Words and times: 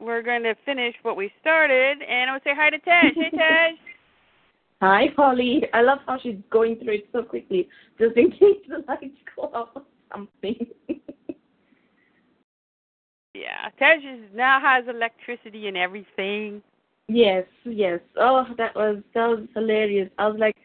we're 0.00 0.22
going 0.22 0.42
to 0.42 0.54
finish 0.64 0.94
what 1.02 1.16
we 1.16 1.30
started, 1.40 1.98
and 2.02 2.30
I'll 2.30 2.40
say 2.44 2.52
hi 2.54 2.70
to 2.70 2.78
Tej. 2.78 3.12
Hey, 3.14 3.30
Tej. 3.36 3.78
Hi, 4.82 5.06
Holly. 5.16 5.62
I 5.72 5.82
love 5.82 5.98
how 6.06 6.18
she's 6.22 6.36
going 6.50 6.76
through 6.76 6.94
it 6.94 7.08
so 7.12 7.22
quickly, 7.22 7.68
just 7.98 8.16
in 8.16 8.30
case 8.30 8.58
the 8.68 8.84
lights 8.86 9.16
go 9.34 9.42
off 9.54 9.68
or 9.74 9.82
something. 10.12 10.66
yeah, 13.34 13.70
Tej 13.78 13.96
is, 13.96 14.30
now 14.34 14.60
has 14.60 14.84
electricity 14.88 15.68
and 15.68 15.76
everything. 15.76 16.62
Yes, 17.08 17.46
yes. 17.64 18.00
Oh, 18.18 18.44
that 18.58 18.74
was 18.74 19.02
that 19.14 19.26
was 19.26 19.46
hilarious. 19.54 20.10
I 20.18 20.26
was 20.26 20.38
like, 20.38 20.56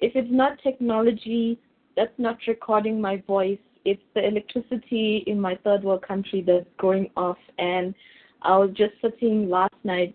if 0.00 0.14
it's 0.14 0.30
not 0.30 0.62
technology 0.62 1.58
that's 1.96 2.12
not 2.18 2.36
recording 2.46 3.00
my 3.00 3.22
voice, 3.26 3.58
it's 3.86 4.02
the 4.14 4.26
electricity 4.26 5.24
in 5.26 5.40
my 5.40 5.56
third 5.64 5.82
world 5.82 6.02
country 6.06 6.42
that's 6.46 6.68
going 6.78 7.10
off. 7.16 7.38
And 7.58 7.94
I 8.46 8.56
was 8.56 8.70
just 8.74 8.92
sitting 9.02 9.50
last 9.50 9.74
night 9.84 10.14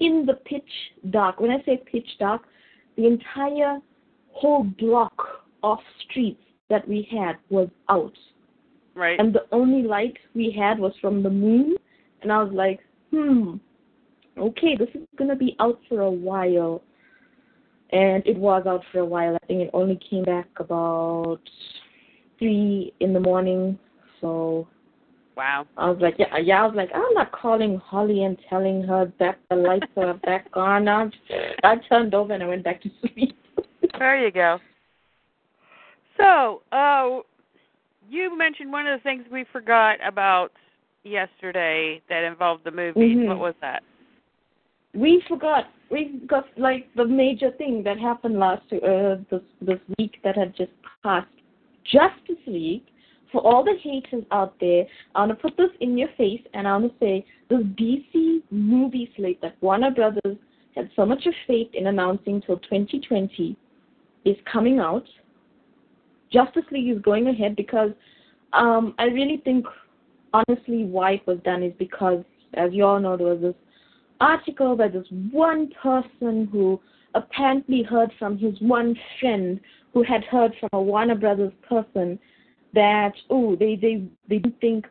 in 0.00 0.26
the 0.26 0.34
pitch 0.34 0.68
dark. 1.10 1.40
When 1.40 1.50
I 1.50 1.62
say 1.64 1.82
pitch 1.90 2.08
dark, 2.18 2.42
the 2.96 3.06
entire 3.06 3.78
whole 4.32 4.64
block 4.64 5.44
of 5.62 5.78
streets 6.04 6.42
that 6.68 6.86
we 6.86 7.08
had 7.10 7.36
was 7.48 7.68
out. 7.88 8.12
Right. 8.94 9.18
And 9.18 9.34
the 9.34 9.46
only 9.52 9.86
light 9.86 10.16
we 10.34 10.54
had 10.56 10.78
was 10.78 10.92
from 11.00 11.22
the 11.22 11.30
moon. 11.30 11.76
And 12.22 12.32
I 12.32 12.42
was 12.42 12.52
like, 12.52 12.80
hmm, 13.10 13.56
okay, 14.36 14.76
this 14.76 14.88
is 14.94 15.06
going 15.16 15.30
to 15.30 15.36
be 15.36 15.56
out 15.60 15.80
for 15.88 16.00
a 16.00 16.10
while. 16.10 16.82
And 17.90 18.26
it 18.26 18.36
was 18.36 18.66
out 18.66 18.82
for 18.92 18.98
a 18.98 19.04
while. 19.04 19.34
I 19.34 19.46
think 19.46 19.62
it 19.62 19.70
only 19.72 19.98
came 20.10 20.24
back 20.24 20.48
about 20.56 21.40
3 22.38 22.92
in 23.00 23.12
the 23.12 23.20
morning. 23.20 23.78
So 24.20 24.66
Wow. 25.36 25.66
I 25.76 25.90
was 25.90 25.98
like, 26.00 26.14
yeah, 26.18 26.38
yeah. 26.38 26.62
I 26.62 26.66
was 26.66 26.74
like, 26.74 26.90
I'm 26.94 27.12
not 27.12 27.30
calling 27.30 27.76
Holly 27.76 28.24
and 28.24 28.38
telling 28.48 28.82
her 28.84 29.12
that 29.18 29.38
the 29.50 29.56
lights 29.56 29.86
are 29.96 30.14
back 30.14 30.46
on. 30.54 30.88
I, 30.88 31.10
I 31.62 31.76
turned 31.88 32.14
over 32.14 32.32
and 32.32 32.42
I 32.42 32.46
went 32.46 32.64
back 32.64 32.80
to 32.82 32.90
sleep. 33.00 33.36
there 33.98 34.24
you 34.24 34.30
go. 34.30 34.58
So, 36.16 36.62
uh, 36.72 37.20
you 38.08 38.36
mentioned 38.36 38.72
one 38.72 38.86
of 38.86 38.98
the 38.98 39.02
things 39.02 39.24
we 39.30 39.44
forgot 39.52 39.98
about 40.06 40.52
yesterday 41.04 42.00
that 42.08 42.24
involved 42.24 42.64
the 42.64 42.70
movies. 42.70 43.16
Mhm. 43.16 43.28
What 43.28 43.38
was 43.38 43.54
that? 43.60 43.82
We 44.94 45.22
forgot. 45.28 45.66
We 45.90 46.20
got 46.26 46.46
like 46.56 46.88
the 46.94 47.04
major 47.04 47.50
thing 47.52 47.82
that 47.82 47.98
happened 47.98 48.38
last 48.38 48.62
uh, 48.72 49.16
this 49.30 49.42
this 49.60 49.80
week 49.98 50.18
that 50.24 50.36
had 50.36 50.56
just 50.56 50.72
passed. 51.02 51.28
Justice 51.84 52.42
League. 52.46 52.86
For 53.32 53.40
all 53.40 53.64
the 53.64 53.76
haters 53.82 54.24
out 54.30 54.54
there, 54.60 54.84
I 55.14 55.20
want 55.20 55.30
to 55.30 55.36
put 55.36 55.56
this 55.56 55.70
in 55.80 55.98
your 55.98 56.08
face 56.16 56.42
and 56.54 56.66
I 56.66 56.76
want 56.76 56.92
to 56.92 56.98
say 57.04 57.26
this 57.50 57.60
DC 57.60 58.42
movie 58.50 59.10
slate 59.16 59.40
that 59.42 59.56
Warner 59.60 59.90
Brothers 59.90 60.36
had 60.74 60.90
so 60.94 61.04
much 61.04 61.26
of 61.26 61.34
faith 61.46 61.68
in 61.74 61.86
announcing 61.86 62.42
till 62.42 62.58
2020 62.58 63.56
is 64.24 64.36
coming 64.50 64.78
out. 64.78 65.04
Justice 66.32 66.64
League 66.70 66.94
is 66.94 67.02
going 67.02 67.28
ahead 67.28 67.56
because 67.56 67.90
um, 68.52 68.94
I 68.98 69.04
really 69.04 69.40
think, 69.44 69.66
honestly, 70.32 70.84
why 70.84 71.12
it 71.12 71.26
was 71.26 71.38
done 71.44 71.62
is 71.62 71.72
because, 71.78 72.24
as 72.54 72.72
you 72.72 72.84
all 72.84 73.00
know, 73.00 73.16
there 73.16 73.28
was 73.28 73.40
this 73.40 73.54
article 74.20 74.76
by 74.76 74.88
this 74.88 75.06
one 75.30 75.70
person 75.82 76.48
who 76.50 76.80
apparently 77.14 77.82
heard 77.82 78.12
from 78.18 78.38
his 78.38 78.54
one 78.60 78.94
friend 79.20 79.60
who 79.92 80.02
had 80.02 80.24
heard 80.24 80.52
from 80.60 80.68
a 80.72 80.80
Warner 80.80 81.14
Brothers 81.14 81.52
person 81.68 82.18
that 82.74 83.12
oh 83.30 83.56
they 83.56 83.76
they 83.76 84.04
they 84.28 84.38
didn't 84.38 84.60
think 84.60 84.86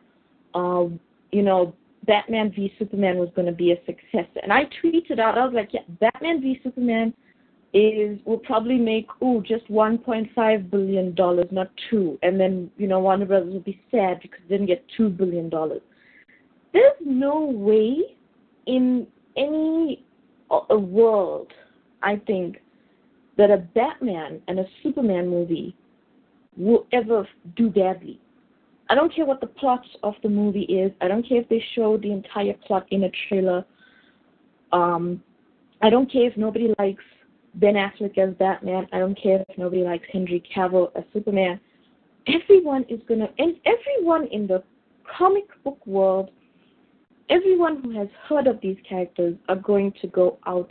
uh, 0.54 0.84
you 1.32 1.42
know 1.42 1.74
Batman 2.06 2.52
v 2.52 2.72
Superman 2.78 3.18
was 3.18 3.28
going 3.34 3.46
to 3.46 3.52
be 3.52 3.72
a 3.72 3.76
success. 3.84 4.28
And 4.42 4.52
I 4.52 4.64
tweeted 4.82 5.18
out 5.18 5.38
I 5.38 5.44
was 5.44 5.54
like 5.54 5.70
yeah 5.72 5.82
Batman 6.00 6.40
v 6.40 6.60
Superman 6.62 7.14
is 7.72 8.18
will 8.24 8.38
probably 8.38 8.78
make 8.78 9.06
oh 9.20 9.40
just 9.40 9.68
1.5 9.68 10.70
billion 10.70 11.14
dollars 11.14 11.46
not 11.50 11.70
2 11.90 12.18
and 12.22 12.40
then 12.40 12.70
you 12.78 12.86
know 12.86 13.00
Warner 13.00 13.26
Brothers 13.26 13.52
will 13.52 13.60
be 13.60 13.80
sad 13.90 14.20
because 14.22 14.40
they 14.48 14.54
didn't 14.54 14.68
get 14.68 14.84
2 14.96 15.10
billion 15.10 15.48
dollars. 15.48 15.82
There's 16.72 16.96
no 17.04 17.40
way 17.40 18.16
in 18.66 19.06
any 19.36 20.04
a 20.70 20.78
world 20.78 21.52
I 22.02 22.16
think 22.26 22.58
that 23.36 23.50
a 23.50 23.58
Batman 23.58 24.40
and 24.48 24.60
a 24.60 24.64
Superman 24.82 25.28
movie 25.28 25.76
will 26.56 26.86
ever 26.92 27.26
do 27.56 27.70
badly. 27.70 28.20
I 28.88 28.94
don't 28.94 29.14
care 29.14 29.24
what 29.24 29.40
the 29.40 29.46
plot 29.46 29.84
of 30.02 30.14
the 30.22 30.28
movie 30.28 30.62
is. 30.62 30.92
I 31.00 31.08
don't 31.08 31.28
care 31.28 31.40
if 31.40 31.48
they 31.48 31.62
show 31.74 31.96
the 31.96 32.12
entire 32.12 32.54
plot 32.66 32.86
in 32.90 33.04
a 33.04 33.10
trailer. 33.28 33.64
Um, 34.72 35.22
I 35.82 35.90
don't 35.90 36.10
care 36.10 36.26
if 36.26 36.36
nobody 36.36 36.72
likes 36.78 37.02
Ben 37.54 37.74
Affleck 37.74 38.16
as 38.18 38.34
Batman. 38.34 38.86
I 38.92 38.98
don't 38.98 39.20
care 39.20 39.44
if 39.48 39.58
nobody 39.58 39.82
likes 39.82 40.06
Henry 40.12 40.42
Cavill 40.54 40.90
as 40.96 41.04
Superman. 41.12 41.58
Everyone 42.28 42.84
is 42.88 43.00
gonna, 43.08 43.28
and 43.38 43.56
everyone 43.64 44.26
in 44.28 44.46
the 44.46 44.62
comic 45.16 45.44
book 45.64 45.84
world, 45.86 46.30
everyone 47.28 47.82
who 47.82 47.90
has 47.98 48.08
heard 48.28 48.46
of 48.46 48.60
these 48.60 48.76
characters 48.88 49.36
are 49.48 49.56
going 49.56 49.92
to 50.00 50.06
go 50.08 50.38
out 50.46 50.70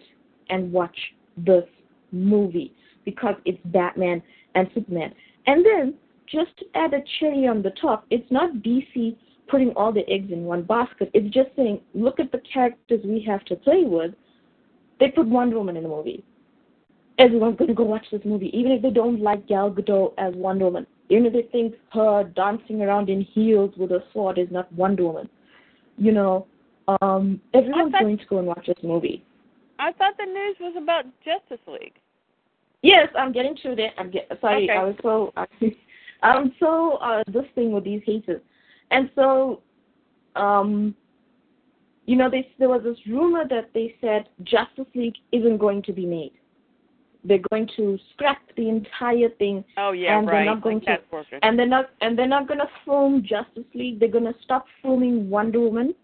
and 0.49 0.71
watch 0.71 0.97
this 1.37 1.65
movie 2.11 2.73
because 3.03 3.35
it's 3.45 3.59
Batman 3.65 4.21
and 4.55 4.69
Superman. 4.73 5.13
And 5.47 5.65
then, 5.65 5.93
just 6.27 6.57
to 6.57 6.65
add 6.75 6.93
a 6.93 7.01
cherry 7.19 7.47
on 7.47 7.61
the 7.61 7.71
top, 7.81 8.05
it's 8.09 8.29
not 8.31 8.51
DC 8.55 9.15
putting 9.47 9.69
all 9.71 9.91
the 9.91 10.07
eggs 10.09 10.31
in 10.31 10.43
one 10.43 10.63
basket. 10.63 11.11
It's 11.13 11.33
just 11.33 11.49
saying, 11.55 11.81
look 11.93 12.19
at 12.19 12.31
the 12.31 12.41
characters 12.51 13.01
we 13.03 13.23
have 13.27 13.45
to 13.45 13.55
play 13.55 13.83
with. 13.85 14.13
They 14.99 15.09
put 15.09 15.27
Wonder 15.27 15.57
Woman 15.57 15.77
in 15.77 15.83
the 15.83 15.89
movie. 15.89 16.23
Everyone's 17.19 17.57
going 17.57 17.69
to 17.69 17.73
go 17.73 17.83
watch 17.83 18.05
this 18.11 18.21
movie, 18.25 18.49
even 18.57 18.71
if 18.71 18.81
they 18.81 18.89
don't 18.89 19.21
like 19.21 19.47
Gal 19.47 19.71
Gadot 19.71 20.13
as 20.17 20.33
Wonder 20.35 20.65
Woman. 20.65 20.87
Even 21.09 21.27
if 21.27 21.33
they 21.33 21.43
think 21.51 21.75
her 21.93 22.23
dancing 22.35 22.81
around 22.81 23.09
in 23.09 23.21
heels 23.21 23.71
with 23.77 23.91
a 23.91 24.03
sword 24.11 24.37
is 24.39 24.47
not 24.51 24.71
Wonder 24.73 25.03
Woman. 25.03 25.29
You 25.97 26.11
know, 26.11 26.47
um, 27.01 27.39
everyone's 27.53 27.91
thought- 27.91 28.01
going 28.01 28.17
to 28.17 28.25
go 28.25 28.39
and 28.39 28.47
watch 28.47 28.65
this 28.65 28.83
movie. 28.83 29.23
I 29.77 29.91
thought 29.91 30.17
the 30.17 30.25
news 30.25 30.55
was 30.59 30.73
about 30.77 31.05
Justice 31.23 31.65
League. 31.67 31.95
Yes, 32.85 33.07
I'm 33.17 33.31
getting 33.31 33.55
to 33.63 33.75
that. 33.75 33.89
I'm 33.97 34.11
get 34.11 34.29
sorry. 34.41 34.69
Okay. 34.69 34.77
I 34.77 34.83
was 34.83 34.95
so 35.01 35.33
I'm 36.23 36.53
so 36.59 36.97
uh 36.97 37.23
this 37.27 37.45
thing 37.55 37.71
with 37.71 37.83
these 37.83 38.01
haters, 38.05 38.41
and 38.91 39.09
so 39.15 39.61
um 40.35 40.93
you 42.05 42.15
know 42.15 42.29
they, 42.29 42.47
there 42.59 42.69
was 42.69 42.83
this 42.83 42.97
rumor 43.07 43.47
that 43.49 43.71
they 43.73 43.95
said 44.01 44.29
Justice 44.43 44.85
League 44.93 45.15
isn't 45.31 45.57
going 45.57 45.81
to 45.83 45.93
be 45.93 46.05
made. 46.05 46.33
They're 47.23 47.41
going 47.49 47.67
to 47.75 47.97
scrap 48.13 48.37
the 48.55 48.69
entire 48.69 49.29
thing, 49.39 49.65
Oh 49.77 49.91
yeah, 49.93 50.19
And 50.19 50.27
they're 50.27 50.35
right. 50.35 50.45
not 50.45 50.61
going 50.61 50.81
like 50.85 51.09
to- 51.09 51.37
and 51.41 51.57
they're 51.57 51.65
not 51.65 51.89
and 52.01 52.15
they're 52.15 52.27
not 52.27 52.47
going 52.47 52.59
to 52.59 52.69
film 52.85 53.23
Justice 53.23 53.65
League. 53.73 53.99
They're 53.99 54.09
going 54.09 54.31
to 54.31 54.35
stop 54.43 54.65
filming 54.83 55.27
Wonder 55.27 55.59
Woman, 55.59 55.95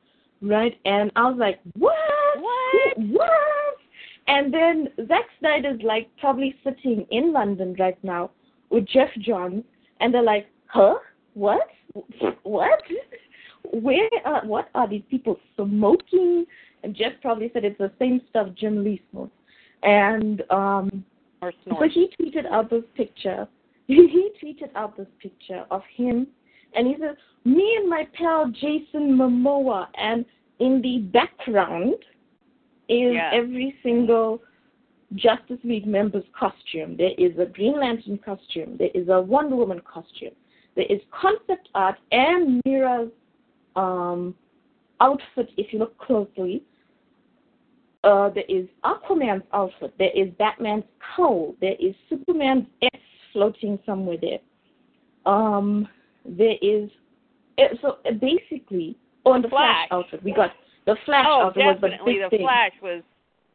right? 0.41 0.73
And 0.85 1.11
I 1.15 1.29
was 1.29 1.37
like, 1.37 1.59
what? 1.77 1.93
What? 2.39 2.97
What? 2.97 3.77
And 4.31 4.53
then 4.53 4.87
Zack 5.09 5.25
Snyder's 5.39 5.81
like 5.83 6.07
probably 6.17 6.55
sitting 6.63 7.05
in 7.11 7.33
London 7.33 7.75
right 7.77 8.01
now 8.01 8.31
with 8.69 8.87
Geoff 8.87 9.09
Johns, 9.19 9.65
and 9.99 10.13
they're 10.13 10.23
like, 10.23 10.47
huh? 10.67 10.95
What? 11.33 11.67
What? 12.43 12.81
Where? 13.73 14.09
Are, 14.23 14.45
what 14.45 14.69
are 14.73 14.87
these 14.87 15.03
people 15.11 15.37
smoking? 15.57 16.45
And 16.81 16.95
Geoff 16.95 17.11
probably 17.21 17.51
said 17.53 17.65
it's 17.65 17.77
the 17.77 17.91
same 17.99 18.21
stuff 18.29 18.47
Jim 18.55 18.85
Lee 18.85 19.01
smokes. 19.11 19.35
And 19.83 20.43
um, 20.49 21.03
so 21.41 21.89
he 21.93 22.09
tweeted 22.17 22.49
out 22.49 22.69
this 22.69 22.83
picture. 22.95 23.47
He 23.87 24.31
tweeted 24.41 24.69
out 24.75 24.95
this 24.95 25.07
picture 25.21 25.65
of 25.69 25.81
him, 25.93 26.25
and 26.73 26.87
he 26.87 26.95
said, 26.97 27.17
"Me 27.43 27.75
and 27.77 27.89
my 27.89 28.07
pal 28.13 28.49
Jason 28.49 29.17
Momoa," 29.17 29.87
and 29.95 30.23
in 30.59 30.81
the 30.81 30.99
background 31.11 31.95
is 32.91 33.13
Yeah. 33.15 33.31
every 33.33 33.75
single 33.81 34.41
Justice 35.15 35.59
League 35.63 35.87
members' 35.87 36.27
costume. 36.33 36.95
There 36.97 37.13
is 37.17 37.37
a 37.37 37.45
Green 37.45 37.79
Lantern 37.79 38.17
costume. 38.17 38.77
There 38.77 38.91
is 38.93 39.09
a 39.09 39.21
Wonder 39.21 39.55
Woman 39.55 39.79
costume. 39.81 40.35
There 40.75 40.85
is 40.85 41.01
concept 41.11 41.69
art 41.75 41.97
and 42.11 42.61
Mera's 42.65 43.11
um, 43.75 44.35
outfit, 44.99 45.49
if 45.57 45.73
you 45.73 45.79
look 45.79 45.97
closely. 45.97 46.63
Uh, 48.03 48.29
there 48.29 48.45
is 48.47 48.67
Aquaman's 48.83 49.43
outfit. 49.53 49.93
There 49.97 50.11
is 50.15 50.29
Batman's 50.39 50.85
cowl. 51.15 51.55
There 51.61 51.75
is 51.79 51.93
Superman's 52.09 52.65
S 52.81 53.01
floating 53.31 53.77
somewhere 53.85 54.17
there. 54.19 54.39
Um, 55.25 55.87
there 56.25 56.55
is 56.61 56.89
uh, 57.59 57.75
so 57.81 57.97
uh, 58.05 58.13
basically 58.13 58.97
on 59.25 59.41
the. 59.41 59.49
Flash 59.49 59.87
outfit 59.91 60.23
we 60.23 60.33
got 60.33 60.51
the 60.85 60.95
Flash 61.05 61.25
oh, 61.27 61.47
outfit 61.47 61.63
was 61.63 61.77
the 61.81 61.89
definitely. 61.89 62.19
The. 62.29 62.37
Flash 62.37 62.71
was 62.81 63.03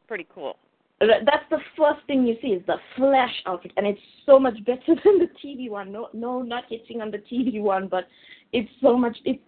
pretty 0.06 0.26
cool. 0.34 0.56
That- 1.00 1.24
That's 1.24 1.44
the 1.50 1.58
first 1.76 2.06
thing 2.06 2.26
you 2.26 2.36
see 2.40 2.48
is 2.48 2.62
the 2.66 2.76
Flash 2.96 3.34
outfit, 3.46 3.72
and 3.76 3.86
it's 3.86 4.00
so 4.24 4.38
much 4.38 4.62
better 4.64 4.94
than 5.04 5.18
the 5.18 5.28
TV 5.44 5.68
one. 5.68 5.92
No, 5.92 6.08
no, 6.12 6.42
not 6.42 6.64
hitting 6.68 7.00
on 7.00 7.10
the 7.10 7.18
TV 7.18 7.60
one, 7.60 7.88
but 7.88 8.06
it's 8.52 8.70
so 8.80 8.96
much. 8.96 9.16
It's 9.24 9.42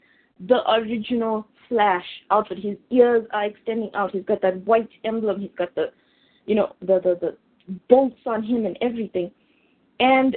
the 0.47 0.69
original 0.71 1.47
Flash 1.69 2.05
outfit. 2.31 2.59
His 2.59 2.77
ears 2.91 3.27
are 3.33 3.45
extending 3.45 3.91
out. 3.95 4.13
He's 4.13 4.25
got 4.25 4.43
that 4.43 4.65
white 4.67 4.89
emblem. 5.05 5.41
He's 5.41 5.51
got 5.57 5.75
the, 5.75 5.93
you 6.47 6.55
know, 6.55 6.75
the 6.81 7.01
the 7.01 7.19
the 7.21 7.37
bolts 7.89 8.21
on 8.27 8.43
him 8.43 8.67
and 8.67 8.77
everything, 8.81 9.31
and 10.01 10.37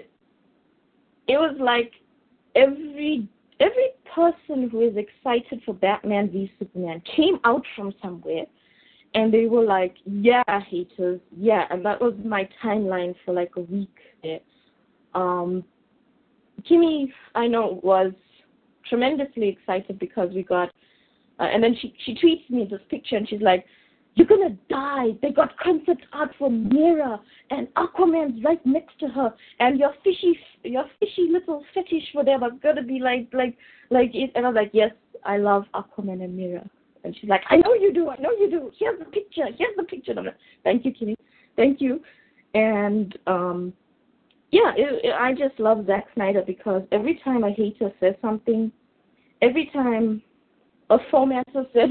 it 1.27 1.37
was 1.37 1.55
like 1.59 1.91
every 2.55 3.27
every 3.59 3.89
person 4.13 4.69
who 4.69 4.81
is 4.81 4.95
excited 4.97 5.61
for 5.65 5.73
Batman 5.73 6.29
v 6.29 6.51
Superman 6.59 7.01
came 7.15 7.39
out 7.43 7.63
from 7.75 7.93
somewhere 8.01 8.45
and 9.13 9.33
they 9.33 9.45
were 9.45 9.63
like, 9.63 9.95
"Yeah, 10.05 10.43
haters, 10.69 11.19
yeah," 11.35 11.65
and 11.69 11.85
that 11.85 11.99
was 11.99 12.13
my 12.23 12.47
timeline 12.63 13.13
for 13.25 13.33
like 13.33 13.51
a 13.57 13.61
week 13.61 13.95
there. 14.23 14.39
Um, 15.13 15.63
Kimmy, 16.69 17.11
I 17.35 17.47
know, 17.47 17.79
was 17.83 18.13
tremendously 18.87 19.49
excited 19.49 19.99
because 19.99 20.29
we 20.33 20.43
got, 20.43 20.69
uh, 21.39 21.43
and 21.43 21.63
then 21.63 21.75
she 21.81 21.93
she 22.05 22.15
tweets 22.15 22.49
me 22.49 22.65
this 22.69 22.81
picture 22.89 23.17
and 23.17 23.27
she's 23.27 23.41
like, 23.41 23.65
"You're 24.15 24.27
gonna 24.27 24.57
die! 24.69 25.11
They 25.21 25.31
got 25.31 25.57
concept 25.57 26.05
art 26.13 26.31
for 26.37 26.49
Mera 26.49 27.19
and 27.49 27.67
Aquaman's 27.75 28.43
right 28.43 28.63
next 28.65 28.99
to 28.99 29.07
her, 29.07 29.33
and 29.59 29.79
your 29.79 29.93
fishy 30.03 30.37
your 30.63 30.85
fishy 30.99 31.29
little 31.29 31.63
fetish 31.73 32.11
for 32.13 32.23
them 32.23 32.43
are 32.43 32.51
gonna 32.51 32.83
be 32.83 32.99
like 32.99 33.27
like 33.33 33.57
like 33.89 34.13
it." 34.13 34.31
And 34.35 34.45
I'm 34.45 34.53
like, 34.53 34.71
"Yes, 34.73 34.91
I 35.23 35.37
love 35.37 35.65
Aquaman 35.73 36.23
and 36.23 36.35
Mera." 36.35 36.69
And 37.03 37.15
she's 37.19 37.29
like, 37.29 37.41
I 37.49 37.57
know 37.57 37.73
you 37.73 37.91
do, 37.93 38.09
I 38.09 38.17
know 38.17 38.31
you 38.31 38.49
do. 38.49 38.71
Here's 38.77 38.99
the 38.99 39.05
picture, 39.05 39.47
here's 39.57 39.75
the 39.75 39.83
picture. 39.83 40.13
Like, 40.13 40.35
Thank 40.63 40.85
you, 40.85 40.91
Kitty. 40.93 41.15
Thank 41.55 41.81
you. 41.81 42.01
And 42.53 43.17
um 43.27 43.73
yeah, 44.51 44.73
it, 44.75 45.05
it, 45.05 45.13
I 45.13 45.31
just 45.33 45.57
love 45.59 45.87
Zack 45.87 46.07
Snyder 46.13 46.43
because 46.45 46.83
every 46.91 47.21
time 47.23 47.45
a 47.45 47.51
hater 47.51 47.89
says 48.01 48.15
something, 48.21 48.69
every 49.41 49.69
time 49.71 50.21
a 50.89 50.97
formatter 51.11 51.65
says 51.73 51.89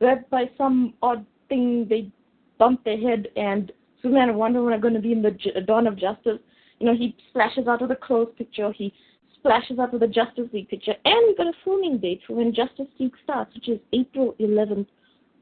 that 0.00 0.28
by 0.28 0.50
some 0.58 0.92
odd 1.02 1.24
thing 1.54 1.86
they 1.88 2.10
bump 2.58 2.84
their 2.84 2.98
head 2.98 3.28
and 3.36 3.72
Superman 4.02 4.30
and 4.30 4.38
Wonder 4.38 4.60
Woman 4.60 4.74
are 4.74 4.80
going 4.80 4.94
to 4.94 5.00
be 5.00 5.12
in 5.12 5.22
the 5.22 5.30
J- 5.30 5.60
Dawn 5.66 5.86
of 5.86 5.96
Justice, 5.96 6.38
you 6.78 6.86
know, 6.86 6.94
he 6.94 7.16
splashes 7.30 7.66
out 7.66 7.82
of 7.82 7.88
the 7.88 7.96
clothes 7.96 8.32
picture, 8.36 8.72
he 8.72 8.92
splashes 9.36 9.78
out 9.78 9.94
of 9.94 10.00
the 10.00 10.06
Justice 10.06 10.48
League 10.52 10.68
picture, 10.68 10.94
and 11.04 11.16
we've 11.26 11.36
got 11.36 11.46
a 11.46 11.52
filming 11.64 11.98
date 11.98 12.20
for 12.26 12.34
when 12.34 12.52
Justice 12.54 12.86
League 12.98 13.14
starts, 13.22 13.54
which 13.54 13.68
is 13.68 13.78
April 13.92 14.34
11th 14.40 14.86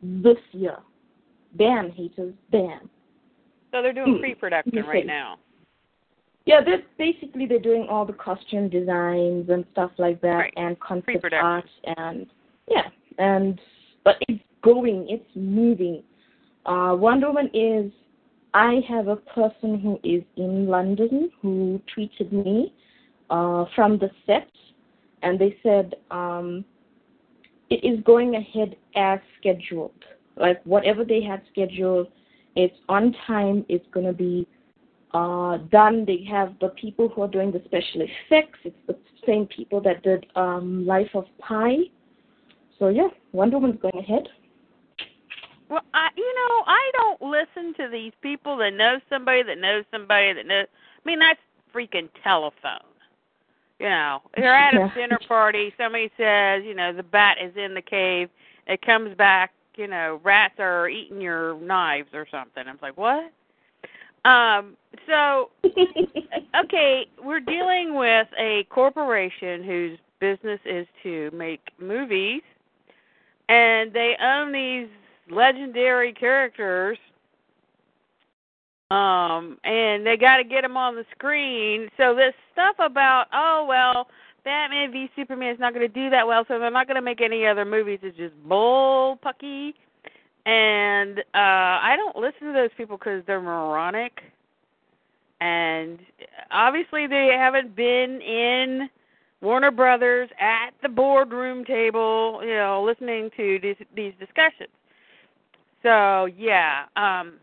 this 0.03 0.37
year. 0.53 0.77
Bam, 1.55 1.91
haters, 1.91 2.35
bam. 2.51 2.89
So 3.73 3.83
they're 3.83 3.93
doing 3.93 4.15
Hmm. 4.15 4.21
pre-production 4.21 4.85
right 4.87 5.07
now. 5.07 5.39
Yeah, 6.45 6.61
they're 6.65 6.83
basically 6.99 7.47
they're 7.47 7.61
doing 7.61 7.87
all 7.89 8.05
the 8.05 8.13
costume 8.15 8.69
designs 8.69 9.49
and 9.49 9.65
stuff 9.73 9.93
like 9.99 10.21
that, 10.23 10.39
Right. 10.39 10.55
and 10.57 10.79
concept 10.81 11.25
art, 11.33 11.69
and 11.97 12.27
yeah, 12.69 12.89
and 13.19 13.61
but 14.05 14.17
it's 14.29 14.43
going, 14.63 15.07
it's 15.09 15.29
moving. 15.35 16.03
Uh, 16.67 16.95
Wonder 16.99 17.29
Woman 17.29 17.51
is. 17.53 17.93
I 18.55 18.81
have 18.87 19.09
a 19.09 19.17
person 19.17 19.81
who 19.81 19.99
is 20.05 20.23
in 20.37 20.67
London 20.67 21.31
who 21.41 21.81
tweeted 21.97 22.33
me 22.33 22.75
uh, 23.31 23.65
from 23.75 23.99
the 23.99 24.11
set, 24.27 24.49
and 25.23 25.39
they 25.39 25.57
said 25.63 25.95
um, 26.11 26.65
it 27.71 27.83
is 27.83 28.03
going 28.05 28.37
ahead 28.37 28.77
as 28.95 29.21
scheduled. 29.41 30.05
Like 30.37 30.61
whatever 30.65 31.05
they 31.05 31.23
had 31.23 31.43
scheduled, 31.51 32.09
it's 32.57 32.77
on 32.89 33.15
time. 33.27 33.65
It's 33.71 33.87
going 33.93 34.07
to 34.07 34.13
be 34.13 34.47
uh, 35.15 35.59
done. 35.71 36.05
They 36.05 36.25
have 36.31 36.55
the 36.61 36.69
people 36.69 37.09
who 37.09 37.23
are 37.23 37.29
doing 37.29 37.53
the 37.53 37.63
special 37.65 38.03
effects. 38.03 38.59
It's 38.65 38.77
the 38.87 38.99
same 39.27 39.47
people 39.47 39.81
that 39.83 40.03
did 40.03 40.27
um, 40.37 40.87
Life 40.87 41.11
of 41.15 41.25
Pi. 41.39 41.77
So 42.79 42.89
yeah, 42.89 43.09
Wonder 43.33 43.59
Woman's 43.59 43.81
going 43.81 43.97
ahead. 43.97 44.29
Well, 45.73 45.83
I 45.95 46.11
you 46.17 46.35
know 46.35 46.65
I 46.67 46.91
don't 46.93 47.23
listen 47.23 47.73
to 47.83 47.89
these 47.91 48.13
people 48.21 48.59
that 48.59 48.75
know 48.75 49.01
somebody 49.09 49.43
that 49.43 49.57
knows 49.57 49.85
somebody 49.91 50.35
that 50.35 50.47
knows. 50.47 50.67
I 50.71 51.09
mean 51.09 51.19
that's 51.19 51.41
freaking 51.75 52.11
telephone. 52.23 52.85
You 53.79 53.89
know, 53.89 54.21
you're 54.37 54.55
at 54.55 54.75
a 54.75 54.81
Yeah. 54.81 54.89
dinner 54.95 55.19
party. 55.27 55.73
Somebody 55.79 56.11
says, 56.19 56.63
you 56.63 56.75
know, 56.75 56.93
the 56.93 57.03
bat 57.03 57.39
is 57.43 57.57
in 57.57 57.73
the 57.73 57.81
cave. 57.81 58.29
It 58.67 58.83
comes 58.83 59.17
back. 59.17 59.53
You 59.77 59.87
know, 59.87 60.21
rats 60.23 60.57
are 60.59 60.91
eating 60.91 61.23
your 61.23 61.59
knives 61.59 62.11
or 62.13 62.27
something. 62.31 62.65
I'm 62.69 62.79
like, 62.83 62.99
what? 62.99 63.33
Um. 64.27 64.77
So 65.07 65.49
okay, 66.65 67.07
we're 67.25 67.41
dealing 67.41 67.95
with 67.95 68.29
a 68.39 68.65
corporation 68.69 69.65
whose 69.65 69.99
business 70.21 70.61
is 70.67 70.87
to 71.03 71.31
make 71.33 71.63
movies, 71.81 72.43
and 73.49 73.91
they 73.91 74.19
own 74.23 74.53
these 74.53 74.89
legendary 75.35 76.13
characters. 76.13 76.99
Um, 78.91 79.59
and 79.65 80.07
they 80.07 80.17
got 80.19 80.37
to 80.37 80.45
get 80.45 80.63
them 80.63 80.77
on 80.77 80.97
the 80.97 81.07
screen. 81.13 81.89
So 81.97 82.15
this 82.15 82.35
stuff 82.53 82.77
about 82.79 83.27
oh 83.33 83.65
well, 83.67 84.09
Batman 84.45 84.93
v 84.93 85.11
Superman 85.17 85.55
is 85.55 85.61
not 85.61 85.73
going 85.73 85.87
to 85.87 85.93
do 85.93 86.11
that 86.11 86.27
well, 86.27 86.45
so 86.47 86.59
they're 86.59 86.71
not 86.71 86.87
going 86.87 86.97
to 86.97 87.03
make 87.03 87.23
any 87.23 87.47
other 87.47 87.65
movies. 87.65 88.01
It's 88.03 88.17
just 88.17 88.35
bull 88.47 89.19
pucky. 89.25 89.75
And 90.45 91.21
uh 91.21 91.23
I 91.35 91.95
don't 91.97 92.17
listen 92.17 92.49
to 92.49 92.53
those 92.53 92.71
people 92.77 92.99
because 92.99 93.23
they're 93.27 93.41
moronic 93.41 94.21
and 95.43 95.99
obviously 96.53 97.09
they 97.09 97.37
haven't 97.37 97.75
been 97.75 98.21
in 98.23 98.89
Warner 99.41 99.73
Brothers 99.73 100.31
at 100.39 100.71
the 100.83 100.89
boardroom 100.89 101.65
table, 101.65 102.41
you 102.45 102.55
know, 102.55 102.85
listening 102.87 103.31
to 103.37 103.59
these 103.61 103.77
these 103.97 104.13
discussions. 104.21 104.71
So 105.83 106.27
yeah, 106.37 106.85
um, 106.97 107.35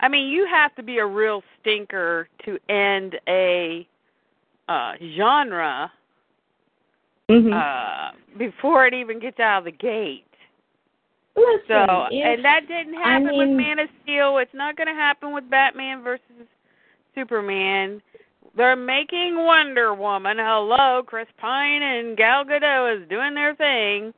I 0.00 0.08
mean, 0.08 0.28
you 0.28 0.46
have 0.46 0.74
to 0.76 0.82
be 0.82 0.98
a 0.98 1.06
real 1.06 1.42
stinker 1.60 2.28
to 2.44 2.58
end 2.68 3.18
a 3.28 3.86
uh, 4.68 4.94
genre 5.16 5.90
Mhm. 7.30 7.52
uh, 7.52 8.12
before 8.36 8.86
it 8.86 8.94
even 8.94 9.18
gets 9.20 9.38
out 9.38 9.58
of 9.58 9.64
the 9.64 9.72
gate. 9.72 10.24
Listen, 11.36 11.62
So, 11.68 12.08
and 12.10 12.44
that 12.44 12.66
didn't 12.66 12.96
I 12.96 13.08
happen 13.08 13.36
with 13.36 13.48
Man 13.48 13.78
of 13.78 13.88
Steel. 14.02 14.38
It's 14.38 14.52
not 14.52 14.76
going 14.76 14.88
to 14.88 14.94
happen 14.94 15.32
with 15.32 15.48
Batman 15.48 16.02
versus 16.02 16.48
Superman. 17.14 18.02
They're 18.56 18.74
making 18.74 19.36
Wonder 19.36 19.94
Woman. 19.94 20.38
Hello, 20.38 21.02
Chris 21.06 21.28
Pine 21.38 21.82
and 21.82 22.16
Gal 22.16 22.44
Gadot 22.44 23.00
is 23.00 23.08
doing 23.08 23.34
their 23.34 23.54
thing. 23.54 24.12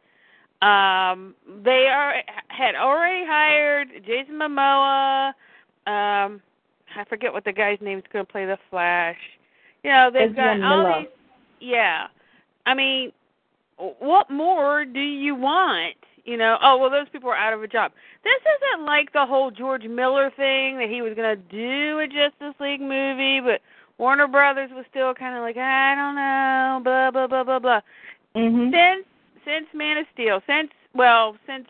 Um, 0.63 1.35
they 1.65 1.89
are 1.89 2.15
had 2.49 2.77
already 2.77 3.27
hired 3.27 3.89
Jason 4.07 4.35
Momoa. 4.37 5.29
Um, 5.87 6.41
I 6.95 7.05
forget 7.09 7.33
what 7.33 7.45
the 7.45 7.53
guy's 7.53 7.79
name 7.81 7.99
is 7.99 8.05
going 8.13 8.25
to 8.25 8.31
play 8.31 8.47
the 8.47 8.59
Flash. 8.71 9.17
You 9.83 9.91
know, 9.91 10.11
they've 10.13 10.31
Ezra 10.31 10.59
got 10.59 10.63
all 10.63 11.01
these. 11.01 11.09
Yeah, 11.61 12.07
I 12.65 12.75
mean, 12.75 13.11
what 13.99 14.31
more 14.31 14.85
do 14.85 15.01
you 15.01 15.35
want? 15.35 15.97
You 16.25 16.37
know, 16.37 16.57
oh 16.63 16.79
well, 16.79 16.91
those 16.91 17.09
people 17.11 17.31
are 17.31 17.37
out 17.37 17.53
of 17.53 17.63
a 17.65 17.67
job. 17.67 17.91
This 18.23 18.41
isn't 18.41 18.87
like 18.87 19.13
the 19.13 19.27
whole 19.27 19.51
George 19.51 19.83
Miller 19.83 20.31
thing 20.37 20.79
that 20.79 20.89
he 20.89 21.03
was 21.03 21.15
going 21.15 21.37
to 21.37 21.43
do 21.51 21.99
a 21.99 22.07
Justice 22.07 22.55
League 22.61 22.81
movie, 22.81 23.41
but 23.41 23.61
Warner 23.99 24.29
Brothers 24.29 24.71
was 24.73 24.85
still 24.91 25.15
kind 25.15 25.37
of 25.37 25.43
like, 25.43 25.57
I 25.57 25.95
don't 25.97 26.15
know, 26.15 26.81
blah 26.85 27.11
blah 27.11 27.27
blah 27.27 27.43
blah 27.43 27.59
blah. 27.59 27.81
Mhm. 28.37 28.71
Since 28.71 29.07
since 29.45 29.67
Man 29.75 29.99
of 29.99 30.07
Steel, 30.13 30.41
since 30.47 30.71
well, 30.95 31.37
since 31.47 31.67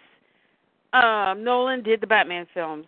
um 0.93 1.43
Nolan 1.45 1.83
did 1.83 2.01
the 2.01 2.07
Batman 2.07 2.47
films, 2.53 2.87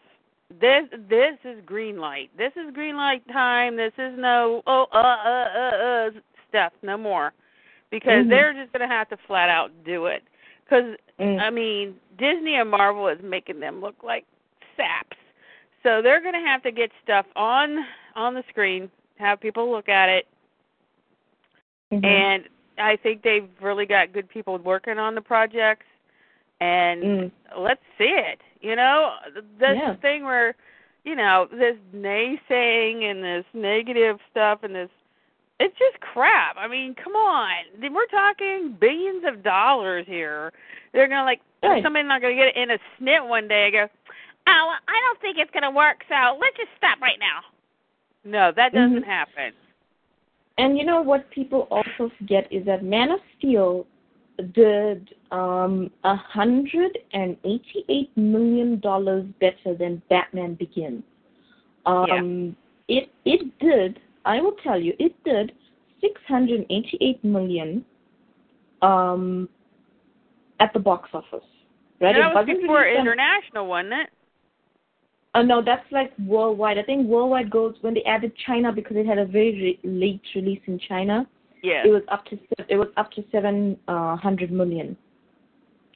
this 0.61 0.85
this 1.09 1.39
is 1.45 1.59
green 1.65 1.99
light. 1.99 2.31
This 2.37 2.53
is 2.57 2.73
green 2.75 2.97
light 2.97 3.27
time. 3.29 3.77
This 3.77 3.93
is 3.99 4.13
no 4.19 4.63
oh 4.67 4.87
uh 4.93 4.97
uh 4.97 5.49
uh 5.59 5.77
uh 5.77 6.11
stuff 6.49 6.73
no 6.83 6.97
more, 6.97 7.33
because 7.91 8.25
Mhm. 8.25 8.31
they're 8.31 8.53
just 8.53 8.73
gonna 8.73 8.89
have 8.89 9.09
to 9.11 9.17
flat 9.27 9.49
out 9.49 9.71
do 9.85 10.07
it. 10.07 10.23
Because 10.65 10.97
Mm. 11.19 11.41
I 11.41 11.51
mean, 11.51 11.95
Disney 12.19 12.57
and 12.57 12.69
Marvel 12.69 13.07
is 13.09 13.21
making 13.23 13.61
them 13.61 13.81
look 13.81 14.03
like 14.03 14.25
saps. 14.77 15.17
So 15.83 16.03
they're 16.03 16.21
going 16.21 16.35
to 16.35 16.41
have 16.41 16.63
to 16.65 16.73
get 16.73 16.91
stuff 17.03 17.27
on 17.37 17.87
on 18.17 18.35
the 18.35 18.43
screen, 18.49 18.91
have 19.19 19.41
people 19.41 19.71
look 19.71 19.89
at 19.89 20.09
it, 20.09 20.27
Mhm. 21.93 22.05
and 22.05 22.49
I 22.79 22.97
think 22.97 23.23
they've 23.23 23.49
really 23.61 23.87
got 23.87 24.13
good 24.13 24.29
people 24.29 24.57
working 24.59 24.99
on 24.99 25.15
the 25.15 25.21
projects. 25.21 25.87
And 26.61 27.03
Mm. 27.03 27.31
let's 27.57 27.83
see 27.99 28.05
it. 28.05 28.41
You 28.61 28.77
know, 28.77 29.15
this 29.59 29.77
Yeah. 29.77 29.95
thing 29.97 30.25
where, 30.25 30.55
you 31.05 31.15
know, 31.15 31.47
this 31.47 31.77
naysaying 31.95 33.03
and 33.05 33.23
this 33.23 33.45
negative 33.53 34.21
stuff 34.31 34.63
and 34.63 34.75
this 34.75 34.91
it's 35.61 35.79
just 35.79 36.01
crap. 36.01 36.57
I 36.59 36.67
mean, 36.67 36.97
come 36.97 37.15
on. 37.15 37.65
We're 37.79 38.07
talking 38.07 38.73
billions 38.73 39.25
of 39.25 39.43
dollars 39.45 40.05
here. 40.05 40.53
They're 40.93 41.07
gonna 41.07 41.25
like 41.25 41.41
Right. 41.63 41.83
somebody's 41.83 42.09
not 42.09 42.21
gonna 42.21 42.35
get 42.35 42.49
it 42.49 42.57
in 42.57 42.71
a 42.73 42.79
snit 42.99 43.25
one 43.27 43.47
day 43.47 43.67
and 43.67 43.73
go, 43.73 43.89
Oh, 44.47 44.67
well, 44.67 44.79
I 44.89 45.01
don't 45.01 45.21
think 45.21 45.39
it's 45.39 45.51
gonna 45.53 45.71
work, 45.71 46.05
so 46.09 46.37
let's 46.41 46.57
just 46.57 46.75
stop 46.77 47.01
right 47.01 47.19
now. 47.21 47.43
No, 48.25 48.51
that 48.53 48.73
doesn't 48.73 49.03
Mhm. 49.03 49.07
happen. 49.07 49.55
And 50.59 50.79
you 50.79 50.85
know 50.85 51.03
what 51.03 51.29
people 51.31 51.67
also 51.71 52.13
forget 52.19 52.47
is 52.53 52.65
that 52.67 52.85
Man 52.85 53.11
of 53.11 53.21
Steel 53.39 53.87
did 54.53 55.15
um 55.31 55.91
a 56.03 56.17
hundred 56.17 56.99
and 57.13 57.37
eighty 57.45 57.85
eight 57.89 58.11
million 58.17 58.81
dollars 58.81 59.25
better 59.41 59.77
than 59.79 60.03
Batman 60.11 60.55
Begins. 60.55 61.03
Um 61.87 62.57
it 62.89 63.11
it 63.25 63.59
did 63.59 64.01
I 64.25 64.41
will 64.41 64.57
tell 64.63 64.81
you, 64.81 64.95
it 64.99 65.15
did 65.25 65.53
six 66.01 66.21
hundred 66.27 66.61
and 66.61 66.67
eighty 66.71 66.99
eight 67.01 67.23
million 67.25 67.85
um 68.83 69.49
at 70.61 70.73
the 70.73 70.81
box 70.81 71.11
office. 71.13 71.47
Right? 72.01 72.15
that 72.15 72.17
it 72.17 72.35
was 72.35 72.47
before 72.47 72.87
international, 72.87 73.67
wasn't 73.67 73.95
it? 73.95 74.11
Uh, 75.35 75.43
no, 75.43 75.61
that's 75.63 75.85
like 75.91 76.13
worldwide. 76.27 76.79
I 76.79 76.83
think 76.85 77.09
worldwide 77.09 77.51
goes 77.51 77.75
when 77.81 77.95
they 77.95 78.05
added 78.05 78.33
China 78.47 78.73
because 78.73 78.97
it 78.97 79.05
had 79.07 79.19
a 79.19 79.27
very 79.27 79.53
re- 79.53 79.81
late 79.83 80.23
release 80.35 80.61
in 80.67 80.79
China. 80.79 81.27
Yes. 81.63 81.85
It 81.87 81.91
was 81.91 82.03
up 82.09 82.25
to 82.27 82.39
it 82.69 82.77
was 82.77 82.89
up 82.97 83.11
to 83.13 83.25
seven 83.33 83.77
uh, 83.89 84.17
hundred 84.17 84.53
million, 84.53 84.97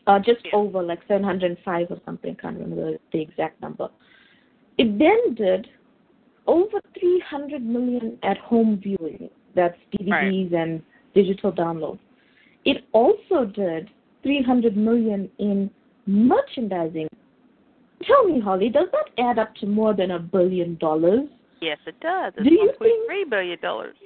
uh, 0.06 0.18
just 0.18 0.44
Yeah. 0.46 0.52
over 0.54 0.82
like 0.82 1.00
seven 1.06 1.22
hundred 1.22 1.52
and 1.52 1.58
five 1.64 1.86
or 1.90 1.98
something. 2.04 2.34
I 2.38 2.40
can't 2.42 2.58
remember 2.58 2.92
the, 2.92 2.98
the 3.12 3.20
exact 3.20 3.60
number. 3.60 3.88
It 4.78 4.98
then 4.98 5.34
did 5.34 5.68
over 6.46 6.80
three 6.98 7.20
hundred 7.28 7.64
million 7.64 8.18
at 8.22 8.38
home 8.38 8.80
viewing. 8.82 9.28
That's 9.54 9.76
DVDs 9.92 10.54
and 10.54 10.82
digital 11.14 11.52
download. 11.52 11.98
It 12.64 12.84
also 12.92 13.44
did 13.44 13.90
three 14.22 14.42
hundred 14.42 14.76
million 14.76 15.30
in 15.38 15.70
merchandising. 16.06 17.07
Tell 18.06 18.24
me, 18.24 18.40
Holly, 18.40 18.68
does 18.68 18.88
that 18.92 19.22
add 19.22 19.38
up 19.38 19.54
to 19.56 19.66
more 19.66 19.94
than 19.94 20.12
a 20.12 20.18
billion 20.18 20.76
dollars? 20.76 21.28
Yes, 21.60 21.78
it 21.86 21.98
does. 22.00 22.32
It's 22.36 22.48
Do 22.48 22.54
you 22.54 22.72
point 22.78 22.92
three 23.06 23.24
billion 23.24 23.58
dollars. 23.60 23.96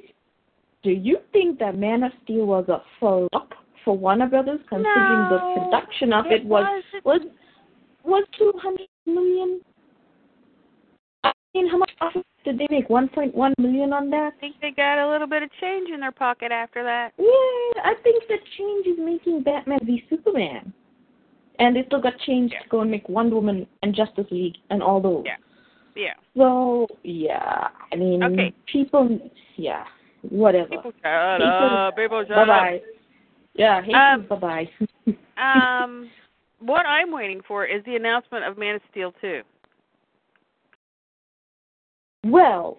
Do 0.82 0.90
you 0.90 1.18
think 1.32 1.58
that 1.58 1.76
Man 1.76 2.02
of 2.02 2.12
Steel 2.24 2.46
was 2.46 2.68
a 2.68 2.82
flop 2.98 3.52
for 3.84 3.96
Warner 3.96 4.26
Brothers, 4.28 4.60
considering 4.68 5.28
No, 5.30 5.54
the 5.54 5.60
production 5.60 6.12
of 6.12 6.26
it, 6.26 6.44
was 6.44 6.82
wasn't. 7.04 7.04
was 7.04 7.20
was 8.04 8.24
two 8.38 8.52
hundred 8.60 8.88
million? 9.06 9.60
I 11.24 11.32
mean, 11.54 11.68
how 11.68 11.76
much 11.76 11.90
profit 11.98 12.24
did 12.44 12.58
they 12.58 12.66
make? 12.70 12.88
One 12.88 13.08
point 13.08 13.34
one 13.34 13.54
million 13.58 13.92
on 13.92 14.10
that? 14.10 14.32
I 14.36 14.40
think 14.40 14.56
they 14.60 14.70
got 14.70 14.98
a 14.98 15.08
little 15.10 15.28
bit 15.28 15.42
of 15.42 15.50
change 15.60 15.90
in 15.90 16.00
their 16.00 16.10
pocket 16.12 16.50
after 16.50 16.82
that. 16.82 17.12
Yeah, 17.18 17.82
I 17.84 17.94
think 18.02 18.24
the 18.26 18.38
change 18.58 18.86
is 18.86 18.98
making 18.98 19.42
Batman 19.42 19.80
v 19.84 20.02
Superman, 20.10 20.72
and 21.62 21.76
they 21.76 21.84
still 21.86 22.00
got 22.00 22.18
changed 22.26 22.52
Yeah. 22.54 22.62
to 22.64 22.68
go 22.68 22.80
and 22.80 22.90
make 22.90 23.08
Wonder 23.08 23.36
Woman 23.36 23.66
and 23.82 23.94
Justice 23.94 24.26
League 24.30 24.56
and 24.70 24.82
all 24.82 25.00
those. 25.00 25.22
Yeah. 25.24 25.36
Yeah. 25.94 26.14
So 26.36 26.88
yeah, 27.04 27.68
I 27.92 27.96
mean, 27.96 28.22
Okay. 28.24 28.52
people, 28.66 29.30
yeah, 29.56 29.84
whatever. 30.22 30.70
People 30.70 30.92
shut 31.02 31.40
People- 31.40 31.76
up. 31.78 31.96
People 31.96 32.20
shut 32.26 32.36
Bye 32.36 32.42
up. 32.42 32.48
bye. 32.48 32.82
Yeah, 33.54 33.82
hey, 33.82 33.92
Um, 33.92 34.22
bye 34.26 34.36
bye. 34.36 34.70
Um, 35.36 36.08
what 36.60 36.84
I'm 36.86 37.10
waiting 37.10 37.40
for 37.46 37.64
is 37.66 37.82
the 37.84 37.96
announcement 37.96 38.44
of 38.44 38.56
Man 38.56 38.76
of 38.76 38.82
Steel 38.90 39.12
2. 39.20 39.42
Well, 42.24 42.78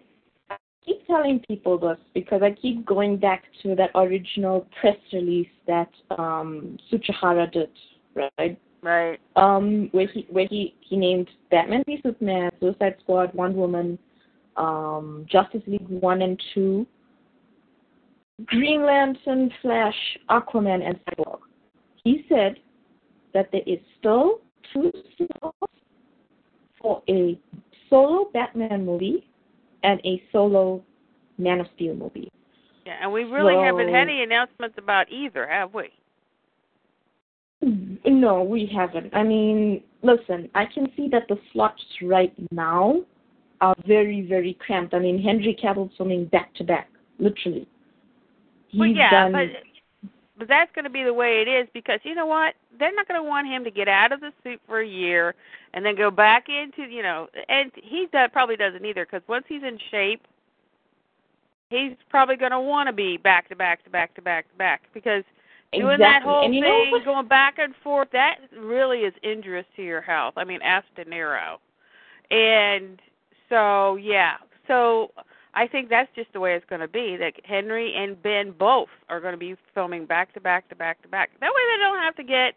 I 0.50 0.56
keep 0.86 1.06
telling 1.08 1.40
people 1.48 1.78
this 1.78 1.98
because 2.14 2.42
I 2.42 2.52
keep 2.52 2.86
going 2.86 3.18
back 3.18 3.44
to 3.62 3.76
that 3.76 3.92
original 3.96 4.66
press 4.80 4.98
release 5.12 5.50
that 5.68 5.90
um 6.18 6.78
Tsujihara 6.90 7.52
did, 7.52 7.70
right? 8.16 8.58
Right. 8.84 9.20
Um, 9.38 9.88
where 9.94 10.08
he 10.08 10.28
where 10.30 10.46
he 10.50 10.76
he 10.82 10.98
named 10.98 11.30
Batman 11.50 11.84
v 11.86 12.02
Superman, 12.04 12.52
Suicide 12.60 12.96
Squad, 13.02 13.34
Wonder 13.34 13.58
Woman, 13.58 13.98
um, 14.58 15.26
Justice 15.32 15.62
League 15.68 15.88
one 15.88 16.22
and 16.22 16.42
two, 16.54 16.86
Green 18.46 18.86
Lantern, 18.86 19.50
Flash, 19.62 19.96
Aquaman, 20.30 20.86
and 20.86 21.00
Cyborg. 21.06 21.40
He 22.04 22.26
said 22.28 22.60
that 23.34 23.50
there 23.54 23.62
is 23.66 23.80
still 24.00 24.42
two 24.74 24.92
slots 25.18 25.74
for 26.82 27.02
a 27.08 27.40
solo 27.90 28.30
Batman 28.34 28.86
movie 28.86 29.26
and 29.84 30.02
a 30.06 30.22
solo 30.34 30.84
Man 31.38 31.62
of 31.62 31.68
Steel 31.76 31.96
movie. 31.96 32.30
Yeah, 32.86 32.98
and 33.02 33.14
we 33.14 33.24
really 33.24 33.56
haven't 33.56 33.88
had 33.88 34.10
any 34.10 34.24
announcements 34.24 34.76
about 34.78 35.10
either, 35.10 35.48
have 35.48 35.74
we? 35.74 35.90
No, 38.06 38.44
we 38.44 38.70
haven't. 38.74 39.14
I 39.16 39.24
mean, 39.24 39.84
listen, 40.02 40.50
I 40.54 40.66
can 40.66 40.88
see 40.98 41.08
that 41.10 41.28
the 41.30 41.38
slots 41.52 41.82
right 42.02 42.34
now 42.52 43.02
are 43.62 43.76
very, 43.88 44.26
very 44.28 44.56
cramped. 44.56 44.94
I 44.94 45.00
mean, 45.00 45.22
Henry 45.22 45.58
Cavill's 45.62 45.92
filming 45.98 46.26
back 46.26 46.54
to 46.56 46.64
back, 46.64 46.90
literally. 47.20 47.68
He's 48.68 48.80
well, 48.80 48.90
yeah, 48.90 49.10
done, 49.12 49.32
but 49.32 50.10
but 50.38 50.48
that's 50.48 50.72
going 50.74 50.84
to 50.84 50.90
be 50.90 51.04
the 51.04 51.14
way 51.14 51.42
it 51.42 51.48
is 51.48 51.68
because 51.74 52.00
you 52.04 52.16
know 52.16 52.26
what? 52.26 52.56
They're 52.80 52.94
not 52.94 53.08
going 53.08 53.22
to 53.22 53.28
want 53.28 53.48
him 53.48 53.64
to 53.64 53.72
get 53.72 53.88
out 53.88 54.12
of 54.12 54.20
the 54.20 54.32
suit 54.44 54.60
for 54.68 54.82
a 54.82 54.88
year 54.88 55.36
and 55.74 55.86
then 55.86 55.96
go 55.96 56.12
back 56.12 56.48
into 56.50 56.90
you 56.92 57.04
know, 57.04 57.28
and 57.50 57.72
he 57.76 58.08
does, 58.12 58.30
probably 58.34 58.58
doesn't 58.58 58.84
either 58.84 59.06
because 59.06 59.26
once 59.28 59.46
he's 59.48 59.64
in 59.64 59.78
shape, 59.92 60.26
he's 61.70 61.94
probably 62.10 62.36
going 62.36 62.52
to 62.52 62.60
want 62.60 62.88
to 62.88 62.94
be 62.94 63.16
back 63.16 63.48
to 63.50 63.56
back 63.56 63.84
to 63.84 63.90
back 63.90 64.14
to 64.16 64.22
back 64.22 64.50
to 64.52 64.58
back 64.58 64.82
because 64.94 65.24
doing 65.74 65.94
exactly. 65.94 66.06
that 66.06 66.24
whole 66.24 66.46
and 66.46 66.56
you 66.56 66.62
know 66.62 66.84
thing, 66.86 66.92
what? 66.92 67.06
going 67.06 67.28
back 67.28 67.56
and 67.58 67.74
forth, 67.84 68.08
that 68.12 68.36
really 68.58 69.00
is 69.00 69.14
injurious 69.24 69.66
to 69.76 69.84
your 69.84 70.02
health. 70.02 70.34
I 70.38 70.44
mean, 70.44 70.62
ask 70.62 70.86
De 70.96 71.06
Niro. 71.06 71.58
And 72.32 73.00
so, 73.50 73.96
yeah. 73.98 74.36
So 74.68 75.12
I 75.54 75.68
think 75.68 75.90
that's 75.90 76.10
just 76.16 76.32
the 76.34 76.40
way 76.40 76.56
it's 76.56 76.66
going 76.70 76.82
to 76.82 76.88
be. 76.88 77.18
That 77.18 77.34
Henry 77.46 77.94
and 77.96 78.22
Ben 78.22 78.52
both 78.58 78.90
are 79.10 79.20
going 79.20 79.34
to 79.34 79.38
be 79.38 79.56
filming 79.74 80.06
back 80.06 80.34
to 80.34 80.42
back 80.42 80.70
to 80.70 80.76
back 80.76 81.02
to 81.04 81.08
back. 81.08 81.32
That 81.40 81.48
way, 81.48 81.62
they 81.76 81.84
don't 81.84 82.00
have 82.00 82.16
to 82.16 82.24
get 82.24 82.56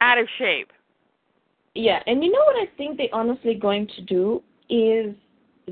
out 0.00 0.18
of 0.18 0.26
shape. 0.38 0.70
Yeah, 1.74 2.00
and 2.06 2.22
you 2.22 2.30
know 2.30 2.42
what 2.46 2.56
I 2.56 2.70
think 2.76 2.98
they're 2.98 3.08
honestly 3.12 3.54
going 3.54 3.88
to 3.96 4.02
do 4.02 4.42
is 4.68 5.14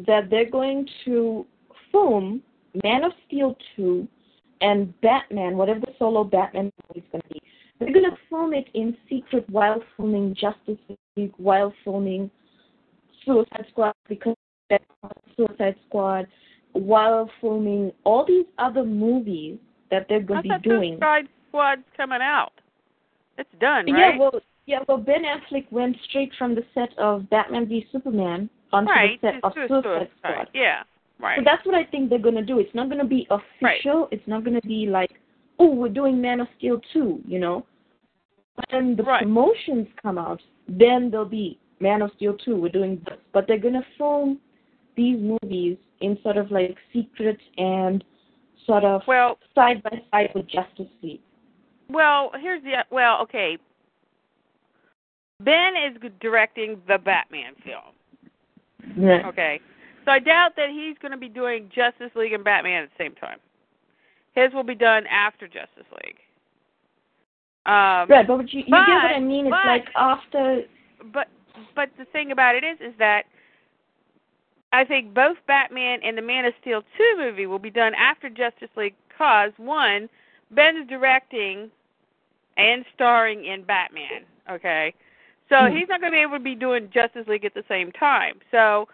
that 0.06 0.30
they're 0.30 0.50
going 0.50 0.88
to 1.04 1.46
film 1.92 2.42
Man 2.82 3.04
of 3.04 3.12
Steel 3.26 3.56
2 3.76 4.08
and 4.62 4.98
Batman, 5.00 5.56
whatever 5.56 5.80
the 5.80 5.92
solo 5.98 6.24
Batman 6.24 6.72
movie 6.88 7.00
is 7.00 7.12
going 7.12 7.22
to 7.22 7.28
be. 7.28 7.42
They're 7.78 7.92
going 7.92 8.10
to 8.10 8.16
film 8.30 8.54
it 8.54 8.68
in 8.74 8.96
secret 9.10 9.44
while 9.50 9.82
filming 9.96 10.34
Justice 10.34 10.78
League, 11.16 11.32
while 11.36 11.74
filming 11.84 12.30
Suicide 13.26 13.66
Squad, 13.70 13.92
because 14.08 14.36
Suicide 15.36 15.74
Squad, 15.88 16.26
while 16.72 17.28
filming 17.40 17.92
all 18.04 18.24
these 18.26 18.46
other 18.58 18.84
movies 18.84 19.58
that 19.90 20.06
they're 20.08 20.22
going 20.22 20.44
to 20.44 20.58
be 20.58 20.68
doing. 20.68 20.92
Suicide 20.94 21.28
Squad's 21.48 21.82
coming 21.96 22.20
out. 22.22 22.52
It's 23.36 23.50
done, 23.60 23.86
right? 23.92 24.14
Yeah, 24.14 24.18
well, 24.18 24.40
yeah, 24.66 24.78
well, 24.86 24.98
Ben 24.98 25.22
Affleck 25.24 25.70
went 25.72 25.96
straight 26.08 26.30
from 26.38 26.54
the 26.54 26.62
set 26.74 26.96
of 26.98 27.28
Batman 27.30 27.66
v 27.66 27.86
Superman 27.90 28.48
onto 28.72 28.90
right. 28.90 29.20
the 29.20 29.32
set 29.32 29.44
of 29.44 29.52
Suicide 29.54 29.68
Suicide. 29.68 30.08
Squad. 30.18 30.48
Yeah. 30.54 30.82
Right. 31.22 31.38
So 31.38 31.44
that's 31.44 31.64
what 31.64 31.76
I 31.76 31.84
think 31.84 32.10
they're 32.10 32.18
gonna 32.18 32.44
do. 32.44 32.58
It's 32.58 32.74
not 32.74 32.90
gonna 32.90 33.04
be 33.04 33.28
official. 33.30 34.08
It's 34.10 34.26
not 34.26 34.44
gonna 34.44 34.60
be 34.62 34.86
like, 34.86 35.20
oh, 35.60 35.72
we're 35.72 35.88
doing 35.88 36.20
Man 36.20 36.40
of 36.40 36.48
Steel 36.58 36.80
two, 36.92 37.20
you 37.26 37.38
know. 37.38 37.64
When 38.70 38.96
the 38.96 39.04
Right. 39.04 39.22
promotions 39.22 39.86
come 40.02 40.18
out, 40.18 40.42
then 40.68 41.10
there'll 41.10 41.24
be 41.24 41.58
Man 41.78 42.02
of 42.02 42.10
Steel 42.16 42.36
two. 42.36 42.56
We're 42.60 42.70
doing 42.70 43.00
this, 43.06 43.18
but 43.32 43.46
they're 43.46 43.58
gonna 43.58 43.86
film 43.96 44.40
these 44.96 45.18
movies 45.20 45.78
in 46.00 46.20
sort 46.22 46.36
of 46.36 46.50
like 46.50 46.76
secret 46.92 47.38
and 47.56 48.02
sort 48.66 48.84
of 48.84 49.02
well, 49.06 49.38
side 49.54 49.80
by 49.84 50.02
side 50.10 50.32
with 50.34 50.48
Justice 50.48 50.90
League. 51.02 51.20
Well, 51.88 52.32
here's 52.40 52.62
the 52.64 52.84
well, 52.90 53.22
okay. 53.22 53.58
Ben 55.38 55.76
is 55.76 55.96
directing 56.20 56.82
the 56.88 56.98
Batman 56.98 57.54
film. 57.64 57.94
Yeah. 58.96 59.28
Okay. 59.28 59.60
So 60.04 60.10
I 60.10 60.18
doubt 60.18 60.52
that 60.56 60.70
he's 60.70 60.96
going 60.98 61.12
to 61.12 61.18
be 61.18 61.28
doing 61.28 61.70
Justice 61.74 62.10
League 62.14 62.32
and 62.32 62.42
Batman 62.44 62.84
at 62.84 62.90
the 62.90 63.04
same 63.04 63.14
time. 63.14 63.38
His 64.34 64.52
will 64.52 64.62
be 64.64 64.74
done 64.74 65.06
after 65.06 65.46
Justice 65.46 65.86
League. 66.04 66.16
Um, 67.66 68.08
Right, 68.08 68.26
but 68.26 68.52
you, 68.52 68.60
you 68.60 68.64
get 68.64 68.70
what 68.72 68.88
I 68.88 69.12
but- 69.14 69.22
mean? 69.22 69.46
It's 69.46 69.50
but- 69.52 69.66
like 69.66 69.86
after 69.94 70.62
But 71.12 71.28
but 71.74 71.90
the 71.98 72.06
thing 72.06 72.32
about 72.32 72.56
it 72.56 72.64
is 72.64 72.78
is 72.80 72.94
that 72.98 73.24
I 74.72 74.84
think 74.84 75.12
both 75.12 75.36
Batman 75.46 76.00
and 76.02 76.16
the 76.16 76.22
Man 76.22 76.44
of 76.46 76.54
Steel 76.60 76.82
2 76.96 77.14
movie 77.18 77.46
will 77.46 77.58
be 77.58 77.70
done 77.70 77.94
after 77.94 78.30
Justice 78.30 78.70
League 78.76 78.94
cause 79.16 79.52
one, 79.58 80.08
Ben's 80.50 80.88
directing 80.88 81.70
and 82.56 82.84
starring 82.94 83.44
in 83.44 83.62
Batman, 83.64 84.24
okay? 84.50 84.94
So 85.50 85.68
Hmm. 85.68 85.76
he's 85.76 85.88
not 85.88 86.00
going 86.00 86.12
to 86.12 86.16
be 86.16 86.22
able 86.22 86.38
to 86.38 86.40
be 86.42 86.54
doing 86.54 86.88
Justice 86.90 87.26
League 87.28 87.44
at 87.44 87.52
the 87.54 87.64
same 87.68 87.92
time. 87.92 88.40
So 88.50 88.88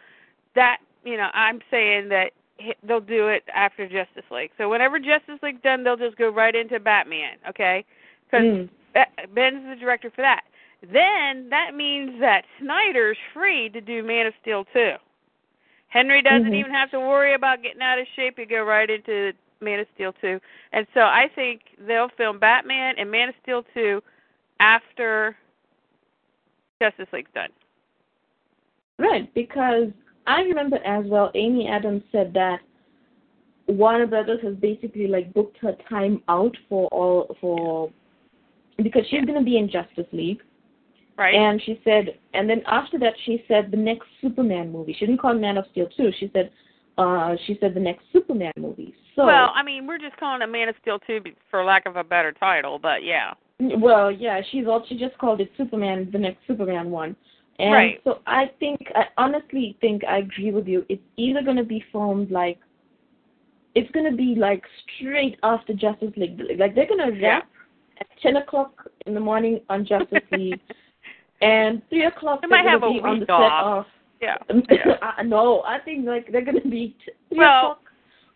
that, 0.55 0.79
you 1.05 1.17
know, 1.17 1.31
I'm 1.33 1.61
saying 1.71 2.09
that 2.09 2.33
they'll 2.83 3.00
do 3.00 3.28
it 3.28 3.45
after 3.55 3.87
Justice 3.88 4.25
League. 4.31 4.50
So 4.59 4.69
whenever 4.69 4.99
Justice 4.99 5.38
League's 5.43 5.62
done, 5.62 5.85
they'll 5.85 5.97
just 5.97 6.17
go 6.17 6.28
right 6.28 6.55
into 6.55 6.81
Batman, 6.81 7.37
okay? 7.49 7.85
Cuz 8.31 8.40
Mm. 8.40 8.69
Ben's 9.33 9.67
the 9.69 9.76
director 9.76 10.11
for 10.11 10.23
that. 10.23 10.45
Then 10.83 11.49
that 11.50 11.75
means 11.75 12.19
that 12.21 12.45
Snyder's 12.59 13.19
free 13.33 13.69
to 13.71 13.81
do 13.81 14.02
Man 14.02 14.26
of 14.26 14.35
Steel 14.40 14.64
2. 14.73 14.97
Henry 15.88 16.21
doesn't 16.21 16.52
Mhm. 16.52 16.57
even 16.57 16.73
have 16.73 16.90
to 16.90 17.00
worry 17.00 17.33
about 17.35 17.62
getting 17.62 17.81
out 17.83 17.99
of 17.99 18.07
shape. 18.09 18.38
You 18.38 18.47
go 18.47 18.62
right 18.64 18.90
into 18.90 19.33
Man 19.61 19.81
of 19.81 19.88
Steel 19.95 20.12
2. 20.14 20.40
And 20.73 20.87
so 20.95 21.07
I 21.07 21.28
think 21.28 21.62
they'll 21.78 22.09
film 22.11 22.38
Batman 22.38 22.97
and 22.99 23.11
Man 23.11 23.28
of 23.28 23.37
Steel 23.43 23.62
2 23.75 24.02
after 24.61 25.37
Justice 26.81 27.12
League's 27.12 27.33
done. 27.33 27.52
Right, 28.99 29.33
because 29.35 29.93
I 30.28 30.42
remember 30.42 30.76
as 30.85 31.06
well, 31.06 31.30
Amy 31.35 31.66
Adams 31.68 32.02
said 32.12 32.32
that 32.35 32.61
Warner 33.66 34.06
Brothers 34.06 34.40
has 34.42 34.54
basically 34.56 35.06
like 35.06 35.32
booked 35.35 35.56
her 35.58 35.75
time 35.88 36.23
out 36.28 36.56
for 36.68 36.87
all 36.88 37.37
for 37.40 37.90
because 38.76 39.02
she's 39.06 39.20
Yeah. 39.20 39.25
going 39.25 39.38
to 39.38 39.44
be 39.44 39.58
in 39.58 39.68
Justice 39.68 40.06
League, 40.12 40.42
Right? 41.16 41.35
and 41.35 41.61
she 41.62 41.80
said, 41.85 42.18
and 42.35 42.49
then 42.49 42.62
after 42.66 42.99
that 43.00 43.14
she 43.25 43.44
said 43.49 43.70
the 43.70 43.76
next 43.76 44.06
Superman 44.20 44.70
movie. 44.70 44.92
She 44.92 45.06
didn't 45.06 45.20
call 45.20 45.32
it 45.37 45.40
Man 45.40 45.56
of 45.58 45.66
Steel 45.73 45.88
two. 45.97 46.12
She 46.12 46.30
said, 46.32 46.50
uh, 46.99 47.35
she 47.47 47.56
said 47.61 47.75
the 47.75 47.80
next 47.80 48.04
Superman 48.12 48.52
movie. 48.56 48.94
So 49.16 49.26
well, 49.26 49.50
I 49.54 49.62
mean, 49.62 49.87
we're 49.87 49.99
just 49.99 50.16
calling 50.16 50.42
it 50.42 50.47
Man 50.47 50.68
of 50.68 50.76
Steel 50.80 50.99
2 51.00 51.23
for 51.50 51.64
lack 51.64 51.87
of 51.87 51.97
a 51.97 52.04
better 52.04 52.30
title, 52.32 52.78
but 52.78 53.02
yeah. 53.02 53.35
Well, 53.61 54.12
yeah, 54.12 54.40
she's 54.50 54.66
all 54.66 54.85
she 54.88 54.97
just 54.97 55.18
called 55.18 55.40
it 55.40 55.50
Superman, 55.56 56.08
the 56.12 56.18
next 56.18 56.47
Superman 56.47 56.90
one. 56.90 57.16
And 57.59 57.73
Right. 57.73 58.00
so 58.05 58.21
I 58.27 58.47
think 58.61 58.81
I 58.95 59.07
honestly 59.17 59.77
think 59.81 60.05
I 60.05 60.19
agree 60.19 60.53
with 60.53 60.69
you. 60.69 60.87
It's 60.88 61.03
either 61.17 61.43
gonna 61.43 61.65
be 61.65 61.85
filmed 61.93 62.31
like 62.31 62.59
it's 63.75 63.91
gonna 63.93 64.12
be 64.12 64.35
like 64.37 64.65
straight 64.97 65.38
after 65.43 65.73
Justice 65.75 66.12
League. 66.17 66.41
Like 66.59 66.75
they're 66.75 66.87
gonna 66.87 67.11
Yeah. 67.12 67.29
wrap 67.29 67.49
at 68.00 68.07
ten 68.23 68.37
o'clock 68.37 68.88
in 69.07 69.15
the 69.15 69.21
morning 69.21 69.61
on 69.69 69.85
Justice 69.85 70.23
League 70.33 70.61
and 71.41 71.83
three 71.88 72.05
o'clock 72.05 72.43
They 72.43 72.49
they're 72.49 72.59
might 72.59 72.65
gonna 72.65 72.71
have 72.71 72.83
a 72.85 72.93
be 72.93 73.00
on 73.00 73.15
the 73.15 73.21
week 73.21 73.29
set 73.29 73.53
of 73.53 73.87
yeah. 74.21 74.37
yeah. 74.71 74.97
I, 75.19 75.23
no, 75.23 75.62
I 75.62 75.79
think 75.81 76.07
like 76.07 76.31
they're 76.31 76.45
gonna 76.45 76.61
be 76.61 76.97
t- 77.05 77.12
three 77.29 77.38
Well- 77.38 77.59
o'clock 77.73 77.83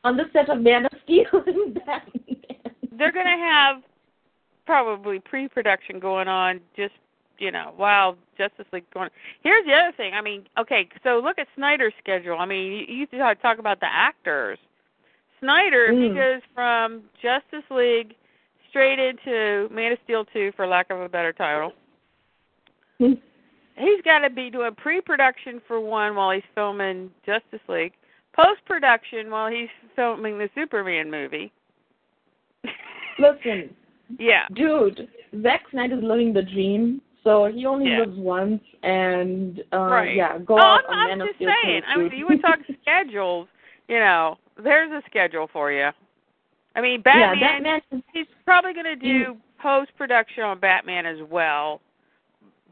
on 0.05 0.17
the 0.17 0.25
set 0.33 0.49
of 0.51 0.61
Man 0.61 0.85
of 0.87 0.93
Steel 1.05 1.27
and 1.47 1.75
Batman. 1.75 2.27
They're 2.99 3.13
going 3.13 3.27
to 3.27 3.37
have 3.41 3.83
probably 4.67 5.21
pre-production 5.21 6.01
going 6.01 6.27
on 6.27 6.61
just 6.77 6.93
you 7.39 7.51
know 7.51 7.73
while 7.77 8.17
Justice 8.39 8.67
League 8.73 8.85
going. 8.93 9.11
Here's 9.43 9.65
the 9.67 9.73
other 9.73 9.93
thing. 9.97 10.15
I 10.15 10.21
mean, 10.21 10.45
okay, 10.59 10.89
so 11.03 11.21
look 11.23 11.39
at 11.39 11.49
Snyder's 11.57 11.95
schedule. 11.99 12.39
I 12.39 12.47
mean, 12.47 12.87
you, 12.89 13.07
you 13.13 13.19
talk 13.19 13.41
talk 13.43 13.59
about 13.59 13.81
the 13.81 13.89
actors. 13.91 14.59
Snyder, 15.41 15.87
if 15.87 15.99
he 15.99 16.09
Mm. 16.11 16.15
goes 16.15 16.43
from 16.55 17.03
Justice 17.21 17.69
League 17.71 18.15
straight 18.71 18.99
into 18.99 19.69
Man 19.75 19.93
of 19.93 19.99
Steel 20.05 20.25
2, 20.27 20.53
for 20.57 20.67
lack 20.67 20.89
of 20.91 21.01
a 21.01 21.09
better 21.09 21.33
title, 21.33 21.73
he's 22.99 24.01
got 24.05 24.21
to 24.21 24.31
be 24.31 24.51
doing 24.51 24.75
pre-production 24.77 25.61
for 25.67 25.81
one 25.81 26.15
while 26.15 26.31
he's 26.31 26.45
filming 26.55 27.11
Justice 27.27 27.61
League, 27.69 27.93
post-production 28.35 29.31
while 29.31 29.51
he's 29.51 29.69
filming 29.97 30.39
the 30.39 30.49
Superman 30.55 31.11
movie. 31.11 31.53
Listen, 33.19 33.75
yeah. 34.19 34.47
dude, 34.55 35.09
Zack 35.43 35.63
Snyder's 35.71 36.03
living 36.05 36.33
the 36.33 36.43
dream. 36.43 37.01
So 37.25 37.45
he 37.47 37.67
only 37.67 37.91
Yeah. 37.91 38.01
lives 38.01 38.19
once, 38.19 38.63
and 38.83 39.63
uh, 39.73 39.79
Right. 39.91 40.17
yeah, 40.17 40.39
go 40.39 40.57
oh, 40.57 40.61
out 40.61 40.85
I'm, 40.89 40.91
on 40.91 40.99
I'm 40.99 41.09
Man 41.09 41.21
of 41.21 41.29
just 41.29 41.37
Steel 41.37 41.53
saying. 41.63 41.83
I 41.87 41.97
mean, 41.97 42.13
you 42.13 42.27
would 42.27 42.43
talk 42.43 42.59
schedules. 42.83 43.49
You 43.89 43.99
know, 43.99 44.39
there's 44.57 44.91
a 44.91 45.03
schedule 45.09 45.47
for 45.53 45.71
you. 45.71 45.91
I 46.75 46.81
mean, 46.81 47.03
yeah, 47.05 47.35
Batman. 47.35 47.63
Batman. 47.63 47.83
Is, 47.93 48.03
He's 48.13 48.27
probably 48.45 48.73
going 48.73 48.87
to 48.87 48.97
do 48.97 49.37
post 49.61 49.95
production 49.97 50.43
on 50.43 50.59
Batman 50.59 51.07
as 51.07 51.19
well, 51.31 51.81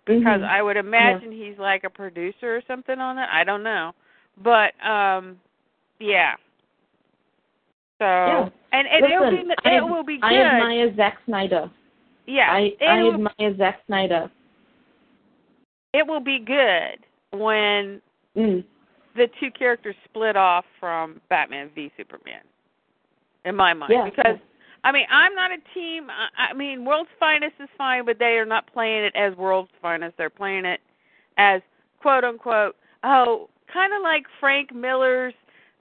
because 0.04 0.40
Mhm. 0.40 0.48
I 0.48 0.62
would 0.62 0.76
imagine 0.76 1.30
he's 1.30 1.58
like 1.58 1.84
a 1.84 1.90
producer 1.90 2.56
or 2.56 2.62
something 2.66 2.98
on 2.98 3.18
it. 3.18 3.28
I 3.30 3.44
don't 3.44 3.62
know, 3.62 3.94
but 4.42 4.72
um, 4.84 5.38
yeah. 6.00 6.34
So 7.98 8.04
Yeah. 8.06 8.48
and 8.72 8.88
and 8.88 9.04
it'll 9.04 9.30
Listen, 9.30 9.48
be 9.48 9.54
I, 9.64 9.76
it 9.76 9.84
will 9.84 10.02
be 10.02 10.16
good. 10.16 10.24
I 10.26 10.34
admire 10.36 10.96
Zack 10.96 11.18
Snyder. 11.26 11.70
yeah, 12.26 12.50
I 12.50 12.74
I 12.80 13.08
admire 13.08 13.56
Zack 13.56 13.80
Snyder. 13.86 14.30
It 15.92 16.06
will 16.06 16.20
be 16.20 16.38
good 16.38 16.98
when 17.32 18.00
Mm. 18.36 18.64
the 19.16 19.28
two 19.40 19.50
characters 19.50 19.96
split 20.04 20.36
off 20.36 20.64
from 20.78 21.20
Batman 21.28 21.68
v 21.70 21.90
Superman. 21.96 22.42
In 23.44 23.56
my 23.56 23.72
mind, 23.74 23.92
Yeah. 23.92 24.04
because 24.04 24.38
I 24.82 24.92
mean, 24.92 25.06
I'm 25.10 25.34
not 25.34 25.50
a 25.50 25.58
team. 25.74 26.08
I, 26.10 26.50
I 26.50 26.52
mean, 26.54 26.86
World's 26.86 27.10
Finest 27.18 27.54
is 27.60 27.68
fine, 27.76 28.06
but 28.06 28.18
they 28.18 28.38
are 28.38 28.46
not 28.46 28.66
playing 28.72 29.04
it 29.04 29.14
as 29.14 29.36
World's 29.36 29.70
Finest. 29.82 30.16
They're 30.16 30.30
playing 30.30 30.64
it 30.64 30.80
as 31.36 31.60
quote 32.00 32.24
unquote. 32.24 32.76
Oh, 33.02 33.50
kind 33.72 33.92
of 33.92 34.02
like 34.02 34.24
Frank 34.38 34.74
Miller's, 34.74 35.34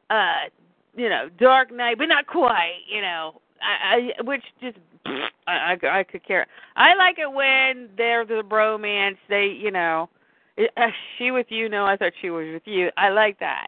uh, 0.09 0.49
you 0.95 1.07
know, 1.07 1.29
Dark 1.39 1.71
Knight, 1.71 1.97
but 1.97 2.09
not 2.09 2.27
quite. 2.27 2.81
You 2.87 3.01
know, 3.01 3.41
I, 3.61 4.11
I 4.19 4.21
which 4.23 4.43
just 4.61 4.77
I, 5.47 5.77
I 5.83 5.99
I 5.99 6.03
could 6.03 6.25
care. 6.25 6.47
I 6.75 6.93
like 6.95 7.17
it 7.19 7.31
when 7.31 7.89
they're 7.97 8.25
the 8.25 8.43
bromance. 8.47 9.17
They, 9.29 9.47
you 9.47 9.71
know, 9.71 10.09
it, 10.57 10.71
uh, 10.77 10.87
she 11.17 11.31
with 11.31 11.47
you. 11.49 11.69
No, 11.69 11.85
I 11.85 11.95
thought 11.97 12.13
she 12.21 12.29
was 12.29 12.47
with 12.51 12.63
you. 12.65 12.89
I 12.97 13.09
like 13.09 13.39
that. 13.39 13.67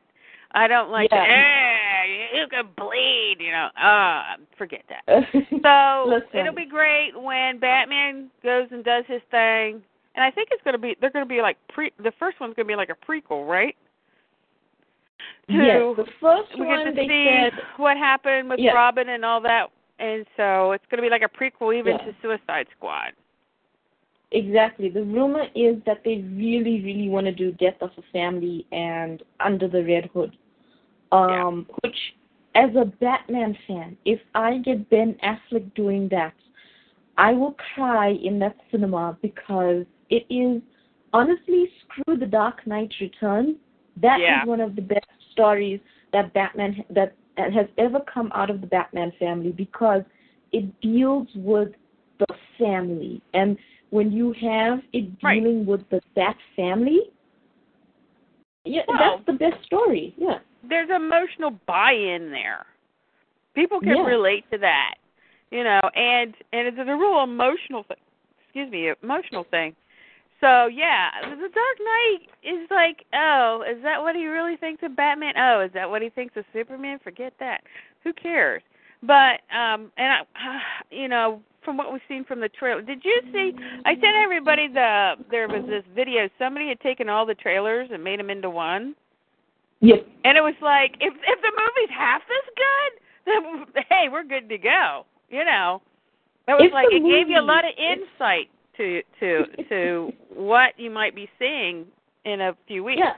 I 0.53 0.67
don't 0.67 0.91
like 0.91 1.09
Yeah. 1.11 1.23
the, 1.23 1.31
eh, 1.31 2.39
you 2.41 2.47
can 2.49 2.67
bleed, 2.75 3.37
you 3.39 3.51
know. 3.51 3.69
Uh, 3.81 4.35
forget 4.57 4.83
that. 4.89 5.23
So 5.63 6.19
it'll 6.33 6.53
be 6.55 6.65
great 6.65 7.11
when 7.19 7.59
Batman 7.59 8.29
goes 8.43 8.67
and 8.71 8.83
does 8.83 9.05
his 9.07 9.21
thing, 9.29 9.81
and 10.15 10.23
I 10.25 10.31
think 10.31 10.49
it's 10.51 10.61
gonna 10.63 10.77
be 10.79 10.95
they're 10.99 11.11
gonna 11.11 11.25
be 11.25 11.41
like 11.41 11.57
pre. 11.69 11.91
The 12.03 12.11
first 12.19 12.39
one's 12.39 12.55
gonna 12.55 12.67
be 12.67 12.75
like 12.75 12.89
a 12.89 13.05
prequel, 13.11 13.47
right? 13.47 13.75
yes, 15.47 15.77
To- 15.77 15.93
the 15.97 16.05
first 16.19 16.49
we 16.53 16.65
get 16.65 16.67
one 16.67 16.85
to 16.87 16.91
they 16.93 17.07
see 17.07 17.25
said 17.29 17.53
what 17.77 17.95
happened 17.97 18.49
with 18.49 18.59
Yeah. 18.59 18.71
Robin 18.73 19.09
and 19.09 19.23
all 19.23 19.39
that, 19.41 19.67
and 20.01 20.25
so 20.35 20.71
it's 20.71 20.83
gonna 20.89 21.01
be 21.01 21.09
like 21.09 21.21
a 21.21 21.29
prequel 21.29 21.77
even 21.77 21.93
Yeah. 21.93 22.05
to 22.05 22.15
Suicide 22.21 22.67
Squad. 22.75 23.13
Exactly. 24.31 24.89
The 24.89 25.03
rumor 25.03 25.45
is 25.55 25.83
that 25.85 26.03
they 26.03 26.19
really, 26.19 26.81
really 26.81 27.09
want 27.09 27.25
to 27.25 27.33
do 27.33 27.51
Death 27.51 27.81
of 27.81 27.91
a 27.97 28.01
Family 28.13 28.65
and 28.71 29.21
Under 29.39 29.67
the 29.67 29.83
Red 29.83 30.05
Hood. 30.13 30.37
Um, 31.11 31.67
which, 31.83 31.97
as 32.55 32.73
a 32.75 32.85
Batman 32.85 33.57
fan, 33.67 33.97
if 34.05 34.21
I 34.33 34.59
get 34.59 34.89
Ben 34.89 35.15
Affleck 35.21 35.73
doing 35.75 36.07
that, 36.09 36.33
I 37.17 37.33
will 37.33 37.55
cry 37.75 38.11
in 38.11 38.39
that 38.39 38.55
cinema 38.71 39.17
because 39.21 39.85
it 40.09 40.25
is 40.29 40.61
honestly 41.11 41.69
screw 41.81 42.15
the 42.17 42.25
Dark 42.25 42.65
Knight 42.65 42.93
Returns. 43.01 43.57
That 43.97 44.19
is 44.19 44.21
Yeah. 44.21 44.45
one 44.45 44.61
of 44.61 44.77
the 44.77 44.81
best 44.81 45.11
stories 45.31 45.81
that 46.13 46.33
Batman 46.33 46.85
that 46.89 47.13
has 47.37 47.67
ever 47.77 47.99
come 48.13 48.31
out 48.33 48.49
of 48.49 48.61
the 48.61 48.67
Batman 48.67 49.11
family 49.19 49.51
because 49.51 50.03
it 50.51 50.79
deals 50.81 51.27
with 51.35 51.69
the 52.19 52.35
family 52.59 53.21
and 53.33 53.57
when 53.89 54.11
you 54.11 54.33
have 54.33 54.79
it 54.93 55.09
Right. 55.21 55.41
dealing 55.41 55.65
with 55.65 55.87
the 55.89 56.01
Bat 56.15 56.37
family, 56.55 57.11
yeah, 58.65 58.83
Well- 58.87 58.97
that's 58.97 59.25
the 59.25 59.33
best 59.33 59.63
story. 59.65 60.13
Yeah. 60.17 60.39
There's 60.63 60.89
emotional 60.89 61.51
buy-in 61.65 62.31
there. 62.31 62.65
People 63.53 63.79
can 63.79 63.97
Yeah. 63.97 64.05
relate 64.05 64.49
to 64.51 64.57
that, 64.59 64.95
you 65.49 65.63
know, 65.63 65.81
and 65.95 66.35
and 66.53 66.67
it's 66.67 66.77
a 66.77 66.95
real 66.95 67.21
emotional 67.23 67.83
thing. 67.83 67.97
Excuse 68.43 68.69
me, 68.69 68.93
emotional 69.01 69.43
thing. 69.45 69.75
So 70.41 70.65
yeah, 70.65 71.11
the 71.21 71.35
Dark 71.35 71.77
Knight 71.79 72.19
is 72.43 72.67
like, 72.71 73.05
oh, 73.13 73.63
is 73.69 73.81
that 73.83 74.01
what 74.01 74.15
he 74.15 74.25
really 74.25 74.57
thinks 74.57 74.81
of 74.83 74.95
Batman? 74.95 75.33
Oh, 75.37 75.61
is 75.61 75.71
that 75.73 75.89
what 75.89 76.01
he 76.01 76.09
thinks 76.09 76.35
of 76.35 76.43
Superman? 76.51 76.99
Forget 77.03 77.33
that. 77.39 77.61
Who 78.03 78.11
cares? 78.11 78.63
But 79.03 79.41
um, 79.55 79.91
and 79.97 80.11
I, 80.11 80.21
you 80.91 81.07
know, 81.07 81.41
from 81.63 81.77
what 81.77 81.93
we've 81.93 82.01
seen 82.07 82.25
from 82.25 82.39
the 82.39 82.49
trailer, 82.49 82.81
did 82.81 83.05
you 83.05 83.21
see? 83.31 83.53
I 83.85 83.93
sent 83.93 84.15
everybody 84.15 84.67
the 84.67 85.13
there 85.29 85.47
was 85.47 85.63
this 85.67 85.83
video. 85.95 86.27
Somebody 86.39 86.69
had 86.69 86.79
taken 86.79 87.07
all 87.07 87.25
the 87.25 87.35
trailers 87.35 87.89
and 87.93 88.03
made 88.03 88.19
them 88.19 88.31
into 88.31 88.49
one. 88.49 88.95
Yep. 89.81 90.07
And 90.25 90.37
it 90.37 90.41
was 90.41 90.55
like, 90.61 90.95
if 90.99 91.13
if 91.13 91.41
the 91.41 91.51
movie's 91.51 91.95
half 91.95 92.21
this 92.27 92.55
good, 92.55 93.65
then 93.75 93.83
hey, 93.89 94.07
we're 94.11 94.23
good 94.23 94.49
to 94.49 94.57
go. 94.57 95.05
You 95.29 95.45
know, 95.45 95.83
it 96.47 96.53
was 96.53 96.65
If 96.65 96.73
like 96.73 96.87
it 96.89 97.03
gave 97.03 97.29
you 97.29 97.39
a 97.39 97.45
lot 97.45 97.63
of 97.63 97.71
insight 97.77 98.49
to 98.77 99.01
to 99.19 99.43
to 99.69 100.11
what 100.33 100.73
you 100.77 100.89
might 100.89 101.15
be 101.15 101.29
seeing 101.39 101.85
in 102.25 102.41
a 102.41 102.55
few 102.67 102.83
weeks. 102.83 103.01
Yeah. 103.03 103.13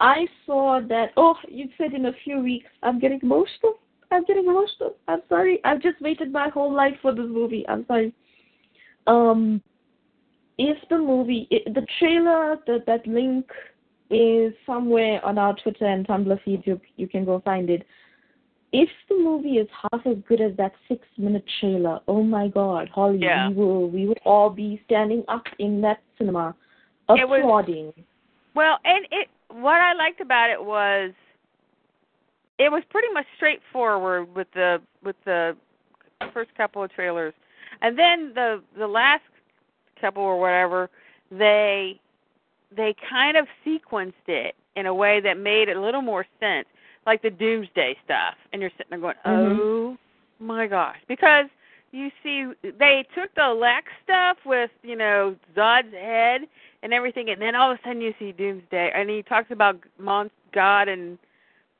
I 0.00 0.26
saw 0.44 0.80
that. 0.88 1.10
Oh, 1.16 1.36
you 1.48 1.68
said 1.78 1.94
in 1.94 2.06
a 2.06 2.12
few 2.24 2.40
weeks. 2.40 2.66
I'm 2.82 2.98
getting 2.98 3.20
emotional. 3.22 3.74
I'm 4.10 4.24
getting 4.24 4.44
emotional. 4.44 4.96
I'm 5.08 5.22
sorry. 5.28 5.60
I've 5.64 5.80
just 5.80 6.00
waited 6.00 6.32
my 6.32 6.48
whole 6.48 6.72
life 6.72 6.94
for 7.00 7.14
this 7.14 7.26
movie. 7.28 7.64
I'm 7.68 7.86
sorry. 7.86 8.12
Um, 9.06 9.62
if 10.58 10.76
the 10.88 10.98
movie, 10.98 11.48
the 11.50 11.86
trailer, 11.98 12.58
the, 12.66 12.82
that 12.86 13.06
link 13.06 13.46
is 14.10 14.52
somewhere 14.66 15.24
on 15.24 15.38
our 15.38 15.54
Twitter 15.62 15.86
and 15.86 16.06
Tumblr 16.06 16.38
feed 16.44 16.62
You 16.64 16.80
you 16.96 17.08
can 17.08 17.24
go 17.24 17.40
find 17.44 17.70
it. 17.70 17.86
If 18.76 18.88
the 19.08 19.14
movie 19.14 19.58
is 19.58 19.68
half 19.82 20.04
as 20.04 20.16
good 20.26 20.40
as 20.40 20.56
that 20.56 20.72
six 20.88 21.06
minute 21.16 21.44
trailer, 21.60 22.00
oh 22.08 22.24
my 22.24 22.48
God, 22.48 22.88
Holly, 22.88 23.18
Yeah. 23.18 23.48
we 23.50 23.54
will 23.54 23.88
we 23.88 24.08
would 24.08 24.18
all 24.24 24.50
be 24.50 24.82
standing 24.84 25.24
up 25.28 25.46
in 25.60 25.80
that 25.82 26.00
cinema, 26.18 26.56
It 27.10 27.28
was- 27.28 27.38
applauding. 27.38 27.94
Well, 28.54 28.80
and 28.84 29.06
it 29.12 29.28
what 29.50 29.80
I 29.80 29.92
liked 29.92 30.20
about 30.20 30.50
it 30.50 30.62
was 30.62 31.12
it 32.58 32.70
was 32.72 32.82
pretty 32.90 33.12
much 33.12 33.26
straightforward 33.36 34.34
with 34.34 34.50
the 34.54 34.82
with 35.04 35.16
the 35.24 35.56
first 36.32 36.52
couple 36.56 36.82
of 36.82 36.92
trailers. 36.92 37.34
And 37.80 37.96
then 37.96 38.32
the 38.34 38.60
the 38.76 38.88
last 38.88 39.22
couple 40.00 40.24
or 40.24 40.40
whatever, 40.40 40.90
they 41.30 42.00
they 42.74 42.92
kind 43.08 43.36
of 43.36 43.46
sequenced 43.64 44.26
it 44.26 44.56
in 44.74 44.86
a 44.86 44.94
way 44.94 45.20
that 45.20 45.38
made 45.38 45.68
a 45.68 45.80
little 45.80 46.02
more 46.02 46.26
sense, 46.40 46.66
like 47.06 47.22
the 47.22 47.30
doomsday 47.30 47.96
stuff. 48.04 48.34
And 48.52 48.60
you're 48.62 48.70
sitting 48.76 48.90
there 48.90 48.98
going, 48.98 49.16
Mhm. 49.24 49.56
"Oh 49.58 49.98
my 50.38 50.66
gosh." 50.66 50.98
Because 51.06 51.46
you 51.92 52.10
see 52.22 52.50
they 52.62 53.04
took 53.14 53.32
the 53.34 53.48
Lex 53.54 53.86
stuff 54.02 54.38
with, 54.44 54.70
you 54.82 54.96
know, 54.96 55.36
Zod's 55.54 55.92
head 55.92 56.48
and 56.82 56.92
everything, 56.92 57.30
and 57.30 57.40
then 57.40 57.54
all 57.54 57.70
of 57.70 57.78
a 57.78 57.82
sudden 57.82 58.00
you 58.00 58.14
see 58.18 58.32
Doomsday, 58.32 58.90
and 58.94 59.08
he 59.08 59.22
talks 59.22 59.50
about 59.50 59.78
Mon- 59.98 60.30
God 60.52 60.88
and 60.88 61.18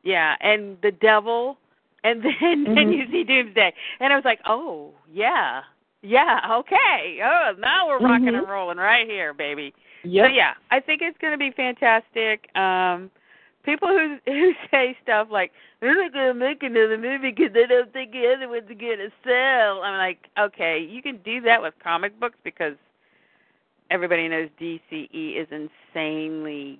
yeah, 0.02 0.36
and 0.40 0.78
the 0.82 0.92
devil, 0.92 1.58
and 2.04 2.22
then 2.40 2.64
then 2.64 2.88
Mhm. 2.90 2.96
you 2.98 3.06
see 3.10 3.24
Doomsday, 3.24 3.72
and 4.00 4.12
I 4.12 4.16
was 4.16 4.24
like, 4.24 4.40
oh 4.46 4.92
yeah, 5.12 5.62
yeah, 6.02 6.40
okay, 6.58 7.20
oh 7.22 7.54
now 7.58 7.88
we're 7.88 7.98
rocking 7.98 8.28
Mhm. 8.34 8.38
and 8.38 8.48
rolling 8.48 8.78
right 8.78 9.06
here, 9.08 9.32
baby. 9.32 9.74
Yep. 10.04 10.26
So 10.28 10.32
yeah, 10.32 10.54
I 10.70 10.80
think 10.80 11.00
it's 11.02 11.16
going 11.18 11.32
to 11.32 11.38
be 11.38 11.50
fantastic. 11.50 12.54
Um 12.56 13.10
People 13.64 13.88
who 13.88 14.18
who 14.26 14.52
say 14.70 14.96
stuff 15.02 15.28
like 15.30 15.52
they're 15.80 15.94
not 15.94 16.12
going 16.12 16.28
to 16.28 16.34
make 16.34 16.62
another 16.62 16.98
movie 16.98 17.32
because 17.32 17.52
they 17.52 17.66
don't 17.66 17.92
think 17.92 18.12
the 18.12 18.32
other 18.34 18.48
ones 18.48 18.64
going 18.68 18.98
to 18.98 19.10
sell. 19.24 19.82
I'm 19.82 19.98
like, 19.98 20.28
okay, 20.38 20.78
you 20.78 21.02
can 21.02 21.18
do 21.18 21.40
that 21.42 21.60
with 21.60 21.74
comic 21.82 22.18
books 22.18 22.36
because 22.44 22.74
everybody 23.90 24.28
knows 24.28 24.48
DCE 24.60 25.40
is 25.40 25.48
insanely 25.50 26.78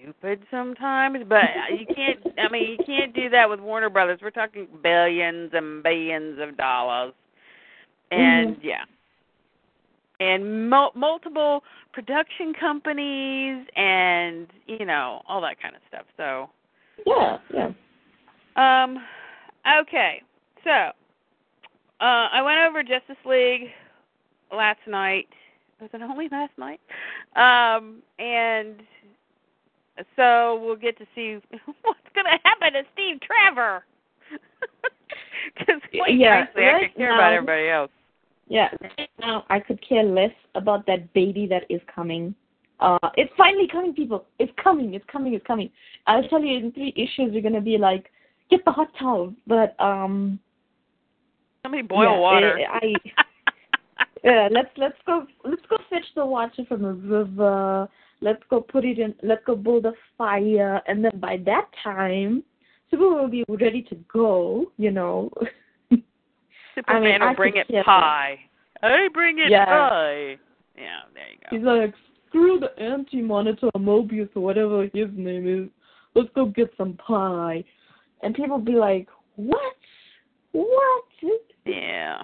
stupid 0.00 0.42
sometimes, 0.50 1.24
but 1.28 1.50
you 1.78 1.86
can't. 1.94 2.20
I 2.38 2.48
mean, 2.50 2.70
you 2.70 2.78
can't 2.84 3.14
do 3.14 3.28
that 3.30 3.48
with 3.48 3.60
Warner 3.60 3.90
Brothers. 3.90 4.20
We're 4.22 4.30
talking 4.30 4.68
billions 4.82 5.50
and 5.54 5.82
billions 5.82 6.38
of 6.40 6.56
dollars, 6.56 7.14
and 8.10 8.56
Mhm. 8.56 8.64
yeah, 8.64 8.84
and 10.20 10.68
mul- 10.70 10.92
multiple 10.94 11.62
production 11.92 12.52
companies, 12.58 13.66
and 13.76 14.46
you 14.66 14.84
know 14.84 15.22
all 15.26 15.40
that 15.40 15.60
kind 15.60 15.74
of 15.74 15.82
stuff. 15.88 16.06
So, 16.16 16.48
Yeah, 17.06 17.38
yeah. 17.54 18.84
um, 18.84 19.04
okay, 19.80 20.22
so 20.64 20.70
uh, 20.70 22.28
I 22.32 22.42
went 22.42 22.58
over 22.60 22.82
Justice 22.82 23.22
League 23.24 23.68
last 24.52 24.80
night. 24.86 25.28
Was 25.80 25.90
it 25.92 26.02
only 26.02 26.28
last 26.30 26.52
night? 26.58 26.80
Um, 27.36 28.02
and 28.18 28.82
so 30.16 30.60
we'll 30.64 30.76
get 30.76 30.98
to 30.98 31.06
see 31.14 31.38
what's 31.82 32.00
going 32.14 32.26
to 32.26 32.38
happen 32.44 32.72
to 32.72 32.82
Steve 32.94 33.18
Trevor. 33.20 33.84
Because 35.56 35.80
Yeah, 35.92 36.44
frankly, 36.44 36.64
I 36.64 36.72
right 36.72 36.92
could 36.92 36.96
care 36.98 37.14
about 37.14 37.32
everybody 37.32 37.68
else. 37.68 37.90
Yeah. 38.48 38.68
Right 38.80 39.10
now, 39.20 39.44
I 39.50 39.60
could 39.60 39.86
care 39.86 40.02
less 40.02 40.32
about 40.54 40.86
that 40.86 41.12
baby 41.12 41.46
that 41.48 41.64
is 41.68 41.80
coming. 41.94 42.34
Uh, 42.80 42.98
it's 43.16 43.32
finally 43.36 43.68
coming, 43.70 43.92
people. 43.92 44.24
It's 44.38 44.52
coming. 44.62 44.94
It's 44.94 45.04
coming. 45.10 45.34
It's 45.34 45.46
coming. 45.46 45.70
I'll 46.06 46.26
tell 46.28 46.40
you 46.42 46.56
in 46.56 46.72
three 46.72 46.92
issues, 46.96 47.32
you're 47.32 47.42
gonna 47.42 47.60
be 47.60 47.76
like, 47.76 48.10
get 48.50 48.64
the 48.64 48.70
hot 48.70 48.88
towel. 48.98 49.34
But 49.46 49.78
um, 49.80 50.38
Somebody 51.62 51.82
boil 51.82 52.04
yeah, 52.04 52.18
water. 52.18 52.58
I, 52.72 52.76
I 52.76 54.04
yeah, 54.24 54.48
let's 54.50 54.70
let's 54.76 54.96
go 55.06 55.26
let's 55.44 55.62
go 55.68 55.76
fetch 55.90 56.06
the 56.14 56.24
water 56.24 56.64
from 56.68 56.82
the 56.82 56.92
river. 56.92 57.88
Let's 58.20 58.42
go 58.48 58.60
put 58.60 58.84
it 58.84 58.98
in. 58.98 59.14
Let's 59.22 59.44
go 59.44 59.54
build 59.54 59.86
a 59.86 59.92
fire, 60.16 60.80
and 60.86 61.04
then 61.04 61.18
by 61.20 61.38
that 61.46 61.68
time, 61.82 62.42
people 62.90 63.14
will 63.14 63.28
be 63.28 63.44
ready 63.48 63.82
to 63.82 63.96
go. 64.12 64.72
You 64.76 64.92
know. 64.92 65.30
Superman 66.78 67.02
I 67.02 67.10
mean, 67.10 67.20
will 67.20 67.28
I 67.28 67.34
bring 67.34 67.56
it 67.56 67.68
pie. 67.84 68.38
I 68.82 69.08
bring 69.12 69.38
it 69.38 69.50
pie. 69.50 70.36
Yeah, 70.76 71.00
there 71.12 71.28
you 71.30 71.38
go. 71.42 71.56
He's 71.56 71.64
like, 71.64 71.94
screw 72.28 72.60
the 72.60 72.78
anti-monitor 72.80 73.70
Mobius 73.76 74.28
or 74.36 74.42
whatever 74.42 74.82
his 74.94 75.08
name 75.14 75.64
is. 75.64 75.68
Let's 76.14 76.28
go 76.34 76.46
get 76.46 76.70
some 76.76 76.94
pie. 76.94 77.64
And 78.22 78.34
people 78.34 78.58
be 78.58 78.72
like, 78.72 79.08
what? 79.36 79.76
What? 80.52 81.04
Yeah. 81.66 82.22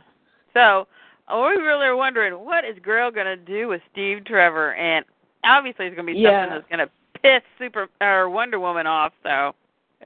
So 0.55 0.87
we 1.31 1.57
really 1.63 1.87
are 1.87 1.97
wondering 1.97 2.35
what 2.45 2.65
is 2.65 2.77
Grail 2.83 3.11
gonna 3.11 3.37
do 3.37 3.69
with 3.69 3.81
Steve 3.93 4.25
Trevor, 4.25 4.75
and 4.75 5.05
obviously 5.45 5.87
it's 5.87 5.97
gonna 5.97 6.07
be 6.07 6.19
Yeah. 6.19 6.43
something 6.43 6.59
that's 6.59 6.71
gonna 6.71 6.91
piss 7.23 7.43
Super 7.59 7.89
or 8.01 8.31
Wonder 8.31 8.59
Woman 8.61 8.87
off. 8.87 9.13
So 9.23 9.55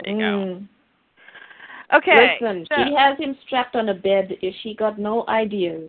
there 0.04 0.12
you 0.14 0.18
go. 0.18 0.24
Mm. 0.24 0.68
Okay. 1.94 2.36
Listen, 2.40 2.66
so, 2.68 2.74
she 2.76 2.94
has 2.94 3.18
him 3.18 3.36
strapped 3.46 3.74
on 3.74 3.88
a 3.88 3.94
bed. 3.94 4.36
If 4.42 4.54
she 4.62 4.74
got 4.74 4.98
no 4.98 5.24
ideas, 5.28 5.88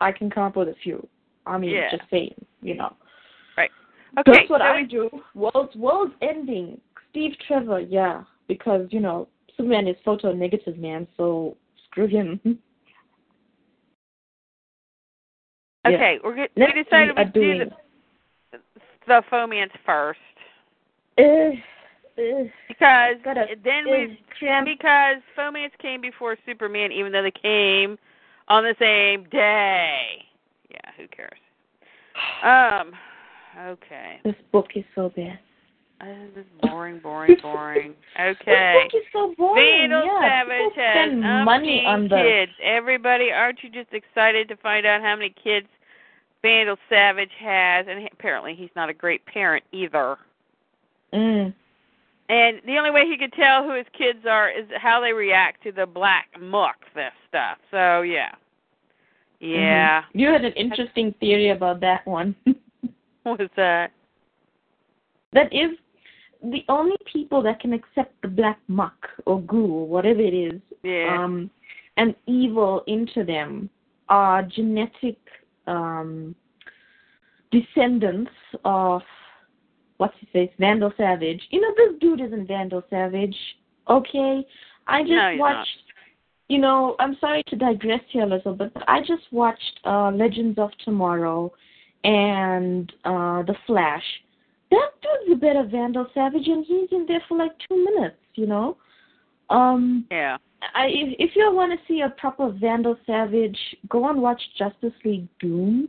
I 0.00 0.12
can 0.12 0.30
come 0.30 0.44
up 0.44 0.56
with 0.56 0.68
a 0.68 0.74
few. 0.82 1.06
I 1.46 1.58
mean, 1.58 1.70
Yeah. 1.70 1.90
just 1.90 2.08
saying, 2.10 2.34
you 2.62 2.74
know. 2.74 2.94
Right. 3.56 3.70
Okay. 4.18 4.32
That's 4.32 4.50
what 4.50 4.60
so 4.60 4.66
I 4.66 4.82
do. 4.82 5.08
World's 5.34 5.74
world's 5.76 6.14
ending. 6.20 6.80
Steve 7.10 7.32
Trevor, 7.46 7.80
yeah, 7.80 8.24
because 8.48 8.86
you 8.90 9.00
know 9.00 9.28
Superman 9.56 9.88
is 9.88 9.96
photo 10.04 10.32
negative, 10.32 10.78
man. 10.78 11.06
So 11.16 11.56
screw 11.86 12.06
him. 12.06 12.40
Yeah. 15.88 15.96
Okay, 15.96 16.18
we're 16.22 16.34
good. 16.34 16.50
We 16.56 16.84
decided 16.84 17.16
we'd 17.16 17.32
do 17.32 17.58
the, 18.52 18.58
the 19.06 19.22
Fomians 19.32 19.70
first 19.86 20.20
uh, 21.18 21.50
because 22.16 23.16
then 23.64 23.84
we 23.90 24.18
because 24.64 25.16
Fomians 25.38 25.76
came 25.80 26.00
before 26.00 26.36
Superman, 26.46 26.92
even 26.92 27.12
though 27.12 27.22
they 27.22 27.30
came 27.30 27.98
on 28.48 28.64
the 28.64 28.74
same 28.78 29.24
day. 29.30 30.24
Yeah, 30.70 30.90
who 30.96 31.06
cares? 31.08 31.38
Um. 32.42 32.92
Okay. 33.58 34.20
This 34.24 34.34
book 34.52 34.68
is 34.74 34.84
so 34.94 35.10
bad. 35.16 35.38
Uh, 36.00 36.06
This 36.34 36.44
is 36.44 36.50
boring, 36.62 36.98
boring, 37.00 37.36
boring. 37.42 37.94
Okay. 38.20 38.34
This 38.46 38.92
book 38.92 39.02
is 39.02 39.06
so 39.12 39.34
boring. 39.36 39.90
Vandal 39.90 40.04
yeah, 40.04 40.42
Savage 40.42 40.76
has 40.76 40.94
spend 40.94 41.20
money 41.44 41.84
on 41.86 42.08
the. 42.08 42.16
kids. 42.16 42.52
Everybody, 42.62 43.30
aren't 43.32 43.62
you 43.62 43.70
just 43.70 43.92
excited 43.92 44.48
to 44.48 44.56
find 44.56 44.86
out 44.86 45.02
how 45.02 45.16
many 45.16 45.34
kids 45.42 45.66
Vandal 46.42 46.76
Savage 46.88 47.32
has? 47.40 47.86
And 47.88 48.08
apparently, 48.12 48.54
he's 48.54 48.70
not 48.76 48.88
a 48.88 48.94
great 48.94 49.24
parent 49.26 49.64
either. 49.72 50.16
Mm. 51.12 51.52
And 52.30 52.60
the 52.64 52.78
only 52.78 52.92
way 52.92 53.06
he 53.06 53.18
could 53.18 53.32
tell 53.32 53.64
who 53.64 53.74
his 53.74 53.86
kids 53.92 54.20
are 54.24 54.48
is 54.48 54.64
how 54.78 55.00
they 55.00 55.12
react 55.12 55.64
to 55.64 55.72
the 55.72 55.84
black 55.84 56.28
muck 56.40 56.76
this 56.94 57.12
stuff. 57.28 57.58
So 57.72 58.02
yeah, 58.02 58.30
yeah. 59.40 60.02
Mhm. 60.02 60.04
You 60.20 60.28
had 60.28 60.44
an 60.44 60.52
interesting 60.52 61.12
theory 61.18 61.50
about 61.50 61.80
that 61.80 62.06
one. 62.06 62.36
What 63.24 63.38
was 63.38 63.50
that? 63.56 63.90
that 65.32 65.52
is 65.52 65.70
the 66.42 66.64
only 66.68 66.96
people 67.04 67.42
that 67.42 67.60
can 67.60 67.72
accept 67.72 68.12
the 68.22 68.28
black 68.28 68.58
muck 68.68 69.08
or 69.26 69.40
goo 69.42 69.66
or 69.66 69.86
whatever 69.86 70.20
it 70.20 70.34
is 70.34 70.60
Yeah. 70.82 71.22
um 71.22 71.50
and 71.96 72.14
evil 72.26 72.82
into 72.86 73.24
them 73.24 73.68
are 74.08 74.42
genetic 74.42 75.18
um 75.66 76.34
descendants 77.52 78.32
of 78.64 79.02
what's 80.00 80.14
his 80.18 80.28
face 80.32 80.50
vandal 80.58 80.92
savage 80.96 81.40
you 81.50 81.60
know 81.60 81.72
this 81.76 81.98
dude 82.00 82.20
isn't 82.20 82.46
vandal 82.48 82.82
savage 82.88 83.36
okay 83.88 84.44
i 84.86 85.02
just 85.02 85.12
No, 85.12 85.30
he's 85.30 85.38
not. 85.38 85.56
watched 85.56 85.78
you 86.48 86.58
know 86.58 86.96
i'm 86.98 87.16
sorry 87.20 87.42
to 87.48 87.56
digress 87.56 88.00
here 88.08 88.22
a 88.22 88.26
little 88.26 88.54
bit 88.54 88.72
but 88.72 88.82
i 88.88 89.00
just 89.00 89.24
watched 89.30 89.80
uh 89.84 90.10
legends 90.10 90.58
of 90.58 90.70
tomorrow 90.84 91.52
and 92.04 92.90
uh 93.04 93.42
the 93.42 93.54
flash 93.66 94.02
that 94.70 94.90
dude's 95.02 95.32
a 95.36 95.40
bit 95.46 95.54
of 95.56 95.70
vandal 95.70 96.06
savage 96.14 96.46
and 96.46 96.64
he's 96.64 96.88
in 96.92 97.04
there 97.06 97.22
for 97.28 97.36
like 97.36 97.52
two 97.68 97.76
minutes 97.84 98.16
you 98.34 98.46
know 98.46 98.76
um 99.50 100.06
yeah. 100.10 100.38
I, 100.74 100.86
if, 100.88 101.16
if 101.18 101.36
you 101.36 101.50
want 101.54 101.72
to 101.72 101.78
see 101.88 102.02
a 102.02 102.10
proper 102.10 102.50
Vandal 102.50 102.94
Savage, 103.06 103.58
go 103.88 104.08
and 104.10 104.20
watch 104.20 104.40
Justice 104.58 104.92
League 105.06 105.26
Doomed. 105.38 105.88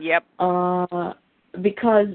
Yep. 0.00 0.24
Uh, 0.40 1.12
because 1.62 2.08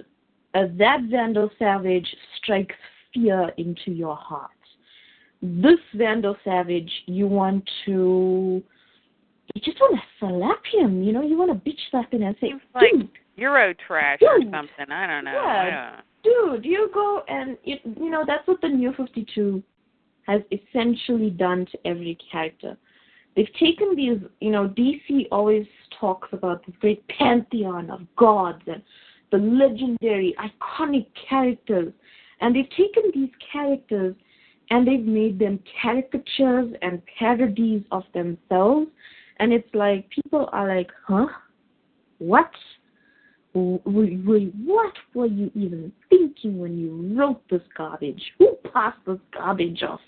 uh, 0.56 0.68
that 0.78 1.02
Vandal 1.12 1.50
Savage 1.60 2.08
strikes 2.38 2.76
fear 3.14 3.52
into 3.58 3.92
your 3.92 4.16
heart. 4.16 4.52
This 5.42 5.80
Vandal 5.94 6.36
Savage, 6.44 6.92
you 7.06 7.28
want 7.28 7.70
to, 7.86 8.64
you 9.54 9.62
just 9.62 9.80
want 9.80 10.00
to 10.00 10.02
slap 10.20 10.62
him. 10.74 11.04
You 11.04 11.12
know, 11.12 11.22
you 11.22 11.38
want 11.38 11.52
to 11.52 11.70
bitch 11.70 11.80
slap 11.92 12.12
him 12.12 12.24
and 12.24 12.36
say, 12.40 12.48
Seems 12.50 12.62
like 12.74 12.92
dude, 12.92 13.10
Euro 13.36 13.74
trash 13.86 14.20
or 14.22 14.40
something. 14.40 14.92
I 14.92 15.06
don't 15.06 15.26
know. 15.26 15.34
Yeah. 15.34 16.00
dude, 16.24 16.66
you 16.66 16.90
go 16.94 17.24
and 17.28 17.58
you, 17.64 17.76
you 17.84 18.10
know 18.10 18.24
that's 18.26 18.48
what 18.48 18.62
the 18.62 18.70
new 18.70 18.94
52 18.96 19.62
has 20.26 20.42
essentially 20.52 21.30
done 21.30 21.68
to 21.72 21.78
every 21.86 22.18
character. 22.32 22.78
They've 23.36 23.54
taken 23.60 23.96
these, 23.96 24.20
you 24.40 24.50
know, 24.50 24.70
DC 24.70 25.28
always 25.32 25.68
talks 26.00 26.30
about 26.32 26.66
this 26.66 26.76
great 26.80 27.06
pantheon 27.10 27.90
of 27.90 28.02
gods 28.16 28.64
and 28.66 28.82
the 29.36 29.44
legendary, 29.44 30.34
iconic 30.40 31.08
characters, 31.30 31.92
and 32.40 32.56
they've 32.56 32.70
taken 32.70 33.12
these 33.14 33.30
characters 33.52 34.16
and 34.70 34.88
they've 34.88 35.06
made 35.06 35.38
them 35.40 35.60
caricatures 35.82 36.74
and 36.82 37.02
parodies 37.20 37.84
of 37.92 38.04
themselves, 38.14 38.88
and 39.40 39.52
it's 39.52 39.68
like 39.74 40.10
people 40.10 40.50
are 40.52 40.76
like, 40.76 40.90
huh, 41.06 41.28
what? 42.20 42.50
What 43.54 43.86
were 45.14 45.26
you 45.26 45.52
even 45.54 45.92
thinking 46.10 46.60
when 46.60 46.78
you 46.78 47.16
wrote 47.18 47.42
this 47.50 47.62
garbage? 47.78 48.22
Who 48.40 48.58
passed 48.74 48.98
this 49.06 49.20
garbage 49.34 49.82
off? 49.84 50.02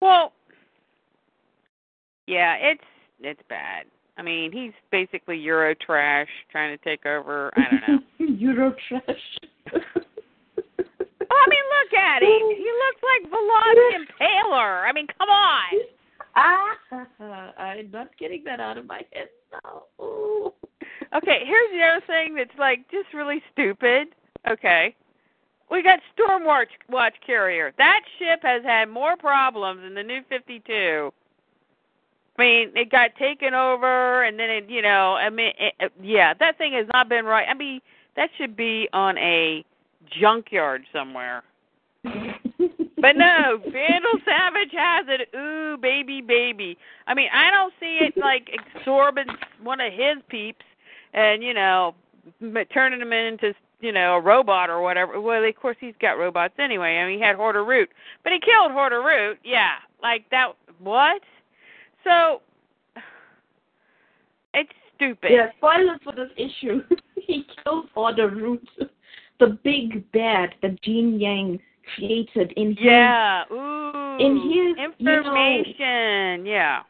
Well, 0.00 0.32
yeah, 2.26 2.54
it's 2.60 2.84
it's 3.20 3.42
bad. 3.48 3.86
I 4.18 4.22
mean, 4.22 4.52
he's 4.52 4.72
basically 4.90 5.38
Euro 5.38 5.74
trash 5.74 6.28
trying 6.50 6.76
to 6.76 6.84
take 6.84 7.06
over. 7.06 7.50
I 7.56 7.62
don't 7.70 7.88
know. 8.20 8.26
Euro 8.38 8.74
trash. 8.88 9.38
Well, 9.72 11.40
I 11.40 11.48
mean, 11.48 11.64
look 11.72 11.92
at 11.98 12.22
him. 12.22 12.28
He 12.62 12.70
looks 12.70 13.02
like 13.02 13.30
Velocity 13.30 14.04
Impaler. 14.04 14.88
I 14.88 14.92
mean, 14.92 15.06
come 15.18 15.28
on. 15.30 15.72
ah, 16.36 17.52
I'm 17.58 17.90
not 17.90 18.08
getting 18.18 18.44
that 18.44 18.60
out 18.60 18.78
of 18.78 18.86
my 18.86 19.02
head 19.12 19.28
now. 19.52 19.82
Ooh. 20.04 20.52
Okay, 21.14 21.42
here's 21.44 21.70
the 21.72 21.82
other 21.82 22.06
thing 22.06 22.34
that's 22.34 22.58
like 22.58 22.90
just 22.90 23.12
really 23.14 23.42
stupid. 23.52 24.08
Okay. 24.50 24.94
We 25.70 25.82
got 25.82 26.00
Stormwatch 26.16 26.66
Watch 26.90 27.14
Carrier. 27.24 27.72
That 27.78 28.00
ship 28.18 28.40
has 28.42 28.62
had 28.62 28.90
more 28.90 29.16
problems 29.16 29.82
in 29.86 29.94
the 29.94 30.02
new 30.02 30.20
52. 30.28 31.12
I 32.42 32.44
mean, 32.44 32.72
it 32.74 32.90
got 32.90 33.14
taken 33.14 33.54
over, 33.54 34.24
and 34.24 34.36
then 34.36 34.50
it, 34.50 34.68
you 34.68 34.82
know, 34.82 35.14
I 35.14 35.30
mean, 35.30 35.52
it, 35.60 35.92
yeah, 36.02 36.34
that 36.40 36.58
thing 36.58 36.72
has 36.72 36.86
not 36.92 37.08
been 37.08 37.24
right. 37.24 37.46
I 37.48 37.54
mean, 37.54 37.80
that 38.16 38.30
should 38.36 38.56
be 38.56 38.88
on 38.92 39.16
a 39.18 39.64
junkyard 40.20 40.82
somewhere. 40.92 41.44
But 42.02 43.16
no, 43.16 43.58
Vandal 43.62 44.18
Savage 44.24 44.72
has 44.76 45.06
it. 45.08 45.28
Ooh, 45.36 45.76
baby, 45.76 46.20
baby. 46.20 46.76
I 47.06 47.14
mean, 47.14 47.28
I 47.32 47.52
don't 47.52 47.72
see 47.78 47.98
it 48.00 48.16
like 48.16 48.50
absorbing 48.76 49.26
one 49.62 49.80
of 49.80 49.92
his 49.92 50.16
peeps 50.28 50.64
and 51.14 51.44
you 51.44 51.54
know 51.54 51.94
turning 52.74 53.00
him 53.00 53.12
into 53.12 53.54
you 53.80 53.92
know 53.92 54.14
a 54.14 54.20
robot 54.20 54.68
or 54.68 54.82
whatever. 54.82 55.20
Well, 55.20 55.44
of 55.44 55.56
course 55.56 55.76
he's 55.78 55.94
got 56.00 56.12
robots 56.12 56.54
anyway. 56.58 56.98
I 56.98 57.06
mean, 57.06 57.18
he 57.18 57.24
had 57.24 57.36
Hordr_Root, 57.36 57.86
but 58.24 58.32
he 58.32 58.40
killed 58.40 58.72
Hordr_Root. 58.72 59.36
Yeah, 59.44 59.74
like 60.02 60.28
that. 60.30 60.54
What? 60.80 61.22
So 62.04 62.40
it's 64.54 64.70
stupid. 64.96 65.30
Yeah, 65.32 65.48
spoilers 65.58 65.98
for 66.04 66.12
this 66.12 66.30
issue. 66.36 66.82
he 67.16 67.46
kills 67.64 67.86
Hordr_Root, 67.96 68.66
the 69.40 69.58
big 69.64 70.10
bad 70.12 70.50
that 70.62 70.80
Gene 70.82 71.18
Yang 71.18 71.60
created 71.96 72.52
in 72.56 72.68
his 72.70 72.78
Yeah. 72.80 73.44
Ooh. 73.50 74.16
In 74.18 74.36
his, 74.36 74.94
you 74.98 75.04
know- 75.06 75.16
information. 75.18 76.46
yeah. 76.46 76.82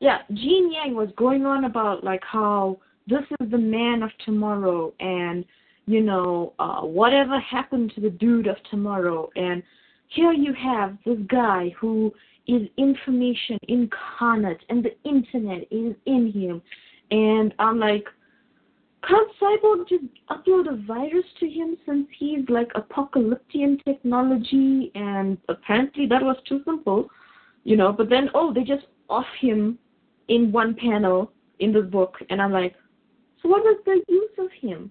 yeah, 0.00 0.18
Gene 0.34 0.72
Yang 0.72 0.94
was 0.94 1.08
going 1.16 1.46
on 1.46 1.64
about 1.64 2.04
like 2.04 2.22
how 2.24 2.78
this 3.08 3.22
is 3.40 3.50
the 3.50 3.58
man 3.58 4.02
of 4.02 4.10
tomorrow 4.24 4.92
and 5.00 5.44
you 5.88 6.00
know, 6.02 6.52
uh 6.58 6.80
whatever 6.80 7.38
happened 7.38 7.92
to 7.94 8.00
the 8.00 8.10
dude 8.10 8.48
of 8.48 8.56
tomorrow 8.70 9.30
and 9.36 9.62
here 10.08 10.32
you 10.32 10.52
have 10.52 10.96
this 11.06 11.18
guy 11.28 11.72
who 11.80 12.12
is 12.46 12.68
information 12.76 13.58
incarnate 13.68 14.60
and 14.68 14.84
the 14.84 14.94
internet 15.08 15.62
is 15.70 15.94
in 16.06 16.32
him 16.32 16.62
and 17.10 17.52
I'm 17.58 17.78
like 17.78 18.04
can't 19.06 19.30
Cyborg 19.40 19.88
just 19.88 20.04
upload 20.30 20.72
a 20.72 20.76
virus 20.84 21.24
to 21.40 21.48
him 21.48 21.76
since 21.86 22.08
he's 22.18 22.48
like 22.48 22.68
apocalyptic 22.74 23.84
technology 23.84 24.90
and 24.96 25.38
apparently 25.48 26.06
that 26.06 26.22
was 26.22 26.36
too 26.48 26.60
simple, 26.64 27.08
you 27.62 27.76
know, 27.76 27.92
but 27.92 28.08
then 28.10 28.30
oh 28.34 28.52
they 28.52 28.62
just 28.64 28.86
off 29.08 29.26
him 29.40 29.78
in 30.28 30.50
one 30.50 30.74
panel 30.74 31.30
in 31.60 31.72
the 31.72 31.82
book 31.82 32.16
and 32.30 32.42
I'm 32.42 32.52
like, 32.52 32.74
so 33.42 33.48
what 33.48 33.62
was 33.62 33.78
the 33.84 34.02
use 34.08 34.30
of 34.38 34.48
him? 34.60 34.90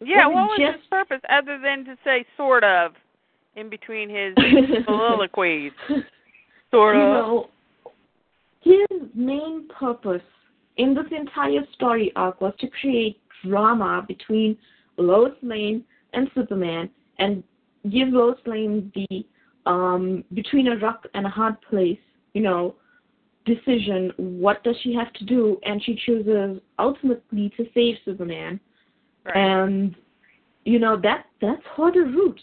Yeah, 0.00 0.26
Was 0.28 0.34
what 0.34 0.44
was 0.50 0.58
just- 0.60 0.76
his 0.78 0.86
purpose 0.88 1.20
other 1.28 1.58
than 1.58 1.84
to 1.86 1.96
say 2.04 2.24
sort 2.36 2.62
of 2.62 2.92
in 3.56 3.68
between 3.68 4.08
his 4.08 4.34
soliloquies? 4.84 5.72
Sort 6.70 6.96
you 6.96 7.02
know, 7.02 7.48
his 8.62 8.86
main 9.14 9.68
purpose 9.68 10.22
in 10.76 10.94
this 10.94 11.06
entire 11.16 11.64
story 11.74 12.12
arc 12.16 12.40
was 12.40 12.52
to 12.60 12.68
create 12.80 13.18
drama 13.44 14.04
between 14.06 14.56
Lois 14.96 15.34
Lane 15.42 15.84
and 16.12 16.28
Superman 16.34 16.90
and 17.18 17.42
give 17.90 18.08
Lois 18.08 18.38
Lane 18.46 18.92
the 18.94 19.24
um 19.70 20.24
between 20.34 20.68
a 20.68 20.76
rock 20.76 21.06
and 21.14 21.26
a 21.26 21.30
hard 21.30 21.60
place, 21.62 21.98
you 22.34 22.42
know, 22.42 22.74
decision. 23.44 24.12
What 24.16 24.62
does 24.64 24.76
she 24.82 24.92
have 24.94 25.12
to 25.14 25.24
do? 25.24 25.58
And 25.64 25.82
she 25.82 25.98
chooses 26.04 26.60
ultimately 26.78 27.52
to 27.56 27.64
save 27.74 27.96
Superman. 28.04 28.60
Right. 29.24 29.36
And 29.36 29.94
you 30.64 30.78
know 30.78 31.00
that 31.02 31.26
that's 31.40 31.62
harder 31.76 32.04
Roots. 32.06 32.42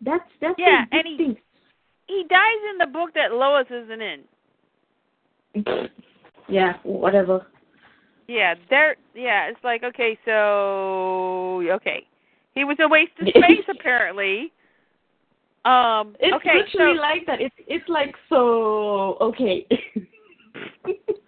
That's 0.00 0.28
that's 0.40 0.54
Yeah, 0.58 0.84
a 0.92 0.96
and 0.96 1.06
he- 1.06 1.16
thing. 1.16 1.36
He 2.08 2.24
dies 2.28 2.60
in 2.72 2.78
the 2.78 2.86
book 2.86 3.10
that 3.14 3.32
Lois 3.32 3.66
isn't 3.70 4.02
in. 4.02 4.24
Yeah, 6.50 6.78
whatever. 6.82 7.46
Yeah, 8.26 8.54
there. 8.70 8.96
Yeah, 9.14 9.48
it's 9.48 9.62
like 9.62 9.82
okay, 9.84 10.18
so 10.24 11.62
okay, 11.70 12.06
he 12.54 12.64
was 12.64 12.78
a 12.80 12.88
waste 12.88 13.12
of 13.20 13.28
space 13.28 13.64
apparently. 13.68 14.52
Um. 15.64 16.16
It's 16.20 16.34
okay, 16.36 16.62
literally 16.72 16.96
so 16.96 17.00
like 17.00 17.26
that. 17.26 17.40
It's 17.40 17.54
it's 17.66 17.88
like 17.88 18.14
so 18.30 19.18
okay. 19.20 19.66
it's 20.84 21.20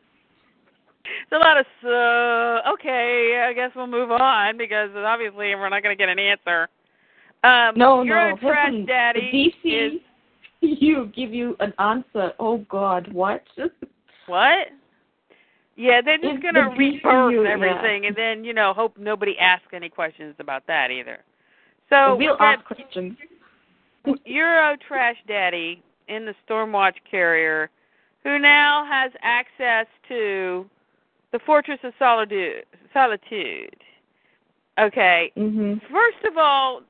a 1.33 1.37
lot 1.37 1.59
of 1.59 1.67
so. 1.83 2.61
Okay, 2.75 3.45
I 3.47 3.53
guess 3.53 3.71
we'll 3.77 3.87
move 3.87 4.11
on 4.11 4.57
because 4.57 4.91
obviously 4.95 5.55
we're 5.55 5.69
not 5.69 5.83
going 5.83 5.95
to 5.95 6.01
get 6.03 6.09
an 6.09 6.19
answer. 6.19 6.69
Um, 7.43 7.73
no, 7.77 8.03
Euro 8.03 8.31
no. 8.31 8.37
Trash 8.37 8.73
listen, 8.73 8.87
Daddy 8.87 9.55
the 9.63 9.69
DC, 9.69 9.95
is 9.95 10.01
you 10.81 11.07
give 11.15 11.33
you 11.33 11.57
an 11.61 11.73
answer. 11.79 12.33
Oh 12.39 12.59
God, 12.69 13.13
what? 13.13 13.43
what? 14.27 14.69
Yeah, 15.77 16.03
they're 16.03 16.19
just 16.19 16.43
going 16.43 16.55
to 16.55 16.75
rebirth 16.77 17.35
yeah. 17.35 17.51
everything, 17.51 18.07
and 18.07 18.15
then 18.15 18.45
you 18.45 18.53
know 18.53 18.75
hope 18.75 18.99
nobody 18.99 19.39
asks 19.39 19.69
any 19.73 19.89
questions 19.89 20.35
about 20.39 20.67
that 20.67 20.91
either. 20.91 21.21
So 21.89 22.17
we'll 22.17 22.37
ask 22.41 22.65
questions. 22.65 23.17
Euro 24.25 24.77
Trash 24.87 25.17
Daddy 25.27 25.83
in 26.09 26.27
the 26.27 26.35
Stormwatch 26.47 26.95
carrier, 27.11 27.71
who 28.25 28.39
now 28.39 28.85
has 28.87 29.13
access 29.23 29.87
to 30.09 30.69
the 31.33 31.39
Fortress 31.47 31.79
of 31.83 31.93
Solitude. 31.99 32.65
Solitude. 32.93 33.77
Okay. 34.79 35.33
Mhm. 35.37 35.81
First 35.91 36.25
of 36.27 36.37
all, 36.37 36.83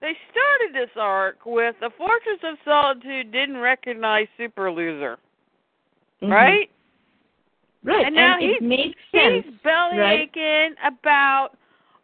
they 0.00 0.16
started 0.30 0.74
this 0.74 0.90
arc 0.96 1.44
with 1.44 1.74
the 1.80 1.90
Fortress 1.96 2.40
of 2.42 2.56
Solitude 2.64 3.30
didn't 3.32 3.58
recognize 3.58 4.26
Super 4.36 4.70
Loser, 4.70 5.18
Mhm. 6.22 6.30
right? 6.32 6.70
Right. 7.82 8.06
And 8.06 8.14
now 8.14 8.36
it 8.36 8.42
he's- 8.42 8.60
makes 8.60 9.00
sense. 9.10 9.44
He's 9.44 9.54
belly 9.62 9.98
right? 9.98 10.20
aching 10.20 10.76
about, 10.84 11.56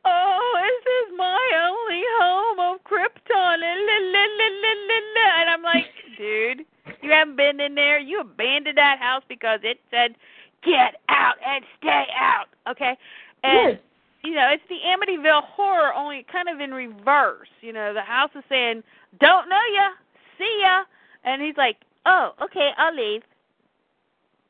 oh, 0.04 0.60
this 0.62 1.08
is 1.08 1.18
my 1.18 1.50
only 1.68 2.02
home 2.18 2.60
of 2.60 2.84
Krypton. 2.84 3.60
La, 3.60 3.74
la, 3.74 3.98
la, 3.98 4.24
la, 4.24 4.46
la, 4.62 4.72
la, 4.88 4.98
la." 5.14 5.40
And 5.40 5.50
I'm 5.50 5.62
like, 5.62 5.86
dude, 6.16 6.64
you 7.02 7.10
haven't 7.10 7.36
been 7.36 7.60
in 7.60 7.74
there. 7.74 7.98
You 7.98 8.20
abandoned 8.20 8.78
that 8.78 8.98
house 8.98 9.22
because 9.28 9.60
it 9.64 9.78
said, 9.90 10.16
get 10.62 11.00
out 11.10 11.36
and 11.44 11.64
stay 11.76 12.06
out. 12.14 12.48
Okay? 12.68 12.96
And, 13.44 13.72
Yes. 13.72 13.80
You 14.26 14.34
know, 14.34 14.48
it's 14.52 14.62
the 14.68 14.76
Amityville 14.84 15.44
horror, 15.44 15.94
only 15.94 16.26
kind 16.30 16.48
of 16.48 16.60
in 16.60 16.72
reverse. 16.72 17.48
You 17.60 17.72
know, 17.72 17.94
the 17.94 18.02
house 18.02 18.30
is 18.34 18.42
saying, 18.48 18.82
don't 19.20 19.48
know 19.48 19.60
ya, 19.74 19.88
see 20.36 20.60
ya. 20.62 20.82
And 21.24 21.40
he's 21.40 21.56
like, 21.56 21.76
oh, 22.06 22.32
okay, 22.42 22.70
I'll 22.76 22.94
leave. 22.94 23.22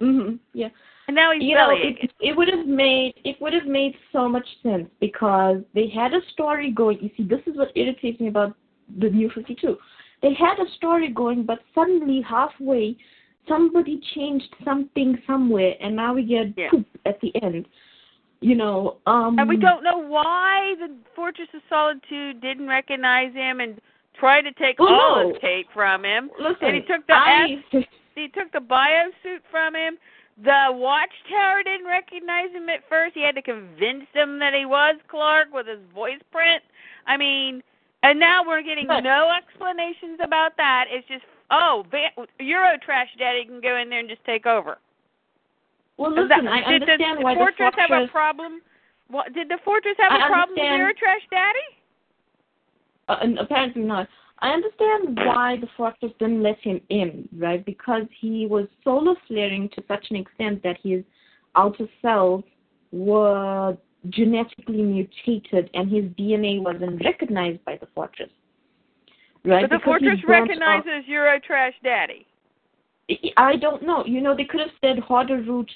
Mm 0.00 0.20
Mhm. 0.20 0.38
Yeah. 0.52 0.68
And 1.08 1.14
now 1.14 1.32
he's 1.32 1.42
you 1.42 1.54
know, 1.54 1.70
it, 1.70 2.10
it 2.20 2.36
would 2.36 2.48
have 2.48 2.66
made 2.66 3.14
it 3.24 3.40
would 3.40 3.52
have 3.54 3.66
made 3.66 3.94
so 4.12 4.28
much 4.28 4.46
sense 4.62 4.88
because 5.00 5.58
they 5.72 5.88
had 5.88 6.12
a 6.12 6.20
story 6.32 6.70
going. 6.72 6.98
You 7.00 7.10
see, 7.16 7.22
this 7.22 7.40
is 7.46 7.56
what 7.56 7.68
irritates 7.76 8.20
me 8.20 8.28
about 8.28 8.56
the 8.98 9.08
New 9.08 9.30
Fifty 9.30 9.54
Two. 9.54 9.76
They 10.20 10.34
had 10.34 10.58
a 10.58 10.68
story 10.76 11.08
going, 11.10 11.44
but 11.44 11.60
suddenly 11.74 12.22
halfway, 12.22 12.96
somebody 13.46 14.00
changed 14.14 14.52
something 14.64 15.16
somewhere, 15.26 15.74
and 15.80 15.94
now 15.94 16.12
we 16.14 16.24
get 16.24 16.52
Yeah. 16.56 16.70
poop 16.70 16.86
at 17.04 17.20
the 17.20 17.32
end. 17.42 17.68
You 18.40 18.54
know, 18.54 18.98
um, 19.06 19.38
And 19.38 19.48
we 19.48 19.56
don't 19.56 19.82
know 19.82 19.98
why 19.98 20.74
the 20.78 20.94
Fortress 21.14 21.48
of 21.54 21.62
Solitude 21.68 22.40
didn't 22.40 22.68
recognize 22.68 23.32
him 23.34 23.60
and 23.60 23.80
tried 24.18 24.42
to 24.42 24.52
take 24.52 24.78
Well, 24.78 24.94
all 24.94 25.22
no. 25.22 25.28
his 25.32 25.40
tape 25.40 25.68
from 25.72 26.04
him. 26.04 26.30
Listen, 26.38 26.68
and 26.68 26.74
he 26.76 26.82
took 26.82 27.06
the 27.06 27.14
I, 27.14 27.64
He 28.14 28.28
took 28.28 28.50
the 28.52 28.60
bio 28.60 29.08
suit 29.22 29.42
from 29.50 29.74
him. 29.74 29.98
The 30.42 30.68
Watchtower 30.70 31.62
didn't 31.64 31.86
recognize 31.86 32.50
him 32.52 32.68
at 32.68 32.80
first. 32.88 33.14
He 33.14 33.22
had 33.22 33.34
to 33.36 33.42
convince 33.42 34.04
them 34.14 34.38
that 34.38 34.52
he 34.54 34.66
was 34.66 34.96
Clark 35.08 35.48
with 35.52 35.66
his 35.66 35.80
voice 35.94 36.20
print. 36.30 36.62
I 37.06 37.16
mean, 37.16 37.62
and 38.02 38.18
now 38.20 38.42
we're 38.46 38.62
getting 38.62 38.86
But- 38.86 39.00
no 39.04 39.30
explanations 39.36 40.18
about 40.22 40.56
that. 40.58 40.86
It's 40.90 41.06
just, 41.08 41.24
oh, 41.50 41.84
Va- 41.90 42.26
Euro 42.38 42.76
Trash 42.84 43.08
Daddy 43.18 43.44
can 43.46 43.60
go 43.60 43.76
in 43.76 43.88
there 43.88 44.00
and 44.00 44.08
just 44.08 44.24
take 44.24 44.44
over. 44.46 44.78
Well, 45.96 46.10
listen, 46.10 46.28
that- 46.44 46.52
I 46.52 46.72
did 46.72 46.82
understand 46.82 47.18
the 47.18 47.22
why 47.24 47.34
Fortress 47.34 47.56
the 47.58 47.64
fortress 47.64 47.86
have 47.90 48.02
a 48.02 48.08
problem? 48.08 48.62
What, 49.08 49.32
did 49.32 49.48
the 49.48 49.58
Fortress 49.64 49.94
have 49.98 50.12
I 50.12 50.26
a 50.26 50.28
problem 50.28 50.58
with. 50.58 50.78
Euro 50.78 50.92
Trash 50.94 51.22
Daddy? 51.30 51.58
Uh, 53.08 53.16
and 53.22 53.38
apparently 53.38 53.82
not. 53.82 54.08
I 54.40 54.50
understand 54.50 55.16
why 55.24 55.56
the 55.60 55.68
Fortress 55.76 56.12
didn't 56.18 56.42
let 56.42 56.58
him 56.58 56.80
in, 56.90 57.28
right? 57.38 57.64
Because 57.64 58.02
he 58.20 58.46
was 58.46 58.66
solar 58.84 59.14
flaring 59.28 59.68
to 59.70 59.82
such 59.88 60.06
an 60.10 60.16
extent 60.16 60.62
that 60.64 60.76
his 60.82 61.04
outer 61.54 61.86
cells 62.02 62.44
were 62.92 63.76
genetically 64.10 64.82
mutated 64.82 65.70
and 65.74 65.90
his 65.90 66.04
DNA 66.18 66.60
wasn't 66.60 67.02
recognized 67.04 67.64
by 67.64 67.76
the 67.76 67.86
Fortress. 67.94 68.30
Right? 69.44 69.62
But 69.62 69.70
the 69.70 69.78
Because 69.78 69.84
Fortress 70.00 70.20
burnt 70.26 70.50
off- 70.50 70.58
recognizes 70.58 71.08
Euro 71.08 71.38
Trash 71.40 71.74
Daddy. 71.82 72.26
I 73.36 73.56
don't 73.56 73.82
know. 73.84 74.04
You 74.04 74.20
know, 74.20 74.36
they 74.36 74.44
could 74.44 74.60
have 74.60 74.70
said 74.80 74.96
Hordr_Root 74.98 75.68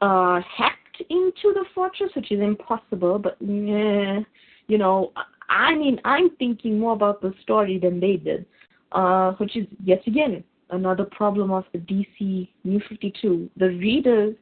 uh, 0.00 0.40
hacked 0.56 1.02
into 1.08 1.52
the 1.54 1.64
fortress, 1.74 2.10
which 2.16 2.32
is 2.32 2.40
impossible. 2.40 3.18
But 3.18 3.36
eh, 3.42 4.20
you 4.68 4.78
know, 4.78 5.12
I 5.48 5.74
mean, 5.74 6.00
I'm 6.04 6.30
thinking 6.36 6.78
more 6.78 6.92
about 6.92 7.20
the 7.20 7.32
story 7.42 7.78
than 7.78 8.00
they 8.00 8.16
did, 8.16 8.46
uh, 8.92 9.32
which 9.32 9.56
is 9.56 9.66
yet 9.84 10.02
again 10.06 10.42
another 10.70 11.04
problem 11.04 11.52
of 11.52 11.64
the 11.72 11.78
DC 11.78 12.48
New 12.64 12.80
52. 12.88 13.48
The 13.56 13.68
readers 13.68 14.34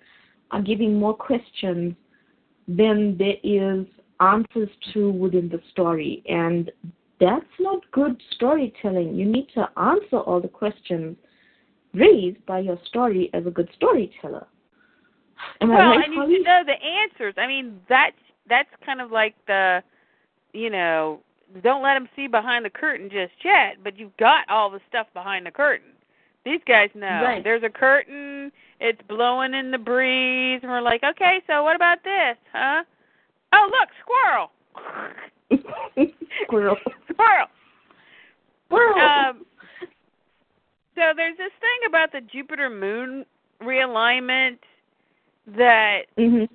are 0.51 0.63
giving 0.63 0.99
more 0.99 1.15
questions 1.15 1.95
than 2.67 3.19
there 3.19 3.37
is 3.43 3.85
answers 4.21 4.71
to 4.95 5.11
within 5.11 5.51
the 5.51 5.61
story, 5.73 6.23
and 6.27 6.71
that's 7.21 7.45
not 7.61 7.83
good 7.93 8.21
storytelling. 8.35 9.15
You 9.15 9.27
need 9.27 9.49
to 9.55 9.69
answer 9.77 10.19
all 10.19 10.41
the 10.41 10.49
questions 10.49 11.17
raised 11.95 12.45
by 12.47 12.61
your 12.61 12.79
story 12.87 13.31
as 13.35 13.47
a 13.47 13.51
good 13.51 13.69
storyteller. 13.77 14.47
Am 15.61 15.71
I 15.71 15.75
well, 15.75 15.89
right, 15.97 16.05
and 16.05 16.15
you 16.15 16.21
Holly? 16.21 16.37
should 16.37 16.45
know 16.45 16.63
the 16.65 16.83
answers. 16.85 17.35
I 17.37 17.47
mean, 17.47 17.81
that's 17.89 18.17
that's 18.49 18.69
kind 18.85 19.01
of 19.01 19.11
like 19.11 19.35
the, 19.47 19.83
you 20.53 20.71
know, 20.71 21.21
don't 21.63 21.83
let 21.83 21.95
them 21.95 22.09
see 22.15 22.27
behind 22.27 22.65
the 22.65 22.71
curtain 22.71 23.09
just 23.11 23.33
yet. 23.45 23.77
But 23.83 23.99
you've 23.99 24.17
got 24.17 24.49
all 24.49 24.71
the 24.71 24.81
stuff 24.89 25.07
behind 25.15 25.47
the 25.47 25.51
curtain. 25.51 25.89
These 26.45 26.61
guys 26.67 26.91
know 26.95 27.23
Right. 27.25 27.43
there's 27.43 27.63
a 27.63 27.71
curtain. 27.71 28.53
It's 28.81 29.01
blowing 29.09 29.55
in 29.55 29.71
the 29.71 29.79
breeze, 29.79 30.61
and 30.63 30.71
we're 30.71 30.83
like, 30.83 31.03
okay, 31.03 31.41
so 31.47 31.63
what 31.63 31.75
about 31.77 32.05
this, 32.05 32.37
huh? 32.53 32.85
Oh, 33.53 33.71
look, 33.71 33.89
squirrel, 34.03 34.51
Squirrel. 36.45 36.77
squirrel. 37.11 37.47
Squirrel. 38.67 38.99
Um, 38.99 39.47
so 40.95 41.13
there's 41.17 41.37
this 41.37 41.53
thing 41.61 41.89
about 41.89 42.13
the 42.13 42.21
Jupiter 42.21 42.71
Moon 42.71 43.25
realignment 43.63 44.59
that 45.57 46.03
mhm. 46.19 46.49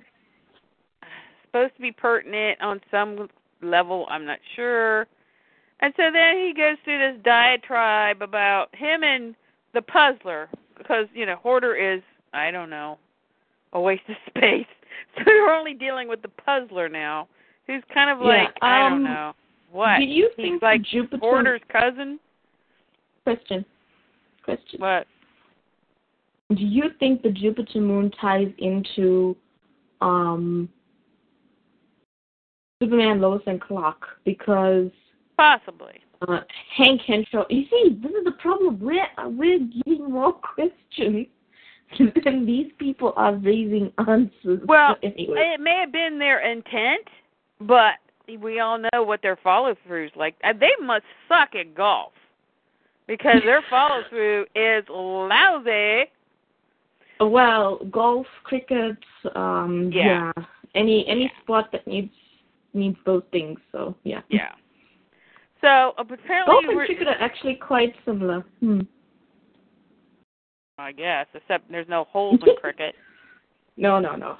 supposed 1.46 1.74
to 1.76 1.82
be 1.82 1.92
pertinent 1.92 2.60
on 2.60 2.80
some 2.90 3.28
level, 3.62 4.06
I'm 4.08 4.24
not 4.24 4.38
sure. 4.56 5.06
And 5.80 5.94
so 5.96 6.04
then 6.12 6.36
he 6.36 6.52
goes 6.54 6.76
through 6.84 6.98
this 6.98 7.22
diatribe 7.24 8.22
about 8.22 8.74
him 8.74 9.02
and 9.02 9.34
the 9.72 9.82
puzzler 9.82 10.48
because, 10.76 11.06
you 11.14 11.26
know, 11.26 11.36
Hoarder 11.36 11.74
is, 11.74 12.02
I 12.32 12.50
don't 12.50 12.70
know, 12.70 12.98
a 13.72 13.80
waste 13.80 14.02
of 14.08 14.16
space. 14.28 14.66
So 15.16 15.24
you're 15.26 15.50
only 15.50 15.74
dealing 15.74 16.08
with 16.08 16.22
the 16.22 16.28
puzzler 16.28 16.88
now, 16.88 17.28
who's 17.66 17.82
kind 17.92 18.10
of 18.10 18.18
Yeah, 18.18 18.44
like, 18.44 18.54
I 18.62 18.78
don't 18.80 18.92
um, 18.92 19.04
know. 19.04 19.32
What? 19.72 19.98
Do 19.98 20.04
you 20.04 20.30
He's 20.36 20.44
think 20.44 20.62
like 20.62 20.82
Jupiter 20.82 21.18
Hoarder's 21.20 21.62
cousin? 21.70 22.18
question? 23.22 23.64
Question. 24.56 24.80
What? 24.80 25.06
Do 26.56 26.64
you 26.64 26.84
think 26.98 27.22
the 27.22 27.30
Jupiter 27.30 27.80
moon 27.80 28.10
ties 28.20 28.48
into 28.58 29.36
um 30.00 30.68
Superman, 32.82 33.20
Lois, 33.20 33.42
and 33.46 33.60
Clark? 33.60 34.02
Because 34.24 34.90
Possibly. 35.36 36.00
uh, 36.26 36.40
Hank 36.76 37.02
Henshaw. 37.06 37.44
You 37.48 37.64
see, 37.70 38.00
this 38.02 38.10
is 38.10 38.24
the 38.24 38.32
problem. 38.32 38.80
We're 38.80 39.06
we're 39.26 39.60
getting 39.60 40.10
more 40.10 40.32
questions 40.54 41.26
than 42.24 42.46
these 42.46 42.72
people 42.78 43.12
are 43.16 43.34
raising 43.34 43.92
answers. 43.98 44.60
Well, 44.66 44.96
anyway. 45.02 45.54
It 45.54 45.60
may 45.60 45.78
have 45.80 45.92
been 45.92 46.18
their 46.18 46.40
intent, 46.40 47.06
but 47.60 47.94
we 48.40 48.60
all 48.60 48.78
know 48.78 49.02
what 49.02 49.22
their 49.22 49.36
follow 49.36 49.74
throughs 49.88 50.14
like. 50.16 50.34
Uh, 50.42 50.52
They 50.58 50.72
must 50.84 51.04
suck 51.28 51.54
at 51.54 51.74
golf 51.74 52.12
because 53.10 53.42
their 53.44 53.62
follow 53.68 54.02
through 54.08 54.46
is 54.54 54.84
lousy. 54.88 56.04
Well, 57.18 57.78
golf, 57.90 58.26
cricket, 58.44 58.96
um, 59.34 59.90
Yeah. 59.92 60.30
yeah, 60.36 60.44
any 60.76 61.06
any 61.08 61.30
sport 61.42 61.66
that 61.72 61.86
needs 61.86 62.14
needs 62.72 62.96
those 63.04 63.24
things. 63.32 63.58
So 63.72 63.96
yeah, 64.04 64.22
Yeah. 64.28 64.52
So 65.60 65.92
uh, 65.98 66.04
apparently, 66.08 66.46
golf 66.46 66.64
and 66.68 66.86
cricket 66.86 67.08
are 67.08 67.20
actually 67.20 67.56
quite 67.56 67.94
similar. 68.04 68.44
Hmm. 68.60 68.82
I 70.78 70.92
guess, 70.92 71.26
except 71.34 71.70
there's 71.70 71.88
no 71.88 72.04
holes 72.04 72.40
in 72.46 72.56
cricket. 72.56 72.94
No, 73.76 73.98
no, 73.98 74.14
no, 74.14 74.36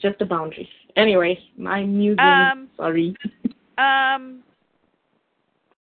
just 0.00 0.20
a 0.20 0.26
boundary. 0.26 0.68
Anyway, 0.94 1.36
my 1.56 1.82
musing. 1.82 2.20
Um, 2.20 2.68
sorry. 2.76 3.16
Um. 3.76 4.44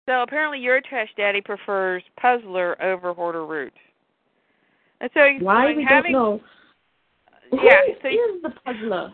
So 0.10 0.24
apparently, 0.24 0.58
your 0.58 0.82
trash 0.82 1.10
daddy 1.18 1.40
prefers 1.40 2.02
puzzler 2.20 2.82
over 2.82 3.14
Hordr_Root. 3.14 3.70
And 5.02 5.10
so 5.14 5.20
he's 5.32 5.40
Why 5.40 5.68
we 5.76 5.86
having, 5.88 6.14
don't 6.14 6.42
know. 6.42 6.42
Yeah, 7.64 7.76
Who 7.86 7.94
so 8.02 8.10
he- 8.10 8.16
is 8.16 8.42
the 8.42 8.50
puzzler? 8.66 9.14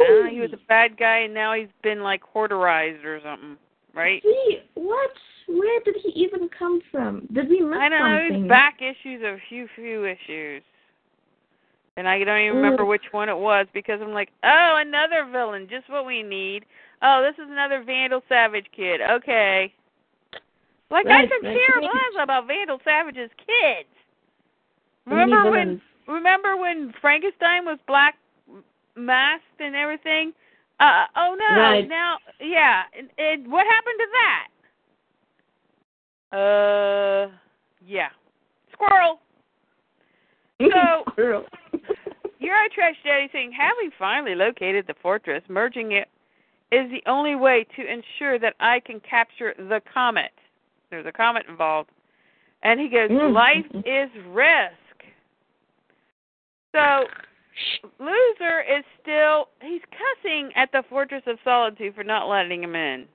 Uh, 0.00 0.30
he 0.30 0.40
was 0.40 0.54
a 0.54 0.66
bad 0.68 0.96
guy, 0.96 1.18
and 1.18 1.34
now 1.34 1.54
he's 1.54 1.68
been 1.82 2.02
like 2.02 2.22
hoarderized 2.34 3.04
or 3.04 3.20
something, 3.22 3.58
right? 3.94 4.22
See 4.22 4.56
what? 4.72 5.10
Where 5.48 5.80
did 5.84 5.96
he 6.02 6.08
even 6.22 6.48
come 6.58 6.80
from? 6.90 7.28
Did 7.32 7.50
we 7.50 7.60
miss 7.60 7.78
I 7.78 7.90
don't 7.90 8.00
know. 8.00 8.20
something? 8.28 8.44
It's 8.44 8.48
back 8.48 8.78
issues 8.80 9.22
of 9.24 9.38
few 9.50 9.68
few 9.76 10.06
issues, 10.06 10.62
and 11.98 12.08
I 12.08 12.24
don't 12.24 12.40
even 12.40 12.56
remember 12.56 12.84
Ooh. 12.84 12.88
which 12.88 13.04
one 13.12 13.28
it 13.28 13.36
was 13.36 13.66
because 13.74 14.00
I'm 14.02 14.12
like, 14.12 14.30
oh, 14.42 14.76
another 14.84 15.28
villain, 15.30 15.68
just 15.70 15.90
what 15.90 16.06
we 16.06 16.22
need. 16.22 16.64
Oh, 17.06 17.22
this 17.22 17.34
is 17.44 17.50
another 17.50 17.82
Vandal 17.84 18.22
Savage 18.28 18.66
kid. 18.74 19.00
Okay. 19.02 19.72
Like 20.90 21.06
I 21.06 21.10
Right, 21.10 21.28
could 21.30 21.46
right. 21.46 21.58
care 21.66 21.82
less 21.82 22.22
about 22.22 22.46
Vandal 22.46 22.78
Savage's 22.82 23.30
kids. 23.36 23.88
Remember 25.06 25.50
when? 25.50 25.80
Remember 26.08 26.56
when 26.56 26.94
Frankenstein 27.00 27.64
was 27.66 27.78
black 27.86 28.16
masked 28.96 29.60
and 29.60 29.74
everything? 29.76 30.32
Uh 30.80 31.04
oh 31.16 31.36
no! 31.38 31.60
Right. 31.60 31.86
Now, 31.88 32.16
yeah. 32.40 32.82
And, 32.96 33.08
and 33.18 33.50
what 33.52 33.66
happened 33.66 33.98
to 33.98 34.06
that? 36.32 36.38
Uh, 36.38 37.30
yeah. 37.86 38.08
Squirrel. 38.72 39.20
So- 40.60 41.04
Squirrel. 41.12 41.44
Euro 42.38 42.68
Trash 42.74 42.96
Daddy 43.04 43.28
saying, 43.32 43.52
having 43.52 43.90
finally 43.98 44.34
located 44.34 44.86
the 44.86 44.94
fortress, 45.02 45.42
merging 45.48 45.92
it 45.92 46.08
is 46.74 46.90
the 46.90 47.02
only 47.10 47.36
way 47.36 47.66
to 47.76 47.82
ensure 47.82 48.38
that 48.38 48.54
I 48.60 48.80
can 48.80 49.00
capture 49.00 49.54
the 49.56 49.80
comet. 49.92 50.32
There's 50.90 51.06
a 51.06 51.12
comet 51.12 51.44
involved. 51.48 51.90
And 52.62 52.80
he 52.80 52.88
goes, 52.88 53.10
Mm. 53.10 53.32
life 53.32 53.66
is 53.84 54.10
risk. 54.28 55.04
So, 56.72 57.06
loser 58.00 58.62
is 58.62 58.84
still, 59.00 59.48
he's 59.62 59.82
cussing 59.90 60.50
at 60.56 60.72
the 60.72 60.82
Fortress 60.88 61.22
of 61.26 61.38
Solitude 61.44 61.94
for 61.94 62.02
not 62.02 62.28
letting 62.28 62.62
him 62.62 62.74
in. 62.74 63.06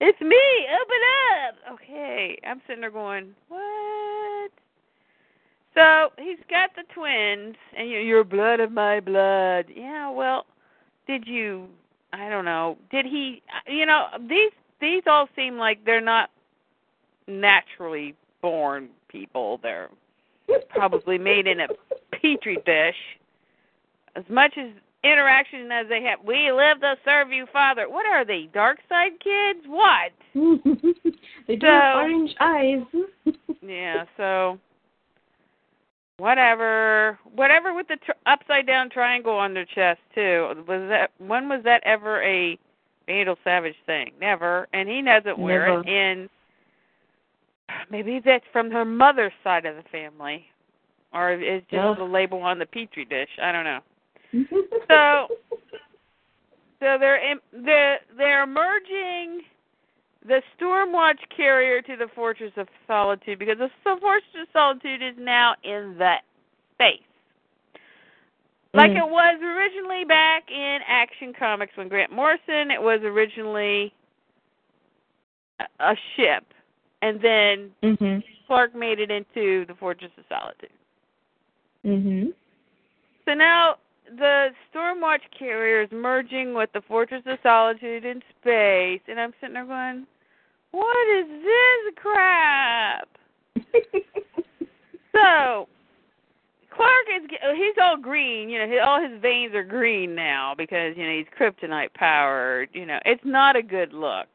It's 0.00 0.20
me, 0.20 0.66
open 0.80 1.00
up! 1.34 1.74
Okay, 1.74 2.38
I'm 2.46 2.60
sitting 2.66 2.80
there 2.80 2.90
going, 2.90 3.34
what? 3.48 4.52
So 5.74 6.10
he's 6.18 6.38
got 6.48 6.70
the 6.76 6.82
twins, 6.94 7.56
and 7.76 7.88
you're, 7.90 8.00
you're 8.00 8.24
blood 8.24 8.60
of 8.60 8.70
my 8.70 9.00
blood. 9.00 9.66
Yeah, 9.74 10.10
well, 10.10 10.46
did 11.06 11.26
you? 11.26 11.68
I 12.12 12.28
don't 12.28 12.44
know. 12.44 12.76
Did 12.90 13.06
he? 13.06 13.42
You 13.66 13.86
know, 13.86 14.06
these 14.28 14.50
these 14.80 15.02
all 15.06 15.28
seem 15.36 15.58
like 15.58 15.84
they're 15.84 16.00
not 16.00 16.30
naturally 17.26 18.14
born 18.42 18.88
people. 19.08 19.60
They're 19.62 19.90
probably 20.70 21.18
made 21.18 21.46
in 21.46 21.60
a 21.60 21.68
petri 22.12 22.58
dish. 22.64 22.96
As 24.16 24.24
much 24.30 24.54
as 24.58 24.70
interaction 25.04 25.70
as 25.70 25.86
they 25.88 26.02
have, 26.02 26.18
we 26.24 26.50
live 26.50 26.80
to 26.80 26.96
serve 27.04 27.30
you, 27.30 27.46
Father. 27.52 27.88
What 27.88 28.06
are 28.06 28.24
they? 28.24 28.48
Dark 28.52 28.78
side 28.88 29.12
kids? 29.20 29.60
What? 29.66 30.12
they 31.46 31.56
do 31.56 31.66
So- 31.66 31.72
have 31.72 31.96
orange 31.96 32.34
eyes. 32.40 32.82
Yeah. 33.60 34.04
So 34.16 34.58
whatever, 36.18 37.18
whatever 37.34 37.74
with 37.74 37.88
the 37.88 37.96
tr- 37.96 38.12
upside 38.26 38.66
down 38.66 38.90
triangle 38.90 39.32
on 39.34 39.54
their 39.54 39.64
chest 39.64 40.00
too. 40.14 40.52
Was 40.68 40.88
that 40.90 41.10
when 41.18 41.48
was 41.48 41.62
that 41.64 41.82
ever 41.84 42.22
a 42.22 42.58
Vandal 43.06 43.36
Savage 43.44 43.76
thing? 43.86 44.10
Never. 44.20 44.68
And 44.72 44.88
he 44.88 45.00
doesn't 45.02 45.38
wear 45.38 45.66
Never. 45.68 45.80
it. 45.80 45.88
And 45.88 46.28
maybe 47.90 48.20
that's 48.24 48.44
from 48.52 48.70
her 48.70 48.84
mother's 48.84 49.32
side 49.42 49.64
of 49.66 49.76
the 49.76 49.82
family, 49.90 50.44
or 51.14 51.32
it's 51.32 51.66
just 51.70 51.98
the 51.98 52.04
label 52.04 52.42
on 52.42 52.58
the 52.58 52.66
petri 52.66 53.04
dish. 53.04 53.30
I 53.42 53.52
don't 53.52 53.64
know. 53.64 53.80
So- 54.88 55.28
So 56.80 56.96
they're 57.00 57.30
im- 57.32 57.40
they're 57.64 57.98
they're 58.16 58.46
merging 58.46 59.40
the 60.26 60.42
Stormwatch 60.58 61.18
carrier 61.34 61.80
to 61.82 61.96
the 61.96 62.08
Fortress 62.14 62.52
of 62.56 62.68
Solitude 62.86 63.38
because 63.38 63.58
the 63.58 63.70
Fortress 63.84 64.24
of 64.40 64.48
Solitude 64.52 65.02
is 65.02 65.14
now 65.18 65.54
in 65.62 65.96
the 65.98 66.16
space. 66.74 67.02
Like 68.74 68.92
Mm. 68.92 68.98
it 68.98 69.08
was 69.08 69.40
originally 69.40 70.04
back 70.04 70.50
in 70.50 70.82
Action 70.86 71.32
Comics 71.32 71.76
when 71.76 71.88
Grant 71.88 72.12
Morrison, 72.12 72.70
it 72.70 72.82
was 72.82 73.00
originally 73.02 73.92
a, 75.58 75.66
a 75.80 75.96
ship, 76.14 76.44
and 77.00 77.20
then 77.20 77.74
mhm. 77.82 78.22
Clark 78.46 78.74
made 78.74 79.00
it 79.00 79.10
into 79.10 79.64
the 79.66 79.74
Fortress 79.74 80.12
of 80.18 80.24
Solitude. 80.28 80.70
Mhm. 81.84 82.34
So 83.24 83.34
now 83.34 83.78
the 84.16 84.48
Stormwatch 84.72 85.20
carrier 85.36 85.82
is 85.82 85.90
merging 85.92 86.54
with 86.54 86.70
the 86.72 86.82
Fortress 86.82 87.22
of 87.26 87.38
Solitude 87.42 88.04
in 88.04 88.22
space, 88.40 89.00
and 89.08 89.20
I'm 89.20 89.32
sitting 89.40 89.54
there 89.54 89.64
going, 89.64 90.06
"What 90.70 91.08
is 91.18 91.26
this 91.42 91.94
crap?" 91.96 93.08
So 95.18 95.68
Clark 96.74 97.06
is 97.16 97.30
uh, 97.42 97.54
he's 97.54 97.74
all 97.82 97.96
green, 97.96 98.48
you 98.48 98.58
know, 98.58 98.68
his, 98.68 98.78
all 98.84 99.02
his 99.02 99.20
veins 99.20 99.54
are 99.54 99.64
green 99.64 100.14
now 100.14 100.54
because 100.56 100.96
you 100.96 101.04
know 101.04 101.12
he's 101.12 101.26
kryptonite 101.38 101.92
powered. 101.94 102.68
You 102.72 102.86
know, 102.86 102.98
it's 103.04 103.24
not 103.24 103.56
a 103.56 103.62
good 103.62 103.92
look. 103.92 104.28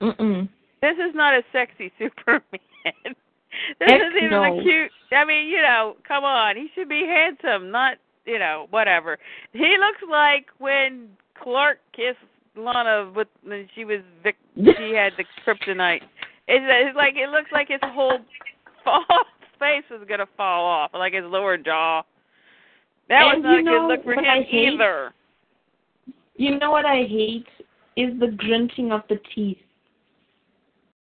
Mm-mm. 0.00 0.48
This 0.80 0.94
is 0.94 1.14
not 1.14 1.34
a 1.34 1.42
sexy 1.52 1.92
Superman. 1.98 2.42
this 3.04 3.14
Heck 3.80 4.00
is 4.00 4.14
even 4.16 4.30
no. 4.30 4.58
a 4.58 4.62
cute. 4.62 4.90
I 5.12 5.24
mean, 5.24 5.48
you 5.48 5.60
know, 5.60 5.96
come 6.06 6.24
on, 6.24 6.56
he 6.56 6.68
should 6.74 6.88
be 6.88 7.04
handsome, 7.04 7.70
not 7.70 7.98
you 8.30 8.38
know 8.38 8.66
whatever. 8.70 9.18
He 9.52 9.76
looks 9.78 10.00
like 10.08 10.46
when 10.58 11.08
Clark 11.42 11.78
kissed 11.94 12.18
Lana 12.56 13.10
with 13.14 13.28
when 13.42 13.68
she 13.74 13.84
was 13.84 14.00
Vic, 14.22 14.36
she 14.56 14.92
had 14.94 15.12
the 15.16 15.24
kryptonite. 15.44 16.02
It's, 16.48 16.64
it's 16.66 16.96
like 16.96 17.14
it 17.16 17.30
looks 17.30 17.50
like 17.52 17.68
his 17.68 17.80
whole 17.82 18.18
fall, 18.84 19.04
face 19.58 19.84
was 19.90 20.00
gonna 20.08 20.26
fall 20.36 20.64
off, 20.64 20.90
like 20.94 21.12
his 21.14 21.24
lower 21.24 21.56
jaw. 21.56 22.02
That 23.08 23.24
was 23.24 23.34
And 23.36 23.42
not 23.42 23.58
a 23.58 23.62
know 23.62 23.70
good 23.72 23.86
look 23.88 24.04
for 24.04 24.12
him 24.14 24.42
hate? 24.44 24.74
either. 24.74 25.12
You 26.36 26.58
know 26.58 26.70
what 26.70 26.86
I 26.86 26.98
hate 26.98 27.46
is 27.96 28.18
the 28.20 28.28
grunting 28.28 28.92
of 28.92 29.02
the 29.08 29.18
teeth. 29.34 29.58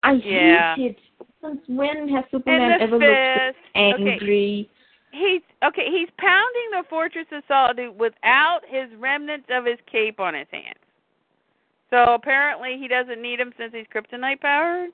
I 0.03 0.13
Yeah. 0.13 0.76
hate 0.76 0.91
it. 0.91 0.99
Since 1.41 1.61
when 1.67 2.07
has 2.09 2.24
Superman 2.32 2.80
ever 2.80 2.97
looked 2.97 3.01
fist. 3.03 3.57
Okay. 3.76 4.11
angry? 4.13 4.69
He's 5.14 5.41
okay. 5.64 5.86
He's 5.91 6.09
pounding 6.18 6.70
the 6.72 6.84
Fortress 6.89 7.28
of 7.32 7.43
Solitude 7.47 7.97
without 7.97 8.61
his 8.68 8.89
remnants 8.97 9.47
of 9.49 9.66
his 9.66 9.78
cape 9.89 10.20
on 10.20 10.34
his 10.34 10.47
hands. 10.51 10.80
So 11.91 12.16
apparently 12.16 12.78
he 12.80 12.88
doesn't 12.88 13.22
need 13.22 13.39
them 13.39 13.53
since 13.57 13.72
he's 13.74 13.86
kryptonite 13.93 14.41
powered. 14.41 14.89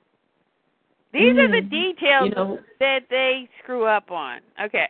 These 1.12 1.32
are 1.38 1.48
the 1.48 1.66
Mm. 1.66 1.70
details 1.70 2.28
You 2.28 2.34
know, 2.34 2.58
that 2.78 3.08
they 3.08 3.48
screw 3.62 3.84
up 3.84 4.10
on. 4.10 4.40
Okay. 4.62 4.88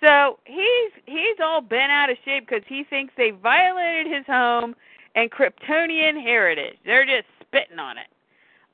So 0.00 0.40
he's 0.44 0.92
he's 1.06 1.38
all 1.40 1.60
bent 1.60 1.92
out 1.92 2.10
of 2.10 2.18
shape 2.24 2.48
because 2.48 2.64
he 2.66 2.82
thinks 2.82 3.14
they 3.16 3.30
violated 3.30 4.12
his 4.12 4.26
home 4.26 4.74
and 5.14 5.30
Kryptonian 5.30 6.20
heritage. 6.20 6.78
They're 6.84 7.06
just 7.06 7.28
spitting 7.40 7.78
on 7.78 7.96
it. 7.98 8.08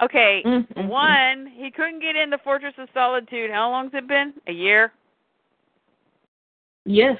Okay, 0.01 0.43
Mm, 0.47 0.67
mm, 0.69 0.75
mm. 0.75 0.89
one, 0.89 1.47
he 1.49 1.71
couldn't 1.71 1.99
get 1.99 2.15
in 2.17 2.31
the 2.31 2.39
Fortress 2.39 2.75
of 2.79 2.89
Solitude. 2.95 3.51
How 3.51 3.69
long's 3.69 3.93
it 3.95 4.07
been? 4.07 4.33
A 4.47 4.53
year? 4.53 4.93
Yes. 6.89 7.19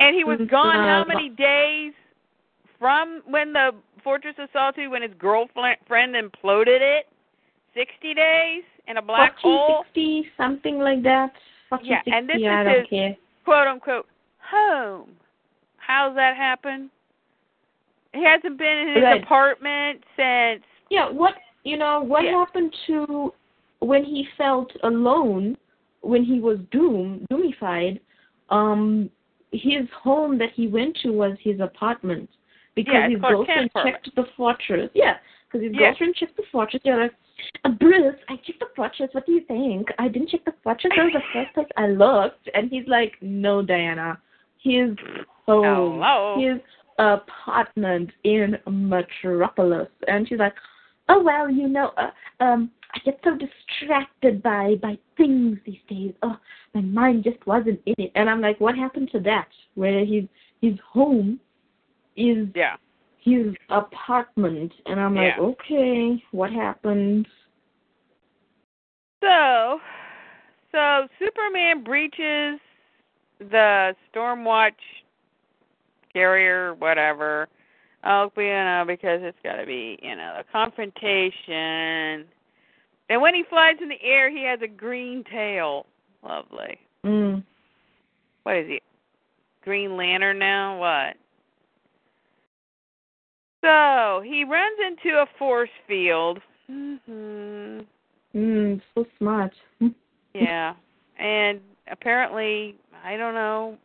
And 0.00 0.14
he 0.14 0.24
was 0.24 0.38
gone 0.50 0.74
how 0.76 1.02
uh, 1.02 1.04
many 1.06 1.28
days 1.30 1.92
from 2.78 3.22
when 3.26 3.52
the 3.52 3.70
Fortress 4.04 4.34
of 4.38 4.48
Solitude, 4.52 4.90
when 4.90 5.02
his 5.02 5.10
girlfriend 5.18 6.14
imploded 6.14 6.80
it? 6.80 7.06
60 7.74 8.14
days 8.14 8.62
in 8.86 8.96
a 8.96 9.02
black 9.02 9.34
40, 9.42 9.56
hole? 9.56 9.84
60, 9.86 10.26
something 10.36 10.78
like 10.78 11.02
that. 11.02 11.30
40, 11.68 11.86
Yeah, 11.86 11.96
60, 12.04 12.10
and 12.12 12.28
this 12.28 12.36
I 12.44 12.62
is 12.74 12.80
his- 12.80 12.88
care. 12.90 13.16
quote 13.44 13.66
unquote 13.66 14.06
home. 14.38 15.10
How's 15.78 16.14
that 16.14 16.36
happen? 16.36 16.90
He 18.14 18.24
hasn't 18.24 18.56
been 18.58 18.78
in 18.78 18.94
his 18.94 19.04
Right. 19.04 19.22
apartment 19.22 20.02
since 20.16 20.64
Yeah, 20.90 21.08
what 21.10 21.34
you 21.64 21.76
know, 21.76 22.00
what 22.00 22.24
Yeah. 22.24 22.32
happened 22.38 22.72
to 22.86 23.34
when 23.80 24.02
he 24.04 24.24
felt 24.38 24.74
alone 24.82 25.56
when 26.00 26.22
he 26.24 26.40
was 26.40 26.58
doom 26.70 27.26
doomified, 27.30 28.00
um 28.50 29.10
his 29.52 29.88
home 30.02 30.38
that 30.38 30.50
he 30.54 30.66
went 30.66 30.96
to 31.02 31.10
was 31.10 31.36
his 31.40 31.60
apartment. 31.60 32.28
Because 32.74 32.94
Yeah, 32.94 33.08
his 33.08 33.20
girlfriend 33.20 33.70
checked 33.82 34.14
the 34.14 34.24
fortress. 34.36 34.90
Yeah. 34.94 35.16
Because 35.46 35.64
his 35.64 35.72
Yeah. 35.72 35.88
girlfriend 35.88 36.14
checked 36.16 36.36
the 36.36 36.42
fortress. 36.52 36.82
You're 36.84 37.02
like, 37.02 37.14
uh, 37.64 37.70
Bruce, 37.70 38.16
I 38.28 38.36
checked 38.36 38.60
the 38.60 38.68
fortress. 38.76 39.08
What 39.14 39.26
do 39.26 39.32
you 39.32 39.40
think? 39.42 39.88
I 39.98 40.08
didn't 40.08 40.28
check 40.28 40.44
the 40.44 40.52
fortress. 40.62 40.92
That 40.94 41.04
was 41.04 41.12
the 41.14 41.22
first 41.32 41.54
place 41.54 41.66
I 41.76 41.88
looked. 41.88 42.48
And 42.54 42.70
he's 42.70 42.86
like, 42.86 43.14
No, 43.20 43.62
Diana. 43.62 44.20
His 44.62 44.96
home. 45.46 46.00
Hello. 46.00 46.36
His 46.38 46.60
apartment 46.98 48.10
in 48.24 48.58
Metropolis. 48.66 49.88
And 50.06 50.28
she's 50.28 50.38
like, 50.38 50.54
Oh 51.08 51.22
well, 51.22 51.50
you 51.50 51.68
know, 51.68 51.92
uh, 51.96 52.44
um, 52.44 52.70
I 52.94 52.98
get 53.04 53.20
so 53.24 53.36
distracted 53.36 54.42
by 54.42 54.76
by 54.82 54.98
things 55.16 55.58
these 55.64 55.78
days. 55.88 56.12
Oh, 56.22 56.36
my 56.74 56.80
mind 56.80 57.24
just 57.24 57.44
wasn't 57.46 57.80
in 57.86 57.94
it. 57.98 58.12
And 58.14 58.28
I'm 58.28 58.40
like, 58.40 58.60
what 58.60 58.76
happened 58.76 59.10
to 59.12 59.20
that? 59.20 59.48
Where 59.74 60.04
his 60.04 60.24
his 60.60 60.74
home 60.92 61.40
is 62.16 62.48
yeah. 62.54 62.76
his 63.20 63.54
apartment, 63.70 64.72
and 64.86 65.00
I'm 65.00 65.14
like, 65.14 65.34
Yeah. 65.36 65.44
okay, 65.44 66.22
what 66.32 66.52
happened? 66.52 67.26
So, 69.20 69.80
so 70.72 71.08
Superman 71.18 71.82
breaches 71.84 72.60
the 73.38 73.94
Stormwatch 74.12 74.72
carrier, 76.12 76.74
whatever. 76.74 77.48
Oh, 78.04 78.30
you 78.36 78.42
know, 78.44 78.84
because 78.86 79.20
it's 79.22 79.38
got 79.42 79.56
to 79.56 79.66
be, 79.66 79.98
you 80.02 80.14
know, 80.14 80.36
a 80.38 80.44
confrontation. 80.52 82.24
And 83.10 83.20
when 83.20 83.34
he 83.34 83.42
flies 83.48 83.76
in 83.82 83.88
the 83.88 84.00
air, 84.02 84.30
he 84.30 84.44
has 84.44 84.60
a 84.62 84.68
green 84.68 85.24
tail. 85.30 85.86
Lovely. 86.22 86.78
Mm. 87.04 87.42
What 88.44 88.56
is 88.56 88.68
he? 88.68 88.82
Green 89.64 89.96
Lantern 89.96 90.38
now? 90.38 90.78
What? 90.78 91.16
So 93.64 94.22
he 94.24 94.44
runs 94.44 94.78
into 94.86 95.18
a 95.18 95.26
force 95.38 95.70
field. 95.86 96.38
Mhm. 96.70 97.86
Mm, 98.34 98.82
so 98.94 99.06
smart. 99.18 99.54
Yeah, 100.34 100.74
and 101.18 101.60
apparently, 101.90 102.76
I 103.02 103.16
don't 103.16 103.34
know 103.34 103.76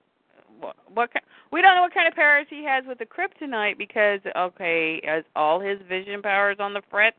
what, 0.59 0.75
what 0.93 1.11
ki- 1.11 1.21
we 1.53 1.61
don't 1.61 1.75
know 1.75 1.83
what 1.83 1.93
kind 1.93 2.07
of 2.07 2.15
powers 2.15 2.47
he 2.49 2.65
has 2.65 2.83
with 2.87 2.97
the 2.97 3.05
kryptonite 3.05 3.77
because 3.77 4.19
okay, 4.35 4.99
as 5.07 5.23
all 5.35 5.59
his 5.59 5.77
vision 5.87 6.19
powers 6.19 6.57
on 6.59 6.73
the 6.73 6.81
frets, 6.89 7.15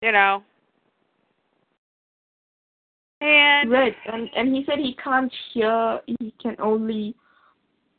you 0.00 0.12
know. 0.12 0.44
And 3.20 3.68
Right, 3.68 3.96
and 4.12 4.30
and 4.36 4.54
he 4.54 4.64
said 4.64 4.78
he 4.78 4.96
can't 5.02 5.32
hear. 5.52 6.00
He 6.06 6.32
can 6.40 6.54
only 6.60 7.16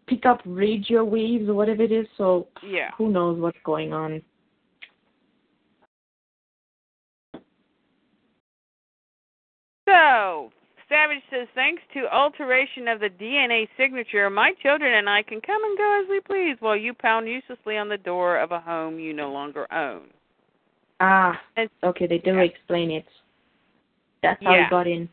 pick 0.07 0.25
up 0.25 0.39
radio 0.45 1.03
waves 1.03 1.49
or 1.49 1.53
whatever 1.53 1.83
it 1.83 1.91
is. 1.91 2.07
So 2.17 2.47
yeah, 2.65 2.91
who 2.97 3.09
knows 3.09 3.37
what's 3.37 3.57
going 3.65 3.91
on? 3.91 4.21
so 9.87 10.51
Savage 10.87 11.23
says, 11.31 11.47
thanks 11.55 11.81
to 11.93 12.05
alteration 12.13 12.87
of 12.87 12.99
the 12.99 13.09
DNA 13.09 13.67
signature, 13.75 14.29
my 14.29 14.51
children 14.61 14.93
and 14.95 15.09
I 15.09 15.23
can 15.23 15.41
come 15.41 15.63
and 15.63 15.77
go 15.77 16.01
as 16.03 16.09
we 16.09 16.19
please 16.19 16.57
while 16.59 16.75
you 16.75 16.93
pound 16.93 17.27
uselessly 17.27 17.77
on 17.77 17.89
the 17.89 17.97
door 17.97 18.37
of 18.37 18.51
a 18.51 18.59
home 18.59 18.99
you 18.99 19.11
no 19.13 19.31
longer 19.31 19.65
own. 19.73 20.03
Ah, 20.99 21.41
And- 21.57 21.69
okay, 21.83 22.05
they 22.07 22.19
do 22.19 22.35
yeah. 22.35 22.41
explain 22.41 22.91
it. 22.91 23.05
That's 24.21 24.41
how 24.43 24.53
Yeah. 24.53 24.69
got 24.69 24.85
in. 24.87 25.09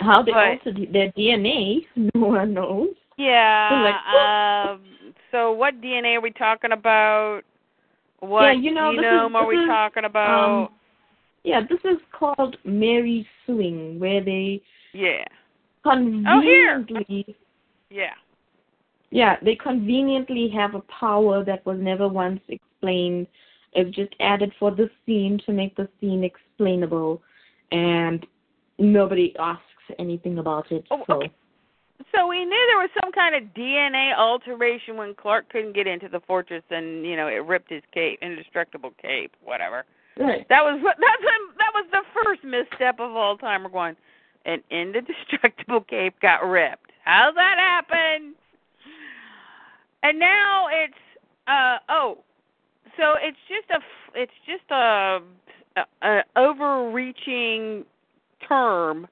How 0.00 0.22
they 0.22 0.32
But- 0.32 0.48
altered 0.66 0.92
their 0.92 1.10
DNA, 1.12 1.86
no 2.14 2.26
one 2.28 2.54
knows. 2.54 2.94
Yeah. 3.18 4.70
um, 4.70 4.80
so, 5.30 5.52
what 5.52 5.80
DNA 5.82 6.14
are 6.16 6.20
we 6.20 6.30
talking 6.30 6.72
about? 6.72 7.42
What 8.20 8.44
Yeah, 8.44 8.52
you 8.52 8.70
know, 8.72 8.90
this 8.92 9.00
is- 9.00 9.04
genome 9.04 9.34
are 9.34 9.46
we 9.46 9.58
is, 9.58 9.66
talking 9.66 10.04
about? 10.04 10.62
Um, 10.68 10.77
yeah, 11.44 11.60
this 11.68 11.80
is 11.84 11.98
called 12.12 12.56
Mary 12.64 13.26
suing, 13.46 13.98
where 13.98 14.24
they 14.24 14.62
yeah. 14.92 15.24
Oh, 15.84 15.90
conveniently, 15.90 17.36
Yeah. 17.88 18.14
yeah, 19.10 19.36
they 19.42 19.54
conveniently 19.54 20.48
have 20.54 20.74
a 20.74 20.82
power 21.00 21.44
that 21.44 21.64
was 21.64 21.78
never 21.78 22.08
once 22.08 22.40
explained. 22.48 23.26
It's 23.72 23.94
just 23.94 24.12
added 24.20 24.52
for 24.58 24.70
the 24.70 24.90
scene 25.06 25.40
to 25.46 25.52
make 25.52 25.76
the 25.76 25.88
scene 26.00 26.24
explainable, 26.24 27.22
and 27.72 28.26
nobody 28.78 29.34
asks 29.38 29.62
anything 29.98 30.38
about 30.38 30.70
it. 30.72 30.84
Oh, 30.90 31.04
so. 31.06 31.14
okay. 31.14 31.32
So 32.14 32.26
we 32.26 32.44
knew 32.44 32.66
there 32.68 32.78
was 32.78 32.90
some 33.02 33.12
kind 33.12 33.34
of 33.34 33.54
DNA 33.54 34.16
alteration 34.16 34.96
when 34.96 35.14
Clark 35.14 35.48
couldn't 35.50 35.74
get 35.74 35.86
into 35.86 36.08
the 36.08 36.20
fortress, 36.20 36.62
and 36.70 37.04
you 37.06 37.16
know 37.16 37.28
it 37.28 37.44
ripped 37.44 37.70
his 37.70 37.82
cape, 37.92 38.18
indestructible 38.22 38.92
cape, 39.00 39.34
whatever. 39.42 39.84
That 40.18 40.64
was 40.64 40.80
that's 40.84 41.22
a, 41.22 41.58
that 41.58 41.72
was 41.74 41.86
the 41.92 42.02
first 42.22 42.44
misstep 42.44 43.00
of 43.00 43.14
all 43.14 43.36
time. 43.36 43.64
We're 43.64 43.70
going, 43.70 43.96
an 44.44 44.62
indestructible 44.70 45.82
cape 45.82 46.20
got 46.20 46.48
ripped. 46.48 46.90
How's 47.04 47.34
that 47.34 47.56
happen? 47.58 48.34
And 50.02 50.18
now 50.18 50.68
it's 50.70 50.94
uh 51.46 51.78
oh, 51.88 52.18
so 52.96 53.14
it's 53.20 53.38
just 53.48 53.70
a 53.70 53.80
it's 54.14 54.32
just 54.46 54.70
a, 54.70 55.20
a, 55.76 55.82
a 56.02 56.22
overreaching 56.36 57.84
term, 58.46 59.06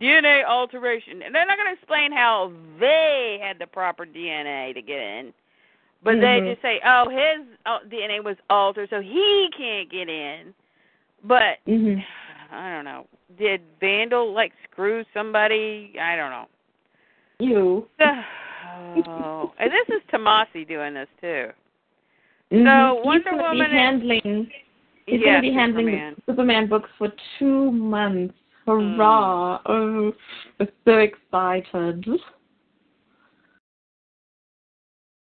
DNA 0.00 0.44
alteration, 0.44 1.22
and 1.22 1.34
they're 1.34 1.46
not 1.46 1.56
going 1.56 1.74
to 1.74 1.78
explain 1.78 2.12
how 2.12 2.52
they 2.78 3.38
had 3.42 3.58
the 3.58 3.66
proper 3.66 4.04
DNA 4.04 4.74
to 4.74 4.82
get 4.82 4.98
in. 4.98 5.32
But 6.02 6.16
Mhm. 6.16 6.20
they 6.20 6.50
just 6.50 6.62
say, 6.62 6.80
"Oh, 6.84 7.08
his 7.08 7.46
uh, 7.66 7.80
DNA 7.88 8.22
was 8.22 8.36
altered, 8.48 8.88
so 8.90 9.00
he 9.00 9.50
can't 9.56 9.88
get 9.90 10.08
in." 10.08 10.54
But 11.24 11.58
Mhm. 11.66 12.04
I 12.50 12.70
don't 12.74 12.84
know. 12.84 13.06
Did 13.36 13.60
Vandal 13.80 14.32
like 14.32 14.52
screw 14.64 15.04
somebody? 15.12 15.94
I 16.00 16.16
don't 16.16 16.30
know. 16.30 16.48
You. 17.38 17.88
Oh, 19.06 19.52
and 19.58 19.70
this 19.70 19.88
is 19.88 20.02
Tomasi 20.12 20.66
doing 20.66 20.94
this 20.94 21.08
too. 21.20 21.50
Mhm. 22.52 23.04
Wonder 23.04 23.30
He's 23.32 23.40
Woman 23.40 23.70
handling. 23.70 24.52
He's 25.06 25.20
yeah, 25.20 25.26
gonna 25.26 25.40
be 25.40 25.52
handling 25.52 25.86
Superman. 25.86 26.22
Superman 26.26 26.66
books 26.68 26.90
for 26.98 27.12
two 27.38 27.70
months. 27.70 28.34
Hurrah! 28.66 29.60
Oh, 29.66 30.12
I'm 30.58 30.68
so 30.84 30.98
excited. 30.98 32.04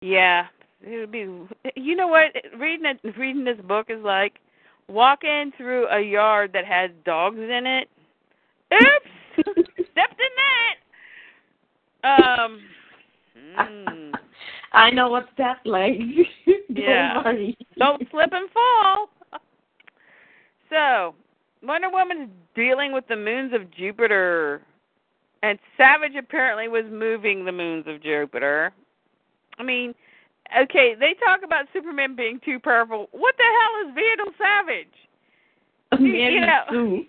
Yeah, 0.01 0.49
it 0.89 0.99
would 0.99 1.13
be. 1.13 1.29
You 1.77 1.97
know 1.97 2.09
what? 2.09 2.33
Reading 2.59 2.87
it, 2.87 3.17
reading 3.17 3.45
this 3.45 3.59
book 3.67 3.87
is 3.91 4.03
like 4.03 4.41
walking 4.89 5.53
through 5.57 5.87
a 5.89 6.01
yard 6.01 6.51
that 6.55 6.65
has 6.65 6.91
dogs 7.05 7.39
in 7.39 7.67
it. 7.67 7.89
Oops, 8.73 9.49
stepped 9.93 10.21
in 10.21 10.35
that. 12.03 12.45
Um. 12.45 12.61
mm, 13.37 14.13
I 14.73 14.91
know 14.91 15.09
what 15.09 15.29
that's 15.37 15.65
like. 15.65 15.99
Don't 16.47 16.77
Yeah. 16.77 17.23
worry. 17.25 17.57
don't 17.79 18.03
slip 18.11 18.33
and 18.33 18.51
fall. 18.51 19.11
So, 20.71 21.15
Wonder 21.63 21.89
Woman's 21.91 22.29
dealing 22.55 22.93
with 22.93 23.07
the 23.09 23.17
moons 23.17 23.55
of 23.55 23.71
Jupiter, 23.71 24.63
and 25.43 25.59
Savage 25.79 26.15
apparently 26.19 26.69
was 26.69 26.85
moving 26.91 27.45
the 27.45 27.53
moons 27.53 27.87
of 27.87 28.03
Jupiter. 28.03 28.73
I 29.59 29.63
mean, 29.63 29.95
okay, 30.57 30.95
they 30.99 31.15
talk 31.15 31.41
about 31.45 31.67
Superman 31.73 32.17
being 32.17 32.41
too 32.45 32.59
powerful. 32.59 33.09
What 33.13 33.35
the 33.37 33.45
hell 33.45 33.89
is 33.89 33.95
Vandal 33.95 34.33
Savage? 34.39 35.09
Mary 36.01 36.35
you 36.35 36.41
know. 36.41 37.05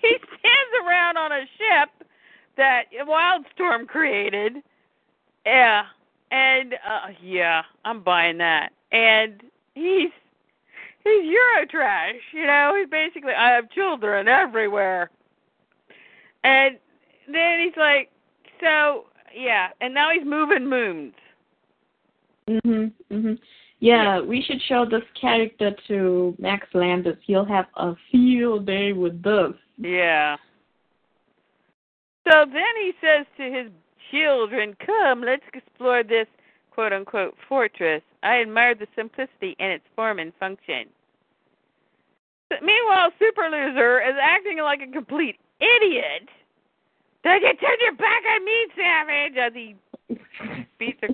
He 0.00 0.16
stands 0.38 0.86
around 0.86 1.16
on 1.16 1.32
a 1.32 1.44
ship 1.58 2.08
that 2.56 2.84
Wildstorm 3.06 3.86
created. 3.86 4.56
Yeah. 5.44 5.84
And 6.30 6.74
uh 6.74 7.08
yeah, 7.22 7.62
I'm 7.84 8.02
buying 8.02 8.38
that. 8.38 8.70
And 8.92 9.42
he's 9.74 10.10
he's 11.04 11.34
Eurotrash, 11.34 12.20
you 12.32 12.46
know, 12.46 12.74
he's 12.78 12.90
basically 12.90 13.32
I 13.32 13.50
have 13.52 13.70
children 13.70 14.28
everywhere. 14.28 15.10
And 16.44 16.78
then 17.32 17.60
he's 17.64 17.76
like 17.76 18.10
so 18.60 19.06
yeah, 19.34 19.68
and 19.80 19.94
now 19.94 20.10
he's 20.10 20.24
moving 20.24 20.68
moons. 20.68 21.14
Mhm. 22.48 22.92
Mhm. 23.10 23.38
Yeah, 23.80 24.20
we 24.20 24.42
should 24.42 24.60
show 24.62 24.84
this 24.84 25.04
character 25.14 25.70
to 25.86 26.34
Max 26.38 26.66
Landis. 26.74 27.16
He'll 27.22 27.44
have 27.44 27.66
a 27.76 27.94
field 28.10 28.66
day 28.66 28.92
with 28.92 29.22
this. 29.22 29.54
Yeah. 29.76 30.36
So 32.28 32.44
then 32.44 32.74
he 32.80 32.92
says 33.00 33.26
to 33.36 33.50
his 33.50 33.70
children, 34.10 34.74
Come, 34.84 35.22
let's 35.22 35.44
explore 35.54 36.02
this 36.02 36.26
quote 36.70 36.92
unquote 36.92 37.36
fortress. 37.48 38.02
I 38.22 38.40
admire 38.40 38.74
the 38.74 38.88
simplicity 38.96 39.54
in 39.58 39.70
its 39.70 39.84
form 39.94 40.18
and 40.18 40.32
function. 40.40 40.88
But 42.48 42.62
meanwhile, 42.62 43.10
Super 43.18 43.48
Loser 43.50 44.00
is 44.00 44.16
acting 44.20 44.58
like 44.58 44.80
a 44.80 44.90
complete 44.90 45.36
idiot. 45.60 46.28
Don't 47.22 47.42
you 47.42 47.52
turn 47.54 47.76
your 47.80 47.94
back 47.94 48.22
on 48.26 48.44
me, 48.44 48.66
Savage, 48.76 49.36
as 49.36 49.52
he 49.54 49.76
beats 50.78 50.98
her 51.02 51.08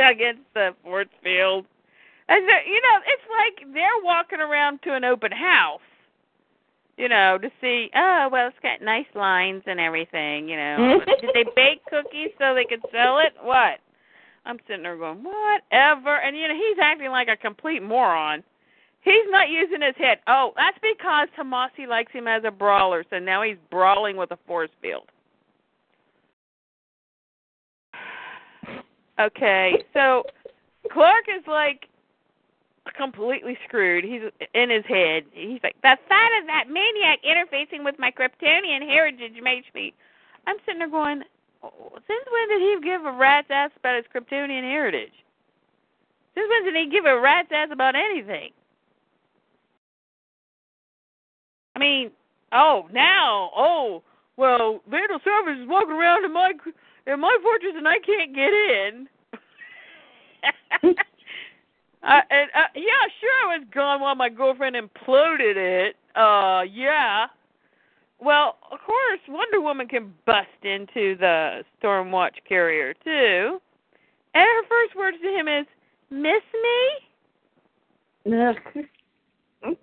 against 0.10 0.42
the 0.54 0.74
force 0.82 1.08
field. 1.22 1.66
And 2.28 2.42
you 2.42 2.80
know, 2.82 2.98
it's 3.06 3.22
like 3.30 3.72
they're 3.72 4.02
walking 4.02 4.40
around 4.40 4.82
to 4.82 4.94
an 4.94 5.04
open 5.04 5.32
house 5.32 5.80
you 6.96 7.08
know, 7.08 7.38
to 7.38 7.50
see, 7.60 7.90
oh, 7.94 8.28
well, 8.32 8.48
it's 8.48 8.56
got 8.62 8.80
nice 8.80 9.06
lines 9.14 9.62
and 9.66 9.78
everything, 9.78 10.48
you 10.48 10.56
know. 10.56 11.00
Did 11.20 11.30
they 11.34 11.44
bake 11.54 11.84
cookies 11.86 12.30
so 12.38 12.54
they 12.54 12.64
could 12.64 12.80
sell 12.90 13.18
it? 13.18 13.34
What? 13.42 13.80
I'm 14.46 14.58
sitting 14.66 14.82
there 14.82 14.96
going, 14.96 15.22
whatever. 15.22 16.16
And, 16.20 16.36
you 16.36 16.48
know, 16.48 16.54
he's 16.54 16.78
acting 16.80 17.10
like 17.10 17.28
a 17.28 17.36
complete 17.36 17.82
moron. 17.82 18.42
He's 19.02 19.28
not 19.28 19.50
using 19.50 19.82
his 19.82 19.94
head. 19.98 20.18
Oh, 20.26 20.52
that's 20.56 20.78
because 20.80 21.28
Tomasi 21.38 21.86
likes 21.86 22.12
him 22.12 22.26
as 22.26 22.42
a 22.44 22.50
brawler, 22.50 23.04
so 23.10 23.18
now 23.18 23.42
he's 23.42 23.56
brawling 23.70 24.16
with 24.16 24.30
a 24.30 24.38
force 24.46 24.70
field. 24.80 25.08
Okay, 29.18 29.84
so 29.94 30.24
Clark 30.92 31.24
is 31.34 31.44
like 31.46 31.88
completely 32.96 33.58
screwed. 33.66 34.04
He's 34.04 34.22
in 34.54 34.70
his 34.70 34.84
head. 34.86 35.24
He's 35.32 35.60
like, 35.62 35.76
the 35.82 35.96
thought 36.08 36.40
of 36.40 36.46
that 36.46 36.64
maniac 36.68 37.20
interfacing 37.24 37.84
with 37.84 37.98
my 37.98 38.10
Kryptonian 38.10 38.82
heritage 38.82 39.32
makes 39.42 39.66
me. 39.74 39.92
I'm 40.46 40.56
sitting 40.64 40.78
there 40.78 40.90
going, 40.90 41.22
since 41.62 42.24
when 42.30 42.48
did 42.48 42.60
he 42.60 42.78
give 42.84 43.04
a 43.04 43.12
rat's 43.12 43.48
ass 43.50 43.70
about 43.78 43.96
his 43.96 44.04
Kryptonian 44.14 44.62
heritage? 44.62 45.12
Since 46.34 46.48
when 46.48 46.64
did 46.64 46.76
he 46.76 46.90
give 46.90 47.06
a 47.06 47.18
rat's 47.18 47.48
ass 47.52 47.68
about 47.72 47.94
anything? 47.96 48.50
I 51.74 51.78
mean, 51.78 52.10
oh, 52.52 52.86
now, 52.92 53.50
oh, 53.56 54.02
well, 54.36 54.80
Vandal 54.88 55.18
Savage 55.24 55.58
is 55.58 55.68
walking 55.68 55.92
around 55.92 56.24
in 56.24 56.32
my 56.32 56.52
in 57.06 57.20
my 57.20 57.36
fortress 57.42 57.74
and 57.76 57.88
I 57.88 57.98
can't 57.98 58.34
get 58.34 58.52
in. 58.52 59.08
Uh, 62.06 62.20
and, 62.30 62.50
uh, 62.54 62.68
yeah, 62.76 63.02
sure, 63.20 63.52
I 63.52 63.58
was 63.58 63.66
gone 63.74 64.00
while 64.00 64.14
my 64.14 64.28
girlfriend 64.28 64.76
imploded 64.76 65.56
it. 65.56 65.96
Uh, 66.14 66.62
yeah. 66.62 67.26
Well, 68.20 68.58
of 68.70 68.78
course, 68.86 69.18
Wonder 69.28 69.60
Woman 69.60 69.88
can 69.88 70.14
bust 70.24 70.46
into 70.62 71.16
the 71.18 71.64
Stormwatch 71.82 72.36
carrier 72.48 72.94
too, 72.94 73.60
and 74.34 74.44
her 74.44 74.62
first 74.68 74.94
words 74.96 75.16
to 75.20 75.28
him 75.28 75.48
is, 75.48 75.66
"Miss 76.10 76.42
me?" 76.62 77.06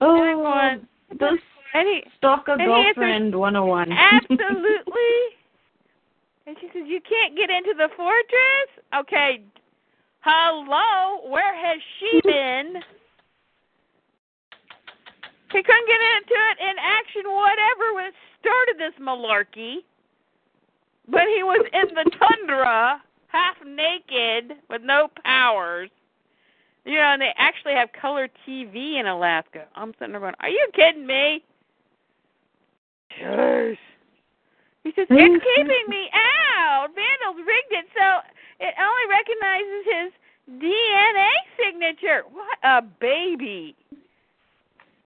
oh, 0.00 0.22
And 0.22 0.88
going, 1.18 1.30
this 1.32 1.40
And 1.74 1.88
he, 1.88 2.02
stalker 2.18 2.52
and 2.52 2.62
he 2.62 2.68
answers, 2.68 2.94
girlfriend 2.96 3.36
101. 3.36 3.92
absolutely. 4.12 5.39
And 6.46 6.56
she 6.60 6.68
says, 6.72 6.86
"You 6.86 7.00
can't 7.00 7.36
get 7.36 7.50
into 7.50 7.74
the 7.76 7.88
fortress." 7.96 8.68
Okay. 8.94 9.42
Hello, 10.20 11.28
where 11.30 11.54
has 11.54 11.80
she 11.98 12.20
been? 12.24 12.82
He 15.52 15.62
couldn't 15.62 15.86
get 15.88 16.00
into 16.00 16.34
it 16.34 16.58
in 16.60 16.76
action, 16.78 17.22
whatever, 17.26 17.94
when 17.94 18.04
it 18.06 18.14
started 18.38 18.76
this 18.78 18.94
malarkey. 19.00 19.78
But 21.08 21.22
he 21.34 21.42
was 21.42 21.66
in 21.72 21.94
the 21.94 22.08
tundra, 22.18 23.02
half 23.28 23.56
naked, 23.66 24.58
with 24.68 24.82
no 24.82 25.08
powers. 25.24 25.90
You 26.84 26.94
know, 26.94 27.00
and 27.00 27.22
they 27.22 27.34
actually 27.36 27.74
have 27.74 27.90
color 28.00 28.28
TV 28.46 28.98
in 28.98 29.06
Alaska. 29.06 29.66
I'm 29.74 29.92
sitting 29.98 30.12
there 30.12 30.20
going, 30.20 30.34
"Are 30.40 30.48
you 30.48 30.68
kidding 30.72 31.06
me?" 31.06 31.44
Jeez. 33.18 33.76
He 34.84 34.92
says, 34.96 35.06
"It's 35.10 35.44
keeping 35.56 35.86
me 35.88 36.08
out. 36.14 36.88
Vandals 36.94 37.46
rigged 37.46 37.72
it 37.72 37.86
so 37.96 38.20
it 38.60 38.74
only 38.80 39.06
recognizes 39.08 39.84
his 39.84 40.60
DNA 40.62 41.30
signature. 41.58 42.22
What 42.32 42.58
a 42.62 42.82
baby!" 42.82 43.76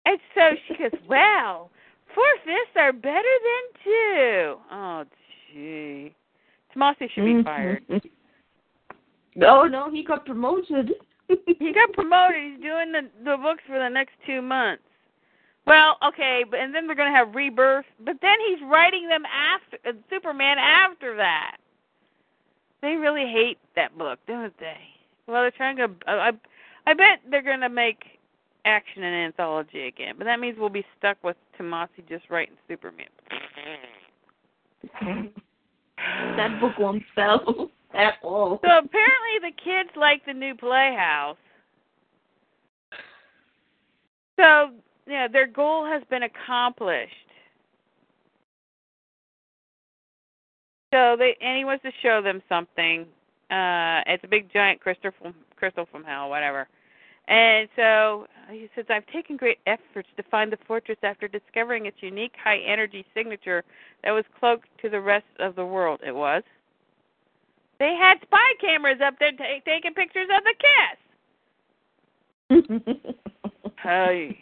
And 0.07 0.19
so 0.35 0.51
she 0.69 0.77
goes, 0.77 0.93
"Well, 1.09 1.71
four 2.15 2.25
fifths 2.45 2.77
are 2.77 2.93
better 2.93 3.23
than 3.23 3.83
two. 3.83 4.57
Oh, 4.71 5.05
gee. 5.53 6.15
Tomasi 6.75 7.11
should 7.11 7.25
be 7.25 7.33
Mm-hmm. 7.35 7.43
fired. 7.43 7.85
No, 9.37 9.65
no, 9.65 9.91
he 9.91 10.05
got 10.05 10.25
promoted. 10.25 10.93
he 11.59 11.73
got 11.73 11.93
promoted. 11.95 12.37
He's 12.53 12.61
doing 12.61 12.93
the 12.93 13.09
the 13.25 13.37
books 13.37 13.63
for 13.67 13.79
the 13.79 13.89
next 13.89 14.13
two 14.27 14.41
months. 14.43 14.83
Well, 15.67 15.97
okay, 16.07 16.45
but 16.49 16.61
and 16.61 16.75
then 16.75 16.87
they're 16.87 16.97
going 16.97 17.11
to 17.11 17.17
have 17.17 17.35
rebirth. 17.35 17.87
But 18.05 18.17
then 18.21 18.37
he's 18.47 18.59
writing 18.71 19.09
them 19.09 19.23
after 19.25 19.79
uh, 19.89 19.93
Superman 20.11 20.59
after 20.59 21.17
that. 21.17 21.57
They 22.83 22.97
really 22.97 23.31
hate 23.31 23.59
that 23.77 23.97
book, 23.97 24.19
don't 24.27 24.59
they? 24.61 24.77
Well, 25.27 25.43
they're 25.43 25.51
trying 25.51 25.77
to. 25.79 25.89
I 26.07 26.33
I 26.87 26.93
bet 26.93 27.21
they're 27.31 27.43
going 27.43 27.61
to 27.61 27.71
make 27.71 28.05
action 28.65 29.03
an 29.03 29.15
anthology 29.15 29.87
again. 29.87 30.15
But 30.19 30.25
that 30.25 30.41
means 30.41 30.57
we'll 30.59 30.69
be 30.69 30.85
stuck 30.99 31.17
with 31.23 31.37
Tomasi 31.59 32.07
just 32.09 32.29
writing 32.31 32.57
Superman. 32.69 33.07
that 36.37 36.61
book 36.61 36.73
won't 36.79 37.03
sell 37.15 37.71
at 37.95 38.15
all. 38.23 38.61
So 38.63 38.69
apparently 38.69 39.39
the 39.41 39.53
kids 39.63 39.91
like 39.97 40.25
the 40.27 40.33
new 40.33 40.55
Playhouse. 40.55 41.37
So 44.37 44.71
yeah, 45.07 45.29
their 45.29 45.47
goal 45.47 45.87
has 45.87 46.03
been 46.11 46.23
accomplished. 46.23 47.13
So 50.93 51.17
they 51.19 51.37
and 51.41 51.59
he 51.59 51.65
wants 51.65 51.83
to 51.83 51.91
show 52.03 52.23
them 52.23 52.41
something. 52.49 53.03
Uh 53.51 54.01
it's 54.07 54.25
a 54.25 54.29
big 54.29 54.53
giant 54.53 54.81
crystal 54.81 55.11
from 55.21 55.35
crystal 55.57 55.87
from 55.91 56.05
hell, 56.05 56.31
whatever. 56.31 56.69
And 57.27 57.69
so 57.75 58.27
he 58.51 58.69
says, 58.75 58.85
I've 58.91 59.07
taken 59.07 59.39
great 59.39 59.59
efforts 59.67 60.09
to 60.19 60.23
find 60.25 60.53
the 60.53 60.59
fortress 60.67 60.99
after 61.03 61.27
discovering 61.27 61.87
its 61.87 61.97
unique 62.01 62.35
high 62.43 62.59
energy 62.59 63.07
signature 63.15 63.65
that 64.03 64.11
was 64.11 64.27
cloaked 64.39 64.69
to 64.83 64.91
the 64.91 65.01
rest 65.01 65.25
of 65.39 65.57
the 65.57 65.65
world. 65.65 66.01
It 66.07 66.15
was. 66.15 66.43
They 67.79 67.97
had 67.99 68.19
spy 68.23 68.45
cameras 68.61 68.99
up 69.05 69.15
there 69.19 69.33
ta 69.33 69.45
taking 69.65 69.95
pictures 69.95 70.29
of 70.37 70.45
the 70.45 70.55
kiss. 70.61 70.99
Hey. 73.85 74.39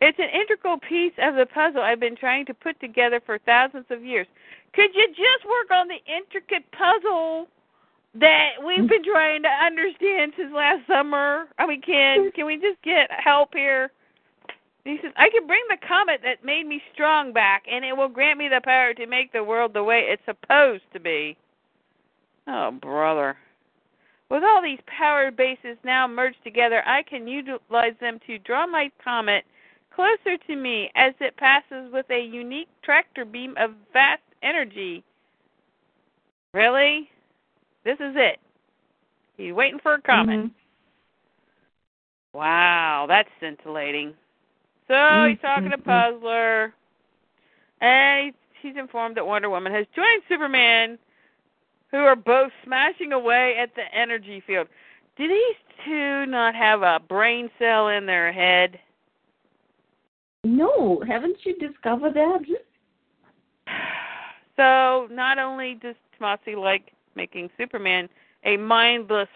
It's 0.00 0.18
an 0.18 0.28
integral 0.28 0.78
piece 0.78 1.14
of 1.18 1.36
the 1.36 1.46
puzzle 1.46 1.80
I've 1.80 2.00
been 2.00 2.16
trying 2.16 2.46
to 2.46 2.54
put 2.54 2.78
together 2.80 3.20
for 3.24 3.38
thousands 3.38 3.86
of 3.90 4.04
years. 4.04 4.26
Could 4.74 4.94
you 4.94 5.08
just 5.08 5.44
work 5.46 5.70
on 5.70 5.88
the 5.88 6.00
intricate 6.06 6.70
puzzle 6.72 7.48
that 8.14 8.50
we've 8.64 8.88
been 8.88 9.04
trying 9.04 9.42
to 9.42 9.48
understand 9.48 10.32
since 10.36 10.52
last 10.52 10.86
summer? 10.86 11.46
I 11.58 11.66
mean, 11.66 11.80
can 11.80 12.30
can 12.32 12.46
we 12.46 12.56
just 12.56 12.80
get 12.82 13.10
help 13.10 13.54
here? 13.54 13.90
He 14.84 14.98
says, 15.02 15.12
I 15.16 15.30
can 15.30 15.46
bring 15.46 15.62
the 15.68 15.78
comet 15.86 16.20
that 16.22 16.44
made 16.44 16.66
me 16.66 16.80
strong 16.92 17.32
back, 17.32 17.64
and 17.68 17.84
it 17.84 17.96
will 17.96 18.08
grant 18.08 18.38
me 18.38 18.48
the 18.48 18.60
power 18.62 18.94
to 18.94 19.06
make 19.06 19.32
the 19.32 19.42
world 19.42 19.72
the 19.74 19.82
way 19.82 20.02
it's 20.02 20.22
supposed 20.24 20.84
to 20.92 21.00
be. 21.00 21.36
Oh, 22.46 22.70
brother. 22.70 23.36
With 24.30 24.44
all 24.44 24.62
these 24.62 24.78
power 24.86 25.30
bases 25.32 25.76
now 25.84 26.06
merged 26.06 26.42
together, 26.44 26.86
I 26.86 27.02
can 27.02 27.26
utilize 27.26 27.94
them 28.00 28.20
to 28.26 28.38
draw 28.38 28.66
my 28.66 28.90
comet 29.02 29.44
closer 29.96 30.36
to 30.36 30.56
me 30.56 30.90
as 30.94 31.14
it 31.20 31.36
passes 31.36 31.90
with 31.90 32.06
a 32.10 32.20
unique 32.22 32.68
tractor 32.82 33.24
beam 33.24 33.54
of 33.56 33.72
vast 33.92 34.22
energy. 34.42 35.02
Really? 36.52 37.10
This 37.84 37.98
is 37.98 38.14
it. 38.14 38.38
He's 39.36 39.54
waiting 39.54 39.80
for 39.80 39.94
a 39.94 40.00
comet. 40.00 40.38
Mhm. 40.38 40.50
Wow, 42.34 43.06
that's 43.08 43.30
scintillating. 43.40 44.14
So 44.86 45.24
he's 45.26 45.40
talking 45.40 45.70
to 45.70 45.78
Mhm. 45.78 45.84
Puzzler, 45.84 46.74
and 47.80 48.34
he's 48.60 48.76
informed 48.76 49.16
that 49.16 49.26
Wonder 49.26 49.48
Woman 49.48 49.72
has 49.72 49.86
joined 49.88 50.22
Superman, 50.28 50.98
who 51.90 52.04
are 52.04 52.16
both 52.16 52.52
smashing 52.62 53.12
away 53.12 53.56
at 53.56 53.74
the 53.74 53.92
energy 53.94 54.40
field. 54.40 54.68
Do 55.16 55.26
these 55.26 55.56
two 55.84 56.26
not 56.26 56.54
have 56.54 56.82
a 56.82 57.00
brain 57.00 57.50
cell 57.58 57.88
in 57.88 58.04
their 58.06 58.30
head? 58.30 58.78
No, 60.46 61.02
haven't 61.08 61.38
you 61.44 61.56
discovered 61.56 62.14
that? 62.14 62.44
So 64.56 65.08
not 65.10 65.38
only 65.38 65.74
does 65.74 65.96
Tomasi 66.18 66.56
like 66.56 66.92
making 67.16 67.50
Superman 67.58 68.08
a 68.44 68.56
mindless 68.56 69.28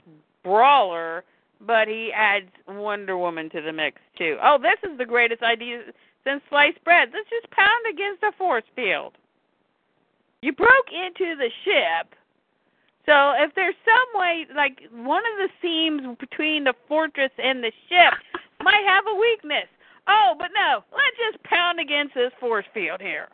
brawler, 0.44 1.24
but 1.60 1.88
he 1.88 2.12
adds 2.14 2.48
Wonder 2.68 3.18
Woman 3.18 3.50
to 3.50 3.60
the 3.60 3.72
mix 3.72 4.00
too. 4.16 4.38
Oh, 4.42 4.56
this 4.56 4.78
is 4.88 4.96
the 4.98 5.04
greatest 5.04 5.42
idea 5.42 5.82
since 6.24 6.42
sliced 6.48 6.82
bread. 6.84 7.08
Let's 7.12 7.28
just 7.28 7.50
pound 7.50 7.84
against 7.90 8.22
a 8.22 8.30
force 8.38 8.64
field. 8.76 9.14
You 10.42 10.52
broke 10.52 10.92
into 10.92 11.34
the 11.36 11.50
ship. 11.64 12.14
So 13.04 13.32
if 13.36 13.52
there's 13.56 13.74
some 13.84 14.20
way 14.20 14.46
like 14.54 14.80
one 14.92 15.22
of 15.32 15.38
the 15.38 15.48
seams 15.60 16.02
between 16.20 16.64
the 16.64 16.74
fortress 16.86 17.32
and 17.42 17.64
the 17.64 17.72
ship 17.88 18.14
might 18.62 18.84
have 18.86 19.04
a 19.08 19.18
weakness. 19.18 19.66
Oh, 20.06 20.34
but 20.38 20.50
no, 20.54 20.84
let's 20.92 21.16
just 21.30 21.42
pound 21.44 21.80
against 21.80 22.14
this 22.14 22.32
force 22.40 22.64
field 22.72 23.00
here. 23.00 23.28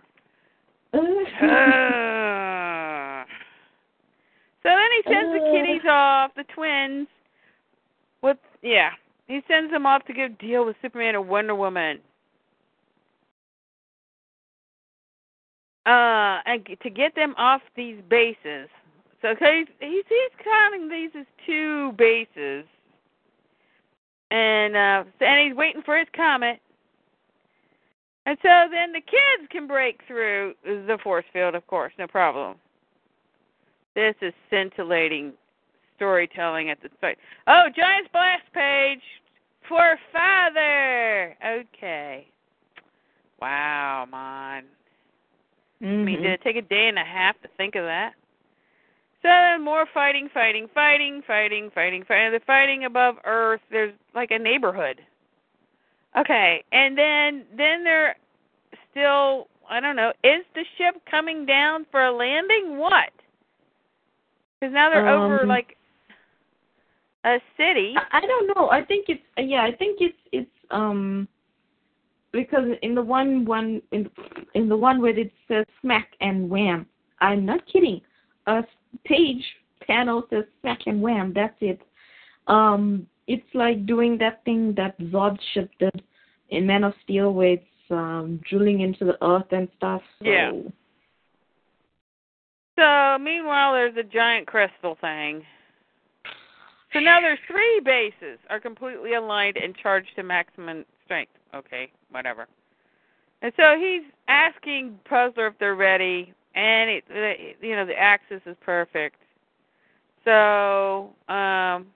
Uh, 0.93 0.99
so 4.63 4.69
then 4.69 4.91
he 4.97 5.03
sends 5.13 5.33
the 5.33 5.41
kiddies 5.53 5.87
off, 5.89 6.33
the 6.37 6.45
twins, 6.55 7.07
with 8.23 8.39
yeah. 8.63 8.91
He 9.29 9.43
sends 9.49 9.73
them 9.73 9.87
off 9.87 10.05
to 10.05 10.13
go 10.13 10.29
deal 10.29 10.65
with 10.65 10.77
Superman 10.81 11.17
and 11.17 11.29
Wonder 11.29 11.57
Woman. 11.57 11.99
Uh, 15.85 16.39
and 16.47 16.67
to 16.83 16.91
get 16.91 17.15
them 17.15 17.35
off 17.37 17.61
these 17.77 17.97
bases. 18.09 18.69
So 19.23 19.35
he's 19.39 19.67
he's 19.81 20.05
he's 20.09 20.45
counting 20.45 20.89
these 20.89 21.11
as 21.19 21.27
two 21.47 21.93
bases, 21.93 22.65
and 24.31 24.77
uh, 24.77 25.05
and 25.21 25.49
he's 25.49 25.57
waiting 25.57 25.83
for 25.83 25.99
his 25.99 26.09
comet. 26.15 26.61
And 28.27 28.37
so 28.43 28.67
then 28.71 28.93
the 28.93 29.01
kids 29.01 29.49
can 29.51 29.69
break 29.69 30.01
through 30.09 30.55
the 30.65 30.99
force 31.03 31.25
field, 31.33 31.55
of 31.55 31.65
course, 31.69 31.93
no 31.97 32.09
problem. 32.09 32.57
This 33.95 34.17
is 34.21 34.33
scintillating 34.51 35.33
storytelling 35.97 36.71
at 36.71 36.83
the 36.83 36.89
start. 36.99 37.19
Oh, 37.47 37.65
giant 37.75 38.07
splash 38.09 38.41
page 38.53 39.01
for 39.69 39.97
father. 40.13 41.37
Okay. 41.45 42.27
Wow, 43.41 44.07
man. 44.11 44.65
I 45.83 45.85
mean, 45.85 46.23
did 46.23 46.33
it 46.33 46.41
take 46.43 46.57
a 46.57 46.63
day 46.63 46.89
and 46.89 46.99
a 46.99 47.05
half 47.05 47.41
to 47.43 47.49
think 47.57 47.75
of 47.75 47.85
that? 47.85 48.13
So 49.27 49.31
then 49.31 49.65
more 49.65 49.87
fighting, 49.93 50.29
fighting, 50.33 50.69
fighting, 50.73 51.21
fighting, 51.27 51.73
fighting, 51.75 52.05
fighting. 52.07 52.31
They're 52.31 52.41
fighting 52.47 52.85
above 52.85 53.17
Earth. 53.25 53.61
There's 53.73 53.93
like 54.15 54.31
a 54.31 54.39
neighborhood. 54.39 55.01
Okay, 56.17 56.63
and 56.71 56.97
then 56.97 57.45
then 57.57 57.83
they're 57.83 58.15
still 58.89 59.49
I 59.69 59.81
don't 59.81 59.97
know. 59.97 60.13
Is 60.23 60.45
the 60.55 60.65
ship 60.79 61.03
coming 61.11 61.45
down 61.45 61.87
for 61.91 62.07
a 62.07 62.13
landing? 62.13 62.79
What? 62.79 63.11
Because 64.61 64.73
now 64.73 64.91
they're 64.91 65.09
over 65.09 65.43
Um, 65.43 65.49
like 65.49 65.77
a 67.25 67.41
city. 67.57 67.95
I, 67.97 68.19
I 68.19 68.21
don't 68.21 68.57
know. 68.57 68.71
I 68.71 68.85
think 68.85 69.07
it's 69.09 69.25
yeah. 69.39 69.65
I 69.65 69.73
think 69.73 69.99
it's 70.01 70.17
it's 70.31 70.51
um 70.71 71.27
because 72.31 72.69
in 72.83 72.95
the 72.95 73.03
one 73.03 73.45
one 73.45 73.83
in 73.91 74.09
in 74.55 74.69
the 74.69 74.77
one 74.77 75.03
where 75.03 75.19
it 75.19 75.33
says 75.49 75.67
smack 75.81 76.11
and 76.21 76.49
wham. 76.49 76.87
I'm 77.21 77.45
not 77.45 77.67
kidding. 77.67 78.01
A 78.47 78.63
page 79.05 79.45
panel 79.87 80.27
says 80.31 80.45
smack 80.61 80.81
and 80.87 81.01
wham. 81.01 81.33
That's 81.35 81.57
it. 81.61 81.81
Um, 82.47 83.07
it's 83.27 83.47
like 83.55 83.87
doing 83.87 84.19
that 84.19 84.45
thing 84.45 84.75
that 84.77 84.99
Zod 85.01 85.39
ship 85.53 85.71
did 85.79 86.03
in 86.51 86.67
Man 86.67 86.85
of 86.85 86.95
Steel, 87.03 87.33
where 87.33 87.55
it's 87.55 87.65
um 87.91 88.41
drilling 88.49 88.81
into 88.81 89.05
the 89.05 89.23
earth 89.25 89.51
and 89.53 89.69
stuff. 89.77 90.03
So, 90.23 90.29
Yeah. 90.29 90.53
So 92.79 93.23
meanwhile, 93.23 93.73
there's 93.73 93.97
a 93.97 94.03
giant 94.03 94.47
crystal 94.47 94.97
thing. 95.01 95.45
So 96.93 97.01
now 97.01 97.21
there's 97.21 97.39
three 97.47 97.81
bases 97.85 98.39
are 98.49 98.61
completely 98.61 99.15
aligned 99.15 99.57
and 99.57 99.75
charged 99.77 100.09
to 100.17 100.23
maximum 100.23 100.85
strength. 101.05 101.33
Okay, 101.55 101.91
whatever. 102.11 102.47
And 103.43 103.53
so 103.57 103.77
he's 103.79 104.03
asking 104.29 104.99
Puzzler 105.09 105.49
if 105.49 105.59
they're 105.59 105.75
ready, 105.75 106.33
and 106.57 106.91
it, 106.91 107.05
it 107.11 107.57
you 107.61 107.77
know 107.77 107.87
the 107.87 107.97
axis 107.99 108.41
is 108.47 108.57
perfect. 108.65 109.17
So 110.25 111.11
um, 111.29 111.87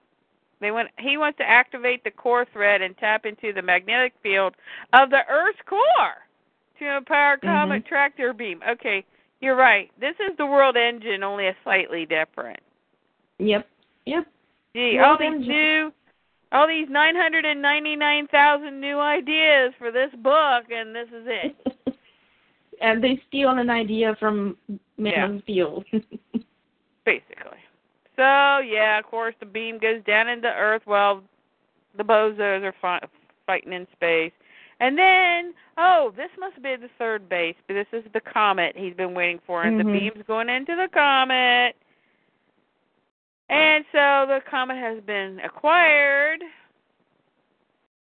they 0.61 0.71
want 0.71 0.89
he 0.99 1.17
wants 1.17 1.37
to 1.39 1.49
activate 1.49 2.03
the 2.03 2.11
core 2.11 2.45
thread 2.53 2.81
and 2.81 2.97
tap 2.97 3.25
into 3.25 3.51
the 3.51 3.61
magnetic 3.61 4.13
field 4.23 4.55
of 4.93 5.09
the 5.09 5.21
Earth's 5.29 5.59
core 5.67 6.23
to 6.79 6.97
empower 6.97 7.37
comet 7.37 7.83
Mhm. 7.83 7.87
tractor 7.87 8.33
beam. 8.33 8.61
Okay, 8.67 9.03
you're 9.41 9.55
right. 9.55 9.91
This 9.99 10.15
is 10.19 10.37
the 10.37 10.45
world 10.45 10.77
engine, 10.77 11.23
only 11.23 11.47
a 11.47 11.55
slightly 11.63 12.05
different. 12.05 12.59
Yep. 13.39 13.67
Yep. 14.05 14.27
Gee, 14.73 14.97
World 14.97 15.05
all 15.07 15.17
these 15.17 15.35
engine. 15.35 15.47
new, 15.49 15.93
all 16.51 16.67
these 16.67 16.87
nine 16.89 17.15
hundred 17.15 17.45
and 17.45 17.61
ninety-nine 17.61 18.27
thousand 18.27 18.79
new 18.79 18.99
ideas 18.99 19.73
for 19.77 19.91
this 19.91 20.11
book, 20.19 20.65
and 20.71 20.95
this 20.95 21.07
is 21.09 21.25
it. 21.27 21.55
and 22.81 23.03
they 23.03 23.21
steal 23.27 23.51
an 23.51 23.69
idea 23.69 24.15
from 24.19 24.57
Mansfield. 24.97 25.85
basically. 27.05 27.59
So 28.15 28.59
yeah, 28.59 28.99
of 28.99 29.05
course 29.05 29.35
the 29.39 29.45
beam 29.45 29.79
goes 29.79 30.03
down 30.05 30.27
into 30.27 30.47
Earth 30.47 30.81
while 30.85 31.23
the 31.97 32.03
bozos 32.03 32.63
are 32.63 32.75
fi- 32.81 33.07
fighting 33.45 33.73
in 33.73 33.87
space. 33.93 34.31
And 34.79 34.97
then, 34.97 35.53
oh, 35.77 36.11
this 36.17 36.29
must 36.39 36.61
be 36.61 36.75
the 36.75 36.89
third 36.97 37.29
base, 37.29 37.55
but 37.67 37.75
this 37.75 37.87
is 37.93 38.03
the 38.13 38.21
comet 38.21 38.75
he's 38.75 38.95
been 38.95 39.13
waiting 39.13 39.39
for, 39.45 39.63
and 39.63 39.79
the 39.79 39.83
Mhm. 39.83 39.93
beam's 39.93 40.25
going 40.25 40.49
into 40.49 40.75
the 40.75 40.87
comet. 40.87 41.75
And 43.49 43.85
so 43.91 44.25
the 44.27 44.41
comet 44.49 44.77
has 44.77 44.99
been 45.01 45.39
acquired, 45.41 46.41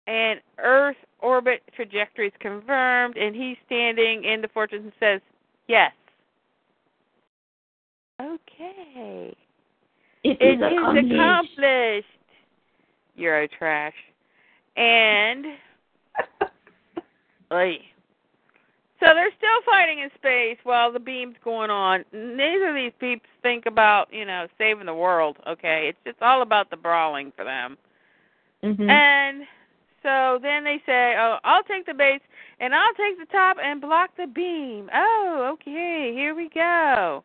and 0.05 0.39
Earth 0.59 0.97
orbit 1.21 1.61
trajectory 1.75 2.27
is 2.27 2.33
confirmed, 2.39 3.17
and 3.17 3.35
he's 3.35 3.57
standing 3.65 4.23
in 4.23 4.41
the 4.41 4.47
fortress 4.49 4.81
and 4.83 4.91
says, 4.99 5.21
"Yes." 5.67 5.91
Okay. 8.19 9.35
it 10.23 10.37
It 10.39 10.55
is 10.55 10.61
accomplished. 10.61 11.11
accomplished. 11.11 12.07
You're 13.15 13.41
a 13.41 13.47
trash. 13.47 13.93
And 14.77 15.45
oy. 17.53 17.79
so 18.99 19.07
they're 19.13 19.31
still 19.37 19.61
fighting 19.65 19.99
in 19.99 20.09
space 20.15 20.57
while 20.63 20.91
the 20.91 20.99
beam's 20.99 21.35
going 21.43 21.69
on. 21.71 22.05
Neither 22.13 22.69
of 22.69 22.75
these 22.75 22.93
peeps 22.99 23.27
think 23.41 23.65
about, 23.65 24.13
you 24.13 24.25
know, 24.25 24.47
saving 24.57 24.85
the 24.85 24.93
world, 24.93 25.37
okay? 25.47 25.87
It's 25.89 25.97
just 26.05 26.21
all 26.21 26.41
about 26.41 26.69
the 26.69 26.77
brawling 26.77 27.31
for 27.35 27.43
them. 27.43 27.77
Mhm. 28.63 28.89
And 28.89 29.47
so 30.03 30.39
then 30.41 30.63
they 30.63 30.81
say, 30.85 31.15
"Oh, 31.17 31.37
I'll 31.43 31.63
take 31.63 31.85
the 31.85 31.93
base 31.93 32.21
and 32.59 32.73
I'll 32.73 32.93
take 32.93 33.17
the 33.19 33.31
top 33.31 33.57
and 33.63 33.81
block 33.81 34.15
the 34.17 34.27
beam." 34.27 34.89
Oh, 34.93 35.49
okay, 35.53 36.11
here 36.13 36.35
we 36.35 36.49
go. 36.49 37.23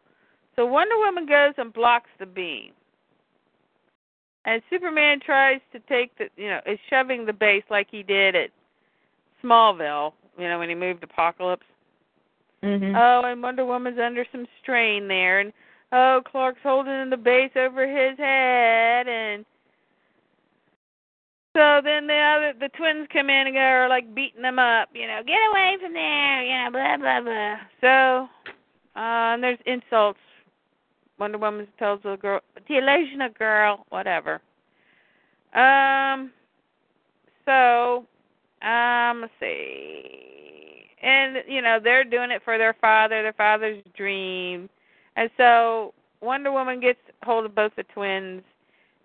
So 0.54 0.66
Wonder 0.66 0.96
Woman 0.96 1.26
goes 1.26 1.54
and 1.58 1.72
blocks 1.72 2.10
the 2.18 2.26
beam. 2.26 2.72
And 4.46 4.62
Superman 4.70 5.20
tries 5.20 5.60
to 5.72 5.80
take 5.80 6.16
the, 6.18 6.28
you 6.36 6.48
know, 6.48 6.60
is 6.66 6.78
shoving 6.88 7.26
the 7.26 7.32
base 7.32 7.64
like 7.68 7.88
he 7.90 8.02
did 8.02 8.36
at 8.36 8.50
Smallville, 9.42 10.12
you 10.38 10.48
know, 10.48 10.58
when 10.58 10.68
he 10.68 10.74
moved 10.74 11.02
Apocalypse. 11.02 11.66
Mhm. 12.62 12.96
Oh, 12.96 13.26
and 13.26 13.42
Wonder 13.42 13.64
Woman's 13.66 13.98
under 13.98 14.24
some 14.32 14.46
strain 14.62 15.08
there, 15.08 15.40
and 15.40 15.52
oh, 15.92 16.22
Clark's 16.24 16.62
holding 16.62 17.10
the 17.10 17.16
base 17.16 17.54
over 17.56 17.86
his 17.86 18.16
head, 18.18 19.08
and 19.08 19.44
so 21.56 21.80
then 21.82 22.06
the 22.06 22.14
other 22.14 22.52
the 22.60 22.68
twins 22.76 23.08
come 23.10 23.30
in 23.30 23.46
and 23.46 23.56
are 23.56 23.88
like 23.88 24.14
beating 24.14 24.42
them 24.42 24.58
up, 24.58 24.90
you 24.92 25.06
know, 25.06 25.22
get 25.26 25.38
away 25.50 25.76
from 25.80 25.94
there, 25.94 26.42
you 26.44 26.52
know, 26.52 26.70
blah 26.70 26.96
blah 26.98 27.20
blah. 27.22 27.56
So, 27.80 28.28
uh, 28.94 29.34
and 29.34 29.42
there's 29.42 29.58
insults. 29.64 30.18
Wonder 31.18 31.38
Woman 31.38 31.66
tells 31.78 32.02
the 32.02 32.16
girl, 32.16 32.40
the 32.68 32.76
illusion 32.76 33.20
girl, 33.38 33.86
whatever. 33.88 34.42
Um. 35.54 36.30
So, 37.46 38.04
um, 38.60 39.22
let's 39.22 39.32
see. 39.40 40.90
And 41.02 41.38
you 41.48 41.62
know 41.62 41.78
they're 41.82 42.04
doing 42.04 42.30
it 42.32 42.42
for 42.44 42.58
their 42.58 42.74
father, 42.82 43.22
their 43.22 43.32
father's 43.32 43.82
dream, 43.96 44.68
and 45.16 45.30
so 45.38 45.94
Wonder 46.20 46.52
Woman 46.52 46.80
gets 46.80 46.98
hold 47.22 47.46
of 47.46 47.54
both 47.54 47.72
the 47.76 47.84
twins, 47.94 48.42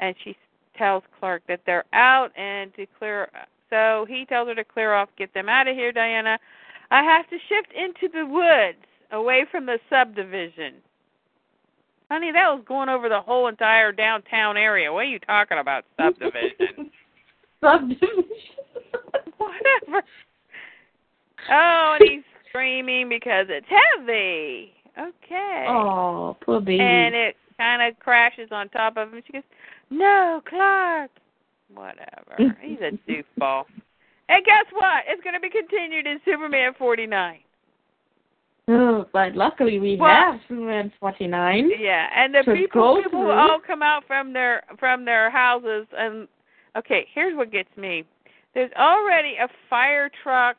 and 0.02 0.16
she 0.24 0.36
tells 0.78 1.04
Clark 1.20 1.44
that 1.48 1.62
they're 1.66 1.86
out 1.94 2.32
and 2.38 2.74
to 2.76 2.86
clear. 2.98 3.30
So 3.70 4.06
he 4.08 4.26
tells 4.26 4.48
her 4.48 4.56
to 4.56 4.64
clear 4.64 4.94
off, 4.94 5.10
get 5.18 5.34
them 5.34 5.50
out 5.50 5.68
of 5.68 5.76
here, 5.76 5.92
Diana. 5.92 6.38
I 6.92 7.04
have 7.04 7.30
to 7.30 7.38
shift 7.48 7.74
into 7.74 8.12
the 8.14 8.26
woods, 8.26 8.86
away 9.12 9.46
from 9.50 9.66
the 9.66 9.80
subdivision. 9.90 10.76
Honey, 12.10 12.32
that 12.34 12.54
was 12.54 12.64
going 12.68 12.90
over 12.90 13.08
the 13.08 13.22
whole 13.22 13.48
entire 13.48 13.94
downtown 13.94 14.58
area. 14.58 14.92
What 14.92 15.06
are 15.06 15.10
you 15.10 15.20
talking 15.20 15.60
about, 15.60 15.86
subdivision? 15.98 16.92
Subdivision. 17.62 18.02
Whatever. 19.38 20.06
Oh, 21.50 21.98
and 22.00 22.10
he's 22.10 22.24
screaming 22.50 23.10
because 23.10 23.48
it's 23.50 23.66
heavy. 23.70 24.74
Okay. 25.00 25.66
Oh, 25.70 26.36
poor 26.42 26.60
baby. 26.60 26.82
And 26.82 27.16
it 27.16 27.36
kind 27.58 27.82
of 27.82 27.98
crashes 28.00 28.50
on 28.52 28.70
top 28.70 28.98
of 28.98 29.14
him. 29.14 29.22
She 29.26 29.34
goes, 29.34 29.44
"No, 29.92 30.42
Clark." 30.48 31.12
Whatever. 31.74 32.58
He's 32.62 32.80
a 32.80 32.92
doofball. 33.10 33.66
And 34.30 34.44
guess 34.46 34.66
what? 34.72 35.04
It's 35.08 35.22
going 35.24 35.34
to 35.34 35.40
be 35.40 35.50
continued 35.50 36.08
in 36.08 36.20
Superman 36.26 36.74
49. 36.78 37.40
Oh, 38.68 39.06
but 39.12 39.36
luckily 39.36 39.80
we 39.80 39.98
Well- 39.98 40.10
have 40.10 40.40
Superman 40.48 40.92
49. 41.00 41.72
Yeah, 41.78 42.08
and 42.16 42.34
the 42.34 42.40
people 42.56 43.02
people 43.04 43.22
through. 43.22 43.32
all 43.32 43.60
come 43.60 43.82
out 43.82 44.06
from 44.08 44.32
their 44.34 44.64
from 44.80 45.04
their 45.04 45.30
houses 45.30 45.88
and 45.98 46.28
okay, 46.78 47.08
here's 47.14 47.36
what 47.36 47.52
gets 47.52 47.76
me. 47.76 48.06
There's 48.54 48.72
already 48.74 49.36
a 49.42 49.48
fire 49.70 50.10
truck 50.24 50.58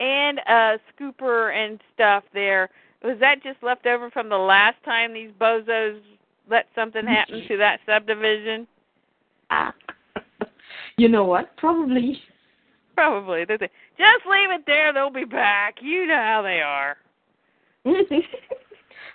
and 0.00 0.38
a 0.48 0.78
scooper 0.92 1.54
and 1.54 1.80
stuff 1.94 2.24
there. 2.32 2.70
Was 3.04 3.18
that 3.20 3.42
just 3.42 3.62
left 3.62 3.86
over 3.86 4.10
from 4.10 4.28
the 4.28 4.38
last 4.38 4.82
time 4.84 5.12
these 5.12 5.30
bozos 5.40 6.00
let 6.50 6.66
something 6.74 7.06
happen 7.06 7.42
to 7.48 7.56
that 7.58 7.80
subdivision? 7.86 8.66
Ah. 9.50 9.74
you 10.96 11.08
know 11.08 11.24
what? 11.24 11.56
Probably. 11.56 12.20
Probably. 12.94 13.44
They 13.44 13.56
just 13.56 13.70
leave 14.26 14.50
it 14.50 14.62
there, 14.66 14.92
they'll 14.92 15.10
be 15.10 15.24
back. 15.24 15.76
You 15.80 16.06
know 16.06 16.14
how 16.14 16.42
they 16.42 16.60
are. 16.60 16.96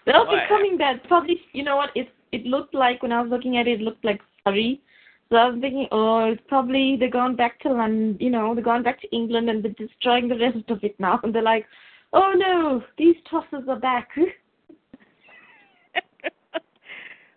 They'll 0.07 0.25
be 0.25 0.39
coming 0.47 0.77
back. 0.77 1.03
Probably, 1.07 1.41
you 1.51 1.63
know 1.63 1.75
what? 1.75 1.89
It 1.93 2.07
it 2.31 2.45
looked 2.45 2.73
like 2.73 3.03
when 3.03 3.11
I 3.11 3.21
was 3.21 3.29
looking 3.29 3.57
at 3.57 3.67
it, 3.67 3.81
it 3.81 3.83
looked 3.83 4.05
like 4.05 4.21
sorry. 4.43 4.81
So 5.29 5.35
I 5.35 5.49
was 5.49 5.59
thinking, 5.59 5.87
oh, 5.91 6.31
it's 6.31 6.41
probably 6.47 6.95
they're 6.97 7.09
gone 7.09 7.35
back 7.35 7.59
to 7.61 7.69
London. 7.69 8.17
You 8.19 8.29
know, 8.29 8.55
they're 8.55 8.63
gone 8.63 8.83
back 8.83 9.01
to 9.01 9.15
England 9.15 9.49
and 9.49 9.63
they're 9.63 9.73
destroying 9.73 10.29
the 10.29 10.37
rest 10.37 10.69
of 10.69 10.81
it 10.83 10.97
now. 10.99 11.19
And 11.23 11.35
they're 11.35 11.41
like, 11.41 11.65
oh 12.13 12.33
no, 12.35 12.81
these 12.97 13.15
tosses 13.29 13.67
are 13.67 13.79
back. 13.79 14.09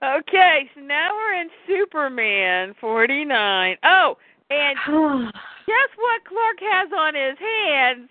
okay, 0.03 0.70
so 0.74 0.80
now 0.80 1.11
we're 1.14 1.40
in 1.40 1.48
Superman 1.66 2.74
49. 2.80 3.76
Oh, 3.84 4.16
and 4.51 4.76
guess 5.66 5.90
what 5.96 6.24
Clark 6.26 6.59
has 6.61 6.88
on 6.96 7.14
his 7.14 7.38
hands 7.38 8.11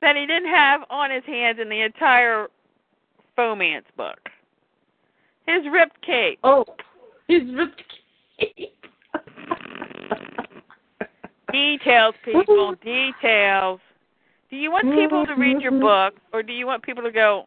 that 0.00 0.16
he 0.16 0.26
didn't 0.26 0.48
have 0.48 0.82
on 0.90 1.10
his 1.10 1.24
hands 1.24 1.58
in 1.60 1.68
the 1.68 1.80
entire 1.80 2.48
Fomance 3.38 3.84
book? 3.96 4.18
His 5.46 5.62
ripped 5.70 6.00
cape. 6.02 6.38
oh, 6.44 6.64
his 7.28 7.42
ripped 7.54 7.82
cape. 8.38 8.70
Details, 11.52 12.14
people, 12.24 12.74
details. 12.82 13.80
Do 14.50 14.56
you 14.56 14.70
want 14.70 14.92
people 14.92 15.26
to 15.26 15.34
read 15.34 15.60
your 15.60 15.72
book, 15.80 16.14
or 16.32 16.42
do 16.42 16.52
you 16.52 16.66
want 16.66 16.82
people 16.82 17.02
to 17.02 17.12
go, 17.12 17.46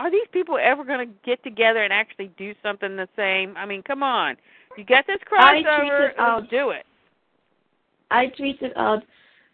are 0.00 0.10
these 0.10 0.26
people 0.32 0.58
ever 0.60 0.82
going 0.82 1.06
to 1.06 1.14
get 1.24 1.42
together 1.44 1.82
and 1.84 1.92
actually 1.92 2.30
do 2.38 2.54
something 2.62 2.96
the 2.96 3.08
same? 3.16 3.54
I 3.56 3.66
mean, 3.66 3.82
come 3.82 4.02
on. 4.02 4.36
You 4.78 4.84
got 4.84 5.06
this 5.06 5.18
crossover, 5.30 6.10
let's 6.18 6.50
do 6.50 6.70
it. 6.70 6.86
I 8.10 8.26
tweeted 8.28 8.76
out, 8.76 9.02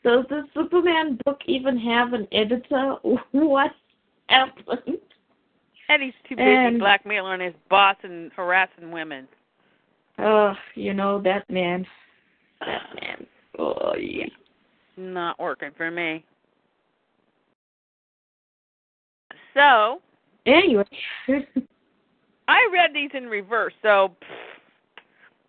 does 0.05 0.25
the 0.29 0.45
Superman 0.55 1.19
book 1.25 1.41
even 1.47 1.77
have 1.79 2.13
an 2.13 2.29
editor? 2.33 2.95
What 3.33 3.73
happened? 4.29 4.99
And 5.89 6.03
he's 6.03 6.15
too 6.29 6.37
busy 6.37 6.49
And- 6.49 6.79
blackmailing 6.79 7.41
his 7.41 7.55
boss 7.69 7.97
and 8.03 8.33
harassing 8.33 8.91
women. 8.93 9.27
Oh, 10.19 10.55
you 10.75 10.95
know 10.95 11.21
that 11.23 11.49
man. 11.51 11.87
That 12.61 12.83
man. 13.01 13.27
Oh 13.59 13.95
yeah. 13.97 14.29
Not 14.97 15.39
working 15.39 15.71
for 15.77 15.91
me. 15.91 16.25
So, 19.55 20.01
Anyway. 20.47 20.85
I 22.49 22.69
read 22.73 22.91
these 22.95 23.11
in 23.15 23.25
reverse. 23.27 23.75
So, 23.83 24.15
pff, 24.23 25.03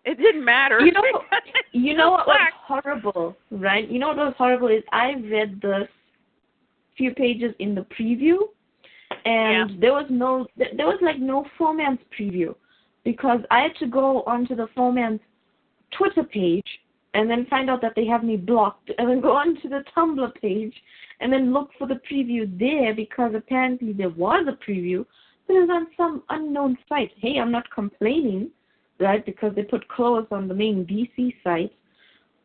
It 0.05 0.17
didn't 0.17 0.43
matter. 0.43 0.79
You 0.79 0.91
know, 0.91 1.03
you 1.71 1.95
know 1.95 2.11
what 2.11 2.27
was 2.27 2.51
horrible, 2.65 3.37
right? 3.51 3.89
You 3.89 3.99
know 3.99 4.07
what 4.07 4.17
was 4.17 4.33
horrible 4.37 4.69
is 4.69 4.83
I 4.91 5.13
read 5.29 5.59
the 5.61 5.87
few 6.97 7.13
pages 7.13 7.53
in 7.59 7.75
the 7.75 7.85
preview, 7.97 8.37
and 9.25 9.81
there 9.81 9.93
was 9.93 10.07
no, 10.09 10.47
there 10.57 10.87
was 10.87 10.99
like 11.01 11.19
no 11.19 11.45
Foreman's 11.57 11.99
preview 12.19 12.55
because 13.03 13.39
I 13.51 13.61
had 13.61 13.75
to 13.79 13.87
go 13.87 14.23
onto 14.23 14.55
the 14.55 14.67
Foreman's 14.75 15.19
Twitter 15.91 16.23
page 16.23 16.67
and 17.17 17.27
then 17.27 17.47
find 17.49 17.67
out 17.67 17.81
that 17.81 17.93
they 17.95 18.05
have 18.05 18.23
me 18.23 18.37
blocked, 18.37 18.91
and 18.99 19.09
then 19.09 19.19
go 19.19 19.31
onto 19.31 19.67
the 19.67 19.83
Tumblr 19.95 20.35
page 20.39 20.73
and 21.19 21.33
then 21.33 21.51
look 21.51 21.71
for 21.79 21.87
the 21.87 21.99
preview 22.09 22.47
there 22.59 22.93
because 22.93 23.31
apparently 23.35 23.91
there 23.91 24.11
was 24.11 24.45
a 24.47 24.69
preview, 24.69 25.03
but 25.47 25.55
it 25.55 25.61
was 25.61 25.69
on 25.71 25.87
some 25.97 26.21
unknown 26.29 26.77
site. 26.87 27.09
Hey, 27.17 27.39
I'm 27.39 27.51
not 27.51 27.71
complaining, 27.71 28.51
right? 28.99 29.25
Because 29.25 29.55
they 29.55 29.63
put 29.63 29.87
clothes 29.87 30.27
on 30.29 30.47
the 30.47 30.53
main 30.53 30.85
DC 30.85 31.33
site, 31.43 31.73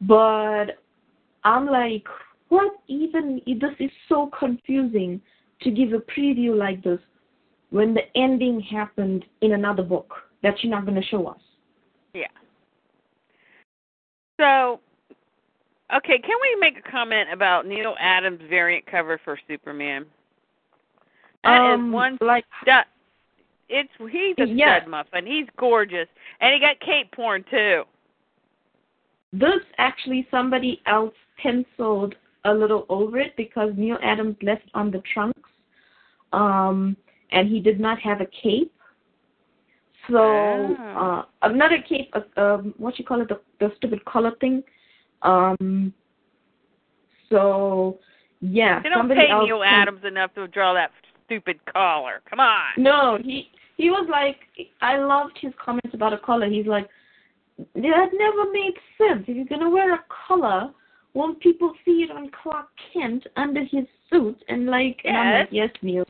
but 0.00 0.78
I'm 1.44 1.66
like, 1.66 2.06
what 2.48 2.72
even? 2.88 3.42
This 3.46 3.76
is 3.78 3.90
so 4.08 4.30
confusing 4.38 5.20
to 5.60 5.70
give 5.70 5.92
a 5.92 5.98
preview 5.98 6.56
like 6.56 6.82
this 6.82 7.00
when 7.68 7.92
the 7.92 8.02
ending 8.16 8.58
happened 8.60 9.26
in 9.42 9.52
another 9.52 9.82
book 9.82 10.14
that 10.42 10.54
you're 10.62 10.72
not 10.72 10.86
going 10.86 11.00
to 11.00 11.06
show 11.08 11.26
us. 11.26 11.40
Yeah. 12.14 12.24
So, 14.42 14.80
okay, 15.94 16.18
can 16.18 16.36
we 16.42 16.56
make 16.58 16.76
a 16.76 16.90
comment 16.90 17.28
about 17.32 17.64
Neal 17.64 17.94
Adams' 18.00 18.40
variant 18.50 18.84
cover 18.86 19.20
for 19.24 19.38
Superman? 19.46 20.04
That 21.44 21.74
is 21.74 21.74
um, 21.74 21.92
one 21.92 22.18
like 22.20 22.44
stud. 22.62 22.84
It's 23.68 23.88
he's 24.10 24.34
a 24.38 24.48
Yeah. 24.48 24.80
stud 24.80 24.90
muffin. 24.90 25.26
He's 25.26 25.46
gorgeous, 25.56 26.08
and 26.40 26.52
he 26.52 26.58
got 26.58 26.80
cape 26.80 27.12
porn 27.12 27.44
too. 27.50 27.84
this 29.32 29.62
actually 29.78 30.26
somebody 30.30 30.82
else 30.86 31.14
penciled 31.38 32.14
a 32.44 32.52
little 32.52 32.84
over 32.90 33.18
it 33.18 33.34
because 33.36 33.72
Neal 33.76 33.96
Adams 34.02 34.36
left 34.42 34.68
on 34.74 34.90
the 34.90 35.00
trunks, 35.14 35.50
um, 36.32 36.96
and 37.30 37.48
he 37.48 37.60
did 37.60 37.78
not 37.78 37.98
have 38.00 38.20
a 38.20 38.26
cape. 38.26 38.72
So 40.10 40.76
Ah. 40.78 41.20
uh, 41.20 41.24
another 41.42 41.78
cape, 41.88 42.12
uh, 42.14 42.40
um, 42.40 42.74
what 42.78 42.98
you 42.98 43.04
call 43.04 43.20
it, 43.20 43.28
the, 43.28 43.40
the 43.60 43.72
stupid 43.76 44.04
collar 44.04 44.32
thing. 44.40 44.62
Um, 45.22 45.92
so 47.30 47.98
yeah, 48.40 48.82
They 48.82 48.88
don't 48.88 49.08
pay 49.08 49.28
Neal 49.44 49.60
pen- 49.60 49.68
Adams 49.68 50.04
enough 50.04 50.34
to 50.34 50.48
draw 50.48 50.74
that 50.74 50.90
stupid 51.24 51.60
collar. 51.72 52.20
Come 52.28 52.40
on. 52.40 52.72
No, 52.76 53.18
he 53.22 53.48
he 53.76 53.90
was 53.90 54.06
like, 54.10 54.36
I 54.80 54.98
loved 54.98 55.38
his 55.40 55.52
comments 55.64 55.94
about 55.94 56.12
a 56.12 56.18
collar. 56.18 56.48
He's 56.48 56.66
like, 56.66 56.88
that 57.58 58.08
never 58.12 58.50
made 58.52 58.74
sense. 58.98 59.24
If 59.28 59.36
you're 59.36 59.44
gonna 59.46 59.70
wear 59.70 59.94
a 59.94 60.04
collar, 60.26 60.70
won't 61.14 61.40
people 61.40 61.72
see 61.84 62.02
it 62.02 62.10
on 62.10 62.30
Clark 62.42 62.68
Kent 62.92 63.26
under 63.36 63.62
his 63.62 63.84
suit? 64.10 64.42
And 64.48 64.66
like, 64.66 65.00
and 65.04 65.16
I'm 65.16 65.40
like, 65.40 65.48
yes, 65.52 65.70
Neal. 65.82 66.04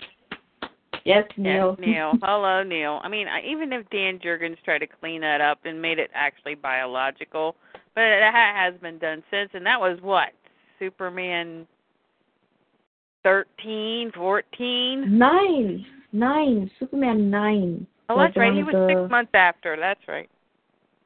Yes, 1.05 1.25
Neal. 1.37 1.77
Yes, 1.79 1.87
Neal. 1.87 2.13
Hello, 2.23 2.63
Neal. 2.63 3.01
I 3.03 3.09
mean, 3.09 3.29
I, 3.29 3.43
even 3.43 3.73
if 3.73 3.89
Dan 3.91 4.19
Jurgens 4.19 4.57
tried 4.65 4.79
to 4.79 4.87
clean 4.87 5.21
that 5.23 5.41
up 5.41 5.61
and 5.65 5.81
made 5.81 5.99
it 5.99 6.11
actually 6.15 6.55
biological, 6.55 7.57
but 7.95 8.03
that 8.03 8.33
has 8.35 8.75
been 8.81 8.99
done 8.99 9.23
since, 9.31 9.51
and 9.55 9.67
that 9.67 9.81
was 9.81 9.99
what 10.01 10.31
Superman 10.79 11.67
thirteen, 13.23 14.11
fourteen. 14.13 15.19
nine, 15.19 15.85
nine, 16.13 16.71
Superman 16.79 17.31
nine. 17.31 17.87
Oh, 18.09 18.19
that's 18.19 18.37
right. 18.37 18.53
He 18.53 18.63
was 18.63 18.73
the- 18.73 18.89
six 18.89 19.11
months 19.11 19.33
after. 19.35 19.77
That's 19.77 20.07
right. 20.09 20.29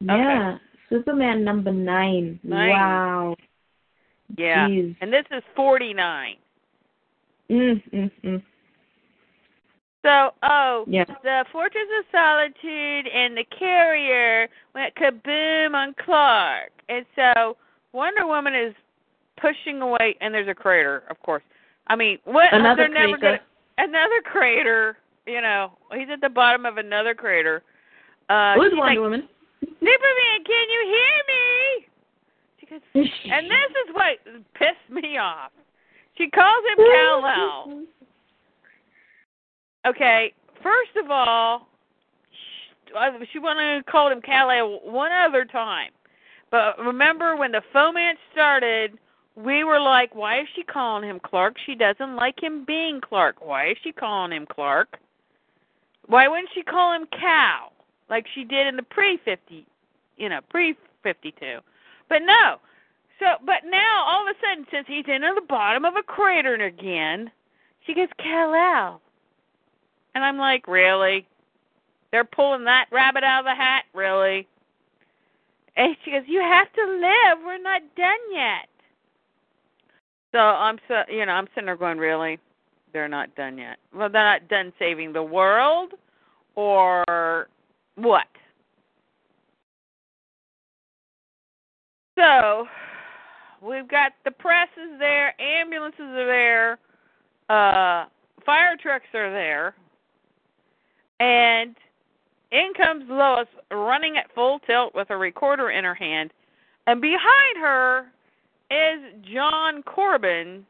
Yeah, 0.01 0.59
Superman 0.91 1.45
number 1.45 1.73
nine. 1.73 2.39
Nine. 2.43 2.71
Wow. 2.71 3.37
Yeah. 4.37 4.69
Jeez. 4.69 4.97
And 5.01 5.13
this 5.13 5.25
is 5.31 5.43
forty 5.55 5.95
nine. 5.95 6.37
Mm, 7.51 7.83
mm, 7.93 8.11
mm. 8.25 8.43
So, 10.07 10.35
oh, 10.45 10.85
Yeah. 10.87 11.05
the 11.25 11.45
Fortress 11.51 11.89
of 11.99 12.05
Solitude 12.13 13.09
and 13.09 13.37
the 13.37 13.43
Carrier 13.45 14.49
went 14.73 14.95
kaboom 14.95 15.75
on 15.75 15.95
Clark. 15.95 16.71
And 16.89 17.05
so 17.17 17.57
Wonder 17.91 18.25
Woman 18.25 18.55
is 18.55 18.73
pushing 19.37 19.83
away, 19.83 20.17
and 20.21 20.33
there's 20.33 20.47
a 20.47 20.55
crater, 20.55 21.03
of 21.11 21.21
course. 21.23 21.43
I 21.89 21.97
mean, 21.97 22.21
what? 22.23 22.55
Another 22.55 22.89
crater. 22.89 23.17
gonna 23.17 23.41
another 23.79 24.23
crater. 24.23 24.97
You 25.27 25.41
know, 25.41 25.73
he's 25.93 26.09
at 26.09 26.21
the 26.21 26.29
bottom 26.29 26.67
of 26.67 26.79
another 26.79 27.13
crater. 27.13 27.65
Uh, 28.29 28.55
Who's 28.55 28.71
Wonder 28.75 28.77
like, 28.77 28.99
Woman? 28.99 29.29
Superman, 29.61 30.45
can 30.45 30.71
you 30.71 30.83
hear 30.87 31.19
me? 31.27 31.87
She 32.61 32.67
goes, 32.67 32.81
and 32.95 33.51
this 33.51 33.71
is 33.89 33.95
what 33.95 34.19
pissed 34.55 34.89
me 34.89 35.19
off. 35.19 35.51
She 36.17 36.31
calls 36.31 36.65
him 36.71 36.77
Kal-El. 36.77 37.87
Okay, 39.87 40.33
first 40.63 40.97
of 40.97 41.11
all, 41.11 41.69
she 43.33 43.39
wanted 43.39 43.79
to 43.79 43.91
call 43.91 44.11
him 44.11 44.21
Kal-El 44.21 44.81
one 44.83 45.13
other 45.13 45.45
time. 45.45 45.91
But 46.51 46.79
remember 46.79 47.37
when 47.37 47.53
the 47.53 47.63
foment 47.73 48.19
started, 48.33 48.99
we 49.37 49.65
were 49.65 49.81
like, 49.81 50.15
why 50.15 50.41
is 50.41 50.49
she 50.55 50.63
calling 50.63 51.09
him 51.09 51.21
Clark? 51.21 51.57
She 51.65 51.75
doesn't 51.75 52.17
like 52.17 52.43
him 52.43 52.65
being 52.65 53.01
Clark. 53.01 53.37
Why 53.45 53.71
is 53.71 53.77
she 53.83 53.93
calling 53.93 54.33
him 54.33 54.47
Clark? 54.47 54.99
Why 56.07 56.27
wouldn't 56.27 56.51
she 56.55 56.63
call 56.63 56.93
him 56.93 57.07
Kal 57.13 57.73
like 58.09 58.27
she 58.35 58.45
did 58.45 58.67
in 58.67 58.77
the 58.77 58.83
pre-50, 58.83 59.65
you 60.17 60.29
know, 60.29 60.41
pre-52? 60.49 61.61
But 62.09 62.23
no. 62.23 62.57
So, 63.19 63.27
but 63.45 63.65
now 63.65 64.05
all 64.07 64.23
of 64.29 64.35
a 64.35 64.39
sudden, 64.41 64.67
since 64.71 64.87
he's 64.89 65.05
in 65.09 65.23
the 65.23 65.43
bottom 65.49 65.85
of 65.85 65.95
a 65.97 66.03
crater 66.03 66.55
again, 66.55 67.31
she 67.87 67.95
goes 67.95 68.09
Kal-El. 68.19 69.01
And 70.17 70.25
I'm 70.25 70.39
like, 70.39 70.67
really? 70.67 71.27
They're 72.11 72.25
pulling 72.25 72.65
that 72.65 72.87
rabbit 72.91 73.23
out 73.23 73.41
of 73.41 73.45
the 73.45 73.55
hat, 73.55 73.85
really? 73.93 74.49
And 75.77 75.95
she 76.03 76.11
goes, 76.11 76.23
you 76.27 76.41
have 76.41 76.73
to 76.73 76.83
live. 76.83 77.45
We're 77.45 77.61
not 77.61 77.83
done 77.97 78.33
yet. 78.33 78.67
So 80.33 80.39
I'm 80.39 80.79
so 80.89 81.03
you 81.11 81.27
know 81.27 81.33
I'm 81.33 81.47
sitting 81.55 81.67
there 81.67 81.77
going, 81.77 81.99
really? 81.99 82.39
They're 82.95 83.09
not 83.09 83.35
done 83.35 83.59
yet. 83.59 83.77
Well, 83.95 84.09
they're 84.09 84.25
not 84.25 84.49
done 84.49 84.73
saving 84.79 85.13
the 85.13 85.23
world, 85.23 85.93
or 86.55 87.49
what? 87.97 88.25
So 92.19 92.67
we've 93.61 93.87
got 93.87 94.13
the 94.25 94.31
press 94.31 94.69
is 94.83 94.99
there, 94.99 95.39
ambulances 95.39 96.01
are 96.01 96.27
there, 96.27 96.79
uh, 97.51 98.07
fire 98.47 98.79
trucks 98.81 99.05
are 99.13 99.31
there, 99.31 99.75
and 101.21 101.75
in 102.53 102.73
comes 102.77 103.05
Lois 103.09 103.49
running 103.71 104.17
at 104.17 104.33
full 104.35 104.59
tilt 104.61 104.95
with 104.95 105.11
a 105.11 105.17
recorder 105.17 105.71
in 105.71 105.85
her 105.85 105.95
hand, 105.95 106.33
and 106.87 107.01
behind 107.01 107.59
her 107.59 108.07
is 108.71 109.01
John 109.23 109.83
Corben, 109.83 110.67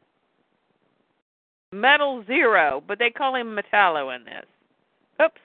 Metal 1.73 2.25
Zero, 2.27 2.83
but 2.87 2.99
they 2.99 3.11
call 3.11 3.35
him 3.35 3.57
Metallo 3.57 4.15
in 4.15 4.25
this. 4.25 4.45
Oops, 5.23 5.41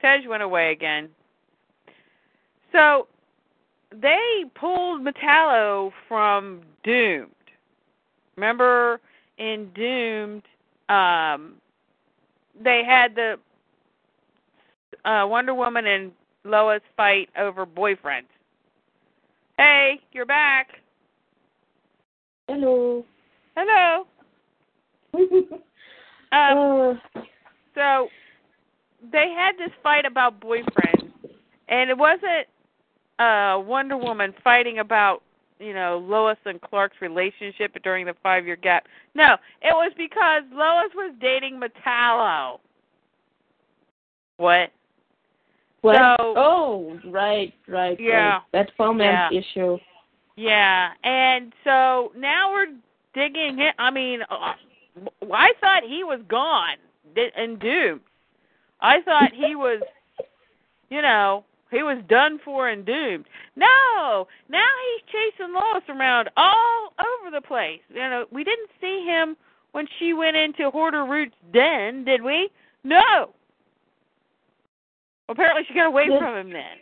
Tej 0.00 0.26
went 0.28 0.42
away 0.42 0.72
again. 0.72 1.08
So 2.72 3.06
they 3.90 4.44
pulled 4.54 5.02
Metallo 5.02 5.92
from 6.08 6.60
Doomed. 6.84 7.30
Remember 8.36 9.00
in 9.38 9.70
Doomed, 9.74 10.42
um, 10.88 11.54
they 12.62 12.82
had 12.84 13.14
the 13.14 13.38
uh, 15.06 15.26
Wonder 15.26 15.54
Woman 15.54 15.86
and 15.86 16.12
Lois 16.44 16.82
fight 16.96 17.28
over 17.38 17.64
boyfriend. 17.64 18.26
Hey, 19.56 20.00
you're 20.12 20.26
back. 20.26 20.68
Hello. 22.48 23.04
Hello. 23.56 24.04
Um, 26.32 27.00
uh, 27.14 27.20
so 27.76 28.08
they 29.12 29.32
had 29.34 29.56
this 29.56 29.70
fight 29.80 30.04
about 30.04 30.40
boyfriends, 30.40 31.08
and 31.68 31.88
it 31.88 31.96
wasn't 31.96 32.48
uh 33.20 33.62
Wonder 33.64 33.96
Woman 33.96 34.34
fighting 34.42 34.80
about 34.80 35.22
you 35.60 35.72
know 35.72 36.04
Lois 36.04 36.36
and 36.44 36.60
Clark's 36.60 36.96
relationship 37.00 37.80
during 37.84 38.06
the 38.06 38.14
five 38.24 38.44
year 38.44 38.56
gap. 38.56 38.86
No, 39.14 39.36
it 39.62 39.72
was 39.72 39.92
because 39.96 40.42
Lois 40.52 40.90
was 40.96 41.14
dating 41.20 41.60
Metallo. 41.60 42.58
What? 44.38 44.72
What? 45.82 45.96
So- 45.96 46.34
oh, 46.36 47.00
right, 47.04 47.52
right, 47.68 47.98
Yeah. 48.00 48.34
right. 48.34 48.42
That 48.52 48.70
Foreman's 48.76 49.32
Yeah. 49.32 49.38
issue. 49.38 49.78
Yeah, 50.36 50.92
and 51.02 51.52
so 51.64 52.12
now 52.14 52.52
we're 52.52 52.74
digging 53.14 53.58
in. 53.58 53.72
I 53.78 53.90
mean, 53.90 54.22
uh, 54.28 54.54
I 55.32 55.52
thought 55.60 55.82
he 55.82 56.04
was 56.04 56.20
gone 56.28 56.76
and 57.34 57.58
doomed. 57.58 58.02
I 58.80 59.00
thought 59.02 59.32
he 59.32 59.54
was, 59.54 59.80
you 60.90 61.00
know, 61.00 61.44
he 61.70 61.82
was 61.82 61.98
done 62.08 62.38
for 62.44 62.68
and 62.68 62.84
doomed. 62.84 63.26
No, 63.56 64.28
now 64.48 64.68
he's 64.84 65.02
chasing 65.10 65.54
Lois 65.54 65.88
around 65.88 66.28
all 66.36 66.92
over 66.98 67.30
the 67.30 67.40
place. 67.40 67.80
You 67.88 67.96
know, 67.96 68.26
we 68.30 68.44
didn't 68.44 68.70
see 68.80 69.04
him 69.04 69.36
when 69.72 69.86
she 69.98 70.12
went 70.12 70.36
into 70.36 70.70
Hordr_Root's 70.70 71.34
den, 71.52 72.04
did 72.04 72.22
we? 72.22 72.50
No. 72.84 73.30
Apparently, 75.28 75.62
she 75.66 75.74
got 75.74 75.86
away 75.86 76.08
Did- 76.08 76.18
from 76.18 76.36
him 76.36 76.52
then. 76.52 76.78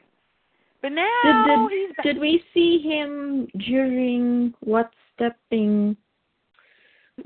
But 0.82 0.92
now 0.92 1.68
Did, 1.70 1.97
did, 1.97 2.14
did 2.14 2.20
we 2.20 2.45
see 2.53 2.78
him 2.78 3.49
during 3.57 4.53
what 4.61 4.90
stepping 5.14 5.97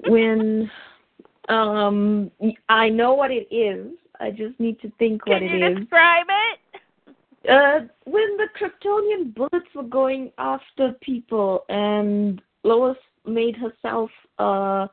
when 0.06 0.70
um 1.48 2.30
I 2.68 2.88
know 2.88 3.14
what 3.14 3.32
it 3.32 3.52
is. 3.52 3.92
I 4.20 4.30
just 4.30 4.60
need 4.60 4.80
to 4.80 4.92
think 5.00 5.26
what 5.26 5.42
it 5.42 5.46
is. 5.46 5.50
Can 5.50 5.58
you 5.60 5.74
describe 5.80 6.26
it? 6.28 7.50
Uh 7.50 7.80
when 8.04 8.36
the 8.36 8.46
Kryptonian 8.56 9.34
bullets 9.34 9.66
were 9.74 9.82
going 9.82 10.30
after 10.38 10.92
people 11.00 11.64
and 11.68 12.40
Lois 12.62 12.96
made 13.26 13.56
herself 13.56 14.10
uh 14.38 14.86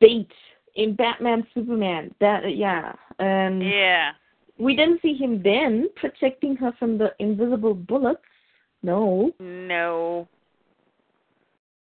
bait 0.00 0.30
in 0.76 0.94
Batman 0.94 1.44
Superman. 1.54 2.14
That 2.20 2.56
yeah. 2.56 2.92
And 3.18 3.64
Yeah. 3.64 4.12
We 4.58 4.74
didn't 4.76 5.00
see 5.02 5.14
him 5.14 5.40
then 5.42 5.88
protecting 5.96 6.56
her 6.56 6.72
from 6.78 6.98
the 6.98 7.12
invisible 7.18 7.74
bullets. 7.74 8.20
No. 8.82 9.32
No. 9.40 10.28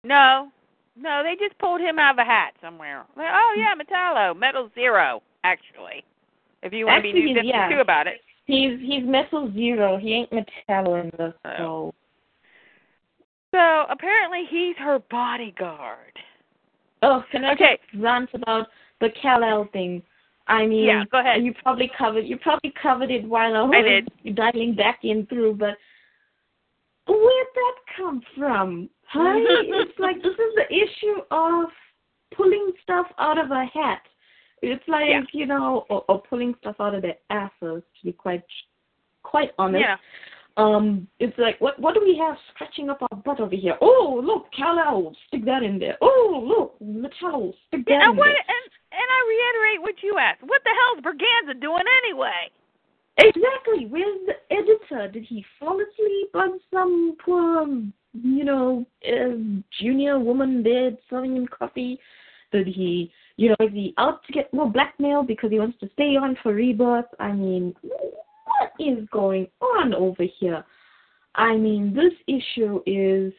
No. 0.04 0.50
No, 0.96 1.24
they 1.24 1.36
just 1.44 1.58
pulled 1.60 1.82
him 1.82 1.98
out 1.98 2.16
of 2.16 2.20
a 2.20 2.24
hat 2.24 2.54
somewhere. 2.62 3.04
Like, 3.18 3.28
oh 3.32 3.56
yeah, 3.58 3.74
Metallo, 3.76 4.38
Metal 4.38 4.70
Zero, 4.76 5.22
actually. 5.44 6.04
If 6.62 6.72
you 6.72 6.86
want 6.86 7.00
to 7.00 7.02
be 7.04 7.10
Actually, 7.10 7.24
new 7.34 7.36
52 7.36 7.48
yeah. 7.48 7.82
about 7.82 8.08
it. 8.08 8.22
He's 8.46 8.80
he's 8.80 9.04
Metal 9.04 9.52
Zero. 9.54 9.98
He 9.98 10.14
ain't 10.14 10.30
Metallo 10.32 11.02
in 11.04 11.12
this. 11.18 11.34
Oh. 11.46 11.92
So 11.92 11.94
So 13.58 13.86
apparently 13.92 14.44
he's 14.50 14.76
her 14.78 15.00
bodyguard. 15.10 16.14
oh, 17.02 17.24
can 17.32 17.44
I 17.44 17.54
Okay. 17.54 17.80
just 17.92 18.04
rant 18.04 18.30
about 18.34 18.68
the 19.02 19.10
Kal 19.22 19.44
El 19.44 19.66
thing? 19.74 20.02
I 20.48 20.66
mean, 20.66 20.86
Yeah, 20.86 21.04
go 21.12 21.20
ahead. 21.20 21.44
You 21.44 21.54
probably 21.62 21.90
covered 21.98 22.26
you 22.26 22.38
probably 22.38 22.74
covered 22.82 23.12
it 23.12 23.28
while 23.28 23.56
I 23.56 23.62
was 23.62 24.04
dialing 24.34 24.76
back 24.76 25.00
in 25.04 25.26
through, 25.28 25.56
but 25.56 25.78
where'd 27.08 27.48
that 27.56 27.76
come 27.98 28.22
from? 28.38 28.90
Huh? 29.08 29.34
it's 29.36 30.00
like 30.00 30.18
this 30.22 30.34
is 30.34 30.56
the 30.56 30.74
issue 30.74 31.22
of 31.32 31.66
pulling 32.36 32.72
stuff 32.82 33.08
out 33.20 33.38
of 33.38 33.52
a 33.52 33.66
hat. 33.66 34.02
It's 34.62 34.84
like 34.88 35.10
Yeah. 35.10 35.22
you 35.34 35.46
know, 35.46 35.86
or, 35.90 36.04
or 36.08 36.22
pulling 36.22 36.56
stuff 36.60 36.76
out 36.80 36.96
of 36.96 37.02
their 37.02 37.18
asses. 37.30 37.84
To 37.84 38.06
be 38.06 38.12
quite 38.12 38.44
quite 39.24 39.52
honest. 39.58 39.82
Yeah. 39.82 39.98
Um, 40.56 41.08
it's 41.20 41.38
like 41.40 41.60
what 41.60 41.80
what 41.80 41.96
do 41.96 42.02
we 42.04 42.16
have 42.18 42.38
scratching 42.54 42.90
up 42.90 43.02
our 43.02 43.18
butt 43.18 43.40
over 43.40 43.56
here? 43.56 43.76
Oh, 43.82 44.22
look, 44.24 44.46
Kal-El, 44.56 45.16
stick 45.28 45.46
that 45.46 45.64
in 45.64 45.80
there. 45.80 45.98
Oh, 46.00 46.44
look, 46.46 46.78
Metallo, 46.80 47.54
stick 47.68 47.86
that 47.86 47.92
Yeah, 47.92 48.10
in 48.12 48.18
what 48.18 48.26
there. 48.26 48.36
and 48.36 48.66
and 48.92 49.08
I 49.10 49.20
reiterate 49.28 49.82
what 49.82 49.96
you 50.04 50.18
asked. 50.20 50.44
What 50.44 50.62
the 50.64 50.70
hell 50.70 50.98
is 50.98 51.04
Berganza 51.04 51.60
doing 51.60 51.84
anyway? 52.06 52.52
Exactly. 53.18 53.86
Where's 53.88 54.20
the 54.28 54.56
editor? 54.56 55.12
Did 55.12 55.24
he 55.24 55.46
fall 55.60 55.80
asleep 55.80 56.30
on 56.36 56.60
some 56.72 57.16
poor, 57.24 57.68
you 58.14 58.44
know, 58.44 58.86
uh, 59.08 59.36
junior 59.82 60.20
woman 60.20 60.64
there 60.64 60.92
serving 61.10 61.36
him 61.36 61.48
coffee? 61.48 62.00
Did 62.52 62.68
he, 62.68 63.12
you 63.38 63.50
know, 63.50 63.56
is 63.60 63.74
he 63.74 63.94
out 63.98 64.24
to 64.26 64.34
get 64.34 64.54
more 64.54 64.70
blackmail 64.70 65.24
because 65.24 65.50
he 65.52 65.60
wants 65.60 65.80
to 65.80 65.90
stay 65.94 66.16
on 66.16 66.38
for 66.44 66.54
rebirth? 66.54 67.06
I 67.20 67.32
mean, 67.32 67.76
what 68.78 68.88
is 68.88 69.08
going 69.12 69.48
on 69.62 69.94
over 69.94 70.24
here? 70.40 70.64
I 71.36 71.56
mean, 71.56 71.96
this 71.96 72.14
issue 72.28 72.80
is 72.86 73.34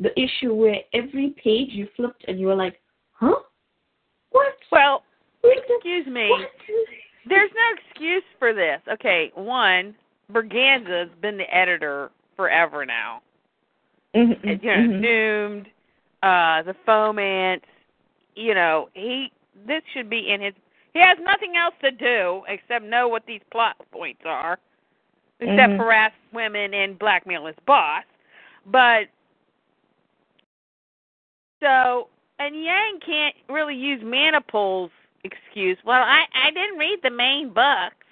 the 0.00 0.10
issue 0.18 0.54
where 0.54 0.78
every 0.94 1.34
page 1.42 1.70
you 1.70 1.88
flipped 1.96 2.24
and 2.28 2.38
you 2.38 2.46
were 2.46 2.54
like, 2.54 2.80
huh? 3.12 3.34
What? 4.30 4.54
Well, 4.70 5.02
excuse 5.42 6.06
me. 6.06 6.28
What? 6.30 6.48
There's 7.28 7.50
no 7.54 7.76
excuse 7.90 8.22
for 8.38 8.52
this. 8.52 8.80
Okay, 8.92 9.30
one, 9.34 9.94
Berganza's 10.32 11.10
been 11.20 11.36
the 11.36 11.54
editor 11.54 12.10
forever 12.36 12.84
now. 12.86 13.22
Mhm, 14.14 14.42
And, 14.42 14.62
you 14.62 14.70
know, 14.70 14.76
mhm. 14.76 15.02
doomed, 15.02 15.66
uh, 16.22 16.62
the 16.62 16.74
Fomance. 16.86 17.62
You 18.34 18.54
know, 18.54 18.88
he 18.94 19.30
this 19.66 19.82
should 19.92 20.08
be 20.08 20.30
in 20.30 20.40
his. 20.40 20.54
He 20.94 21.00
has 21.00 21.18
nothing 21.20 21.56
else 21.56 21.74
to 21.82 21.90
do 21.90 22.42
except 22.48 22.84
know 22.84 23.08
what 23.08 23.24
these 23.26 23.40
plot 23.50 23.76
points 23.90 24.22
are, 24.24 24.58
except 25.40 25.72
Mhm. 25.72 25.78
harass 25.78 26.12
women 26.32 26.74
and 26.74 26.98
blackmail 26.98 27.46
his 27.46 27.58
boss. 27.66 28.04
But 28.66 29.08
so, 31.60 32.08
and 32.38 32.62
Yang 32.62 33.00
can't 33.00 33.36
really 33.48 33.76
use 33.76 34.02
Manipul's 34.02 34.90
excuse. 35.24 35.78
Well, 35.84 36.02
I 36.02 36.26
I 36.34 36.50
didn't 36.50 36.78
read 36.78 37.00
the 37.02 37.10
main 37.10 37.50
books. 37.50 38.06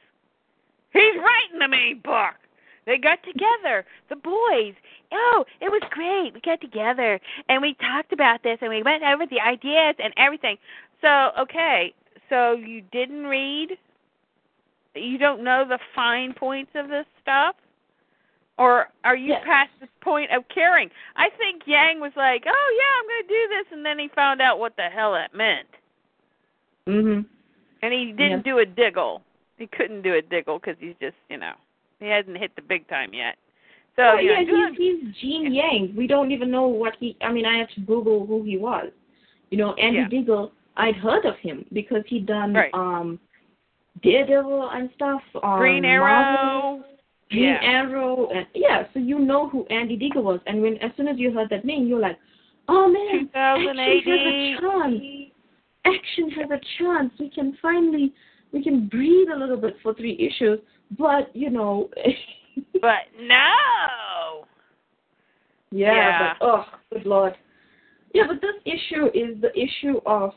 He's 0.93 1.17
writing 1.17 1.59
the 1.59 1.69
main 1.69 1.99
book. 1.99 2.35
They 2.87 2.99
got 2.99 3.23
together, 3.23 3.85
the 4.09 4.17
boys. 4.17 4.75
Oh, 5.13 5.45
it 5.61 5.71
was 5.71 5.83
great. 5.91 6.35
We 6.35 6.41
got 6.41 6.61
together 6.61 7.21
and 7.49 7.61
we 7.61 7.75
talked 7.75 8.13
about 8.13 8.43
this 8.43 8.59
and 8.61 8.71
we 8.71 8.83
went 8.83 9.03
over 9.05 9.27
the 9.27 9.41
ideas 9.41 9.97
and 9.99 10.15
everything. 10.17 10.57
So, 11.01 11.33
okay, 11.39 11.93
so 12.31 12.53
you 12.53 12.81
didn't 12.93 13.27
read? 13.27 13.77
You 14.95 15.19
don't 15.19 15.45
know 15.45 15.65
the 15.69 15.79
fine 15.95 16.33
points 16.33 16.71
of 16.75 16.89
this 16.89 17.07
stuff? 17.21 17.55
Or 18.57 18.89
are 19.05 19.17
you 19.17 19.29
Yes. 19.29 19.45
past 19.45 19.71
the 19.81 19.89
point 20.01 20.31
of 20.31 20.47
caring? 20.49 20.91
I 21.17 21.31
think 21.31 21.67
Yang 21.67 22.01
was 22.01 22.13
like, 22.17 22.45
"Oh 22.47 22.79
yeah, 22.81 23.01
I'm 23.01 23.07
going 23.09 23.23
to 23.23 23.29
do 23.29 23.49
this," 23.49 23.73
and 23.73 23.85
then 23.85 23.99
he 23.99 24.09
found 24.09 24.41
out 24.41 24.59
what 24.59 24.77
the 24.77 24.89
hell 24.89 25.13
that 25.13 25.35
meant, 25.35 25.69
Mhm. 26.87 27.25
and 27.83 27.93
he 27.93 28.13
didn't 28.13 28.39
Yes. 28.39 28.43
do 28.45 28.59
a 28.59 28.67
diggle. 28.67 29.23
He 29.57 29.67
couldn't 29.67 30.03
do 30.03 30.15
a 30.15 30.23
diggle 30.23 30.59
because 30.59 30.79
he's 30.79 30.97
just, 31.01 31.17
you 31.29 31.37
know, 31.39 31.55
he 32.01 32.07
hasn't 32.09 32.37
hit 32.37 32.55
the 32.57 32.63
big 32.63 32.87
time 32.89 33.15
yet. 33.15 33.39
So 33.97 34.13
oh, 34.13 34.19
yeah, 34.19 34.43
he's 34.43 34.77
he's 34.77 35.15
Gene 35.17 35.53
Yang. 35.53 35.95
We 35.97 36.07
don't 36.07 36.31
even 36.31 36.51
know 36.51 36.69
what 36.69 36.97
he. 36.97 37.17
I 37.23 37.33
mean, 37.33 37.47
I 37.47 37.59
had 37.59 37.71
to 37.71 37.81
Google 37.81 38.27
who 38.27 38.43
he 38.43 38.57
was. 38.59 38.91
You 39.51 39.59
know, 39.59 39.75
Andy 39.75 40.01
Yeah. 40.01 40.09
Diggle. 40.09 40.53
I'd 40.77 40.97
heard 40.97 41.25
of 41.25 41.37
him 41.39 41.65
because 41.73 42.03
he'd 42.07 42.27
done 42.27 42.55
Right. 42.55 42.73
um 42.75 43.19
Daredevil 44.03 44.71
and 44.73 44.91
stuff. 44.95 45.21
On 45.43 45.59
Green 45.59 45.83
Marvel, 45.83 45.99
Arrow. 46.09 46.85
Green 47.31 47.43
yeah. 47.45 47.59
Arrow, 47.63 48.29
and 48.31 48.47
yeah. 48.55 48.85
So 48.93 48.99
you 49.01 49.19
know 49.19 49.49
who 49.49 49.67
Andy 49.67 49.97
Diggle 49.97 50.23
was, 50.23 50.41
and 50.47 50.63
when 50.63 50.77
as 50.79 50.91
soon 50.97 51.09
as 51.09 51.19
you 51.19 51.33
heard 51.33 51.49
that 51.51 51.65
name, 51.65 51.87
you're 51.87 52.01
like, 52.01 52.19
oh 52.69 52.89
man, 52.89 53.29
action 53.35 53.77
has 53.77 54.09
a 54.17 54.57
chance. 54.61 55.03
Action 55.85 56.31
has 56.31 56.51
a 56.51 56.61
chance. 56.79 57.13
We 57.19 57.31
can 57.31 57.57
finally 57.61 58.13
we 58.53 58.63
can 58.63 58.89
breathe 58.89 59.29
a 59.35 59.39
little 59.39 59.57
bit 59.57 59.77
for 59.83 59.95
three 59.95 60.17
issues. 60.19 60.59
But 60.99 61.35
you 61.35 61.51
know. 61.51 61.91
But 62.83 63.07
no. 63.21 64.45
Yeah, 65.71 65.95
Yeah. 65.95 66.35
but 66.41 66.47
oh, 66.47 66.65
good 66.93 67.07
lord. 67.07 67.35
Yeah, 68.13 68.25
but 68.27 68.41
this 68.41 68.57
issue 68.65 69.07
is 69.15 69.41
the 69.41 69.51
issue 69.57 70.01
of 70.05 70.33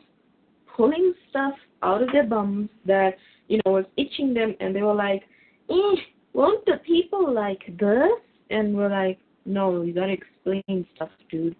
pulling 0.76 1.14
stuff 1.30 1.54
out 1.82 2.02
of 2.02 2.12
their 2.12 2.26
bums 2.26 2.70
that 2.86 3.18
you 3.48 3.60
know 3.66 3.74
was 3.74 3.86
itching 3.98 4.34
them, 4.34 4.56
and 4.60 4.76
they 4.76 4.82
were 4.82 4.94
like, 4.94 5.24
eh, 5.70 5.96
"Won't 6.34 6.66
the 6.66 6.78
people 6.86 7.32
like 7.32 7.64
this?" 7.78 8.12
And 8.50 8.76
we're 8.76 8.90
like, 8.90 9.20
"No, 9.46 9.82
you 9.82 9.94
gotta 9.94 10.14
explain 10.14 10.88
stuff, 10.96 11.10
dude." 11.30 11.56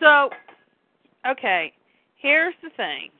So, 0.00 0.30
okay, 1.26 1.72
here's 2.16 2.54
the 2.62 2.70
thing. 2.70 3.10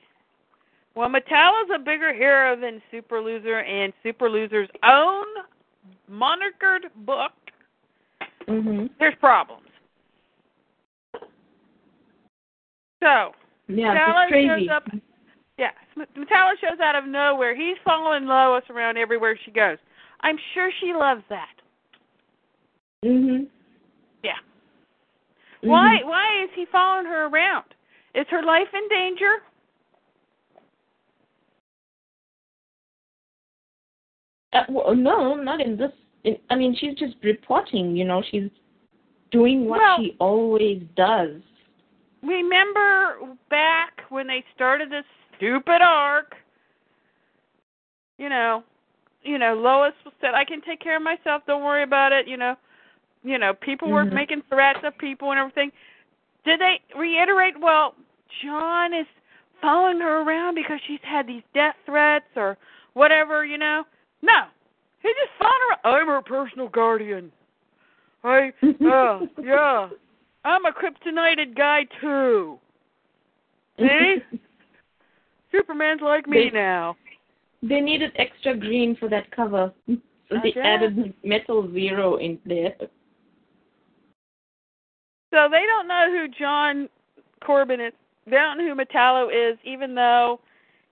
Well, 0.95 1.09
Metallo's 1.09 1.69
a 1.73 1.79
bigger 1.79 2.13
hero 2.13 2.55
than 2.55 2.81
Super 2.89 3.21
Loser 3.21 3.59
and 3.59 3.93
Super 4.01 4.29
Loser's 4.29 4.69
own 4.83 5.25
monikered 6.09 6.89
book. 7.05 7.33
Mhm. 8.47 8.89
There's 8.97 9.15
problems. 9.15 9.67
So, 12.99 13.35
Yeah, 13.67 13.95
Metallo 13.95 14.23
it's 14.23 14.31
crazy. 14.31 14.67
shows 14.67 14.75
up. 14.75 14.83
Yeah, 15.57 15.71
Metallo 15.97 16.51
shows 16.61 16.79
out 16.81 16.95
of 16.95 17.05
nowhere. 17.05 17.55
He's 17.55 17.77
following 17.83 18.25
Lois 18.25 18.63
around 18.69 18.97
everywhere 18.97 19.37
she 19.43 19.51
goes. 19.51 19.77
I'm 20.21 20.37
sure 20.53 20.71
she 20.79 20.93
loves 20.93 21.23
that. 21.29 21.53
Mhm. 23.03 23.47
Yeah. 24.23 24.37
Mhm. 25.61 25.67
Why? 25.69 26.01
Why 26.03 26.43
is 26.43 26.49
he 26.55 26.65
following 26.65 27.05
her 27.05 27.25
around? 27.25 27.65
Is 28.15 28.27
her 28.29 28.41
life 28.43 28.73
in 28.73 28.87
danger? 28.89 29.43
Uh, 34.53 34.63
well, 34.69 34.95
no, 34.95 35.35
not 35.35 35.61
in 35.61 35.77
this. 35.77 35.91
In, 36.23 36.37
I 36.49 36.55
mean, 36.55 36.75
she's 36.75 36.95
just 36.95 37.15
reporting. 37.23 37.95
You 37.95 38.05
know, 38.05 38.21
she's 38.31 38.49
doing 39.31 39.65
what 39.67 39.79
Well- 39.79 39.97
she 39.99 40.15
always 40.19 40.83
does. 40.95 41.41
Remember 42.27 43.17
back 43.49 44.01
when 44.09 44.27
they 44.27 44.43
started 44.55 44.91
this 44.91 45.05
stupid 45.35 45.81
arc, 45.81 46.35
you 48.17 48.29
know, 48.29 48.63
you 49.23 49.37
know, 49.37 49.53
Lois 49.55 49.93
said, 50.21 50.33
"I 50.33 50.45
can 50.45 50.61
take 50.61 50.79
care 50.79 50.97
of 50.97 51.01
myself. 51.01 51.43
Don't 51.45 51.63
worry 51.63 51.83
about 51.83 52.11
it." 52.11 52.27
You 52.27 52.37
know, 52.37 52.55
you 53.23 53.37
know, 53.37 53.53
people 53.53 53.89
were 53.89 54.05
Mhm. 54.05 54.13
making 54.13 54.41
threats 54.43 54.83
of 54.83 54.97
people 54.97 55.31
and 55.31 55.39
everything. 55.39 55.71
Did 56.43 56.59
they 56.59 56.81
reiterate? 56.95 57.57
Well, 57.59 57.95
John 58.41 58.93
is 58.93 59.07
following 59.61 59.99
her 59.99 60.21
around 60.21 60.55
because 60.55 60.79
she's 60.81 61.01
had 61.01 61.27
these 61.27 61.43
death 61.53 61.75
threats 61.85 62.29
or 62.35 62.57
whatever. 62.93 63.45
You 63.45 63.57
know, 63.57 63.85
no, 64.21 64.47
he 65.01 65.13
just 65.13 65.31
followed 65.37 65.61
her. 65.69 65.87
I'm 65.87 66.07
her 66.07 66.21
personal 66.21 66.69
guardian. 66.69 67.31
I, 68.23 68.53
uh, 68.85 69.25
yeah, 69.41 69.89
I'm 70.47 70.65
a 70.65 70.71
kryptonited 70.71 71.55
guy 71.57 71.85
too. 72.01 72.57
See? 73.79 74.17
Superman's 75.51 76.01
like 76.01 76.27
me 76.27 76.49
They- 76.51 76.57
now. 76.57 76.95
They 77.63 77.81
needed 77.81 78.11
extra 78.17 78.55
green 78.55 78.95
for 78.97 79.09
that 79.09 79.31
cover, 79.31 79.73
so 79.87 79.95
I 80.37 80.39
they 80.43 80.51
guess. 80.51 80.63
added 80.63 81.13
metal 81.23 81.67
zero 81.73 82.17
in 82.17 82.37
there. 82.45 82.75
So 85.33 85.47
they 85.51 85.63
don't 85.65 85.87
know 85.87 86.05
who 86.11 86.27
John 86.39 86.87
Corben 87.43 87.81
is. 87.81 87.93
They 88.25 88.35
don't 88.35 88.59
know 88.59 88.67
who 88.67 88.75
Metallo 88.79 89.27
is, 89.31 89.57
even 89.65 89.95
though 89.95 90.39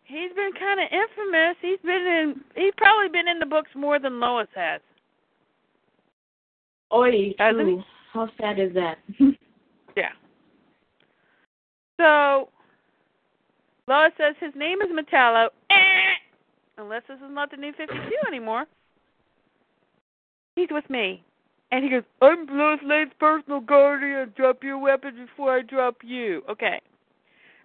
he's 0.06 0.32
been 0.36 0.52
kind 0.60 0.80
of 0.80 0.88
infamous. 0.92 1.56
He's 1.62 1.80
been 1.86 2.06
in. 2.08 2.42
He's 2.56 2.74
probably 2.78 3.10
been 3.10 3.28
in 3.28 3.38
the 3.40 3.46
books 3.46 3.70
more 3.76 4.00
than 4.00 4.20
Lois 4.20 4.48
has. 4.56 4.82
Oi, 6.94 7.36
Hasn't 7.38 7.60
true. 7.64 7.78
he? 7.78 7.84
How 8.16 8.30
sad 8.40 8.60
is 8.60 8.74
that? 8.74 8.98
Yeah. 9.98 10.10
So 11.96 12.50
Lois 13.88 14.12
says 14.18 14.36
his 14.42 14.52
name 14.58 14.82
is 14.82 14.90
Metallo. 14.90 15.48
Eh, 15.70 15.76
unless 16.78 17.04
this 17.08 17.16
is 17.16 17.30
not 17.30 17.50
the 17.50 17.56
new 17.56 17.72
52 17.72 17.96
anymore. 18.28 18.66
He's 20.58 20.68
with 20.70 20.90
me. 20.90 21.24
And 21.72 21.86
he 21.86 21.90
goes, 21.90 22.04
I'm 22.22 22.46
Lois 22.52 22.82
Lane's 22.86 23.14
personal 23.22 23.62
guardian. 23.62 24.34
Drop 24.36 24.64
your 24.64 24.80
weapon 24.80 25.16
before 25.16 25.60
I 25.60 25.62
drop 25.62 25.96
you. 26.04 26.42
Okay. 26.50 26.82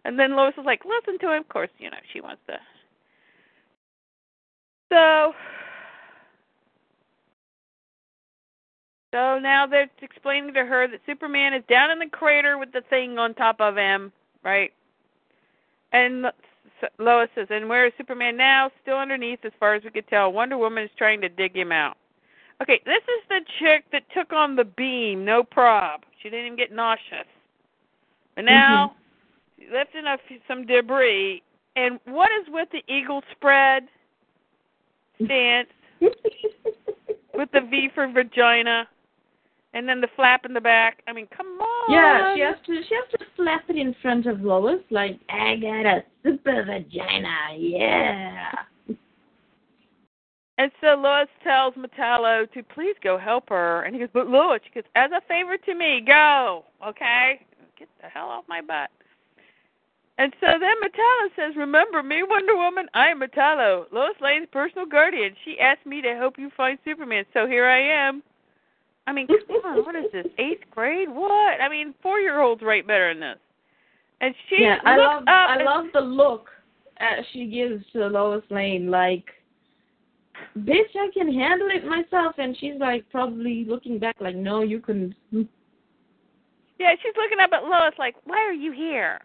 And 0.05 0.17
then 0.17 0.37
Lois 0.37 0.55
is 0.57 0.65
like, 0.65 0.83
listen 0.85 1.19
to 1.19 1.35
him. 1.35 1.41
Of 1.41 1.49
course, 1.49 1.71
you 1.79 1.91
know, 1.91 1.97
she 2.13 2.21
wants 2.21 2.43
to. 2.47 2.59
So. 4.93 5.33
So 9.13 9.39
now 9.39 9.67
they're 9.67 9.91
explaining 10.03 10.55
to 10.55 10.65
her 10.65 10.87
that 10.87 11.01
Superman 11.05 11.55
is 11.55 11.65
down 11.69 11.91
in 11.91 11.99
the 11.99 12.07
crater 12.07 12.59
with 12.59 12.73
the 12.73 12.83
thing 12.89 13.19
on 13.19 13.35
top 13.35 13.61
of 13.61 13.77
him, 13.77 14.13
right? 14.45 14.73
And 15.93 16.27
Lois 16.99 17.29
says, 17.35 17.49
and 17.51 17.69
where 17.69 17.87
is 17.87 17.93
Superman 17.99 18.37
now? 18.37 18.71
Still 18.83 18.97
underneath, 18.97 19.41
as 19.45 19.53
far 19.59 19.75
as 19.75 19.83
we 19.83 19.91
could 19.91 20.07
tell. 20.09 20.33
Wonder 20.33 20.57
Woman 20.57 20.85
is 20.85 20.91
trying 20.97 21.21
to 21.23 21.29
dig 21.29 21.57
him 21.57 21.73
out. 21.73 21.97
Okay, 22.63 22.81
this 22.85 23.03
is 23.03 23.29
the 23.29 23.41
chick 23.59 23.85
that 23.91 24.03
took 24.15 24.33
on 24.33 24.55
the 24.55 24.65
beam, 24.65 25.25
no 25.25 25.43
prob. 25.43 26.03
She 26.23 26.29
didn't 26.29 26.47
even 26.47 26.59
get 26.59 26.73
nauseous. 26.73 27.27
And 28.37 28.47
mm-hmm. 28.47 28.55
now, 28.55 28.95
lifting 29.73 30.07
up 30.07 30.21
some 30.47 30.67
debris. 30.67 31.43
And 31.77 31.99
what 32.05 32.31
is 32.41 32.47
with 32.49 32.69
the 32.71 32.83
eagle 32.93 33.23
spread 33.33 33.85
stance 35.25 35.69
with 36.01 37.51
the 37.53 37.61
V 37.63 37.91
for 37.95 38.07
vagina? 38.07 38.87
And 39.73 39.89
then 39.89 40.01
the 40.01 40.09
flap 40.17 40.45
in 40.45 40.53
the 40.53 40.61
back. 40.61 41.03
I 41.07 41.13
mean, 41.13 41.29
come 41.37 41.47
on. 41.47 41.93
Yeah, 41.93 42.35
she 42.35 42.41
has 42.41 42.57
to 42.67 42.83
she 42.89 42.95
has 42.95 43.21
to 43.21 43.27
slap 43.37 43.69
it 43.69 43.77
in 43.77 43.95
front 44.03 44.27
of 44.27 44.41
Lois 44.41 44.81
like 44.91 45.21
I 45.29 45.57
got 45.57 45.87
a 45.87 46.03
super 46.25 46.65
vagina, 46.65 47.55
yeah. 47.57 48.51
And 50.61 50.71
so 50.83 50.89
Lois 50.89 51.27
tells 51.43 51.73
Metallo 51.73 52.51
to 52.53 52.63
please 52.63 52.95
go 53.03 53.17
help 53.17 53.49
her. 53.49 53.81
And 53.85 53.95
he 53.95 54.01
goes, 54.01 54.11
But 54.13 54.29
Lois, 54.29 54.61
she 54.63 54.75
goes, 54.75 54.85
as 54.95 55.11
a 55.11 55.23
favor 55.27 55.57
to 55.57 55.75
me, 55.75 56.03
go, 56.07 56.67
okay? 56.87 57.41
Get 57.79 57.89
the 58.03 58.09
hell 58.09 58.29
off 58.29 58.45
my 58.47 58.61
butt. 58.61 58.91
And 60.19 60.35
so 60.39 60.47
then 60.61 60.75
Metallo 60.85 61.29
says, 61.35 61.57
Remember 61.57 62.03
me, 62.03 62.23
Wonder 62.23 62.57
Woman? 62.57 62.89
I 62.93 63.09
am 63.09 63.21
Metallo, 63.21 63.87
Lois 63.91 64.17
Lane's 64.21 64.49
personal 64.53 64.85
guardian. 64.85 65.35
She 65.47 65.59
asked 65.59 65.87
me 65.87 66.03
to 66.03 66.15
help 66.15 66.35
you 66.37 66.51
find 66.55 66.79
Superman, 66.85 67.25
so 67.33 67.47
here 67.47 67.65
I 67.65 67.81
am. 67.81 68.23
I 69.11 69.13
mean, 69.13 69.27
come 69.27 69.65
on, 69.65 69.85
what 69.85 69.97
is 69.97 70.05
this? 70.13 70.27
Eighth 70.39 70.63
grade? 70.71 71.09
What? 71.09 71.61
I 71.61 71.69
mean, 71.69 71.95
four 72.01 72.21
year 72.21 72.41
olds 72.41 72.63
write 72.63 72.87
better 72.87 73.13
than 73.13 73.21
this. 73.21 73.39
And 74.21 74.33
she 74.49 74.59
yeah, 74.61 74.77
I 74.85 74.97
love 74.97 75.23
up 75.23 75.29
I 75.29 75.57
and 75.57 75.65
love 75.65 75.87
the 75.93 76.01
look 76.01 76.49
uh, 77.01 77.23
she 77.33 77.47
gives 77.47 77.85
to 77.93 78.07
Lois 78.07 78.45
Lane, 78.51 78.89
like 78.89 79.25
bitch, 80.59 80.95
I 80.95 81.11
can 81.13 81.33
handle 81.33 81.69
it 81.73 81.85
myself 81.85 82.37
and 82.39 82.57
she's 82.61 82.75
like 82.79 83.05
probably 83.11 83.65
looking 83.69 83.99
back 83.99 84.15
like, 84.21 84.37
No, 84.37 84.63
you 84.63 84.79
couldn't 84.79 85.17
Yeah, 85.33 86.93
she's 87.03 87.15
looking 87.17 87.41
up 87.43 87.51
at 87.53 87.65
Lois 87.65 87.95
like, 87.99 88.15
Why 88.27 88.39
are 88.39 88.53
you 88.53 88.71
here? 88.71 89.19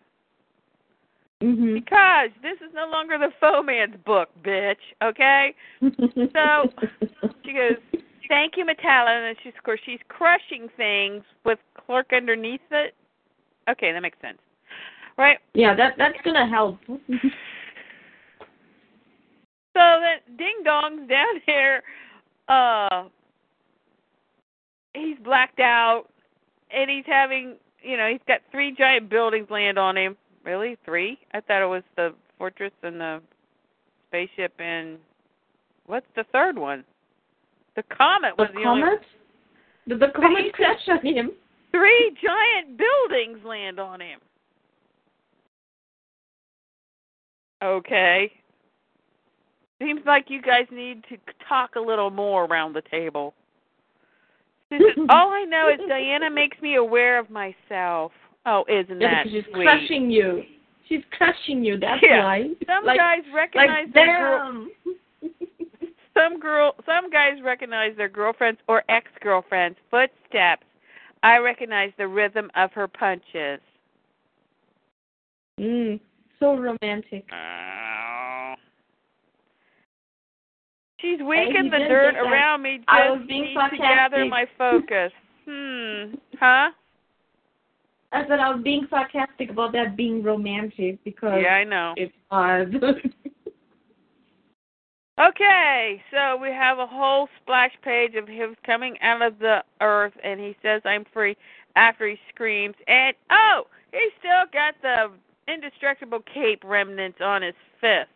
Mhm. 1.44 1.76
Because 1.76 2.32
this 2.42 2.56
is 2.68 2.74
no 2.74 2.90
longer 2.90 3.20
the 3.20 3.30
Foeman's 3.40 3.98
book, 4.04 4.30
bitch. 4.44 4.78
Okay? 5.04 5.54
So, 6.34 6.72
She 7.46 7.54
goes, 7.54 8.02
"Thank 8.28 8.58
you, 8.58 8.66
Metallo," 8.66 9.30
and 9.30 9.38
she's 9.44 9.54
of 9.58 9.64
course 9.64 9.80
she's 9.86 10.00
crushing 10.08 10.70
things 10.78 11.24
with 11.44 11.60
Clark 11.86 12.14
underneath 12.14 12.62
it. 12.72 12.96
Okay, 13.70 13.92
that 13.92 14.02
makes 14.02 14.20
sense, 14.22 14.40
right? 15.18 15.40
Yeah, 15.54 15.76
that 15.76 15.96
that's 15.98 16.18
gonna 16.24 16.48
help. 16.48 16.80
So 19.76 19.82
that 19.82 20.38
Ding 20.38 20.62
Dong's 20.64 21.10
down 21.10 21.42
here. 21.46 21.84
Uh, 22.48 23.04
he's 24.94 25.18
blacked 25.24 25.60
out, 25.60 26.06
and 26.72 26.90
he's 26.90 27.06
having, 27.06 27.56
you 27.82 27.98
know, 27.98 28.10
he's 28.10 28.22
got 28.28 28.40
three 28.52 28.74
giant 28.74 29.10
buildings 29.10 29.50
land 29.50 29.78
on 29.78 29.98
him. 29.98 30.16
Really, 30.46 30.78
three? 30.86 31.20
I 31.34 31.42
thought 31.42 31.62
it 31.62 31.68
was 31.68 31.84
the 31.98 32.14
fortress 32.38 32.72
and 32.84 33.02
the 33.02 33.22
spaceship 34.08 34.54
and 34.60 34.98
what's 35.88 36.06
the 36.16 36.24
third 36.32 36.58
one? 36.58 36.84
The 37.76 37.84
comet 37.84 38.38
was 38.38 38.48
the 38.54 38.68
only 38.68 38.82
comet? 38.84 39.02
Did 39.88 40.00
the 40.00 40.08
comet 40.16 40.54
crash 40.54 40.80
on 40.88 41.06
him? 41.06 41.32
Three 41.72 42.16
giant 42.24 42.78
buildings 42.78 43.40
land 43.46 43.80
on 43.80 44.00
him. 44.02 44.20
Okay. 47.64 48.32
Seems 49.82 50.02
like 50.06 50.30
you 50.30 50.42
guys 50.42 50.66
need 50.72 51.04
to 51.10 51.18
talk 51.48 51.76
a 51.76 51.80
little 51.80 52.10
more 52.10 52.46
around 52.46 52.74
the 52.74 52.82
table. 52.90 53.34
All 55.10 55.30
I 55.30 55.46
know 55.48 55.70
is 55.70 55.80
Diana 55.88 56.30
makes 56.30 56.60
me 56.62 56.76
aware 56.76 57.20
of 57.20 57.30
myself. 57.30 58.12
Oh, 58.46 58.64
isn't 58.70 59.02
Yeah, 59.02 59.10
that 59.10 59.24
because 59.26 59.44
she's 59.44 59.54
sweet? 59.54 59.64
crushing 59.64 60.10
you. 60.10 60.44
She's 60.88 61.02
crushing 61.18 61.64
you. 61.64 61.78
That's 61.78 62.02
Yeah. 62.02 62.24
why. 62.24 62.50
Some 62.68 62.86
like, 62.86 62.98
guys 62.98 63.24
recognize 63.34 63.86
like 63.86 63.94
their 63.94 64.18
girl. 64.18 64.42
Um, 64.42 64.72
Some 66.18 66.40
girl. 66.40 66.76
Some 66.86 67.10
guys 67.10 67.34
recognize 67.44 67.96
their 67.98 68.10
girlfriends 68.10 68.60
or 68.68 68.84
ex-girlfriends' 68.90 69.78
footsteps. 69.92 70.64
I 71.24 71.38
recognize 71.38 71.92
the 71.98 72.08
rhythm 72.08 72.50
of 72.56 72.72
her 72.74 72.88
punches. 72.88 73.60
mm, 75.60 76.00
so 76.40 76.56
romantic. 76.56 77.26
Oh. 77.34 78.54
She's 81.00 81.20
weak 81.20 81.50
in 81.58 81.70
the 81.70 81.78
dirt 81.88 82.16
around 82.16 82.62
me. 82.62 82.78
Just 82.78 82.90
I 82.90 83.10
was 83.10 83.22
being 83.28 83.44
need 83.44 83.56
to 83.72 83.78
gather 83.78 84.26
my 84.26 84.46
focus. 84.58 85.12
hmm. 85.46 86.16
Huh? 86.40 86.72
I 88.12 88.22
said 88.28 88.40
I 88.40 88.50
was 88.54 88.62
being 88.64 88.88
sarcastic 88.90 89.50
about 89.50 89.74
that 89.74 89.98
being 89.98 90.24
romantic 90.24 91.04
because 91.04 91.42
Yeah, 91.44 91.56
I 91.56 91.64
know. 91.66 91.94
it's 91.98 92.14
hard. 92.32 92.74
Okay, 95.18 96.04
so 96.12 96.36
we 96.36 96.50
have 96.50 96.78
a 96.78 96.86
whole 96.86 97.30
splash 97.42 97.72
page 97.84 98.16
of 98.16 98.28
him 98.28 98.56
coming 98.66 99.00
out 99.02 99.22
of 99.22 99.40
the 99.40 99.64
earth, 99.80 100.14
and 100.24 100.40
he 100.40 100.58
says, 100.62 100.82
"I'm 100.84 101.06
free." 101.06 101.38
After 101.78 102.08
he 102.08 102.20
screams, 102.30 102.76
and 102.88 103.16
oh, 103.30 103.68
he's 103.92 104.12
still 104.20 104.46
got 104.52 104.76
the 104.82 105.12
indestructible 105.48 106.22
cape 106.22 106.64
remnants 106.64 107.22
on 107.22 107.42
his 107.42 107.56
fist. 107.80 108.10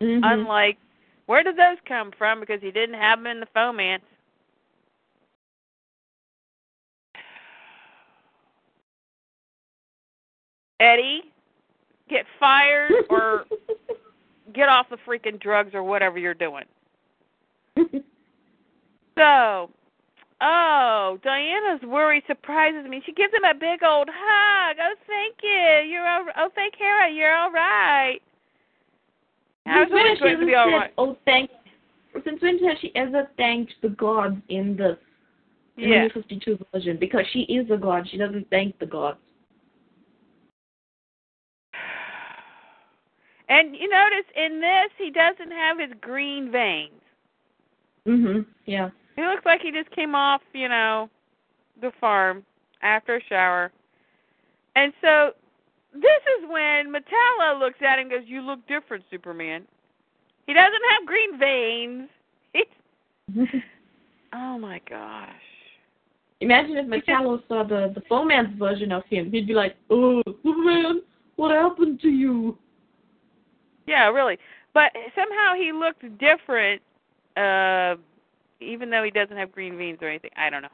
Mhm. 0.00 0.20
Unlike, 0.22 0.78
where 1.26 1.42
did 1.42 1.56
those 1.56 1.78
come 1.86 2.12
from? 2.12 2.40
Because 2.40 2.60
he 2.62 2.70
didn't 2.70 2.94
have 2.94 3.18
them 3.18 3.26
in 3.26 3.40
the 3.40 3.46
Fomance. 3.46 4.00
Eddie, 10.80 11.32
get 12.08 12.26
fired 12.38 12.92
or 13.08 13.46
get 14.54 14.68
off 14.68 14.86
the 14.90 14.96
freaking 15.06 15.40
drugs 15.40 15.70
or 15.74 15.82
whatever 15.82 16.18
you're 16.18 16.34
doing. 16.34 16.64
So, 19.18 19.70
oh, 20.42 21.18
Diana's 21.24 21.80
worry 21.86 22.22
surprises 22.26 22.86
me. 22.88 23.02
She 23.06 23.12
gives 23.12 23.32
him 23.32 23.44
a 23.44 23.54
big 23.54 23.82
old 23.82 24.08
hug. 24.12 24.76
Oh, 24.78 24.94
thank 25.06 25.36
you. 25.42 25.90
You're 25.90 26.06
all. 26.06 26.26
Oh, 26.36 26.50
thank 26.54 26.74
Hera. 26.76 27.10
You're 27.10 27.34
all 27.34 27.50
right. 27.50 28.18
I 29.64 29.80
was 29.80 30.18
going 30.20 30.38
to 30.38 30.46
be 30.46 30.54
all 30.54 30.66
said, 30.66 30.76
right. 30.76 30.92
Oh, 30.98 31.16
thank. 31.24 31.50
since 32.24 32.40
when 32.42 32.58
has 32.64 32.78
she 32.80 32.94
ever 32.94 33.28
thanked 33.36 33.72
the 33.82 33.88
gods 33.88 34.36
in 34.48 34.76
this 34.76 34.98
in 35.78 35.88
Yeah. 35.88 36.08
the 36.08 36.20
52 36.20 36.58
version? 36.72 36.98
Because 37.00 37.24
she 37.32 37.40
is 37.42 37.70
a 37.70 37.76
god. 37.76 38.06
She 38.10 38.18
doesn't 38.18 38.48
thank 38.50 38.78
the 38.78 38.86
gods. 38.86 39.18
And 43.48 43.76
you 43.76 43.88
notice 43.88 44.26
in 44.34 44.60
this, 44.60 44.90
he 44.98 45.10
doesn't 45.10 45.52
have 45.52 45.78
his 45.78 45.92
green 46.00 46.50
veins. 46.50 47.00
Mhm. 48.06 48.46
Yeah. 48.66 48.90
He 49.14 49.22
looks 49.22 49.44
like 49.44 49.62
he 49.62 49.70
just 49.70 49.90
came 49.90 50.14
off, 50.14 50.42
you 50.52 50.68
know, 50.68 51.08
the 51.80 51.92
farm 52.00 52.44
after 52.82 53.16
a 53.16 53.22
shower. 53.24 53.72
And 54.74 54.92
so 55.00 55.32
this 55.92 56.22
is 56.38 56.48
when 56.48 56.92
Metallo 56.92 57.58
looks 57.58 57.80
at 57.82 57.98
him 57.98 58.10
and 58.10 58.10
goes, 58.10 58.22
You 58.26 58.42
look 58.42 58.66
different, 58.66 59.04
Superman. 59.10 59.66
He 60.46 60.52
doesn't 60.52 60.82
have 60.90 61.06
green 61.06 61.38
veins. 61.38 62.08
He's, 62.52 62.66
oh 64.32 64.58
my 64.58 64.80
gosh. 64.88 65.30
Imagine 66.40 66.76
if 66.76 66.86
Metallo 66.86 67.42
saw 67.48 67.62
the 67.64 67.92
the 67.94 68.02
Foman's 68.02 68.56
version 68.58 68.92
of 68.92 69.04
him. 69.06 69.30
He'd 69.32 69.46
be 69.46 69.54
like, 69.54 69.74
"Oh, 69.88 70.22
Superman, 70.44 71.02
what 71.36 71.50
happened 71.50 72.00
to 72.02 72.08
you?" 72.08 72.58
Yeah, 73.86 74.08
really. 74.08 74.38
But 74.74 74.92
somehow 75.14 75.54
he 75.56 75.72
looked 75.72 76.02
different, 76.18 76.82
uh, 77.36 77.96
even 78.60 78.90
though 78.90 79.02
he 79.02 79.10
doesn't 79.10 79.36
have 79.36 79.52
green 79.52 79.76
veins 79.76 79.98
or 80.02 80.08
anything. 80.08 80.30
I 80.36 80.50
don't 80.50 80.62
know. 80.62 80.68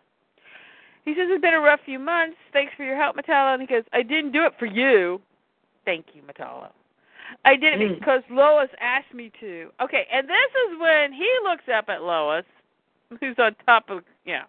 He 1.05 1.13
says 1.13 1.27
it's 1.31 1.43
been 1.43 1.55
a 1.55 1.61
rough 1.61 1.81
few 1.85 1.99
months. 1.99 2.37
Thanks 2.53 2.73
for 2.77 2.85
your 2.85 2.97
help, 2.97 3.17
Metallo. 3.17 3.55
And 3.55 3.61
he 3.61 3.67
goes, 3.67 3.83
I 3.93 4.03
didn't 4.03 4.33
do 4.33 4.45
it 4.45 4.53
for 4.59 4.67
you. 4.67 5.21
Thank 5.85 6.07
you, 6.15 6.23
Metallo. 6.23 6.69
I 7.45 7.57
did 7.57 7.81
it 7.81 7.91
Mm. 7.91 7.99
because 7.99 8.23
Lois 8.31 8.69
asked 8.81 9.13
me 9.13 9.31
to. 9.41 9.73
Okay, 9.81 10.07
and 10.13 10.29
this 10.29 10.51
is 10.69 10.79
when 10.79 11.13
he 11.13 11.29
looks 11.43 11.65
up 11.69 11.89
at 11.89 12.03
Lois, 12.03 12.45
who's 13.21 13.39
on 13.39 13.55
top 13.67 13.91
of 13.91 14.05
yeah, 14.25 14.45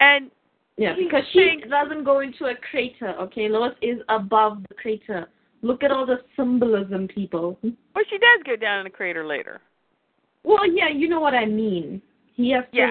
and 0.00 0.30
Yeah, 0.78 0.94
because 0.94 1.24
she 1.32 1.62
doesn't 1.68 2.04
go 2.04 2.20
into 2.20 2.46
a 2.46 2.54
crater. 2.70 3.10
Okay, 3.20 3.48
Lois 3.48 3.74
is 3.82 4.00
above 4.08 4.62
the 4.68 4.74
crater. 4.74 5.28
Look 5.62 5.82
at 5.84 5.90
all 5.92 6.04
the 6.04 6.20
symbolism, 6.36 7.06
people. 7.08 7.56
well, 7.62 8.04
she 8.10 8.18
does 8.18 8.40
go 8.44 8.56
down 8.56 8.78
in 8.80 8.84
the 8.84 8.90
crater 8.90 9.24
later. 9.24 9.60
Well, 10.44 10.66
yeah, 10.70 10.88
you 10.88 11.08
know 11.08 11.20
what 11.20 11.34
I 11.34 11.44
mean. 11.46 12.02
He 12.34 12.50
has 12.50 12.64
to. 12.72 12.76
Yeah. 12.76 12.90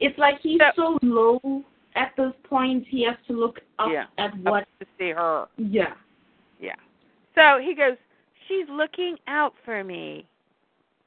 It's 0.00 0.18
like 0.18 0.40
he's 0.40 0.58
So- 0.76 0.98
so 1.02 1.06
low 1.06 1.64
at 1.94 2.12
this 2.16 2.32
point. 2.44 2.86
He 2.88 3.04
has 3.04 3.16
to 3.28 3.32
look 3.32 3.60
up 3.78 3.90
Yeah, 3.92 4.06
at 4.18 4.32
Up 4.32 4.38
what. 4.40 4.68
to 4.80 4.86
see 4.98 5.10
her. 5.10 5.46
Yeah. 5.58 5.94
Yeah. 6.60 6.74
So 7.34 7.58
he 7.62 7.74
goes, 7.74 7.96
She's 8.48 8.68
looking 8.68 9.16
out 9.28 9.54
for 9.64 9.84
me. 9.84 10.26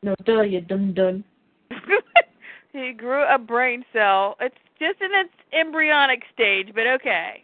No, 0.02 0.16
duh, 0.24 0.42
you 0.44 0.62
dum 0.62 0.94
dum. 0.94 1.26
he 2.72 2.94
grew 2.94 3.24
a 3.24 3.38
brain 3.38 3.84
cell. 3.92 4.38
It's 4.40 4.56
just 4.80 5.02
in 5.02 5.14
its 5.14 5.34
embryonic 5.52 6.24
stage, 6.34 6.70
but 6.74 6.88
okay. 6.88 7.44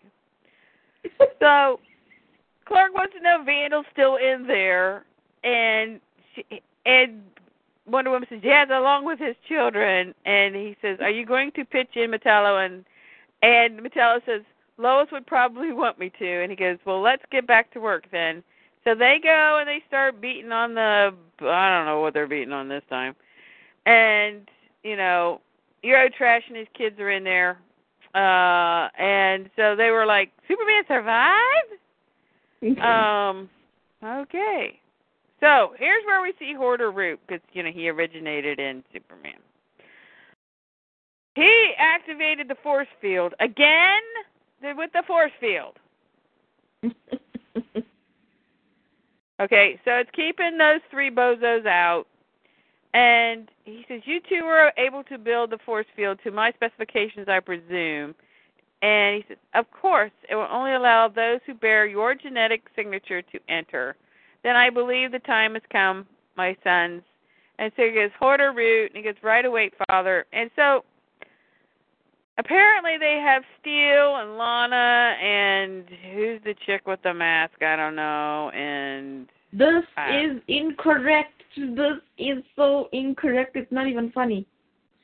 So 1.41 1.79
Clark 2.69 2.93
wants 2.93 3.15
to 3.15 3.21
know 3.21 3.43
Vandal's 3.43 3.87
still 3.91 4.17
in 4.17 4.45
there, 4.47 5.03
and 5.43 5.99
she, 6.35 6.45
and 6.85 7.23
Wonder 7.87 8.11
Woman 8.11 8.27
says 8.29 8.41
yes, 8.43 8.67
along 8.71 9.05
with 9.05 9.17
his 9.19 9.35
children. 9.47 10.13
And 10.25 10.55
he 10.55 10.77
says, 10.81 10.99
"Are 11.01 11.09
you 11.09 11.25
going 11.25 11.51
to 11.53 11.65
pitch 11.65 11.89
in 11.95 12.11
Metallo?" 12.11 12.63
And 12.63 12.85
and 13.41 13.79
Metallo 13.81 14.23
says, 14.25 14.43
"Lois 14.77 15.09
would 15.11 15.25
probably 15.25 15.73
want 15.73 15.97
me 15.97 16.11
to." 16.19 16.43
And 16.43 16.51
he 16.51 16.55
goes, 16.55 16.77
"Well, 16.85 17.01
let's 17.01 17.23
get 17.31 17.47
back 17.47 17.71
to 17.73 17.79
work 17.79 18.05
then." 18.11 18.43
So 18.83 18.93
they 18.93 19.19
go 19.21 19.57
and 19.59 19.67
they 19.67 19.83
start 19.87 20.21
beating 20.21 20.51
on 20.51 20.75
the 20.75 21.13
I 21.41 21.75
don't 21.75 21.85
know 21.87 22.01
what 22.01 22.13
they're 22.13 22.27
beating 22.27 22.53
on 22.53 22.69
this 22.69 22.83
time, 22.87 23.15
and 23.87 24.47
you 24.83 24.95
know, 24.95 25.41
Euro 25.81 26.07
Trash 26.09 26.43
and 26.47 26.55
his 26.55 26.67
kids 26.77 26.99
are 26.99 27.09
in 27.09 27.23
there, 27.23 27.57
uh, 28.13 28.89
and 28.97 29.49
so 29.55 29.75
they 29.75 29.89
were 29.89 30.05
like, 30.05 30.31
"Superman 30.47 30.83
survived." 30.87 31.78
Um, 32.61 33.49
okay. 34.03 34.79
So 35.39 35.73
here's 35.77 36.03
where 36.05 36.21
we 36.21 36.33
see 36.37 36.53
Hordr_Root 36.57 37.17
because 37.25 37.41
you 37.53 37.63
know 37.63 37.71
he 37.71 37.89
originated 37.89 38.59
in 38.59 38.83
Superman. 38.91 39.39
He 41.35 41.71
activated 41.77 42.49
the 42.49 42.57
force 42.61 42.87
field 42.99 43.33
again 43.39 44.01
with 44.75 44.91
the 44.93 45.03
force 45.07 45.31
field. 45.39 45.77
Okay, 49.39 49.79
so 49.85 49.91
it's 49.91 50.09
keeping 50.13 50.57
those 50.57 50.81
three 50.91 51.09
bozos 51.09 51.65
out. 51.65 52.05
And 52.93 53.49
he 53.63 53.85
says, 53.87 54.01
You 54.05 54.19
two 54.27 54.43
were 54.43 54.73
able 54.77 55.03
to 55.05 55.17
build 55.17 55.51
the 55.51 55.59
force 55.65 55.85
field 55.95 56.19
to 56.23 56.31
my 56.31 56.51
specifications, 56.51 57.27
I 57.29 57.39
presume. 57.39 58.15
And 58.81 59.17
he 59.17 59.25
says, 59.27 59.37
Of 59.55 59.65
course, 59.71 60.11
it 60.29 60.35
will 60.35 60.47
only 60.49 60.73
allow 60.73 61.07
those 61.07 61.39
who 61.45 61.53
bear 61.53 61.85
your 61.85 62.15
genetic 62.15 62.63
signature 62.75 63.21
to 63.21 63.39
enter. 63.49 63.95
Then 64.43 64.55
I 64.55 64.69
believe 64.69 65.11
the 65.11 65.19
time 65.19 65.53
has 65.55 65.63
come, 65.71 66.05
my 66.37 66.55
sons. 66.63 67.01
And 67.57 67.71
so 67.75 67.83
he 67.83 67.91
goes, 67.91 68.09
Hordr_Root, 68.21 68.87
and 68.87 68.95
he 68.97 69.01
goes, 69.03 69.15
Right 69.21 69.43
away, 69.43 69.71
Father. 69.89 70.25
And 70.31 70.49
so 70.55 70.85
apparently 72.37 72.97
they 72.97 73.21
have 73.21 73.43
Steel 73.59 74.15
and 74.17 74.37
Lana 74.37 75.15
and 75.21 75.83
who's 76.13 76.41
the 76.45 76.55
chick 76.65 76.87
with 76.87 77.01
the 77.03 77.13
mask? 77.13 77.61
I 77.61 77.75
don't 77.75 77.95
know. 77.95 78.49
And 78.51 79.27
This 79.51 79.83
Ah. 79.97 80.15
is 80.15 80.39
incorrect. 80.47 81.43
This 81.57 81.97
is 82.19 82.43
so 82.55 82.87
incorrect. 82.93 83.55
It's 83.55 83.71
not 83.71 83.87
even 83.87 84.11
funny. 84.11 84.45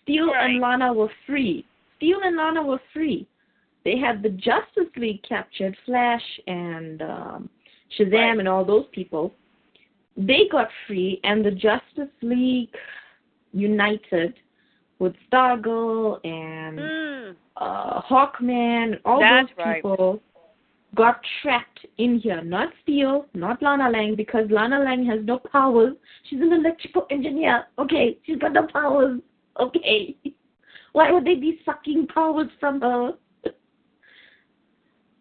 Steel 0.03 0.31
Right. 0.31 0.51
and 0.51 0.59
Lana 0.61 0.93
were 0.93 1.09
free. 1.25 1.65
Steel 1.97 2.21
and 2.21 2.37
Lana 2.37 2.61
were 2.61 2.79
free. 2.93 3.25
They 3.85 3.97
had 3.97 4.21
the 4.23 4.29
Justice 4.29 4.91
League 4.97 5.21
captured, 5.23 5.77
Flash 5.85 6.23
and 6.47 7.01
um, 7.03 7.49
Shazam 7.97 8.11
Right. 8.11 8.39
and 8.39 8.47
all 8.47 8.65
those 8.65 8.85
people. 8.91 9.33
They 10.17 10.47
got 10.51 10.69
free, 10.87 11.19
and 11.23 11.45
the 11.45 11.51
Justice 11.51 12.13
League 12.21 12.73
united 13.53 14.33
with 14.99 15.13
Stargirl 15.31 16.19
and 16.25 16.79
mm, 16.79 17.35
uh, 17.57 18.01
Hawkman, 18.01 18.99
all 19.05 19.19
That's 19.19 19.49
those 19.49 19.65
right. 19.65 19.83
people 19.83 20.21
got 20.95 21.19
trapped 21.41 21.85
in 21.97 22.19
here. 22.19 22.41
Not 22.41 22.69
Steel, 22.83 23.25
not 23.33 23.61
Lana 23.61 23.89
Lang, 23.89 24.15
because 24.15 24.49
Lana 24.49 24.79
Lang 24.79 25.05
has 25.05 25.19
no 25.23 25.37
powers. 25.39 25.93
She's 26.29 26.39
an 26.41 26.53
electrical 26.53 27.05
engineer. 27.11 27.65
Okay, 27.77 28.17
she's 28.25 28.37
got 28.37 28.53
no 28.53 28.67
powers. 28.71 29.19
Okay. 29.59 30.15
Why 30.93 31.11
would 31.11 31.25
they 31.25 31.35
be 31.35 31.59
sucking 31.65 32.07
powers 32.07 32.47
from 32.59 32.79
her? 32.79 33.11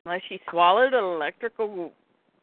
Unless 0.04 0.22
she 0.28 0.40
swallowed 0.50 0.94
an 0.94 1.04
electrical 1.04 1.92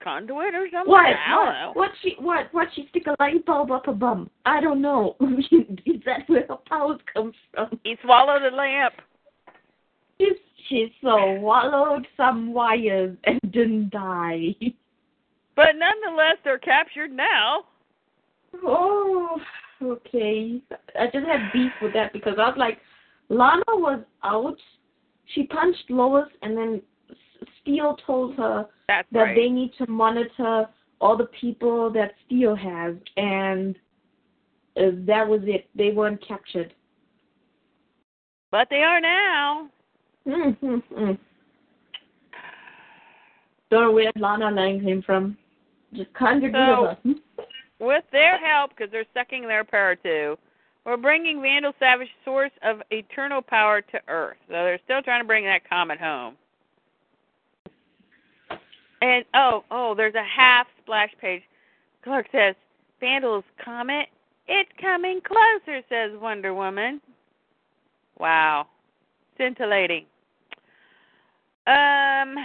conduit 0.04 0.56
or 0.56 0.68
something. 0.72 0.92
What? 0.92 1.06
I 1.06 1.30
don't 1.30 1.54
know. 1.54 1.72
What? 1.74 1.76
What 1.76 1.92
she? 2.02 2.16
What? 2.20 2.54
What? 2.54 2.68
She 2.76 2.88
stick 2.90 3.04
a 3.08 3.16
light 3.20 3.46
bulb 3.46 3.72
up 3.72 3.86
her 3.86 3.94
bum? 3.94 4.30
I 4.46 4.62
don't 4.62 4.82
know. 4.82 5.16
Is 5.22 6.02
that 6.06 6.28
where 6.28 6.46
her 6.48 6.58
powers 6.68 7.00
come 7.14 7.34
from? 7.54 7.80
He 7.84 7.96
swallowed 8.04 8.42
a 8.42 8.56
lamp. 8.56 8.96
She, 10.20 10.32
she 10.70 10.94
swallowed 11.02 12.08
some 12.18 12.54
wires 12.54 13.18
and 13.24 13.40
didn't 13.52 13.90
die. 13.90 14.56
But 15.56 15.76
nonetheless, 15.76 16.38
they're 16.44 16.60
captured 16.60 17.12
now. 17.12 17.66
Oh, 18.64 19.40
okay. 19.82 20.62
I 21.00 21.06
just 21.06 21.26
had 21.26 21.52
beef 21.54 21.72
with 21.82 21.94
that 21.94 22.14
because 22.14 22.36
I 22.38 22.48
was 22.48 22.58
like, 22.58 22.80
Lana 23.30 23.64
was 23.70 24.02
out. 24.24 24.58
She 25.34 25.44
punched 25.44 25.90
Lois, 25.90 26.28
and 26.42 26.58
then 26.58 26.82
S- 27.42 27.48
Steel 27.62 27.98
told 28.06 28.36
her 28.36 28.68
That's 28.88 29.08
that 29.12 29.20
right. 29.20 29.36
they 29.36 29.50
need 29.50 29.74
to 29.78 29.90
monitor 29.90 30.68
all 31.00 31.18
the 31.18 31.26
people 31.40 31.90
that 31.92 32.14
Steel 32.26 32.56
has, 32.56 32.96
and 33.18 33.76
uh, 34.78 34.92
that 35.08 35.28
was 35.28 35.42
it. 35.46 35.68
They 35.76 35.92
weren't 35.92 36.26
captured. 36.26 36.74
But 38.52 38.68
they 38.70 38.84
are 38.84 39.00
now. 39.02 39.70
Mm-hmm. 40.28 41.12
Don't 43.72 43.82
know 43.84 43.92
where 43.92 44.12
Lana 44.18 44.52
Lang 44.52 44.82
came 44.82 45.02
from. 45.02 45.38
Just 45.94 46.10
rid 46.20 46.52
So- 46.54 46.98
With 47.80 48.04
their 48.12 48.38
help, 48.38 48.72
because 48.72 48.92
they're 48.92 49.06
sucking 49.14 49.48
their 49.48 49.64
power 49.64 49.96
too, 49.96 50.38
we're 50.86 50.98
bringing 50.98 51.42
Vandal 51.42 51.74
Savage 51.80 52.10
source 52.26 52.52
of 52.64 52.82
eternal 52.92 53.42
power 53.42 53.82
to 53.82 54.00
Earth. 54.08 54.38
So 54.48 54.54
they're 54.54 54.80
still 54.84 55.02
trying 55.02 55.22
to 55.22 55.28
bring 55.28 55.46
that 55.46 55.68
comet 55.68 56.00
home. 56.00 56.36
And 59.02 59.26
oh, 59.34 59.64
oh, 59.72 59.96
there's 59.96 60.16
a 60.16 60.24
half 60.24 60.68
splash 60.82 61.12
page. 61.20 61.42
Clark 62.04 62.28
says, 62.32 62.56
Vandal's 63.02 63.44
comet, 63.64 64.08
it's 64.48 64.70
coming 64.80 65.22
closer, 65.22 65.82
says 65.90 66.12
Wonder 66.22 66.54
Woman. 66.54 67.02
Wow. 68.20 68.68
Scintillating. 69.38 70.06
Um 71.68 72.36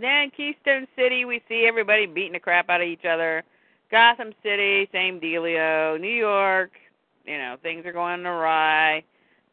then 0.00 0.30
Keystone 0.36 0.86
City 0.96 1.24
we 1.24 1.40
see 1.48 1.66
everybody 1.66 2.06
beating 2.06 2.32
the 2.32 2.40
crap 2.40 2.68
out 2.68 2.80
of 2.80 2.86
each 2.86 3.04
other. 3.04 3.42
Gotham 3.90 4.32
City, 4.42 4.88
same 4.92 5.20
dealio. 5.20 6.00
New 6.00 6.08
York, 6.08 6.72
You 7.24 7.38
know, 7.38 7.56
things 7.62 7.86
are 7.86 7.92
going 7.92 8.26
awry. 8.26 9.02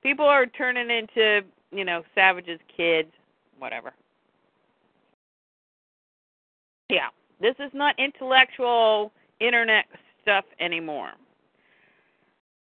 People 0.01 0.25
are 0.25 0.47
turning 0.47 0.89
into, 0.89 1.41
you 1.71 1.85
know, 1.85 2.03
savages, 2.15 2.59
kids, 2.75 3.11
whatever. 3.59 3.93
Yeah, 6.91 7.07
this 7.39 7.55
is 7.59 7.71
not 7.73 7.95
intellectual 7.97 9.13
internet 9.39 9.85
stuff 10.21 10.43
anymore. 10.59 11.11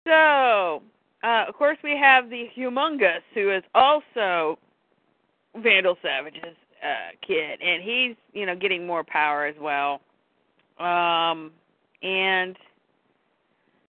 So, 0.07 0.83
uh, 1.25 1.45
of 1.49 1.55
course, 1.57 1.77
we 1.83 1.97
have 2.01 2.31
the 2.31 2.47
Humongous, 2.57 3.23
who 3.35 3.51
is 3.51 3.65
also 3.75 4.59
Vandal 5.57 5.97
Savage's 6.03 6.57
uh, 6.85 7.17
kid, 7.27 7.61
and 7.61 7.83
he's 7.83 8.17
you 8.33 8.47
know 8.47 8.55
getting 8.55 8.87
more 8.87 9.03
power 9.05 9.45
as 9.45 9.57
well. 9.61 10.01
Um, 10.79 11.51
and 12.03 12.57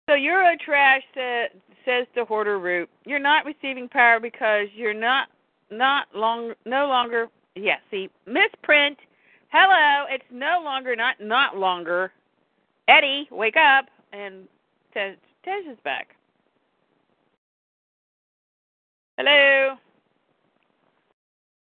so 0.07 0.13
Eurotrash 0.13 1.01
sa- 1.13 1.57
says 1.85 2.07
to 2.15 2.25
Hordr_Root, 2.25 2.87
"You're 3.05 3.19
not 3.19 3.45
receiving 3.45 3.87
power 3.89 4.19
because 4.19 4.67
you're 4.75 4.93
not 4.93 5.29
not 5.69 6.07
long 6.15 6.53
no 6.65 6.87
longer 6.87 7.27
yeah 7.55 7.77
see 7.91 8.09
misprint. 8.25 8.97
Hello, 9.49 10.05
it's 10.09 10.25
no 10.31 10.61
longer 10.63 10.95
not 10.95 11.15
not 11.19 11.57
longer. 11.57 12.11
Eddie, 12.87 13.27
wake 13.31 13.55
up!" 13.57 13.85
And 14.13 14.47
Tej 14.93 15.15
Tej 15.43 15.71
is 15.71 15.77
back. 15.83 16.15
Hello. 19.17 19.75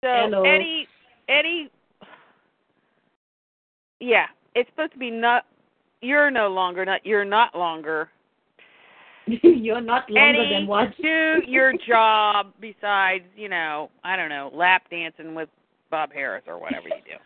So 0.03 0.09
Hello. 0.11 0.43
Eddie 0.45 0.89
Eddie 1.29 1.71
Yeah, 4.01 4.27
it's 4.55 4.69
supposed 4.71 4.93
to 4.93 4.99
be 4.99 5.11
not 5.11 5.45
you're 6.01 6.31
no 6.31 6.49
longer 6.49 6.85
not 6.85 7.05
you're 7.05 7.25
not 7.25 7.55
longer. 7.57 8.11
You're 9.43 9.81
not 9.81 10.11
longer 10.11 10.43
Eddie, 10.43 10.51
than 10.51 10.67
what? 10.67 10.95
do 11.01 11.41
your 11.47 11.73
job 11.89 12.53
besides, 12.61 13.25
you 13.35 13.49
know, 13.49 13.89
I 14.05 14.17
don't 14.17 14.29
know, 14.29 14.51
lap 14.53 14.83
dancing 14.91 15.35
with 15.35 15.49
Bob 15.91 16.13
Harras 16.13 16.47
or 16.47 16.59
whatever 16.59 16.89
you 16.89 17.01
do. 17.07 17.17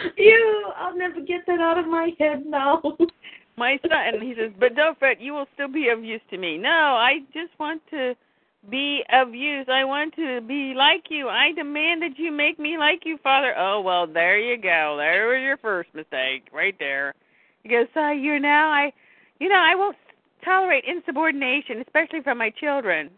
you, 0.16 0.72
I'll 0.76 0.96
never 0.96 1.20
get 1.20 1.46
that 1.46 1.60
out 1.60 1.78
of 1.78 1.86
my 1.86 2.10
head 2.18 2.44
now. 2.46 2.82
My 3.56 3.78
son 3.82 4.20
he 4.22 4.34
says, 4.34 4.50
But 4.58 4.74
don't 4.74 4.98
fret, 4.98 5.20
you 5.20 5.34
will 5.34 5.46
still 5.54 5.68
be 5.68 5.88
of 5.88 6.02
use 6.02 6.22
to 6.30 6.38
me. 6.38 6.56
No, 6.56 6.70
I 6.70 7.18
just 7.34 7.50
want 7.60 7.82
to 7.90 8.14
be 8.70 9.02
of 9.12 9.34
use. 9.34 9.66
I 9.70 9.84
want 9.84 10.14
to 10.16 10.40
be 10.40 10.72
like 10.74 11.04
you. 11.10 11.28
I 11.28 11.52
demand 11.52 12.02
that 12.02 12.18
you 12.18 12.32
make 12.32 12.58
me 12.58 12.78
like 12.78 13.02
you, 13.04 13.18
Father. 13.22 13.54
Oh 13.56 13.80
well, 13.80 14.06
there 14.06 14.38
you 14.38 14.56
go. 14.56 14.96
There 14.98 15.28
was 15.28 15.42
your 15.42 15.58
first 15.58 15.90
mistake, 15.94 16.48
right 16.52 16.74
there. 16.78 17.14
He 17.62 17.68
goes, 17.68 17.88
uh, 17.96 18.10
you 18.10 18.38
now 18.40 18.70
I, 18.70 18.92
you 19.38 19.48
know, 19.48 19.62
I 19.62 19.74
won't 19.74 19.96
tolerate 20.44 20.84
insubordination, 20.84 21.80
especially 21.80 22.22
from 22.22 22.38
my 22.38 22.50
children. 22.50 23.10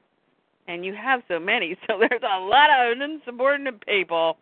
And 0.66 0.84
you 0.84 0.94
have 0.94 1.22
so 1.28 1.38
many, 1.38 1.76
so 1.86 1.98
there's 1.98 2.22
a 2.22 2.40
lot 2.40 2.70
of 2.70 3.00
insubordinate 3.00 3.86
people. 3.86 4.38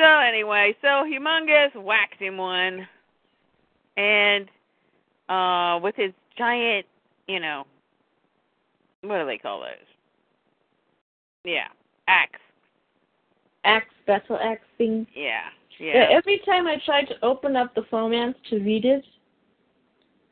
So 0.00 0.18
anyway, 0.20 0.74
so 0.80 1.04
humongous 1.04 1.74
whacks 1.74 2.16
him 2.18 2.38
one, 2.38 2.88
and 3.98 4.48
uh 5.28 5.78
with 5.82 5.94
his 5.94 6.12
giant, 6.38 6.86
you 7.28 7.38
know, 7.38 7.64
what 9.02 9.18
do 9.18 9.26
they 9.26 9.36
call 9.36 9.60
those? 9.60 9.68
Yeah, 11.44 11.68
axe. 12.08 12.40
Axe, 13.64 13.92
battle 14.06 14.38
axe 14.42 14.62
thing. 14.78 15.06
Yeah, 15.14 15.40
Yeah, 15.78 15.94
yeah. 15.94 16.16
every 16.16 16.40
time 16.46 16.66
I 16.66 16.76
try 16.86 17.02
to 17.04 17.14
open 17.22 17.54
up 17.54 17.74
the 17.74 17.82
Fomance 17.92 18.36
to 18.48 18.56
read 18.60 18.86
it, 18.86 19.04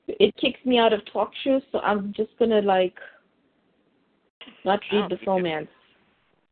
it 0.07 0.35
kicks 0.37 0.65
me 0.65 0.79
out 0.79 0.95
of 0.95 1.03
talk 1.13 1.31
shoes, 1.45 1.63
so 1.73 1.81
I'm 1.81 2.15
just 2.17 2.31
gonna 2.39 2.63
like 2.63 2.97
not 4.65 4.81
Oh, 4.91 4.97
read 4.97 5.11
the 5.11 5.19
you 5.21 5.27
Fomance. 5.27 5.69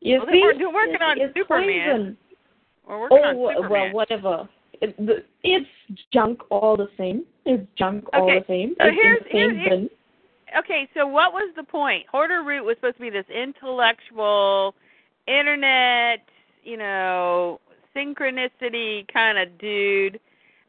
You 0.03 0.19
Well, 0.19 0.27
see, 0.31 0.43
we're 0.43 0.75
working 0.75 1.01
on 1.01 1.19
it's 1.19 1.35
Superman. 1.35 1.89
poison. 1.89 2.17
We're 2.87 3.01
working 3.01 3.19
Oh 3.25 3.49
on 3.49 3.69
well, 3.71 3.93
whatever. 3.93 4.49
It, 4.81 4.95
it's 5.43 5.67
junk 6.13 6.41
all 6.51 6.77
the 6.77 6.89
same. 6.99 7.25
It's 7.45 7.67
junk 7.77 8.05
all 8.13 8.27
the 8.27 8.45
same. 8.47 8.75
so 8.79 8.87
it's 8.87 8.97
here's- 9.01 9.19
in 9.19 9.25
the 9.25 9.31
same 9.33 9.59
here's- 9.59 9.91
okay, 10.59 10.89
so 10.95 11.07
what 11.07 11.33
was 11.33 11.53
the 11.57 11.63
point? 11.65 12.07
Hordr_Root 12.13 12.65
was 12.65 12.77
supposed 12.77 12.97
to 12.97 13.03
be 13.03 13.11
this 13.11 13.29
intellectual, 13.31 14.75
internet, 15.27 16.21
you 16.63 16.77
know, 16.77 17.61
synchronicity 17.95 19.09
kind 19.13 19.39
of 19.39 19.57
dude. 19.59 20.21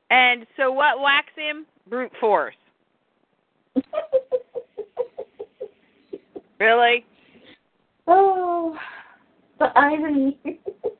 And 0.10 0.48
so 0.56 0.72
what 0.72 0.99
whacks 1.02 1.34
him? 1.35 1.65
Brute 1.89 2.11
force. 2.19 2.56
Really? 6.60 7.06
oh, 8.07 8.76
the 9.60 9.65
irony. 9.77 10.39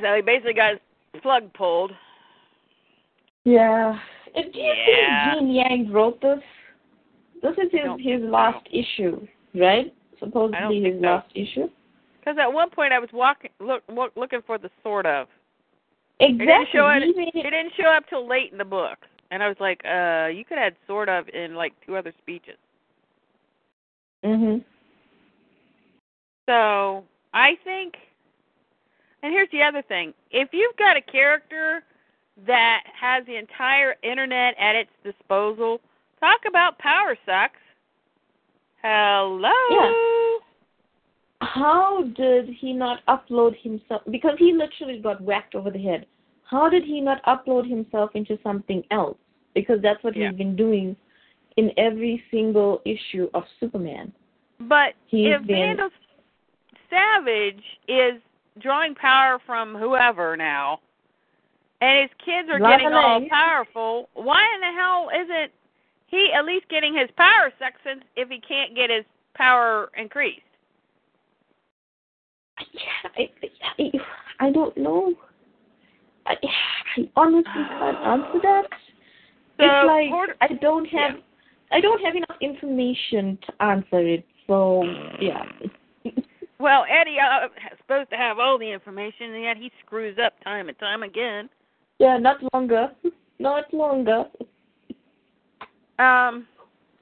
So 0.00 0.14
he 0.14 0.22
basically 0.22 0.54
got 0.54 0.72
his 1.12 1.22
plug 1.22 1.52
pulled. 1.54 1.92
yeah. 3.44 3.98
And 4.34 4.50
do 4.52 4.58
you 4.58 4.64
Yeah. 4.64 5.34
think 5.34 5.40
Gene 5.40 5.54
Yang 5.54 5.92
wrote 5.92 6.20
this? 6.22 6.40
This 7.42 7.52
is 7.58 7.70
his 7.72 8.00
his 8.00 8.22
last 8.22 8.66
issue, 8.70 9.26
right? 9.54 9.92
Supposedly 10.18 10.82
his 10.82 10.94
so. 11.00 11.06
last 11.06 11.30
issue. 11.34 11.68
Because 12.20 12.38
at 12.38 12.50
one 12.50 12.70
point 12.70 12.92
I 12.92 12.98
was 13.00 13.10
walking, 13.12 13.50
look, 13.58 13.82
look, 13.88 14.12
looking 14.16 14.40
for 14.46 14.56
the 14.56 14.70
sort 14.82 15.06
of. 15.06 15.26
Exactly. 16.20 16.44
It 16.44 16.46
didn't 16.46 16.68
show 16.72 16.88
it. 16.88 17.02
It 17.34 17.42
didn't 17.42 17.72
show 17.76 17.88
up 17.90 18.04
till 18.08 18.26
late 18.26 18.52
in 18.52 18.58
the 18.58 18.64
book, 18.64 18.98
and 19.32 19.42
I 19.42 19.48
was 19.48 19.56
like, 19.60 19.80
uh, 19.84 20.28
you 20.32 20.44
could 20.44 20.56
add 20.58 20.76
sort 20.86 21.08
of 21.08 21.28
in 21.30 21.54
like 21.54 21.72
two 21.84 21.96
other 21.96 22.12
speeches. 22.22 22.56
Mhm. 24.24 24.64
So 26.48 27.04
I 27.34 27.56
think, 27.64 27.96
and 29.22 29.32
here's 29.32 29.50
the 29.52 29.62
other 29.62 29.82
thing: 29.82 30.12
if 30.30 30.48
you've 30.52 30.76
got 30.76 30.96
a 30.96 31.00
character 31.00 31.84
that 32.46 32.82
has 32.98 33.24
the 33.26 33.36
entire 33.36 33.96
internet 34.02 34.54
at 34.58 34.74
its 34.74 34.90
disposal, 35.04 35.80
talk 36.20 36.40
about 36.48 36.78
power 36.78 37.16
sucks. 37.26 37.58
Hello. 38.82 39.50
Yeah. 39.70 40.38
How 41.40 42.04
did 42.16 42.48
he 42.60 42.72
not 42.72 43.04
upload 43.06 43.54
himself? 43.62 44.02
Because 44.10 44.34
he 44.38 44.52
literally 44.52 45.00
got 45.00 45.20
whacked 45.20 45.54
over 45.54 45.70
the 45.70 45.82
head. 45.82 46.06
How 46.44 46.68
did 46.68 46.84
he 46.84 47.00
not 47.00 47.22
upload 47.24 47.68
himself 47.68 48.10
into 48.14 48.38
something 48.42 48.82
else? 48.90 49.18
Because 49.54 49.80
that's 49.82 50.02
what 50.04 50.16
Yeah. 50.16 50.28
he's 50.28 50.38
been 50.38 50.54
doing 50.56 50.96
in 51.56 51.72
every 51.76 52.24
single 52.30 52.80
issue 52.84 53.28
of 53.34 53.44
Superman. 53.60 54.12
But 54.60 54.94
He's 55.06 55.32
if 55.34 55.44
been- 55.46 55.76
Vandal 55.76 55.90
Savage 56.88 57.64
is 57.88 58.20
drawing 58.58 58.94
power 58.94 59.38
from 59.46 59.74
whoever 59.74 60.36
now, 60.36 60.80
and 61.80 62.02
his 62.02 62.10
kids 62.24 62.48
are 62.50 62.58
getting 62.58 62.92
all 62.92 63.26
powerful, 63.28 64.08
why 64.14 64.46
in 64.54 64.60
the 64.60 64.72
hell 64.78 65.08
isn't 65.14 65.52
he 66.06 66.30
at 66.32 66.44
least 66.44 66.68
getting 66.68 66.94
his 66.94 67.08
power 67.16 67.50
section 67.58 68.04
if 68.16 68.28
he 68.28 68.38
can't 68.40 68.74
get 68.74 68.90
his 68.90 69.04
power 69.34 69.90
increased? 69.96 70.40
Yeah, 72.72 73.10
I, 73.16 73.30
I, 73.78 74.46
I 74.46 74.50
don't 74.52 74.76
know. 74.76 75.14
I, 76.26 76.34
I 76.96 77.10
honestly 77.16 77.50
can't 77.54 77.96
answer 78.06 78.40
that. 78.42 78.64
So 79.58 79.64
it's 79.66 79.86
like 79.86 80.10
Hoarder- 80.10 80.36
I 80.40 80.48
don't 80.60 80.86
have 80.86 81.12
I 81.72 81.80
don't 81.80 82.04
have 82.04 82.14
enough 82.14 82.36
information 82.40 83.38
to 83.46 83.64
answer 83.64 83.98
it. 83.98 84.24
So 84.46 84.84
yeah. 85.20 85.44
Well, 86.62 86.84
Eddie 86.88 87.16
uh, 87.18 87.46
is 87.46 87.78
supposed 87.78 88.10
to 88.10 88.16
have 88.16 88.38
all 88.38 88.56
the 88.56 88.70
information, 88.70 89.34
and 89.34 89.42
yet 89.42 89.56
he 89.56 89.72
screws 89.84 90.16
up 90.24 90.34
time 90.44 90.68
and 90.68 90.78
time 90.78 91.02
again. 91.02 91.48
yeah, 91.98 92.16
not 92.18 92.36
longer. 92.54 92.92
Not 93.40 93.74
longer. 93.74 94.26
Um, 95.98 96.46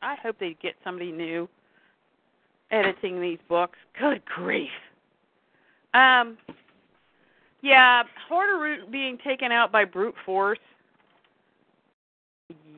I 0.01 0.15
hope 0.23 0.37
they 0.41 0.57
get 0.63 0.75
somebody 0.83 1.13
new 1.13 1.47
editing 2.71 3.21
these 3.21 3.41
books. 3.47 3.77
Good 3.99 4.25
grief. 4.25 4.71
Um, 5.93 6.39
yeah, 7.61 8.05
Hordr_Root 8.31 8.91
being 8.91 9.19
taken 9.19 9.53
out 9.53 9.71
by 9.71 9.85
brute 9.85 10.15
force. 10.25 10.59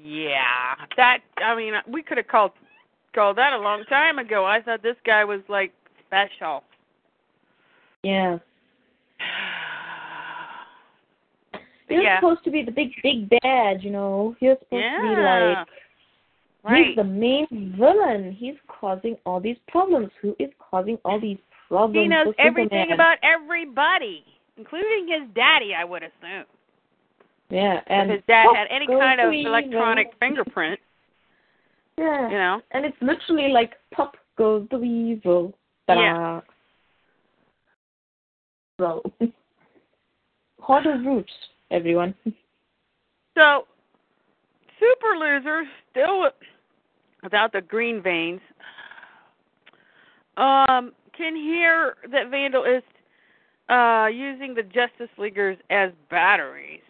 Yeah, 0.03 0.75
that. 0.97 1.19
I 1.37 1.55
mean, 1.55 1.75
we 1.87 2.03
could 2.03 2.17
have 2.17 2.27
called 2.27 2.51
called 3.15 3.39
that 3.39 3.53
a 3.53 3.59
long 3.59 3.85
time 3.85 4.19
ago. 4.19 4.45
I 4.45 4.61
thought 4.61 4.83
this 4.83 4.97
guy 5.07 5.25
was 5.25 5.43
like 5.49 5.73
special. 6.09 6.65
Yeah. 8.03 8.39
You're 11.89 12.03
yeah, 12.03 12.21
supposed 12.21 12.45
to 12.45 12.51
be 12.51 12.63
the 12.63 12.73
big 12.73 12.91
big 13.03 13.29
bad, 13.43 13.83
you 13.83 13.91
know. 13.91 14.35
You're 14.41 14.57
supposed 14.61 14.83
to 14.83 15.03
be 15.03 15.09
like 15.21 15.67
right. 16.65 16.87
he's 16.87 16.97
the 16.97 17.05
main 17.05 17.75
villain. 17.79 18.33
He's 18.33 18.55
causing 18.67 19.17
all 19.27 19.41
these 19.41 19.59
problems. 19.69 20.09
Who 20.23 20.35
is 20.39 20.49
causing 20.59 20.97
all 21.05 21.21
these 21.21 21.37
problems? 21.69 22.05
He 22.05 22.09
knows 22.09 22.33
everything 22.39 22.87
Superman? 22.89 22.95
about 22.95 23.19
everybody, 23.23 24.25
including 24.57 25.09
his 25.09 25.29
daddy. 25.35 25.75
I 25.75 25.85
would 25.85 26.03
assume. 26.03 26.45
Yeah, 27.51 27.81
and 27.89 28.11
if 28.11 28.17
his 28.17 28.25
dad 28.27 28.47
had 28.55 28.69
any 28.71 28.87
kind 28.87 29.21
of 29.21 29.31
evil. 29.33 29.53
electronic 29.53 30.13
fingerprint, 30.19 30.81
Yeah, 31.99 32.31
you 32.31 32.39
know. 32.39 32.63
and 32.71 32.87
it's 32.87 32.97
literally 33.03 33.53
like 33.53 33.75
pop 33.93 34.17
goes 34.39 34.67
the 34.71 34.79
weasel. 34.79 35.53
Ta-da. 35.87 36.41
So, 38.79 39.03
harder 40.61 40.99
roots, 40.99 41.33
everyone. 41.71 42.15
So, 43.37 43.67
super 44.79 45.17
loser, 45.19 45.65
still 45.91 46.31
without 47.23 47.53
the 47.53 47.61
green 47.61 48.03
veins, 48.03 48.41
um, 50.37 50.93
can 51.17 51.37
hear 51.37 51.97
that 52.11 52.31
Vandal 52.31 52.65
is 52.65 52.83
uh, 53.69 54.09
using 54.13 54.55
the 54.55 54.63
Justice 54.63 55.11
Leaguers 55.19 55.59
as 55.71 55.91
batteries. 56.11 56.81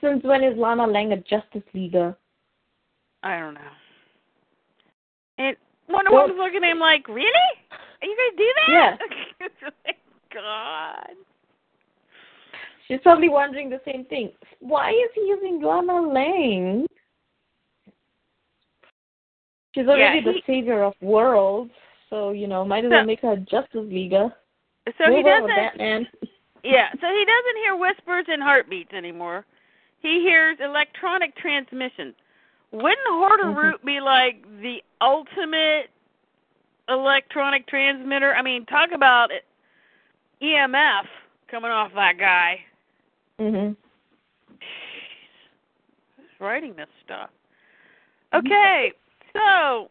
Since 0.00 0.24
when 0.24 0.42
is 0.42 0.56
Lana 0.56 0.86
Lang 0.86 1.12
a 1.12 1.16
Justice 1.16 1.62
Leaguer? 1.72 2.16
I 3.22 3.38
don't 3.38 3.54
know. 3.54 3.60
And 5.38 5.56
Wonder 5.88 6.10
Woman's 6.10 6.38
looking 6.38 6.62
at 6.64 6.70
him 6.70 6.78
like, 6.78 7.08
really? 7.08 7.30
Are 7.30 8.06
you 8.06 8.16
gonna 8.16 8.36
do 8.36 8.52
that? 8.66 8.98
Yeah. 9.40 9.92
God. 10.34 11.14
She's 12.86 13.00
probably 13.02 13.28
wondering 13.30 13.70
the 13.70 13.80
same 13.86 14.04
thing. 14.06 14.30
Why 14.60 14.90
is 14.90 15.10
he 15.14 15.22
using 15.22 15.62
Lana 15.62 16.00
Lang? 16.02 16.86
She's 19.74 19.86
already 19.86 20.18
Yeah, 20.18 20.24
the 20.24 20.32
he- 20.34 20.42
savior 20.46 20.82
of 20.84 20.94
worlds, 21.00 21.72
so 22.10 22.30
you 22.30 22.46
know, 22.46 22.64
might 22.64 22.84
as 22.84 22.90
So- 22.90 22.96
well 22.96 23.04
make 23.06 23.20
her 23.20 23.32
a 23.32 23.36
Justice 23.38 23.86
Leaguer. 23.86 24.32
So 24.98 25.04
he 25.10 25.16
Move 25.22 25.26
over, 25.26 25.48
doesn't. 25.48 25.48
Batman. 25.56 26.08
Yeah, 26.66 26.90
so 26.92 27.06
he 27.10 27.24
doesn't 27.26 27.56
hear 27.58 27.76
whispers 27.76 28.24
and 28.26 28.42
heartbeats 28.42 28.94
anymore. 28.94 29.44
He 30.00 30.20
hears 30.22 30.56
electronic 30.60 31.36
transmissions. 31.36 32.14
Wouldn't 32.70 33.06
Horder 33.06 33.44
Mhm. 33.44 33.56
Root 33.62 33.84
be 33.84 34.00
like 34.00 34.40
the 34.62 34.82
ultimate 35.02 35.90
electronic 36.88 37.66
transmitter? 37.66 38.34
I 38.34 38.40
mean, 38.40 38.64
talk 38.64 38.92
about 38.92 39.30
it. 39.30 39.44
EMF 40.44 41.06
coming 41.50 41.70
off 41.70 41.90
that 41.94 42.18
guy. 42.18 42.64
Mhm. 43.40 43.76
Who's 46.16 46.40
writing 46.40 46.74
this 46.74 46.88
stuff? 47.04 47.30
Okay, 48.34 48.92
so 49.32 49.90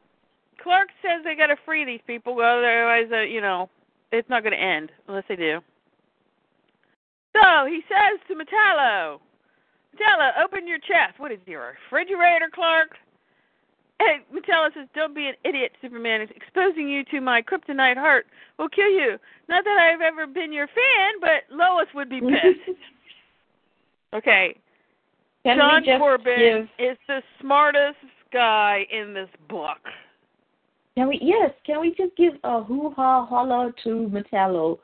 Clark 0.61 0.89
says 1.01 1.23
they 1.23 1.35
got 1.35 1.47
to 1.47 1.55
free 1.65 1.85
these 1.85 2.01
people, 2.05 2.39
otherwise, 2.39 3.09
uh, 3.11 3.21
you 3.21 3.41
know, 3.41 3.69
it's 4.11 4.29
not 4.29 4.43
going 4.43 4.53
to 4.53 4.59
end 4.59 4.91
unless 5.07 5.23
they 5.27 5.35
do. 5.35 5.63
So 7.33 7.65
he 7.65 7.81
says 7.89 8.19
to 8.27 8.35
Metallo, 8.35 9.19
Metallo, 9.95 10.43
open 10.43 10.67
your 10.67 10.79
chest. 10.79 11.17
What 11.17 11.31
is 11.31 11.39
your 11.45 11.77
refrigerator, 11.83 12.49
Clark? 12.53 12.97
And 13.99 14.23
Metallo 14.33 14.73
says, 14.73 14.87
Don't 14.95 15.15
be 15.15 15.27
an 15.27 15.35
idiot, 15.43 15.71
Superman. 15.81 16.27
Exposing 16.35 16.89
you 16.89 17.03
to 17.05 17.21
my 17.21 17.41
kryptonite 17.41 17.97
heart 17.97 18.25
will 18.57 18.69
kill 18.69 18.89
you. 18.89 19.17
Not 19.47 19.63
that 19.63 19.77
I've 19.77 20.01
ever 20.01 20.27
been 20.27 20.51
your 20.51 20.67
fan, 20.67 21.13
but 21.21 21.55
Lois 21.55 21.87
would 21.93 22.09
be 22.09 22.19
pissed. 22.19 22.77
okay, 24.13 24.55
Can 25.45 25.57
John 25.57 25.83
Corben 25.99 26.67
give? 26.77 26.91
is 26.91 26.97
the 27.07 27.21
smartest 27.39 27.97
guy 28.31 28.85
in 28.91 29.13
this 29.13 29.29
book. 29.47 29.79
Can 30.95 31.07
we? 31.07 31.19
Yes. 31.21 31.51
Can 31.65 31.81
we 31.81 31.89
just 31.89 32.15
give 32.17 32.33
a 32.43 32.63
hoo 32.63 32.91
ha 32.95 33.25
holla 33.25 33.71
to 33.83 34.11
Metallo 34.11 34.79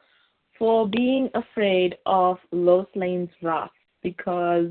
for 0.57 0.87
being 0.87 1.29
afraid 1.35 1.95
of 2.05 2.37
Lois 2.51 2.87
Lane's 2.95 3.29
wrath 3.41 3.69
because 4.03 4.67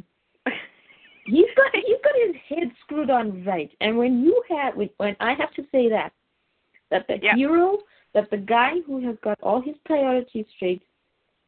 he's 1.29 1.47
got 1.57 1.75
he's 1.75 1.97
got 2.03 2.15
his 2.27 2.37
head 2.49 2.73
screwed 2.85 3.11
on 3.11 3.45
right. 3.45 3.71
And 3.81 3.97
when 3.97 4.23
you 4.23 4.43
have 4.51 4.75
when, 4.75 5.17
I 5.21 5.35
have 5.35 5.53
to 5.55 5.63
say 5.71 5.89
that 5.89 6.13
that 6.91 7.07
the 7.07 7.19
Yeah. 7.23 7.35
hero 7.37 7.79
that 8.15 8.31
the 8.31 8.39
guy 8.39 8.81
who 8.87 9.01
has 9.07 9.17
got 9.23 9.39
all 9.43 9.61
his 9.61 9.77
priorities 9.85 10.47
straight 10.57 10.83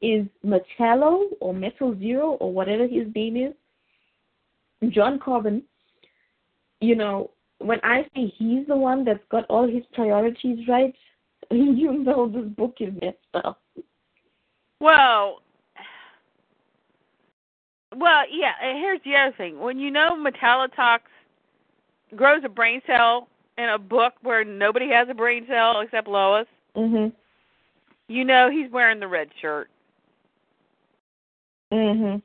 is 0.01 0.27
Metallo 0.45 1.25
or 1.41 1.53
Metal 1.55 1.99
Zero 1.99 2.33
or 2.33 2.53
whatever 2.53 2.87
his 2.87 3.07
name 3.15 3.37
is, 3.37 3.55
John 4.93 5.19
Corben. 5.19 5.63
You 6.81 6.97
know, 6.97 7.31
when 7.59 7.79
I 7.83 8.05
say 8.15 8.33
he's 8.39 8.67
the 8.67 8.77
one 8.77 9.05
that's 9.05 9.25
got 9.31 9.45
all 9.51 9.67
his 9.67 9.85
priorities 9.93 10.67
right, 10.69 10.95
you 11.51 12.03
know 12.05 12.29
this 12.29 12.49
book 12.57 12.77
is 12.81 12.93
messed 13.01 13.19
up. 13.35 13.61
Well, 14.81 15.43
well, 17.97 18.25
yeah. 18.31 18.53
Here's 18.61 19.01
the 19.05 19.17
other 19.17 19.35
thing: 19.37 19.59
when 19.59 19.79
you 19.79 19.91
know 19.91 20.11
Metallotox 20.17 21.01
grows 22.17 22.43
a 22.45 22.49
brain 22.49 22.81
cell 22.87 23.29
in 23.59 23.69
a 23.71 23.79
book 23.79 24.15
where 24.23 24.45
nobody 24.45 24.89
has 24.91 25.09
a 25.09 25.15
brain 25.15 25.47
cell 25.49 25.81
except 25.81 26.09
Lois, 26.09 26.47
Mhm. 26.77 27.13
you 28.09 28.25
know 28.25 28.51
he's 28.51 28.71
wearing 28.71 29.01
the 29.01 29.09
red 29.09 29.29
shirt. 29.41 29.71
Mhm. 31.73 32.23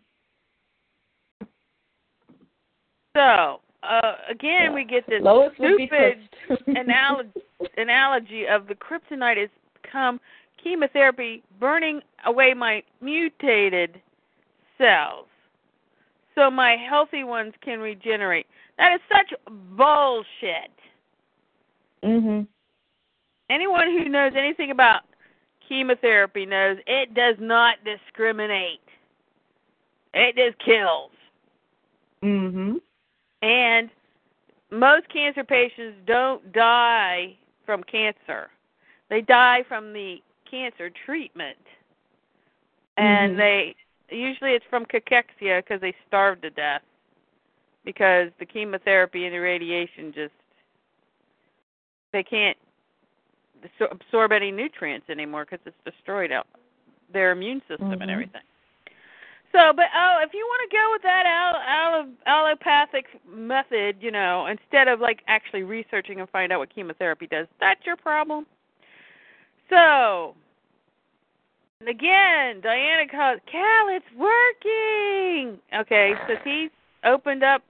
So 3.16 3.62
uh, 3.84 4.16
again, 4.30 4.72
Yeah. 4.72 4.74
we 4.74 4.84
get 4.84 5.06
this 5.08 5.22
Lois 5.22 5.54
stupid 5.54 6.30
analogy 6.68 7.32
analogy 7.78 8.48
of 8.48 8.68
the 8.68 8.76
kryptonite 8.76 9.38
has 9.38 9.50
become 9.82 10.20
chemotherapy 10.62 11.44
burning 11.60 12.02
away 12.26 12.54
my 12.54 12.84
mutated 13.02 14.02
cells 14.78 15.28
so 16.36 16.52
my 16.52 16.76
healthy 16.76 17.24
ones 17.24 17.54
can 17.62 17.80
regenerate. 17.80 18.48
That 18.78 18.94
is 18.94 19.02
such 19.12 19.34
bullshit. 19.78 20.72
mhm. 22.04 22.48
Anyone 23.50 23.88
who 23.88 24.10
knows 24.10 24.34
anything 24.36 24.72
about 24.72 25.04
chemotherapy 25.68 26.46
knows 26.46 26.78
it 26.86 27.14
does 27.14 27.36
not 27.40 27.84
discriminate. 27.84 28.82
It 30.14 30.36
just 30.36 30.58
kills. 30.60 31.12
Mhm. 32.22 32.82
And 33.42 33.90
most 34.72 35.08
cancer 35.10 35.44
patients 35.44 35.98
don't 36.06 36.52
die 36.52 37.36
from 37.66 37.84
cancer. 37.84 38.50
They 39.10 39.22
die 39.22 39.64
from 39.64 39.94
the 39.94 40.22
cancer 40.50 40.90
treatment. 40.90 41.58
And 42.98 43.34
Mhm. 43.34 43.38
they 43.38 43.76
usually 44.10 44.52
it's 44.52 44.66
from 44.70 44.86
cachexia 44.86 45.64
because 45.64 45.82
they 45.82 45.94
starve 46.08 46.42
to 46.42 46.50
death 46.50 46.82
because 47.84 48.30
the 48.40 48.46
chemotherapy 48.46 49.26
and 49.26 49.34
the 49.34 49.40
radiation 49.40 50.12
just 50.14 50.34
they 52.12 52.24
can't 52.24 52.58
absorb 53.92 54.32
any 54.32 54.52
nutrients 54.52 55.10
anymore 55.10 55.46
because 55.46 55.60
it's 55.66 55.76
destroyed 55.84 56.32
out 56.32 56.48
their 57.12 57.32
immune 57.32 57.62
system 57.68 57.90
Mhm. 57.90 58.02
and 58.02 58.12
everything. 58.12 58.42
So, 59.52 59.72
but 59.72 59.88
oh, 59.96 60.20
if 60.22 60.34
you 60.34 60.46
want 60.46 60.70
to 60.70 60.78
go 60.78 60.92
with 60.92 61.02
that 61.04 61.26
allo- 61.26 61.64
allo- 61.66 62.14
allopathic 62.26 63.06
method, 63.26 63.96
you 64.02 64.12
know, 64.12 64.48
instead 64.48 64.90
of 64.90 65.00
like 65.00 65.24
actually 65.28 65.64
researching 65.64 66.20
and 66.20 66.30
find 66.30 66.52
out 66.52 66.60
what 66.60 66.70
chemotherapy 66.70 67.28
does, 67.28 67.48
that's 67.60 67.86
your 67.86 67.96
problem. 67.96 68.46
So, 69.70 70.36
and 71.80 71.90
again, 71.90 72.62
Diana 72.62 73.08
calls, 73.10 73.40
Kal, 73.52 73.88
it's 73.90 74.06
working. 74.18 75.60
Okay, 75.74 76.14
so 76.28 76.36
he's 76.44 76.72
opened 77.04 77.44
up, 77.44 77.62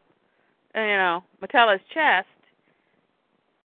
you 0.76 0.82
know, 0.82 1.24
Metallo's 1.42 1.82
chest, 1.94 2.28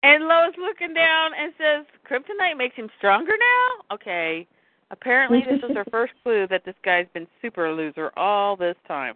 and 0.02 0.24
Lois 0.24 0.54
looking 0.58 0.94
down 0.94 1.32
and 1.38 1.52
says, 1.58 1.86
"Kryptonite 2.08 2.56
makes 2.56 2.76
him 2.76 2.90
stronger 2.98 3.32
now." 3.38 3.94
Okay, 3.94 4.46
apparently 4.90 5.42
this 5.48 5.60
was 5.62 5.72
her 5.74 5.84
first 5.90 6.12
clue 6.22 6.46
that 6.48 6.64
this 6.64 6.76
guy's 6.84 7.06
been 7.14 7.26
super 7.42 7.72
loser 7.72 8.12
all 8.16 8.56
this 8.56 8.76
time. 8.86 9.14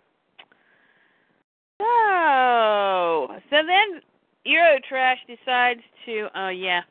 So, 1.80 3.28
so 3.48 3.56
then 3.66 4.00
Eurotrash 4.46 5.16
decides 5.26 5.80
to, 6.06 6.28
oh 6.34 6.48
yeah, 6.48 6.82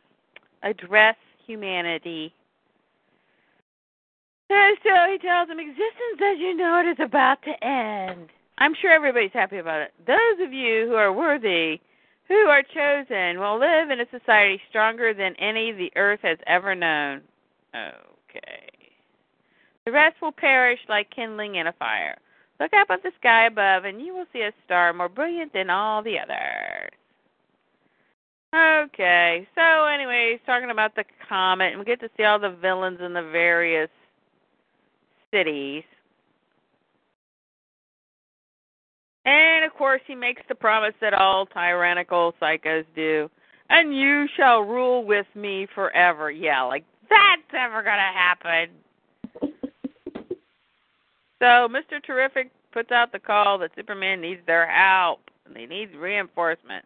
address 0.64 1.16
humanity. 1.46 2.34
And 4.50 4.78
so 4.84 5.12
he 5.12 5.18
tells 5.20 5.48
them, 5.48 5.60
existence 5.60 6.20
as 6.22 6.40
you 6.40 6.56
know 6.56 6.80
it 6.80 6.90
is 6.90 7.06
about 7.06 7.42
to 7.44 7.64
end. 7.64 8.30
I'm 8.58 8.74
sure 8.82 8.92
everybody's 8.92 9.32
happy 9.34 9.58
about 9.58 9.82
it. 9.82 9.94
Those 10.06 10.46
of 10.46 10.52
you 10.52 10.88
who 10.88 10.96
are 10.96 11.14
worthy, 11.14 11.80
who 12.28 12.48
are 12.48 12.64
chosen, 12.64 13.40
will 13.40 13.60
live 13.60 13.90
in 13.92 14.02
a 14.02 14.10
society 14.12 14.60
stronger 14.70 15.14
than 15.14 15.36
any 15.36 15.72
the 15.72 15.92
earth 15.96 16.20
has 16.24 16.38
ever 16.48 16.76
known. 16.76 17.22
Okay. 17.76 18.70
The 19.86 19.92
rest 19.92 20.16
will 20.22 20.32
perish 20.32 20.80
like 20.90 21.10
kindling 21.10 21.56
in 21.56 21.68
a 21.68 21.74
fire. 21.74 22.18
Look 22.60 22.74
up 22.74 22.90
at 22.90 23.02
the 23.02 23.12
sky 23.20 23.46
above, 23.46 23.86
and 23.86 24.02
you 24.02 24.14
will 24.14 24.26
see 24.34 24.42
a 24.42 24.52
star 24.66 24.92
more 24.94 25.10
brilliant 25.10 25.54
than 25.54 25.70
all 25.70 26.04
the 26.04 26.20
others. 26.20 26.92
Okay, 28.54 29.48
so 29.56 29.86
anyway, 29.86 30.32
he's 30.32 30.46
talking 30.46 30.72
about 30.72 30.96
the 30.96 31.06
comet, 31.28 31.72
and 31.72 31.80
we 31.80 31.86
get 31.86 32.00
to 32.02 32.10
see 32.18 32.24
all 32.24 32.40
the 32.40 32.50
villains 32.50 33.00
in 33.00 33.14
the 33.14 33.22
various 33.22 33.90
cities. 35.32 35.84
And 39.26 39.66
of 39.66 39.74
course, 39.74 40.02
he 40.08 40.16
makes 40.16 40.42
the 40.50 40.56
promise 40.56 40.94
that 41.02 41.14
all 41.14 41.46
tyrannical 41.46 42.34
psychos 42.42 42.86
do. 42.96 43.30
And 43.70 43.96
you 43.96 44.28
shall 44.36 44.62
rule 44.62 45.06
with 45.06 45.28
me 45.36 45.68
forever. 45.76 46.32
Yeah, 46.32 46.64
like 46.64 46.84
that's 47.10 47.42
never 47.54 47.84
going 47.84 47.98
to 47.98 48.02
happen. 48.02 48.70
so, 51.40 51.68
Mr. 51.70 52.04
Terrific 52.04 52.52
puts 52.72 52.92
out 52.92 53.12
the 53.12 53.20
call 53.20 53.58
that 53.60 53.72
Superman 53.76 54.22
needs 54.22 54.42
their 54.48 54.68
help 54.68 55.20
and 55.46 55.56
they 55.56 55.66
need 55.66 55.96
reinforcement. 55.96 56.86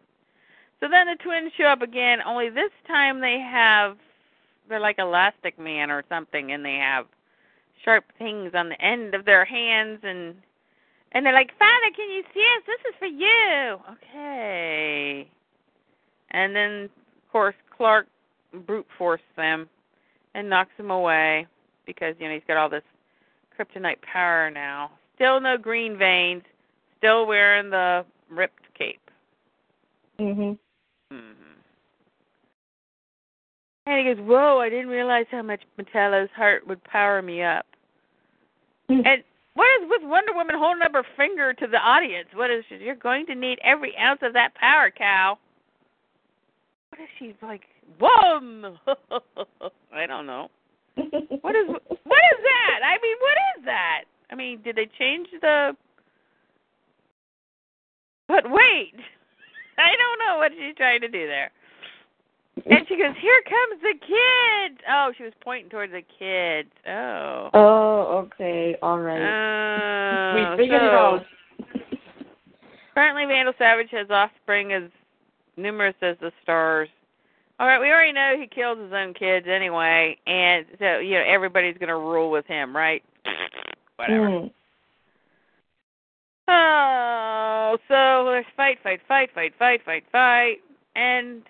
So 0.80 0.88
then 0.90 1.06
the 1.06 1.22
twins 1.22 1.52
show 1.56 1.64
up 1.64 1.82
again, 1.82 2.20
only 2.26 2.50
this 2.50 2.72
time 2.86 3.20
they 3.20 3.38
have 3.38 3.96
they're 4.68 4.80
like 4.80 4.98
elastic 4.98 5.58
man 5.58 5.90
or 5.90 6.04
something 6.08 6.52
and 6.52 6.64
they 6.64 6.76
have 6.76 7.06
sharp 7.84 8.04
things 8.18 8.52
on 8.54 8.68
the 8.68 8.80
end 8.80 9.14
of 9.14 9.24
their 9.24 9.44
hands 9.44 10.00
and 10.02 10.34
and 11.12 11.24
they're 11.24 11.32
like, 11.32 11.56
Father, 11.58 11.94
can 11.94 12.10
you 12.10 12.24
see 12.34 12.40
us? 12.40 12.62
This 12.66 12.90
is 12.90 12.94
for 12.98 13.06
you. 13.06 13.78
Okay. 13.92 15.28
And 16.30 16.56
then 16.56 16.84
of 16.84 17.32
course 17.32 17.54
Clark 17.76 18.08
brute 18.66 18.86
force 18.98 19.20
them 19.36 19.68
and 20.34 20.48
knocks 20.48 20.72
them 20.76 20.90
away 20.90 21.46
because, 21.86 22.14
you 22.18 22.28
know, 22.28 22.34
he's 22.34 22.42
got 22.48 22.56
all 22.56 22.68
this 22.68 22.82
kryptonite 23.58 24.00
power 24.02 24.50
now. 24.50 24.90
Still 25.14 25.40
no 25.40 25.56
green 25.56 25.96
veins, 25.96 26.42
still 26.98 27.26
wearing 27.26 27.70
the 27.70 28.04
ripped 28.28 28.74
cape. 28.76 29.10
Mhm. 30.18 30.58
Mhm. 31.12 31.34
And 33.86 33.98
he 33.98 34.14
goes, 34.14 34.24
"Whoa! 34.24 34.60
I 34.60 34.68
didn't 34.68 34.88
realize 34.88 35.26
how 35.30 35.42
much 35.42 35.62
Metallo's 35.76 36.30
heart 36.32 36.66
would 36.66 36.82
power 36.84 37.20
me 37.20 37.42
up." 37.42 37.66
Hmm. 38.88 39.00
And 39.04 39.24
what 39.54 39.66
is 39.80 39.88
with 39.88 40.02
Wonder 40.02 40.32
Woman 40.34 40.56
holding 40.58 40.82
up 40.82 40.92
her 40.92 41.04
finger 41.16 41.54
to 41.54 41.66
the 41.66 41.78
audience? 41.78 42.28
What 42.34 42.50
is 42.50 42.64
she? 42.68 42.76
You're 42.76 42.96
going 42.96 43.26
to 43.26 43.34
need 43.34 43.58
every 43.62 43.96
ounce 43.96 44.20
of 44.22 44.32
that 44.34 44.54
power, 44.54 44.90
cow. 44.90 45.38
What 46.90 47.00
is 47.00 47.08
she 47.18 47.34
like? 47.42 47.62
Whoa! 48.00 48.76
I 49.94 50.06
don't 50.06 50.26
know. 50.26 50.48
What 50.96 51.56
is 51.56 51.66
what 51.68 52.22
is 52.32 52.40
that? 52.42 52.80
I 52.84 52.98
mean, 53.02 53.16
what 53.20 53.38
is 53.56 53.64
that? 53.64 54.04
I 54.30 54.34
mean, 54.34 54.60
did 54.62 54.76
they 54.76 54.88
change 54.98 55.28
the? 55.40 55.76
But 58.28 58.44
wait, 58.50 58.94
I 59.78 59.90
don't 59.96 60.18
know 60.26 60.38
what 60.38 60.52
she's 60.52 60.76
trying 60.76 61.00
to 61.00 61.08
do 61.08 61.26
there. 61.26 61.50
And 62.56 62.86
she 62.88 62.96
goes, 62.96 63.14
"Here 63.20 63.42
comes 63.42 63.82
the 63.82 63.94
kids." 64.00 64.80
Oh, 64.88 65.12
she 65.16 65.24
was 65.24 65.32
pointing 65.40 65.70
towards 65.70 65.92
the 65.92 66.02
kids. 66.18 66.70
Oh. 66.88 67.50
Oh, 67.52 68.26
okay, 68.26 68.76
all 68.80 68.98
right. 69.00 69.20
Oh, 69.20 70.56
we 70.56 70.62
figured 70.62 70.80
so, 70.80 70.86
it 70.86 70.92
out. 70.94 71.26
Apparently, 72.92 73.26
Vandal 73.26 73.54
Savage 73.58 73.90
has 73.90 74.08
offspring 74.08 74.72
as 74.72 74.84
numerous 75.56 75.96
as 76.00 76.16
the 76.20 76.30
stars. 76.42 76.88
All 77.58 77.66
right, 77.66 77.80
we 77.80 77.88
already 77.88 78.12
know 78.12 78.36
he 78.38 78.46
kills 78.46 78.78
his 78.78 78.92
own 78.92 79.14
kids 79.14 79.46
anyway, 79.48 80.16
and 80.26 80.64
so 80.78 80.98
you 80.98 81.14
know 81.14 81.24
everybody's 81.26 81.76
going 81.78 81.88
to 81.88 81.96
rule 81.96 82.30
with 82.30 82.46
him, 82.46 82.74
right? 82.74 83.02
Whatever. 83.96 84.28
Mm. 84.28 84.52
Oh, 86.46 87.78
so 87.88 88.30
there's 88.30 88.46
fight, 88.56 88.78
fight, 88.82 89.00
fight, 89.08 89.30
fight, 89.34 89.52
fight, 89.58 89.84
fight, 89.84 90.04
fight, 90.12 90.56
and 90.94 91.42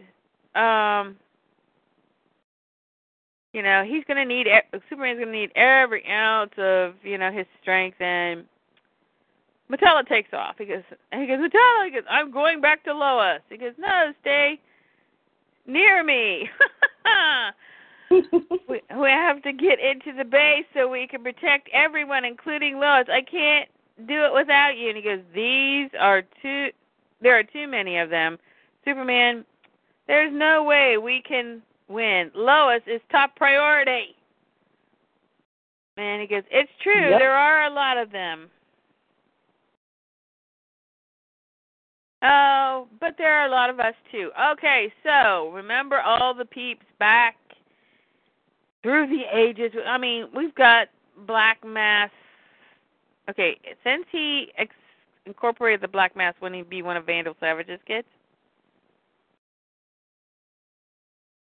um, 0.55 1.17
you 3.53 3.63
know 3.63 3.85
he's 3.85 4.05
going 4.05 4.17
to 4.17 4.25
need 4.25 4.47
Superman's 4.89 5.19
going 5.19 5.33
to 5.33 5.39
need 5.39 5.53
every 5.57 6.07
ounce 6.09 6.53
of 6.59 6.95
you 7.03 7.19
know 7.19 7.31
his 7.31 7.47
strength, 7.61 8.01
and 8.01 8.45
Metallo 9.71 10.07
takes 10.07 10.33
off. 10.33 10.57
He 10.59 10.67
goes, 10.67 10.83
he 11.13 11.27
goes, 11.27 11.39
Metallo, 11.39 11.85
he 11.85 11.91
goes, 11.91 12.05
I'm 12.09 12.31
going 12.31 12.61
back 12.61 12.85
to 12.85 12.95
Lois. 12.95 13.41
He 13.49 13.57
goes, 13.57 13.73
no, 13.79 14.13
stay 14.21 14.61
near 15.67 16.05
me. 16.05 16.49
we, 18.11 18.83
we 19.01 19.09
have 19.09 19.43
to 19.43 19.53
get 19.53 19.79
into 19.81 20.13
the 20.17 20.25
base 20.25 20.67
so 20.75 20.89
we 20.89 21.07
can 21.07 21.23
protect 21.23 21.69
everyone, 21.73 22.25
including 22.25 22.79
Lois. 22.79 23.07
I 23.11 23.23
can't 23.23 23.69
do 24.07 24.25
it 24.25 24.35
without 24.35 24.77
you. 24.77 24.89
And 24.89 24.97
he 24.97 25.03
goes, 25.03 25.21
these 25.35 25.91
are 25.99 26.23
too. 26.43 26.69
There 27.21 27.39
are 27.39 27.45
too 27.45 27.67
many 27.67 27.97
of 27.99 28.11
them. 28.11 28.39
Superman, 28.85 29.47
there's 30.07 30.33
no 30.33 30.63
way 30.65 30.97
we 30.99 31.23
can 31.27 31.63
win. 31.89 32.31
Lois 32.35 32.83
is 32.87 33.01
top 33.11 33.35
priority. 33.37 34.15
And 35.97 36.21
he 36.21 36.27
goes, 36.27 36.43
it's 36.51 36.71
true. 36.83 37.11
Yep. 37.11 37.21
There 37.21 37.33
are 37.33 37.67
a 37.67 37.71
lot 37.73 37.97
of 37.97 38.11
them. 38.11 38.51
Oh, 42.23 42.89
but 43.01 43.17
there 43.19 43.39
are 43.39 43.47
a 43.47 43.51
lot 43.51 43.69
of 43.69 43.79
us 43.81 43.95
too. 44.11 44.31
Okay, 44.53 44.93
so 45.03 45.51
remember 45.53 46.01
all 46.01 46.33
the 46.33 46.47
peeps 46.47 46.87
back 46.99 47.37
through 48.83 49.09
the 49.09 49.25
ages. 49.37 49.73
I 49.87 49.99
mean, 49.99 50.29
we've 50.35 50.55
got 50.55 50.89
Black 51.27 51.65
Mass. 51.65 52.11
Okay, 53.29 53.59
since 53.85 54.05
he 54.11 54.49
ex- 54.57 54.75
incorporated 55.27 55.83
the 55.83 55.89
Black 55.89 56.17
Mass, 56.17 56.35
wouldn't 56.41 56.57
he 56.57 56.63
be 56.63 56.83
one 56.83 56.97
of 56.97 57.05
Vandal 57.05 57.37
Savage's 57.41 57.81
kids? 57.87 58.09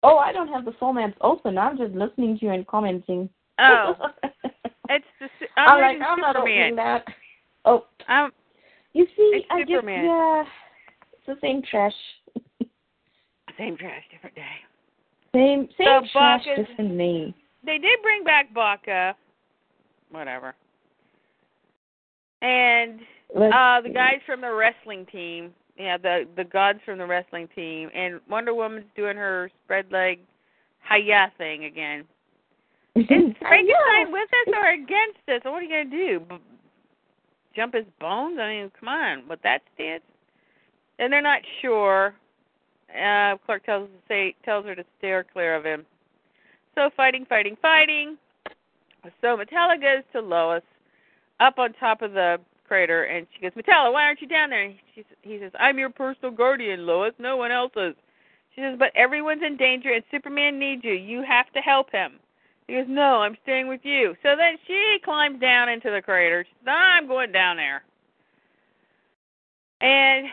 Oh, 0.03 0.17
I 0.17 0.31
don't 0.33 0.49
have 0.49 0.65
the 0.65 0.73
soul 0.79 0.93
maps 0.93 1.17
open. 1.21 1.57
I'm 1.57 1.77
just 1.77 1.93
listening 1.93 2.37
to 2.39 2.45
you 2.45 2.51
and 2.51 2.67
commenting. 2.67 3.29
Oh, 3.59 3.93
it's 4.89 5.05
the. 5.19 5.27
I'm, 5.57 5.69
I'm 5.75 5.81
like, 5.99 6.07
I'm 6.07 6.19
not 6.19 6.35
Superman. 6.35 6.73
opening 6.73 6.75
that. 6.75 7.05
Oh, 7.65 7.85
I'm, 8.07 8.31
you 8.93 9.07
see, 9.15 9.45
I 9.49 9.61
just 9.61 9.69
Superman. 9.71 10.05
yeah, 10.05 10.43
it's 11.13 11.25
the 11.25 11.35
same 11.41 11.61
trash. 11.69 11.93
same 13.57 13.77
trash, 13.77 14.03
different 14.11 14.35
day. 14.35 14.41
Same 15.33 15.67
same 15.77 15.87
So 15.87 16.07
trash, 16.11 16.43
Buck 16.45 16.59
is- 16.59 16.67
different 16.67 16.91
name. 16.95 17.33
They 17.65 17.77
did 17.77 18.01
bring 18.03 18.25
back 18.25 18.53
Baka. 18.53 19.15
Whatever. 20.11 20.53
And 22.41 22.99
Let's 23.33 23.53
uh 23.55 23.79
the 23.81 23.87
see. 23.87 23.93
guys 23.93 24.19
from 24.25 24.41
the 24.41 24.51
wrestling 24.53 25.05
team. 25.11 25.53
Yeah, 25.77 25.97
the 25.97 26.27
the 26.35 26.43
gods 26.43 26.79
from 26.85 26.99
the 26.99 27.05
wrestling 27.05 27.47
team. 27.55 27.89
And 27.93 28.19
Wonder 28.29 28.53
Woman's 28.53 28.85
doing 28.95 29.17
her 29.17 29.49
spread 29.63 29.91
leg 29.91 30.19
hiya 30.89 31.31
thing 31.37 31.65
again. 31.65 32.05
Is 32.95 33.05
Frankenstein 33.07 34.11
with 34.11 34.29
us 34.29 34.53
or 34.55 34.73
against 34.73 35.19
us? 35.27 35.41
What 35.43 35.55
are 35.55 35.61
you 35.63 35.69
gonna 35.69 35.89
do? 35.89 36.19
B- 36.19 36.35
jump 37.55 37.73
his 37.73 37.85
bones? 37.99 38.37
I 38.39 38.49
mean, 38.49 38.71
come 38.79 38.89
on, 38.89 39.27
with 39.27 39.41
that 39.41 39.61
stance. 39.73 40.03
And 40.99 41.11
they're 41.11 41.21
not 41.21 41.41
sure. 41.61 42.13
Uh 42.89 43.37
Clark 43.45 43.65
tells 43.65 43.89
to 43.89 43.95
say 44.07 44.35
tells 44.45 44.65
her 44.65 44.75
to 44.75 44.85
steer 44.97 45.25
clear 45.33 45.55
of 45.55 45.65
him. 45.65 45.85
So 46.75 46.91
fighting, 46.95 47.25
fighting, 47.27 47.57
fighting. 47.61 48.17
So 49.21 49.37
Metallo 49.37 49.79
goes 49.81 50.03
to 50.13 50.21
Lois 50.21 50.63
up 51.39 51.57
on 51.57 51.73
top 51.73 52.01
of 52.01 52.13
the 52.13 52.37
crater 52.73 53.03
and 53.03 53.27
she 53.35 53.39
goes, 53.39 53.51
Metallo, 53.51 53.93
why 53.93 54.01
aren't 54.01 54.19
you 54.19 54.27
down 54.27 54.49
there? 54.49 54.63
And 54.63 54.75
he 55.21 55.37
says, 55.37 55.51
I'm 55.59 55.77
your 55.77 55.91
personal 55.91 56.31
guardian, 56.31 56.87
Lois. 56.87 57.13
No 57.19 57.37
one 57.37 57.51
else 57.51 57.71
is. 57.75 57.93
She 58.55 58.61
says, 58.61 58.77
but 58.79 58.91
everyone's 58.95 59.43
in 59.45 59.57
danger 59.57 59.91
and 59.91 60.03
Superman 60.09 60.57
needs 60.57 60.83
you. 60.83 60.93
You 60.93 61.21
have 61.21 61.51
to 61.53 61.59
help 61.59 61.91
him. 61.91 62.13
He 62.65 62.73
goes, 62.73 62.87
no, 62.89 63.21
I'm 63.21 63.37
staying 63.43 63.67
with 63.67 63.81
you. 63.83 64.15
So 64.23 64.35
then 64.35 64.55
she 64.65 64.97
climbs 65.05 65.39
down 65.39 65.69
into 65.69 65.91
the 65.91 66.01
crater. 66.01 66.45
She 66.45 66.55
says, 66.65 66.73
I'm 66.75 67.05
going 67.07 67.31
down 67.31 67.57
there. 67.57 67.83
And 69.81 70.25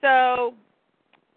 so 0.00 0.54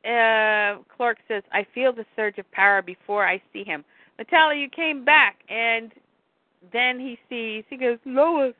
uh 0.07 0.77
Clark 0.95 1.17
says, 1.27 1.41
I 1.53 1.65
feel 1.73 1.91
the 1.91 2.05
surge 2.15 2.37
of 2.37 2.51
power 2.51 2.83
before 2.83 3.25
I 3.25 3.41
see 3.51 3.63
him. 3.63 3.83
Metallo, 4.19 4.55
you 4.55 4.69
came 4.69 5.03
back. 5.03 5.37
And 5.49 5.91
then 6.71 6.99
he 6.99 7.17
sees, 7.29 7.63
he 7.67 7.77
goes, 7.77 7.97
Lois. 8.05 8.53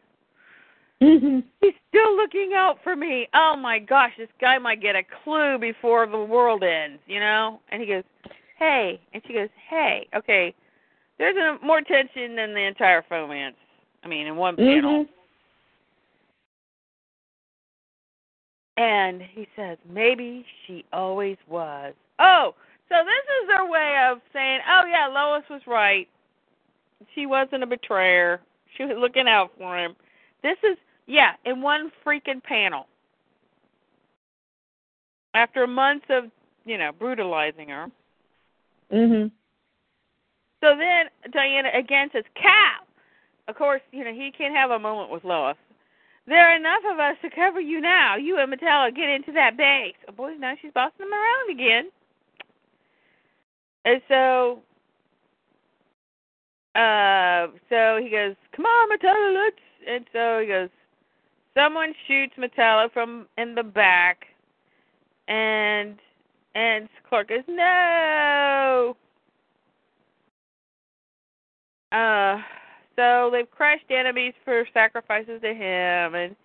He's 1.61 1.73
still 1.90 2.15
looking 2.15 2.52
out 2.56 2.80
for 2.84 2.95
me. 2.95 3.27
Oh 3.34 3.56
my 3.56 3.80
gosh, 3.80 4.11
this 4.18 4.30
guy 4.40 4.57
might 4.57 4.82
get 4.82 4.95
a 4.95 5.03
clue 5.23 5.57
before 5.60 6.07
the 6.07 6.18
world 6.18 6.64
ends, 6.64 7.02
you 7.07 7.19
know? 7.19 7.60
And 7.69 7.82
he 7.82 7.88
goes, 7.88 8.03
"Hey," 8.57 8.99
and 9.14 9.22
she 9.26 9.34
goes, 9.34 9.49
"Hey." 9.69 10.07
Okay, 10.15 10.53
there's 11.18 11.38
a, 11.38 11.57
more 11.65 11.82
tension 11.82 12.36
than 12.36 12.53
the 12.53 12.61
entire 12.61 13.03
romance. 13.10 13.56
I 14.03 14.07
mean, 14.07 14.27
in 14.27 14.36
one 14.36 14.56
panel. 14.56 15.06
Mhm. 15.06 15.10
And 18.77 19.22
he 19.22 19.48
says, 19.56 19.77
"Maybe 19.90 20.45
she 20.65 20.86
always 20.91 21.38
was." 21.48 21.94
Oh, 22.19 22.56
so 22.90 23.03
this 23.03 23.41
is 23.41 23.48
their 23.48 23.65
way 23.65 23.98
of 24.10 24.22
saying, 24.34 24.61
"Oh 24.68 24.86
yeah, 24.86 25.07
Lois 25.07 25.48
was 25.49 25.65
right. 25.65 26.07
She 27.14 27.26
wasn't 27.26 27.64
a 27.64 27.68
betrayer. 27.68 28.41
She 28.76 28.84
was 28.84 28.98
looking 28.98 29.27
out 29.27 29.52
for 29.57 29.77
him." 29.77 29.95
This 30.44 30.57
is 30.64 30.77
yeah, 31.07 31.34
in 31.45 31.61
one 31.61 31.91
freaking 32.06 32.41
panel. 32.44 32.88
After 35.34 35.68
months 35.68 36.06
of, 36.10 36.26
you 36.65 36.77
know, 36.77 36.91
brutalizing 36.98 37.69
her. 37.69 37.91
Mhm. 38.91 39.32
So 40.61 40.76
then 40.77 41.10
Diana 41.32 41.69
again 41.73 42.10
says, 42.11 42.23
Kal. 42.36 42.88
Of 43.48 43.56
course, 43.56 43.82
you 43.91 44.03
know, 44.03 44.14
he 44.14 44.32
can't 44.32 44.56
have 44.56 44.72
a 44.72 44.80
moment 44.80 45.11
with 45.11 45.23
Lois. 45.23 45.57
There 46.27 46.49
are 46.49 46.56
enough 46.56 46.82
of 46.91 46.99
us 46.99 47.18
to 47.22 47.30
cover 47.30 47.60
you 47.60 47.80
now. 47.80 48.15
You 48.15 48.40
and 48.40 48.52
Metallo 48.52 48.95
get 48.95 49.10
into 49.10 49.32
that 49.34 49.57
base. 49.57 49.95
Oh 50.07 50.11
boy, 50.11 50.34
now 50.40 50.56
she's 50.60 50.72
bossing 50.73 50.98
them 51.06 51.14
around 51.14 51.49
again. 51.52 51.91
And 53.86 54.02
so 54.07 54.64
uh 56.73 57.48
so 57.69 57.99
he 58.02 58.10
goes, 58.10 58.36
Come 58.56 58.65
on, 58.65 58.98
Metallo, 58.98 59.34
let's 59.36 59.61
and 59.88 60.06
so 60.11 60.40
he 60.40 60.48
goes, 60.48 60.69
Someone 61.57 61.94
shoots 62.07 62.34
Metallo 62.38 62.91
from 62.91 63.27
in 63.38 63.56
the 63.56 63.64
back 63.64 64.26
and 65.27 65.95
and 66.53 66.88
Clark 67.07 67.30
goes, 67.30 67.40
No 67.48 68.95
Uh 71.91 72.38
so 72.95 73.30
they've 73.32 73.49
crushed 73.52 73.90
enemies 73.90 74.34
for 74.44 74.65
sacrifices 74.73 75.41
to 75.41 75.53
him 75.53 76.15
and 76.15 76.36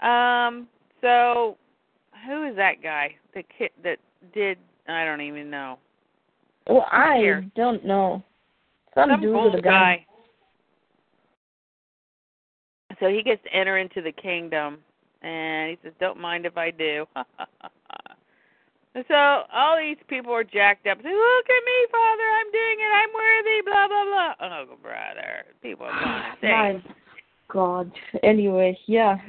um 0.00 0.68
so 1.00 1.56
who 2.26 2.44
is 2.48 2.56
that 2.56 2.82
guy? 2.82 3.14
The 3.34 3.42
kid 3.56 3.70
that 3.82 3.98
did 4.32 4.58
I 4.88 5.04
don't 5.04 5.20
even 5.20 5.50
know. 5.50 5.78
Well, 6.68 6.86
I 6.90 7.42
don't 7.56 7.84
know. 7.84 8.22
Some, 8.94 9.10
Some 9.10 9.20
dude 9.20 9.34
old 9.34 9.52
with 9.54 9.60
a 9.60 9.62
gun. 9.62 9.72
guy. 9.72 10.06
So 13.00 13.08
he 13.08 13.22
gets 13.22 13.42
to 13.44 13.52
enter 13.52 13.78
into 13.78 14.02
the 14.02 14.12
kingdom 14.12 14.78
and 15.22 15.70
he 15.70 15.78
says, 15.82 15.92
Don't 16.00 16.20
mind 16.20 16.46
if 16.46 16.56
I 16.56 16.70
do. 16.70 17.06
and 18.94 19.04
so 19.08 19.42
all 19.52 19.78
these 19.78 19.96
people 20.08 20.32
are 20.32 20.44
jacked 20.44 20.86
up. 20.86 20.98
Say, 20.98 21.08
Look 21.08 21.46
at 21.48 21.64
me, 21.64 21.86
Father, 21.90 22.22
I'm 22.22 22.52
doing 22.52 22.78
it, 22.78 22.92
I'm 22.94 23.12
worthy, 23.14 23.60
blah 23.64 23.88
blah 23.88 24.04
blah. 24.04 24.34
Oh 24.40 24.76
brother. 24.82 25.44
People 25.62 25.86
are 25.86 25.98
going 25.98 26.22
insane. 26.42 26.82
My 26.86 26.94
God. 27.48 27.90
Anyway, 28.22 28.78
yeah. 28.86 29.18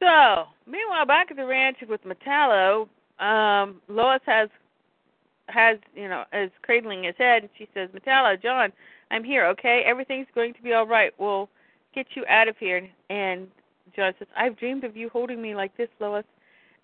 So, 0.00 0.44
meanwhile, 0.66 1.06
back 1.06 1.30
at 1.30 1.36
the 1.36 1.46
ranch 1.46 1.78
with 1.88 2.00
Metallo, 2.04 2.88
um, 3.18 3.80
Lois 3.88 4.20
has 4.26 4.48
has 5.48 5.78
you 5.94 6.08
know 6.08 6.24
is 6.32 6.50
cradling 6.62 7.04
his 7.04 7.14
head, 7.16 7.42
and 7.42 7.50
she 7.56 7.68
says, 7.72 7.88
"Metallo, 7.90 8.40
John, 8.40 8.72
I'm 9.10 9.24
here. 9.24 9.46
Okay, 9.46 9.82
everything's 9.86 10.26
going 10.34 10.52
to 10.54 10.62
be 10.62 10.74
all 10.74 10.86
right. 10.86 11.12
We'll 11.18 11.48
get 11.96 12.06
you 12.14 12.24
out 12.28 12.46
of 12.46 12.56
here." 12.58 12.88
And 13.10 13.50
John 13.96 14.14
says, 14.18 14.28
"I've 14.36 14.56
dreamed 14.56 14.84
of 14.84 14.96
you 14.96 15.08
holding 15.08 15.42
me 15.42 15.56
like 15.56 15.76
this, 15.76 15.88
Lois." 15.98 16.24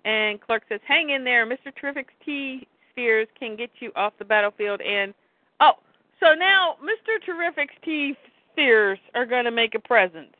And 0.04 0.40
Clark 0.40 0.64
says, 0.68 0.80
"Hang 0.84 1.10
in 1.10 1.22
there. 1.22 1.46
Mr. 1.46 1.72
Terrific's 1.72 2.14
T 2.24 2.66
spheres 2.90 3.28
can 3.38 3.54
get 3.54 3.70
you 3.78 3.92
off 3.94 4.18
the 4.18 4.24
battlefield." 4.24 4.80
And 4.80 5.14
oh, 5.60 5.74
so 6.18 6.34
now 6.34 6.76
Mr. 6.82 7.22
Terrific's 7.24 7.76
T 7.84 8.16
spheres 8.50 8.98
are 9.14 9.26
going 9.26 9.44
to 9.44 9.52
make 9.52 9.76
a 9.76 9.78
presence. 9.78 10.34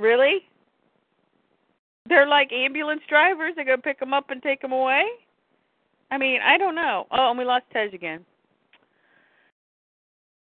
Really? 0.00 0.46
They're 2.08 2.26
like 2.26 2.52
ambulance 2.52 3.02
drivers. 3.08 3.54
They're 3.54 3.64
gonna 3.64 3.78
pick 3.78 4.00
them 4.00 4.14
up 4.14 4.30
and 4.30 4.42
take 4.42 4.62
them 4.62 4.72
away. 4.72 5.04
I 6.10 6.16
mean, 6.16 6.40
I 6.42 6.56
don't 6.56 6.74
know. 6.74 7.06
Oh, 7.10 7.30
and 7.30 7.38
we 7.38 7.44
lost 7.44 7.64
Tej 7.72 7.90
again. 7.92 8.24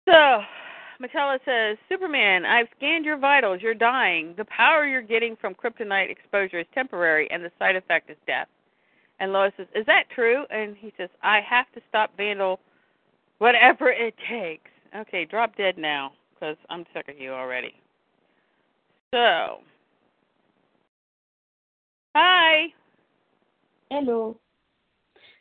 So, 0.08 0.42
Metallo 1.01 1.39
says, 1.44 1.77
Superman, 1.89 2.44
I've 2.44 2.68
scanned 2.77 3.05
your 3.05 3.18
vitals. 3.18 3.60
You're 3.62 3.74
dying. 3.74 4.35
The 4.36 4.47
power 4.47 4.86
you're 4.86 5.02
getting 5.02 5.36
from 5.36 5.55
kryptonite 5.55 6.10
exposure 6.10 6.60
is 6.60 6.66
temporary, 6.74 7.31
and 7.31 7.44
the 7.44 7.51
side 7.59 7.77
effect 7.77 8.10
is 8.10 8.16
death. 8.27 8.48
And 9.20 9.32
Lois 9.32 9.52
says, 9.56 9.66
Is 9.74 9.86
that 9.86 10.05
true? 10.14 10.44
And 10.51 10.77
he 10.77 10.93
says, 10.97 11.09
I 11.23 11.40
have 11.40 11.70
to 11.74 11.81
stop 11.89 12.16
Vandal, 12.16 12.60
whatever 13.39 13.90
it 13.90 14.14
takes. 14.28 14.70
Okay, 14.97 15.24
drop 15.24 15.56
dead 15.56 15.77
now, 15.77 16.12
because 16.35 16.56
I'm 16.70 16.85
sick 16.94 17.09
of 17.09 17.18
you 17.18 17.32
already. 17.32 17.74
So, 19.12 19.59
hi. 22.14 22.66
Hello. 23.90 24.36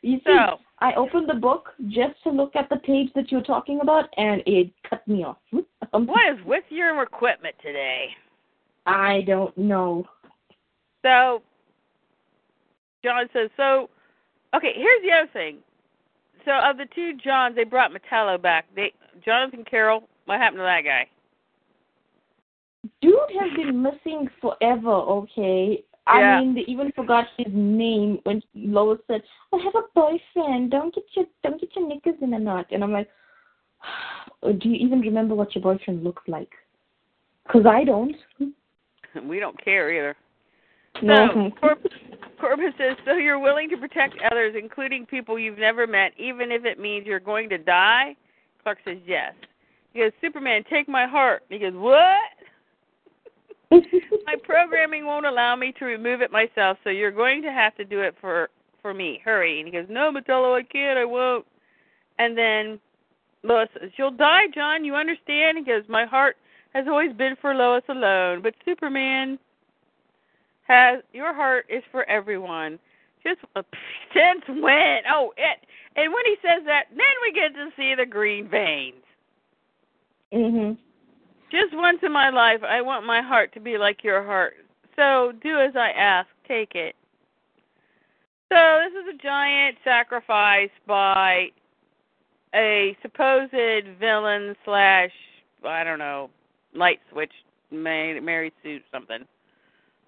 You 0.06 0.18
see, 0.18 0.22
So, 0.26 0.58
I 0.78 0.94
opened 0.94 1.28
the 1.28 1.34
book 1.34 1.70
just 1.88 2.22
to 2.22 2.30
look 2.30 2.54
at 2.54 2.68
the 2.68 2.76
page 2.76 3.10
that 3.16 3.32
you're 3.32 3.42
talking 3.42 3.80
about, 3.82 4.08
and 4.16 4.40
it 4.46 4.70
cut 4.88 5.06
me 5.08 5.24
off. 5.24 5.38
Um, 5.92 6.06
what 6.06 6.32
is 6.32 6.44
with 6.44 6.64
your 6.68 7.00
equipment 7.02 7.54
today? 7.62 8.08
I 8.86 9.22
don't 9.24 9.56
know. 9.56 10.04
So, 11.02 11.42
John 13.04 13.26
says, 13.32 13.50
so, 13.56 13.88
okay, 14.54 14.72
here's 14.74 15.02
the 15.02 15.12
other 15.12 15.30
thing. 15.32 15.58
So, 16.44 16.50
of 16.52 16.76
the 16.76 16.86
two 16.92 17.12
Johns, 17.24 17.54
they 17.54 17.62
brought 17.62 17.92
Metallo 17.92 18.40
back. 18.40 18.66
They 18.74 18.92
Jonathan 19.24 19.64
Carroll, 19.64 20.08
what 20.24 20.40
happened 20.40 20.58
to 20.58 20.64
that 20.64 20.82
guy? 20.82 21.06
Dude 23.00 23.14
has 23.40 23.52
been 23.56 23.80
missing 23.80 24.28
forever, 24.40 24.90
okay? 24.90 25.84
I 26.06 26.20
Yeah. 26.20 26.40
mean, 26.40 26.54
they 26.54 26.62
even 26.62 26.92
forgot 26.92 27.26
his 27.36 27.52
name 27.52 28.20
when 28.24 28.42
Lois 28.54 29.00
said, 29.06 29.22
"I 29.52 29.58
have 29.58 29.74
a 29.74 29.82
boyfriend. 29.94 30.70
Don't 30.70 30.94
get 30.94 31.04
your 31.14 31.26
don't 31.42 31.60
get 31.60 31.74
your 31.74 31.86
knickers 31.88 32.20
in 32.20 32.34
a 32.34 32.38
knot." 32.38 32.66
And 32.70 32.84
I'm 32.84 32.92
like, 32.92 33.10
"Do 34.42 34.68
you 34.68 34.76
even 34.76 35.00
remember 35.00 35.34
what 35.34 35.54
your 35.54 35.62
boyfriend 35.62 36.04
looks 36.04 36.22
like?" 36.28 36.52
Because 37.44 37.66
I 37.66 37.84
don't. 37.84 38.16
We 39.26 39.40
don't 39.40 39.58
care 39.64 39.90
either. 39.90 40.14
No. 41.02 41.52
So, 41.62 41.68
says, 42.78 42.96
so 43.04 43.14
you're 43.14 43.38
willing 43.38 43.68
to 43.70 43.76
protect 43.76 44.14
others, 44.30 44.54
including 44.58 45.06
people 45.06 45.38
you've 45.38 45.58
never 45.58 45.86
met, 45.86 46.12
even 46.18 46.52
if 46.52 46.64
it 46.64 46.78
means 46.78 47.06
you're 47.06 47.20
going 47.20 47.48
to 47.48 47.58
die? 47.58 48.16
Clark 48.62 48.78
says, 48.84 48.98
yes. 49.06 49.32
He 49.92 50.00
goes, 50.00 50.12
Superman, 50.20 50.64
take 50.68 50.88
my 50.88 51.06
heart. 51.06 51.44
He 51.48 51.58
goes, 51.58 51.72
what? 51.74 52.18
My 53.70 54.36
programming 54.44 55.06
won't 55.06 55.26
allow 55.26 55.56
me 55.56 55.72
to 55.78 55.84
remove 55.84 56.20
it 56.20 56.30
myself, 56.30 56.78
so 56.84 56.90
you're 56.90 57.10
going 57.10 57.42
to 57.42 57.50
have 57.50 57.76
to 57.76 57.84
do 57.84 58.00
it 58.00 58.14
for 58.20 58.48
for 58.82 58.94
me. 58.94 59.20
Hurry. 59.24 59.58
And 59.58 59.66
he 59.66 59.72
goes, 59.72 59.86
No, 59.88 60.12
Metallo, 60.12 60.56
I 60.58 60.62
can't, 60.62 60.98
I 60.98 61.04
won't. 61.04 61.44
And 62.18 62.38
then 62.38 62.78
Lois 63.42 63.68
says, 63.80 63.90
You'll 63.96 64.12
die, 64.12 64.46
John, 64.54 64.84
you 64.84 64.94
understand? 64.94 65.58
He 65.58 65.64
goes, 65.64 65.82
My 65.88 66.04
heart 66.06 66.36
has 66.74 66.86
always 66.88 67.12
been 67.12 67.36
for 67.40 67.54
Lois 67.54 67.82
alone, 67.88 68.42
but 68.42 68.54
Superman 68.64 69.38
has 70.68 71.02
your 71.12 71.34
heart 71.34 71.66
is 71.68 71.82
for 71.90 72.08
everyone. 72.08 72.78
Just 73.22 73.40
uh, 73.56 73.62
since 74.14 74.42
when? 74.48 74.98
Oh, 75.10 75.32
it 75.36 75.58
and 75.96 76.12
when 76.12 76.24
he 76.26 76.36
says 76.42 76.62
that, 76.66 76.84
then 76.90 77.06
we 77.22 77.32
get 77.32 77.54
to 77.54 77.70
see 77.76 77.94
the 77.96 78.06
green 78.06 78.48
veins. 78.48 79.02
mhm. 80.32 80.76
Just 81.50 81.74
once 81.74 81.98
in 82.02 82.12
my 82.12 82.30
life, 82.30 82.60
I 82.62 82.80
want 82.82 83.06
my 83.06 83.22
heart 83.22 83.52
to 83.54 83.60
be 83.60 83.78
like 83.78 84.02
your 84.02 84.24
heart. 84.24 84.54
So 84.96 85.32
do 85.42 85.58
as 85.60 85.76
I 85.76 85.90
ask, 85.90 86.28
take 86.48 86.74
it. 86.74 86.96
So 88.50 88.80
this 88.84 89.02
is 89.02 89.14
a 89.14 89.22
giant 89.22 89.76
sacrifice 89.84 90.70
by 90.86 91.48
a 92.54 92.96
supposed 93.02 93.52
villain 93.98 94.56
slash 94.64 95.10
I 95.64 95.84
don't 95.84 95.98
know 95.98 96.30
light 96.74 97.00
switch 97.10 97.32
Mary, 97.70 98.52
Sue 98.62 98.80
something. 98.92 99.24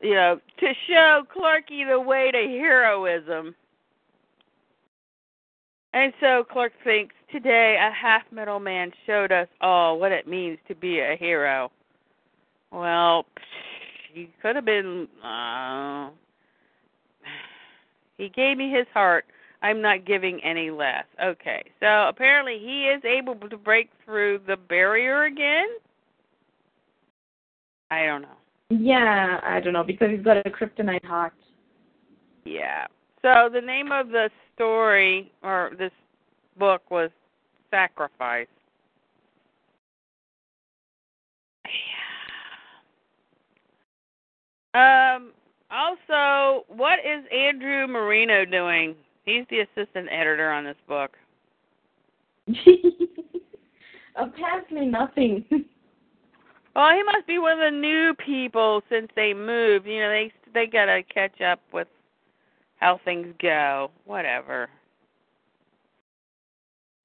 You 0.01 0.15
know, 0.15 0.41
to 0.61 0.73
show 0.87 1.25
Clarky 1.35 1.89
the 1.89 2.01
way 2.01 2.31
to 2.31 2.39
heroism. 2.39 3.55
And 5.93 6.13
so 6.21 6.45
Clark 6.45 6.73
thinks 6.85 7.15
today 7.31 7.77
a 7.81 7.93
half 7.93 8.23
metal 8.31 8.61
man 8.61 8.91
showed 9.07 9.33
us 9.33 9.49
all 9.61 9.99
what 9.99 10.13
it 10.13 10.27
means 10.27 10.59
to 10.69 10.75
be 10.75 11.01
a 11.01 11.17
hero. 11.19 11.71
Well, 12.71 13.27
he 14.13 14.31
could 14.43 14.57
have 14.57 14.65
been. 14.65 15.09
Uh, 15.25 16.11
he 18.17 18.29
gave 18.29 18.57
me 18.57 18.71
his 18.71 18.87
heart. 18.93 19.25
I'm 19.63 19.83
not 19.83 20.05
giving 20.05 20.43
any 20.45 20.71
less. 20.71 21.05
Okay, 21.23 21.65
so 21.81 22.09
apparently 22.09 22.59
he 22.61 22.85
is 22.85 23.03
able 23.05 23.35
to 23.49 23.57
break 23.57 23.91
through 24.05 24.41
the 24.47 24.57
barrier 24.57 25.25
again. 25.25 25.69
I 27.91 28.07
don't 28.07 28.23
know. 28.23 28.29
Yeah, 28.71 29.41
I 29.43 29.61
don't 29.61 29.73
know 29.73 29.83
because 29.83 30.11
he's 30.11 30.25
got 30.25 30.37
a 30.47 30.51
kryptonite 30.51 31.05
heart. 31.05 31.33
Yeah. 32.45 32.87
So 33.23 33.49
the 33.53 33.61
name 33.61 33.91
of 33.93 34.09
the 34.09 34.31
story 34.55 35.33
or 35.43 35.73
this 35.79 35.91
book 36.59 36.83
was 36.91 37.11
Sacrifice. 37.71 38.47
Yeah. 44.75 45.15
Um 45.17 45.33
also, 45.71 46.65
what 46.69 46.99
is 47.01 47.25
Andrew 47.31 47.87
Marino 47.87 48.45
doing? 48.47 48.95
He's 49.25 49.45
the 49.51 49.61
assistant 49.61 50.09
editor 50.11 50.51
on 50.51 50.65
this 50.65 50.77
book. 50.87 51.11
Apparently 54.17 54.87
nothing. 54.87 55.45
Well, 56.77 56.93
he 56.95 57.03
must 57.03 57.27
be 57.27 57.39
one 57.39 57.55
of 57.55 57.59
the 57.59 57.77
new 57.77 58.15
people 58.25 58.83
since 58.89 59.09
they 59.17 59.35
moved. 59.35 59.85
You 59.85 60.01
know, 60.01 60.11
they 60.11 60.33
they 60.55 60.67
got 60.69 60.85
to 60.85 61.03
catch 61.03 61.41
up 61.41 61.59
with 61.73 61.89
how 62.77 63.01
things 63.05 63.27
go. 63.43 63.91
Whatever. 64.05 64.69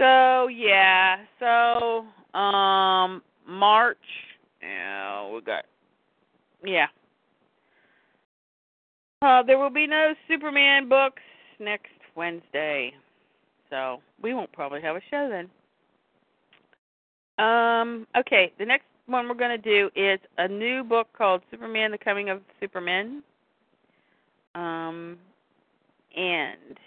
So 0.03 0.49
yeah, 0.49 1.19
so 1.39 2.05
um 2.37 3.21
March. 3.47 3.97
Yeah, 4.61 5.29
we 5.31 5.39
got 5.39 5.63
yeah. 6.61 6.87
Uh, 9.21 9.43
there 9.43 9.57
will 9.57 9.69
be 9.69 9.87
no 9.87 10.13
Superman 10.27 10.89
books 10.89 11.21
next 11.57 11.87
Wednesday, 12.17 12.91
so 13.69 14.01
we 14.21 14.33
won't 14.33 14.51
probably 14.51 14.81
have 14.81 14.97
a 14.97 15.01
show 15.09 15.29
then. 15.29 15.49
Um, 17.45 18.05
okay, 18.17 18.51
the 18.59 18.65
next 18.65 18.87
one 19.05 19.29
we're 19.29 19.35
going 19.35 19.57
to 19.57 19.57
do 19.57 19.89
is 19.95 20.19
a 20.37 20.49
new 20.49 20.83
book 20.83 21.07
called 21.17 21.43
Superman: 21.49 21.91
The 21.91 21.97
Coming 21.97 22.29
of 22.29 22.41
Supermen. 22.59 23.23
Um, 24.53 25.17
and 26.13 26.77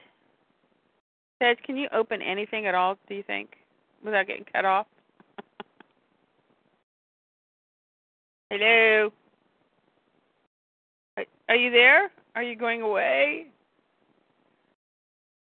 Ted, 1.41 1.63
can 1.63 1.77
you 1.77 1.89
open 1.93 2.23
anything 2.23 2.67
at 2.67 2.75
all? 2.75 2.97
Do 3.09 3.15
you 3.15 3.23
think 3.23 3.57
without 4.05 4.27
getting 4.27 4.47
cut 4.51 4.65
off? 4.65 4.87
Hello. 8.51 9.13
Are 11.49 11.57
you 11.57 11.71
there? 11.71 12.11
Are 12.35 12.43
you 12.43 12.57
going 12.57 12.83
away? 12.83 13.47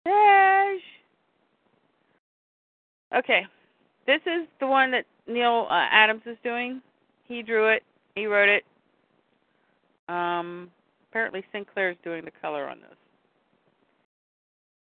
Dash. 0.04 0.80
Okay. 3.16 3.46
This 4.06 4.20
is 4.26 4.46
the 4.60 4.66
one 4.66 4.90
that 4.90 5.06
Neal 5.26 5.66
uh, 5.70 5.86
Adams 5.90 6.22
is 6.26 6.36
doing. 6.42 6.82
He 7.26 7.42
drew 7.42 7.68
it. 7.68 7.82
He 8.14 8.26
wrote 8.26 8.50
it. 8.50 8.64
Um, 10.08 10.70
apparently 11.10 11.42
Sinclair's 11.52 11.96
doing 12.04 12.24
the 12.24 12.30
color 12.42 12.68
on 12.68 12.80
this. 12.80 12.98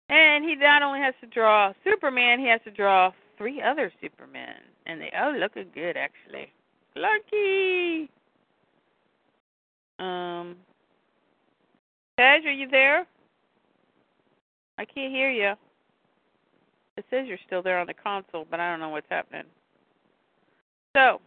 And 0.09 0.43
he 0.43 0.55
not 0.55 0.81
only 0.81 0.99
has 0.99 1.13
to 1.21 1.27
draw 1.27 1.73
Superman, 1.83 2.39
he 2.39 2.47
has 2.47 2.61
to 2.65 2.71
draw 2.71 3.11
three 3.37 3.61
other 3.61 3.91
Supermen. 4.01 4.55
And 4.85 4.99
they 4.99 5.11
oh 5.19 5.33
looking 5.37 5.67
good 5.73 5.95
actually. 5.95 6.51
Lucky. 6.95 8.09
Um 9.99 10.55
Tej, 12.17 12.41
are 12.45 12.51
you 12.51 12.67
there? 12.69 13.05
I 14.77 14.85
can't 14.85 15.13
hear 15.13 15.29
you. 15.29 15.53
It 16.97 17.05
says 17.09 17.27
you're 17.27 17.37
still 17.47 17.61
there 17.61 17.79
on 17.79 17.87
the 17.87 17.93
console, 17.93 18.45
but 18.51 18.59
I 18.59 18.69
don't 18.69 18.81
know 18.81 18.89
what's 18.89 19.07
happening. 19.09 19.43
So, 20.95 21.21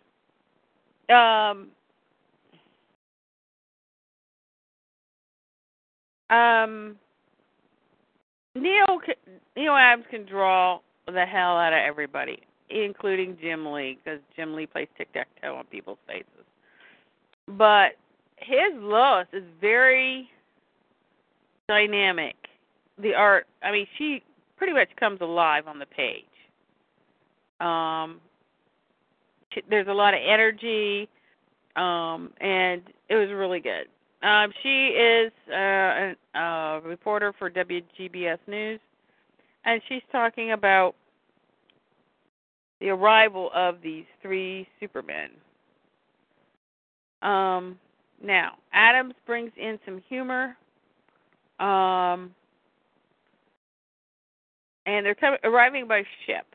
um, 1.15 1.69
um, 6.29 6.97
Neal 8.55 9.01
Neal 9.57 9.73
Adams 9.73 10.07
can 10.11 10.27
draw 10.27 10.81
the 11.07 11.25
hell 11.27 11.57
out 11.57 11.73
of 11.73 11.79
everybody, 11.79 12.41
including 12.71 13.37
Jim 13.41 13.67
Lee, 13.67 13.99
because 14.03 14.21
Jim 14.37 14.55
Lee 14.55 14.67
plays 14.67 14.89
tic 14.97 15.13
tac 15.13 15.29
toe 15.41 15.57
on 15.57 15.65
people's 15.67 15.99
faces. 16.07 16.27
But 17.49 17.93
his 18.37 18.73
Lois 18.75 19.27
is 19.33 19.45
very 19.61 20.29
dynamic. 21.69 22.37
The 22.99 23.15
art, 23.15 23.47
I 23.63 23.73
mean, 23.73 23.87
she 23.99 24.23
pretty 24.57 24.73
much 24.73 24.89
comes 24.99 25.21
alive 25.21 25.67
on 25.67 25.79
the 25.79 25.87
page. 25.87 26.25
Um, 27.61 28.21
there's 29.69 29.89
a 29.89 29.93
lot 29.93 30.15
of 30.15 30.21
energy, 30.25 31.09
um, 31.77 32.31
and 32.41 32.83
it 33.09 33.17
was 33.17 33.29
really 33.31 33.61
good. 33.61 33.87
Um, 34.23 34.53
she 34.63 34.89
is 34.89 35.33
uh, 35.51 36.15
a, 36.35 36.81
reporter 36.85 37.33
for 37.39 37.51
WGBS 37.51 38.39
News, 38.47 38.81
and 39.65 39.81
she's 39.89 40.03
talking 40.13 40.53
about 40.53 40.95
the 42.81 42.91
arrival 42.91 43.51
of 43.55 43.77
these 43.83 44.05
three 44.21 44.67
Supermen. 44.81 45.31
Um, 47.23 47.79
now, 48.23 48.55
Adams 48.73 49.15
brings 49.27 49.51
in 49.57 49.79
some 49.85 50.03
humor 50.09 50.57
um, 51.63 52.35
and 54.87 55.07
they're 55.07 55.15
coming, 55.15 55.39
arriving 55.45 55.87
by 55.87 56.03
ship. 56.27 56.47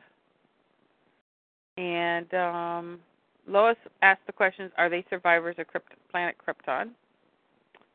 And 1.77 2.31
um, 2.33 2.99
Lois 3.47 3.77
asks 4.01 4.23
the 4.27 4.33
questions: 4.33 4.71
Are 4.77 4.89
they 4.89 5.05
survivors 5.09 5.55
of 5.59 5.67
Krypt- 5.67 5.95
planet 6.11 6.35
Krypton? 6.45 6.89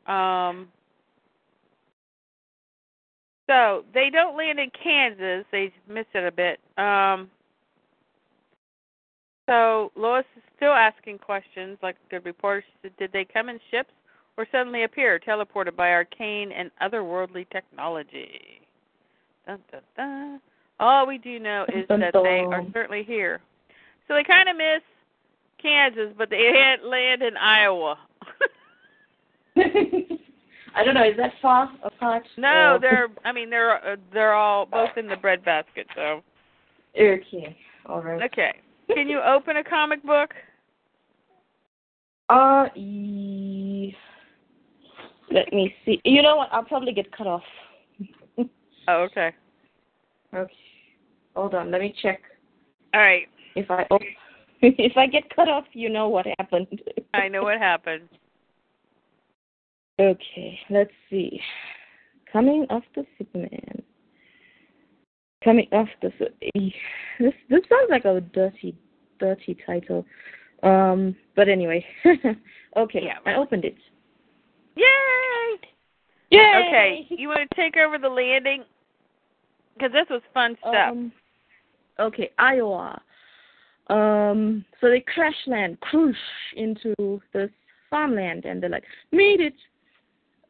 Um, 0.06 0.68
so 3.48 3.84
they 3.92 4.10
don't 4.10 4.36
land 4.36 4.58
in 4.58 4.70
Kansas; 4.70 5.44
they 5.52 5.72
miss 5.88 6.06
it 6.14 6.24
a 6.24 6.32
bit. 6.32 6.60
Um, 6.78 7.30
so 9.48 9.92
Lois 9.96 10.24
is 10.36 10.42
still 10.56 10.72
asking 10.72 11.18
questions, 11.18 11.78
like 11.82 11.96
the 12.10 12.20
reporter. 12.20 12.62
She 12.66 12.78
said, 12.82 12.96
"Did 12.98 13.12
they 13.12 13.24
come 13.24 13.48
in 13.48 13.58
ships? 13.70 13.92
or 14.36 14.46
suddenly 14.50 14.84
appear, 14.84 15.18
teleported 15.18 15.76
by 15.76 15.90
arcane 15.90 16.52
and 16.52 16.70
otherworldly 16.80 17.48
technology. 17.50 18.60
Dun, 19.46 19.58
dun, 19.70 19.80
dun. 19.96 20.40
All 20.80 21.06
we 21.06 21.18
do 21.18 21.38
know 21.38 21.64
is 21.68 21.86
that 21.88 22.12
they 22.12 22.40
are 22.40 22.64
certainly 22.72 23.02
here. 23.04 23.40
So 24.08 24.14
they 24.14 24.24
kind 24.24 24.48
of 24.48 24.56
miss 24.56 24.82
Kansas, 25.60 26.12
but 26.16 26.30
they 26.30 26.50
had 26.54 26.82
land 26.84 27.22
in 27.22 27.36
Iowa. 27.36 27.98
I 30.74 30.84
don't 30.84 30.94
know. 30.94 31.04
Is 31.04 31.16
that 31.18 31.32
far 31.40 31.70
apart? 31.82 32.24
No, 32.36 32.74
or? 32.74 32.78
they're. 32.80 33.08
I 33.24 33.32
mean, 33.32 33.50
they're 33.50 33.84
uh, 33.86 33.96
they're 34.12 34.34
all 34.34 34.66
both 34.66 34.96
in 34.96 35.06
the 35.08 35.16
breadbasket. 35.16 35.86
So. 35.94 36.22
Okay. 36.98 37.56
All 37.86 38.02
right. 38.02 38.22
Okay. 38.22 38.54
Can 38.94 39.08
you 39.08 39.20
open 39.20 39.56
a 39.56 39.64
comic 39.64 40.02
book? 40.02 40.30
Uh. 42.28 42.68
Let 45.30 45.52
me 45.52 45.74
see. 45.84 46.00
You 46.04 46.22
know 46.22 46.36
what? 46.36 46.48
I'll 46.52 46.64
probably 46.64 46.92
get 46.92 47.10
cut 47.16 47.26
off. 47.26 47.42
oh, 48.38 48.46
okay. 48.88 49.32
Okay. 50.34 50.52
Hold 51.34 51.54
on. 51.54 51.70
Let 51.70 51.80
me 51.80 51.94
check. 52.02 52.20
All 52.94 53.00
right. 53.00 53.28
If 53.54 53.70
I 53.70 53.86
if 54.62 54.96
I 54.96 55.06
get 55.06 55.34
cut 55.34 55.48
off, 55.48 55.64
you 55.72 55.88
know 55.88 56.08
what 56.08 56.26
happened. 56.38 56.66
I 57.14 57.28
know 57.28 57.42
what 57.42 57.58
happened. 57.58 58.08
Okay. 60.00 60.58
Let's 60.70 60.90
see. 61.10 61.40
Coming 62.32 62.66
after 62.70 63.02
Superman. 63.18 63.82
Coming 65.44 65.66
after 65.72 66.12
this 66.18 66.28
this 67.18 67.32
sounds 67.68 67.90
like 67.90 68.04
a 68.04 68.20
dirty 68.20 68.76
dirty 69.18 69.56
title. 69.66 70.04
Um, 70.62 71.16
but 71.34 71.48
anyway. 71.48 71.84
okay. 72.76 73.00
Yeah, 73.02 73.18
I 73.26 73.34
opened 73.34 73.64
it. 73.64 73.76
Yay! 74.76 75.58
Yay! 76.30 76.64
Okay, 76.68 77.06
you 77.10 77.28
want 77.28 77.40
to 77.50 77.56
take 77.56 77.76
over 77.76 77.98
the 77.98 78.08
landing? 78.08 78.64
Because 79.74 79.92
this 79.92 80.06
was 80.08 80.22
fun 80.32 80.56
stuff. 80.60 80.92
Um, 80.92 81.12
okay, 81.98 82.30
Iowa. 82.38 83.00
Um, 83.88 84.64
so 84.80 84.88
they 84.88 85.00
crash 85.00 85.34
land, 85.46 85.80
cruise 85.80 86.16
into 86.56 87.20
this 87.34 87.50
farmland, 87.90 88.44
and 88.44 88.62
they're 88.62 88.70
like, 88.70 88.84
made 89.10 89.40
it. 89.40 89.54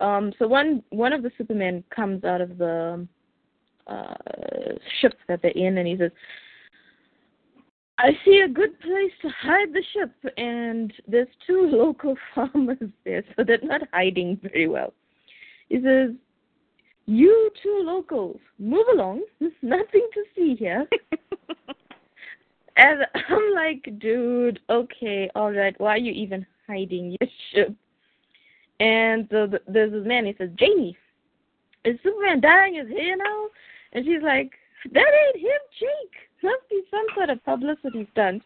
Um, 0.02 0.32
so 0.38 0.48
one 0.48 0.82
one 0.90 1.12
of 1.12 1.22
the 1.22 1.30
Supermen 1.38 1.84
comes 1.94 2.24
out 2.24 2.40
of 2.40 2.58
the 2.58 3.06
uh, 3.86 4.14
ship 5.00 5.14
that 5.28 5.40
they're 5.42 5.52
in, 5.52 5.78
and 5.78 5.86
he 5.86 5.96
says, 5.96 6.10
I 7.98 8.10
see 8.24 8.40
a 8.44 8.48
good 8.48 8.78
place 8.80 9.12
to 9.22 9.28
hide 9.28 9.72
the 9.72 9.82
ship, 9.94 10.10
and 10.36 10.92
there's 11.06 11.28
two 11.46 11.62
local 11.72 12.16
farmers 12.34 12.78
there, 13.04 13.22
so 13.36 13.44
they're 13.44 13.58
not 13.62 13.82
hiding 13.92 14.40
very 14.42 14.66
well. 14.66 14.92
He 15.68 15.76
says, 15.76 16.10
You 17.06 17.50
two 17.62 17.82
locals, 17.84 18.40
move 18.58 18.86
along. 18.92 19.22
There's 19.40 19.52
nothing 19.62 20.08
to 20.14 20.24
see 20.34 20.56
here. 20.56 20.86
and 22.76 23.06
I'm 23.28 23.54
like, 23.54 23.88
Dude, 24.00 24.58
okay, 24.68 25.30
all 25.36 25.52
right, 25.52 25.78
why 25.78 25.94
are 25.94 25.98
you 25.98 26.12
even 26.12 26.44
hiding 26.66 27.16
your 27.20 27.30
ship? 27.54 27.76
And 28.82 29.28
so 29.30 29.46
the, 29.46 29.60
there's 29.68 29.92
this 29.92 30.04
man, 30.04 30.26
he 30.26 30.34
says, 30.36 30.50
Janie, 30.58 30.96
is 31.84 31.96
Superman 32.02 32.40
dying 32.40 32.74
his 32.74 32.88
hair 32.88 33.16
now? 33.16 33.46
And 33.92 34.04
she's 34.04 34.22
like, 34.24 34.50
That 34.92 35.06
ain't 35.06 35.36
him, 35.36 35.60
Jake 35.78 36.22
must 36.42 36.68
be 36.68 36.82
some 36.90 37.06
sort 37.14 37.30
of 37.30 37.44
publicity 37.44 38.08
stunt. 38.10 38.42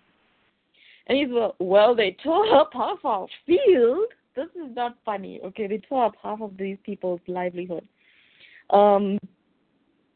And 1.07 1.17
he's 1.17 1.29
well, 1.31 1.57
well, 1.59 1.95
they 1.95 2.19
tore 2.23 2.55
up 2.61 2.71
half 2.75 3.03
our 3.05 3.27
field. 3.47 4.13
This 4.35 4.49
is 4.55 4.75
not 4.77 4.99
funny, 5.07 5.41
okay? 5.43 5.67
They 5.67 5.79
tore 5.79 6.05
up 6.05 6.15
half 6.23 6.43
of 6.43 6.59
these 6.59 6.77
people's 6.85 7.21
livelihood. 7.27 7.89
Um, 8.69 9.19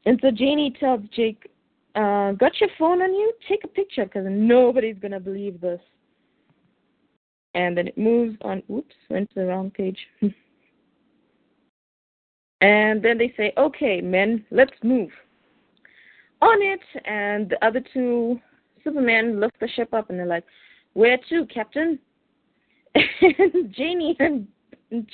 and 0.05 0.19
so 0.21 0.31
Janie 0.31 0.75
tells 0.79 1.01
Jake, 1.17 1.51
uh, 1.95 2.33
got 2.33 2.61
your 2.61 2.69
phone 2.79 3.01
on 3.01 3.15
you? 3.15 3.33
Take 3.49 3.65
a 3.65 3.69
picture 3.69 4.05
because 4.05 4.27
nobody's 4.29 4.99
going 5.01 5.13
to 5.13 5.21
believe 5.21 5.63
this. 5.63 5.81
And 7.55 7.77
then 7.77 7.89
it 7.89 7.99
moves 7.99 8.37
on. 8.43 8.63
Oops, 8.71 8.95
went 9.09 9.29
to 9.31 9.41
the 9.41 9.47
wrong 9.47 9.71
page. 9.71 9.99
and 12.61 13.03
then 13.03 13.19
they 13.19 13.35
say, 13.37 13.53
okay, 13.57 14.01
men, 14.01 14.45
let's 14.51 14.73
move 14.83 15.11
on 16.43 16.63
it, 16.63 16.81
and 17.05 17.51
the 17.51 17.65
other 17.65 17.83
two 17.93 18.41
Supermen 18.83 19.41
lift 19.41 19.61
the 19.61 19.69
ship 19.69 19.93
up, 19.93 20.09
and 20.09 20.19
they're 20.19 20.27
like, 20.27 20.45
"Where 20.95 21.19
to, 21.29 21.47
Captain?" 21.47 21.99
And 22.95 23.73
Janie 23.75 24.17
and 24.19 24.47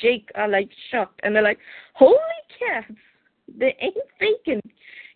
Jake 0.00 0.30
are 0.34 0.48
like 0.48 0.70
shocked 0.90 1.20
and 1.22 1.34
they're 1.34 1.42
like, 1.42 1.58
Holy 1.92 2.16
cats, 2.58 2.90
they 3.58 3.76
ain't 3.80 3.94
faking. 4.18 4.62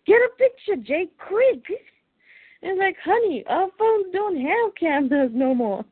Get 0.05 0.17
a 0.17 0.29
picture, 0.37 0.81
Jake, 0.81 1.17
quick. 1.17 1.63
And 2.63 2.77
like, 2.77 2.95
honey, 3.03 3.43
our 3.49 3.69
phones 3.75 4.13
don't 4.13 4.39
have 4.39 4.75
cameras 4.79 5.31
no 5.33 5.55
more. 5.55 5.83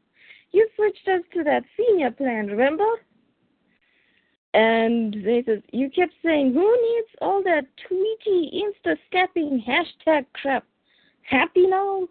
You 0.52 0.68
switched 0.76 1.08
us 1.08 1.22
to 1.34 1.44
that 1.44 1.64
senior 1.78 2.12
plan, 2.12 2.48
remember? 2.48 2.86
And 4.54 5.14
they 5.14 5.44
said, 5.46 5.64
You 5.72 5.90
kept 5.90 6.14
saying, 6.24 6.54
Who 6.54 6.78
needs 6.82 7.08
all 7.22 7.44
that 7.44 7.66
tweety, 7.88 8.64
insta 8.64 8.96
stepping 9.08 9.64
hashtag 9.68 10.26
crap? 10.34 10.66
Happy 11.22 11.68
now? 11.68 12.08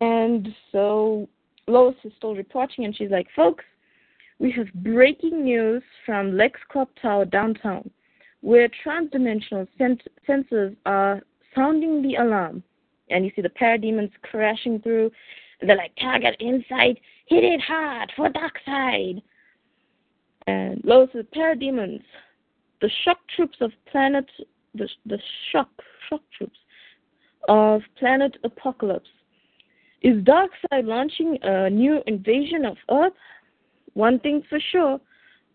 And 0.00 0.48
so 0.72 1.28
Lois 1.68 1.94
is 2.04 2.12
still 2.16 2.34
reporting, 2.34 2.84
and 2.84 2.96
she's 2.96 3.10
like, 3.10 3.28
Folks, 3.36 3.64
we 4.40 4.50
have 4.52 4.72
breaking 4.74 5.44
news 5.44 5.82
from 6.04 6.32
LexCorp 6.32 6.88
Tower 7.00 7.24
downtown, 7.24 7.88
where 8.40 8.68
transdimensional 8.84 9.68
sent- 9.78 10.08
sensors 10.28 10.76
are 10.86 11.22
sounding 11.54 12.02
the 12.02 12.16
alarm. 12.16 12.64
And 13.10 13.24
you 13.24 13.30
see 13.36 13.42
the 13.42 13.50
parademons 13.50 14.10
crashing 14.22 14.80
through. 14.80 15.12
They're 15.64 15.76
like, 15.76 15.92
Target 16.00 16.36
inside, 16.40 16.98
hit 17.26 17.44
it 17.44 17.60
hard 17.60 18.12
for 18.16 18.28
dark 18.28 18.54
side. 18.64 19.22
And 20.46 20.80
Lois 20.84 21.08
says, 21.12 21.24
Parademons, 21.34 22.02
the 22.80 22.90
shock 23.04 23.18
troops 23.36 23.58
of 23.60 23.70
planet, 23.90 24.28
the, 24.74 24.88
the 25.06 25.18
shock, 25.52 25.70
shock 26.08 26.22
troops 26.36 26.58
of 27.48 27.82
planet 27.98 28.36
Apokolips 28.44 29.06
is 30.02 30.22
Darkseid 30.24 30.84
launching 30.84 31.38
a 31.42 31.70
new 31.70 32.00
invasion 32.06 32.64
of 32.64 32.76
Earth? 32.90 33.12
One 33.94 34.18
thing's 34.18 34.44
for 34.48 34.58
sure 34.72 35.00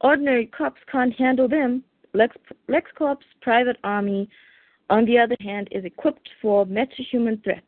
ordinary 0.01 0.45
cops 0.45 0.79
can't 0.91 1.13
handle 1.13 1.47
them. 1.47 1.83
Lex, 2.13 2.35
LexCorp's 2.69 3.25
private 3.41 3.77
army, 3.83 4.29
on 4.89 5.05
the 5.05 5.17
other 5.17 5.35
hand, 5.41 5.67
is 5.71 5.83
equipped 5.83 6.29
for 6.41 6.65
metahuman 6.65 7.43
threats. 7.43 7.65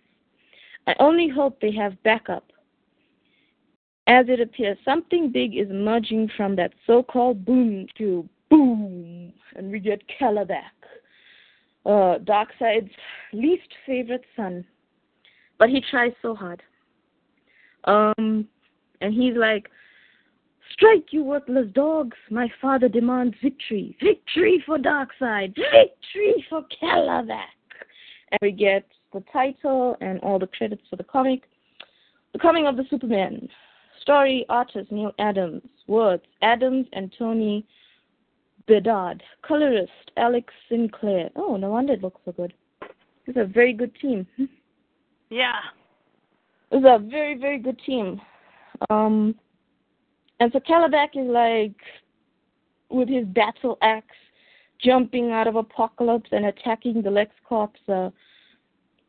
I 0.87 0.95
only 0.99 1.29
hope 1.29 1.59
they 1.61 1.71
have 1.73 2.01
backup. 2.03 2.45
As 4.07 4.25
it 4.27 4.39
appears, 4.39 4.77
something 4.83 5.31
big 5.31 5.55
is 5.55 5.69
emerging 5.69 6.31
from 6.35 6.55
that 6.55 6.73
so 6.87 7.03
called 7.03 7.45
boom 7.45 7.85
tube. 7.95 8.27
Boom! 8.49 9.31
And 9.55 9.71
we 9.71 9.79
get 9.79 10.01
Kalibak, 10.19 10.73
uh, 11.85 12.17
Darkseid's 12.19 12.91
least 13.33 13.67
favorite 13.85 14.25
son. 14.35 14.65
But 15.59 15.69
he 15.69 15.83
tries 15.91 16.13
so 16.23 16.33
hard. 16.33 16.63
Um, 17.83 18.47
and 19.01 19.13
he's 19.13 19.35
like, 19.35 19.69
Strike, 20.73 21.07
you 21.11 21.23
worthless 21.23 21.67
dogs! 21.73 22.17
My 22.29 22.47
father 22.61 22.87
demands 22.87 23.35
victory. 23.43 23.97
Victory 24.01 24.63
for 24.65 24.77
Darkseid! 24.77 25.55
Victory 25.55 26.45
for 26.49 26.63
Kalibak! 26.81 27.45
And 28.31 28.39
we 28.41 28.51
get 28.51 28.85
the 29.13 29.23
title 29.31 29.95
and 30.01 30.19
all 30.19 30.39
the 30.39 30.47
credits 30.47 30.83
for 30.89 30.95
the 30.95 31.03
comic. 31.03 31.43
The 32.33 32.39
Coming 32.39 32.67
of 32.67 32.77
the 32.77 32.85
Superman. 32.89 33.49
Story, 34.01 34.45
artist 34.49 34.91
Neal 34.91 35.13
Adams. 35.19 35.63
Words, 35.87 36.23
Adams 36.41 36.87
and 36.93 37.13
Tony 37.17 37.65
Bedard. 38.67 39.23
Colorist, 39.41 39.91
Alex 40.17 40.53
Sinclair. 40.69 41.29
Oh, 41.35 41.57
no 41.57 41.69
wonder 41.69 41.93
it 41.93 42.01
looks 42.01 42.21
so 42.25 42.31
good. 42.31 42.53
It's 43.25 43.37
a 43.37 43.45
very 43.45 43.73
good 43.73 43.93
team. 44.01 44.27
Yeah. 45.31 45.59
It's 46.71 46.85
a 46.87 46.97
very, 46.97 47.37
very 47.37 47.59
good 47.59 47.79
team. 47.85 48.19
Um, 48.89 49.35
and 50.39 50.51
so 50.51 50.59
Kalibak 50.59 51.09
is 51.15 51.29
like, 51.29 51.75
with 52.89 53.09
his 53.09 53.25
battle 53.25 53.77
axe, 53.83 54.07
jumping 54.83 55.31
out 55.31 55.47
of 55.47 55.55
Apokolips 55.55 56.31
and 56.31 56.45
attacking 56.45 57.01
the 57.01 57.09
LexCorp's, 57.09 57.87
uh, 57.87 58.09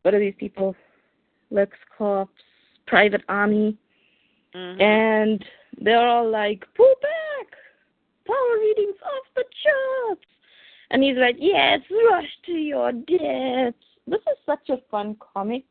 what 0.02 0.14
are 0.14 0.20
these 0.20 0.34
people? 0.38 0.74
LexCorp's 1.52 2.30
private 2.86 3.22
army. 3.28 3.76
Mhm. 4.54 4.80
And 4.80 5.44
they're 5.80 6.06
all 6.06 6.28
like, 6.28 6.64
pull 6.74 6.94
back! 7.02 7.56
Power 8.26 8.58
readings 8.58 8.96
off 9.02 9.26
the 9.36 9.44
charts! 9.62 10.26
And 10.90 11.02
he's 11.02 11.16
like, 11.16 11.36
yes, 11.38 11.80
rush 12.10 12.28
to 12.46 12.52
your 12.52 12.92
death. 12.92 13.74
This 14.06 14.20
is 14.22 14.38
such 14.44 14.68
a 14.70 14.78
fun 14.90 15.16
comic. 15.20 15.64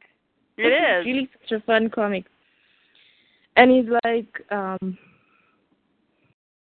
It 0.57 0.63
This 0.69 0.99
is. 0.99 1.05
really 1.05 1.29
such 1.41 1.51
a 1.51 1.65
fun 1.65 1.89
comic. 1.89 2.25
And 3.57 3.69
he's 3.71 3.89
like, 4.05 4.41
um, 4.51 4.97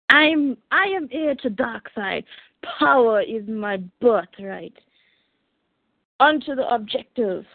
I'm 0.10 0.58
I 0.72 0.86
am 0.86 1.10
heir 1.12 1.36
to 1.36 1.50
Darkseid. 1.50 2.24
Power 2.80 3.22
is 3.22 3.46
my 3.48 3.78
birthright. 4.00 4.78
Onto 6.20 6.56
the 6.56 6.68
objective. 6.74 7.46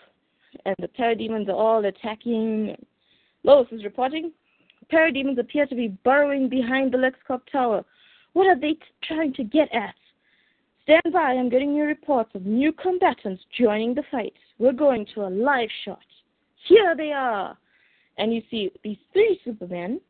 And 0.65 0.77
the 0.79 0.89
parademons 0.89 1.49
are 1.49 1.53
all 1.53 1.85
attacking. 1.85 2.77
Lois 3.43 3.67
is 3.73 3.85
reporting. 3.85 4.33
Parademons 4.93 5.39
appear 5.39 5.67
to 5.67 5.75
be 5.75 5.97
burrowing 6.05 6.49
behind 6.49 6.93
the 6.93 6.99
LexCorp 6.99 7.41
tower. 7.51 7.85
What 8.35 8.47
are 8.47 8.59
they 8.59 8.73
t- 8.73 8.81
trying 9.03 9.33
to 9.35 9.45
get 9.45 9.73
at? 9.75 9.95
Stand 10.85 11.13
by, 11.13 11.33
I'm 11.33 11.49
getting 11.49 11.75
new 11.75 11.85
reports 11.85 12.31
of 12.35 12.45
new 12.45 12.73
combatants 12.73 13.43
joining 13.59 13.95
the 13.95 14.03
fight. 14.11 14.35
We're 14.59 14.73
going 14.73 15.07
to 15.15 15.23
a 15.23 15.31
live 15.31 15.69
shot. 15.85 16.01
Here 16.69 16.95
they 16.97 17.13
are. 17.13 17.57
And 18.19 18.35
you 18.35 18.43
see 18.51 18.71
these 18.83 18.99
three 19.13 19.41
Supermen. 19.45 20.01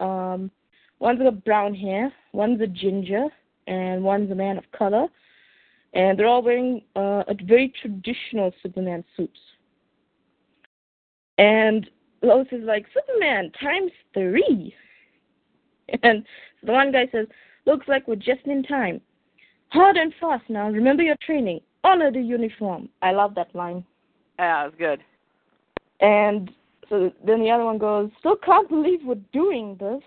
Um, 0.00 0.50
one's 0.98 1.20
got 1.20 1.44
brown 1.44 1.74
hair, 1.74 2.12
one's 2.32 2.60
a 2.60 2.66
ginger, 2.66 3.26
and 3.66 4.02
one's 4.02 4.30
a 4.30 4.34
man 4.34 4.58
of 4.58 4.64
color. 4.76 5.06
And 5.94 6.18
they're 6.18 6.26
all 6.26 6.42
wearing 6.42 6.82
uh, 6.96 7.24
a 7.28 7.34
very 7.44 7.72
traditional 7.80 8.52
Superman 8.62 9.04
suits. 9.16 9.38
And 11.38 11.88
Lois 12.22 12.48
is 12.52 12.64
like, 12.64 12.86
Superman 12.92 13.52
times 13.60 13.92
three. 14.14 14.74
And 16.02 16.22
the 16.62 16.72
one 16.72 16.92
guy 16.92 17.08
says, 17.10 17.26
Looks 17.64 17.88
like 17.88 18.06
we're 18.06 18.16
just 18.16 18.44
in 18.44 18.62
time. 18.62 19.00
Hard 19.68 19.96
and 19.96 20.12
fast 20.20 20.44
now. 20.50 20.68
Remember 20.68 21.02
your 21.02 21.16
training. 21.24 21.60
Honor 21.82 22.10
the 22.10 22.20
uniform. 22.20 22.90
I 23.00 23.12
love 23.12 23.34
that 23.36 23.54
line. 23.54 23.84
Yeah, 24.38 24.66
it's 24.66 24.76
good. 24.76 25.00
And 26.00 26.50
so 26.88 27.10
then 27.26 27.40
the 27.40 27.50
other 27.50 27.64
one 27.64 27.78
goes, 27.78 28.10
Still 28.18 28.36
can't 28.36 28.68
believe 28.68 29.00
we're 29.04 29.14
doing 29.32 29.76
this. 29.80 30.02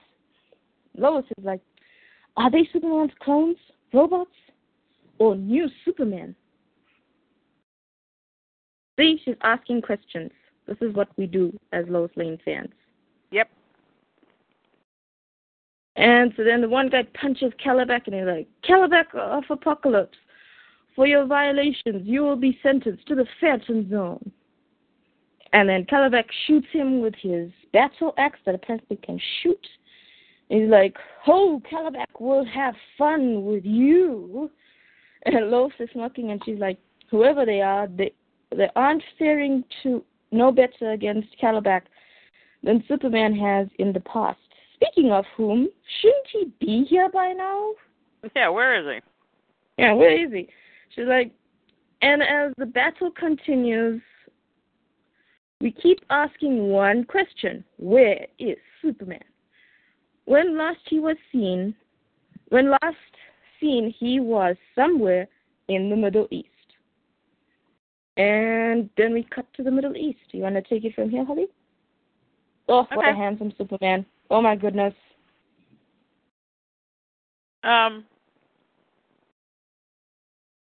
Lois 0.98 1.26
is 1.38 1.46
like, 1.46 1.62
Are 2.38 2.52
they 2.52 2.68
Superman's 2.72 3.12
clones, 3.22 3.58
robots, 3.94 4.32
or 5.22 5.36
new 5.36 5.70
Superman? 5.86 6.36
See, 9.00 9.22
she's 9.24 9.36
asking 9.44 9.84
questions. 9.84 10.32
This 10.66 10.78
is 10.82 10.96
what 10.96 11.10
we 11.16 11.28
do 11.28 11.56
as 11.74 11.86
Lois 11.88 12.10
Lane 12.16 12.40
fans. 12.44 12.72
Yep. 13.30 13.48
And 15.96 16.34
so 16.36 16.44
then 16.44 16.62
the 16.62 16.70
one 16.70 16.90
guy 16.90 17.04
punches 17.14 17.54
Kalibak 17.64 18.08
and 18.08 18.16
he's 18.16 18.26
like, 18.26 18.48
Kalibak 18.68 19.14
of 19.14 19.44
Apokolips, 19.56 20.18
for 20.96 21.06
your 21.06 21.28
violations, 21.28 22.02
you 22.04 22.22
will 22.22 22.36
be 22.36 22.58
sentenced 22.64 23.08
to 23.08 23.14
the 23.14 23.28
Phantom 23.40 23.88
Zone. 23.92 24.32
And 25.54 25.70
then 25.70 25.86
Kalibak 25.86 26.26
shoots 26.48 26.68
him 26.72 27.00
with 27.00 27.14
his 27.22 27.52
battle 27.74 28.16
axe 28.18 28.40
that 28.48 28.56
apparently 28.56 28.98
can 28.98 29.20
shoot. 29.44 29.68
And 30.50 30.64
he's 30.64 30.72
like, 30.72 30.96
Oh, 31.28 31.62
Kalibak 31.72 32.20
will 32.20 32.46
have 32.46 32.74
fun 32.98 33.46
with 33.46 33.66
you. 33.66 34.50
And 35.26 35.52
Lois 35.52 35.74
is 35.80 35.90
smirking 35.94 36.32
and 36.32 36.42
she's 36.44 36.60
like, 36.60 36.78
Whoever 37.10 37.46
they 37.46 37.62
are, 37.62 37.88
they 37.88 38.14
they 38.56 38.70
aren't 38.76 39.04
faring 39.20 39.64
to 39.84 40.04
no 40.32 40.52
better 40.52 40.92
against 40.92 41.28
Kalibak 41.42 41.84
than 42.64 42.84
Superman 42.88 43.36
has 43.36 43.68
in 43.80 43.92
the 43.94 44.00
past. 44.02 44.40
Speaking 44.76 45.12
of 45.12 45.26
whom, 45.36 45.68
shouldn't 46.00 46.28
he 46.32 46.66
be 46.66 46.86
here 46.90 47.10
by 47.10 47.34
now? 47.34 47.72
Yeah, 48.36 48.50
where 48.50 48.80
is 48.80 49.02
he? 49.78 49.84
Yeah, 49.84 49.94
where 49.94 50.26
is 50.26 50.32
he? 50.32 50.48
She's 50.96 51.06
like, 51.06 51.32
and 52.02 52.22
as 52.22 52.54
the 52.58 52.66
battle 52.66 53.12
continues, 53.12 54.02
we 55.60 55.72
keep 55.72 56.00
asking 56.10 56.70
one 56.70 57.04
question 57.04 57.64
Where 57.78 58.26
is 58.40 58.58
Superman? 58.82 59.20
When 60.26 60.58
last 60.58 60.80
he 60.88 61.00
was 61.00 61.18
seen, 61.32 61.76
when 62.50 62.72
last 62.72 62.96
seen, 63.62 63.94
he 63.98 64.20
was 64.20 64.56
somewhere 64.76 65.28
in 65.68 65.90
the 65.90 65.96
Middle 65.96 66.28
East. 66.32 66.48
And 68.18 68.90
then 68.98 69.14
we 69.14 69.24
cut 69.24 69.46
to 69.54 69.64
the 69.64 69.72
Middle 69.72 69.96
East. 69.96 70.20
You 70.32 70.42
want 70.42 70.56
to 70.56 70.62
take 70.62 70.84
it 70.84 70.94
from 70.96 71.10
here, 71.10 71.24
Holly? 71.24 71.48
Oh, 72.68 72.86
what 72.94 73.08
a 73.08 73.14
handsome 73.14 73.54
Superman. 73.58 74.06
Oh 74.30 74.42
my 74.42 74.56
goodness. 74.56 74.94
Um, 77.64 78.06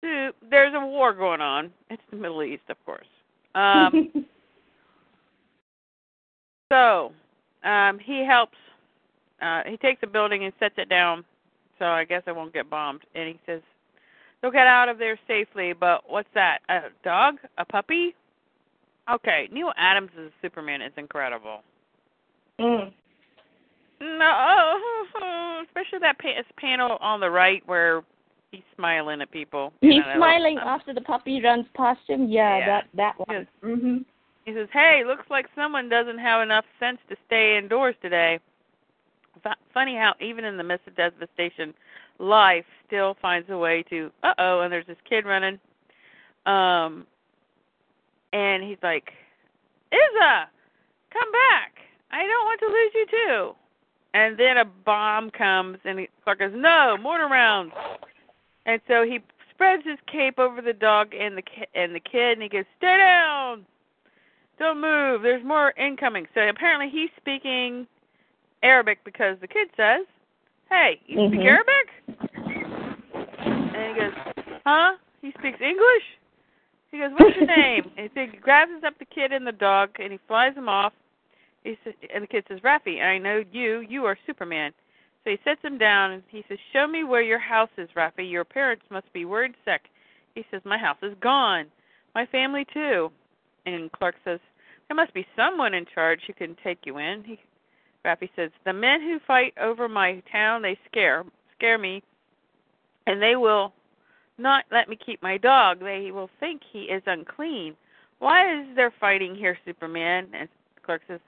there's 0.03 0.75
a 0.75 0.87
war 0.87 1.13
going 1.13 1.41
on. 1.41 1.71
It's 1.91 2.03
the 2.11 2.17
Middle 2.17 2.43
East, 2.43 2.63
of 2.69 2.77
course. 2.85 3.07
Um, 3.55 4.11
so 6.73 7.13
um, 7.65 7.99
he 7.99 8.25
helps 8.25 8.57
uh, 9.41 9.63
he 9.67 9.77
takes 9.77 10.01
a 10.03 10.07
building 10.07 10.45
and 10.45 10.53
sets 10.59 10.75
it 10.79 10.89
down, 10.89 11.25
so 11.79 11.87
I 11.87 12.05
guess 12.05 12.23
I 12.27 12.33
won't 12.33 12.53
get 12.53 12.69
bombed. 12.71 13.03
And 13.15 13.29
he 13.29 13.39
says, 13.47 13.61
"They'll 14.41 14.51
get 14.51 14.67
out 14.67 14.89
of 14.89 14.99
there 14.99 15.19
safely." 15.27 15.73
But 15.73 16.09
what's 16.09 16.29
that? 16.35 16.59
A 16.69 16.83
dog? 17.05 17.39
A 17.59 17.65
puppy? 17.65 18.15
Okay, 19.11 19.49
Neal 19.51 19.73
Adams 19.77 20.11
as 20.19 20.31
Superman 20.43 20.83
is 20.83 20.93
incredible. 20.97 21.63
Mm. 22.61 22.93
No, 24.01 24.81
especially 25.67 25.99
that 26.01 26.19
pa- 26.19 26.43
panel 26.59 26.99
on 27.01 27.21
the 27.21 27.31
right 27.31 27.63
where 27.67 28.03
he's 28.53 28.63
smiling 28.77 29.21
at 29.21 29.31
people. 29.31 29.73
He's 29.81 30.03
smiling 30.15 30.59
after 30.59 30.93
the 30.95 31.01
puppy 31.01 31.41
runs 31.43 31.67
past 31.75 32.01
him. 32.07 32.29
Yeah, 32.29 32.59
Yeah. 32.59 32.67
that 32.67 32.85
that 32.95 33.19
one. 33.19 33.29
Yes. 33.31 33.47
Mhm. 33.63 34.05
He 34.45 34.55
says, 34.55 34.69
"Hey, 34.73 35.03
looks 35.05 35.29
like 35.31 35.47
someone 35.55 35.89
doesn't 35.89 36.19
have 36.19 36.43
enough 36.43 36.65
sense 36.79 36.99
to 37.09 37.17
stay 37.27 37.59
indoors 37.59 37.95
today." 38.01 38.39
Fu- 39.43 39.51
Funny 39.73 39.97
how 39.97 40.15
even 40.21 40.45
in 40.45 40.57
the 40.57 40.63
midst 40.65 40.87
of 40.87 40.97
devastation, 40.97 41.75
life 42.19 42.65
still 42.87 43.17
finds 43.21 43.49
a 43.51 43.57
way 43.57 43.83
to. 43.85 44.11
Uh 44.23 44.35
oh, 44.39 44.61
and 44.61 44.73
there's 44.73 44.87
this 44.87 44.97
kid 45.09 45.25
running, 45.25 45.59
um, 46.47 47.07
and 48.33 48.63
he's 48.63 48.79
like, 48.83 49.13
"Isa, 49.93 50.49
come 51.13 51.33
back! 51.33 51.75
I 52.11 52.27
don't 52.27 52.45
want 52.45 52.61
to 52.61 52.67
lose 52.67 52.93
you 52.95 53.07
too." 53.11 53.55
And 54.15 54.39
then 54.39 54.57
a 54.57 54.65
bomb 54.65 55.31
comes, 55.31 55.79
and 55.85 56.07
Clark 56.25 56.39
goes, 56.41 56.53
"No, 56.55 56.97
mortar 57.01 57.29
rounds." 57.29 57.73
And 58.67 58.81
so 58.89 59.05
he 59.05 59.21
spreads 59.51 59.85
his 59.85 59.99
cape 60.07 60.39
over 60.39 60.61
the 60.61 60.73
dog 60.73 61.15
and 61.15 61.37
the 61.37 61.43
ki- 61.43 61.67
and 61.75 61.95
the 61.95 62.01
kid, 62.01 62.33
and 62.33 62.43
he 62.43 62.49
goes, 62.49 62.65
"Stay 62.79 62.97
down." 62.97 63.67
Don't 64.59 64.81
move. 64.81 65.23
There's 65.23 65.45
more 65.45 65.73
incoming. 65.77 66.27
So 66.35 66.49
apparently 66.49 66.89
he's 66.89 67.11
speaking 67.17 67.87
Arabic 68.63 68.99
because 69.05 69.39
the 69.41 69.49
kid 69.49 69.69
says, 69.77 70.07
"Hey, 70.69 71.01
you 71.07 71.29
speak 71.29 71.41
Mhm. 71.41 71.47
Arabic?" 71.47 71.91
And 73.75 73.97
he 73.97 74.01
goes, 74.01 74.13
"Huh?" 74.65 74.97
He 75.23 75.33
speaks 75.33 75.61
English. 75.61 76.19
He 76.91 76.99
goes, 76.99 77.13
"What's 77.17 77.37
your 77.37 77.47
name?" 77.57 77.91
And 77.97 78.11
he 78.15 78.27
grabs 78.27 78.85
up 78.85 78.99
the 78.99 79.05
kid 79.05 79.33
and 79.33 79.47
the 79.47 79.53
dog 79.53 79.91
and 79.99 80.13
he 80.13 80.19
flies 80.27 80.55
them 80.55 80.69
off. 80.69 80.93
He 81.65 81.77
says, 81.85 81.95
and 82.15 82.23
the 82.23 82.29
kid 82.29 82.45
says, 82.49 82.61
"Rafi, 82.61 83.03
I 83.03 83.19
know 83.19 83.45
you. 83.53 83.81
You 83.81 84.05
are 84.07 84.17
Superman." 84.27 84.73
So 85.25 85.31
he 85.31 85.39
sets 85.45 85.63
him 85.63 85.79
down 85.79 86.13
and 86.13 86.23
he 86.29 86.45
says, 86.49 86.59
"Show 86.73 86.87
me 86.87 87.05
where 87.05 87.23
your 87.23 87.39
house 87.39 87.71
is, 87.77 87.91
Rafi. 87.91 88.31
Your 88.31 88.45
parents 88.45 88.85
must 88.91 89.13
be 89.13 89.25
worried 89.25 89.55
sick." 89.65 89.91
He 90.35 90.45
says, 90.51 90.65
"My 90.65 90.79
house 90.79 91.03
is 91.03 91.15
gone. 91.21 91.67
My 92.15 92.27
family 92.27 92.65
too." 92.65 93.13
And 93.67 93.93
Clark 93.93 94.17
says, 94.25 94.41
There 94.89 94.97
must 94.97 95.13
be 95.13 95.27
someone 95.37 95.75
in 95.75 95.85
charge 95.85 96.21
who 96.27 96.33
can 96.33 96.57
take 96.65 96.87
you 96.87 96.99
in. 96.99 97.23
He 97.25 97.39
Rafi 98.05 98.31
says, 98.37 98.51
The 98.65 98.73
men 98.73 99.01
who 99.01 99.19
fight 99.27 99.55
over 99.61 99.89
my 99.89 100.23
town, 100.31 100.63
they 100.63 100.79
scare 100.91 101.25
scare 101.57 101.79
me 101.79 102.03
and 103.09 103.21
they 103.21 103.37
will 103.37 103.73
not 104.37 104.65
let 104.71 104.89
me 104.89 104.97
keep 104.97 105.23
my 105.23 105.39
dog. 105.39 105.81
They 105.81 106.11
will 106.13 106.31
think 106.39 106.63
he 106.71 106.83
is 106.83 107.03
unclean. 107.07 107.75
Why 108.21 108.61
is 108.61 108.67
there 108.77 108.93
fighting 109.01 109.35
here, 109.35 109.59
Superman? 109.65 110.29
And 110.33 110.49
Clark 110.85 111.03
says, 111.09 111.21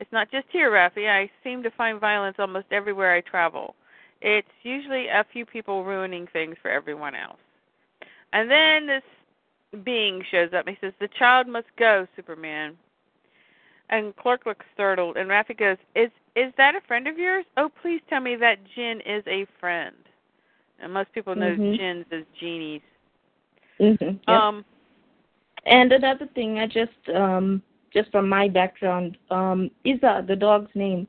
It's 0.00 0.12
not 0.12 0.30
just 0.30 0.46
here, 0.50 0.70
Rafi. 0.70 1.08
I 1.08 1.30
seem 1.42 1.62
to 1.62 1.70
find 1.70 2.00
violence 2.00 2.36
almost 2.38 2.66
everywhere 2.70 3.14
I 3.14 3.20
travel. 3.20 3.74
It's 4.20 4.48
usually 4.62 5.06
a 5.06 5.24
few 5.32 5.46
people 5.46 5.84
ruining 5.84 6.26
things 6.32 6.56
for 6.60 6.70
everyone 6.70 7.14
else. 7.14 7.38
And 8.32 8.50
then 8.50 8.86
this 8.86 9.02
being 9.84 10.24
shows 10.30 10.52
up. 10.52 10.68
He 10.68 10.76
says, 10.80 10.92
"The 10.98 11.08
child 11.08 11.46
must 11.46 11.68
go, 11.76 12.06
Superman." 12.16 12.76
And 13.90 14.14
Clark 14.16 14.46
looks 14.46 14.66
startled, 14.74 15.16
and 15.16 15.28
Rafi 15.30 15.56
goes, 15.56 15.78
"Is 15.94 16.10
is 16.36 16.52
that 16.56 16.74
a 16.76 16.80
friend 16.82 17.06
of 17.08 17.18
yours? 17.18 17.44
Oh, 17.56 17.70
please 17.82 18.00
tell 18.08 18.20
me 18.20 18.36
that 18.36 18.58
Jin 18.74 19.00
is 19.00 19.24
a 19.26 19.46
friend." 19.60 19.96
And 20.80 20.92
most 20.92 21.12
people 21.12 21.34
know 21.34 21.56
Mhm. 21.56 21.76
Jins 21.76 22.06
as 22.12 22.24
genies. 22.38 22.82
Mhm. 23.80 24.18
Yep. 24.28 24.40
Um, 24.40 24.64
And 25.66 25.92
another 25.92 26.26
thing, 26.26 26.58
I 26.58 26.66
just 26.66 27.08
um 27.14 27.62
just 27.92 28.10
from 28.10 28.28
my 28.28 28.48
background, 28.48 29.16
um 29.30 29.70
Isa, 29.84 30.24
the 30.26 30.36
dog's 30.36 30.74
name, 30.74 31.06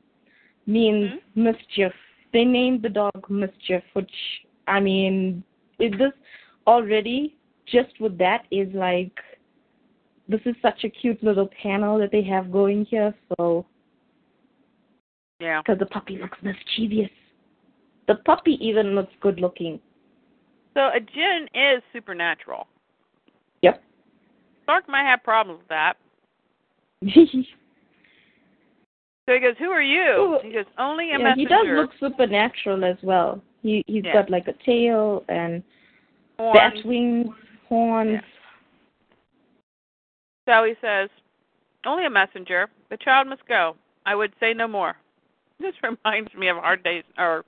means 0.66 1.10
Mhm. 1.12 1.20
mischief. 1.34 1.92
They 2.32 2.44
named 2.44 2.82
the 2.82 2.88
dog 2.88 3.28
mischief, 3.28 3.82
which 3.92 4.46
I 4.66 4.80
mean, 4.80 5.42
is 5.78 5.92
this 5.98 6.12
already 6.66 7.36
just 7.66 8.00
with 8.00 8.16
that 8.18 8.46
is 8.50 8.72
like 8.74 9.18
this 10.30 10.40
is 10.44 10.54
such 10.62 10.84
a 10.84 10.88
cute 10.88 11.22
little 11.22 11.48
panel 11.62 11.98
that 11.98 12.10
they 12.12 12.22
have 12.22 12.52
going 12.52 12.84
here. 12.84 13.12
So 13.36 13.66
yeah. 15.40 15.60
because 15.62 15.78
the 15.78 15.86
puppy 15.86 16.18
looks 16.18 16.38
mischievous, 16.42 17.10
the 18.06 18.16
puppy 18.26 18.58
even 18.60 18.94
looks 18.94 19.12
good 19.20 19.40
looking. 19.40 19.80
So 20.74 20.80
a 20.80 21.00
Jin 21.00 21.48
is 21.52 21.82
supernatural. 21.92 22.66
Yep. 23.62 23.82
Clark 24.66 24.88
might 24.88 25.04
have 25.04 25.22
problems 25.24 25.60
with 25.60 25.68
that. 25.68 25.94
So 29.28 29.34
he 29.34 29.40
goes, 29.40 29.54
"Who 29.60 29.66
are 29.66 29.82
you?" 29.82 30.40
He 30.42 30.50
goes, 30.52 30.64
"Only 30.76 31.12
a 31.12 31.18
yeah, 31.20 31.36
he 31.36 31.44
does 31.44 31.64
look 31.64 31.90
supernatural 32.00 32.84
as 32.84 32.96
well. 33.00 33.40
He 33.62 33.84
he's 33.86 34.02
Yeah. 34.04 34.14
got 34.14 34.30
like 34.30 34.48
a 34.48 34.54
tail 34.66 35.24
and 35.28 35.62
Horns. 36.36 36.54
bat 36.54 36.84
wings, 36.84 37.28
horns. 37.68 38.10
Yeah. 38.10 38.20
So 40.50 40.64
he 40.64 40.74
says, 40.80 41.08
Only 41.86 42.06
a 42.06 42.10
messenger. 42.10 42.68
The 42.90 42.96
child 42.96 43.28
must 43.28 43.46
go. 43.46 43.76
I 44.04 44.16
would 44.16 44.32
say 44.40 44.52
no 44.52 44.66
more. 44.66 44.96
This 45.60 45.74
reminds 45.82 46.32
me 46.32 46.48
of 46.48 46.56
Hard 46.56 46.82
Days 46.82 47.04
or 47.18 47.44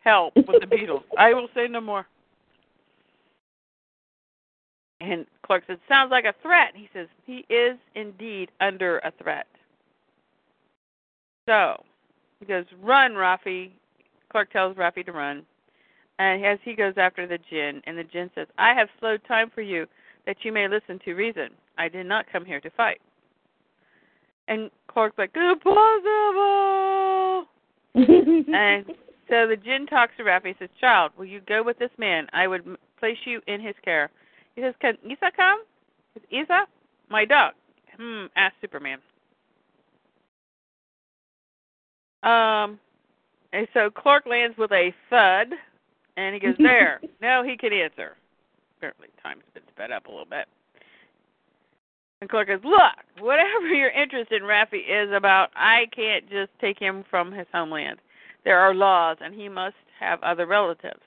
Help 0.00 0.34
with 0.34 0.62
the 0.62 0.66
Beatles. 0.66 1.02
I 1.18 1.34
will 1.34 1.48
say 1.54 1.68
no 1.68 1.82
more. 1.82 2.06
And 5.02 5.26
Clark 5.44 5.64
says, 5.66 5.76
Sounds 5.86 6.10
like 6.10 6.24
a 6.24 6.34
threat. 6.40 6.72
He 6.74 6.88
says, 6.94 7.08
He 7.26 7.44
is 7.50 7.76
indeed 7.94 8.50
under 8.62 9.00
a 9.00 9.12
threat. 9.22 9.46
So 11.46 11.84
he 12.40 12.46
goes, 12.46 12.64
Run, 12.82 13.12
Rafi. 13.12 13.72
Clark 14.30 14.50
tells 14.50 14.74
Rafi 14.78 15.04
to 15.04 15.12
run. 15.12 15.44
And 16.18 16.42
as 16.42 16.58
he 16.64 16.74
goes 16.74 16.94
after 16.96 17.26
the 17.26 17.38
Jin, 17.50 17.82
and 17.86 17.98
the 17.98 18.04
Jin 18.04 18.30
says, 18.34 18.46
I 18.56 18.72
have 18.72 18.88
slowed 18.98 19.20
time 19.28 19.50
for 19.54 19.60
you 19.60 19.86
that 20.24 20.38
you 20.42 20.52
may 20.52 20.68
listen 20.68 20.98
to 21.04 21.12
reason. 21.12 21.50
I 21.78 21.88
did 21.88 22.06
not 22.06 22.26
come 22.30 22.44
here 22.44 22.60
to 22.60 22.70
fight. 22.70 23.00
And 24.48 24.70
Clark's 24.88 25.18
like, 25.18 25.30
impossible! 25.34 25.62
and 27.94 28.86
so 29.28 29.46
the 29.46 29.56
Jin 29.62 29.86
talks 29.86 30.12
to 30.16 30.24
Rafi. 30.24 30.48
He 30.48 30.54
says, 30.58 30.68
Child, 30.80 31.12
will 31.16 31.24
you 31.24 31.40
go 31.48 31.62
with 31.62 31.78
this 31.78 31.90
man? 31.98 32.26
I 32.32 32.46
would 32.46 32.64
place 32.98 33.18
you 33.24 33.40
in 33.46 33.60
his 33.60 33.74
care. 33.84 34.10
He 34.56 34.62
says, 34.62 34.74
Can 34.80 34.96
Isa 35.04 35.30
come? 35.34 35.62
Is 36.16 36.22
Isa? 36.30 36.66
My 37.08 37.24
dog. 37.24 37.54
Hmm, 37.98 38.26
ask 38.36 38.54
Superman. 38.60 38.98
Um, 42.22 42.78
and 43.52 43.66
so 43.74 43.90
Clark 43.90 44.26
lands 44.26 44.56
with 44.56 44.72
a 44.72 44.94
thud, 45.10 45.48
and 46.16 46.34
he 46.34 46.40
goes, 46.40 46.54
There. 46.58 47.00
no, 47.22 47.42
he 47.44 47.56
can 47.56 47.72
answer. 47.72 48.16
Apparently, 48.78 49.08
time's 49.22 49.44
been 49.54 49.62
sped 49.74 49.92
up 49.92 50.06
a 50.06 50.10
little 50.10 50.26
bit. 50.26 50.46
And 52.22 52.30
Clark 52.30 52.46
goes, 52.46 52.60
Look, 52.62 52.80
whatever 53.18 53.66
your 53.74 53.90
interest 53.90 54.30
in 54.30 54.42
Rafi 54.42 54.88
is 54.88 55.10
about, 55.12 55.50
I 55.56 55.86
can't 55.92 56.30
just 56.30 56.50
take 56.60 56.78
him 56.78 57.04
from 57.10 57.32
his 57.32 57.48
homeland. 57.52 57.98
There 58.44 58.60
are 58.60 58.72
laws, 58.72 59.16
and 59.20 59.34
he 59.34 59.48
must 59.48 59.74
have 59.98 60.22
other 60.22 60.46
relatives. 60.46 61.00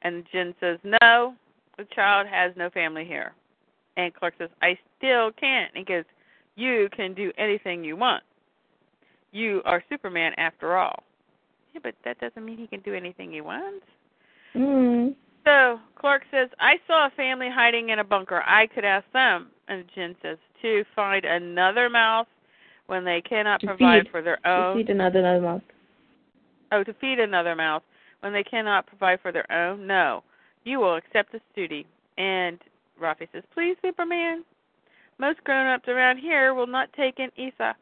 And 0.00 0.24
Jin 0.32 0.54
says, 0.58 0.78
No, 0.82 1.34
the 1.76 1.84
child 1.94 2.26
has 2.26 2.52
no 2.56 2.70
family 2.70 3.04
here. 3.04 3.34
And 3.98 4.14
Clark 4.14 4.32
says, 4.38 4.48
I 4.62 4.78
still 4.96 5.30
can't. 5.30 5.70
And 5.74 5.86
he 5.86 5.92
goes, 5.92 6.04
You 6.56 6.88
can 6.96 7.12
do 7.12 7.30
anything 7.36 7.84
you 7.84 7.96
want. 7.96 8.22
You 9.32 9.60
are 9.66 9.84
Superman 9.90 10.32
after 10.38 10.78
all. 10.78 11.02
Yeah, 11.74 11.80
but 11.82 11.94
that 12.06 12.18
doesn't 12.18 12.42
mean 12.42 12.56
he 12.56 12.66
can 12.66 12.80
do 12.80 12.94
anything 12.94 13.30
he 13.30 13.42
wants. 13.42 13.84
mm. 14.54 15.14
So 15.44 15.80
Clark 15.96 16.22
says, 16.30 16.48
I 16.58 16.74
saw 16.86 17.06
a 17.06 17.10
family 17.10 17.48
hiding 17.52 17.90
in 17.90 17.98
a 17.98 18.04
bunker. 18.04 18.42
I 18.46 18.66
could 18.66 18.84
ask 18.84 19.04
them. 19.12 19.48
And 19.70 19.84
Jin 19.94 20.16
says, 20.20 20.36
to 20.62 20.84
find 20.94 21.24
another 21.24 21.88
mouth 21.88 22.26
when 22.88 23.04
they 23.04 23.22
cannot 23.22 23.60
To 23.60 23.68
provide 23.68 24.02
feed. 24.02 24.10
for 24.10 24.20
their 24.20 24.44
own. 24.44 24.76
To 24.76 24.82
feed 24.82 24.90
another 24.90 25.20
another 25.20 25.40
mouth. 25.40 25.62
Oh, 26.72 26.82
to 26.82 26.92
feed 26.94 27.20
another 27.20 27.54
mouth 27.54 27.82
when 28.18 28.32
they 28.32 28.42
cannot 28.42 28.86
provide 28.86 29.20
for 29.20 29.30
their 29.30 29.50
own? 29.50 29.86
No. 29.86 30.24
You 30.64 30.80
will 30.80 30.96
accept 30.96 31.30
this 31.32 31.40
duty. 31.54 31.86
And 32.18 32.58
Rafi 33.00 33.28
says, 33.32 33.44
Please, 33.54 33.76
Superman. 33.80 34.44
Most 35.18 35.42
grown 35.44 35.68
ups 35.68 35.88
around 35.88 36.18
here 36.18 36.52
will 36.52 36.66
not 36.66 36.92
take 36.94 37.20
in 37.20 37.30
Isa. 37.36 37.76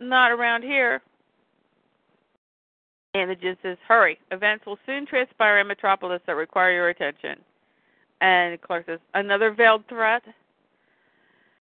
Not 0.00 0.32
around 0.32 0.62
here. 0.62 1.02
And 3.14 3.30
the 3.30 3.34
Jin 3.34 3.58
says, 3.62 3.76
Hurry. 3.86 4.18
Events 4.30 4.64
will 4.64 4.78
soon 4.86 5.04
transpire 5.04 5.58
in 5.58 5.66
Metropolis 5.66 6.22
that 6.26 6.34
require 6.34 6.72
your 6.72 6.88
attention. 6.88 7.38
And 8.22 8.60
Clark 8.62 8.86
says, 8.86 9.00
Another 9.14 9.52
veiled 9.52 9.84
threat? 9.88 10.22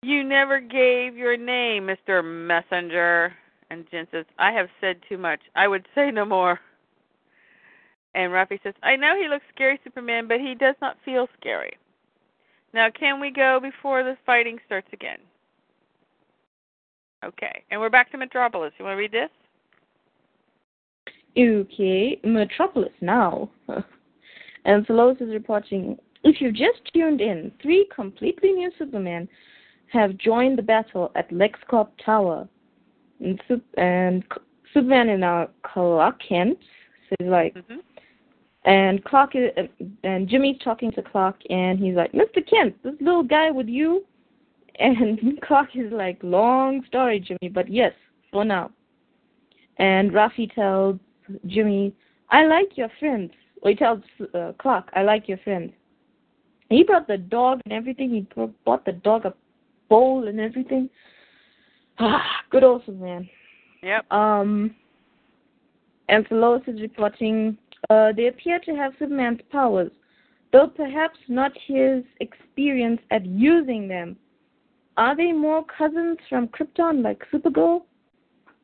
You 0.01 0.23
never 0.23 0.59
gave 0.59 1.17
your 1.17 1.35
name, 1.35 1.87
Mr. 1.87 2.23
Messenger. 2.23 3.33
And 3.69 3.85
Jen 3.91 4.07
says, 4.11 4.25
I 4.37 4.51
have 4.51 4.67
said 4.79 4.97
too 5.07 5.17
much. 5.17 5.41
I 5.55 5.67
would 5.67 5.85
say 5.93 6.09
no 6.11 6.25
more. 6.25 6.59
And 8.15 8.31
Rafi 8.31 8.61
says, 8.63 8.73
I 8.81 8.95
know 8.95 9.15
he 9.15 9.27
looks 9.27 9.45
scary, 9.53 9.79
Superman, 9.83 10.27
but 10.27 10.39
he 10.39 10.55
does 10.55 10.75
not 10.81 10.97
feel 11.05 11.27
scary. 11.39 11.73
Now, 12.73 12.89
can 12.89 13.19
we 13.19 13.31
go 13.31 13.59
before 13.61 14.03
the 14.03 14.17
fighting 14.25 14.57
starts 14.65 14.87
again? 14.93 15.19
Okay. 17.23 17.63
And 17.69 17.79
we're 17.79 17.89
back 17.89 18.11
to 18.11 18.17
Metropolis. 18.17 18.73
You 18.79 18.85
want 18.85 18.93
to 18.93 18.99
read 18.99 19.11
this? 19.11 19.29
Okay, 21.37 22.19
Metropolis 22.23 22.93
now. 23.01 23.49
and 24.65 24.85
Lois 24.89 25.17
is 25.19 25.29
reporting 25.29 25.97
if 26.23 26.41
you've 26.41 26.55
just 26.55 26.79
tuned 26.93 27.21
in, 27.21 27.51
three 27.61 27.87
completely 27.95 28.51
new 28.51 28.71
Supermen 28.77 29.27
have 29.91 30.17
joined 30.17 30.57
the 30.57 30.63
battle 30.63 31.11
at 31.15 31.29
LexCorp 31.31 31.89
Tower. 32.03 32.47
And, 33.19 33.41
and 33.77 34.23
Superman 34.73 35.09
is 35.09 35.19
now 35.19 35.49
Clark 35.63 36.21
Kent. 36.27 36.57
So 37.09 37.15
he's 37.19 37.29
like, 37.29 37.55
Mm-hmm. 37.55 37.79
and 38.65 39.03
Clark 39.03 39.35
is, 39.35 39.49
and 40.03 40.27
Jimmy's 40.27 40.57
talking 40.63 40.91
to 40.91 41.01
Clark, 41.01 41.37
and 41.49 41.79
he's 41.79 41.95
like, 41.95 42.11
Mr. 42.11 42.47
Kent, 42.47 42.75
this 42.83 42.93
little 43.01 43.23
guy 43.23 43.51
with 43.51 43.67
you. 43.67 44.05
And 44.79 45.41
Clark 45.43 45.69
is 45.75 45.91
like, 45.91 46.19
long 46.21 46.83
story, 46.87 47.19
Jimmy, 47.19 47.51
but 47.51 47.67
yes, 47.71 47.93
for 48.31 48.45
now. 48.45 48.71
And 49.77 50.11
Rafi 50.11 50.53
tells 50.53 50.99
Jimmy, 51.47 51.93
I 52.29 52.45
like 52.45 52.77
your 52.77 52.89
friends. 52.99 53.31
Or 53.61 53.71
he 53.71 53.75
tells 53.75 54.01
uh, 54.33 54.53
Clark, 54.59 54.89
I 54.93 55.03
like 55.03 55.27
your 55.27 55.37
friends. 55.39 55.73
He 56.69 56.83
brought 56.83 57.07
the 57.07 57.17
dog 57.17 57.61
and 57.65 57.73
everything. 57.73 58.09
He 58.11 58.27
bought 58.65 58.85
the 58.85 58.91
dog 58.91 59.25
a 59.25 59.33
bowl 59.89 60.27
and 60.27 60.39
everything. 60.39 60.89
Ah, 61.99 62.23
good 62.49 62.63
old 62.63 62.87
man. 62.87 63.29
Yep. 63.83 64.11
Um, 64.11 64.75
and 66.07 66.25
so 66.29 66.35
Lois 66.35 66.61
is 66.67 66.81
reporting 66.81 67.57
uh, 67.89 68.11
they 68.15 68.27
appear 68.27 68.59
to 68.59 68.75
have 68.75 68.93
Superman's 68.99 69.41
powers, 69.51 69.91
though 70.51 70.67
perhaps 70.67 71.17
not 71.27 71.51
his 71.65 72.03
experience 72.19 72.99
at 73.11 73.25
using 73.25 73.87
them. 73.87 74.17
Are 74.97 75.15
they 75.15 75.31
more 75.31 75.63
cousins 75.65 76.17
from 76.27 76.49
Krypton 76.49 77.03
like 77.03 77.21
Supergirl? 77.33 77.83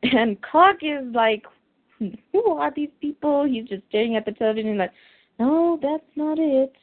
And 0.04 0.38
Clark 0.44 0.82
is 0.84 1.06
like, 1.14 1.44
who 2.32 2.52
are 2.52 2.72
these 2.76 2.90
people? 3.02 3.46
He's 3.46 3.68
just 3.68 3.84
staring 3.90 4.16
at 4.16 4.26
the 4.26 4.34
television 4.34 4.78
like, 4.78 4.92
no, 5.40 5.80
that's 5.82 6.04
not 6.16 6.38
it. 6.38 6.76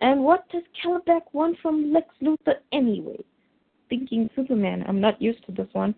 And 0.00 0.22
what 0.22 0.48
does 0.50 0.62
Kalibak 0.82 1.22
want 1.32 1.58
from 1.60 1.92
Lex 1.92 2.08
Luthor 2.22 2.54
anyway? 2.72 3.22
Thinking 3.92 4.30
Superman. 4.34 4.86
I'm 4.88 5.02
not 5.02 5.20
used 5.20 5.44
to 5.44 5.52
this 5.52 5.68
one. 5.72 5.94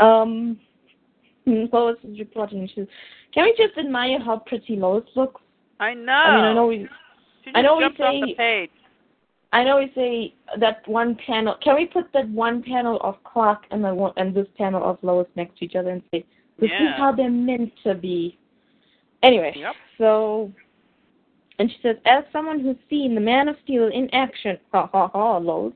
Um, 0.00 0.58
Lois 1.46 1.96
is 2.02 2.18
reporting. 2.18 2.66
She 2.66 2.74
says, 2.80 2.88
Can 3.32 3.44
we 3.44 3.54
just 3.56 3.78
admire 3.78 4.18
how 4.18 4.38
pretty 4.38 4.74
Lois 4.74 5.04
looks? 5.14 5.40
I 5.78 5.94
know. 5.94 6.12
I 6.12 6.34
mean, 6.34 6.44
I 6.44 6.54
know 6.54 6.66
we, 6.66 6.88
I 7.54 7.62
know 7.62 7.76
we 7.76 7.84
say- 7.96 8.20
the 8.20 8.34
page. 8.36 8.70
I 9.52 9.62
know 9.62 9.76
we 9.76 9.92
say 9.94 10.34
that 10.58 10.82
one 10.88 11.16
panel. 11.24 11.54
Can 11.62 11.76
we 11.76 11.86
put 11.86 12.12
that 12.14 12.28
one 12.30 12.60
panel 12.64 12.98
of 13.02 13.22
Clark 13.22 13.66
and 13.70 13.84
the 13.84 13.94
one 13.94 14.12
and 14.16 14.34
this 14.34 14.48
panel 14.58 14.82
of 14.82 14.98
Lois 15.02 15.28
next 15.36 15.56
to 15.60 15.66
each 15.66 15.76
other 15.76 15.90
and 15.90 16.02
say, 16.10 16.24
"This 16.58 16.72
is 16.72 16.88
how 16.96 17.12
they're 17.12 17.30
meant 17.30 17.72
to 17.84 17.94
be." 17.94 18.36
Anyway, 19.22 19.52
Yep. 19.54 19.76
so, 19.98 20.52
and 21.58 21.70
she 21.70 21.76
says, 21.82 21.96
as 22.04 22.24
someone 22.32 22.60
who's 22.60 22.76
seen 22.90 23.14
the 23.14 23.20
Man 23.20 23.48
of 23.48 23.56
Steel 23.62 23.88
in 23.92 24.12
action, 24.12 24.58
ha 24.72 24.88
ha 24.92 25.08
ha, 25.08 25.36
Lois, 25.38 25.72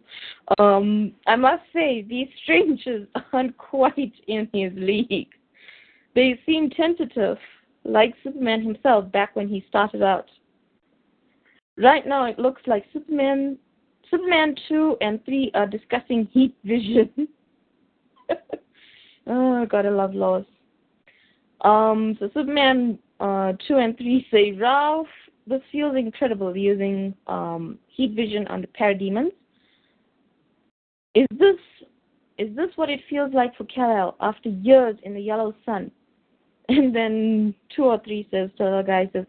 um, 0.58 1.12
I 1.26 1.36
must 1.36 1.62
say 1.72 2.02
these 2.02 2.28
strangers 2.42 3.06
aren't 3.32 3.56
quite 3.58 4.12
in 4.26 4.48
his 4.52 4.72
league. 4.74 5.28
They 6.14 6.38
seem 6.46 6.70
tentative, 6.70 7.38
like 7.84 8.14
Superman 8.24 8.62
himself 8.62 9.10
back 9.12 9.36
when 9.36 9.48
he 9.48 9.64
started 9.68 10.02
out. 10.02 10.26
Right 11.76 12.06
now, 12.06 12.24
it 12.24 12.40
looks 12.40 12.62
like 12.66 12.84
Superman, 12.92 13.56
Superman 14.10 14.56
two 14.68 14.96
and 15.00 15.24
three 15.24 15.52
are 15.54 15.66
discussing 15.66 16.28
heat 16.32 16.56
vision. 16.64 17.28
oh, 19.28 19.64
gotta 19.66 19.92
love 19.92 20.12
Lois. 20.12 20.44
Um, 21.60 22.16
so 22.18 22.30
Superman 22.34 22.98
uh, 23.20 23.52
two 23.66 23.76
and 23.76 23.96
three 23.96 24.26
say 24.32 24.52
Ralph. 24.52 25.06
This 25.48 25.62
feels 25.72 25.96
incredible 25.96 26.54
using 26.54 27.14
um, 27.26 27.78
heat 27.88 28.12
vision 28.14 28.46
on 28.48 28.60
the 28.60 28.66
parademons. 28.66 29.32
Is 31.14 31.26
this 31.30 31.56
is 32.36 32.54
this 32.54 32.68
what 32.76 32.90
it 32.90 33.00
feels 33.08 33.32
like 33.32 33.56
for 33.56 33.64
Kal-El 33.64 34.14
after 34.20 34.50
years 34.50 34.96
in 35.02 35.14
the 35.14 35.20
yellow 35.20 35.54
sun? 35.64 35.90
And 36.68 36.94
then 36.94 37.54
two 37.74 37.84
or 37.84 37.98
three 38.04 38.28
says 38.30 38.50
to 38.58 38.64
the 38.64 38.84
guy 38.86 39.08
says, 39.14 39.24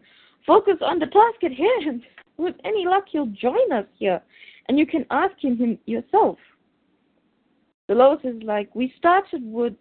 Focus 0.46 0.76
on 0.82 0.98
the 0.98 1.06
task 1.06 1.42
at 1.42 1.52
hand. 1.52 2.02
With 2.36 2.54
any 2.64 2.86
luck 2.86 3.04
he'll 3.10 3.26
join 3.26 3.72
us 3.72 3.86
here. 3.98 4.20
And 4.68 4.78
you 4.78 4.86
can 4.86 5.06
ask 5.10 5.34
him, 5.42 5.56
him 5.56 5.78
yourself. 5.86 6.38
The 7.88 7.94
Lois 7.94 8.20
is 8.24 8.42
like, 8.42 8.74
We 8.74 8.92
started 8.98 9.42
with 9.42 9.72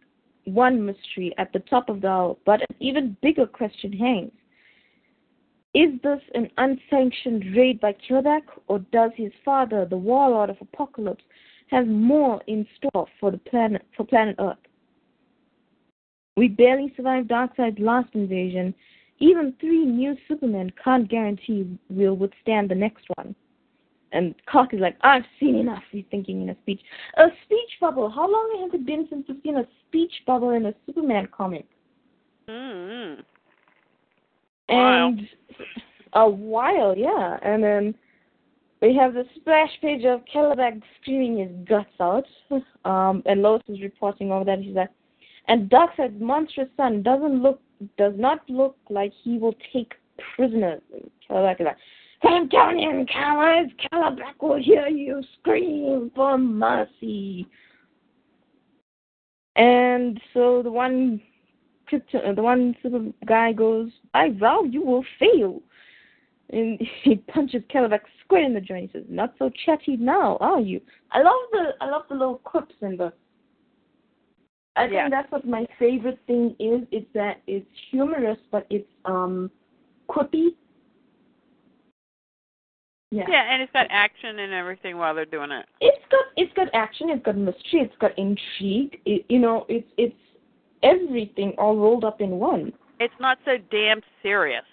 one 0.45 0.85
mystery 0.85 1.33
at 1.37 1.51
the 1.51 1.59
top 1.59 1.89
of 1.89 2.01
the 2.01 2.07
hour, 2.07 2.37
but 2.45 2.61
an 2.61 2.75
even 2.79 3.17
bigger 3.21 3.45
question 3.45 3.91
hangs. 3.91 4.31
Is 5.73 6.01
this 6.01 6.21
an 6.33 6.49
unsanctioned 6.57 7.55
raid 7.55 7.79
by 7.79 7.93
Kalibak, 7.93 8.41
or 8.67 8.79
does 8.91 9.11
his 9.15 9.31
father, 9.45 9.85
the 9.85 9.97
warlord 9.97 10.49
of 10.49 10.57
Apokolips, 10.57 11.21
have 11.69 11.87
more 11.87 12.41
in 12.47 12.65
store 12.77 13.05
for 13.19 13.29
the 13.29 13.37
planet 13.37 13.83
for 13.95 14.03
planet 14.03 14.35
Earth? 14.39 14.57
We 16.37 16.47
barely 16.47 16.91
survived 16.95 17.29
Darkseid's 17.29 17.79
last 17.79 18.09
invasion. 18.13 18.73
Even 19.19 19.53
three 19.59 19.85
new 19.85 20.15
Supermen 20.27 20.71
can't 20.83 21.09
guarantee 21.09 21.77
we'll 21.89 22.15
withstand 22.15 22.71
the 22.71 22.75
next 22.75 23.05
one. 23.17 23.35
And 24.11 24.33
Clark 24.47 24.73
is 24.73 24.79
like, 24.79 24.97
I've 25.01 25.25
seen 25.39 25.55
enough, 25.55 25.83
he's 25.91 26.05
thinking 26.09 26.41
in 26.41 26.49
a 26.49 26.55
speech. 26.61 26.81
A 27.17 27.27
speech 27.45 27.69
bubble. 27.79 28.09
How 28.09 28.27
long 28.31 28.57
has 28.61 28.73
it 28.73 28.85
been 28.85 29.05
since 29.09 29.25
we've 29.27 29.37
seen 29.43 29.57
a 29.57 29.67
speech 29.87 30.13
bubble 30.25 30.51
in 30.51 30.65
a 30.65 30.73
Superman 30.87 31.27
comic? 31.31 31.67
Mm-hmm. 32.47 33.21
And 34.69 35.27
a 36.13 36.29
while, 36.29 36.95
yeah. 36.97 37.37
And 37.41 37.63
then 37.63 37.95
we 38.81 38.95
have 38.95 39.13
the 39.13 39.25
splash 39.35 39.69
page 39.81 40.05
of 40.05 40.21
Kalibak 40.33 40.81
screaming 41.01 41.39
his 41.39 41.67
guts 41.67 41.89
out. 41.99 42.25
Um, 42.85 43.21
and 43.25 43.41
Lois 43.41 43.61
is 43.67 43.81
reporting 43.81 44.31
over 44.31 44.45
that. 44.45 44.59
He's 44.59 44.73
like, 44.73 44.89
and 45.47 45.69
Darkseid's 45.69 46.19
monstrous 46.19 46.69
son 46.77 47.03
doesn't 47.03 47.43
look, 47.43 47.61
does 47.97 48.13
not 48.17 48.39
look 48.49 48.77
like 48.89 49.11
he 49.21 49.37
will 49.37 49.53
take 49.73 49.93
prisoners. 50.35 50.81
And 50.93 51.03
is 51.03 51.11
like, 51.29 51.59
Antonian 52.23 53.07
cowards, 53.11 53.71
Kalibak 53.91 54.41
will 54.41 54.63
hear 54.63 54.87
you 54.87 55.21
scream 55.39 56.09
for 56.15 56.37
mercy. 56.37 57.47
And 59.55 60.19
so 60.33 60.63
the 60.63 60.71
one 60.71 61.21
Krypton, 61.89 62.35
the 62.35 62.41
one 62.41 62.75
super 62.81 63.05
guy 63.25 63.51
goes, 63.53 63.89
I 64.13 64.31
vow 64.31 64.63
you 64.63 64.83
will 64.83 65.03
fail. 65.19 65.61
And 66.51 66.79
he 67.03 67.15
punches 67.15 67.63
Kalibak 67.73 68.01
square 68.23 68.43
in 68.43 68.53
the 68.53 68.61
joint. 68.61 68.91
He 68.91 68.99
says, 68.99 69.05
"Not 69.09 69.33
so 69.37 69.51
chatty 69.65 69.97
now, 69.97 70.37
are 70.39 70.59
you?" 70.59 70.81
I 71.11 71.21
love 71.21 71.41
the 71.51 71.73
I 71.81 71.89
love 71.89 72.03
the 72.09 72.15
little 72.15 72.39
quips 72.39 72.75
in 72.81 72.97
the. 72.97 73.13
I 74.75 74.85
Yeah. 74.85 75.03
think 75.03 75.11
that's 75.11 75.31
what 75.31 75.45
my 75.45 75.67
favorite 75.77 76.19
thing 76.25 76.55
is. 76.59 76.87
It's 76.91 77.11
that 77.13 77.41
it's 77.47 77.67
humorous, 77.91 78.39
but 78.51 78.65
it's 78.69 78.89
um 79.05 79.51
quippy. 80.09 80.55
Yeah. 83.11 83.25
Yeah, 83.27 83.51
and 83.51 83.61
it's 83.61 83.73
got 83.73 83.87
action 83.89 84.37
and 84.37 84.53
everything 84.53 84.97
while 84.97 85.15
they're 85.15 85.25
doing 85.25 85.51
it. 85.51 85.65
It's 85.81 86.05
got 86.11 86.25
it's 86.37 86.53
got 86.53 86.67
action. 86.73 87.09
It's 87.09 87.25
got 87.25 87.37
mystery. 87.37 87.81
It's 87.81 87.95
got 87.99 88.17
intrigue. 88.17 89.01
It, 89.05 89.25
you 89.29 89.39
know, 89.39 89.65
it's 89.67 89.87
it's 89.97 90.15
everything 90.83 91.53
all 91.57 91.75
rolled 91.75 92.03
up 92.03 92.21
in 92.21 92.31
one. 92.31 92.73
It's 92.99 93.13
not 93.19 93.37
so 93.45 93.57
damn 93.71 94.01
serious. 94.21 94.63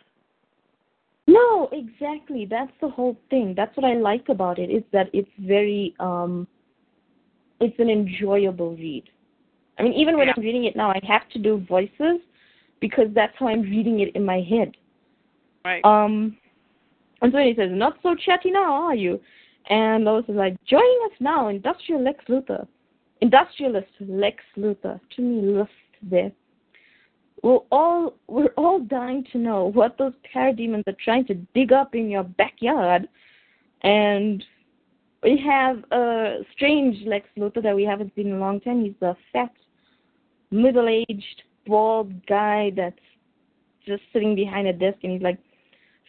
No, 1.27 1.69
exactly. 1.73 2.47
That's 2.49 2.73
the 2.81 2.89
whole 2.89 3.17
thing. 3.31 3.55
That's 3.57 3.77
what 3.77 3.85
I 3.85 3.95
like 3.95 4.29
about 4.29 4.59
it. 4.59 4.71
Is 4.71 4.85
that 4.93 5.09
it's 5.13 5.31
very 5.39 5.95
um 5.99 6.47
it's 7.61 7.79
an 7.79 7.91
enjoyable 7.91 8.77
read. 8.77 9.05
I 9.79 9.83
mean, 9.83 9.93
even 9.95 10.17
when 10.17 10.29
Yeah. 10.29 10.35
I'm 10.37 10.43
reading 10.43 10.65
it 10.65 10.77
now, 10.77 10.91
I 10.91 11.01
have 11.05 11.29
to 11.31 11.39
do 11.39 11.59
voices 11.59 12.21
because 12.81 13.09
that's 13.13 13.37
how 13.39 13.49
I'm 13.49 13.63
reading 13.63 14.01
it 14.01 14.15
in 14.15 14.25
my 14.25 14.41
head. 14.41 14.77
Right. 15.65 15.85
Um, 15.85 16.37
and 17.23 17.33
so 17.33 17.39
he 17.39 17.55
says, 17.55 17.71
"Not 17.73 17.99
so 18.03 18.15
chatty 18.15 18.51
now, 18.51 18.73
are 18.73 18.95
you?" 18.95 19.21
And 19.69 20.05
Lois 20.05 20.29
is 20.29 20.37
like, 20.37 20.57
"Joining 20.65 21.01
us 21.07 21.21
now, 21.21 21.49
Industrial 21.49 22.01
Lex 22.01 22.25
Luthor, 22.27 22.69
Industrialist 23.21 23.91
Lex 24.01 24.45
Luthor." 24.57 25.01
To 25.17 25.23
me, 25.23 25.41
list 25.43 25.73
there. 26.03 26.33
We're 27.43 27.61
all 27.71 28.15
we're 28.27 28.55
all 28.57 28.81
dying 28.81 29.25
to 29.33 29.39
know 29.39 29.67
what 29.67 29.99
those 29.99 30.15
parademons 30.35 30.87
are 30.87 30.97
trying 31.05 31.27
to 31.27 31.35
dig 31.55 31.73
up 31.73 31.95
in 31.95 32.09
your 32.09 32.25
backyard, 32.25 33.09
and 33.83 34.43
we 35.23 35.43
have 35.45 35.85
a 35.93 36.39
strange 36.53 37.07
Lex 37.07 37.29
Luthor 37.39 37.63
that 37.63 37.77
we 37.77 37.85
haven't 37.85 38.13
seen 38.15 38.29
in 38.29 38.35
a 38.35 38.39
long 38.39 38.61
time. 38.61 38.85
He's 38.85 38.95
the 39.01 39.17
fat, 39.33 39.53
middle 40.51 40.89
aged, 40.89 41.43
bald 41.67 42.27
guy 42.27 42.73
that's 42.77 42.97
just 43.87 44.03
sitting 44.13 44.35
behind 44.35 44.67
a 44.67 44.73
desk 44.73 44.99
and 45.03 45.13
he's 45.13 45.23
like, 45.23 45.39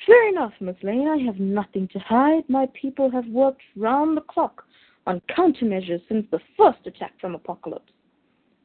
Fair 0.05 0.29
enough, 0.29 0.53
Miss 0.59 0.75
Lane, 0.83 1.07
I 1.07 1.17
have 1.25 1.39
nothing 1.39 1.87
to 1.91 1.99
hide. 1.99 2.47
My 2.47 2.67
people 2.79 3.09
have 3.09 3.25
worked 3.27 3.63
round 3.75 4.15
the 4.15 4.21
clock 4.21 4.63
on 5.07 5.21
countermeasures 5.35 6.01
since 6.07 6.25
the 6.29 6.39
first 6.55 6.85
attack 6.85 7.13
from 7.19 7.35
Apokolips. 7.35 7.96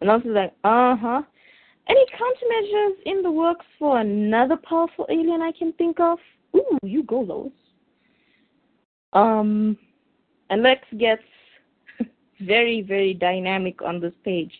And 0.02 0.10
I 0.10 0.16
was 0.16 0.24
like, 0.26 0.52
uh 0.64 0.96
huh. 0.96 1.22
Any 1.88 2.04
countermeasures 2.06 2.94
in 3.06 3.22
the 3.22 3.30
works 3.30 3.64
for 3.78 4.00
another 4.00 4.56
powerful 4.56 5.06
alien 5.08 5.40
I 5.42 5.52
can 5.52 5.72
think 5.74 6.00
of? 6.00 6.18
Ooh, 6.56 6.78
you 6.82 7.04
go, 7.04 7.20
Lois. 7.20 7.52
Um, 9.12 9.78
and 10.50 10.64
Lex 10.64 10.82
gets 10.98 11.22
very, 12.40 12.82
very 12.82 13.14
dynamic 13.14 13.80
on 13.80 14.00
this 14.00 14.12
page. 14.24 14.52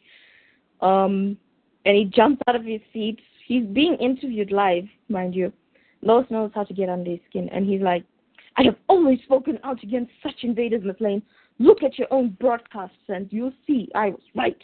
Um, 0.80 1.36
and 1.86 1.96
he 1.96 2.04
jumps 2.04 2.40
out 2.46 2.54
of 2.54 2.64
his 2.64 2.80
seat. 2.92 3.18
He's 3.44 3.66
being 3.66 3.96
interviewed 3.96 4.52
live, 4.52 4.84
mind 5.08 5.34
you. 5.34 5.52
Lois 6.02 6.26
knows 6.30 6.52
how 6.54 6.62
to 6.62 6.74
get 6.74 6.88
under 6.88 7.10
his 7.10 7.20
skin, 7.28 7.48
and 7.50 7.66
he's 7.66 7.82
like, 7.82 8.04
I 8.56 8.62
have 8.62 8.76
always 8.88 9.18
spoken 9.24 9.58
out 9.64 9.82
against 9.82 10.12
such 10.22 10.42
invaders, 10.42 10.82
Miss 10.84 11.00
Lane. 11.00 11.22
Look 11.58 11.82
at 11.82 11.98
your 11.98 12.08
own 12.12 12.36
broadcasts, 12.40 12.96
and 13.08 13.26
you'll 13.32 13.52
see 13.66 13.88
I 13.94 14.10
was 14.10 14.20
right. 14.36 14.58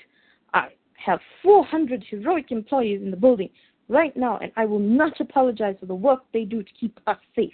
Have 1.04 1.20
400 1.42 2.04
heroic 2.08 2.50
employees 2.50 3.00
in 3.02 3.10
the 3.10 3.16
building 3.16 3.50
right 3.88 4.16
now, 4.16 4.38
and 4.38 4.52
I 4.56 4.64
will 4.66 4.78
not 4.78 5.20
apologize 5.20 5.76
for 5.80 5.86
the 5.86 5.94
work 5.94 6.20
they 6.32 6.44
do 6.44 6.62
to 6.62 6.72
keep 6.78 6.98
us 7.06 7.18
safe. 7.34 7.52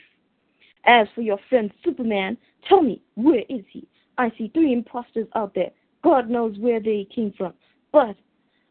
As 0.86 1.06
for 1.14 1.22
your 1.22 1.38
friend 1.48 1.72
Superman, 1.84 2.36
tell 2.68 2.82
me, 2.82 3.00
where 3.14 3.42
is 3.48 3.64
he? 3.70 3.86
I 4.18 4.30
see 4.36 4.50
three 4.52 4.72
imposters 4.72 5.28
out 5.34 5.54
there. 5.54 5.70
God 6.02 6.28
knows 6.28 6.58
where 6.58 6.80
they 6.80 7.06
came 7.14 7.32
from. 7.36 7.54
But 7.92 8.16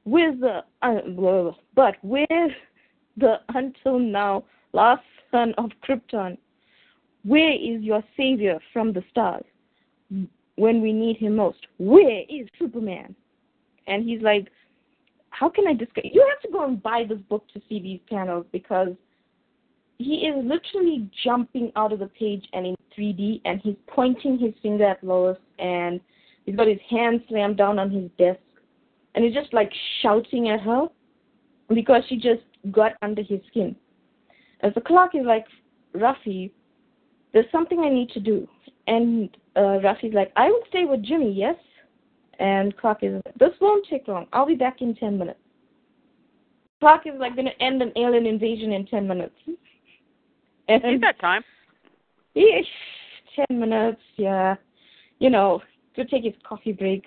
where's 0.04 0.40
the 0.40 0.64
uh, 0.82 1.52
but 1.76 1.96
where's 2.02 2.52
the 3.18 3.38
until 3.50 4.00
now 4.00 4.44
last 4.74 5.04
son 5.32 5.54
of 5.58 5.72
Krypton? 5.88 6.38
Where 7.24 7.54
is 7.54 7.82
your 7.82 8.04
savior 8.18 8.60
from 8.72 8.94
the 8.94 9.04
stars 9.10 9.46
when 10.56 10.82
we 10.82 10.94
need 10.94 11.18
him 11.18 11.38
most? 11.38 11.66
Where 11.80 12.24
is 12.30 12.48
Superman? 12.60 13.16
And 13.88 14.08
he's 14.08 14.22
like, 14.22 14.50
how 15.34 15.50
can 15.50 15.68
I 15.68 15.74
describe? 15.74 16.06
You 16.12 16.26
have 16.30 16.42
to 16.42 16.52
go 16.56 16.64
and 16.64 16.82
buy 16.82 17.06
this 17.08 17.18
book 17.28 17.46
to 17.54 17.62
see 17.68 17.80
these 17.80 18.00
panels 18.08 18.46
because 18.52 18.90
he 19.98 20.28
is 20.28 20.36
literally 20.46 21.10
jumping 21.24 21.72
out 21.76 21.92
of 21.92 22.00
the 22.00 22.08
page 22.08 22.46
and 22.54 22.68
in 22.68 22.76
3D, 22.98 23.42
and 23.46 23.60
he's 23.62 23.76
pointing 23.88 24.38
his 24.38 24.54
finger 24.62 24.86
at 24.86 25.04
Lois, 25.04 25.38
and 25.58 26.00
he's 26.46 26.56
got 26.56 26.68
his 26.68 26.80
hand 26.90 27.22
slammed 27.28 27.58
down 27.58 27.80
on 27.80 27.90
his 27.90 28.10
desk, 28.18 28.40
and 29.16 29.26
he's 29.26 29.34
just 29.34 29.54
like 29.54 29.72
shouting 30.02 30.50
at 30.50 30.62
her 30.62 30.88
because 31.70 32.04
she 32.08 32.16
just 32.16 32.44
got 32.72 32.94
under 33.02 33.24
his 33.24 33.40
skin. 33.50 33.76
As 34.62 34.74
the 34.76 34.82
clock 34.82 35.16
is 35.16 35.26
like, 35.26 35.46
Ruffy, 35.96 36.52
there's 37.34 37.52
something 37.52 37.80
I 37.80 37.90
need 37.90 38.10
to 38.10 38.20
do. 38.20 38.48
And 38.86 39.36
uh, 39.56 39.80
Ruffy's 39.82 40.14
like, 40.14 40.32
I 40.36 40.48
will 40.48 40.64
stay 40.70 40.86
with 40.86 41.04
Jimmy, 41.04 41.32
yes? 41.32 41.56
And 42.40 42.76
Clark 42.78 43.00
is, 43.04 43.22
this 43.40 43.52
won't 43.62 43.86
take 43.90 44.08
long. 44.08 44.28
I'll 44.34 44.46
be 44.46 44.56
back 44.56 44.82
in 44.82 44.96
10 44.96 45.18
minutes. 45.18 45.40
Clark 46.80 47.06
is 47.06 47.14
like 47.18 47.36
going 47.36 47.46
to 47.46 47.64
end 47.64 47.82
an 47.82 47.92
alien 47.96 48.26
invasion 48.26 48.74
in 48.74 48.86
10 48.86 49.08
minutes. 49.08 49.36
And 50.68 50.84
He's 50.84 51.02
time. 51.20 51.44
Ish, 52.36 52.68
10 53.50 53.60
minutes, 53.60 54.02
yeah. 54.18 54.56
You 55.20 55.30
know, 55.30 55.62
to 55.96 56.06
take 56.06 56.24
his 56.24 56.34
coffee 56.48 56.74
break. 56.74 57.06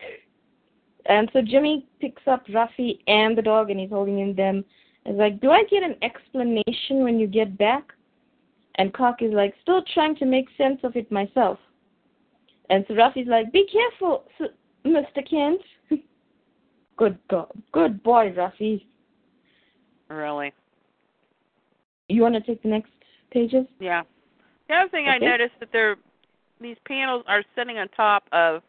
And 1.07 1.29
so 1.33 1.41
Jimmy 1.43 1.87
picks 2.01 2.23
up 2.27 2.47
Ruffy 2.47 3.01
and 3.07 3.37
the 3.37 3.43
dog 3.43 3.71
and 3.71 3.79
he's 3.79 3.91
holding 3.91 4.21
in 4.21 4.35
them. 4.35 4.65
It's 5.05 5.19
like, 5.19 5.41
do 5.41 5.51
I 5.51 5.65
get 5.71 5.83
an 5.83 5.97
explanation 6.03 7.05
when 7.05 7.19
you 7.19 7.27
get 7.27 7.57
back? 7.57 7.93
And 8.77 8.93
Cock 8.93 9.23
is 9.23 9.33
like, 9.33 9.55
still 9.63 9.83
trying 9.95 10.17
to 10.17 10.25
make 10.25 10.47
sense 10.59 10.81
of 10.83 10.97
it 10.97 11.11
myself. 11.11 11.59
And 12.71 12.85
so 12.89 12.95
Ruffy's 12.95 13.29
like, 13.29 13.53
be 13.53 13.67
careful, 13.73 14.25
Mr. 14.87 15.29
Kent. 15.29 15.61
good 16.97 17.19
go- 17.29 17.51
good 17.73 18.03
boy, 18.03 18.33
Ruffy. 18.37 18.85
Really? 20.09 20.53
You 22.09 22.23
want 22.23 22.35
to 22.35 22.41
take 22.41 22.63
the 22.63 22.69
next 22.69 22.91
pages? 23.33 23.67
Yeah. 23.81 24.03
The 24.69 24.75
other 24.75 24.89
thing 24.91 25.07
Okay. 25.09 25.15
I 25.15 25.19
noticed 25.19 25.55
that 25.61 25.71
there 25.73 25.97
these 26.61 26.77
panels 26.87 27.23
are 27.27 27.43
sitting 27.55 27.79
on 27.79 27.89
top 27.89 28.25
of 28.33 28.63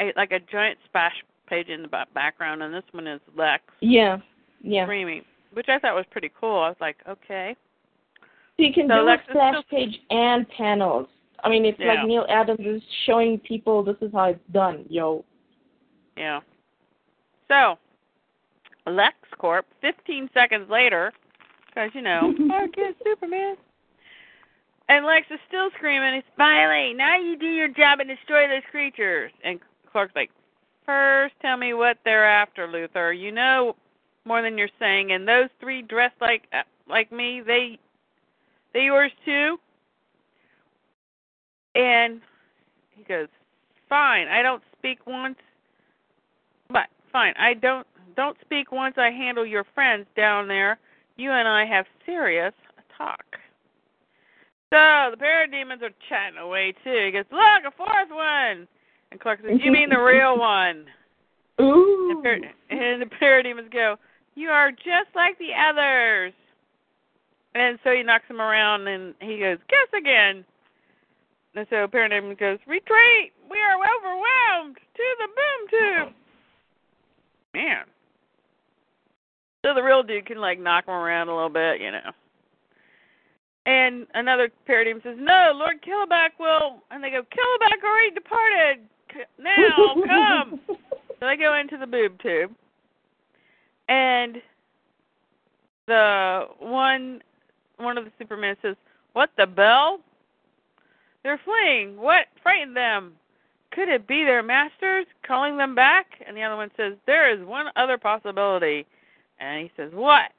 a 0.00 0.12
like 0.16 0.32
a 0.32 0.40
giant 0.40 0.78
splash 0.86 1.12
page 1.46 1.68
in 1.68 1.82
the 1.82 1.88
ba- 1.88 2.06
background, 2.14 2.62
and 2.62 2.72
this 2.72 2.84
one 2.92 3.06
is 3.06 3.20
Lex 3.36 3.62
Yeah, 3.80 4.18
yeah. 4.62 4.84
screaming, 4.86 5.24
which 5.52 5.68
I 5.68 5.78
thought 5.78 5.94
was 5.94 6.06
pretty 6.10 6.30
cool. 6.40 6.56
I 6.60 6.68
was 6.68 6.76
like, 6.80 6.96
okay, 7.08 7.54
So 8.56 8.62
you 8.64 8.72
can 8.72 8.88
So 8.88 8.96
do 9.00 9.02
Lex 9.02 9.22
a 9.28 9.30
splash 9.32 9.54
still- 9.66 9.78
page 9.78 10.00
and 10.10 10.48
panels. 10.50 11.08
I 11.44 11.48
mean, 11.48 11.64
it's 11.64 11.78
Yeah. 11.78 11.94
like 11.94 12.06
Neal 12.06 12.26
Adams 12.28 12.60
is 12.60 12.82
showing 13.04 13.38
people 13.38 13.82
this 13.82 13.96
is 14.00 14.12
how 14.12 14.24
it's 14.24 14.46
done, 14.52 14.84
yo. 14.88 15.24
yeah. 16.16 16.40
So 17.48 17.78
Lex 18.86 19.16
Corp, 19.38 19.66
15 19.80 20.30
seconds 20.34 20.68
later, 20.70 21.12
because 21.66 21.90
you 21.94 22.02
know, 22.02 22.34
I 22.50 22.66
get 22.68 22.94
Superman. 23.04 23.56
And 24.88 25.06
Lex 25.06 25.26
is 25.30 25.38
still 25.46 25.70
screaming, 25.76 26.14
"It's 26.14 26.26
Smiley! 26.34 26.92
Now 26.94 27.16
you 27.16 27.36
do 27.36 27.46
your 27.46 27.68
job 27.68 28.00
and 28.00 28.08
destroy 28.08 28.48
those 28.48 28.64
creatures." 28.70 29.30
And 29.44 29.60
Clark's 29.90 30.16
like, 30.16 30.30
first 30.84 31.34
tell 31.40 31.56
me 31.56 31.74
what 31.74 31.98
they're 32.04 32.26
after, 32.26 32.66
Luthor. 32.66 33.16
You 33.16 33.30
know 33.30 33.76
more 34.24 34.42
than 34.42 34.58
you're 34.58 34.68
saying. 34.80 35.12
And 35.12 35.26
those 35.26 35.48
three 35.60 35.82
dressed 35.82 36.20
like 36.20 36.42
uh, 36.52 36.62
like 36.88 37.12
me, 37.12 37.40
they 37.40 37.78
they 38.74 38.84
yours 38.84 39.12
too?" 39.24 39.58
And 41.74 42.20
he 42.90 43.04
goes, 43.04 43.28
"Fine. 43.88 44.28
I 44.28 44.42
don't 44.42 44.62
speak 44.78 45.06
once, 45.06 45.38
but 46.68 46.88
fine. 47.12 47.34
I 47.38 47.54
don't 47.54 47.86
don't 48.16 48.36
speak 48.40 48.72
once. 48.72 48.98
I 48.98 49.10
handle 49.10 49.46
your 49.46 49.64
friends 49.74 50.06
down 50.16 50.48
there. 50.48 50.78
You 51.16 51.30
and 51.30 51.46
I 51.46 51.64
have 51.64 51.86
serious 52.04 52.54
talk." 52.96 53.24
So 54.72 55.10
the 55.10 55.16
parademons 55.16 55.82
are 55.82 55.90
chatting 56.08 56.38
away 56.38 56.72
too. 56.84 57.06
He 57.06 57.10
goes, 57.10 57.24
"Look, 57.30 57.64
a 57.66 57.70
fourth 57.76 58.10
one." 58.10 58.68
And 59.10 59.20
Clark 59.20 59.40
says, 59.42 59.60
"You 59.62 59.72
mean 59.72 59.90
the 59.90 60.00
real 60.00 60.38
one?" 60.38 60.86
Ooh. 61.60 62.10
And, 62.10 62.22
par- 62.22 62.50
and 62.70 63.02
the 63.02 63.06
parademons 63.06 63.70
go, 63.72 63.96
"You 64.34 64.50
are 64.50 64.70
just 64.70 65.14
like 65.14 65.38
the 65.38 65.52
others." 65.54 66.32
And 67.54 67.78
so 67.82 67.90
he 67.90 68.04
knocks 68.04 68.28
him 68.28 68.40
around, 68.40 68.86
and 68.86 69.14
he 69.20 69.38
goes, 69.38 69.58
"Guess 69.68 69.98
again." 69.98 70.44
And 71.54 71.66
so 71.68 71.86
parademon 71.88 72.38
goes, 72.38 72.58
"Retreat! 72.66 73.32
We 73.50 73.58
are 73.58 73.76
overwhelmed 73.76 74.76
to 74.76 75.02
the 75.18 75.28
boom 75.28 75.68
tube." 75.70 76.14
Man. 77.54 77.84
So 79.64 79.74
the 79.74 79.82
real 79.82 80.02
dude 80.02 80.26
can 80.26 80.38
like 80.38 80.58
knock 80.58 80.86
him 80.86 80.94
around 80.94 81.28
a 81.28 81.34
little 81.34 81.50
bit, 81.50 81.80
you 81.80 81.90
know. 81.90 82.12
And 83.66 84.06
another 84.14 84.50
parademon 84.68 85.02
says, 85.02 85.16
"No, 85.18 85.52
Lord 85.54 85.82
Kalibak 85.82 86.38
will." 86.38 86.82
And 86.90 87.02
they 87.02 87.10
go, 87.10 87.22
"Kalibak 87.22 87.82
already 87.84 88.14
departed. 88.14 88.88
Now 89.38 89.94
come." 90.06 90.60
So 91.18 91.26
they 91.26 91.36
go 91.36 91.54
into 91.54 91.76
the 91.76 91.86
boob 91.86 92.18
tube, 92.22 92.50
and 93.90 94.40
the 95.86 96.46
one 96.58 97.20
one 97.76 97.98
of 97.98 98.06
the 98.06 98.12
Supermen 98.18 98.56
says, 98.62 98.74
"What 99.12 99.28
the 99.36 99.46
bell? 99.46 100.00
They're 101.22 101.40
fleeing. 101.44 101.96
What 101.96 102.26
frightened 102.42 102.76
them? 102.76 103.14
Could 103.72 103.88
it 103.88 104.06
be 104.06 104.24
their 104.24 104.42
masters 104.42 105.06
calling 105.22 105.56
them 105.56 105.74
back?" 105.74 106.20
And 106.26 106.36
the 106.36 106.42
other 106.42 106.56
one 106.56 106.70
says, 106.76 106.96
"There 107.06 107.30
is 107.30 107.44
one 107.44 107.70
other 107.76 107.98
possibility." 107.98 108.86
And 109.38 109.62
he 109.62 109.72
says, 109.76 109.92
"What?" 109.92 110.32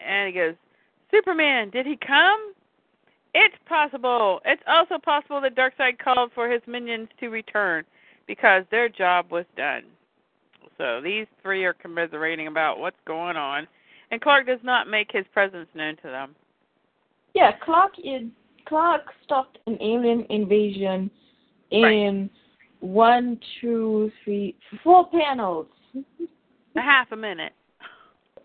And 0.00 0.28
he 0.28 0.32
goes, 0.32 0.54
"Superman, 1.10 1.70
did 1.70 1.86
he 1.86 1.96
come?" 1.96 2.54
It's 3.34 3.56
possible. 3.66 4.40
It's 4.44 4.62
also 4.66 4.98
possible 4.98 5.40
that 5.42 5.54
Darkseid 5.54 5.98
called 5.98 6.32
for 6.32 6.48
his 6.48 6.62
minions 6.66 7.08
to 7.20 7.28
return 7.28 7.84
because 8.26 8.64
their 8.70 8.88
job 8.88 9.30
was 9.30 9.44
done. 9.56 9.84
So 10.76 11.00
these 11.00 11.26
three 11.42 11.64
are 11.64 11.74
commiserating 11.74 12.46
about 12.46 12.78
what's 12.78 13.00
going 13.04 13.36
on, 13.36 13.68
and 14.10 14.20
Clark 14.20 14.46
does 14.46 14.62
not 14.62 14.88
make 14.88 15.10
his 15.12 15.26
presence 15.32 15.68
known 15.74 15.96
to 15.96 16.08
them. 16.08 16.34
Yeah, 17.34 17.52
Clark 17.52 17.92
is 17.98 18.22
Clark 18.68 19.06
stopped 19.24 19.58
an 19.66 19.78
alien 19.80 20.26
invasion 20.28 21.10
in 21.70 22.28
one, 22.80 23.40
two, 23.60 24.12
three, 24.22 24.54
four 24.84 25.08
panels. 25.10 25.66
A 26.76 26.80
half 26.80 27.10
a 27.12 27.16
minute. 27.16 27.54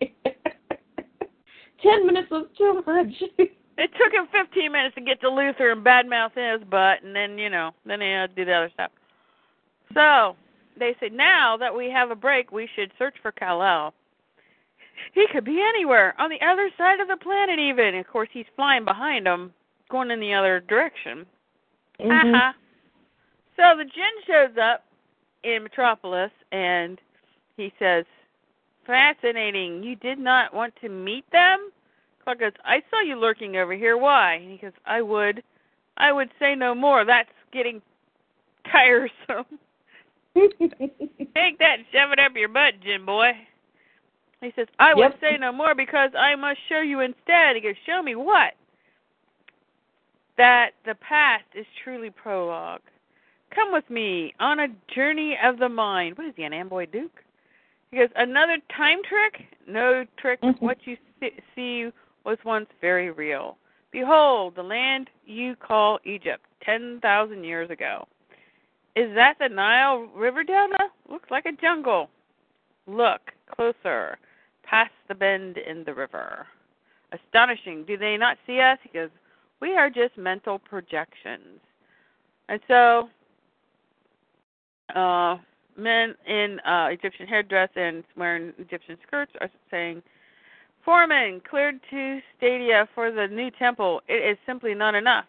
Ten 1.82 2.06
minutes 2.06 2.30
was 2.30 2.46
too 2.56 2.82
much. 2.86 3.22
It 3.76 3.90
took 3.98 4.12
him 4.12 4.28
15 4.32 4.72
minutes 4.72 4.94
to 4.94 5.00
get 5.00 5.20
to 5.20 5.26
Luthor 5.26 5.72
and 5.72 5.84
badmouth 5.84 6.34
his 6.34 6.66
butt, 6.68 7.02
and 7.02 7.14
then 7.14 7.36
you 7.38 7.50
know, 7.50 7.72
then 7.84 8.00
he 8.00 8.06
had 8.08 8.30
to 8.30 8.36
do 8.36 8.44
the 8.44 8.52
other 8.52 8.70
stuff. 8.72 8.90
So 9.92 10.36
they 10.78 10.96
said, 11.00 11.12
now 11.12 11.56
that 11.56 11.74
we 11.74 11.90
have 11.90 12.10
a 12.10 12.16
break, 12.16 12.50
we 12.50 12.68
should 12.74 12.92
search 12.98 13.14
for 13.20 13.32
Kal-El. 13.32 13.92
he 15.12 15.26
could 15.32 15.44
be 15.44 15.60
anywhere 15.60 16.14
on 16.18 16.30
the 16.30 16.40
other 16.44 16.70
side 16.78 17.00
of 17.00 17.08
the 17.08 17.16
planet, 17.16 17.58
even. 17.58 17.94
Of 17.96 18.06
course, 18.06 18.28
he's 18.32 18.46
flying 18.56 18.84
behind 18.84 19.26
him, 19.26 19.52
going 19.94 20.10
in 20.10 20.18
the 20.20 20.34
other 20.34 20.60
direction. 20.60 21.24
Mhm. 22.00 22.34
Uh-huh. 22.34 22.52
So 23.56 23.76
the 23.76 23.84
Jinn 23.84 24.22
shows 24.26 24.58
up 24.58 24.84
in 25.44 25.62
Metropolis 25.62 26.32
and 26.50 27.00
he 27.56 27.72
says, 27.78 28.04
Fascinating. 28.86 29.82
You 29.82 29.96
did 29.96 30.18
not 30.18 30.52
want 30.52 30.74
to 30.82 30.88
meet 30.90 31.24
them? 31.30 31.70
Clark 32.22 32.40
goes, 32.40 32.52
I 32.64 32.82
saw 32.90 33.00
you 33.00 33.16
lurking 33.16 33.56
over 33.56 33.72
here. 33.72 33.96
Why? 33.96 34.34
And 34.34 34.50
he 34.50 34.58
goes, 34.58 34.72
I 34.84 35.00
would. 35.00 35.42
I 35.96 36.12
would 36.12 36.30
say 36.38 36.54
no 36.54 36.74
more. 36.74 37.04
That's 37.04 37.30
getting 37.52 37.80
tiresome. 38.70 39.46
Take 40.34 41.58
that 41.58 41.78
and 41.78 41.86
shove 41.92 42.10
it 42.12 42.18
up 42.18 42.34
your 42.34 42.48
butt, 42.48 42.74
Jim 42.82 43.06
boy. 43.06 43.32
He 44.40 44.52
says, 44.56 44.66
I 44.78 44.92
would 44.92 45.14
say 45.20 45.38
no 45.38 45.52
more 45.52 45.74
because 45.74 46.10
I 46.18 46.34
must 46.34 46.58
show 46.68 46.80
you 46.80 47.00
instead. 47.00 47.54
He 47.54 47.62
goes, 47.62 47.76
Show 47.86 48.02
me 48.02 48.16
what? 48.16 48.54
That 50.36 50.70
the 50.84 50.94
past 50.96 51.44
is 51.54 51.66
truly 51.82 52.10
prologue. 52.10 52.80
Come 53.54 53.72
with 53.72 53.88
me 53.88 54.34
on 54.40 54.60
a 54.60 54.68
journey 54.92 55.38
of 55.42 55.58
the 55.58 55.68
mind. 55.68 56.18
What 56.18 56.26
is 56.26 56.34
he, 56.36 56.42
an 56.42 56.52
Amboy 56.52 56.86
Duke? 56.86 57.22
He 57.90 57.98
goes, 57.98 58.08
Another 58.16 58.58
time 58.76 58.98
trick? 59.04 59.46
No 59.68 60.04
trick. 60.16 60.40
Mhm. 60.40 60.60
What 60.60 60.84
you 60.86 60.96
see- 61.20 61.40
see 61.54 61.92
was 62.24 62.38
once 62.44 62.68
very 62.80 63.10
real. 63.10 63.56
Behold, 63.92 64.56
the 64.56 64.62
land 64.64 65.08
you 65.24 65.54
call 65.54 66.00
Egypt, 66.04 66.44
10,000 66.62 67.44
years 67.44 67.70
ago. 67.70 68.08
Is 68.96 69.14
that 69.14 69.38
the 69.38 69.48
Nile 69.48 70.06
River 70.14 70.42
Delta? 70.42 70.90
Looks 71.08 71.30
like 71.30 71.46
a 71.46 71.52
jungle. 71.52 72.10
Look 72.86 73.32
closer, 73.46 74.18
past 74.64 74.92
the 75.06 75.14
bend 75.14 75.58
in 75.58 75.84
the 75.84 75.94
river. 75.94 76.46
Astonishing. 77.12 77.84
Do 77.84 77.96
they 77.96 78.16
not 78.16 78.38
see 78.46 78.58
us? 78.60 78.78
He 78.82 78.88
goes, 78.88 79.10
We 79.60 79.76
are 79.76 79.90
just 79.90 80.16
mental 80.16 80.58
projections. 80.58 81.60
And 82.48 82.60
so, 82.68 83.08
uh, 84.94 85.38
men 85.76 86.14
in 86.26 86.60
uh, 86.60 86.88
Egyptian 86.90 87.26
headdress 87.26 87.70
and 87.76 88.04
wearing 88.16 88.52
Egyptian 88.58 88.98
skirts 89.06 89.32
are 89.40 89.50
saying, 89.70 90.02
Foreman 90.84 91.40
cleared 91.48 91.80
two 91.88 92.20
stadia 92.36 92.86
for 92.94 93.10
the 93.10 93.26
new 93.26 93.50
temple. 93.50 94.02
It 94.06 94.22
is 94.32 94.38
simply 94.46 94.74
not 94.74 94.94
enough. 94.94 95.24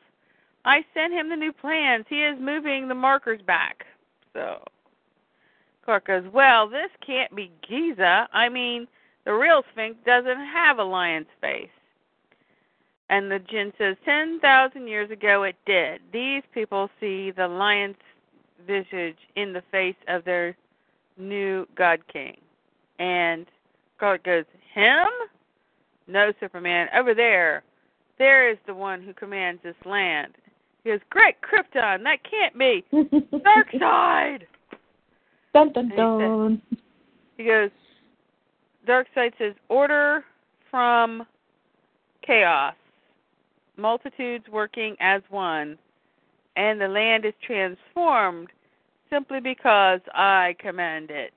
I 0.65 0.84
sent 0.93 1.14
him 1.14 1.30
the 1.30 1.35
new 1.35 1.53
plans. 1.53 2.06
He 2.10 2.23
is 2.23 2.38
moving 2.39 2.88
the 2.88 2.95
markers 2.95 3.41
back. 3.45 3.85
So 4.34 4.64
Clark 5.85 6.07
goes, 6.07 6.26
Well, 6.34 6.68
this 6.68 6.89
can't 7.06 7.34
be 7.35 7.52
Giza. 7.68 8.27
I 8.34 8.49
mean, 8.49 8.88
the 9.23 9.34
real 9.34 9.64
Sphinx 9.72 9.97
doesn't 10.06 10.45
have 10.45 10.80
a 10.80 10.84
lion's 10.84 11.27
face. 11.39 11.69
And 13.10 13.32
the 13.32 13.40
Jinn 13.40 13.72
says, 13.77 13.95
10,000 14.06 14.88
years 14.88 15.11
ago 15.11 15.44
it 15.44 15.56
did. 15.65 16.02
These 16.11 16.44
people 16.53 16.90
see 16.99 17.32
the 17.32 17.48
lion's 17.48 17.95
visage 18.65 19.18
in 19.36 19.53
the 19.53 19.64
face 19.72 19.95
of 20.07 20.26
their 20.26 20.57
new 21.18 21.68
God 21.76 21.99
King. 22.11 22.38
And 22.99 23.45
Clark 23.99 24.23
goes, 24.23 24.45
Him? 24.73 25.07
No, 26.07 26.32
Superman. 26.40 26.88
Over 26.95 27.14
there. 27.14 27.64
There 28.18 28.49
is 28.49 28.57
the 28.65 28.73
one 28.73 29.02
who 29.02 29.14
commands 29.14 29.61
this 29.64 29.76
land. 29.86 30.34
He 30.84 30.91
goes, 30.91 30.99
Great 31.10 31.36
Krypton, 31.41 32.03
that 32.03 32.19
can't 32.30 32.57
be. 32.57 32.84
Dark 33.44 33.68
side. 33.77 34.48
dun 35.53 35.73
dun 35.73 35.84
And 35.84 35.91
he 35.91 35.98
dun. 35.98 36.61
He 37.38 37.44
goes, 37.45 37.69
Darkseid 38.88 39.34
says, 39.38 39.53
Order 39.69 40.23
from 40.72 41.26
chaos. 42.26 42.76
Multitudes 43.77 44.47
working 44.52 44.95
as 44.99 45.22
one. 45.30 45.77
And 46.56 46.80
the 46.80 46.88
land 46.88 47.26
is 47.26 47.34
transformed 47.41 48.49
simply 49.10 49.39
because 49.39 49.99
I 50.14 50.56
command 50.60 51.11
it. 51.11 51.34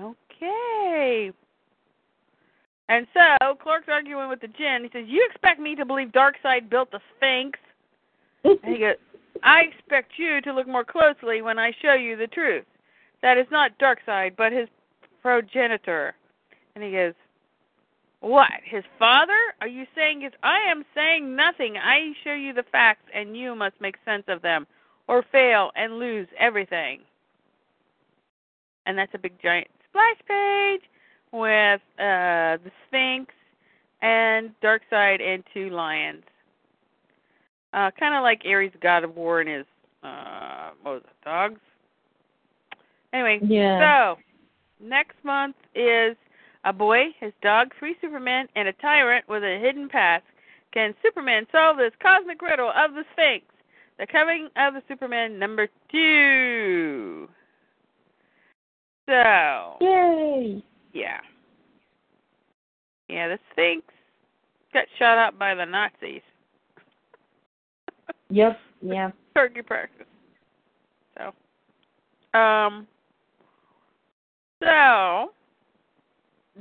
Okay. 0.00 1.32
And 2.88 3.06
so 3.12 3.54
Clark's 3.62 3.88
arguing 3.88 4.30
with 4.30 4.40
the 4.40 4.48
Jinn. 4.48 4.84
He 4.84 4.90
says, 4.90 5.08
"You 5.08 5.26
expect 5.30 5.60
me 5.60 5.74
to 5.76 5.84
believe 5.84 6.08
Darkseid 6.08 6.70
built 6.70 6.90
the 6.90 7.00
Sphinx?" 7.14 7.58
And 8.44 8.58
he 8.64 8.78
goes, 8.78 8.96
"I 9.42 9.62
expect 9.62 10.18
you 10.18 10.40
to 10.40 10.52
look 10.52 10.66
more 10.66 10.84
closely 10.84 11.42
when 11.42 11.58
I 11.58 11.72
show 11.72 11.92
you 11.92 12.16
the 12.16 12.28
truth. 12.28 12.64
That 13.20 13.36
is 13.36 13.50
not 13.50 13.76
Darkseid, 13.78 14.36
but 14.36 14.52
his 14.52 14.68
progenitor." 15.20 16.14
And 16.74 16.84
he 16.84 16.92
goes, 16.92 17.14
"What? 18.20 18.50
His 18.64 18.84
father? 18.98 19.38
Are 19.60 19.68
you 19.68 19.86
saying 19.94 20.22
his? 20.22 20.32
I 20.42 20.58
am 20.60 20.84
saying 20.94 21.34
nothing. 21.36 21.76
I 21.78 22.12
show 22.24 22.34
you 22.34 22.52
the 22.52 22.64
facts, 22.64 23.08
and 23.14 23.36
you 23.36 23.54
must 23.54 23.80
make 23.80 23.96
sense 24.04 24.24
of 24.28 24.42
them, 24.42 24.66
or 25.06 25.22
fail 25.22 25.70
and 25.76 25.98
lose 25.98 26.28
everything." 26.38 27.00
And 28.86 28.96
that's 28.98 29.14
a 29.14 29.18
big 29.18 29.40
giant 29.40 29.68
splash 29.88 30.18
page 30.26 30.82
with 31.32 31.80
uh 31.98 32.56
the 32.64 32.70
Sphinx 32.86 33.34
and 34.00 34.50
Darkseid 34.62 35.20
and 35.20 35.44
two 35.52 35.70
lions. 35.70 36.24
Uh 37.72 37.90
kind 37.98 38.14
of 38.14 38.22
like 38.22 38.42
Ares 38.46 38.72
God 38.80 39.04
of 39.04 39.14
War 39.16 39.40
and 39.40 39.48
his 39.48 39.66
uh 40.02 40.70
what 40.82 40.94
was 40.94 41.02
it, 41.04 41.24
dogs? 41.24 41.60
Anyway, 43.12 43.40
Yeah. 43.42 44.14
so 44.14 44.18
next 44.80 45.16
month 45.22 45.56
is 45.74 46.16
a 46.68 46.72
boy, 46.72 47.04
his 47.18 47.32
dog, 47.42 47.68
three 47.78 47.96
Supermen, 48.00 48.46
and 48.54 48.68
a 48.68 48.74
tyrant 48.74 49.26
with 49.26 49.42
a 49.42 49.58
hidden 49.58 49.88
past. 49.88 50.24
Can 50.74 50.94
Superman 51.02 51.46
solve 51.50 51.78
this 51.78 51.94
cosmic 52.02 52.42
riddle 52.42 52.70
of 52.76 52.92
the 52.92 53.04
Sphinx? 53.12 53.46
The 53.98 54.06
coming 54.06 54.48
of 54.54 54.74
the 54.74 54.82
Superman 54.86 55.38
number 55.38 55.68
two. 55.90 57.26
So 59.06 59.76
Yay. 59.80 60.62
yeah. 60.92 61.20
Yeah, 63.08 63.28
the 63.28 63.38
Sphinx 63.52 63.82
got 64.74 64.84
shot 64.98 65.16
up 65.16 65.38
by 65.38 65.54
the 65.54 65.64
Nazis. 65.64 66.22
Yep. 68.30 68.58
Yeah. 68.82 69.10
Turkey 69.34 69.62
practice. 69.62 70.06
So, 71.16 72.38
um, 72.38 72.86
so 74.62 75.30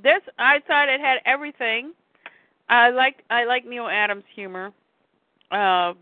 this 0.03 0.21
I 0.37 0.59
thought 0.67 0.89
it 0.89 0.99
had 0.99 1.19
everything. 1.25 1.93
I 2.69 2.89
like 2.89 3.23
I 3.29 3.45
like 3.45 3.65
Neal 3.65 3.87
Adams' 3.87 4.23
humor. 4.33 4.71
Uh, 5.51 5.93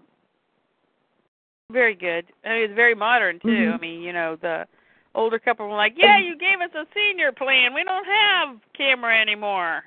very 1.72 1.96
good. 1.96 2.26
I 2.44 2.50
mean, 2.50 2.62
it's 2.64 2.74
very 2.74 2.96
modern 2.96 3.40
too. 3.40 3.48
Mhm. 3.48 3.74
I 3.74 3.78
mean, 3.78 4.02
you 4.02 4.14
know, 4.14 4.36
the 4.36 4.68
older 5.14 5.40
couple 5.40 5.68
were 5.68 5.76
like, 5.76 5.98
"Yeah, 5.98 6.18
you 6.18 6.36
gave 6.36 6.62
us 6.62 6.74
a 6.76 6.86
senior 6.94 7.32
plan. 7.32 7.74
We 7.74 7.84
don't 7.84 8.06
have 8.06 8.60
camera 8.74 9.20
anymore." 9.20 9.84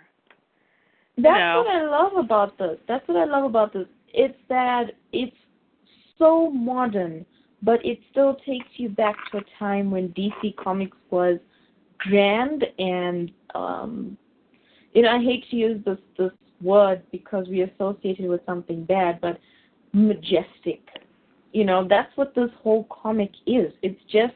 That's 1.16 1.38
No. 1.38 1.62
what 1.62 1.74
I 1.74 1.82
love 1.82 2.16
about 2.16 2.58
this. 2.58 2.78
That's 2.86 3.06
what 3.08 3.16
I 3.16 3.24
love 3.24 3.44
about 3.44 3.72
this. 3.72 3.88
It's 4.12 4.38
that 4.48 4.94
it's 5.12 5.36
so 6.16 6.50
modern, 6.50 7.26
but 7.62 7.84
it 7.84 8.00
still 8.10 8.34
takes 8.36 8.78
you 8.78 8.88
back 8.88 9.16
to 9.30 9.38
a 9.38 9.44
time 9.58 9.90
when 9.90 10.08
DC 10.14 10.52
Comics 10.52 10.96
was 11.10 11.38
grand 11.98 12.64
and 12.78 13.30
um 13.54 14.16
you 14.94 15.02
know, 15.02 15.10
I 15.10 15.22
hate 15.22 15.48
to 15.50 15.56
use 15.56 15.84
this 15.84 15.98
this 16.16 16.32
word 16.60 17.02
because 17.12 17.46
we 17.48 17.62
associate 17.62 18.18
it 18.18 18.28
with 18.28 18.40
something 18.46 18.84
bad, 18.84 19.20
but 19.20 19.38
majestic. 19.92 20.82
You 21.52 21.64
know, 21.64 21.86
that's 21.88 22.14
what 22.16 22.34
this 22.34 22.50
whole 22.62 22.84
comic 22.90 23.30
is. 23.46 23.72
It's 23.82 24.00
just 24.10 24.34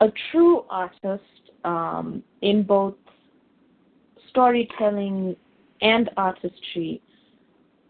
a 0.00 0.06
true 0.30 0.64
artist 0.70 1.22
um, 1.64 2.22
in 2.42 2.62
both 2.62 2.94
storytelling 4.30 5.36
and 5.80 6.10
artistry, 6.16 7.00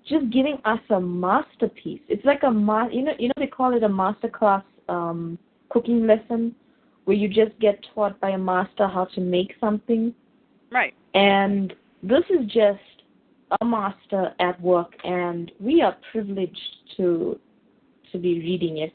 just 0.06 0.31
giving 0.31 0.59
us 0.64 0.81
a 0.90 1.01
masterpiece. 1.01 2.01
It's 2.09 2.24
like 2.24 2.43
a 2.43 2.51
ma- 2.51 2.89
you 2.89 3.02
know 3.05 3.12
you 3.18 3.28
know 3.28 3.35
they 3.36 3.47
call 3.47 3.74
it 3.77 3.82
a 3.82 3.89
master 3.89 4.28
class 4.28 4.64
um, 4.89 5.39
cooking 5.68 6.06
lesson, 6.06 6.55
where 7.07 7.16
you 7.16 7.28
just 7.28 7.59
get 7.61 7.85
taught 7.95 8.20
by 8.20 8.31
a 8.31 8.39
master 8.39 8.87
how 8.87 9.07
to 9.15 9.20
make 9.20 9.55
something, 9.61 10.15
Right. 10.70 10.93
and 11.15 11.73
this 12.03 12.24
is 12.31 12.47
just 12.47 12.81
a 13.61 13.65
master 13.65 14.35
at 14.41 14.61
work, 14.61 14.93
and 15.05 15.51
we 15.59 15.81
are 15.83 15.97
privileged 16.12 16.69
to 16.97 17.39
to 18.12 18.19
be 18.19 18.41
reading 18.41 18.78
it. 18.78 18.93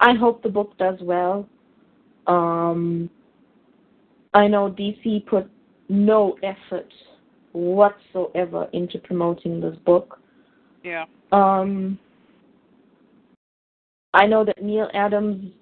I 0.00 0.14
hope 0.14 0.42
the 0.42 0.48
book 0.48 0.76
does 0.78 0.98
well. 1.00 1.48
Um, 2.26 3.08
I 4.32 4.48
know 4.48 4.70
DC 4.70 5.26
put 5.26 5.48
no 5.88 6.36
effort 6.42 6.92
whatsoever 7.52 8.68
into 8.72 8.98
promoting 8.98 9.60
this 9.60 9.76
book. 9.84 10.18
Yeah. 10.82 11.04
Um, 11.30 11.98
I 14.12 14.26
know 14.26 14.44
that 14.44 14.62
Neal 14.62 14.88
Adams 14.94 15.52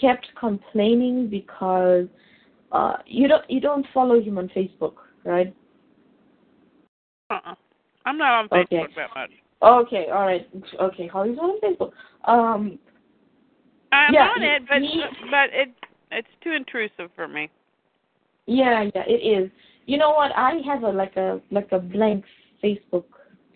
kept 0.00 0.26
complaining 0.38 1.28
because 1.28 2.06
Uh, 2.72 2.96
you 3.06 3.28
don't 3.28 3.48
you 3.48 3.60
don't 3.60 3.86
follow 3.94 4.20
him 4.20 4.36
on 4.36 4.48
Facebook, 4.48 4.94
right? 5.24 5.54
Uh-uh. 7.30 7.54
I'm 8.04 8.18
not 8.18 8.32
on 8.34 8.48
Facebook 8.48 8.64
Okay. 8.64 8.94
that 8.96 9.10
much. 9.14 9.30
Okay, 9.62 10.06
all 10.12 10.26
right. 10.26 10.48
Okay, 10.80 11.06
Holly's 11.06 11.38
on 11.38 11.60
Facebook. 11.60 11.92
Um, 12.24 12.78
I'm 13.92 14.12
Yeah, 14.12 14.26
on 14.26 14.42
it, 14.42 14.62
but 14.68 14.82
he- 14.82 15.04
but 15.30 15.50
it 15.52 15.70
it's 16.10 16.34
too 16.40 16.50
intrusive 16.52 17.12
for 17.14 17.28
me. 17.28 17.48
yeah, 18.46 18.82
yeah, 18.94 19.04
it 19.06 19.22
is. 19.22 19.50
You 19.86 19.96
know 19.98 20.10
what? 20.10 20.32
I 20.36 20.56
have 20.66 20.82
a 20.82 20.90
like 20.90 21.16
a 21.16 21.40
like 21.52 21.70
a 21.70 21.78
blank 21.78 22.24
Facebook 22.62 23.04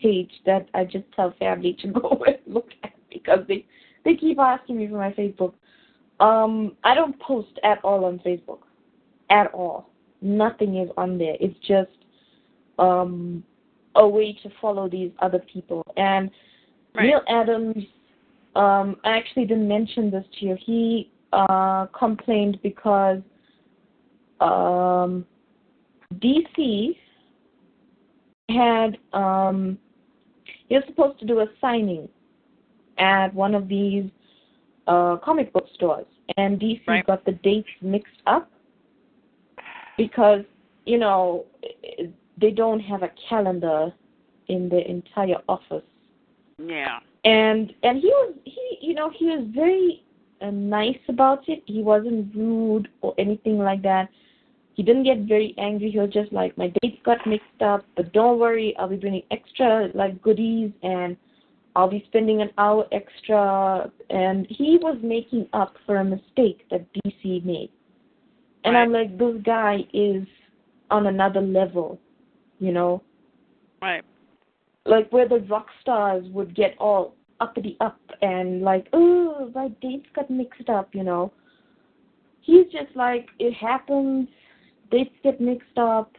page 0.01 0.31
that 0.47 0.69
I 0.75 0.85
just 0.85 1.11
tell 1.17 1.33
family 1.41 1.73
to 1.81 1.89
go 2.01 2.23
and 2.27 2.39
look 2.47 2.69
at 2.85 2.93
because 3.11 3.41
they 3.49 3.67
they 4.05 4.15
keep 4.15 4.39
asking 4.39 4.77
me 4.77 4.87
for 4.87 4.99
my 4.99 5.13
Facebook. 5.13 5.55
Um, 6.21 6.77
I 6.85 6.95
don't 6.95 7.19
post 7.21 7.59
at 7.63 7.79
all 7.85 8.05
on 8.05 8.19
Facebook, 8.21 8.61
at 9.31 9.53
all. 9.55 9.91
Nothing 10.21 10.79
is 10.79 10.91
on 10.97 11.19
there. 11.19 11.37
It's 11.41 11.59
just 11.67 11.91
um 12.79 13.43
a 13.95 14.07
way 14.07 14.33
to 14.43 14.51
follow 14.61 14.89
these 14.89 15.11
other 15.21 15.43
people. 15.53 15.83
And 15.97 16.31
Right. 16.95 17.07
Neal 17.07 17.21
Adams, 17.29 17.85
um, 18.57 18.97
I 19.05 19.17
actually 19.17 19.45
didn't 19.45 19.69
mention 19.69 20.11
this 20.11 20.25
to 20.39 20.47
you. 20.47 20.57
He 20.65 21.11
uh, 21.33 21.87
complained 21.87 22.59
because 22.63 23.21
um, 24.41 25.25
DC 26.15 26.97
had 28.49 28.99
um, 29.13 29.79
he 30.69 30.75
was 30.75 30.85
supposed 30.87 31.21
to 31.21 31.27
do 31.27 31.41
a 31.41 31.47
signing 31.61 32.09
at 32.99 33.33
one 33.35 33.55
of 33.55 33.69
these 33.69 34.11
uh, 34.89 35.17
comic 35.19 35.53
book 35.53 35.67
stores, 35.75 36.07
and 36.37 36.59
DC 36.59 36.83
Right. 36.87 37.07
got 37.07 37.25
the 37.25 37.33
dates 37.33 37.69
mixed 37.83 38.21
up 38.27 38.51
because 39.97 40.45
you 40.87 40.99
know 40.99 41.45
they 42.41 42.51
don't 42.51 42.81
have 42.81 43.03
a 43.03 43.11
calendar 43.29 43.93
in 44.49 44.69
the 44.69 44.81
entire 44.91 45.41
office. 45.49 45.85
Yeah. 46.59 46.99
and 47.25 47.73
and 47.83 48.01
he 48.01 48.09
was 48.09 48.35
he 48.45 48.79
you 48.81 48.95
know 48.95 49.11
he 49.11 49.27
was 49.27 49.45
very 49.55 50.03
uh, 50.41 50.51
nice 50.51 50.99
about 51.09 51.49
it. 51.49 51.63
He 51.67 51.83
wasn't 51.83 52.35
rude 52.35 52.89
or 53.03 53.15
anything 53.19 53.59
like 53.59 53.83
that. 53.83 54.09
He 54.75 54.83
didn't 54.83 55.05
get 55.05 55.19
very 55.35 55.55
angry. 55.59 55.91
He 55.91 55.99
was 55.99 56.11
just 56.11 56.33
like 56.33 56.57
my 56.57 56.73
dates 56.81 57.01
got 57.05 57.19
mixed 57.27 57.61
up 57.61 57.85
but 57.97 58.13
don't 58.13 58.39
worry 58.39 58.75
i'll 58.79 58.89
be 58.89 58.97
bringing 58.97 59.23
extra 59.31 59.91
like 59.95 60.21
goodies 60.23 60.71
and 60.83 61.17
i'll 61.77 61.91
be 61.91 62.05
spending 62.09 62.43
an 62.43 62.51
hour 62.59 62.87
extra 62.93 63.91
and 64.11 64.47
he 64.49 64.79
was 64.81 64.99
making 65.03 65.47
up 65.53 65.75
for 65.87 65.97
a 65.97 66.05
mistake 66.05 66.65
that 66.71 66.85
dc 66.95 67.45
made 67.45 67.71
and 68.65 68.77
i'm 68.77 68.93
like 68.93 69.17
this 69.19 69.37
guy 69.45 69.79
is 69.93 70.25
on 70.91 71.07
another 71.07 71.41
level 71.41 71.99
you 72.59 72.73
know 72.73 73.03
Right. 73.81 74.05
like 74.87 75.13
where 75.13 75.29
the 75.29 75.41
rock 75.41 75.67
stars 75.81 76.25
would 76.33 76.55
get 76.55 76.75
all 76.79 77.15
uppity 77.41 77.77
up 77.81 78.01
and 78.23 78.63
like, 78.63 78.89
oh, 78.93 79.51
my 79.55 79.69
dates 79.81 80.07
got 80.15 80.31
mixed 80.31 80.69
up, 80.69 80.95
you 80.95 81.05
know. 81.05 81.33
He's 82.41 82.67
just 82.67 82.95
like, 82.95 83.29
it 83.39 83.53
happens, 83.55 84.29
dates 84.91 85.15
get 85.23 85.41
mixed 85.41 85.77
up, 85.77 86.13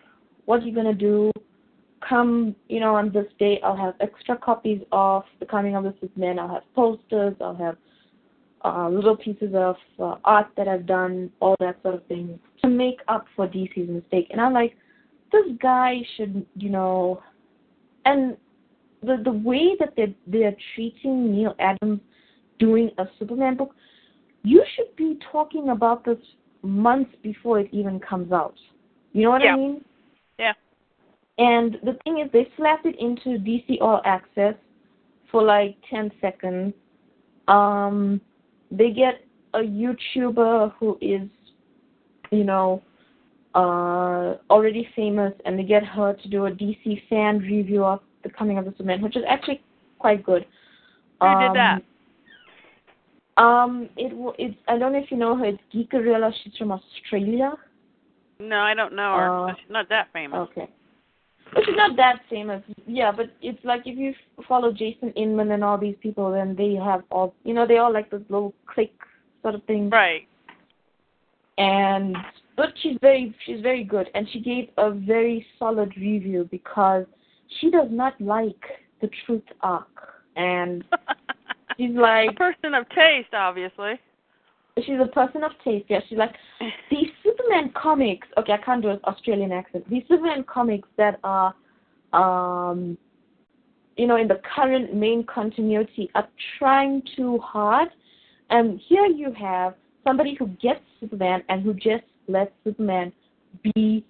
what 0.45 0.61
are 0.61 0.65
you 0.65 0.73
gonna 0.73 0.93
do? 0.93 1.31
Come, 2.09 2.55
you 2.67 2.79
know, 2.79 2.95
on 2.95 3.11
this 3.11 3.27
day 3.37 3.59
I'll 3.63 3.77
have 3.77 3.93
extra 3.99 4.35
copies 4.35 4.81
of 4.91 5.23
The 5.39 5.45
Coming 5.45 5.75
of 5.75 5.83
the 5.83 5.93
Superman, 6.01 6.39
I'll 6.39 6.49
have 6.49 6.63
posters, 6.75 7.35
I'll 7.39 7.55
have 7.55 7.77
uh, 8.65 8.89
little 8.89 9.15
pieces 9.15 9.53
of 9.53 9.75
uh, 9.99 10.15
art 10.25 10.47
that 10.57 10.67
I've 10.67 10.85
done, 10.85 11.31
all 11.39 11.55
that 11.59 11.77
sort 11.83 11.95
of 11.95 12.05
thing, 12.07 12.39
to 12.63 12.67
make 12.67 12.99
up 13.07 13.25
for 13.35 13.47
DC's 13.47 13.89
mistake. 13.89 14.27
And 14.31 14.41
I'm 14.41 14.53
like, 14.53 14.75
this 15.31 15.45
guy 15.61 16.01
should, 16.17 16.45
you 16.55 16.69
know, 16.69 17.21
and 18.05 18.35
the 19.01 19.21
the 19.23 19.31
way 19.31 19.75
that 19.79 19.93
they 19.95 20.15
they're 20.27 20.55
treating 20.75 21.31
Neal 21.31 21.55
Adams 21.59 22.01
doing 22.57 22.89
a 22.97 23.05
Superman 23.17 23.55
book, 23.55 23.75
you 24.43 24.63
should 24.75 24.95
be 24.95 25.19
talking 25.31 25.69
about 25.69 26.03
this 26.03 26.17
months 26.61 27.11
before 27.23 27.59
it 27.59 27.69
even 27.71 27.99
comes 27.99 28.31
out. 28.31 28.55
You 29.13 29.23
know 29.23 29.29
what 29.29 29.41
Yeah. 29.41 29.53
I 29.53 29.57
mean? 29.57 29.85
And 31.39 31.77
the 31.83 31.97
thing 32.03 32.19
is, 32.19 32.29
they 32.33 32.49
slapped 32.57 32.85
it 32.85 32.99
into 32.99 33.39
DC 33.39 33.77
All 33.81 34.01
Access 34.03 34.55
for 35.31 35.41
like 35.41 35.77
10 35.89 36.11
seconds. 36.19 36.73
Um, 37.47 38.19
they 38.69 38.91
get 38.91 39.25
a 39.53 39.59
YouTuber 39.59 40.73
who 40.77 40.97
is, 41.01 41.29
you 42.29 42.43
know, 42.43 42.83
uh, 43.55 44.35
already 44.49 44.87
famous, 44.97 45.33
and 45.45 45.57
they 45.57 45.63
get 45.63 45.83
her 45.83 46.13
to 46.13 46.29
do 46.29 46.45
a 46.45 46.51
DC 46.51 47.01
fan 47.09 47.39
review 47.39 47.85
of 47.85 48.01
The 48.23 48.29
Coming 48.29 48.57
of 48.57 48.65
the 48.65 48.71
Superman, 48.71 49.01
which 49.01 49.15
is 49.15 49.23
actually 49.27 49.61
quite 49.97 50.23
good. 50.23 50.45
Who 51.21 51.27
um, 51.27 51.39
did 51.41 51.55
that? 51.55 51.81
Um, 53.41 53.89
it 53.95 54.11
it's 54.37 54.57
I 54.67 54.77
don't 54.77 54.91
know 54.91 54.99
if 54.99 55.09
you 55.09 55.17
know 55.17 55.37
her. 55.37 55.45
It's 55.45 55.61
Geekarilla. 55.73 56.31
She's 56.43 56.53
from 56.57 56.73
Australia. 56.73 57.53
No, 58.41 58.57
I 58.57 58.73
don't 58.73 58.93
know 58.93 59.15
her. 59.15 59.49
uh, 59.49 59.53
she's 59.55 59.71
not 59.71 59.87
that 59.87 60.09
famous. 60.11 60.49
Okay. 60.51 60.69
But 61.53 61.63
she's 61.65 61.75
not 61.75 61.95
that 61.97 62.21
famous. 62.29 62.63
Yeah, 62.85 63.11
but 63.11 63.27
it's 63.41 63.63
like 63.63 63.81
if 63.85 63.97
you 63.97 64.13
follow 64.47 64.71
Jason 64.71 65.11
Inman 65.15 65.51
and 65.51 65.63
all 65.63 65.77
these 65.77 65.95
people, 66.01 66.31
then 66.31 66.55
they 66.55 66.75
have 66.75 67.03
all, 67.11 67.33
you 67.43 67.53
know, 67.53 67.65
they 67.65 67.77
all 67.77 67.91
like 67.91 68.11
this 68.11 68.21
little 68.29 68.53
clique 68.67 68.99
sort 69.41 69.55
of 69.55 69.63
thing. 69.63 69.89
Right. 69.89 70.27
And 71.57 72.15
but 72.55 72.73
she's 72.81 72.97
very, 73.01 73.33
she's 73.45 73.61
very 73.61 73.83
good, 73.83 74.09
and 74.13 74.27
she 74.31 74.39
gave 74.39 74.69
a 74.77 74.91
very 74.91 75.45
solid 75.57 75.93
review 75.97 76.47
because 76.51 77.05
she 77.59 77.71
does 77.71 77.87
not 77.89 78.19
like 78.19 78.61
the 79.01 79.09
Truth 79.25 79.43
Arc, 79.61 79.87
and 80.35 80.83
she's 81.77 81.95
like 81.95 82.31
a 82.31 82.33
person 82.33 82.73
of 82.73 82.87
taste, 82.89 83.33
obviously. 83.33 83.93
She's 84.85 84.99
a 85.01 85.07
person 85.07 85.43
of 85.43 85.51
taste. 85.63 85.85
Yeah, 85.89 85.99
she's 86.07 86.17
like, 86.17 86.33
these 86.91 87.09
Superman 87.23 87.71
comics. 87.75 88.27
Okay, 88.37 88.53
I 88.53 88.57
can't 88.57 88.81
do 88.81 88.89
an 88.89 88.99
Australian 89.05 89.51
accent. 89.51 89.89
These 89.89 90.03
Superman 90.07 90.43
comics 90.43 90.87
that 90.97 91.19
are, 91.23 91.53
um, 92.13 92.97
you 93.97 94.07
know, 94.07 94.17
in 94.17 94.27
the 94.27 94.41
current 94.55 94.93
main 94.93 95.23
continuity 95.25 96.09
are 96.15 96.27
trying 96.57 97.01
too 97.15 97.37
hard. 97.39 97.89
And 98.49 98.79
here 98.87 99.05
you 99.05 99.31
have 99.33 99.75
somebody 100.03 100.35
who 100.37 100.47
gets 100.47 100.81
Superman 100.99 101.43
and 101.49 101.61
who 101.63 101.73
just 101.73 102.03
lets 102.27 102.51
Superman 102.63 103.11
be 103.63 104.05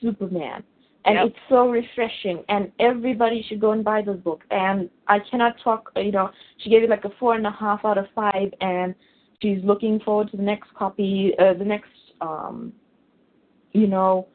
Superman. 0.00 0.62
And 1.04 1.16
Yep. 1.16 1.26
it's 1.26 1.38
so 1.48 1.68
refreshing, 1.68 2.44
and 2.48 2.70
everybody 2.78 3.42
should 3.42 3.60
go 3.60 3.72
and 3.72 3.82
buy 3.82 4.02
this 4.02 4.18
book. 4.18 4.44
And 4.52 4.88
I 5.08 5.18
cannot 5.18 5.58
talk, 5.58 5.90
you 5.96 6.12
know, 6.12 6.30
she 6.58 6.70
gave 6.70 6.84
it 6.84 6.90
like 6.90 7.04
a 7.04 7.10
four 7.18 7.34
and 7.34 7.44
a 7.44 7.50
half 7.50 7.84
out 7.84 7.98
of 7.98 8.06
five, 8.14 8.54
and 8.60 8.94
she's 9.42 9.58
looking 9.62 10.00
forward 10.00 10.30
to 10.30 10.36
the 10.38 10.42
next 10.42 10.72
copy, 10.74 11.32
uh, 11.38 11.52
the 11.54 11.64
next, 11.64 11.90
um, 12.22 12.72
you 13.72 13.86
know, 13.86 14.28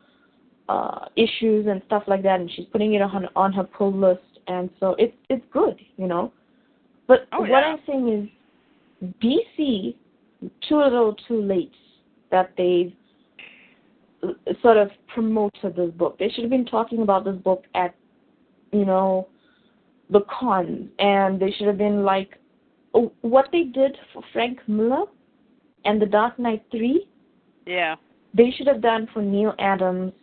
uh, 0.70 1.06
issues 1.16 1.66
and 1.68 1.82
stuff 1.88 2.04
like 2.08 2.22
that. 2.24 2.40
And 2.40 2.52
she's 2.52 2.66
putting 2.72 2.94
it 2.94 3.02
on 3.02 3.28
on 3.36 3.54
her 3.54 3.64
pull 3.64 3.94
list, 3.94 4.22
and 4.48 4.70
so 4.80 4.96
it's 5.00 5.16
it's 5.30 5.46
good, 5.52 5.80
you 5.96 6.08
know. 6.08 6.32
But 7.08 7.28
Oh, 7.32 7.40
what 7.40 7.50
yeah. 7.50 7.56
I'm 7.58 7.80
saying 7.88 8.30
is, 9.02 9.10
DC, 9.24 9.96
too 10.68 10.78
little, 10.78 11.16
too 11.28 11.42
late 11.42 11.72
that 12.32 12.52
they've 12.58 12.94
uh, 14.24 14.34
sort 14.62 14.78
of 14.78 14.90
promoted 15.08 15.76
this 15.76 15.92
book. 15.92 16.20
They 16.20 16.30
should 16.30 16.44
have 16.44 16.52
been 16.52 16.66
talking 16.66 17.02
about 17.02 17.24
this 17.24 17.38
book 17.38 17.64
at, 17.76 17.96
you 18.74 18.84
know, 18.84 19.30
the 20.10 20.22
con, 20.40 20.90
and 21.00 21.40
they 21.40 21.52
should 21.52 21.68
have 21.68 21.78
been 21.78 22.04
like, 22.04 22.38
what 22.94 23.50
they 23.52 23.64
did 23.64 23.98
for 24.14 24.24
Frank 24.34 24.60
Miller 24.68 25.06
and 25.86 26.02
The 26.02 26.06
Dark 26.06 26.40
Knight 26.40 26.64
3, 26.72 27.08
Yeah. 27.66 27.96
they 28.34 28.52
should 28.52 28.68
have 28.68 28.82
done 28.82 29.08
for 29.14 29.22
Neal 29.22 29.54
Adams 29.60 30.14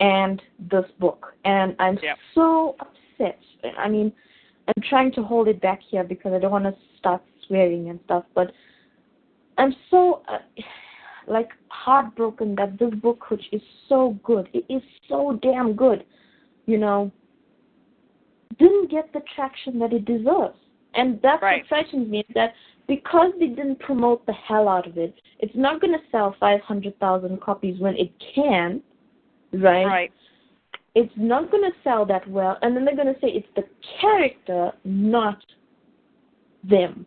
and 0.00 0.42
this 0.58 0.90
book. 0.98 1.34
And 1.44 1.76
I'm 1.78 1.98
Yep. 2.02 2.18
so 2.34 2.76
upset. 2.80 3.38
I 3.78 3.88
mean, 3.88 4.12
I'm 4.68 4.82
trying 4.82 5.12
to 5.12 5.22
hold 5.22 5.48
it 5.48 5.60
back 5.60 5.80
here 5.82 6.04
because 6.04 6.32
I 6.32 6.38
don't 6.38 6.50
want 6.50 6.64
to 6.64 6.76
start 6.98 7.22
swearing 7.46 7.88
and 7.90 8.00
stuff, 8.04 8.24
but 8.34 8.52
I'm 9.58 9.74
so 9.90 10.22
uh, 10.28 10.38
like 11.26 11.50
heartbroken 11.68 12.54
that 12.56 12.78
this 12.78 12.92
book, 12.94 13.30
which 13.30 13.44
is 13.52 13.62
so 13.88 14.18
good, 14.24 14.48
it 14.52 14.64
is 14.68 14.82
so 15.08 15.38
damn 15.42 15.74
good, 15.74 16.04
you 16.66 16.78
know, 16.78 17.10
didn't 18.58 18.90
get 18.90 19.12
the 19.12 19.22
traction 19.34 19.78
that 19.78 19.92
it 19.92 20.04
deserves. 20.04 20.58
And 20.94 21.20
that's 21.22 21.42
Right. 21.42 21.62
what 21.62 21.68
frightens 21.68 22.08
me 22.08 22.20
is 22.20 22.34
that 22.34 22.54
because 22.86 23.32
they 23.38 23.46
didn't 23.48 23.78
promote 23.80 24.24
the 24.26 24.32
hell 24.32 24.68
out 24.68 24.86
of 24.86 24.98
it, 24.98 25.14
it's 25.38 25.54
not 25.54 25.80
going 25.80 25.92
to 25.92 26.04
sell 26.10 26.32
500,000 26.38 27.40
copies 27.40 27.78
when 27.80 27.96
it 27.96 28.12
can, 28.34 28.82
right? 29.52 29.86
Right. 29.86 30.12
It's 30.94 31.12
not 31.16 31.50
going 31.50 31.62
to 31.62 31.76
sell 31.82 32.04
that 32.06 32.28
well, 32.28 32.58
and 32.60 32.76
then 32.76 32.84
they're 32.84 32.96
going 32.96 33.12
to 33.12 33.20
say 33.20 33.28
it's 33.28 33.48
the 33.56 33.64
character, 34.00 34.72
not 34.84 35.42
them. 36.64 37.06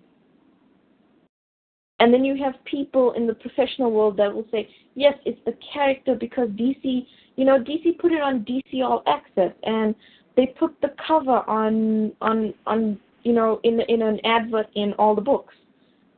And 2.00 2.14
then 2.14 2.26
you 2.26 2.36
have 2.44 2.56
people 2.66 3.14
in 3.14 3.26
the 3.26 3.36
professional 3.36 3.92
world 3.92 4.18
that 4.18 4.34
will 4.34 4.46
say, 4.52 4.68
yes, 4.96 5.14
it's 5.26 5.40
the 5.46 5.56
character 5.74 6.16
because 6.16 6.50
DC, 6.50 7.06
you 7.36 7.46
know, 7.46 7.58
DC 7.60 7.98
put 8.00 8.12
it 8.12 8.22
on 8.22 8.44
DC 8.44 8.84
All 8.84 9.02
Access 9.08 9.54
and 9.64 9.96
they 10.36 10.48
put 10.48 10.76
the 10.82 10.94
cover 11.08 11.48
on 11.50 12.12
on 12.22 12.54
on 12.66 13.00
you 13.26 13.34
know 13.34 13.60
in 13.64 13.82
in 13.90 14.02
an 14.02 14.20
advert 14.24 14.68
in 14.76 14.94
all 14.94 15.16
the 15.16 15.22
books. 15.22 15.54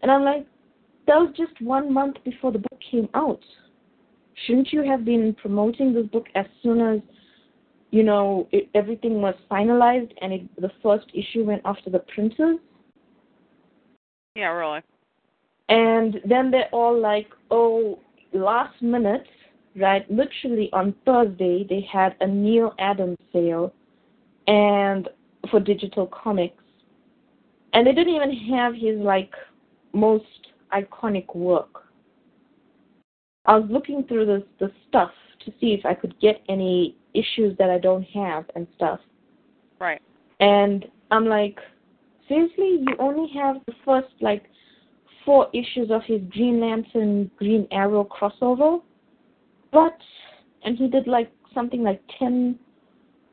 And 0.04 0.12
I'm 0.12 0.24
like, 0.24 0.46
that 1.08 1.16
was 1.16 1.34
just 1.36 1.60
one 1.62 1.92
month 1.92 2.18
before 2.24 2.52
the 2.52 2.60
book 2.60 2.80
came 2.92 3.10
out. 3.16 3.40
Shouldn't 4.46 4.72
you 4.72 4.84
have 4.84 5.04
been 5.04 5.36
promoting 5.42 5.94
this 5.94 6.06
book 6.08 6.28
as 6.36 6.46
soon 6.62 6.82
as 6.82 7.00
you 7.90 8.04
know 8.04 8.48
it, 8.52 8.70
everything 8.76 9.22
was 9.22 9.34
finalized 9.50 10.12
and 10.22 10.34
it, 10.34 10.62
the 10.62 10.70
first 10.84 11.08
issue 11.16 11.44
went 11.44 11.66
off 11.66 11.78
to 11.86 11.90
the 11.90 12.04
printers? 12.14 12.60
Yeah, 14.36 14.50
really. 14.50 14.82
And 15.70 16.18
then 16.30 16.52
they're 16.52 16.70
all 16.72 16.98
like, 16.98 17.28
oh, 17.50 18.00
last 18.34 18.82
minute, 18.82 19.26
right? 19.76 20.10
Literally 20.12 20.70
on 20.74 20.94
Thursday, 21.06 21.66
they 21.68 21.86
had 21.92 22.16
a 22.22 22.28
Neal 22.28 22.74
Adams 22.80 23.18
sale 23.34 23.74
and 24.48 25.10
for 25.50 25.60
digital 25.60 26.08
comics. 26.08 26.64
And 27.78 27.86
they 27.86 27.92
didn't 27.92 28.16
even 28.16 28.32
have 28.56 28.74
his 28.74 28.98
like 28.98 29.32
most 29.94 30.26
iconic 30.74 31.36
work. 31.36 31.84
I 33.46 33.56
was 33.56 33.70
looking 33.70 34.04
through 34.08 34.26
the 34.26 34.44
the 34.60 34.72
stuff 34.90 35.12
to 35.46 35.52
see 35.62 35.76
if 35.76 35.86
I 35.86 35.94
could 35.94 36.20
get 36.20 36.42
any 36.50 36.98
issues 37.14 37.56
that 37.60 37.70
I 37.70 37.78
don't 37.78 38.02
have 38.02 38.46
and 38.56 38.66
stuff. 38.76 39.00
Right. 39.80 40.02
And 40.40 40.86
I'm 41.12 41.28
like, 41.28 41.60
seriously, 42.28 42.80
you 42.82 42.96
only 42.98 43.32
have 43.36 43.58
the 43.68 43.74
first 43.86 44.12
like 44.22 44.46
four 45.24 45.48
issues 45.54 45.92
of 45.92 46.02
his 46.04 46.22
Green 46.32 46.60
Lantern 46.60 47.30
Green 47.38 47.68
Arrow 47.70 48.06
crossover? 48.06 48.82
But 49.72 50.00
and 50.64 50.80
he 50.80 50.88
did 50.88 51.06
like 51.06 51.32
something 51.54 51.84
like 51.84 52.02
ten 52.18 52.58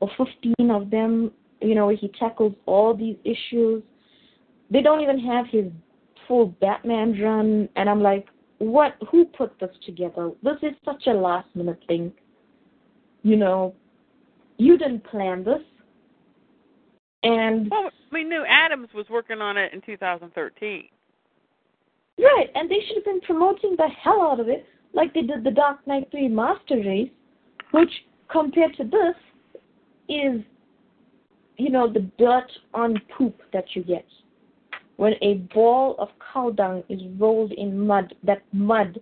or 0.00 0.10
fifteen 0.18 0.70
of 0.70 0.90
them, 0.90 1.32
you 1.62 1.74
know, 1.74 1.86
where 1.86 1.96
he 1.96 2.08
tackles 2.20 2.52
all 2.66 2.94
these 2.94 3.16
issues. 3.24 3.82
They 4.70 4.82
don't 4.82 5.00
even 5.00 5.18
have 5.20 5.46
his 5.50 5.66
full 6.26 6.46
Batman 6.60 7.20
run 7.20 7.68
and 7.76 7.88
I'm 7.88 8.00
like, 8.00 8.26
what 8.58 8.94
who 9.10 9.24
put 9.24 9.58
this 9.60 9.70
together? 9.84 10.30
This 10.42 10.56
is 10.62 10.72
such 10.84 11.06
a 11.06 11.12
last 11.12 11.48
minute 11.54 11.82
thing. 11.86 12.12
You 13.22 13.36
know, 13.36 13.74
you 14.58 14.78
didn't 14.78 15.04
plan 15.04 15.44
this. 15.44 15.62
And 17.22 17.70
well, 17.70 17.90
we 18.12 18.22
knew 18.22 18.44
Adams 18.48 18.88
was 18.94 19.06
working 19.08 19.40
on 19.40 19.56
it 19.56 19.72
in 19.72 19.80
2013. 19.80 20.84
Right, 22.18 22.48
and 22.54 22.70
they 22.70 22.78
should 22.86 22.96
have 22.96 23.04
been 23.04 23.20
promoting 23.22 23.74
the 23.76 23.88
hell 24.02 24.22
out 24.22 24.40
of 24.40 24.48
it, 24.48 24.66
like 24.92 25.12
they 25.14 25.22
did 25.22 25.42
the 25.42 25.50
Dark 25.50 25.84
Knight 25.86 26.08
3 26.12 26.28
Master 26.28 26.76
Race, 26.76 27.10
which 27.72 27.90
compared 28.30 28.76
to 28.76 28.84
this 28.84 29.16
is, 30.08 30.42
you 31.56 31.70
know, 31.70 31.92
the 31.92 32.08
dirt 32.18 32.50
on 32.72 33.00
poop 33.16 33.40
that 33.52 33.64
you 33.74 33.82
get. 33.82 34.06
When 34.96 35.14
a 35.22 35.34
ball 35.52 35.96
of 35.98 36.08
cow 36.32 36.50
dung 36.50 36.84
is 36.88 37.00
rolled 37.18 37.52
in 37.52 37.86
mud, 37.86 38.14
that 38.22 38.42
mud 38.52 39.00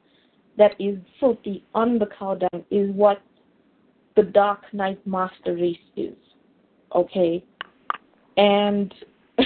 that 0.57 0.75
is 0.79 0.99
filthy 1.21 1.65
on 1.75 1.99
the 1.99 2.07
cow 2.19 2.35
dung 2.35 2.65
is 2.71 2.91
what 2.91 3.21
the 4.17 4.23
Dark 4.23 4.61
Knight 4.73 5.05
Master 5.07 5.55
Race 5.55 5.77
is. 5.97 6.15
Okay? 6.95 7.45
And 8.37 8.95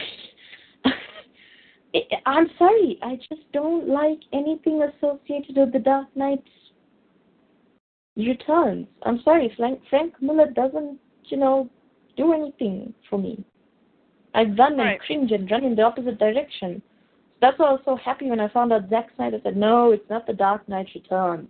I'm 2.26 2.50
sorry, 2.58 2.98
I 3.02 3.16
just 3.16 3.42
don't 3.52 3.88
like 3.88 4.20
anything 4.32 4.82
associated 4.82 5.56
with 5.56 5.72
the 5.72 5.78
Dark 5.78 6.08
Knight 6.14 6.44
Returns. 8.16 8.86
I'm 9.02 9.20
sorry, 9.22 9.52
Frank, 9.56 9.80
Frank 9.90 10.14
Miller 10.20 10.50
doesn't, 10.50 10.98
you 11.24 11.36
know, 11.36 11.68
do 12.16 12.32
anything 12.32 12.94
for 13.08 13.18
me. 13.18 13.44
I've 14.36 14.56
run 14.58 14.76
right. 14.76 14.92
and 14.92 15.00
cringe 15.00 15.32
and 15.32 15.50
run 15.50 15.64
in 15.64 15.74
the 15.74 15.82
opposite 15.82 16.18
direction. 16.18 16.82
That's 17.40 17.58
why 17.58 17.68
I 17.68 17.72
was 17.72 17.80
so 17.86 17.96
happy 17.96 18.28
when 18.28 18.38
I 18.38 18.48
found 18.48 18.70
out 18.70 18.88
Zack 18.90 19.08
Snyder 19.16 19.38
said, 19.42 19.56
no, 19.56 19.92
it's 19.92 20.08
not 20.10 20.26
the 20.26 20.34
Dark 20.34 20.68
Knight 20.68 20.88
Returns. 20.94 21.48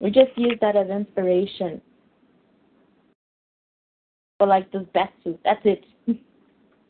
We 0.00 0.10
just 0.10 0.30
used 0.36 0.62
that 0.62 0.76
as 0.76 0.88
inspiration. 0.88 1.82
For 4.38 4.46
like 4.46 4.72
this 4.72 4.82
bat 4.94 5.12
suit. 5.22 5.38
That's 5.44 5.60
it. 5.64 5.84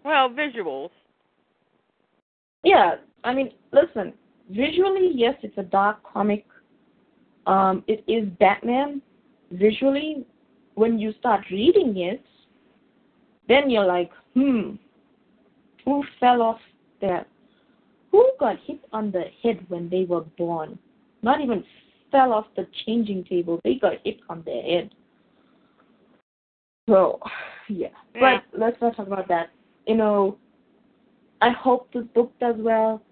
Well, 0.02 0.30
visuals. 0.30 0.88
Yeah, 2.64 2.94
I 3.22 3.34
mean, 3.34 3.50
listen. 3.70 4.14
Visually, 4.48 5.10
yes, 5.14 5.34
it's 5.42 5.58
a 5.58 5.62
dark 5.62 5.98
comic. 6.10 6.46
Um, 7.46 7.84
it 7.86 8.02
is 8.08 8.26
Batman. 8.38 9.02
Visually, 9.52 10.24
when 10.76 10.98
you 10.98 11.12
start 11.18 11.44
reading 11.50 11.98
it, 11.98 12.24
then 13.50 13.68
you're 13.68 13.86
like, 13.86 14.10
hmm, 14.34 14.72
who 15.84 16.04
fell 16.18 16.42
off 16.42 16.60
there? 17.00 17.26
Who 18.12 18.30
got 18.38 18.56
hit 18.66 18.80
on 18.92 19.10
the 19.10 19.24
head 19.42 19.64
when 19.68 19.88
they 19.88 20.04
were 20.04 20.22
born? 20.38 20.78
Not 21.22 21.40
even 21.40 21.64
fell 22.10 22.32
off 22.32 22.46
the 22.56 22.66
changing 22.86 23.24
table. 23.24 23.60
They 23.64 23.74
got 23.74 23.94
hit 24.04 24.18
on 24.28 24.42
their 24.44 24.62
head. 24.62 24.90
So, 26.88 27.20
yeah. 27.68 27.88
Yeah. 28.14 28.38
But 28.52 28.58
let's 28.58 28.80
not 28.80 28.96
talk 28.96 29.06
about 29.06 29.28
that 29.28 29.50
you 29.86 29.96
know, 29.96 30.38
I 31.40 31.50
hope 31.50 31.92
this 31.92 32.04
book 32.14 32.32
does 32.38 32.54
well. 32.58 33.02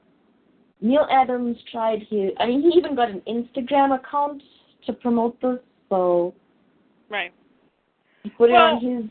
Neal 0.81 1.09
Adams 1.11 1.57
tried 1.73 2.07
his. 2.09 2.31
I 2.39 2.47
mean, 2.47 2.63
he 2.63 2.69
even 2.79 2.95
got 2.95 3.11
an 3.11 3.21
Instagram 3.27 3.99
account 3.99 4.43
to 4.87 4.93
promote 4.93 5.41
this, 5.41 5.59
so 5.89 6.35
Right. 7.09 7.33
he 8.23 8.31
put 8.31 8.51
Well- 8.51 8.77
it 8.77 8.77
on 8.77 8.81
his. 8.81 9.11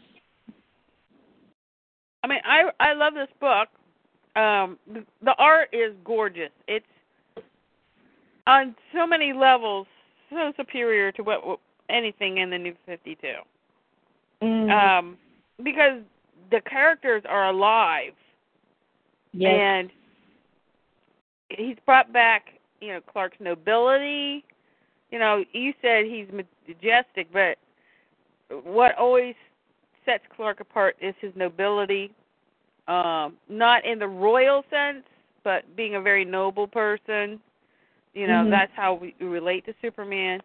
I 2.27 2.29
mean, 2.29 2.39
I 2.45 2.69
I 2.79 2.93
love 2.93 3.13
this 3.13 3.29
book. 3.39 3.69
Um, 4.35 4.77
the, 4.91 5.03
the 5.23 5.33
art 5.37 5.69
is 5.71 5.93
gorgeous. 6.03 6.51
It's 6.67 6.85
on 8.45 8.75
so 8.93 9.07
many 9.07 9.33
levels 9.33 9.87
so 10.29 10.51
superior 10.57 11.11
to 11.13 11.23
what, 11.23 11.47
what 11.47 11.59
anything 11.89 12.39
in 12.39 12.49
the 12.49 12.57
New 12.57 12.75
Fifty 12.85 13.17
Two. 13.21 14.45
Mm, 14.45 14.69
Um, 14.69 15.17
because 15.63 16.01
the 16.51 16.61
characters 16.61 17.23
are 17.27 17.47
alive 17.47 18.13
yes. 19.33 19.55
and 19.57 19.89
he's 21.49 21.77
brought 21.85 22.11
back 22.13 22.59
you 22.81 22.89
know 22.89 23.01
Clark's 23.01 23.37
nobility. 23.39 24.43
You 25.11 25.19
know, 25.19 25.45
you 25.53 25.73
said 25.81 26.05
he's 26.05 26.27
majestic, 26.67 27.31
but 27.31 27.57
what 28.65 28.97
always 28.97 29.35
sets 30.05 30.23
Clark 30.35 30.59
apart 30.59 30.95
is 31.01 31.15
his 31.21 31.31
nobility. 31.35 32.11
Um, 32.87 33.37
not 33.49 33.85
in 33.85 33.99
the 33.99 34.07
royal 34.07 34.63
sense, 34.69 35.03
but 35.43 35.63
being 35.75 35.95
a 35.95 36.01
very 36.01 36.23
noble 36.23 36.67
person. 36.67 37.39
You 38.13 38.27
know, 38.27 38.45
Mhm. 38.45 38.49
that's 38.49 38.71
how 38.73 38.93
we 38.93 39.13
relate 39.19 39.65
to 39.65 39.73
Superman. 39.81 40.41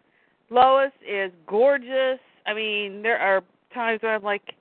Lois 0.49 0.91
is 1.01 1.31
gorgeous. 1.47 2.19
I 2.45 2.53
mean, 2.53 3.01
there 3.01 3.17
are 3.17 3.43
times 3.73 4.01
where 4.01 4.13
I'm 4.13 4.23
like, 4.23 4.55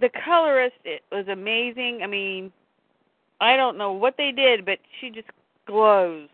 the 0.00 0.10
colorist 0.10 0.76
it 0.84 1.02
was 1.10 1.26
amazing. 1.28 2.02
I 2.02 2.06
mean, 2.06 2.52
I 3.40 3.56
don't 3.56 3.78
know 3.78 3.92
what 3.92 4.16
they 4.16 4.32
did, 4.32 4.64
but 4.64 4.78
she 5.00 5.10
just 5.10 5.28
glows. 5.66 6.28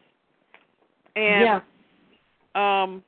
And 1.15 1.63
yeah. 2.55 2.83
um 2.83 3.05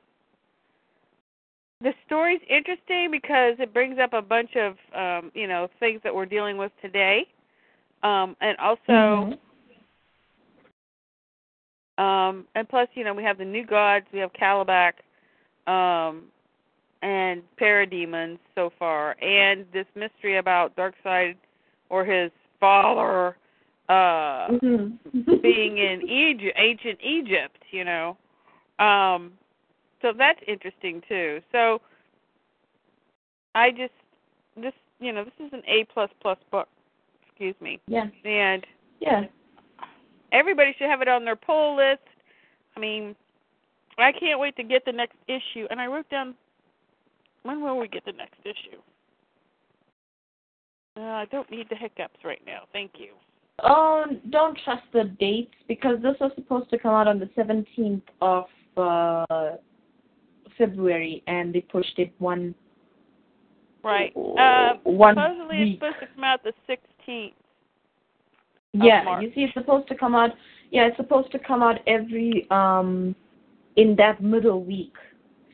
the 1.81 1.93
story's 2.05 2.41
interesting 2.49 3.11
because 3.11 3.55
it 3.59 3.73
brings 3.73 3.99
up 3.99 4.13
a 4.13 4.21
bunch 4.21 4.55
of 4.55 4.77
um, 4.93 5.31
you 5.35 5.47
know, 5.47 5.67
things 5.79 6.01
that 6.03 6.15
we're 6.15 6.25
dealing 6.25 6.57
with 6.57 6.71
today. 6.81 7.27
Um 8.05 8.35
and 8.39 8.55
also 8.59 8.77
Mhm. 8.87 9.39
um 11.97 12.47
and 12.55 12.69
plus, 12.69 12.87
you 12.93 13.03
know, 13.03 13.13
we 13.13 13.23
have 13.23 13.37
the 13.39 13.45
new 13.45 13.65
gods, 13.65 14.05
we 14.13 14.19
have 14.19 14.31
Kalibak, 14.33 14.93
um 15.67 16.31
and 17.01 17.43
parademons 17.57 18.39
so 18.55 18.69
far, 18.79 19.15
and 19.21 19.65
this 19.71 19.87
mystery 19.95 20.37
about 20.37 20.75
Darkseid 20.75 21.35
or 21.89 22.05
his 22.05 22.31
father 22.59 23.37
uh 23.89 24.49
Mhm. 24.51 24.99
being 25.41 25.77
in 25.79 26.01
Egypt, 26.07 26.57
ancient 26.59 26.99
Egypt, 27.01 27.63
you 27.71 27.83
know. 27.83 28.17
Um 28.77 29.37
so 30.01 30.13
that's 30.13 30.41
interesting 30.47 31.01
too. 31.07 31.41
So 31.51 31.81
I 33.55 33.71
just 33.71 33.93
this 34.55 34.73
you 34.99 35.11
know, 35.11 35.23
this 35.23 35.39
is 35.39 35.53
an 35.53 35.63
A 35.67 35.85
plus 35.85 36.11
plus 36.21 36.37
book. 36.51 36.69
Excuse 37.35 37.55
me. 37.59 37.81
yeah. 37.87 38.05
And 38.23 38.65
Yeah. 39.01 39.25
everybody 40.31 40.73
should 40.77 40.89
have 40.89 41.01
it 41.01 41.09
on 41.09 41.25
their 41.25 41.35
pull 41.35 41.75
list. 41.75 42.01
I 42.77 42.79
mean, 42.79 43.13
I 43.97 44.13
can't 44.13 44.39
wait 44.39 44.55
to 44.55 44.63
get 44.63 44.85
the 44.85 44.93
next 44.93 45.17
issue. 45.27 45.67
And 45.69 45.81
I 45.81 45.87
wrote 45.87 46.09
down 46.09 46.35
when 47.43 47.61
will 47.61 47.77
we 47.77 47.87
get 47.89 48.05
the 48.05 48.13
next 48.13 48.39
issue? 48.45 48.79
Uh, 50.97 51.01
I 51.01 51.25
don't 51.25 51.49
need 51.51 51.67
the 51.69 51.75
hiccups 51.75 52.23
right 52.23 52.41
now. 52.45 52.61
Thank 52.71 52.91
you. 52.97 53.09
Oh, 53.63 54.05
don't 54.29 54.57
trust 54.63 54.83
the 54.93 55.03
dates 55.19 55.53
because 55.67 56.01
this 56.01 56.15
was 56.21 56.31
supposed 56.35 56.69
to 56.69 56.79
come 56.79 56.93
out 56.93 57.07
on 57.07 57.19
the 57.19 57.27
17th 57.37 58.01
of 58.21 58.45
uh, 58.77 59.57
February, 60.57 61.21
and 61.27 61.53
they 61.53 61.61
pushed 61.61 61.99
it 61.99 62.13
one. 62.19 62.55
Right. 63.83 64.11
Uh, 64.15 64.77
one 64.83 65.15
supposedly 65.15 65.57
week. 65.59 65.73
it's 65.73 65.79
supposed 65.79 65.99
to 65.99 66.15
come 66.15 66.23
out 66.23 66.43
the 66.43 66.53
16th. 67.07 67.33
yeah, 68.73 69.19
you 69.21 69.31
see, 69.33 69.41
it's 69.43 69.53
supposed 69.53 69.87
to 69.87 69.95
come 69.95 70.15
out. 70.15 70.31
Yeah, 70.71 70.87
it's 70.87 70.97
supposed 70.97 71.31
to 71.31 71.39
come 71.39 71.61
out 71.63 71.79
every 71.87 72.47
um 72.51 73.15
in 73.75 73.95
that 73.97 74.21
middle 74.21 74.63
week. 74.63 74.93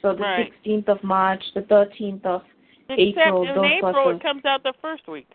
So 0.02 0.14
the 0.14 0.22
Right. 0.24 0.52
16th 0.66 0.88
of 0.90 1.04
March, 1.04 1.44
the 1.54 1.62
13th 1.62 2.26
of 2.26 2.42
Except 2.90 3.28
April, 3.28 3.44
in 3.48 3.56
those 3.56 3.72
April 3.78 4.10
it 4.10 4.22
comes 4.22 4.44
out 4.46 4.64
the 4.64 4.74
first 4.82 5.08
week. 5.08 5.30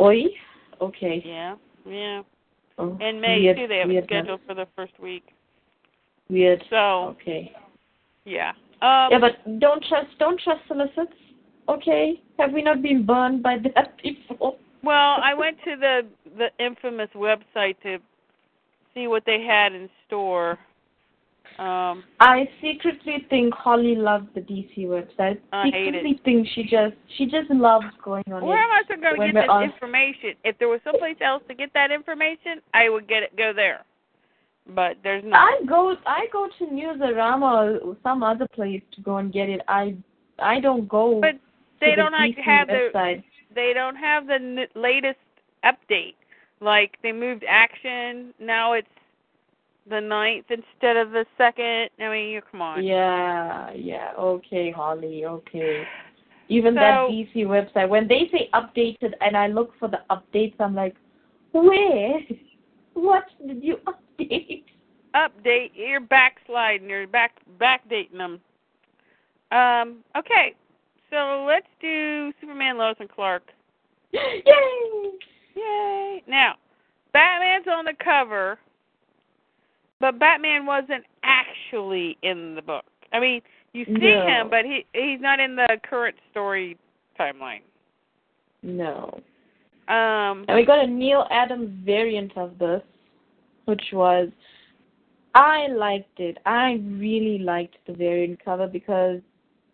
Oi. 0.00 0.24
Okay. 0.80 1.22
Yeah. 1.24 1.56
Yeah. 1.86 2.22
Oh, 2.78 2.96
In 3.00 3.20
May 3.20 3.40
weird, 3.40 3.56
too, 3.56 3.66
they 3.66 3.78
have 3.78 3.90
it 3.90 4.04
scheduled 4.04 4.40
for 4.46 4.54
the 4.54 4.66
first 4.76 4.98
week. 5.00 5.24
Weird. 6.28 6.62
So 6.70 7.16
Okay. 7.20 7.52
yeah. 8.24 8.50
Um, 8.80 9.08
yeah, 9.10 9.18
but 9.18 9.60
don't 9.60 9.82
trust 9.84 10.08
don't 10.18 10.40
trust 10.40 10.60
solicits. 10.68 11.12
Okay. 11.68 12.20
Have 12.38 12.52
we 12.52 12.62
not 12.62 12.82
been 12.82 13.04
burned 13.04 13.42
by 13.42 13.58
that 13.74 14.00
before? 14.02 14.56
Well, 14.82 15.18
I 15.22 15.34
went 15.34 15.58
to 15.64 15.76
the 15.76 16.06
the 16.36 16.64
infamous 16.64 17.10
website 17.14 17.76
to 17.82 17.98
see 18.94 19.06
what 19.06 19.24
they 19.26 19.42
had 19.42 19.72
in 19.72 19.88
store. 20.06 20.58
Um, 21.58 22.04
I 22.18 22.48
secretly 22.62 23.26
think 23.28 23.52
Holly 23.52 23.94
loves 23.94 24.26
the 24.34 24.40
DC 24.40 24.86
website. 24.86 25.38
I 25.52 25.66
secretly 25.66 26.18
think 26.24 26.48
she 26.54 26.62
just 26.62 26.94
she 27.16 27.26
just 27.26 27.50
loves 27.50 27.86
going 28.02 28.24
on 28.32 28.44
where 28.44 28.58
am 28.58 28.70
I 28.70 28.82
supposed 28.86 29.20
to 29.20 29.26
get 29.26 29.34
this 29.34 29.50
on- 29.50 29.64
information? 29.64 30.34
If 30.44 30.58
there 30.58 30.68
was 30.68 30.80
someplace 30.82 31.16
else 31.20 31.42
to 31.48 31.54
get 31.54 31.72
that 31.74 31.90
information, 31.90 32.60
I 32.72 32.88
would 32.88 33.06
get 33.06 33.22
it. 33.22 33.36
Go 33.36 33.52
there. 33.54 33.84
But 34.74 34.96
there's 35.02 35.24
not. 35.24 35.36
I 35.36 35.64
go 35.66 35.94
I 36.06 36.26
go 36.32 36.48
to 36.58 36.64
Newsarama 36.66 37.82
or 37.84 37.96
some 38.02 38.22
other 38.22 38.46
place 38.54 38.82
to 38.92 39.00
go 39.02 39.18
and 39.18 39.32
get 39.32 39.48
it. 39.48 39.60
I 39.68 39.94
I 40.38 40.58
don't 40.60 40.88
go 40.88 41.20
But 41.20 41.34
they 41.80 41.90
to 41.90 41.96
don't 41.96 42.12
the 42.12 42.18
like 42.18 42.38
have 42.38 42.68
the 42.68 42.90
website. 42.94 43.24
They 43.54 43.72
don't 43.72 43.96
have 43.96 44.26
the 44.26 44.34
n- 44.34 44.66
latest 44.74 45.18
update. 45.64 46.14
Like 46.60 46.96
they 47.02 47.12
moved 47.12 47.44
action. 47.48 48.32
Now 48.38 48.72
it's 48.74 48.88
the 49.88 50.00
ninth 50.00 50.46
instead 50.50 50.96
of 50.96 51.10
the 51.10 51.26
second. 51.36 51.90
I 52.00 52.08
mean, 52.10 52.28
you 52.30 52.40
come 52.50 52.62
on. 52.62 52.84
Yeah, 52.84 53.72
yeah. 53.72 54.12
Okay, 54.18 54.70
Holly, 54.70 55.24
okay. 55.24 55.84
Even 56.48 56.74
that 56.74 57.08
DC 57.08 57.34
website, 57.46 57.88
when 57.88 58.06
they 58.06 58.28
say 58.30 58.48
updated 58.52 59.12
and 59.20 59.36
I 59.36 59.46
look 59.46 59.72
for 59.78 59.88
the 59.88 60.00
updates, 60.10 60.54
I'm 60.60 60.74
like, 60.74 60.94
where? 61.52 62.20
What 62.94 63.24
did 63.46 63.64
you 63.64 63.78
update? 63.86 64.64
Update. 65.14 65.70
You're 65.74 66.00
backsliding. 66.00 66.88
You're 66.88 67.06
back 67.06 67.32
backdating 67.58 68.18
them. 68.18 68.40
Um. 69.50 69.98
Okay. 70.16 70.54
So 71.12 71.44
let's 71.46 71.66
do 71.78 72.32
Superman, 72.40 72.78
Lois, 72.78 72.96
and 72.98 73.08
Clark. 73.10 73.42
Yay! 74.12 74.42
Yay! 75.54 76.22
Now, 76.26 76.54
Batman's 77.12 77.66
on 77.70 77.84
the 77.84 77.92
cover, 78.02 78.58
but 80.00 80.18
Batman 80.18 80.64
wasn't 80.64 81.04
actually 81.22 82.16
in 82.22 82.54
the 82.54 82.62
book. 82.62 82.86
I 83.12 83.20
mean, 83.20 83.42
you 83.74 83.84
see 83.84 83.92
No. 83.92 84.26
him, 84.26 84.48
but 84.48 84.64
he 84.64 84.86
he's 84.94 85.20
not 85.20 85.38
in 85.38 85.54
the 85.54 85.78
current 85.88 86.16
story 86.30 86.78
timeline. 87.20 87.60
No. 88.62 89.20
Um, 89.88 90.46
And 90.48 90.56
we 90.56 90.64
got 90.64 90.82
a 90.82 90.86
Neal 90.86 91.26
Adams 91.30 91.70
variant 91.84 92.34
of 92.38 92.58
this, 92.58 92.82
which 93.66 93.82
was 93.92 94.30
I 95.34 95.66
liked 95.66 96.20
it. 96.20 96.38
I 96.46 96.80
really 96.84 97.38
liked 97.38 97.76
the 97.86 97.92
variant 97.92 98.42
cover 98.42 98.66
because 98.66 99.20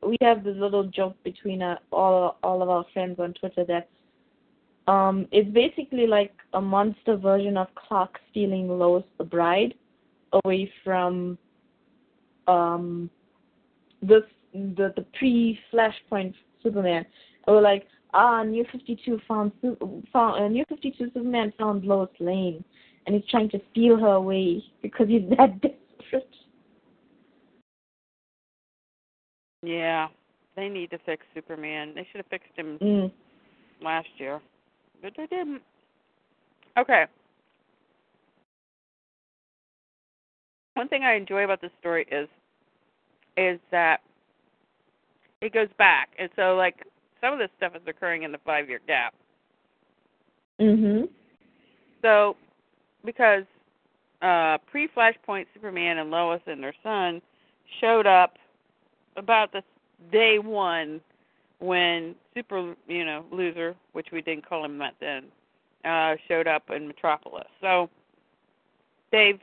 we 0.06 0.16
have 0.20 0.44
this 0.44 0.56
little 0.56 0.84
joke 0.84 1.16
between 1.24 1.62
uh, 1.62 1.76
all 1.92 2.38
all 2.42 2.62
of 2.62 2.68
our 2.68 2.84
friends 2.92 3.18
on 3.18 3.34
Twitter 3.34 3.64
that 3.64 3.88
um 4.90 5.26
it's 5.32 5.50
basically 5.50 6.06
like 6.06 6.32
a 6.54 6.60
monster 6.60 7.16
version 7.16 7.56
of 7.56 7.66
Clark 7.74 8.18
stealing 8.30 8.68
Lois 8.68 9.04
the 9.18 9.24
Bride 9.24 9.74
away 10.44 10.70
from 10.84 11.36
um 12.46 13.10
this 14.02 14.22
the 14.52 14.92
the 14.96 15.04
pre 15.18 15.58
Flashpoint 15.72 16.34
Superman. 16.62 17.04
And 17.46 17.56
we're 17.56 17.62
like, 17.62 17.86
ah, 18.14 18.42
New 18.42 18.64
Fifty 18.70 18.98
Two 19.04 19.20
found 19.26 19.52
found 20.12 20.42
uh, 20.44 20.48
New 20.48 20.64
Fifty 20.68 20.94
Two 20.96 21.10
Superman 21.14 21.52
found 21.58 21.84
Lois 21.84 22.10
Lane, 22.20 22.64
and 23.06 23.14
he's 23.14 23.28
trying 23.30 23.50
to 23.50 23.60
steal 23.70 23.98
her 23.98 24.14
away 24.14 24.62
because 24.82 25.08
he's 25.08 25.28
that 25.36 25.60
desperate. 25.62 26.34
Yeah, 29.62 30.08
they 30.56 30.68
need 30.68 30.90
to 30.90 30.98
fix 30.98 31.24
Superman. 31.34 31.92
They 31.94 32.06
should 32.10 32.18
have 32.18 32.26
fixed 32.26 32.56
him 32.56 32.78
Mm. 32.78 33.12
last 33.80 34.08
year, 34.18 34.40
but 35.02 35.14
they 35.16 35.26
didn't. 35.26 35.62
Okay. 36.76 37.06
One 40.74 40.88
thing 40.88 41.02
I 41.02 41.14
enjoy 41.14 41.44
about 41.44 41.60
this 41.60 41.72
story 41.80 42.06
is 42.10 42.28
is 43.36 43.60
that 43.70 44.00
it 45.40 45.52
goes 45.52 45.68
back, 45.78 46.10
and 46.18 46.30
so 46.36 46.56
like 46.56 46.84
some 47.20 47.32
of 47.32 47.38
this 47.38 47.50
stuff 47.56 47.74
is 47.74 47.82
occurring 47.86 48.22
in 48.22 48.32
the 48.32 48.38
five 48.38 48.68
year 48.68 48.80
gap. 48.86 49.14
Mhm. 50.60 51.08
So, 52.02 52.36
because 53.04 53.44
uh, 54.22 54.58
pre 54.70 54.88
Flashpoint 54.88 55.46
Superman 55.54 55.98
and 55.98 56.10
Lois 56.10 56.42
and 56.46 56.62
their 56.62 56.74
son 56.82 57.22
showed 57.80 58.06
up 58.06 58.36
about 59.16 59.52
the 59.52 59.62
day 60.12 60.38
one 60.38 61.00
when 61.60 62.14
Super, 62.34 62.74
you 62.86 63.04
know, 63.04 63.24
loser, 63.32 63.74
which 63.92 64.08
we 64.12 64.22
didn't 64.22 64.48
call 64.48 64.64
him 64.64 64.78
that 64.78 64.94
then, 65.00 65.24
uh, 65.84 66.14
showed 66.28 66.46
up 66.46 66.70
in 66.70 66.86
Metropolis. 66.86 67.48
So 67.60 67.90
they've, 69.10 69.40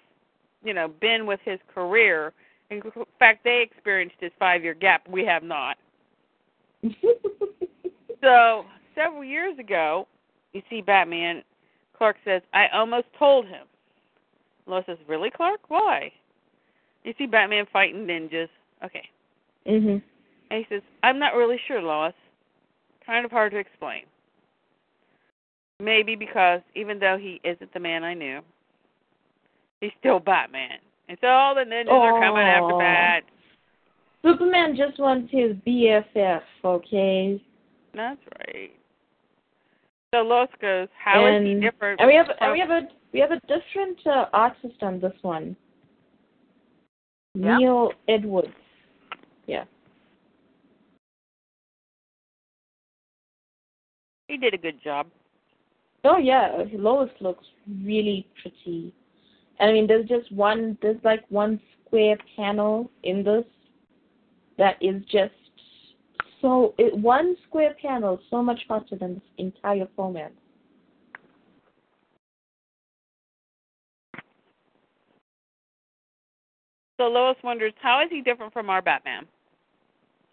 you 0.63 0.73
know, 0.73 0.87
been 0.87 1.25
with 1.25 1.41
his 1.43 1.59
career. 1.73 2.31
In 2.69 2.81
fact, 3.19 3.43
they 3.43 3.61
experienced 3.61 4.15
his 4.19 4.31
five 4.39 4.63
year 4.63 4.73
gap. 4.73 5.07
We 5.09 5.25
have 5.25 5.43
not. 5.43 5.77
So 8.25 8.65
several 8.95 9.23
years 9.23 9.57
ago, 9.59 10.07
you 10.53 10.63
see 10.67 10.81
Batman. 10.81 11.43
Clark 11.95 12.17
says, 12.25 12.41
"I 12.53 12.67
almost 12.69 13.05
told 13.19 13.45
him." 13.45 13.67
Lois 14.65 14.83
says, 14.87 14.97
"Really, 15.07 15.29
Clark? 15.29 15.69
Why?" 15.69 16.11
You 17.03 17.13
see 17.19 17.27
Batman 17.27 17.67
fighting 17.71 18.07
ninjas. 18.07 18.49
Okay, 18.83 19.07
mhm. 19.67 20.01
and 20.49 20.65
he 20.65 20.65
says, 20.69 20.81
"I'm 21.03 21.19
not 21.19 21.35
really 21.35 21.59
sure, 21.67 21.81
Lois. 21.81 22.13
Kind 23.05 23.25
of 23.25 23.31
hard 23.31 23.51
to 23.51 23.57
explain. 23.57 24.03
Maybe 25.79 26.15
because 26.15 26.61
even 26.73 26.99
though 26.99 27.17
he 27.19 27.41
isn't 27.43 27.73
the 27.73 27.79
man 27.79 28.03
I 28.03 28.13
knew, 28.13 28.41
he's 29.81 29.91
still 29.99 30.19
Batman, 30.19 30.79
and 31.09 31.17
so 31.21 31.27
all 31.27 31.55
the 31.55 31.61
ninjas 31.61 31.91
are 31.91 32.19
coming 32.19 32.43
after. 32.43 32.77
Bat. 32.77 33.23
Superman 34.23 34.75
just 34.75 34.99
wants 34.99 35.31
his 35.31 35.51
BFF, 35.67 36.41
okay? 36.63 37.41
That's 37.93 38.21
right." 38.39 38.71
So 40.13 40.21
Lois 40.21 40.49
goes, 40.61 40.87
"How 40.97 41.27
is 41.27 41.45
he 41.45 41.55
different?" 41.55 41.99
And 41.99 42.07
we 42.07 42.15
have 42.15 42.27
and 42.39 42.51
we 42.51 42.59
have 42.59 42.69
a 42.69 42.87
we 43.11 43.19
have 43.19 43.31
a 43.31 43.39
different 43.41 43.99
uh, 44.05 44.25
artist 44.33 44.81
on 44.81 44.99
this 44.99 45.13
one. 45.21 45.55
Yeah. 47.33 47.57
Neil 47.57 47.91
Edwards. 48.07 48.47
Yeah. 49.45 49.65
He 54.27 54.37
did 54.37 54.53
a 54.53 54.57
good 54.57 54.81
job. 54.83 55.07
Oh 56.03 56.17
yeah, 56.17 56.63
Lois 56.73 57.09
looks 57.19 57.45
really 57.83 58.27
pretty. 58.41 58.93
I 59.59 59.71
mean, 59.71 59.87
there's 59.87 60.07
just 60.07 60.31
one, 60.31 60.77
there's 60.81 61.03
like 61.03 61.23
one 61.29 61.59
square 61.85 62.17
panel 62.35 62.91
in 63.03 63.23
this 63.23 63.45
that 64.57 64.77
is 64.81 65.01
just 65.11 65.33
so 66.41 66.73
it, 66.77 66.95
one 66.97 67.35
square 67.47 67.75
panel 67.81 68.19
so 68.29 68.43
much 68.43 68.59
hotter 68.67 68.95
than 68.95 69.15
this 69.15 69.23
entire 69.37 69.87
format. 69.95 70.31
So 76.97 77.07
Lois 77.07 77.35
wonders, 77.43 77.73
how 77.81 78.01
is 78.03 78.09
he 78.09 78.21
different 78.21 78.53
from 78.53 78.69
our 78.69 78.81
Batman? 78.81 79.25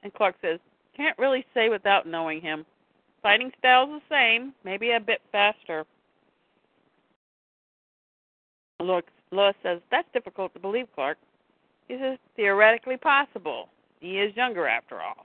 And 0.03 0.13
Clark 0.13 0.37
says, 0.43 0.61
can't 0.97 1.19
really 1.19 1.45
say 1.55 1.69
without 1.69 2.07
knowing 2.07 2.41
him. 2.41 2.65
Fighting 3.23 3.53
style's 3.59 3.89
the 3.89 4.15
same, 4.15 4.53
maybe 4.65 4.93
a 4.93 5.01
bit 5.01 5.21
faster. 5.31 5.85
Lois, 8.81 9.05
says, 9.63 9.81
that's 9.91 10.09
difficult 10.13 10.53
to 10.55 10.61
believe, 10.61 10.87
Clark. 10.95 11.17
He 11.87 11.97
says, 11.99 12.19
theoretically 12.35 12.97
possible. 12.97 13.69
He 14.01 14.19
is 14.19 14.37
younger 14.37 14.67
after 14.67 15.01
all. 15.01 15.25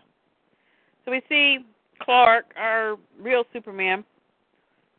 So 1.03 1.11
we 1.11 1.21
see 1.27 1.65
Clark, 1.99 2.45
our 2.55 2.97
real 3.19 3.43
Superman, 3.51 4.03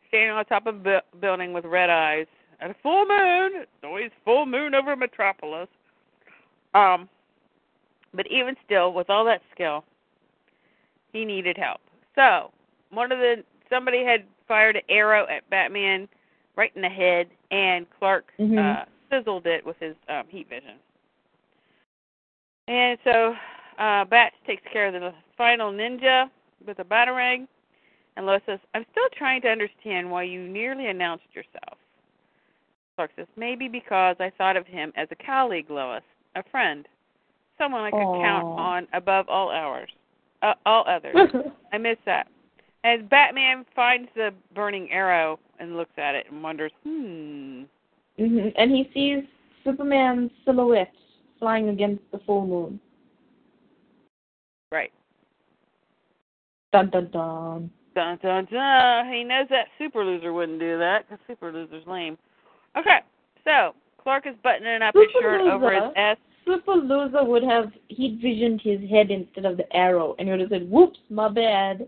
standing 0.09 0.31
on 0.31 0.43
top 0.45 0.67
of 0.67 0.75
a 0.75 0.79
bu- 0.79 1.19
building 1.19 1.53
with 1.53 1.63
red 1.65 1.89
eyes 1.89 2.27
at 2.59 2.69
a 2.69 2.75
full 2.83 3.05
moon. 3.05 3.61
It's 3.61 3.83
always 3.83 4.11
full 4.25 4.45
moon 4.45 4.75
over 4.75 4.95
Metropolis. 4.95 5.69
Um, 6.73 7.07
but 8.13 8.27
even 8.27 8.55
still, 8.65 8.91
with 8.93 9.09
all 9.09 9.23
that 9.25 9.41
skill, 9.53 9.85
he 11.13 11.23
needed 11.23 11.57
help. 11.57 11.79
So 12.15 12.51
one 12.91 13.11
of 13.11 13.19
the 13.19 13.43
somebody 13.69 14.03
had 14.03 14.23
fired 14.47 14.75
an 14.75 14.81
arrow 14.89 15.27
at 15.27 15.47
Batman 15.49 16.07
right 16.55 16.71
in 16.75 16.81
the 16.81 16.89
head, 16.89 17.29
and 17.51 17.85
Clark 17.99 18.33
Mhm. 18.39 18.57
uh, 18.57 18.85
sizzled 19.09 19.45
it 19.47 19.65
with 19.65 19.77
his 19.79 19.95
um, 20.07 20.27
heat 20.27 20.47
vision. 20.49 20.75
And 22.67 22.97
so 23.03 23.35
uh, 23.77 24.05
Bats 24.05 24.35
takes 24.45 24.63
care 24.71 24.87
of 24.87 24.93
the 24.93 25.13
final 25.37 25.71
ninja 25.71 26.29
with 26.65 26.79
a 26.79 26.83
batarang, 26.83 27.47
and 28.15 28.25
Lois 28.25 28.41
says, 28.45 28.59
"I'm 28.73 28.85
still 28.91 29.07
trying 29.17 29.41
to 29.41 29.49
understand 29.49 30.09
why 30.09 30.23
you 30.23 30.47
nearly 30.47 30.87
announced 30.87 31.33
yourself." 31.33 31.77
Clark 32.95 33.11
says, 33.15 33.27
"Maybe 33.37 33.67
because 33.67 34.17
I 34.19 34.29
thought 34.31 34.57
of 34.57 34.67
him 34.67 34.91
as 34.95 35.07
a 35.11 35.15
colleague, 35.15 35.69
Lois, 35.69 36.03
a 36.35 36.43
friend, 36.43 36.87
someone 37.57 37.81
I 37.81 37.91
could 37.91 38.21
count 38.21 38.45
on 38.59 38.87
above 38.93 39.29
all 39.29 39.49
hours, 39.51 39.89
uh, 40.41 40.55
all 40.65 40.83
others. 40.87 41.15
I 41.71 41.77
miss 41.77 41.97
that." 42.05 42.27
As 42.83 43.01
Batman 43.09 43.65
finds 43.75 44.09
the 44.15 44.33
burning 44.55 44.89
arrow 44.91 45.39
and 45.59 45.75
looks 45.75 45.97
at 45.97 46.15
it 46.15 46.27
and 46.31 46.41
wonders, 46.41 46.71
"Hmm." 46.83 47.63
hmm 48.17 48.47
And 48.55 48.71
he 48.71 48.89
sees 48.93 49.23
Superman's 49.63 50.31
silhouette 50.45 50.93
flying 51.39 51.69
against 51.69 52.03
the 52.11 52.19
full 52.19 52.45
moon. 52.45 52.79
Right. 54.71 54.91
Dun 56.71 56.89
dun 56.89 57.09
dun. 57.11 57.71
Dun 57.95 58.19
dun 58.21 58.45
dun. 58.45 59.11
He 59.11 59.23
knows 59.23 59.47
that 59.49 59.67
super 59.77 60.05
loser 60.05 60.31
wouldn't 60.31 60.59
do 60.59 60.77
that 60.77 61.09
because 61.09 61.19
super 61.27 61.51
loser's 61.51 61.85
lame. 61.87 62.17
Okay, 62.77 62.99
so 63.43 63.73
Clark 64.01 64.27
is 64.27 64.35
buttoning 64.43 64.81
up 64.81 64.93
his 64.93 65.05
Super 65.13 65.37
shirt 65.37 65.41
over 65.41 65.73
his 65.73 65.83
loser. 65.83 65.97
S. 65.97 66.17
Super 66.45 66.75
loser 66.75 67.23
would 67.23 67.43
have 67.43 67.71
he'd 67.89 68.21
visioned 68.21 68.61
his 68.61 68.79
head 68.89 69.11
instead 69.11 69.45
of 69.45 69.57
the 69.57 69.75
arrow, 69.75 70.15
and 70.17 70.27
he 70.27 70.31
would 70.31 70.39
have 70.41 70.49
said, 70.49 70.69
"Whoops, 70.69 70.99
my 71.09 71.27
bad. 71.27 71.87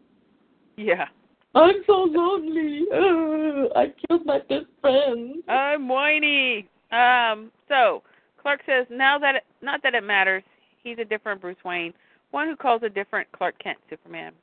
Yeah. 0.77 1.05
I'm 1.53 1.83
so 1.85 2.07
lonely. 2.09 2.85
Uh, 2.93 3.77
I 3.77 3.93
killed 4.07 4.25
my 4.25 4.39
best 4.39 4.67
friend." 4.79 5.43
I'm 5.47 5.87
whiny. 5.87 6.67
Um. 6.91 7.51
So 7.67 8.03
Clark 8.41 8.61
says 8.65 8.87
now 8.89 9.19
that 9.19 9.35
it, 9.35 9.43
not 9.61 9.83
that 9.83 9.93
it 9.93 10.03
matters, 10.03 10.43
he's 10.83 10.97
a 10.99 11.05
different 11.05 11.41
Bruce 11.41 11.63
Wayne, 11.63 11.93
one 12.31 12.47
who 12.47 12.55
calls 12.55 12.83
a 12.83 12.89
different 12.89 13.31
Clark 13.31 13.55
Kent 13.59 13.77
Superman. 13.89 14.33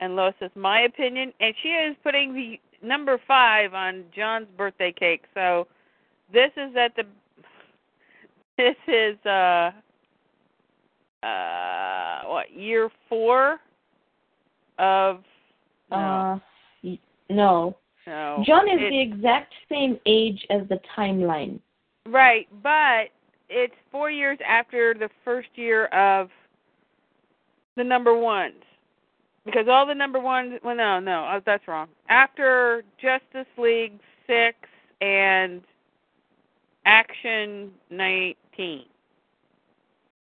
And 0.00 0.14
Lois 0.14 0.34
says, 0.38 0.50
my 0.54 0.82
opinion, 0.82 1.32
and 1.40 1.52
she 1.60 1.70
is 1.70 1.96
putting 2.04 2.32
the 2.32 2.60
number 2.86 3.20
five 3.26 3.74
on 3.74 4.04
John's 4.14 4.46
birthday 4.56 4.92
cake. 4.92 5.24
So 5.34 5.66
this 6.32 6.50
is 6.56 6.74
at 6.76 6.94
the. 6.96 7.04
This 8.56 8.76
is 8.88 9.16
uh. 9.24 9.70
Uh, 11.22 12.22
what 12.26 12.52
year 12.52 12.88
four 13.08 13.58
of 14.78 15.24
no, 15.90 15.96
Uh, 15.96 16.38
no. 17.30 17.76
no. 18.06 18.42
John 18.46 18.68
is 18.68 18.80
It- 18.80 18.90
the 18.90 19.00
exact 19.00 19.54
same 19.68 19.98
age 20.06 20.46
as 20.50 20.66
the 20.68 20.78
timeline. 20.96 21.60
Right, 22.06 22.48
but 22.62 23.10
it's 23.48 23.74
four 23.90 24.10
years 24.10 24.38
after 24.46 24.94
the 24.94 25.08
first 25.24 25.48
year 25.56 25.86
of 25.86 26.30
the 27.76 27.84
number 27.84 28.14
ones. 28.14 28.62
Because 29.44 29.68
all 29.68 29.86
the 29.86 29.94
number 29.94 30.20
ones, 30.20 30.60
well, 30.62 30.74
no, 30.74 31.00
no, 31.00 31.24
uh, 31.24 31.40
that's 31.40 31.66
wrong. 31.68 31.88
After 32.08 32.82
Justice 32.98 33.46
League 33.56 33.98
6 34.26 34.56
and 35.00 35.62
Action 36.84 37.72
19. 37.90 38.84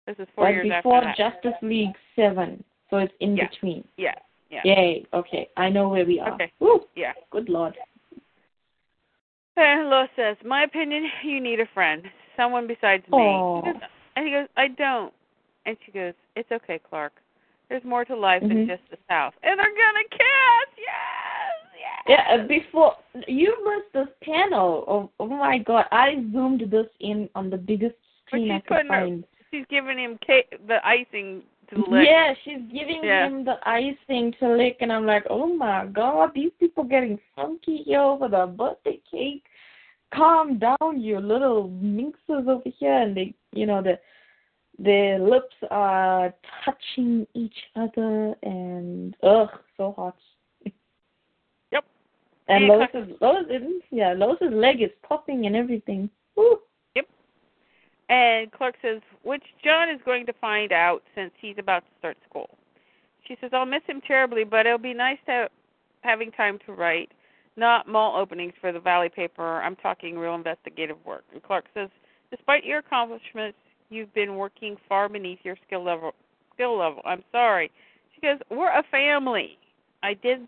This 0.06 0.18
is 0.18 0.28
four 0.34 0.44
But 0.46 0.54
years 0.54 0.68
before 0.68 1.02
after 1.04 1.22
that. 1.22 1.32
Justice 1.42 1.62
League 1.62 1.96
Seven, 2.14 2.62
so 2.90 2.98
it's 2.98 3.12
in 3.20 3.36
Yeah. 3.36 3.46
between. 3.48 3.86
yeah, 3.96 4.14
yeah. 4.50 4.60
Yay. 4.64 5.04
Okay, 5.12 5.48
I 5.56 5.68
know 5.68 5.88
where 5.88 6.04
we 6.04 6.20
are. 6.20 6.32
Okay. 6.34 6.52
Woo, 6.60 6.86
Yeah. 6.94 7.12
good 7.30 7.48
lord. 7.48 7.74
And 9.56 9.88
Lois 9.88 10.08
says, 10.16 10.36
"My 10.44 10.64
opinion, 10.64 11.10
you 11.22 11.40
need 11.40 11.60
a 11.60 11.66
friend, 11.66 12.02
someone 12.36 12.66
besides 12.66 13.04
me." 13.10 13.18
He 13.64 13.72
goes, 13.72 13.82
and 14.16 14.26
he 14.26 14.32
goes, 14.32 14.48
"I 14.56 14.68
don't." 14.68 15.12
And 15.64 15.76
she 15.84 15.92
goes, 15.92 16.14
"It's 16.36 16.50
okay, 16.52 16.78
Clark. 16.78 17.12
There's 17.68 17.82
more 17.84 18.04
to 18.04 18.14
life 18.14 18.42
than 18.42 18.66
Mhm. 18.66 18.68
just 18.68 18.88
the 18.90 18.98
South." 19.08 19.34
And 19.42 19.58
they're 19.58 19.74
gonna 19.74 20.04
kiss. 20.10 20.68
Yes, 20.76 21.52
yes. 21.78 22.02
Yeah, 22.06 22.34
uh, 22.34 22.46
before 22.46 22.96
you 23.26 23.50
missed 23.68 23.92
this 23.94 24.08
panel. 24.22 24.84
Oh, 24.86 25.10
oh 25.18 25.26
my 25.26 25.58
god! 25.58 25.86
I 25.90 26.16
zoomed 26.32 26.60
this 26.70 26.86
in 27.00 27.28
on 27.34 27.50
the 27.50 27.56
biggest 27.58 27.96
screen 28.26 28.50
I 28.50 28.56
she's 28.58 28.62
could 28.66 28.86
putting 28.88 28.92
her- 29.22 29.28
She's 29.52 29.66
giving 29.66 29.96
him 29.98 30.18
cake, 30.18 30.54
the 30.66 30.86
icing 30.86 31.42
to 31.70 31.78
lick. 31.90 32.06
Yeah, 32.08 32.34
she's 32.44 32.62
giving 32.72 33.04
Yeah. 33.04 33.26
him 33.26 33.44
the 33.44 33.58
icing 33.68 34.32
to 34.40 34.56
lick, 34.56 34.78
and 34.80 34.92
I'm 34.92 35.06
like, 35.06 35.24
oh 35.30 35.46
my 35.46 35.86
god, 35.86 36.32
these 36.34 36.52
people 36.58 36.84
getting 36.84 37.18
funky 37.34 37.78
here 37.78 38.00
over 38.00 38.28
the 38.28 38.46
birthday 38.46 39.00
cake. 39.10 39.44
Calm 40.14 40.58
down, 40.58 41.00
you 41.00 41.18
little 41.18 41.68
minxes 41.68 42.46
over 42.48 42.62
here, 42.78 42.92
and 43.02 43.16
they, 43.16 43.34
you 43.52 43.66
know, 43.66 43.82
the 43.82 43.98
their 44.78 45.18
lips 45.18 45.56
are 45.70 46.34
touching 46.64 47.26
each 47.34 47.56
other, 47.76 48.34
and 48.42 49.16
ugh, 49.22 49.48
so 49.76 49.92
hot. 49.96 50.16
Yep. 51.72 51.84
And 52.48 52.66
Yeah. 52.66 52.72
Lois's, 52.72 53.20
Lois, 53.20 53.82
yeah, 53.90 54.12
Lois's 54.12 54.52
leg 54.52 54.82
is 54.82 54.90
popping 55.02 55.46
and 55.46 55.56
everything. 55.56 56.10
Woo. 56.36 56.60
And 58.08 58.52
Clark 58.52 58.76
says, 58.82 59.00
which 59.22 59.42
John 59.64 59.90
is 59.90 60.00
going 60.04 60.26
to 60.26 60.32
find 60.34 60.72
out 60.72 61.02
since 61.14 61.32
he's 61.40 61.56
about 61.58 61.80
to 61.80 61.90
start 61.98 62.16
school. 62.28 62.50
She 63.26 63.36
says, 63.40 63.50
I'll 63.52 63.66
miss 63.66 63.82
him 63.86 64.00
terribly, 64.06 64.44
but 64.44 64.66
it'll 64.66 64.78
be 64.78 64.94
nice 64.94 65.18
to 65.26 65.48
having 66.02 66.30
time 66.30 66.58
to 66.66 66.72
write, 66.72 67.10
not 67.56 67.88
mall 67.88 68.16
openings 68.16 68.52
for 68.60 68.70
the 68.70 68.78
Valley 68.78 69.08
paper. 69.08 69.60
I'm 69.60 69.74
talking 69.76 70.16
real 70.16 70.36
investigative 70.36 70.98
work. 71.04 71.24
And 71.32 71.42
Clark 71.42 71.64
says, 71.74 71.88
despite 72.30 72.64
your 72.64 72.78
accomplishments, 72.78 73.58
you've 73.90 74.14
been 74.14 74.36
working 74.36 74.76
far 74.88 75.08
beneath 75.08 75.40
your 75.42 75.56
skill 75.66 75.82
level. 75.82 76.14
Skill 76.54 76.78
level. 76.78 77.02
I'm 77.04 77.24
sorry. 77.32 77.72
She 78.14 78.20
goes, 78.20 78.38
we're 78.50 78.70
a 78.70 78.84
family. 78.90 79.58
I 80.02 80.14
did 80.14 80.46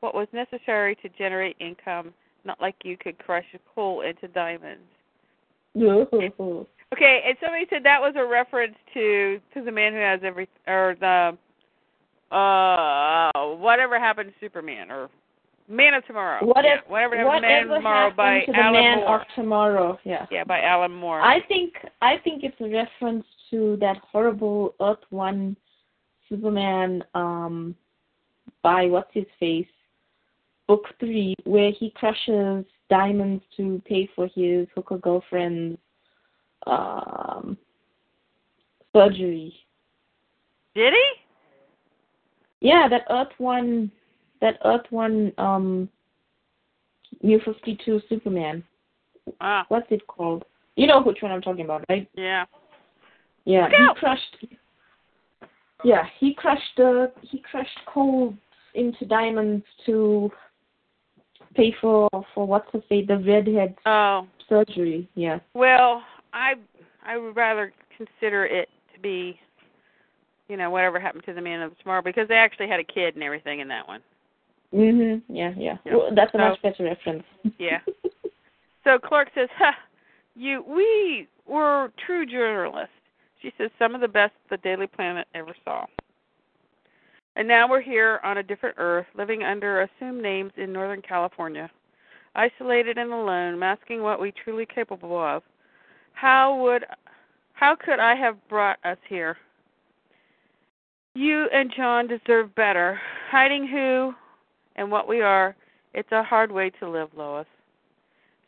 what 0.00 0.14
was 0.14 0.28
necessary 0.32 0.96
to 0.96 1.08
generate 1.10 1.56
income, 1.60 2.12
not 2.44 2.60
like 2.60 2.74
you 2.82 2.96
could 2.96 3.18
crush 3.18 3.46
coal 3.74 4.02
into 4.02 4.26
diamonds. 4.28 4.82
Okay, 6.94 7.22
and 7.26 7.36
somebody 7.40 7.66
said 7.68 7.84
that 7.84 8.00
was 8.00 8.14
a 8.16 8.24
reference 8.24 8.76
to 8.94 9.40
to 9.54 9.62
the 9.62 9.72
man 9.72 9.92
who 9.92 9.98
has 9.98 10.20
every 10.22 10.48
or 10.66 10.96
the 10.98 11.36
uh 12.34 13.56
whatever 13.56 13.98
happened 13.98 14.32
to 14.32 14.46
Superman 14.46 14.90
or 14.90 15.10
Man 15.68 15.92
of 15.92 16.04
Tomorrow. 16.06 16.46
What 16.46 16.64
yeah, 16.64 16.76
if 16.78 16.88
whatever 16.88 17.16
happened 17.16 17.42
to 17.42 17.48
Man 17.48 17.62
of 17.62 17.76
Tomorrow 17.76 18.10
by 18.16 18.40
to 18.46 18.52
the 18.52 18.58
Alan 18.58 18.82
man 18.82 18.98
Moore. 18.98 19.20
of 19.20 19.26
tomorrow? 19.34 19.98
Yeah. 20.04 20.26
Yeah, 20.30 20.44
by 20.44 20.62
Alan 20.62 20.92
Moore. 20.92 21.20
I 21.20 21.40
think 21.46 21.74
I 22.00 22.16
think 22.24 22.42
it's 22.42 22.56
a 22.60 22.68
reference 22.68 23.26
to 23.50 23.76
that 23.80 23.98
horrible 24.10 24.74
Earth 24.80 25.04
One 25.10 25.56
Superman 26.28 27.04
um 27.14 27.74
by 28.62 28.86
what's 28.86 29.12
his 29.12 29.26
face 29.38 29.66
book 30.66 30.86
three 31.00 31.34
where 31.44 31.70
he 31.70 31.90
crushes 31.90 32.64
diamonds 32.88 33.42
to 33.58 33.80
pay 33.86 34.08
for 34.16 34.28
his 34.34 34.66
hooker 34.74 34.98
girlfriend's 34.98 35.78
um 36.68 37.56
surgery. 38.94 39.54
Did 40.74 40.92
he? 40.92 41.10
Yeah, 42.60 42.88
that 42.88 43.02
Earth 43.10 43.32
One 43.38 43.90
that 44.40 44.58
Earth 44.64 44.86
One 44.90 45.32
um 45.38 45.88
New 47.22 47.40
Fifty 47.44 47.78
Two 47.84 48.00
Superman. 48.08 48.62
Ah, 49.40 49.64
What's 49.68 49.90
it 49.90 50.06
called? 50.06 50.44
You 50.76 50.86
know 50.86 51.02
which 51.02 51.18
one 51.22 51.32
I'm 51.32 51.42
talking 51.42 51.64
about, 51.64 51.84
right? 51.88 52.08
yeah. 52.14 52.44
Yeah, 53.44 53.62
Look 53.62 53.70
he 53.70 53.76
out! 53.88 53.96
crushed. 53.96 54.46
Yeah, 55.84 56.04
he 56.18 56.34
crushed 56.34 56.78
uh, 56.78 57.06
he 57.22 57.38
crushed 57.50 57.78
coal 57.86 58.34
into 58.74 59.04
diamonds 59.06 59.64
to 59.86 60.30
pay 61.54 61.74
for 61.80 62.08
for 62.34 62.46
what's 62.46 62.68
her 62.72 62.82
say 62.88 63.04
the 63.04 63.18
redhead 63.18 63.74
Oh, 63.86 64.26
surgery. 64.48 65.08
Yeah. 65.14 65.38
well, 65.54 66.02
I 66.38 66.54
I 67.04 67.16
would 67.16 67.36
rather 67.36 67.72
consider 67.96 68.44
it 68.46 68.68
to 68.94 69.00
be 69.00 69.38
you 70.48 70.56
know, 70.56 70.70
whatever 70.70 70.98
happened 70.98 71.24
to 71.26 71.34
the 71.34 71.42
Man 71.42 71.60
of 71.60 71.78
Tomorrow 71.80 72.00
because 72.00 72.26
they 72.26 72.36
actually 72.36 72.68
had 72.68 72.80
a 72.80 72.84
kid 72.84 73.14
and 73.14 73.22
everything 73.22 73.60
in 73.60 73.68
that 73.68 73.86
one. 73.86 74.00
Mhm. 74.72 75.20
Yeah, 75.28 75.52
yeah. 75.58 75.76
Yeah. 75.84 75.94
Well, 75.96 76.14
that's 76.14 76.32
a 76.34 76.38
So- 76.38 76.48
much 76.48 76.62
better 76.62 76.84
reference. 76.84 77.24
Yeah. 77.58 77.80
So 78.84 78.98
Clark 78.98 79.28
says, 79.34 79.50
"Ha, 79.58 79.76
you 80.34 80.62
we 80.62 81.26
were 81.46 81.92
true 82.06 82.24
journalists." 82.24 82.94
She 83.42 83.52
says, 83.58 83.70
"Some 83.78 83.94
of 83.94 84.00
the 84.00 84.08
best 84.08 84.34
the 84.48 84.56
Daily 84.58 84.86
Planet 84.86 85.26
ever 85.34 85.54
saw." 85.64 85.86
And 87.36 87.46
now 87.46 87.68
we're 87.68 87.82
here 87.82 88.20
on 88.24 88.38
a 88.38 88.42
different 88.42 88.76
Earth, 88.78 89.06
living 89.14 89.42
under 89.44 89.82
assumed 89.82 90.22
names 90.22 90.52
in 90.56 90.72
Northern 90.72 91.02
California, 91.02 91.70
isolated 92.34 92.96
and 92.98 93.12
alone, 93.12 93.58
masking 93.58 94.02
what 94.02 94.20
we 94.20 94.32
truly 94.32 94.64
capable 94.66 95.18
of. 95.18 95.42
How 96.20 96.60
would 96.62 96.84
how 97.52 97.76
could 97.76 98.00
I 98.00 98.16
have 98.16 98.36
brought 98.48 98.78
us 98.84 98.98
here? 99.08 99.36
You 101.14 101.46
and 101.52 101.72
John 101.76 102.08
deserve 102.08 102.52
better. 102.56 103.00
Hiding 103.30 103.68
who 103.68 104.12
and 104.74 104.90
what 104.90 105.06
we 105.06 105.20
are, 105.20 105.54
it's 105.94 106.10
a 106.10 106.24
hard 106.24 106.50
way 106.50 106.70
to 106.80 106.90
live, 106.90 107.08
Lois. 107.16 107.46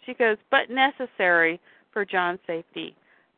She 0.04 0.14
goes, 0.14 0.36
but 0.50 0.68
necessary 0.68 1.60
for 1.92 2.04
John's 2.04 2.40
safety. 2.44 2.96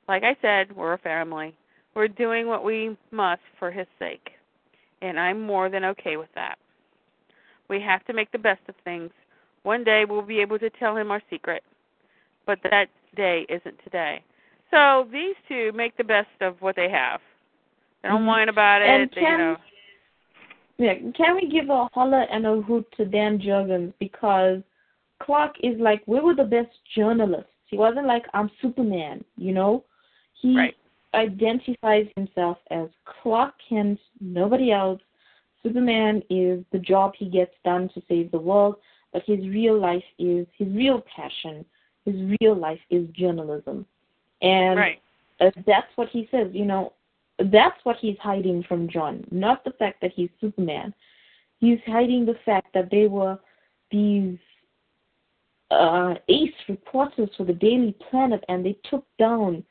Like 0.09 0.23
I 0.23 0.35
said, 0.41 0.75
we're 0.75 0.95
a 0.95 0.99
family. 0.99 1.55
We're 1.95 2.09
doing 2.09 2.47
what 2.47 2.65
we 2.65 2.97
must 3.11 3.43
for 3.59 3.71
his 3.71 3.87
sake. 3.99 4.31
And 5.03 5.21
I'm 5.21 5.43
more 5.43 5.69
than 5.69 5.85
okay 5.85 6.17
with 6.17 6.31
that. 6.35 6.57
We 7.69 7.83
have 7.83 8.03
to 8.07 8.15
make 8.15 8.33
the 8.33 8.39
best 8.39 8.63
of 8.69 8.75
things. 8.83 9.11
One 9.63 9.85
day 9.85 10.07
we'll 10.09 10.23
be 10.23 10.41
able 10.41 10.59
to 10.59 10.71
tell 10.71 10.97
him 10.97 11.11
our 11.11 11.23
secret. 11.29 11.63
But 12.47 12.61
that 12.63 12.89
day 13.17 13.47
isn't 13.49 13.79
today. 13.85 14.23
So 14.71 15.07
these 15.13 15.37
two 15.49 15.73
make 15.75 15.97
the 15.97 16.05
best 16.05 16.31
of 16.41 16.61
what 16.61 16.77
they 16.77 16.89
have. 16.91 17.21
They 18.03 18.09
don't 18.09 18.23
Mhm. 18.23 18.27
whine 18.27 18.49
about 18.49 18.83
it. 18.83 18.89
And 18.89 19.11
they, 19.11 19.21
can- 19.21 19.33
you 19.33 19.39
know. 19.39 19.57
Yeah, 20.79 20.95
can 21.15 21.37
we 21.37 21.47
give 21.49 21.69
a 21.71 21.89
holler 21.93 22.23
and 22.23 22.47
a 22.47 22.61
hoot 22.63 22.91
to 22.97 23.05
Dan 23.05 23.39
Jurgens 23.39 23.93
because 23.99 24.63
Clark 25.21 25.55
is 25.63 25.79
like 25.79 26.03
we 26.07 26.19
were 26.21 26.35
the 26.35 26.45
best 26.45 26.71
journalists. 26.95 27.53
He 27.67 27.77
wasn't 27.77 28.07
like 28.07 28.27
I'm 28.35 28.51
Superman, 28.61 29.25
you 29.37 29.53
know. 29.53 29.85
He 30.35 30.57
Right. 30.57 30.77
identifies 31.15 32.09
himself 32.17 32.59
as 32.71 32.89
Clark 33.05 33.55
Kent, 33.69 34.01
nobody 34.21 34.73
else. 34.73 35.01
Superman 35.63 36.23
is 36.31 36.65
the 36.73 36.79
job 36.79 37.15
he 37.15 37.29
gets 37.29 37.55
done 37.65 37.89
to 37.91 38.03
save 38.09 38.31
the 38.33 38.41
world, 38.41 38.77
but 39.13 39.23
his 39.25 39.47
real 39.49 39.79
life 39.79 40.05
is 40.19 40.47
his 40.59 40.69
real 40.75 41.01
passion. 41.03 41.65
His 42.05 42.37
real 42.41 42.55
life 42.55 42.81
is 42.91 43.09
journalism, 43.11 43.87
and 44.41 44.79
Right. 44.79 45.01
uh, 45.41 45.51
that's 45.67 45.97
what 45.97 46.09
he 46.09 46.29
says. 46.31 46.49
You 46.53 46.65
know, 46.65 46.93
that's 47.39 47.85
what 47.85 47.97
he's 47.97 48.19
hiding 48.19 48.63
from 48.65 48.89
John, 48.89 49.25
not 49.31 49.65
the 49.65 49.73
fact 49.73 50.01
that 50.01 50.13
he's 50.13 50.31
Superman. 50.41 50.95
He's 51.61 51.81
hiding 51.87 52.27
the 52.27 52.35
fact 52.45 52.73
that 52.75 52.91
they 52.91 53.07
were 53.07 53.39
these 53.91 54.39
uh, 55.71 56.15
ace 56.29 56.55
reporters 56.69 57.31
for 57.37 57.45
the 57.45 57.53
Daily 57.53 57.93
Planet, 58.11 58.45
and 58.49 58.65
they 58.65 58.77
took 58.91 59.07
down 59.19 59.65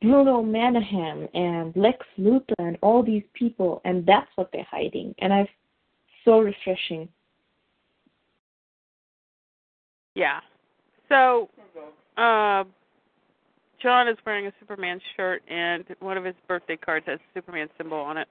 Bruno 0.00 0.42
Mannheim 0.42 1.28
and 1.34 1.74
Lex 1.76 2.04
Luthor 2.18 2.54
and 2.58 2.76
all 2.82 3.02
these 3.02 3.24
people, 3.34 3.80
and 3.84 4.04
that's 4.04 4.30
what 4.34 4.50
they're 4.52 4.66
hiding. 4.70 5.14
And 5.18 5.32
I've 5.32 5.48
so 6.24 6.40
refreshing. 6.40 7.08
Yeah. 10.14 10.40
So, 11.08 11.48
uh, 12.16 12.64
John 13.80 14.08
is 14.08 14.16
wearing 14.24 14.46
a 14.46 14.52
Superman 14.60 15.00
shirt, 15.16 15.42
and 15.48 15.84
one 16.00 16.16
of 16.16 16.24
his 16.24 16.34
birthday 16.46 16.76
cards 16.76 17.06
has 17.06 17.18
a 17.18 17.38
Superman 17.38 17.68
symbol 17.76 17.98
on 17.98 18.16
it. 18.16 18.28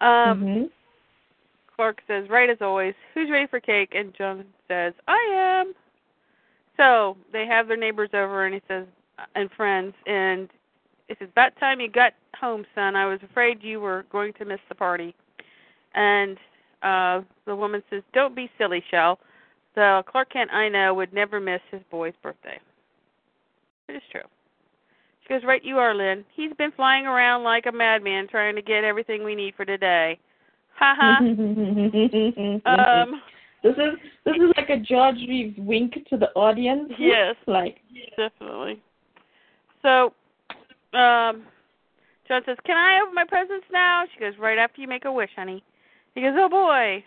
Um, 0.00 0.42
Mhm. 0.44 0.70
Clark 1.76 2.02
says, 2.06 2.28
"Right 2.28 2.50
as 2.50 2.60
always. 2.60 2.94
Who's 3.14 3.30
ready 3.30 3.46
for 3.46 3.58
cake?" 3.58 3.94
And 3.94 4.14
John 4.14 4.52
says, 4.68 4.92
"I 5.08 5.18
am." 5.32 5.74
So 6.76 7.16
they 7.32 7.46
have 7.46 7.68
their 7.68 7.76
neighbors 7.76 8.10
over, 8.12 8.44
and 8.44 8.54
he 8.54 8.62
says, 8.68 8.86
and 9.34 9.50
friends, 9.52 9.94
and 10.06 10.50
he 11.08 11.14
says, 11.16 11.28
"About 11.30 11.56
time 11.56 11.80
you 11.80 11.88
got 11.88 12.14
home, 12.36 12.66
son. 12.74 12.96
I 12.96 13.06
was 13.06 13.22
afraid 13.22 13.62
you 13.62 13.80
were 13.80 14.04
going 14.10 14.32
to 14.34 14.44
miss 14.44 14.60
the 14.68 14.74
party." 14.74 15.14
And 15.94 16.38
uh 16.82 17.22
the 17.44 17.56
woman 17.56 17.82
says, 17.90 18.02
"Don't 18.12 18.34
be 18.34 18.50
silly, 18.56 18.82
Shell. 18.90 19.18
The 19.74 20.02
Clark 20.06 20.30
Kent 20.30 20.52
I 20.52 20.68
know 20.68 20.94
would 20.94 21.12
never 21.12 21.40
miss 21.40 21.62
his 21.70 21.82
boy's 21.90 22.16
birthday." 22.22 22.58
It 23.90 23.96
is 23.96 24.02
true. 24.12 24.22
She 25.22 25.28
goes, 25.28 25.42
"Right, 25.44 25.64
you 25.64 25.78
are, 25.78 25.94
Lynn. 25.94 26.24
He's 26.34 26.52
been 26.52 26.70
flying 26.70 27.06
around 27.06 27.42
like 27.42 27.66
a 27.66 27.72
madman, 27.72 28.28
trying 28.28 28.54
to 28.54 28.62
get 28.62 28.84
everything 28.84 29.24
we 29.24 29.34
need 29.34 29.54
for 29.56 29.64
today." 29.64 30.18
Ha 30.76 30.94
ha. 30.96 31.16
um. 31.20 33.20
this 33.64 33.72
is 33.72 33.98
this 34.24 34.36
is 34.36 34.52
like 34.56 34.70
a 34.70 34.76
George 34.76 35.16
Reeves 35.16 35.58
wink 35.58 35.94
to 36.08 36.16
the 36.16 36.30
audience. 36.36 36.92
Yes. 36.98 37.34
Like 37.46 37.78
Definitely. 38.16 38.80
So, 39.82 40.12
um, 40.96 41.42
John 42.28 42.42
says, 42.46 42.58
"Can 42.64 42.76
I 42.76 43.00
open 43.02 43.14
my 43.14 43.24
presents 43.24 43.66
now?" 43.72 44.04
She 44.14 44.20
goes, 44.20 44.34
"Right 44.38 44.58
after 44.58 44.80
you 44.80 44.86
make 44.86 45.04
a 45.04 45.12
wish, 45.12 45.30
honey." 45.34 45.64
He 46.14 46.20
goes, 46.20 46.34
"Oh 46.36 46.48
boy." 46.48 47.04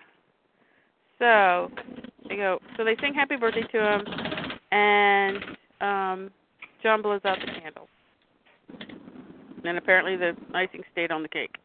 So 1.18 1.72
they 2.28 2.36
go. 2.36 2.60
So 2.76 2.84
they 2.84 2.98
sing 3.00 3.14
happy 3.14 3.38
birthday 3.38 3.64
to 3.72 3.94
him, 3.94 4.06
and 4.72 5.38
um, 5.80 6.32
John 6.84 7.02
blows 7.02 7.22
out 7.26 7.40
the 7.40 7.60
candle. 7.62 7.88
And 9.64 9.78
apparently 9.78 10.18
the 10.18 10.36
icing 10.54 10.84
stayed 10.92 11.12
on 11.12 11.24
the 11.24 11.30
cake. 11.30 11.56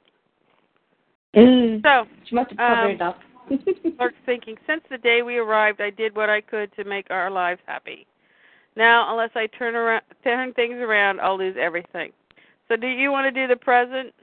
mm, 1.34 1.82
So 1.82 2.08
she 2.24 2.34
must 2.34 2.50
have 2.50 2.58
covered 2.58 2.84
um, 2.84 2.90
it 2.92 3.02
up. 3.02 3.18
Clark's 3.96 4.14
thinking, 4.24 4.56
since 4.66 4.82
the 4.90 4.98
day 4.98 5.22
we 5.22 5.38
arrived, 5.38 5.80
I 5.80 5.90
did 5.90 6.14
what 6.14 6.30
I 6.30 6.40
could 6.40 6.74
to 6.76 6.84
make 6.84 7.06
our 7.10 7.30
lives 7.30 7.60
happy. 7.66 8.06
Now, 8.76 9.10
unless 9.10 9.30
I 9.34 9.48
turn 9.58 9.74
around, 9.74 10.02
turn 10.22 10.52
things 10.52 10.76
around, 10.76 11.20
I'll 11.20 11.36
lose 11.36 11.56
everything. 11.60 12.12
So, 12.68 12.76
do 12.76 12.86
you 12.86 13.10
want 13.10 13.24
to 13.24 13.40
do 13.40 13.48
the 13.48 13.56
present? 13.56 14.14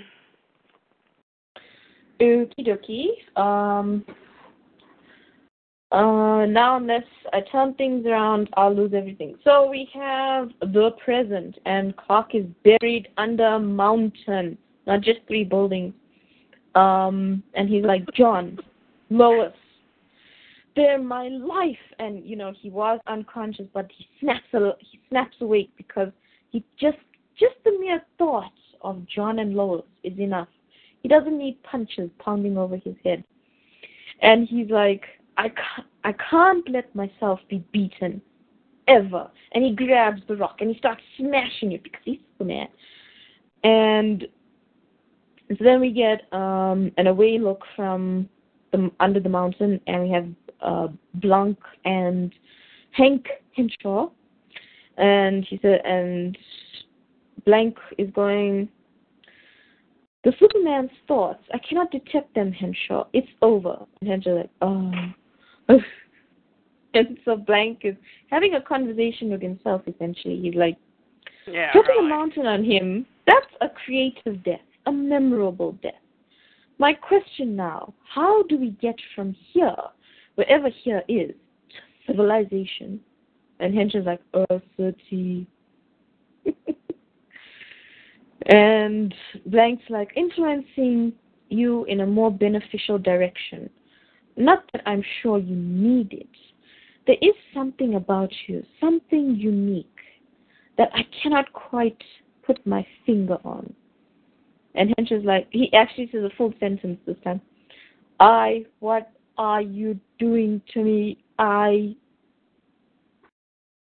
Okie 2.21 2.65
dokie. 2.65 3.41
Um, 3.41 4.05
uh, 5.95 6.45
now 6.45 6.75
unless 6.75 7.05
I 7.31 7.39
turn 7.49 7.73
things 7.75 8.05
around, 8.05 8.49
I'll 8.57 8.75
lose 8.75 8.91
everything. 8.93 9.37
So 9.45 9.69
we 9.69 9.87
have 9.93 10.49
the 10.59 10.91
present, 11.03 11.57
and 11.65 11.95
Clark 11.95 12.35
is 12.35 12.45
buried 12.65 13.07
under 13.17 13.45
a 13.45 13.59
mountain, 13.59 14.57
not 14.85 14.99
just 14.99 15.19
three 15.25 15.45
buildings. 15.45 15.93
Um, 16.75 17.41
and 17.53 17.69
he's 17.69 17.85
like, 17.85 18.03
John, 18.13 18.59
Lois, 19.09 19.53
they're 20.75 21.01
my 21.01 21.29
life. 21.29 21.77
And 21.99 22.25
you 22.25 22.35
know, 22.35 22.51
he 22.59 22.69
was 22.69 22.99
unconscious, 23.07 23.67
but 23.73 23.89
he 23.97 24.05
snaps, 24.19 24.53
a, 24.53 24.71
he 24.79 24.99
snaps 25.07 25.37
awake 25.39 25.69
because 25.77 26.09
he 26.51 26.61
just, 26.77 26.97
just 27.39 27.55
the 27.63 27.77
mere 27.79 28.01
thought 28.17 28.51
of 28.81 29.07
John 29.07 29.39
and 29.39 29.55
Lois 29.55 29.85
is 30.03 30.19
enough. 30.19 30.49
He 31.03 31.07
doesn't 31.07 31.37
need 31.37 31.63
punches 31.63 32.09
pounding 32.19 32.57
over 32.57 32.75
his 32.75 32.95
head. 33.05 33.23
And 34.21 34.45
he's 34.45 34.69
like, 34.69 35.03
I 35.37 35.49
can't, 35.49 35.87
I 36.03 36.13
can't 36.29 36.69
let 36.69 36.93
myself 36.95 37.39
be 37.49 37.63
beaten 37.71 38.21
ever. 38.87 39.29
And 39.53 39.63
he 39.63 39.73
grabs 39.75 40.21
the 40.27 40.35
rock 40.35 40.57
and 40.59 40.69
he 40.69 40.77
starts 40.77 41.01
smashing 41.17 41.73
it 41.73 41.83
because 41.83 42.01
he's 42.03 42.19
Superman. 42.33 42.67
And 43.63 44.27
so 45.49 45.63
then 45.63 45.79
we 45.79 45.91
get 45.91 46.31
um, 46.33 46.91
an 46.97 47.07
away 47.07 47.37
look 47.37 47.63
from 47.75 48.29
the 48.71 48.91
under 48.99 49.19
the 49.19 49.29
mountain, 49.29 49.79
and 49.87 50.03
we 50.03 50.09
have 50.09 50.27
uh, 50.61 50.87
Blanque 51.15 51.57
and 51.85 52.33
Hank 52.91 53.27
Henshaw, 53.55 54.09
and 54.97 55.45
he 55.45 55.59
said, 55.61 55.81
and 55.85 56.37
Blanque 57.45 57.77
is 57.97 58.09
going. 58.13 58.69
The 60.23 60.33
Superman's 60.39 60.89
thoughts, 61.07 61.43
I 61.53 61.59
cannot 61.59 61.91
detect 61.91 62.33
them, 62.33 62.51
Henshaw. 62.51 63.05
It's 63.13 63.27
over. 63.43 63.85
And 64.01 64.09
Henshaw's 64.09 64.37
like, 64.37 64.49
oh. 64.63 64.91
and 66.93 67.17
so 67.25 67.35
Blanque 67.35 67.81
is 67.83 67.95
having 68.29 68.55
a 68.55 68.61
conversation 68.61 69.29
with 69.31 69.41
himself, 69.41 69.81
essentially. 69.87 70.39
He's 70.41 70.55
like, 70.55 70.77
Yeah. 71.47 71.71
dropping 71.73 71.95
really. 71.95 72.05
a 72.07 72.09
mountain 72.09 72.45
on 72.45 72.63
him, 72.63 73.05
that's 73.27 73.47
a 73.61 73.69
creative 73.69 74.43
death, 74.43 74.59
a 74.85 74.91
memorable 74.91 75.73
death. 75.81 75.93
My 76.77 76.93
question 76.93 77.55
now, 77.55 77.93
how 78.13 78.43
do 78.43 78.57
we 78.57 78.71
get 78.81 78.95
from 79.15 79.35
here, 79.53 79.75
wherever 80.35 80.69
here 80.69 81.03
is, 81.07 81.31
to 81.69 81.77
civilization? 82.07 82.99
And 83.59 83.73
Henshaw's 83.73 84.05
like, 84.05 84.21
Earth 84.33 84.61
City. 84.75 85.47
and 88.47 89.13
Blanque's 89.45 89.89
like, 89.89 90.11
influencing 90.15 91.13
you 91.49 91.85
in 91.85 92.01
a 92.01 92.05
more 92.05 92.31
beneficial 92.31 92.97
direction. 92.97 93.69
Not 94.37 94.69
that 94.73 94.81
I'm 94.85 95.03
sure 95.21 95.37
you 95.37 95.55
need 95.55 96.13
it. 96.13 96.27
There 97.07 97.17
is 97.21 97.35
something 97.53 97.95
about 97.95 98.31
you, 98.47 98.63
something 98.81 99.35
unique, 99.35 99.87
that 100.77 100.89
I 100.93 101.01
cannot 101.21 101.51
quite 101.53 102.01
put 102.45 102.65
my 102.65 102.85
finger 103.05 103.37
on. 103.45 103.73
And 104.73 104.93
Henshaw's 104.97 105.23
like, 105.23 105.47
he 105.51 105.71
actually 105.73 106.09
says 106.11 106.23
a 106.23 106.35
full 106.35 106.53
sentence 106.59 106.99
this 107.05 107.15
time. 107.23 107.41
I, 108.19 108.65
what 108.79 109.11
are 109.37 109.61
you 109.61 109.99
doing 110.19 110.61
to 110.73 110.83
me? 110.83 111.23
I. 111.39 111.95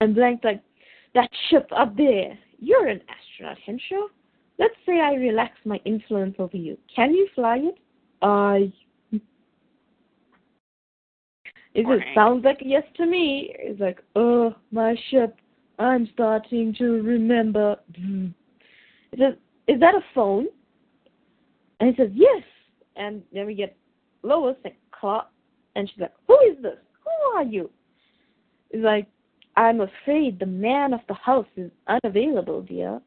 And 0.01 0.13
Blanque's 0.13 0.43
like, 0.43 0.61
that 1.13 1.29
ship 1.49 1.69
up 1.75 1.95
there, 1.95 2.37
you're 2.59 2.87
an 2.87 3.01
astronaut, 3.09 3.57
Henshaw. 3.65 4.07
Let's 4.59 4.75
say 4.85 4.99
I 4.99 5.13
relax 5.13 5.53
my 5.65 5.79
influence 5.85 6.35
over 6.37 6.57
you. 6.57 6.77
Can 6.93 7.13
you 7.13 7.27
fly 7.33 7.57
it? 7.57 7.77
I. 8.21 8.71
It 11.75 12.15
sounds 12.15 12.45
like 12.45 12.61
a 12.61 12.65
yes 12.65 12.83
to 12.97 13.05
me. 13.05 13.53
It's 13.59 13.79
like, 13.79 13.99
oh, 14.15 14.55
my 14.71 14.95
ship. 15.09 15.35
I'm 15.77 16.07
starting 16.13 16.73
to 16.77 17.01
remember. 17.01 17.75
Hmm. 17.97 18.27
It 19.11 19.19
says, 19.19 19.33
is 19.67 19.79
that 19.81 19.93
a 19.93 20.01
phone? 20.13 20.47
And 21.79 21.93
he 21.93 22.01
says, 22.01 22.11
yes. 22.13 22.43
And 22.95 23.21
then 23.33 23.45
we 23.45 23.55
get 23.55 23.75
Lois 24.23 24.55
and 24.63 24.73
Clark, 24.91 25.27
and 25.75 25.89
she's 25.89 25.99
like, 25.99 26.13
who 26.27 26.37
is 26.49 26.61
this? 26.63 26.77
Who 27.03 27.37
are 27.37 27.43
you? 27.43 27.69
It's 28.69 28.83
like, 28.83 29.07
I'm 29.57 29.81
afraid 29.81 30.39
the 30.39 30.45
man 30.45 30.93
of 30.93 31.01
the 31.07 31.13
house 31.13 31.47
is 31.57 31.71
unavailable, 31.87 32.61
dear. 32.61 33.01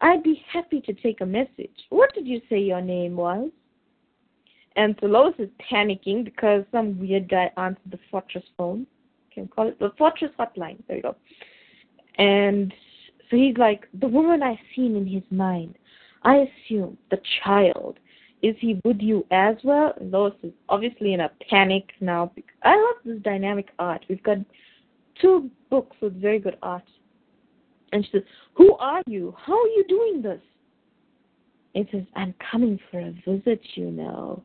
I'd 0.00 0.22
be 0.22 0.42
happy 0.52 0.80
to 0.82 0.92
take 0.92 1.20
a 1.20 1.26
message. 1.26 1.74
What 1.90 2.14
did 2.14 2.26
you 2.26 2.40
say 2.48 2.58
your 2.58 2.80
name 2.80 3.16
was? 3.16 3.50
And 4.76 4.94
so 5.00 5.06
Lois 5.06 5.34
is 5.38 5.48
panicking 5.72 6.24
because 6.24 6.64
some 6.70 6.98
weird 7.00 7.28
guy 7.28 7.50
answered 7.56 7.90
the 7.90 7.98
fortress 8.10 8.44
phone. 8.56 8.86
Can 9.32 9.48
call 9.48 9.68
it 9.68 9.78
the 9.78 9.90
fortress 9.98 10.30
hotline. 10.38 10.78
There 10.86 10.96
you 10.96 11.02
go. 11.02 11.16
And 12.18 12.72
so 13.30 13.36
he's 13.36 13.56
like, 13.56 13.88
the 14.00 14.08
woman 14.08 14.42
I've 14.42 14.56
seen 14.74 14.96
in 14.96 15.06
his 15.06 15.22
mind. 15.30 15.76
I 16.22 16.48
assume 16.48 16.98
the 17.10 17.18
child. 17.42 17.98
Is 18.42 18.54
he 18.60 18.80
with 18.84 19.00
you 19.00 19.26
as 19.30 19.56
well? 19.64 19.94
And 19.98 20.10
Lois 20.10 20.34
is 20.42 20.52
obviously 20.68 21.14
in 21.14 21.20
a 21.20 21.30
panic 21.48 21.92
now. 22.00 22.32
I 22.62 22.76
love 22.76 22.96
this 23.04 23.22
dynamic 23.22 23.68
art. 23.78 24.04
We've 24.08 24.22
got 24.22 24.38
two 25.20 25.50
books 25.70 25.96
with 26.00 26.20
very 26.20 26.38
good 26.38 26.58
art. 26.62 26.84
And 27.92 28.04
she 28.04 28.10
says, 28.12 28.22
Who 28.54 28.76
are 28.76 29.02
you? 29.06 29.34
How 29.38 29.54
are 29.54 29.68
you 29.68 29.84
doing 29.88 30.22
this? 30.22 30.40
It 31.74 31.88
says, 31.92 32.02
I'm 32.14 32.34
coming 32.50 32.78
for 32.90 33.00
a 33.00 33.12
visit, 33.26 33.60
you 33.74 33.90
know. 33.90 34.42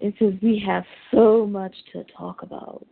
It 0.00 0.14
says, 0.18 0.34
We 0.42 0.62
have 0.66 0.84
so 1.12 1.46
much 1.46 1.74
to 1.92 2.04
talk 2.16 2.42
about. 2.42 2.86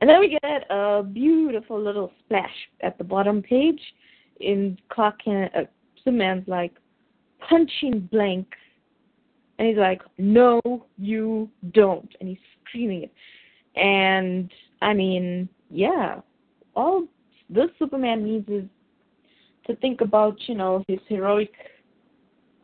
And 0.00 0.10
then 0.10 0.20
we 0.20 0.38
get 0.42 0.64
a 0.70 1.02
beautiful 1.02 1.80
little 1.80 2.12
splash 2.24 2.50
at 2.82 2.98
the 2.98 3.04
bottom 3.04 3.42
page 3.42 3.80
in 4.40 4.78
Clark 4.90 5.22
Kent. 5.24 5.52
Uh, 5.54 5.62
Superman's 5.98 6.46
like 6.46 6.72
punching 7.48 8.08
Blanque. 8.12 8.52
And 9.58 9.68
he's 9.68 9.78
like, 9.78 10.02
No, 10.18 10.60
you 10.98 11.48
don't. 11.72 12.14
And 12.20 12.28
he's 12.28 12.38
screaming 12.68 13.04
it. 13.04 13.12
And 13.76 14.50
I 14.82 14.94
mean, 14.94 15.48
yeah, 15.70 16.20
all 16.74 17.06
this 17.48 17.70
Superman 17.78 18.24
needs 18.24 18.48
is 18.48 18.64
to 19.66 19.76
think 19.76 20.00
about, 20.00 20.36
you 20.46 20.54
know, 20.54 20.84
his 20.88 21.00
heroic 21.08 21.52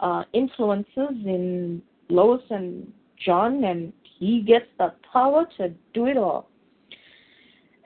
uh, 0.00 0.24
influences 0.32 0.86
in 0.96 1.82
Lois 2.08 2.42
and 2.50 2.92
John, 3.24 3.64
and 3.64 3.92
he 4.18 4.42
gets 4.42 4.66
the 4.78 4.94
power 5.12 5.46
to 5.56 5.70
do 5.94 6.06
it 6.06 6.16
all. 6.16 6.48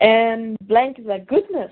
And 0.00 0.56
Blanque 0.62 0.98
is 0.98 1.06
like, 1.06 1.26
goodness, 1.26 1.70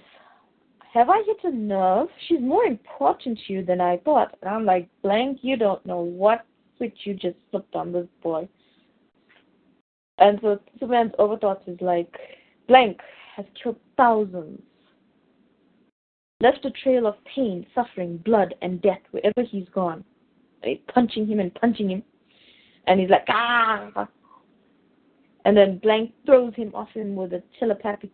have 0.93 1.11
I 1.11 1.23
hit 1.27 1.39
a 1.45 1.55
nerve? 1.55 2.09
She's 2.29 2.41
more 2.41 2.65
important 2.65 3.39
to 3.47 3.53
you 3.53 3.65
than 3.65 3.81
I 3.81 3.99
thought. 3.99 4.37
And 4.41 4.51
I'm 4.51 4.65
like, 4.65 4.89
Blanque, 5.03 5.39
you 5.43 5.57
don't 5.57 5.85
know 5.85 6.01
what 6.01 6.47
switch 6.77 6.97
you 7.05 7.15
just 7.15 7.37
flipped 7.51 7.75
on 7.75 7.93
this 7.93 8.07
boy. 8.23 8.49
And 10.19 10.39
so 10.41 10.61
Superman's 10.75 11.13
overthoughts 11.19 11.69
is 11.69 11.81
like, 11.81 12.15
Blanque 12.69 13.01
has 13.37 13.45
killed 13.61 13.79
thousands 13.97 14.63
left 16.45 16.65
a 16.67 16.71
trail 16.71 17.07
of 17.07 17.15
pain, 17.25 17.67
suffering, 17.75 18.19
blood, 18.19 18.55
and 18.61 18.83
death 18.83 19.01
wherever 19.13 19.43
he's 19.49 19.69
gone. 19.71 20.05
Punching 20.93 21.27
him 21.27 21.41
and 21.41 21.55
punching 21.55 21.91
him. 21.91 22.03
And 22.87 23.01
he's 23.01 23.11
like, 23.11 23.25
ah! 23.29 24.09
And 25.45 25.57
then 25.57 25.79
Blanque 25.79 26.13
throws 26.27 26.55
him 26.55 26.75
off 26.75 26.91
him 26.91 27.15
with 27.15 27.33
a 27.33 27.43
telepathic 27.59 28.11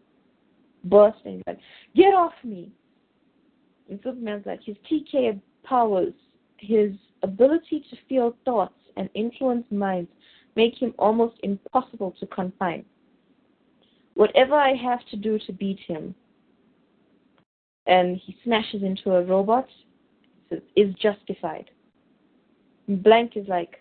burst, 0.85 1.19
and 1.25 1.35
he's 1.37 1.43
like, 1.47 1.59
get 1.95 2.15
off 2.15 2.33
me! 2.45 2.73
And 3.89 4.01
Superman's 4.03 4.47
like, 4.47 4.63
his 4.65 4.77
TK 4.91 5.41
powers, 5.65 6.13
his 6.59 6.93
ability 7.23 7.85
to 7.91 7.97
feel 8.09 8.37
thoughts 8.45 8.75
and 8.97 9.09
influence 9.15 9.67
minds 9.71 10.11
make 10.57 10.81
him 10.81 10.95
almost 10.99 11.37
impossible 11.43 12.15
to 12.21 12.27
confine. 12.27 12.85
Whatever 14.15 14.55
I 14.55 14.75
have 14.75 15.01
to 15.11 15.17
do 15.17 15.39
to 15.47 15.53
beat 15.53 15.79
him, 15.87 16.15
and 17.87 18.17
he 18.17 18.37
smashes 18.45 18.83
into 18.83 19.15
a 19.15 19.25
robot 19.25 19.69
is 20.77 20.95
justified. 20.95 21.71
Blanque 22.89 23.37
is 23.37 23.49
like, 23.49 23.80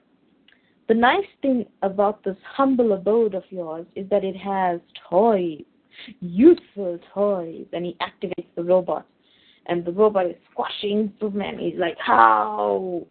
the 0.90 0.96
nice 0.96 1.28
thing 1.44 1.66
about 1.84 2.24
this 2.24 2.36
humble 2.44 2.94
abode 2.94 3.36
of 3.36 3.44
yours 3.52 3.86
is 3.96 4.10
that 4.10 4.24
it 4.26 4.36
has 4.36 4.82
toys, 5.08 5.62
useful 6.20 6.98
toys. 7.14 7.68
And 7.72 7.86
he 7.86 7.96
activates 8.02 8.48
the 8.56 8.64
robot. 8.64 9.06
And 9.68 9.86
the 9.86 9.92
robot 9.92 10.26
is 10.26 10.36
squashing 10.52 11.14
Superman. 11.22 11.60
He's 11.60 11.78
like, 11.78 11.96
how? 12.00 13.06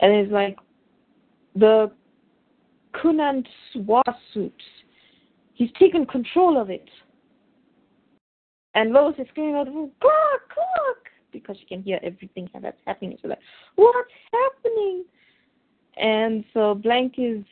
And 0.00 0.12
it's 0.12 0.32
like, 0.32 0.56
the 1.54 1.92
Kunant 2.94 3.46
war 3.74 4.02
suit, 4.32 4.54
he's 5.52 5.70
taken 5.78 6.06
control 6.06 6.58
of 6.58 6.70
it. 6.70 6.88
And 8.74 8.92
Lois 8.92 9.14
is 9.18 9.26
screaming 9.28 9.56
out, 9.56 9.66
Clark, 9.66 9.92
Clark, 10.00 11.10
because 11.30 11.56
she 11.60 11.66
can 11.66 11.82
hear 11.82 12.00
everything 12.02 12.48
that's 12.62 12.78
happening. 12.86 13.18
She's 13.20 13.28
like, 13.28 13.38
what's 13.76 14.10
happening? 14.32 15.04
And 15.96 16.44
so 16.54 16.74
Blanque 16.74 17.18
is, 17.18 17.44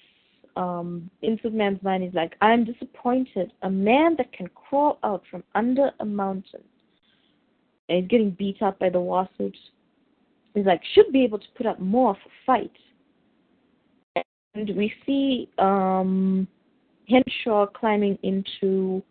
um, 0.56 1.10
in 1.22 1.38
Superman's 1.42 1.82
mind, 1.82 2.04
is 2.04 2.14
like, 2.14 2.34
I'm 2.40 2.64
disappointed. 2.64 3.52
A 3.62 3.70
man 3.70 4.16
that 4.16 4.32
can 4.32 4.48
crawl 4.54 4.98
out 5.02 5.22
from 5.30 5.44
under 5.54 5.90
a 6.00 6.04
mountain 6.04 6.62
and 7.90 7.98
he's 7.98 8.08
getting 8.08 8.30
beat 8.30 8.62
up 8.62 8.78
by 8.78 8.88
the 8.88 8.98
Wassuits. 8.98 9.58
He's 10.54 10.64
like, 10.64 10.80
should 10.94 11.12
be 11.12 11.24
able 11.24 11.38
to 11.38 11.46
put 11.56 11.66
up 11.66 11.80
more 11.80 12.14
for 12.14 12.30
fight. 12.46 12.72
And 14.54 14.76
we 14.76 14.92
see 15.04 15.48
um, 15.58 16.48
Henshaw 17.08 17.66
climbing 17.66 18.18
into 18.22 19.02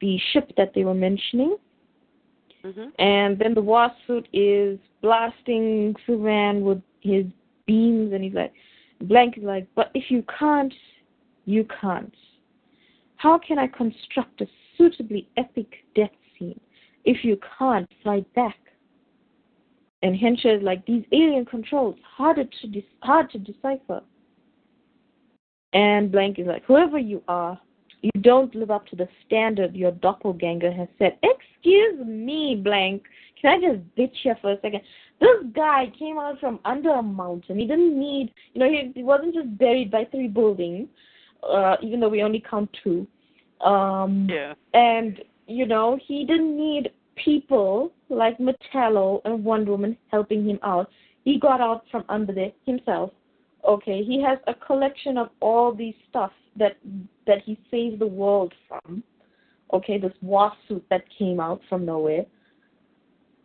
the 0.00 0.18
ship 0.32 0.50
that 0.56 0.72
they 0.74 0.84
were 0.84 0.94
mentioning. 0.94 1.56
Mm-hmm. 2.64 2.88
And 2.98 3.38
then 3.38 3.54
the 3.54 3.62
Wassuit 3.62 4.26
is 4.32 4.78
blasting 5.02 5.94
Superman 6.06 6.62
with 6.62 6.82
his 7.00 7.26
beams, 7.66 8.12
and 8.12 8.22
he's 8.22 8.34
like, 8.34 8.52
Blanque 9.02 9.38
is 9.38 9.44
like, 9.44 9.66
but 9.74 9.90
if 9.94 10.10
you 10.10 10.24
can't, 10.38 10.72
you 11.44 11.66
can't. 11.80 12.14
How 13.16 13.38
can 13.38 13.58
I 13.58 13.66
construct 13.66 14.40
a 14.40 14.46
suitably 14.76 15.28
epic 15.36 15.68
death 15.94 16.10
scene 16.38 16.60
if 17.04 17.24
you 17.24 17.38
can't 17.58 17.88
fight 18.04 18.32
back? 18.34 18.56
And 20.02 20.14
Henshaw 20.16 20.56
is 20.56 20.62
like, 20.62 20.84
these 20.86 21.04
alien 21.12 21.44
controls 21.44 21.96
harder 22.16 22.44
to 22.44 22.66
de- 22.68 22.86
hard 23.02 23.30
to 23.30 23.38
decipher. 23.38 24.02
And 25.72 26.12
Blanque 26.12 26.38
is 26.38 26.46
like, 26.46 26.64
whoever 26.64 26.98
you 26.98 27.22
are, 27.28 27.60
you 28.14 28.20
don't 28.22 28.54
live 28.54 28.70
up 28.70 28.86
to 28.88 28.96
the 28.96 29.08
standard 29.24 29.74
your 29.74 29.92
doppelganger 29.92 30.72
has 30.72 30.88
set. 30.98 31.18
Excuse 31.22 32.06
me, 32.06 32.60
Blanque. 32.62 33.02
Can 33.40 33.54
I 33.54 33.68
just 33.68 33.96
bitch 33.96 34.14
here 34.22 34.36
for 34.40 34.52
a 34.52 34.60
second? 34.60 34.80
This 35.20 35.36
guy 35.54 35.92
came 35.98 36.18
out 36.18 36.38
from 36.38 36.60
under 36.64 36.90
a 36.90 37.02
mountain. 37.02 37.58
He 37.58 37.66
didn't 37.66 37.98
need, 37.98 38.32
you 38.52 38.60
know, 38.60 38.68
he, 38.68 38.92
he 38.94 39.02
wasn't 39.02 39.34
just 39.34 39.58
buried 39.58 39.90
by 39.90 40.04
three 40.10 40.28
buildings, 40.28 40.88
uh, 41.48 41.76
even 41.82 42.00
though 42.00 42.08
we 42.08 42.22
only 42.22 42.42
count 42.48 42.74
two. 42.84 43.06
Um, 43.60 44.28
yeah. 44.30 44.54
And, 44.74 45.20
you 45.46 45.66
know, 45.66 45.98
he 46.06 46.24
didn't 46.24 46.56
need 46.56 46.90
people 47.16 47.92
like 48.08 48.38
Metallo 48.38 49.20
and 49.24 49.44
Wonder 49.44 49.72
Woman 49.72 49.96
helping 50.10 50.48
him 50.48 50.58
out. 50.62 50.88
He 51.24 51.38
got 51.40 51.60
out 51.60 51.84
from 51.90 52.04
under 52.08 52.32
there 52.32 52.52
himself. 52.66 53.10
Okay, 53.66 54.04
he 54.04 54.22
has 54.22 54.38
a 54.46 54.54
collection 54.54 55.18
of 55.18 55.30
all 55.40 55.74
these 55.74 55.94
stuff 56.08 56.32
that 56.56 56.76
that 57.26 57.42
he 57.44 57.58
saved 57.70 58.00
the 58.00 58.06
world 58.06 58.54
from. 58.68 59.02
Okay, 59.72 59.98
this 59.98 60.12
wasp 60.22 60.56
suit 60.68 60.84
that 60.90 61.02
came 61.18 61.40
out 61.40 61.60
from 61.68 61.84
nowhere. 61.84 62.24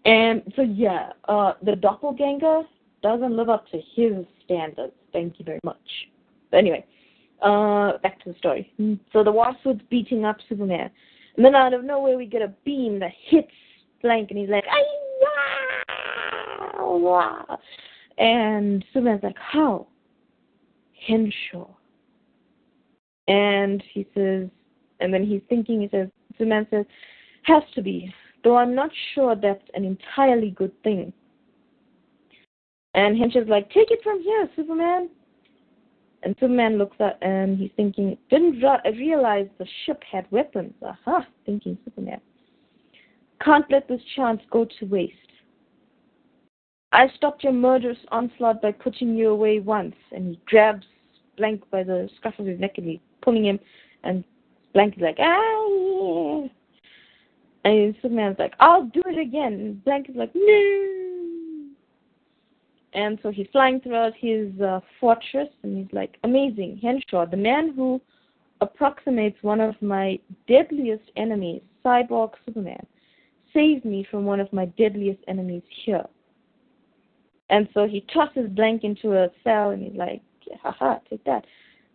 And 0.05 0.41
so 0.55 0.61
yeah, 0.61 1.11
uh, 1.27 1.53
the 1.63 1.75
doppelganger 1.75 2.63
doesn't 3.01 3.35
live 3.35 3.49
up 3.49 3.65
to 3.71 3.81
his 3.95 4.25
standards. 4.45 4.93
Thank 5.11 5.39
you 5.39 5.45
very 5.45 5.59
much. 5.63 5.77
But 6.51 6.57
anyway, 6.57 6.85
uh, 7.41 7.97
back 8.03 8.23
to 8.23 8.31
the 8.31 8.37
story. 8.37 8.71
So 9.13 9.23
the 9.23 9.31
wasp 9.31 9.59
suit's 9.63 9.81
beating 9.89 10.25
up 10.25 10.37
Superman, 10.47 10.91
and 11.35 11.45
then 11.45 11.55
out 11.55 11.73
of 11.73 11.83
nowhere 11.83 12.17
we 12.17 12.27
get 12.27 12.41
a 12.41 12.53
beam 12.63 12.99
that 12.99 13.11
hits 13.25 13.51
Blanque, 14.01 14.29
and 14.29 14.39
he's 14.39 14.49
like, 14.49 14.65
"Ay, 14.69 14.83
and 18.17 18.85
Superman's 18.93 19.23
like, 19.23 19.37
"How?" 19.37 19.87
Henshaw. 21.07 21.67
And 23.27 23.83
he 23.93 24.07
says, 24.15 24.49
and 24.99 25.13
then 25.13 25.25
he's 25.25 25.41
thinking, 25.49 25.81
he 25.81 25.89
says, 25.89 26.07
the 26.39 26.45
man 26.45 26.67
says, 26.69 26.85
has 27.43 27.63
to 27.75 27.81
be, 27.81 28.13
though 28.43 28.57
I'm 28.57 28.75
not 28.75 28.91
sure 29.13 29.35
that's 29.35 29.63
an 29.73 29.85
entirely 29.85 30.51
good 30.51 30.71
thing. 30.83 31.13
And 32.93 33.17
Henshaw's 33.17 33.47
like, 33.47 33.69
take 33.71 33.89
it 33.89 33.99
from 34.03 34.21
here, 34.21 34.49
Superman. 34.55 35.09
And 36.23 36.35
Superman 36.39 36.77
looks 36.77 36.97
up 36.99 37.17
and 37.21 37.57
he's 37.57 37.71
thinking, 37.75 38.17
didn't 38.29 38.61
re- 38.61 38.97
realize 38.97 39.47
the 39.57 39.65
ship 39.85 40.03
had 40.09 40.29
weapons. 40.29 40.73
Aha, 40.83 41.25
thinking 41.45 41.77
Superman. 41.83 42.21
Can't 43.43 43.65
let 43.71 43.87
this 43.87 44.01
chance 44.15 44.41
go 44.51 44.65
to 44.79 44.85
waste. 44.85 45.15
I 46.91 47.07
stopped 47.15 47.43
your 47.43 47.53
murderous 47.53 47.97
onslaught 48.09 48.61
by 48.61 48.71
putting 48.71 49.15
you 49.15 49.29
away 49.29 49.59
once. 49.59 49.95
And 50.11 50.29
he 50.29 50.39
grabs 50.45 50.85
Blanque 51.37 51.69
by 51.71 51.83
the 51.83 52.09
scruff 52.17 52.37
of 52.39 52.45
his 52.45 52.59
neck 52.59 52.77
and 52.77 52.87
he's 52.87 52.99
pulling 53.21 53.45
him. 53.45 53.59
And 54.03 54.23
Blanque 54.73 54.97
is 54.97 55.01
like, 55.01 55.17
ah, 55.19 55.67
yeah. 55.67 56.47
And 57.63 57.95
Superman's 58.01 58.39
like, 58.39 58.53
I'll 58.59 58.85
do 58.85 59.01
it 59.05 59.19
again. 59.19 59.53
And 59.53 59.83
Blanque 59.83 60.09
is 60.09 60.15
like, 60.15 60.31
no. 60.33 61.01
And 62.93 63.19
so 63.23 63.31
he's 63.31 63.47
flying 63.51 63.79
throughout 63.79 64.13
his 64.17 64.59
uh, 64.59 64.81
fortress, 64.99 65.47
and 65.63 65.77
he's 65.77 65.93
like, 65.93 66.17
amazing, 66.23 66.77
Henshaw, 66.81 67.25
the 67.25 67.37
man 67.37 67.73
who 67.73 68.01
approximates 68.59 69.41
one 69.41 69.61
of 69.61 69.81
my 69.81 70.19
deadliest 70.47 71.03
enemies, 71.15 71.61
Cyborg 71.85 72.31
Superman, 72.45 72.85
saved 73.53 73.85
me 73.85 74.05
from 74.11 74.25
one 74.25 74.41
of 74.41 74.51
my 74.51 74.65
deadliest 74.77 75.21
enemies 75.27 75.63
here. 75.85 76.03
And 77.51 77.69
so 77.73 77.87
he 77.87 78.03
tosses 78.13 78.49
Blanque 78.49 78.83
into 78.83 79.13
a 79.13 79.29
cell, 79.43 79.69
and 79.69 79.83
he's 79.83 79.95
like, 79.95 80.21
haha, 80.63 80.97
take 81.09 81.23
that. 81.25 81.45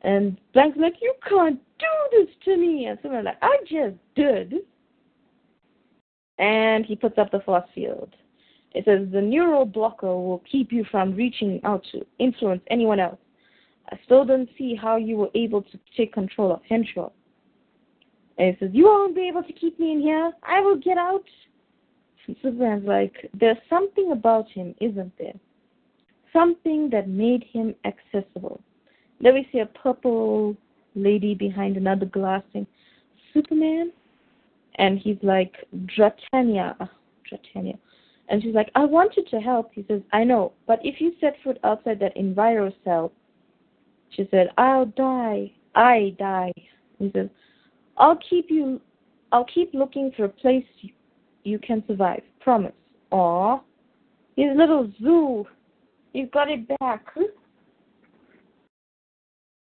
And 0.02 0.38
Blanque's 0.52 0.78
like, 0.78 0.94
you 1.00 1.14
can't 1.28 1.60
do 1.78 1.86
this 2.12 2.28
to 2.44 2.56
me. 2.56 2.86
And 2.86 2.98
Superman's 3.02 3.24
like, 3.24 3.38
I 3.42 3.56
just 3.68 3.96
did 4.14 4.54
and 6.38 6.84
he 6.84 6.96
puts 6.96 7.18
up 7.18 7.30
the 7.30 7.40
force 7.40 7.68
field. 7.74 8.14
It 8.72 8.84
says 8.84 9.08
the 9.10 9.20
neural 9.20 9.64
blocker 9.64 10.08
will 10.08 10.42
keep 10.50 10.70
you 10.70 10.84
from 10.90 11.14
reaching 11.14 11.60
out 11.64 11.82
to 11.92 12.04
influence 12.18 12.62
anyone 12.70 13.00
else. 13.00 13.18
I 13.90 13.98
still 14.04 14.24
don't 14.24 14.48
see 14.58 14.74
how 14.74 14.96
you 14.96 15.16
were 15.16 15.30
able 15.34 15.62
to 15.62 15.78
take 15.96 16.12
control 16.12 16.52
of 16.52 16.60
Henshaw. 16.68 17.10
And 18.36 18.54
he 18.54 18.58
says, 18.58 18.70
You 18.74 18.84
won't 18.84 19.14
be 19.14 19.28
able 19.28 19.44
to 19.44 19.52
keep 19.52 19.78
me 19.78 19.92
in 19.92 20.00
here. 20.00 20.32
I 20.42 20.60
will 20.60 20.76
get 20.76 20.98
out. 20.98 21.24
And 22.26 22.36
Superman's 22.42 22.86
like, 22.86 23.30
There's 23.32 23.56
something 23.70 24.12
about 24.12 24.50
him, 24.50 24.74
isn't 24.80 25.12
there? 25.18 25.34
Something 26.36 26.90
that 26.90 27.08
made 27.08 27.44
him 27.50 27.74
accessible. 27.84 28.60
Then 29.20 29.34
we 29.34 29.48
see 29.50 29.60
a 29.60 29.66
purple 29.66 30.56
lady 30.94 31.34
behind 31.34 31.76
another 31.76 32.06
glass 32.06 32.42
saying, 32.52 32.66
Superman? 33.32 33.92
and 34.76 34.98
he's 34.98 35.16
like 35.22 35.54
Dratania, 35.74 36.76
ah, 36.80 36.90
Dratania, 37.30 37.78
and 38.28 38.42
she's 38.42 38.54
like, 38.54 38.70
I 38.74 38.84
wanted 38.84 39.28
to 39.30 39.40
help. 39.40 39.70
He 39.72 39.84
says, 39.88 40.00
I 40.12 40.24
know, 40.24 40.52
but 40.66 40.78
if 40.82 41.00
you 41.00 41.12
set 41.20 41.36
foot 41.42 41.58
outside 41.64 42.00
that 42.00 42.16
enviro 42.16 42.72
cell, 42.84 43.12
she 44.10 44.28
said, 44.30 44.48
I'll 44.58 44.86
die. 44.86 45.52
I 45.74 46.14
die. 46.18 46.52
He 46.98 47.10
says, 47.14 47.28
I'll 47.96 48.18
keep 48.28 48.46
you. 48.48 48.80
I'll 49.32 49.44
keep 49.44 49.74
looking 49.74 50.12
for 50.16 50.24
a 50.24 50.28
place 50.28 50.64
you, 50.80 50.90
you 51.44 51.58
can 51.58 51.82
survive. 51.86 52.22
Promise. 52.40 52.72
Aw, 53.10 53.60
his 54.36 54.56
little 54.56 54.90
zoo. 55.02 55.46
He's 56.16 56.30
got 56.32 56.50
it 56.50 56.66
back. 56.80 57.04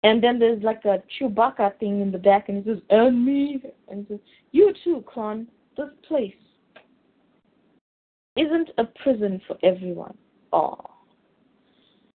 And 0.02 0.22
then 0.22 0.38
there's 0.38 0.62
like 0.62 0.86
a 0.86 1.02
Chewbacca 1.20 1.78
thing 1.78 2.00
in 2.00 2.10
the 2.10 2.16
back, 2.16 2.48
and 2.48 2.64
he 2.64 2.70
says, 2.70 2.80
"And 2.88 3.26
me," 3.26 3.60
and 3.88 4.06
he 4.06 4.14
says, 4.14 4.20
"You 4.52 4.72
too, 4.82 5.04
Clon. 5.06 5.48
This 5.76 5.90
place 6.08 6.34
isn't 8.36 8.70
a 8.78 8.84
prison 9.02 9.42
for 9.46 9.58
everyone." 9.62 10.16
Oh. 10.50 10.78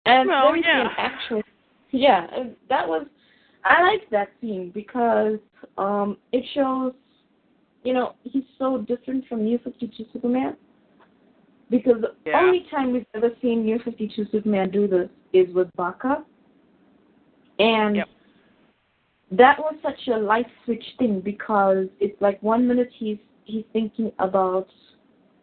And 0.06 0.28
well, 0.28 0.52
there 0.52 0.58
yeah. 0.58 0.82
an 0.82 0.90
actual, 0.96 1.42
yeah, 1.90 2.28
that 2.68 2.86
was. 2.86 3.08
I 3.64 3.82
like 3.82 4.08
that 4.10 4.28
scene 4.40 4.70
because 4.72 5.40
um 5.78 6.16
it 6.30 6.44
shows, 6.54 6.92
you 7.82 7.92
know, 7.92 8.14
he's 8.22 8.44
so 8.56 8.78
different 8.78 9.26
from 9.26 9.44
New 9.44 9.58
Fifty 9.58 9.88
Two 9.96 10.04
Superman. 10.12 10.56
Because 11.70 12.00
the 12.00 12.14
Yeah. 12.24 12.40
only 12.40 12.60
time 12.70 12.92
we've 12.92 13.06
ever 13.14 13.30
seen 13.42 13.64
New 13.64 13.78
Fifty 13.80 14.08
Two 14.08 14.24
Superman 14.26 14.70
do 14.70 14.86
this 14.86 15.10
is 15.32 15.52
with 15.54 15.70
Baka 15.76 16.24
and 17.58 17.96
Yep. 17.96 18.08
that 19.32 19.58
was 19.58 19.74
such 19.82 20.08
a 20.08 20.16
light 20.16 20.46
switch 20.64 20.84
thing 20.98 21.20
because 21.20 21.88
it's 22.00 22.20
like 22.20 22.42
one 22.42 22.66
minute 22.66 22.90
he's 22.92 23.18
he's 23.44 23.64
thinking 23.72 24.12
about 24.18 24.68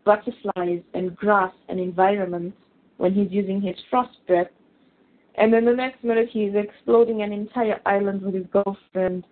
butterflies 0.04 0.82
and 0.94 1.16
grass 1.16 1.54
and 1.70 1.80
environment 1.80 2.54
when 2.98 3.14
he's 3.14 3.32
using 3.32 3.60
his 3.60 3.76
frost 3.90 4.16
breath. 4.28 4.48
And 5.36 5.52
then 5.52 5.66
the 5.66 5.74
next 5.74 6.04
minute 6.04 6.30
he's 6.30 6.54
exploding 6.56 7.24
an 7.24 7.34
entire 7.34 7.82
island 7.86 8.22
with 8.22 8.36
his 8.36 8.46
girlfriend, 8.48 9.26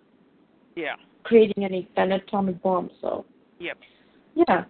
Yeah. 0.76 0.96
creating 1.22 1.64
an, 1.64 1.86
an 1.96 2.12
atomic 2.12 2.60
bomb. 2.62 2.90
So 3.00 3.24
Yep. 3.60 3.78
yeah. 4.34 4.64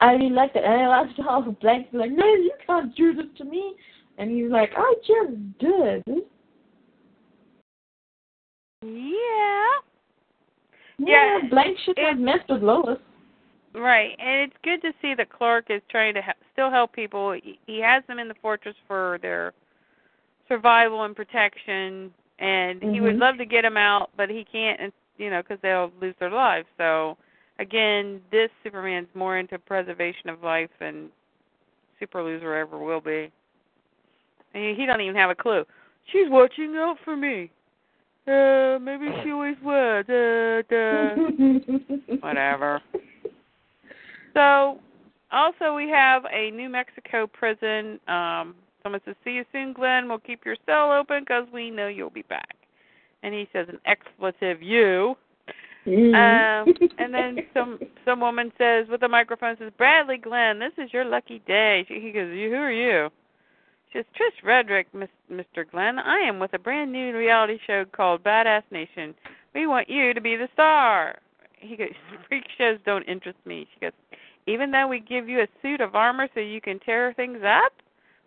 I 0.00 0.12
really 0.12 0.30
liked 0.30 0.56
it. 0.56 0.64
And 0.64 0.82
I 0.82 0.86
loved 0.86 1.12
how 1.18 1.42
Blanque's 1.60 1.92
like, 1.92 2.10
No, 2.10 2.24
you 2.24 2.52
can't 2.66 2.94
do 2.96 3.14
this 3.14 3.26
to 3.38 3.44
me 3.44 3.74
and 4.18 4.30
he's 4.30 4.50
like, 4.50 4.70
I 4.76 4.94
just 5.06 5.58
did. 5.58 6.02
Yeah. 8.82 9.68
Yeah, 10.98 11.38
Yeah, 11.38 11.38
Blanque 11.48 11.78
should 11.84 11.98
have 11.98 12.18
messed 12.18 12.48
with 12.48 12.62
Lois. 12.62 12.98
Right, 13.74 14.16
and 14.18 14.40
it's 14.40 14.56
good 14.64 14.82
to 14.82 14.92
see 15.00 15.14
that 15.14 15.30
Clark 15.30 15.66
is 15.70 15.82
trying 15.88 16.14
to 16.14 16.22
ha- 16.22 16.32
still 16.52 16.70
help 16.70 16.92
people. 16.92 17.38
He, 17.66 17.80
has 17.80 18.02
them 18.08 18.18
in 18.18 18.26
the 18.26 18.34
fortress 18.42 18.74
for 18.88 19.18
their 19.22 19.52
survival 20.48 21.04
and 21.04 21.14
protection, 21.14 22.12
and 22.40 22.82
he 22.82 23.00
would 23.00 23.16
Mhm. 23.16 23.20
love 23.20 23.38
to 23.38 23.44
get 23.44 23.62
them 23.62 23.76
out, 23.76 24.10
but 24.16 24.30
he 24.30 24.44
can't, 24.44 24.80
and 24.80 24.92
you 25.18 25.30
know, 25.30 25.42
because 25.42 25.60
they'll 25.60 25.92
lose 26.00 26.16
their 26.18 26.30
lives. 26.30 26.66
So, 26.76 27.16
again, 27.58 28.20
this 28.30 28.50
Superman's 28.62 29.08
more 29.14 29.38
into 29.38 29.58
preservation 29.58 30.28
of 30.28 30.42
life 30.42 30.70
than 30.80 31.08
Super 31.98 32.22
Loser 32.22 32.54
ever 32.54 32.78
will 32.78 33.00
be. 33.00 33.30
And 34.54 34.76
he, 34.76 34.86
don't 34.86 35.00
even 35.00 35.16
have 35.16 35.30
a 35.30 35.34
clue. 35.34 35.64
She's 36.10 36.28
watching 36.28 36.74
out 36.76 36.96
for 37.04 37.16
me. 37.16 37.50
Uh, 38.26 38.78
maybe 38.80 39.06
she 39.22 39.30
always 39.30 39.56
was. 39.62 40.04
Uh, 40.08 40.62
duh. 40.68 42.16
Whatever. 42.20 42.80
So, 44.34 44.78
also 45.32 45.74
we 45.74 45.88
have 45.88 46.24
a 46.32 46.50
New 46.50 46.68
Mexico 46.68 47.26
prison. 47.26 47.98
Um, 48.08 48.54
someone 48.82 49.00
says, 49.04 49.16
"See 49.24 49.32
you 49.32 49.44
soon, 49.52 49.72
Glenn. 49.72 50.08
We'll 50.08 50.18
keep 50.18 50.44
your 50.44 50.56
cell 50.66 50.92
open 50.92 51.20
because 51.20 51.46
we 51.52 51.70
know 51.70 51.88
you'll 51.88 52.10
be 52.10 52.22
back." 52.22 52.56
And 53.22 53.34
he 53.34 53.48
says 53.52 53.66
an 53.68 53.80
expletive, 53.86 54.62
"You." 54.62 55.16
Um, 55.88 56.74
and 56.98 57.14
then 57.14 57.38
some 57.54 57.78
some 58.04 58.20
woman 58.20 58.52
says 58.58 58.86
with 58.88 59.02
a 59.02 59.08
microphone 59.08 59.56
says, 59.58 59.72
"Bradley 59.76 60.18
Glenn, 60.18 60.58
this 60.58 60.72
is 60.76 60.92
your 60.92 61.04
lucky 61.04 61.40
day." 61.46 61.84
She, 61.88 62.00
he 62.00 62.12
goes, 62.12 62.34
"You 62.34 62.50
who 62.50 62.56
are 62.56 62.72
you?" 62.72 63.10
She 63.92 63.98
says, 63.98 64.04
"Trish 64.14 64.46
Redrick, 64.46 64.86
Miss, 64.92 65.08
Mr. 65.30 65.68
Glenn. 65.68 65.98
I 65.98 66.18
am 66.18 66.38
with 66.38 66.52
a 66.52 66.58
brand 66.58 66.92
new 66.92 67.16
reality 67.16 67.58
show 67.66 67.84
called 67.84 68.22
Badass 68.22 68.64
Nation. 68.70 69.14
We 69.54 69.66
want 69.66 69.88
you 69.88 70.12
to 70.14 70.20
be 70.20 70.36
the 70.36 70.48
star." 70.52 71.18
He 71.58 71.76
goes, 71.76 71.88
"Freak 72.28 72.44
shows 72.56 72.78
don't 72.84 73.04
interest 73.04 73.38
me." 73.46 73.66
She 73.74 73.80
goes, 73.80 73.92
"Even 74.46 74.70
though 74.70 74.88
we 74.88 75.00
give 75.00 75.28
you 75.28 75.40
a 75.40 75.48
suit 75.62 75.80
of 75.80 75.94
armor 75.94 76.28
so 76.34 76.40
you 76.40 76.60
can 76.60 76.78
tear 76.80 77.12
things 77.14 77.40
up 77.44 77.72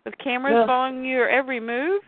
with 0.04 0.18
cameras 0.18 0.56
Ugh. 0.62 0.66
following 0.66 1.04
your 1.04 1.28
every 1.28 1.60
move." 1.60 2.02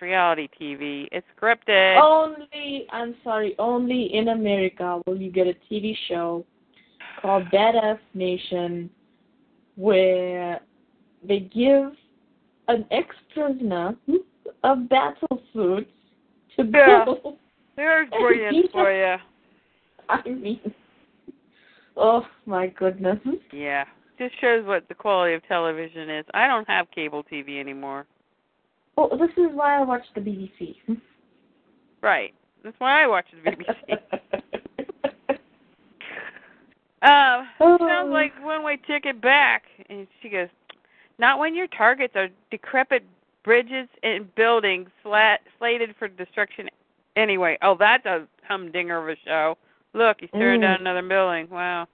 Reality 0.00 0.48
TV. 0.60 1.08
It's 1.12 1.26
scripted. 1.40 2.00
only, 2.00 2.86
I'm 2.92 3.14
sorry, 3.24 3.54
only 3.58 4.10
in 4.14 4.28
America 4.28 5.00
will 5.06 5.16
you 5.16 5.30
get 5.30 5.46
a 5.46 5.54
TV 5.70 5.94
show 6.08 6.44
called 7.20 7.44
Badass 7.52 7.98
Nation 8.14 8.90
where 9.76 10.60
they 11.26 11.40
give 11.40 11.92
an 12.68 12.84
ex-prisoner 12.90 13.94
a 14.64 14.76
battle 14.76 15.42
suit 15.52 15.88
to 16.56 16.64
Yeah. 16.64 17.04
go. 17.04 17.38
There's 17.76 18.08
brilliance 18.18 18.68
for 18.72 18.90
you. 18.92 19.16
I 20.08 20.28
mean, 20.28 20.60
oh 21.96 22.26
my 22.46 22.68
goodness. 22.68 23.18
Yeah. 23.52 23.84
Just 24.18 24.40
shows 24.40 24.64
what 24.64 24.88
the 24.88 24.94
quality 24.94 25.34
of 25.34 25.46
television 25.46 26.08
is. 26.08 26.24
I 26.32 26.46
don't 26.46 26.66
have 26.68 26.90
cable 26.90 27.22
TV 27.30 27.60
anymore. 27.60 28.06
Oh, 28.96 29.16
this 29.16 29.30
is 29.36 29.50
why 29.52 29.78
I 29.78 29.82
watch 29.84 30.04
the 30.14 30.20
BBC. 30.20 30.76
Right. 32.02 32.32
That's 32.64 32.78
why 32.78 33.02
I 33.02 33.06
watch 33.06 33.26
the 33.32 33.50
BBC. 33.50 33.98
Um, 37.02 37.46
Oh. 37.60 37.76
sounds 37.78 38.10
like 38.10 38.32
one 38.42 38.62
way 38.64 38.78
ticket 38.86 39.20
back. 39.20 39.64
And 39.90 40.06
she 40.20 40.28
goes, 40.28 40.48
Not 41.18 41.38
when 41.38 41.54
your 41.54 41.66
targets 41.68 42.16
are 42.16 42.28
decrepit 42.50 43.04
bridges 43.44 43.86
and 44.02 44.34
buildings 44.34 44.88
slat, 45.02 45.40
slated 45.58 45.94
for 45.98 46.08
destruction 46.08 46.68
anyway. 47.14 47.58
Oh, 47.62 47.76
that's 47.78 48.04
a 48.06 48.26
humdinger 48.48 48.98
of 48.98 49.08
a 49.08 49.16
show. 49.24 49.56
Look, 49.92 50.16
he's 50.20 50.30
tearing 50.32 50.60
Mm. 50.60 50.64
down 50.64 50.80
another 50.80 51.02
building. 51.06 51.48
Wow. 51.50 51.86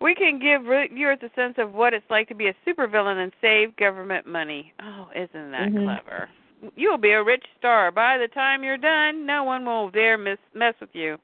We 0.00 0.14
can 0.14 0.38
give 0.38 0.62
viewers 0.92 1.18
a 1.22 1.30
sense 1.34 1.54
of 1.58 1.72
what 1.72 1.94
it's 1.94 2.08
like 2.10 2.28
to 2.28 2.34
be 2.34 2.48
a 2.48 2.54
supervillain 2.66 3.22
and 3.22 3.32
save 3.40 3.76
government 3.76 4.26
money. 4.26 4.72
Oh, 4.82 5.08
isn't 5.14 5.50
that 5.52 5.72
Mhm. 5.72 5.84
clever? 5.84 6.28
You'll 6.74 6.98
be 6.98 7.12
a 7.12 7.22
rich 7.22 7.44
star. 7.58 7.90
By 7.90 8.18
the 8.18 8.28
time 8.28 8.64
you're 8.64 8.76
done, 8.76 9.26
no 9.26 9.44
one 9.44 9.64
will 9.64 9.90
dare 9.90 10.18
miss, 10.18 10.38
mess 10.54 10.74
with 10.80 10.94
you 10.94 11.18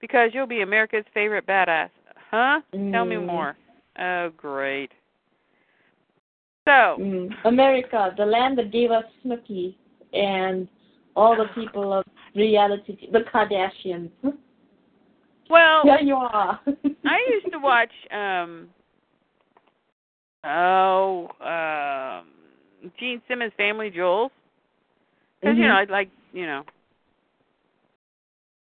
because 0.00 0.34
you'll 0.34 0.46
be 0.46 0.62
America's 0.62 1.04
favorite 1.12 1.46
badass. 1.46 1.90
Huh? 2.30 2.60
Tell 2.92 3.04
me 3.04 3.16
Mm. 3.16 3.26
more. 3.26 3.56
Oh, 3.98 4.30
great. 4.30 4.92
So, 6.66 6.96
Mm. 6.98 7.34
America, 7.44 8.14
the 8.16 8.24
land 8.26 8.58
that 8.58 8.70
gave 8.70 8.90
us 8.90 9.04
Snooki 9.22 9.74
and 10.12 10.68
all 11.16 11.36
the 11.36 11.48
people 11.48 11.92
of 11.92 12.04
reality, 12.34 13.10
the 13.10 13.20
Kardashians. 13.20 14.10
well, 15.50 15.82
Here 15.84 15.98
you 16.00 16.14
are. 16.14 16.60
I 17.04 17.18
used 17.34 17.52
to 17.52 17.58
watch 17.58 17.90
um 18.12 18.68
oh 20.44 21.28
um 21.40 22.26
Gene 22.98 23.20
Simmons 23.28 23.52
Family 23.56 23.90
Jewels 23.90 24.30
because 25.40 25.56
you 25.56 25.64
Mhm. 25.64 25.68
know 25.68 25.74
I 25.74 25.84
like 25.84 26.10
you 26.32 26.46
know 26.46 26.64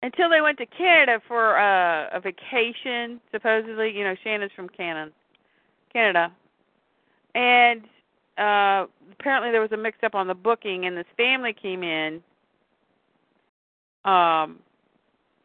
until 0.02 0.30
they 0.30 0.42
went 0.42 0.58
to 0.58 0.66
Canada 0.66 1.22
for 1.28 1.58
uh, 1.58 2.10
a 2.12 2.20
vacation 2.20 3.22
supposedly 3.32 3.96
you 3.96 4.04
know 4.04 4.16
Shannon's 4.24 4.52
from 4.54 4.68
Canada 4.70 5.12
Canada 5.94 6.32
and 7.36 7.84
uh 8.38 8.88
apparently 9.12 9.52
there 9.52 9.62
was 9.62 9.72
a 9.72 9.78
mix 9.78 9.98
up 10.04 10.16
on 10.16 10.28
the 10.28 10.34
booking 10.34 10.86
and 10.86 10.98
this 10.98 11.06
family 11.16 11.54
came 11.54 11.84
in 11.84 12.22
um 14.06 14.60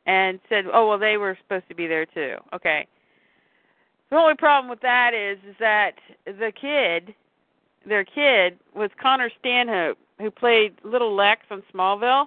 and 0.08 0.40
said, 0.48 0.64
"Oh 0.72 0.88
well, 0.88 0.98
they 0.98 1.18
were 1.18 1.38
supposed 1.42 1.68
to 1.68 1.74
be 1.74 1.86
there 1.86 2.06
too." 2.06 2.36
Okay. 2.52 2.88
The 4.10 4.16
only 4.16 4.34
problem 4.34 4.70
with 4.70 4.80
that 4.80 5.12
is, 5.12 5.38
is 5.46 5.54
that 5.60 5.92
the 6.24 6.50
kid, 6.58 7.14
their 7.86 8.04
kid, 8.04 8.58
was 8.74 8.90
Connor 9.00 9.30
Stanhope, 9.38 9.98
who 10.18 10.30
played 10.30 10.74
Little 10.82 11.14
Lex 11.14 11.42
on 11.50 11.62
Smallville, 11.72 12.26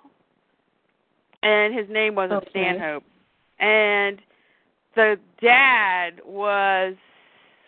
and 1.42 1.74
his 1.74 1.90
name 1.90 2.14
wasn't 2.14 2.43
Okay. 2.43 2.50
Stanhope. 2.51 3.03
And 3.60 4.22
the 4.95 5.19
dad 5.42 6.22
was, 6.24 6.93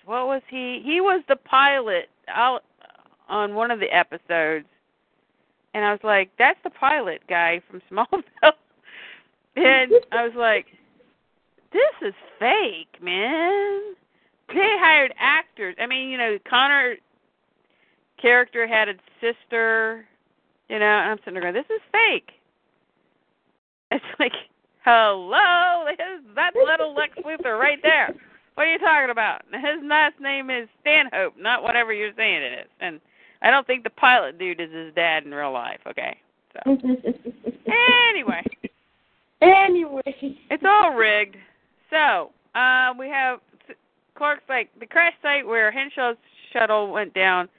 what 0.05 0.27
was 0.27 0.43
he? 0.47 0.79
He 0.85 1.01
was 1.01 1.23
the 1.27 1.37
pilot 1.37 2.09
out 2.27 2.63
on 3.29 3.55
one 3.55 3.71
of 3.71 3.79
the 3.79 3.91
episodes, 3.91 4.67
and 5.73 5.83
I 5.83 5.91
was 5.91 6.03
like, 6.03 6.29
"That's 6.37 6.59
the 6.63 6.69
pilot 6.69 7.23
guy 7.27 7.61
from 7.67 7.81
Smallville." 7.91 8.53
And 9.55 9.91
I 10.11 10.23
was 10.23 10.33
like, 10.35 10.65
this 11.71 12.07
is 12.07 12.13
fake, 12.39 13.01
man. 13.01 13.95
They 14.49 14.75
hired 14.79 15.13
actors. 15.17 15.75
I 15.79 15.87
mean, 15.87 16.09
you 16.09 16.17
know, 16.17 16.37
Connor 16.47 16.95
character 18.21 18.67
had 18.67 18.89
a 18.89 18.93
sister, 19.19 20.05
you 20.69 20.79
know, 20.79 20.85
and 20.85 21.11
I'm 21.11 21.17
sitting 21.19 21.33
there 21.33 21.41
going, 21.41 21.53
this 21.53 21.65
is 21.69 21.81
fake. 21.91 22.31
It's 23.91 24.05
like, 24.19 24.33
hello, 24.83 25.85
there's 25.97 26.21
that 26.35 26.53
little 26.55 26.93
Lex 26.93 27.17
Luthor 27.19 27.59
right 27.59 27.79
there. 27.81 28.13
What 28.55 28.67
are 28.67 28.71
you 28.71 28.79
talking 28.79 29.09
about? 29.09 29.41
His 29.51 29.83
last 29.83 30.19
name 30.19 30.49
is 30.49 30.67
Stanhope, 30.81 31.33
not 31.37 31.63
whatever 31.63 31.93
you're 31.93 32.13
saying 32.15 32.43
it 32.43 32.53
is. 32.59 32.69
And 32.79 32.99
I 33.41 33.49
don't 33.49 33.65
think 33.65 33.83
the 33.83 33.89
pilot 33.89 34.37
dude 34.37 34.61
is 34.61 34.71
his 34.71 34.93
dad 34.93 35.25
in 35.25 35.33
real 35.33 35.51
life, 35.51 35.79
okay? 35.87 36.17
So, 36.53 36.71
anyway. 38.09 38.43
Anyway. 39.43 40.01
It's 40.49 40.63
all 40.65 40.93
rigged. 40.93 41.35
So, 41.89 42.31
uh, 42.55 42.93
we 42.97 43.09
have 43.09 43.39
Clark's 44.15 44.43
like 44.49 44.69
the 44.79 44.85
crash 44.85 45.13
site 45.21 45.45
where 45.45 45.71
Henshaw's 45.71 46.17
shuttle 46.51 46.91
went 46.91 47.13
down. 47.13 47.49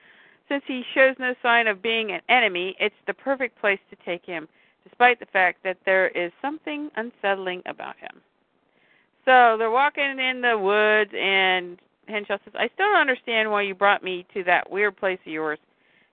Since 0.49 0.65
he 0.67 0.83
shows 0.95 1.17
no 1.19 1.35
sign 1.43 1.67
of 1.67 1.83
being 1.83 2.13
an 2.13 2.21
enemy, 2.29 2.77
it's 2.79 2.95
the 3.07 3.15
perfect 3.15 3.59
place 3.61 3.81
to 3.91 3.97
take 4.05 4.25
him, 4.27 4.47
despite 4.87 5.19
the 5.19 5.27
fact 5.27 5.63
that 5.65 5.79
there 5.87 6.09
is 6.09 6.31
something 6.43 6.91
unsettling 6.97 7.63
about 7.67 7.97
him. 7.97 8.21
So 9.25 9.57
they're 9.59 9.71
walking 9.71 10.19
in 10.19 10.43
the 10.43 10.59
woods, 10.59 11.11
and 11.19 11.79
Henshaw 12.09 12.39
says, 12.45 12.55
"I 12.55 12.69
still 12.75 12.87
don't 12.87 13.01
understand 13.01 13.51
why 13.51 13.63
you 13.63 13.75
brought 13.75 14.03
me 14.03 14.27
to 14.35 14.45
that 14.45 14.71
weird 14.71 14.97
place 14.97 15.19
of 15.21 15.33
yours." 15.33 15.59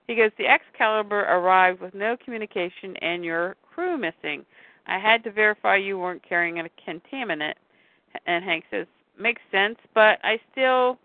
He 0.06 0.14
goes, 0.14 0.32
"The 0.38 0.48
Excalibur 0.48 1.20
arrived 1.20 1.80
with 1.80 1.94
no 1.94 2.16
communication 2.16 2.96
and 2.96 3.24
your 3.24 3.56
crew 3.70 3.98
missing. 3.98 4.46
I 4.86 4.98
had 4.98 5.22
to 5.24 5.30
verify 5.30 5.76
you 5.76 5.98
weren't 5.98 6.22
carrying 6.22 6.58
a 6.58 6.68
contaminant." 6.86 7.54
And 8.26 8.44
Hank 8.44 8.64
says, 8.70 8.86
"Makes 9.18 9.42
sense, 9.50 9.78
but 9.94 10.18
I 10.24 10.40
still, 10.50 10.98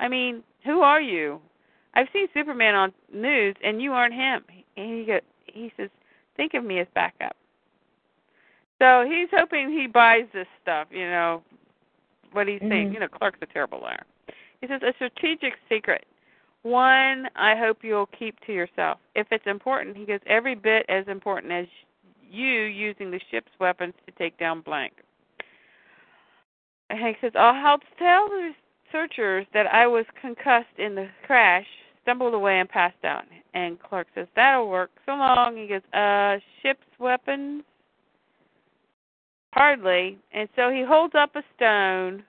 I 0.00 0.08
mean, 0.08 0.42
who 0.64 0.82
are 0.82 1.00
you? 1.00 1.40
I've 1.94 2.08
seen 2.12 2.28
Superman 2.32 2.74
on 2.74 2.92
news, 3.12 3.56
and 3.62 3.82
you 3.82 3.92
aren't 3.92 4.14
him." 4.14 4.44
And 4.76 4.98
he 4.98 5.04
go, 5.04 5.20
he 5.46 5.72
says, 5.76 5.90
"Think 6.36 6.54
of 6.54 6.64
me 6.64 6.78
as 6.78 6.88
backup." 6.94 7.36
So 8.78 9.04
he's 9.08 9.28
hoping 9.30 9.70
he 9.70 9.86
buys 9.86 10.26
this 10.32 10.48
stuff, 10.60 10.88
you 10.90 11.08
know, 11.08 11.42
what 12.32 12.48
he's 12.48 12.60
saying. 12.60 12.90
Mhm. 12.90 12.94
You 12.94 13.00
know, 13.00 13.08
Clark's 13.08 13.38
a 13.42 13.46
terrible 13.46 13.78
liar. 13.78 14.04
He 14.60 14.66
says, 14.66 14.82
a 14.82 14.92
strategic 14.94 15.54
secret. 15.68 16.04
One 16.62 17.28
I 17.36 17.54
hope 17.56 17.84
you'll 17.84 18.06
keep 18.06 18.40
to 18.46 18.52
yourself. 18.52 18.98
If 19.14 19.30
it's 19.30 19.46
important, 19.46 19.96
he 19.96 20.04
goes, 20.04 20.20
every 20.26 20.54
bit 20.54 20.86
as 20.88 21.06
important 21.08 21.52
as 21.52 21.66
you 22.32 22.62
using 22.62 23.10
the 23.10 23.20
ship's 23.30 23.50
weapons 23.60 23.94
to 24.06 24.12
take 24.12 24.38
down 24.38 24.60
Blanque. 24.60 24.96
Hank 26.90 27.16
says, 27.20 27.32
I'll 27.34 27.60
help 27.60 27.82
tell 27.98 28.28
the 28.28 28.52
searchers 28.90 29.46
that 29.54 29.66
I 29.66 29.86
was 29.86 30.04
concussed 30.20 30.78
in 30.78 30.94
the 30.94 31.08
crash, 31.26 31.66
stumbled 32.02 32.34
away, 32.34 32.60
and 32.60 32.68
passed 32.68 33.04
out. 33.04 33.24
And 33.54 33.80
Clark 33.80 34.08
says, 34.14 34.26
that'll 34.36 34.68
work. 34.68 34.90
So 35.06 35.12
long. 35.12 35.56
He 35.56 35.66
goes, 35.66 35.82
uh, 35.94 36.38
ship's 36.62 36.86
weapons? 36.98 37.62
Hardly. 39.52 40.18
And 40.32 40.48
so 40.56 40.70
he 40.70 40.82
holds 40.82 41.14
up 41.14 41.34
a 41.36 41.42
stone. 41.56 42.22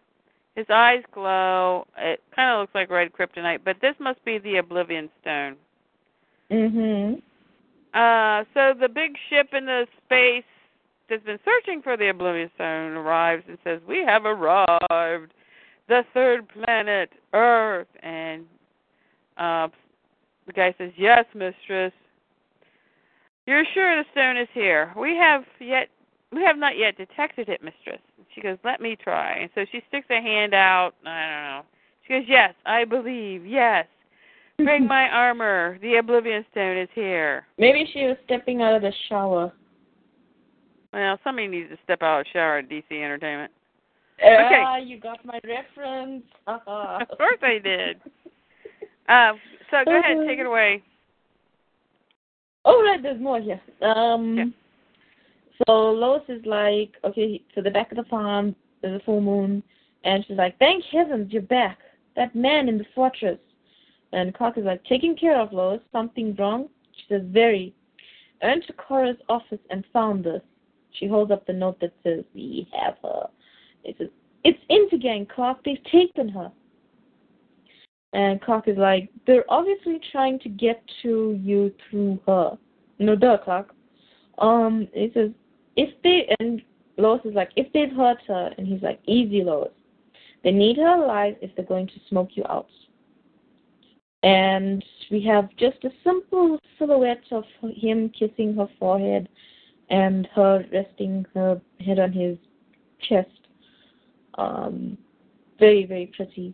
His 0.56 0.66
eyes 0.70 1.04
glow. 1.14 1.88
It 1.98 2.22
kind 2.36 2.52
of 2.52 2.62
looks 2.62 2.76
like 2.76 2.90
red 2.90 3.12
kryptonite, 3.12 3.60
but 3.66 3.78
this 3.82 3.96
must 4.00 4.24
be 4.24 4.38
the 4.38 4.58
Oblivion 4.58 5.10
Stone. 5.22 5.56
Mhm. 6.52 7.22
Uh, 7.94 8.44
so 8.54 8.74
the 8.80 8.90
big 8.90 9.16
ship 9.30 9.50
in 9.54 9.66
the 9.66 9.86
space 10.06 10.44
that's 11.10 11.24
been 11.24 11.40
searching 11.46 11.82
for 11.82 11.96
the 11.96 12.10
Oblivion 12.10 12.50
Stone 12.56 12.94
arrives 12.94 13.44
and 13.48 13.58
says, 13.64 13.82
"We 13.88 14.00
have 14.00 14.26
arrived, 14.26 15.34
the 15.88 16.04
third 16.14 16.48
planet, 16.50 17.12
Earth." 17.34 17.88
And 18.02 18.46
uh, 19.38 19.68
the 20.48 20.54
guy 20.54 20.74
says, 20.78 20.92
"Yes, 20.96 21.26
mistress. 21.36 21.94
You're 23.46 23.66
sure 23.74 24.02
the 24.02 24.06
stone 24.12 24.38
is 24.38 24.48
here? 24.54 24.94
We 24.98 25.16
have 25.18 25.44
yet, 25.60 25.90
we 26.32 26.42
have 26.44 26.58
not 26.58 26.78
yet 26.78 26.98
detected 26.98 27.48
it, 27.50 27.64
mistress." 27.64 28.02
And 28.18 28.26
She 28.34 28.42
goes, 28.42 28.58
"Let 28.64 28.82
me 28.82 28.96
try." 28.96 29.34
And 29.34 29.50
so 29.54 29.66
she 29.72 29.84
sticks 29.88 30.08
a 30.10 30.22
hand 30.22 30.56
out. 30.56 30.94
I 31.06 31.30
don't 31.30 31.44
know. 31.44 31.62
She 32.08 32.14
goes, 32.14 32.24
"Yes, 32.28 32.56
I 32.66 32.86
believe. 32.86 33.46
Yes." 33.46 33.86
Bring 34.58 34.88
my 34.88 35.10
armor. 35.10 35.78
The 35.82 35.96
Oblivion 35.96 36.46
Stone 36.52 36.78
is 36.78 36.90
here. 36.94 37.46
Maybe 37.58 37.90
she 37.94 38.06
was 38.06 38.18
stepping 38.26 38.62
out 38.62 38.76
of 38.76 38.82
the 38.82 38.94
shower. 39.10 39.52
Well, 40.92 41.20
somebody 41.24 41.48
needs 41.48 41.70
to 41.70 41.78
step 41.84 42.04
out 42.04 42.20
of 42.20 42.26
the 42.26 42.30
shower 42.34 42.58
at 42.60 42.70
DC 42.70 42.84
Entertainment. 42.92 43.52
Ah, 44.24 44.78
you 44.78 45.00
got 45.00 45.26
my 45.26 45.40
reference. 45.44 46.24
Of 46.48 47.18
course 47.18 47.40
I 47.42 47.60
did. 47.64 48.00
Uh, 49.10 49.34
so 49.72 49.84
go 49.86 50.00
ahead, 50.00 50.18
take 50.28 50.40
it 50.40 50.46
away. 50.46 50.84
Oh, 52.66 52.82
right, 52.82 53.04
there's 53.04 53.20
more 53.20 53.42
here. 53.42 53.60
Um, 53.82 54.38
Yeah. 54.38 54.46
so 55.68 55.92
Lois 55.92 56.22
is 56.30 56.46
like, 56.46 56.92
okay, 57.04 57.42
to 57.56 57.62
the 57.62 57.70
back 57.70 57.92
of 57.92 57.98
the 57.98 58.06
farm, 58.06 58.56
there's 58.82 59.02
a 59.02 59.04
full 59.04 59.20
moon, 59.20 59.62
and 60.06 60.24
she's 60.26 60.38
like, 60.38 60.58
thank 60.60 60.82
heavens 60.86 61.34
you're 61.34 61.42
back. 61.42 61.80
That 62.16 62.34
man 62.34 62.70
in 62.70 62.78
the 62.78 62.86
fortress. 62.96 63.38
And 64.14 64.34
Clark 64.34 64.58
is 64.58 64.64
like, 64.64 64.84
taking 64.86 65.16
care 65.16 65.40
of 65.40 65.52
Lois, 65.52 65.82
something 65.92 66.36
wrong? 66.36 66.70
She 66.96 67.04
says, 67.10 67.24
very. 67.26 67.74
I 68.42 68.48
went 68.48 68.66
to 68.68 68.74
Cora's 68.74 69.18
office 69.28 69.60
and 69.70 69.84
found 69.92 70.24
this. 70.24 70.42
She 70.92 71.08
holds 71.08 71.32
up 71.32 71.46
the 71.48 71.54
note 71.54 71.80
that 71.82 71.94
says, 72.04 72.24
we 72.36 72.70
have 72.80 72.96
her. 73.02 73.28
It 73.84 73.96
says, 73.98 74.10
it's 74.44 74.60
Intergang, 74.70 75.28
Clark. 75.28 75.64
They've 75.66 75.84
taken 75.92 76.30
her. 76.30 76.52
And 78.14 78.40
Clark 78.42 78.68
is 78.68 78.78
like, 78.78 79.10
they're 79.26 79.46
obviously 79.50 80.00
trying 80.12 80.38
to 80.40 80.50
get 80.50 80.84
to 81.02 81.40
you 81.42 81.74
through 81.90 82.20
her. 82.28 82.56
No, 83.00 83.16
duh, 83.16 83.40
Clark. 83.44 83.74
Um, 84.38 84.88
he 84.94 85.10
says, 85.16 85.32
if 85.76 85.90
they, 86.04 86.28
and 86.40 86.62
Lois 86.98 87.22
is 87.26 87.34
like, 87.34 87.50
if 87.56 87.74
they've 87.74 87.92
hurt 87.92 88.20
her, 88.28 88.52
and 88.60 88.68
he's 88.68 88.84
like, 88.84 89.00
easy, 89.08 89.42
Lois. 89.44 89.72
They 90.44 90.52
need 90.52 90.78
her 90.78 91.04
alive 91.04 91.36
if 91.42 91.56
they're 91.56 91.66
going 91.66 91.88
to 91.88 91.94
smoke 92.10 92.30
you 92.36 92.44
out. 92.48 92.68
And 94.24 94.84
we 95.12 95.22
have 95.24 95.50
just 95.58 95.84
a 95.84 95.92
simple 96.04 96.58
silhouette 96.80 97.26
of 97.32 97.44
him 97.76 98.10
kissing 98.18 98.56
her 98.56 98.70
forehead 98.80 99.28
and 99.90 100.28
her 100.34 100.66
resting 100.72 101.26
her 101.34 101.62
head 101.86 102.00
on 102.00 102.14
his 102.14 102.38
chest. 103.02 103.30
Um, 104.38 104.98
very 105.60 105.86
very 105.86 106.08
pretty. 106.16 106.54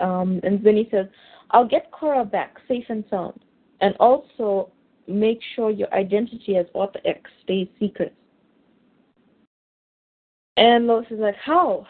Um, 0.00 0.40
and 0.42 0.62
then 0.62 0.76
he 0.76 0.88
says, 0.90 1.06
"I'll 1.52 1.66
get 1.66 1.92
Cora 1.92 2.24
back 2.24 2.58
safe 2.66 2.84
and 2.88 3.04
sound, 3.08 3.40
and 3.80 3.94
also 4.00 4.72
make 5.06 5.40
sure 5.54 5.70
your 5.70 5.92
identity 5.94 6.56
as 6.56 6.66
Author 6.74 7.00
X 7.04 7.30
stays 7.44 7.68
secret." 7.78 8.12
And 10.56 10.88
Lois 10.88 11.06
is 11.10 11.20
like, 11.20 11.36
"How? 11.36 11.86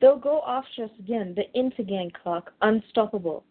They'll 0.00 0.18
go 0.18 0.42
after 0.46 0.84
us 0.84 0.90
again. 1.00 1.34
The 1.34 1.46
Intergang 1.60 2.12
Clark, 2.14 2.54
unstoppable." 2.62 3.42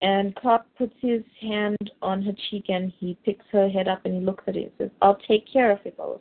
And 0.00 0.34
Clark 0.36 0.62
puts 0.76 0.94
his 1.00 1.22
hand 1.40 1.90
on 2.02 2.22
her 2.22 2.32
cheek 2.50 2.66
and 2.68 2.92
he 2.98 3.18
picks 3.24 3.44
her 3.50 3.68
head 3.68 3.88
up 3.88 4.04
and 4.04 4.14
he 4.14 4.20
looks 4.20 4.44
at 4.46 4.56
it 4.56 4.62
and 4.62 4.72
says, 4.78 4.90
I'll 5.02 5.18
take 5.26 5.50
care 5.52 5.72
of 5.72 5.78
it, 5.84 5.96
Lois. 5.98 6.20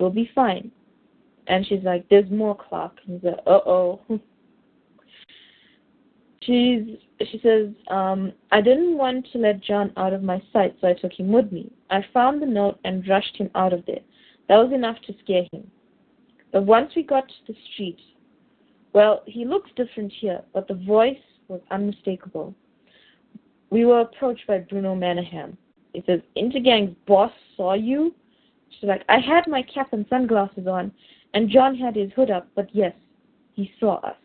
We'll 0.00 0.10
be 0.10 0.30
fine. 0.34 0.72
And 1.46 1.64
she's 1.66 1.84
like, 1.84 2.08
There's 2.08 2.30
more, 2.30 2.56
Clark. 2.56 2.98
And 3.06 3.20
he's 3.20 3.30
like, 3.30 3.40
Uh 3.46 3.60
oh. 3.66 4.00
She's 6.44 6.98
she 7.30 7.38
says, 7.40 7.68
um, 7.88 8.32
I 8.50 8.60
didn't 8.60 8.98
want 8.98 9.28
to 9.32 9.38
let 9.38 9.62
John 9.62 9.92
out 9.96 10.12
of 10.12 10.24
my 10.24 10.42
sight, 10.52 10.76
so 10.80 10.88
I 10.88 10.94
took 10.94 11.12
him 11.12 11.30
with 11.30 11.52
me. 11.52 11.70
I 11.88 12.04
found 12.12 12.42
the 12.42 12.46
note 12.46 12.80
and 12.84 13.06
rushed 13.06 13.36
him 13.36 13.48
out 13.54 13.72
of 13.72 13.86
there. 13.86 14.00
That 14.48 14.56
was 14.56 14.72
enough 14.72 14.96
to 15.06 15.14
scare 15.22 15.46
him. 15.52 15.70
But 16.52 16.64
once 16.64 16.92
we 16.96 17.04
got 17.04 17.28
to 17.28 17.52
the 17.52 17.58
street, 17.72 18.00
well, 18.92 19.22
he 19.26 19.44
looks 19.44 19.70
different 19.76 20.12
here, 20.20 20.40
but 20.52 20.66
the 20.66 20.74
voice 20.74 21.16
was 21.46 21.60
unmistakable 21.70 22.54
we 23.72 23.86
were 23.86 24.00
approached 24.00 24.46
by 24.46 24.58
Bruno 24.58 24.94
Mannheim. 24.94 25.56
He 25.94 26.04
says, 26.06 26.20
Intergang's 26.36 26.94
boss 27.06 27.32
saw 27.56 27.72
you? 27.72 28.14
She's 28.68 28.86
like, 28.86 29.02
I 29.08 29.18
had 29.18 29.48
my 29.48 29.62
cap 29.62 29.94
and 29.94 30.04
sunglasses 30.10 30.66
on, 30.66 30.92
and 31.32 31.48
John 31.48 31.74
had 31.74 31.96
his 31.96 32.12
hood 32.14 32.30
up, 32.30 32.46
but 32.54 32.68
yes, 32.74 32.92
he 33.54 33.72
saw 33.80 33.94
us. 34.00 34.16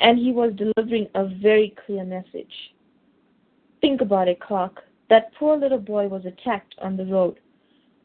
And 0.00 0.18
he 0.18 0.32
was 0.32 0.54
delivering 0.56 1.08
a 1.14 1.26
very 1.26 1.74
clear 1.84 2.04
message. 2.04 2.52
Think 3.82 4.00
about 4.00 4.28
it, 4.28 4.40
Clark. 4.40 4.82
That 5.10 5.34
poor 5.34 5.58
little 5.58 5.78
boy 5.78 6.08
was 6.08 6.24
attacked 6.24 6.74
on 6.80 6.96
the 6.96 7.04
road 7.04 7.38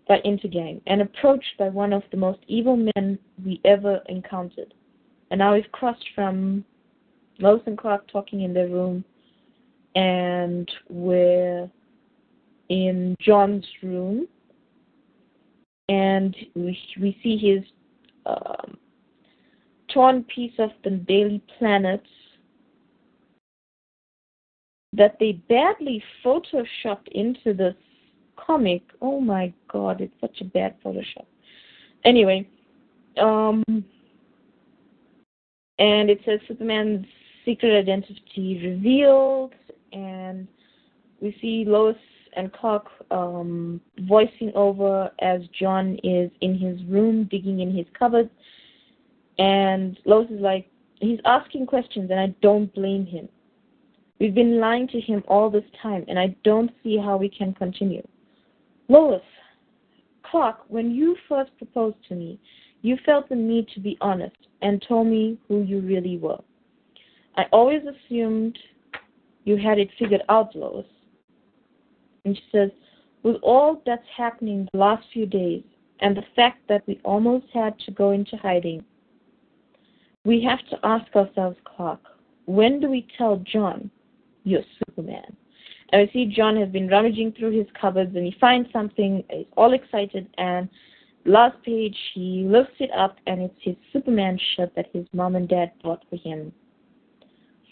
by 0.09 0.19
Intergang 0.25 0.81
and 0.87 1.01
approached 1.01 1.57
by 1.57 1.69
one 1.69 1.93
of 1.93 2.03
the 2.11 2.17
most 2.17 2.39
evil 2.47 2.75
men 2.75 3.17
we 3.45 3.61
ever 3.63 4.01
encountered. 4.09 4.73
And 5.31 5.39
now 5.39 5.53
we've 5.53 5.71
crossed 5.71 6.05
from 6.13 6.65
Lois 7.39 7.61
and 7.65 7.77
Clark 7.77 8.11
talking 8.11 8.41
in 8.41 8.53
their 8.53 8.67
room 8.67 9.05
and 9.95 10.69
we're 10.89 11.69
in 12.69 13.15
John's 13.19 13.67
room, 13.81 14.27
and 15.89 16.35
we, 16.55 16.77
we 16.99 17.17
see 17.21 17.37
his 17.37 17.63
um, 18.25 18.77
torn 19.93 20.23
piece 20.23 20.53
of 20.59 20.71
the 20.83 20.91
Daily 20.91 21.41
Planet 21.57 22.03
that 24.93 25.17
they 25.19 25.33
badly 25.49 26.03
photoshopped 26.23 27.07
into 27.11 27.53
this 27.53 27.75
comic. 28.35 28.83
Oh 29.01 29.19
my 29.19 29.53
god, 29.71 30.01
it's 30.01 30.13
such 30.21 30.41
a 30.41 30.45
bad 30.45 30.75
Photoshop. 30.83 31.25
Anyway, 32.05 32.47
um, 33.21 33.63
and 35.79 36.09
it 36.09 36.19
says 36.25 36.39
Superman's 36.47 37.05
secret 37.45 37.77
identity 37.77 38.61
revealed 38.63 39.53
and 39.93 40.47
we 41.21 41.35
see 41.41 41.63
Lois 41.65 41.95
and 42.35 42.51
Clark 42.51 42.87
um, 43.11 43.79
voicing 44.01 44.51
over 44.55 45.11
as 45.19 45.41
John 45.57 45.97
is 46.03 46.31
in 46.41 46.57
his 46.57 46.83
room 46.85 47.27
digging 47.29 47.59
in 47.59 47.75
his 47.75 47.85
cupboard, 47.97 48.29
and 49.37 49.97
Lois 50.05 50.29
is 50.29 50.41
like, 50.41 50.69
he's 50.99 51.19
asking 51.25 51.67
questions, 51.67 52.09
and 52.11 52.19
I 52.19 52.27
don't 52.41 52.73
blame 52.73 53.05
him. 53.05 53.29
We've 54.19 54.35
been 54.35 54.59
lying 54.59 54.87
to 54.89 54.99
him 54.99 55.23
all 55.27 55.49
this 55.49 55.63
time, 55.81 56.05
and 56.07 56.17
I 56.17 56.35
don't 56.43 56.71
see 56.83 56.97
how 56.97 57.17
we 57.17 57.29
can 57.29 57.53
continue. 57.53 58.05
Lois, 58.87 59.21
Clark, 60.23 60.59
when 60.67 60.91
you 60.91 61.15
first 61.27 61.55
proposed 61.57 61.97
to 62.09 62.15
me, 62.15 62.39
you 62.81 62.97
felt 63.05 63.29
the 63.29 63.35
need 63.35 63.67
to 63.69 63.79
be 63.79 63.97
honest 64.01 64.35
and 64.61 64.83
told 64.87 65.07
me 65.07 65.37
who 65.47 65.63
you 65.63 65.79
really 65.79 66.17
were. 66.17 66.39
I 67.35 67.45
always 67.51 67.81
assumed 67.83 68.57
you 69.45 69.57
had 69.57 69.79
it 69.79 69.89
figured 69.99 70.23
out, 70.29 70.55
Lois. 70.55 70.85
And 72.25 72.35
she 72.35 72.43
says, 72.51 72.71
with 73.23 73.37
all 73.41 73.81
that's 73.85 74.05
happening 74.15 74.67
the 74.71 74.79
last 74.79 75.05
few 75.11 75.25
days 75.25 75.63
and 75.99 76.15
the 76.15 76.23
fact 76.35 76.67
that 76.67 76.83
we 76.87 76.99
almost 77.03 77.45
had 77.53 77.77
to 77.79 77.91
go 77.91 78.11
into 78.11 78.37
hiding, 78.37 78.83
we 80.25 80.41
have 80.43 80.59
to 80.69 80.79
ask 80.83 81.13
ourselves, 81.15 81.57
Clark, 81.63 81.99
when 82.45 82.79
do 82.79 82.89
we 82.89 83.07
tell 83.17 83.37
John 83.37 83.89
you're 84.43 84.63
Superman? 84.87 85.35
And 85.91 86.01
we 86.01 86.11
see 86.11 86.33
John 86.33 86.55
has 86.57 86.69
been 86.69 86.87
rummaging 86.87 87.33
through 87.33 87.57
his 87.57 87.67
cupboards 87.79 88.15
and 88.15 88.25
he 88.25 88.35
finds 88.39 88.71
something, 88.71 89.23
he's 89.29 89.45
all 89.55 89.73
excited, 89.73 90.27
and 90.37 90.69
last 91.25 91.61
page 91.63 91.95
he 92.13 92.45
lifts 92.47 92.75
it 92.79 92.89
up 92.97 93.17
and 93.27 93.41
it's 93.41 93.55
his 93.61 93.75
Superman 93.91 94.39
shirt 94.55 94.73
that 94.75 94.87
his 94.91 95.05
mom 95.13 95.35
and 95.35 95.47
dad 95.47 95.71
bought 95.83 96.03
for 96.09 96.17
him 96.17 96.51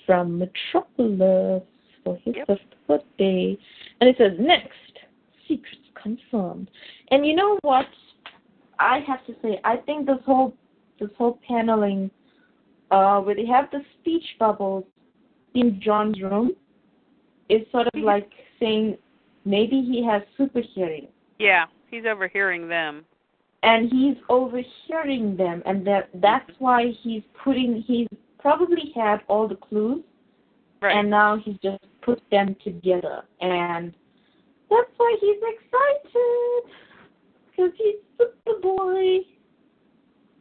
from 0.06 0.38
Metropolis 0.38 1.64
for 2.04 2.18
his 2.24 2.36
yep. 2.36 2.60
birthday. 2.88 3.58
And 4.00 4.10
it 4.10 4.16
says, 4.18 4.34
next, 4.40 5.00
secrets 5.48 5.78
confirmed. 6.02 6.70
And 7.12 7.26
you 7.26 7.36
know 7.36 7.58
what? 7.62 7.86
I 8.80 9.00
have 9.08 9.26
to 9.28 9.34
say, 9.42 9.60
I 9.64 9.78
think 9.78 10.08
this 10.08 10.18
whole 10.26 10.56
this 11.00 11.10
whole 11.18 11.40
paneling, 11.48 12.12
uh, 12.92 13.20
where 13.22 13.36
they 13.36 13.46
have 13.46 13.70
the 13.72 13.82
speech 14.00 14.24
bubbles 14.40 14.84
in 15.56 15.82
John's 15.84 16.22
room, 16.22 16.52
is 17.50 17.62
sort 17.72 17.88
of 17.88 18.02
like 18.02 18.30
saying 18.60 18.98
maybe 19.44 19.82
he 19.82 20.06
has 20.06 20.22
super 20.38 20.62
hearing. 20.74 21.08
Yeah, 21.40 21.66
he's 21.90 22.04
overhearing 22.06 22.68
them. 22.68 23.06
And 23.64 23.92
he's 23.92 24.18
overhearing 24.30 25.38
them, 25.38 25.62
and 25.66 25.86
that 25.86 26.10
that's 26.16 26.50
why 26.58 26.94
he's 27.02 27.22
putting 27.44 27.84
he's 27.86 28.08
probably 28.42 28.92
had 28.96 29.20
all 29.28 29.48
the 29.48 29.56
clues, 29.56 30.04
right. 30.82 30.98
and 30.98 31.10
now 31.10 31.38
he's 31.38 31.58
just 31.64 31.84
put 32.02 32.22
them 32.32 32.56
together, 32.64 33.24
and 33.40 33.94
that's 34.70 34.90
why 34.98 35.18
he's 35.20 35.38
excited 35.38 36.72
because 37.50 37.72
he's 37.78 37.96
Superboy. 38.20 39.20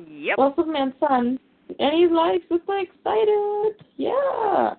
Yep. 0.07 0.39
Well, 0.39 0.55
Superman's 0.57 0.95
son, 1.01 1.39
and 1.79 1.95
he's 1.95 2.11
like 2.11 2.43
super 2.49 2.79
excited. 2.79 3.85
Yeah. 3.97 4.75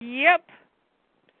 Yep. 0.00 0.44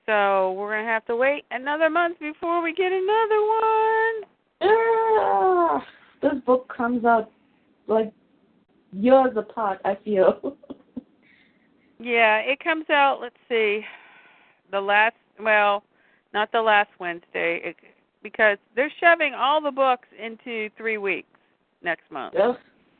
So 0.06 0.52
we're 0.52 0.76
gonna 0.76 0.88
have 0.88 1.04
to 1.06 1.16
wait 1.16 1.44
another 1.50 1.90
month 1.90 2.18
before 2.18 2.62
we 2.62 2.72
get 2.72 2.92
another 2.92 3.42
one. 3.42 4.22
Yeah. 4.60 5.80
This 6.22 6.40
book 6.44 6.72
comes 6.74 7.04
out 7.04 7.30
like 7.86 8.12
years 8.92 9.36
apart. 9.36 9.80
I 9.84 9.96
feel. 10.04 10.56
yeah, 11.98 12.38
it 12.38 12.62
comes 12.62 12.88
out. 12.90 13.18
Let's 13.20 13.36
see, 13.48 13.82
the 14.70 14.80
last. 14.80 15.16
Well, 15.38 15.82
not 16.32 16.50
the 16.52 16.62
last 16.62 16.90
Wednesday, 16.98 17.60
it, 17.62 17.76
because 18.22 18.58
they're 18.74 18.92
shoving 19.00 19.34
all 19.34 19.60
the 19.60 19.70
books 19.70 20.08
into 20.22 20.70
three 20.76 20.98
weeks 20.98 21.28
next 21.82 22.10
month. 22.10 22.34
Ugh. 22.40 22.56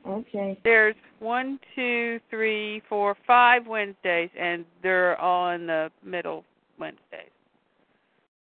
Okay. 0.07 0.59
There's 0.63 0.95
one, 1.19 1.59
two, 1.75 2.21
three, 2.31 2.81
four, 2.89 3.17
five 3.27 3.67
Wednesdays, 3.67 4.31
and 4.39 4.65
they're 4.83 5.21
all 5.21 5.51
in 5.51 5.67
the 5.67 5.91
middle 6.05 6.45
Wednesdays. 6.79 7.31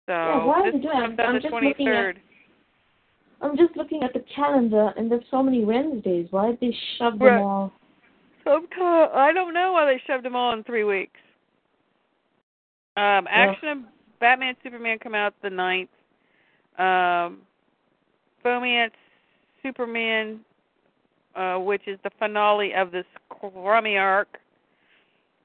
So 0.05 0.13
yeah, 0.13 0.43
why 0.45 0.61
this 0.63 0.75
are 0.75 0.77
they 0.77 0.83
doing? 0.83 0.93
comes 0.93 1.19
out 1.19 1.25
I'm 1.27 1.35
the 1.35 1.39
just 1.41 1.53
23rd. 1.53 1.67
looking 1.67 1.87
at 1.87 2.15
I'm 3.41 3.57
just 3.57 3.75
looking 3.77 4.03
at 4.03 4.13
the 4.13 4.23
calendar, 4.35 4.91
and 4.97 5.09
there's 5.09 5.23
so 5.31 5.41
many 5.41 5.63
Wednesdays. 5.63 6.27
Why 6.31 6.51
did 6.51 6.59
they 6.59 6.75
shove 6.97 7.19
them 7.19 7.27
right. 7.27 7.41
all? 7.41 7.71
Sometimes 8.43 9.11
I 9.13 9.31
don't 9.33 9.53
know 9.53 9.73
why 9.73 9.85
they 9.85 10.01
shoved 10.07 10.25
them 10.25 10.35
all 10.35 10.53
in 10.53 10.63
three 10.63 10.83
weeks. 10.83 11.19
Um, 12.97 13.27
Action 13.29 13.69
of 13.69 13.77
Batman 14.19 14.55
Superman 14.63 14.97
come 14.99 15.15
out 15.15 15.33
the 15.41 15.49
ninth. 15.49 15.89
Um, 16.77 17.39
Superman, 19.63 20.39
uh, 21.35 21.57
which 21.57 21.81
is 21.87 21.99
the 22.03 22.09
finale 22.17 22.73
of 22.73 22.91
this 22.91 23.05
crummy 23.29 23.97
arc. 23.97 24.39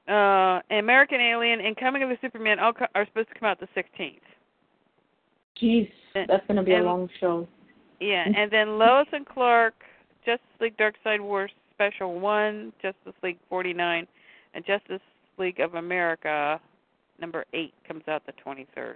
Uh, 0.08 0.60
American 0.70 1.20
Alien 1.20 1.60
and 1.60 1.76
Coming 1.76 2.02
of 2.02 2.08
the 2.08 2.18
Superman 2.20 2.58
all 2.58 2.72
co- 2.72 2.86
are 2.94 3.06
supposed 3.06 3.28
to 3.28 3.38
come 3.38 3.48
out 3.48 3.58
the 3.58 3.68
16th. 3.76 4.18
Jeez, 5.60 5.88
that's 6.14 6.46
going 6.46 6.56
to 6.56 6.62
be 6.62 6.72
and, 6.72 6.84
a 6.84 6.86
long 6.86 7.08
show. 7.20 7.48
Yeah, 8.04 8.24
and 8.36 8.50
then 8.50 8.78
Lois 8.78 9.06
and 9.12 9.26
Clark, 9.26 9.74
Justice 10.24 10.46
League 10.60 10.76
Dark 10.76 10.94
Side 11.02 11.20
Wars 11.20 11.50
Special 11.74 12.20
1, 12.20 12.72
Justice 12.80 13.14
League 13.22 13.38
49, 13.48 14.06
and 14.54 14.64
Justice 14.66 15.00
League 15.38 15.60
of 15.60 15.74
America 15.74 16.60
number 17.20 17.44
8 17.52 17.72
comes 17.86 18.02
out 18.08 18.22
the 18.26 18.32
23rd. 18.46 18.94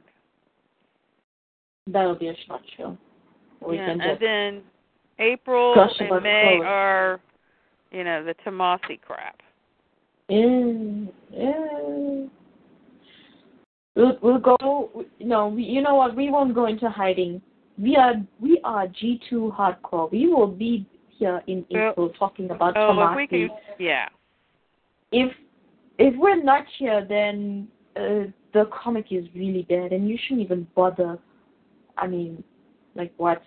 That'll 1.87 2.15
be 2.15 2.29
a 2.29 2.35
short 2.47 2.61
show. 2.77 2.97
We 3.67 3.77
yeah, 3.77 3.91
and 3.91 4.01
just... 4.01 4.21
then 4.21 4.63
April 5.19 5.75
Gosh, 5.75 5.91
and 5.99 6.23
May 6.23 6.61
are, 6.65 7.21
you 7.91 8.05
know, 8.05 8.25
the 8.25 8.35
Tomasi 8.47 9.01
crap. 9.01 9.41
Yeah, 10.29 11.07
yeah. 11.33 12.27
We'll 13.97 14.19
we'll 14.23 14.39
go. 14.39 15.07
No, 15.19 15.49
we, 15.49 15.65
you 15.65 15.81
know 15.81 15.97
what? 15.97 16.15
We 16.15 16.31
won't 16.31 16.55
go 16.55 16.67
into 16.67 16.89
hiding. 16.89 17.41
We 17.81 17.97
are 17.97 18.15
we 18.41 18.61
are 18.65 18.87
G 18.89 19.21
two 19.31 19.53
hardcore. 19.57 20.11
We 20.11 20.27
will 20.27 20.49
be 20.49 20.87
here 21.11 21.43
in 21.47 21.65
April 21.71 22.11
talking 22.19 22.51
about 22.51 22.77
Oh, 22.77 22.91
if 22.91 22.97
Tomasi. 22.97 23.17
we 23.17 23.27
can, 23.27 23.51
yeah. 23.79 24.09
if 25.13 25.33
if 25.99 26.15
we're 26.17 26.43
not 26.43 26.65
here, 26.79 27.05
then 27.09 27.69
uh, 27.97 28.31
the 28.53 28.69
comic 28.73 29.07
is 29.11 29.25
really 29.35 29.63
bad, 29.69 29.93
and 29.93 30.09
you 30.09 30.19
shouldn't 30.23 30.45
even 30.45 30.67
bother. 30.75 31.19
I 31.97 32.07
mean, 32.07 32.43
like 32.95 33.13
what? 33.17 33.43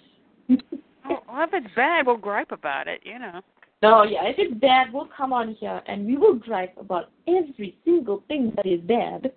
Well, 1.04 1.44
if 1.44 1.50
it's 1.54 1.76
bad, 1.76 2.06
we'll 2.06 2.16
gripe 2.18 2.52
about 2.52 2.88
it. 2.88 3.02
You 3.04 3.18
know. 3.20 3.42
no, 3.82 4.04
yeah, 4.04 4.26
if 4.26 4.36
it's 4.38 4.54
bad, 4.62 4.94
we'll 4.94 5.10
come 5.18 5.34
on 5.34 5.56
here 5.56 5.82
and 5.88 6.06
we 6.06 6.16
will 6.16 6.36
gripe 6.36 6.76
about 6.80 7.10
every 7.28 7.76
single 7.84 8.24
thing 8.28 8.54
that 8.56 8.66
is 8.66 8.80
bad. 8.82 9.32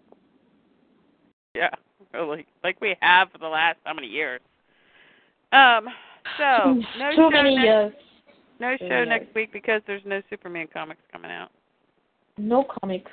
Yeah, 1.54 1.70
really. 2.12 2.46
Like 2.62 2.80
we 2.80 2.96
have 3.00 3.30
for 3.32 3.38
the 3.38 3.48
last 3.48 3.78
how 3.84 3.94
many 3.94 4.08
years? 4.08 4.40
Um. 5.52 5.88
So 6.38 6.74
no 6.98 7.10
Too 7.10 7.16
show 7.16 7.30
many 7.30 7.54
next, 7.56 7.64
years. 7.64 7.92
no 8.60 8.76
show 8.78 8.84
years. 8.86 9.08
next 9.08 9.34
week 9.34 9.52
because 9.52 9.82
there's 9.86 10.02
no 10.04 10.20
Superman 10.30 10.66
comics 10.72 11.00
coming 11.12 11.30
out. 11.30 11.50
No 12.38 12.64
comics. 12.80 13.10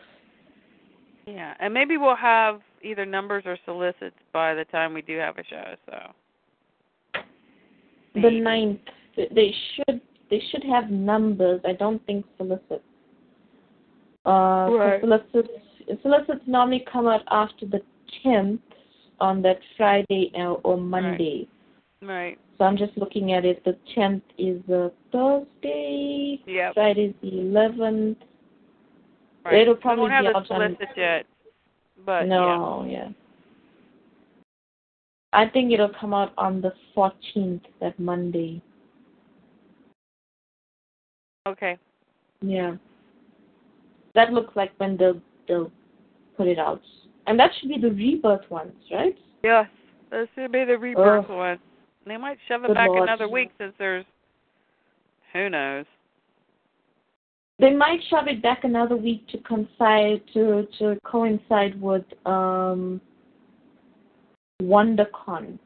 Yeah, 1.27 1.53
and 1.60 1.74
maybe 1.74 1.98
we'll 1.98 2.16
have 2.16 2.61
either 2.82 3.06
numbers 3.06 3.43
or 3.45 3.58
solicits 3.66 4.16
by 4.34 4.53
the 4.56 4.66
time 4.66 4.93
we 4.93 5.01
do 5.03 5.18
have 5.18 5.38
a 5.38 5.43
show. 5.43 5.76
So. 5.85 7.22
The 8.16 8.30
ninth. 8.42 8.80
They 9.16 9.53
should 9.76 10.01
they 10.30 10.42
should 10.51 10.64
have 10.64 10.90
numbers. 10.90 11.61
I 11.66 11.74
don't 11.74 12.03
think 12.06 12.26
solicits. 12.38 12.84
Uh, 14.26 14.68
Right. 14.72 15.01
solicits 15.01 15.50
solicits 16.01 16.42
normally 16.48 16.85
come 16.92 17.08
out 17.08 17.22
after 17.30 17.66
the 17.66 17.82
tenth 18.24 18.61
on 19.19 19.42
that 19.43 19.60
Friday 19.77 20.32
or, 20.35 20.60
or 20.64 20.77
Monday. 20.77 21.40
Right. 21.40 21.50
So 22.58 22.66
I'm 22.66 22.78
just 22.78 22.98
looking 22.98 23.34
at 23.34 23.46
it. 23.46 23.64
The 23.64 23.78
tenth 23.94 24.24
is 24.38 24.62
a 24.70 24.92
Thursday. 25.12 26.42
Yeah. 26.46 26.74
Friday 26.74 27.06
is 27.06 27.16
the 27.22 27.40
eleventh. 27.40 28.18
Right. 29.46 29.62
It'll 29.62 29.76
probably 29.76 30.04
won't 30.04 30.14
have 30.14 30.26
be 30.26 30.32
the 30.34 30.46
solicit 30.48 30.90
yet. 30.96 31.26
But 32.06 32.26
no, 32.26 32.86
yeah. 32.90 33.10
I 35.34 35.48
think 35.48 35.72
it'll 35.72 35.94
come 36.00 36.14
out 36.14 36.34
on 36.38 36.62
the 36.62 36.74
fourteenth, 36.94 37.64
that 37.80 38.00
Monday. 38.00 38.62
Okay. 41.48 41.78
Yeah. 42.42 42.76
That 44.16 44.34
looks 44.34 44.56
like 44.56 44.72
when 44.78 44.98
they'll 44.98 45.22
they'll 45.48 45.72
put 46.38 46.48
it 46.48 46.60
out. 46.60 46.82
And 47.28 47.40
that 47.40 47.52
should 47.60 47.70
be 47.70 47.78
the 47.80 47.92
rebirth 47.92 48.50
ones, 48.50 48.74
right? 48.92 49.18
Yes. 49.44 49.68
that 50.10 50.28
should 50.36 50.52
be 50.52 50.66
the 50.66 50.78
rebirth 50.78 51.26
Ugh. 51.26 51.38
one. 51.38 51.60
They 52.06 52.18
might 52.18 52.38
shove 52.48 52.64
it 52.64 52.68
Good 52.68 52.74
back 52.76 52.90
Lord. 52.90 53.04
another 53.04 53.28
week 53.30 53.52
since 53.58 53.74
there's 53.78 54.06
who 55.34 55.50
knows. 55.50 55.86
They 57.60 57.74
might 57.74 58.00
shove 58.10 58.28
it 58.28 58.42
back 58.42 58.64
another 58.64 58.96
week 58.98 59.28
to 59.28 59.38
coincide 59.40 60.22
to 60.34 60.68
to 60.80 60.98
coincide 61.06 61.80
with 61.80 62.06
um 62.26 63.00
WonderCon. 64.62 65.60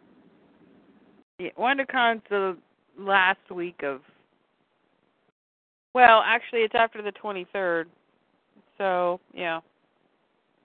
Yeah, 1.39 1.49
WonderCon's 1.57 2.21
the 2.29 2.57
last 2.97 3.39
week 3.53 3.81
of. 3.83 4.01
Well, 5.93 6.21
actually, 6.25 6.61
it's 6.61 6.75
after 6.75 7.01
the 7.01 7.13
23rd. 7.13 7.85
So 8.77 9.19
yeah. 9.33 9.61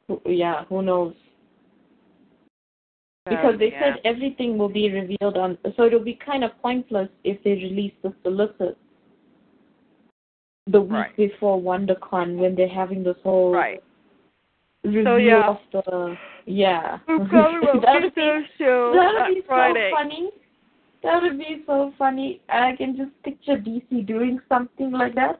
Who- 0.08 0.20
Yeah, 0.26 0.64
who 0.64 0.82
knows? 0.82 1.14
So, 3.28 3.36
Because 3.36 3.58
they 3.58 3.70
yeah. 3.72 3.94
said 3.94 4.00
everything 4.04 4.56
will 4.56 4.68
be 4.70 4.90
revealed 4.90 5.36
on 5.36 5.58
so 5.76 5.84
it'll 5.84 6.00
be 6.02 6.18
kind 6.24 6.42
of 6.42 6.50
pointless 6.62 7.08
if 7.22 7.42
they 7.44 7.50
release 7.50 7.92
the 8.02 8.14
solicit 8.22 8.78
the 10.66 10.80
week 10.80 10.90
Right. 10.90 11.16
before 11.16 11.60
WonderCon 11.60 12.36
when 12.36 12.54
they're 12.54 12.68
having 12.68 13.02
this 13.02 13.16
whole 13.22 13.52
right. 13.52 13.82
review 14.84 15.16
yeah. 15.18 15.48
of 15.48 15.58
the 15.72 16.16
yeah. 16.46 16.98
We 17.06 17.18
probably 17.28 17.60
won't 17.66 17.82
that 17.84 18.02
would 18.02 18.14
be 18.14 18.40
show 18.58 18.92
that 18.94 19.14
on 19.14 19.28
would 19.28 19.34
be 19.34 19.42
Friday. 19.46 19.90
so 19.90 19.96
funny. 19.96 20.30
That 21.02 21.22
would 21.22 21.38
be 21.38 21.62
so 21.66 21.92
funny. 21.98 22.40
I 22.48 22.74
can 22.76 22.96
just 22.96 23.10
picture 23.22 23.56
DC 23.56 24.06
doing 24.06 24.38
something 24.48 24.90
like 24.90 25.14
that. 25.14 25.38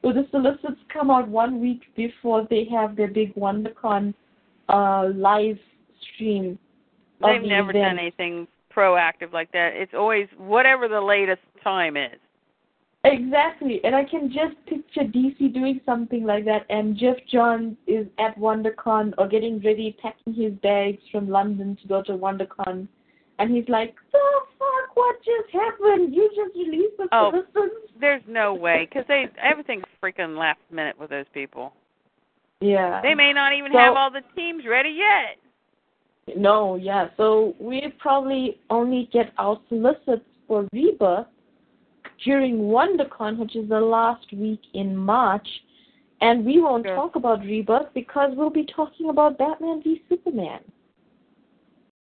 Where 0.00 0.14
the 0.14 0.26
solicits 0.30 0.80
come 0.92 1.10
out 1.10 1.28
one 1.28 1.60
week 1.60 1.82
before 1.96 2.46
they 2.48 2.64
have 2.70 2.96
their 2.96 3.08
big 3.08 3.34
WonderCon 3.34 4.14
uh 4.68 5.08
live 5.14 5.58
stream. 6.14 6.58
They've 7.20 7.42
the 7.42 7.48
never 7.48 7.70
event. 7.70 7.84
done 7.84 7.98
anything 7.98 8.46
proactive 8.74 9.32
like 9.32 9.50
that. 9.52 9.72
It's 9.74 9.94
always 9.94 10.28
whatever 10.36 10.88
the 10.88 11.00
latest 11.00 11.42
time 11.64 11.96
is. 11.96 12.18
Exactly, 13.04 13.80
and 13.84 13.94
I 13.94 14.04
can 14.04 14.28
just 14.28 14.56
picture 14.66 15.02
DC 15.02 15.52
doing 15.54 15.80
something 15.86 16.24
like 16.24 16.44
that, 16.46 16.66
and 16.68 16.96
Geoff 16.96 17.16
Johns 17.32 17.76
is 17.86 18.06
at 18.18 18.36
WonderCon 18.36 19.14
or 19.18 19.28
getting 19.28 19.60
ready, 19.62 19.96
packing 20.02 20.34
his 20.34 20.52
bags 20.54 20.98
from 21.12 21.28
London 21.28 21.76
to 21.80 21.88
go 21.88 22.02
to 22.02 22.12
WonderCon, 22.12 22.88
and 23.38 23.50
he's 23.54 23.68
like, 23.68 23.94
"The 24.10 24.18
fuck? 24.58 24.96
What 24.96 25.16
just 25.22 25.50
happened? 25.52 26.12
You 26.12 26.28
just 26.34 26.56
released 26.56 26.96
the 26.98 27.08
Oh. 27.12 27.30
citizens?" 27.30 27.72
There's 28.00 28.26
no 28.26 28.52
way 28.52 28.86
because 28.86 29.06
they 29.06 29.28
everything's 29.38 29.84
freaking 30.02 30.36
last 30.36 30.60
minute 30.72 30.98
with 30.98 31.10
those 31.10 31.28
people. 31.32 31.72
Yeah. 32.60 33.00
They 33.00 33.14
may 33.14 33.32
not 33.32 33.52
even 33.52 33.70
So- 33.72 33.78
have 33.78 33.96
all 33.96 34.10
the 34.10 34.22
teams 34.34 34.66
ready 34.66 34.90
yet. 34.90 35.38
No, 36.36 36.76
yeah. 36.76 37.08
So 37.16 37.54
we 37.58 37.92
probably 37.98 38.60
only 38.70 39.08
get 39.12 39.32
our 39.38 39.60
solicits 39.68 40.24
for 40.46 40.66
Rebirth 40.72 41.26
during 42.24 42.58
WonderCon, 42.58 43.38
which 43.38 43.54
is 43.56 43.68
the 43.68 43.80
last 43.80 44.26
week 44.32 44.60
in 44.74 44.96
March, 44.96 45.46
and 46.20 46.44
we 46.44 46.60
won't 46.60 46.86
Sure. 46.86 46.96
talk 46.96 47.16
about 47.16 47.40
Rebirth 47.40 47.92
because 47.94 48.34
we'll 48.34 48.50
be 48.50 48.64
talking 48.64 49.08
about 49.10 49.38
Batman 49.38 49.82
v 49.82 50.02
Superman. 50.08 50.60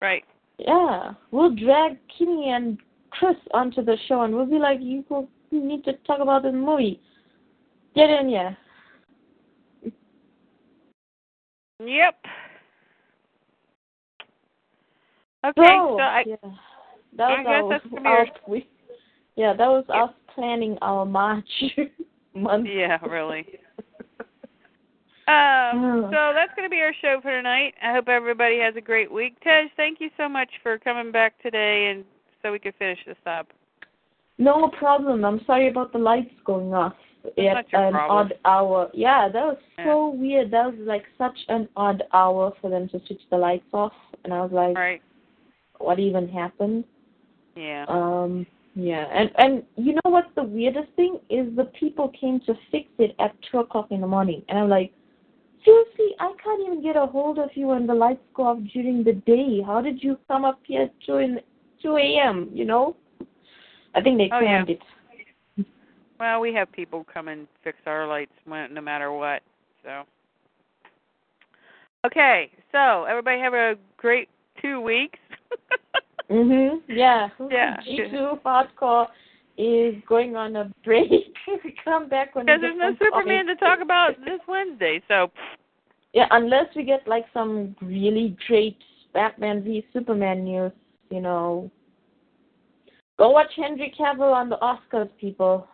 Right. 0.00 0.24
Yeah, 0.58 1.14
we'll 1.30 1.54
drag 1.54 1.98
Kimmy 2.08 2.48
and 2.48 2.78
Chris 3.10 3.36
onto 3.52 3.82
the 3.82 3.96
show, 4.06 4.22
and 4.22 4.34
we'll 4.34 4.46
be 4.46 4.58
like, 4.58 4.80
"You 4.80 5.04
will 5.08 5.28
you 5.50 5.60
need 5.60 5.84
to 5.84 5.94
talk 6.04 6.20
about 6.20 6.42
this 6.42 6.54
movie. 6.54 7.00
Get 7.94 8.10
in 8.10 8.28
here." 8.28 8.56
Yep. 11.80 12.24
Okay, 15.46 15.76
So, 15.78 15.96
so 15.98 16.02
I 16.02 16.24
yeah, 16.26 16.36
that 17.16 17.30
I 17.30 17.42
was 17.42 17.44
guess 17.44 17.62
our, 17.62 17.68
that's 17.70 17.84
gonna 17.84 18.00
be 18.00 18.08
our 18.08 18.26
we, 18.48 18.68
yeah, 19.36 19.52
that 19.52 19.68
was 19.68 19.84
Yeah. 19.88 20.04
us 20.04 20.10
planning 20.34 20.76
our 20.82 21.04
March 21.06 21.48
month. 22.34 22.66
yeah, 22.68 22.98
really. 23.06 23.46
Um, 25.28 25.82
Oh. 25.82 26.02
so 26.04 26.32
that's 26.34 26.54
going 26.54 26.66
to 26.66 26.70
be 26.70 26.80
our 26.80 26.94
show 27.02 27.18
for 27.20 27.32
tonight. 27.32 27.74
I 27.82 27.92
hope 27.92 28.08
everybody 28.08 28.60
has 28.60 28.76
a 28.76 28.80
great 28.80 29.10
week. 29.10 29.34
Tej, 29.40 29.72
thank 29.76 30.00
you 30.00 30.08
so 30.16 30.28
much 30.28 30.48
for 30.62 30.78
coming 30.78 31.10
back 31.10 31.34
today, 31.42 31.88
and 31.90 32.04
so 32.40 32.52
we 32.52 32.60
could 32.60 32.74
finish 32.78 33.00
this 33.04 33.16
up. 33.26 33.48
No 34.38 34.68
problem. 34.78 35.24
I'm 35.24 35.40
sorry 35.44 35.66
about 35.68 35.92
the 35.92 35.98
lights 35.98 36.30
going 36.44 36.72
off 36.74 36.92
That's 37.24 37.36
at 37.74 37.74
an 37.74 37.92
problem. 37.94 38.18
odd 38.18 38.34
hour. 38.44 38.88
Yeah, 38.94 39.28
that 39.28 39.44
was 39.44 39.56
so 39.82 40.10
weird. 40.10 40.52
That 40.52 40.66
was 40.66 40.78
like 40.86 41.02
such 41.18 41.36
an 41.48 41.68
odd 41.76 42.04
hour 42.12 42.52
for 42.60 42.70
them 42.70 42.88
to 42.90 43.00
switch 43.08 43.22
the 43.28 43.36
lights 43.36 43.66
off, 43.72 43.94
and 44.22 44.32
I 44.32 44.42
was 44.42 44.52
like, 44.52 44.76
Right? 44.76 45.02
"What 45.78 45.98
even 45.98 46.28
happened?" 46.28 46.84
Yeah. 47.54 47.84
Um, 47.88 48.46
yeah, 48.74 49.06
and 49.12 49.30
and 49.38 49.62
you 49.76 49.94
know 49.94 50.10
what's 50.10 50.34
the 50.34 50.42
weirdest 50.42 50.88
thing 50.96 51.18
is 51.30 51.54
the 51.56 51.64
people 51.80 52.10
came 52.20 52.40
to 52.40 52.54
fix 52.70 52.88
it 52.98 53.14
at 53.18 53.34
two 53.50 53.60
o'clock 53.60 53.88
in 53.90 54.02
the 54.02 54.06
morning, 54.06 54.42
and 54.48 54.58
I'm 54.58 54.68
like, 54.68 54.92
seriously, 55.64 56.14
I 56.20 56.32
can't 56.42 56.60
even 56.66 56.82
get 56.82 56.96
a 56.96 57.06
hold 57.06 57.38
of 57.38 57.50
you 57.54 57.68
when 57.68 57.86
the 57.86 57.94
lights 57.94 58.20
go 58.34 58.44
off 58.44 58.58
during 58.72 59.02
the 59.02 59.14
day. 59.14 59.62
How 59.64 59.80
did 59.80 60.02
you 60.02 60.18
come 60.28 60.44
up 60.44 60.60
here 60.64 60.82
at 60.82 60.92
two 61.04 61.16
in 61.16 61.40
two 61.82 61.96
a.m. 61.96 62.50
You 62.52 62.64
know? 62.64 62.96
I 63.94 64.00
think 64.02 64.18
they 64.18 64.30
Oh, 64.32 64.40
yeah. 64.40 64.64
it. 64.66 64.78
Well, 66.20 66.40
we 66.40 66.52
have 66.54 66.70
people 66.72 67.06
come 67.12 67.28
and 67.28 67.46
fix 67.64 67.78
our 67.86 68.06
lights 68.06 68.32
no 68.46 68.80
matter 68.80 69.12
what. 69.12 69.42
So. 69.82 70.02
Okay, 72.06 72.50
so 72.72 73.04
everybody 73.04 73.40
have 73.40 73.54
a 73.54 73.74
great 73.96 74.28
two 74.62 74.80
weeks. 74.80 75.18
Mhm. 76.30 76.82
Yeah. 76.88 77.28
Yeah. 77.50 77.76
G 77.84 77.98
two 78.10 78.38
hardcore 78.44 79.06
is 79.56 79.94
going 80.08 80.36
on 80.36 80.56
a 80.56 80.70
break. 80.84 81.34
come 81.84 82.08
back 82.08 82.34
when 82.34 82.46
Because 82.46 82.60
there's 82.60 82.76
no 82.76 82.94
Superman 83.00 83.46
to 83.46 83.56
talk 83.56 83.80
about 83.80 84.18
this 84.24 84.40
Wednesday, 84.48 85.00
so 85.08 85.30
Yeah, 86.12 86.26
unless 86.30 86.66
we 86.74 86.82
get 86.82 87.06
like 87.06 87.26
some 87.34 87.76
really 87.82 88.36
great 88.48 88.78
Batman 89.12 89.62
v 89.62 89.84
Superman 89.92 90.44
news, 90.44 90.72
you 91.10 91.20
know. 91.20 91.70
Go 93.18 93.30
watch 93.30 93.50
Henry 93.54 93.94
Cavill 93.98 94.32
on 94.32 94.48
the 94.48 94.56
Oscars, 94.56 95.10
people. 95.20 95.68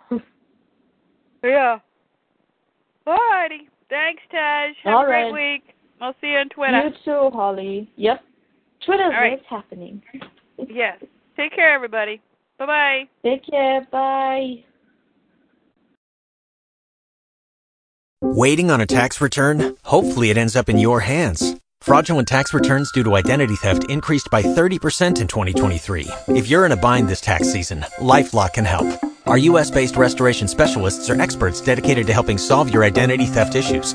yeah. 1.44 1.78
Alrighty. 3.06 3.68
Thanks, 3.88 4.22
Taj. 4.30 4.74
Have 4.84 4.94
All 4.94 5.02
a 5.04 5.06
great 5.06 5.30
right. 5.30 5.32
week. 5.62 5.74
I'll 6.00 6.14
see 6.20 6.28
you 6.28 6.38
on 6.38 6.48
Twitter. 6.48 6.88
You 6.88 6.90
too, 7.04 7.30
Holly. 7.36 7.90
Yep. 7.96 8.22
Twitter's 8.84 9.04
All 9.06 9.10
where 9.10 9.20
right. 9.20 9.32
it's 9.34 9.46
happening. 9.48 10.02
Yes. 10.68 11.02
Take 11.36 11.54
care, 11.56 11.72
everybody. 11.74 12.20
Bye 12.58 12.66
bye. 12.66 13.08
Take 13.24 13.44
care. 13.44 13.84
Bye. 13.90 14.62
Waiting 18.20 18.70
on 18.70 18.80
a 18.80 18.86
tax 18.86 19.20
return? 19.20 19.76
Hopefully, 19.82 20.30
it 20.30 20.36
ends 20.36 20.54
up 20.54 20.68
in 20.68 20.78
your 20.78 21.00
hands. 21.00 21.56
Fraudulent 21.80 22.28
tax 22.28 22.54
returns 22.54 22.92
due 22.92 23.02
to 23.02 23.16
identity 23.16 23.56
theft 23.56 23.90
increased 23.90 24.28
by 24.30 24.40
30% 24.42 25.20
in 25.20 25.26
2023. 25.26 26.06
If 26.28 26.46
you're 26.48 26.64
in 26.64 26.70
a 26.72 26.76
bind 26.76 27.08
this 27.08 27.20
tax 27.20 27.50
season, 27.50 27.80
LifeLock 27.98 28.52
can 28.52 28.64
help. 28.64 28.86
Our 29.26 29.38
U.S. 29.38 29.70
based 29.70 29.96
restoration 29.96 30.46
specialists 30.46 31.10
are 31.10 31.20
experts 31.20 31.60
dedicated 31.60 32.06
to 32.06 32.12
helping 32.12 32.38
solve 32.38 32.72
your 32.72 32.84
identity 32.84 33.26
theft 33.26 33.56
issues. 33.56 33.94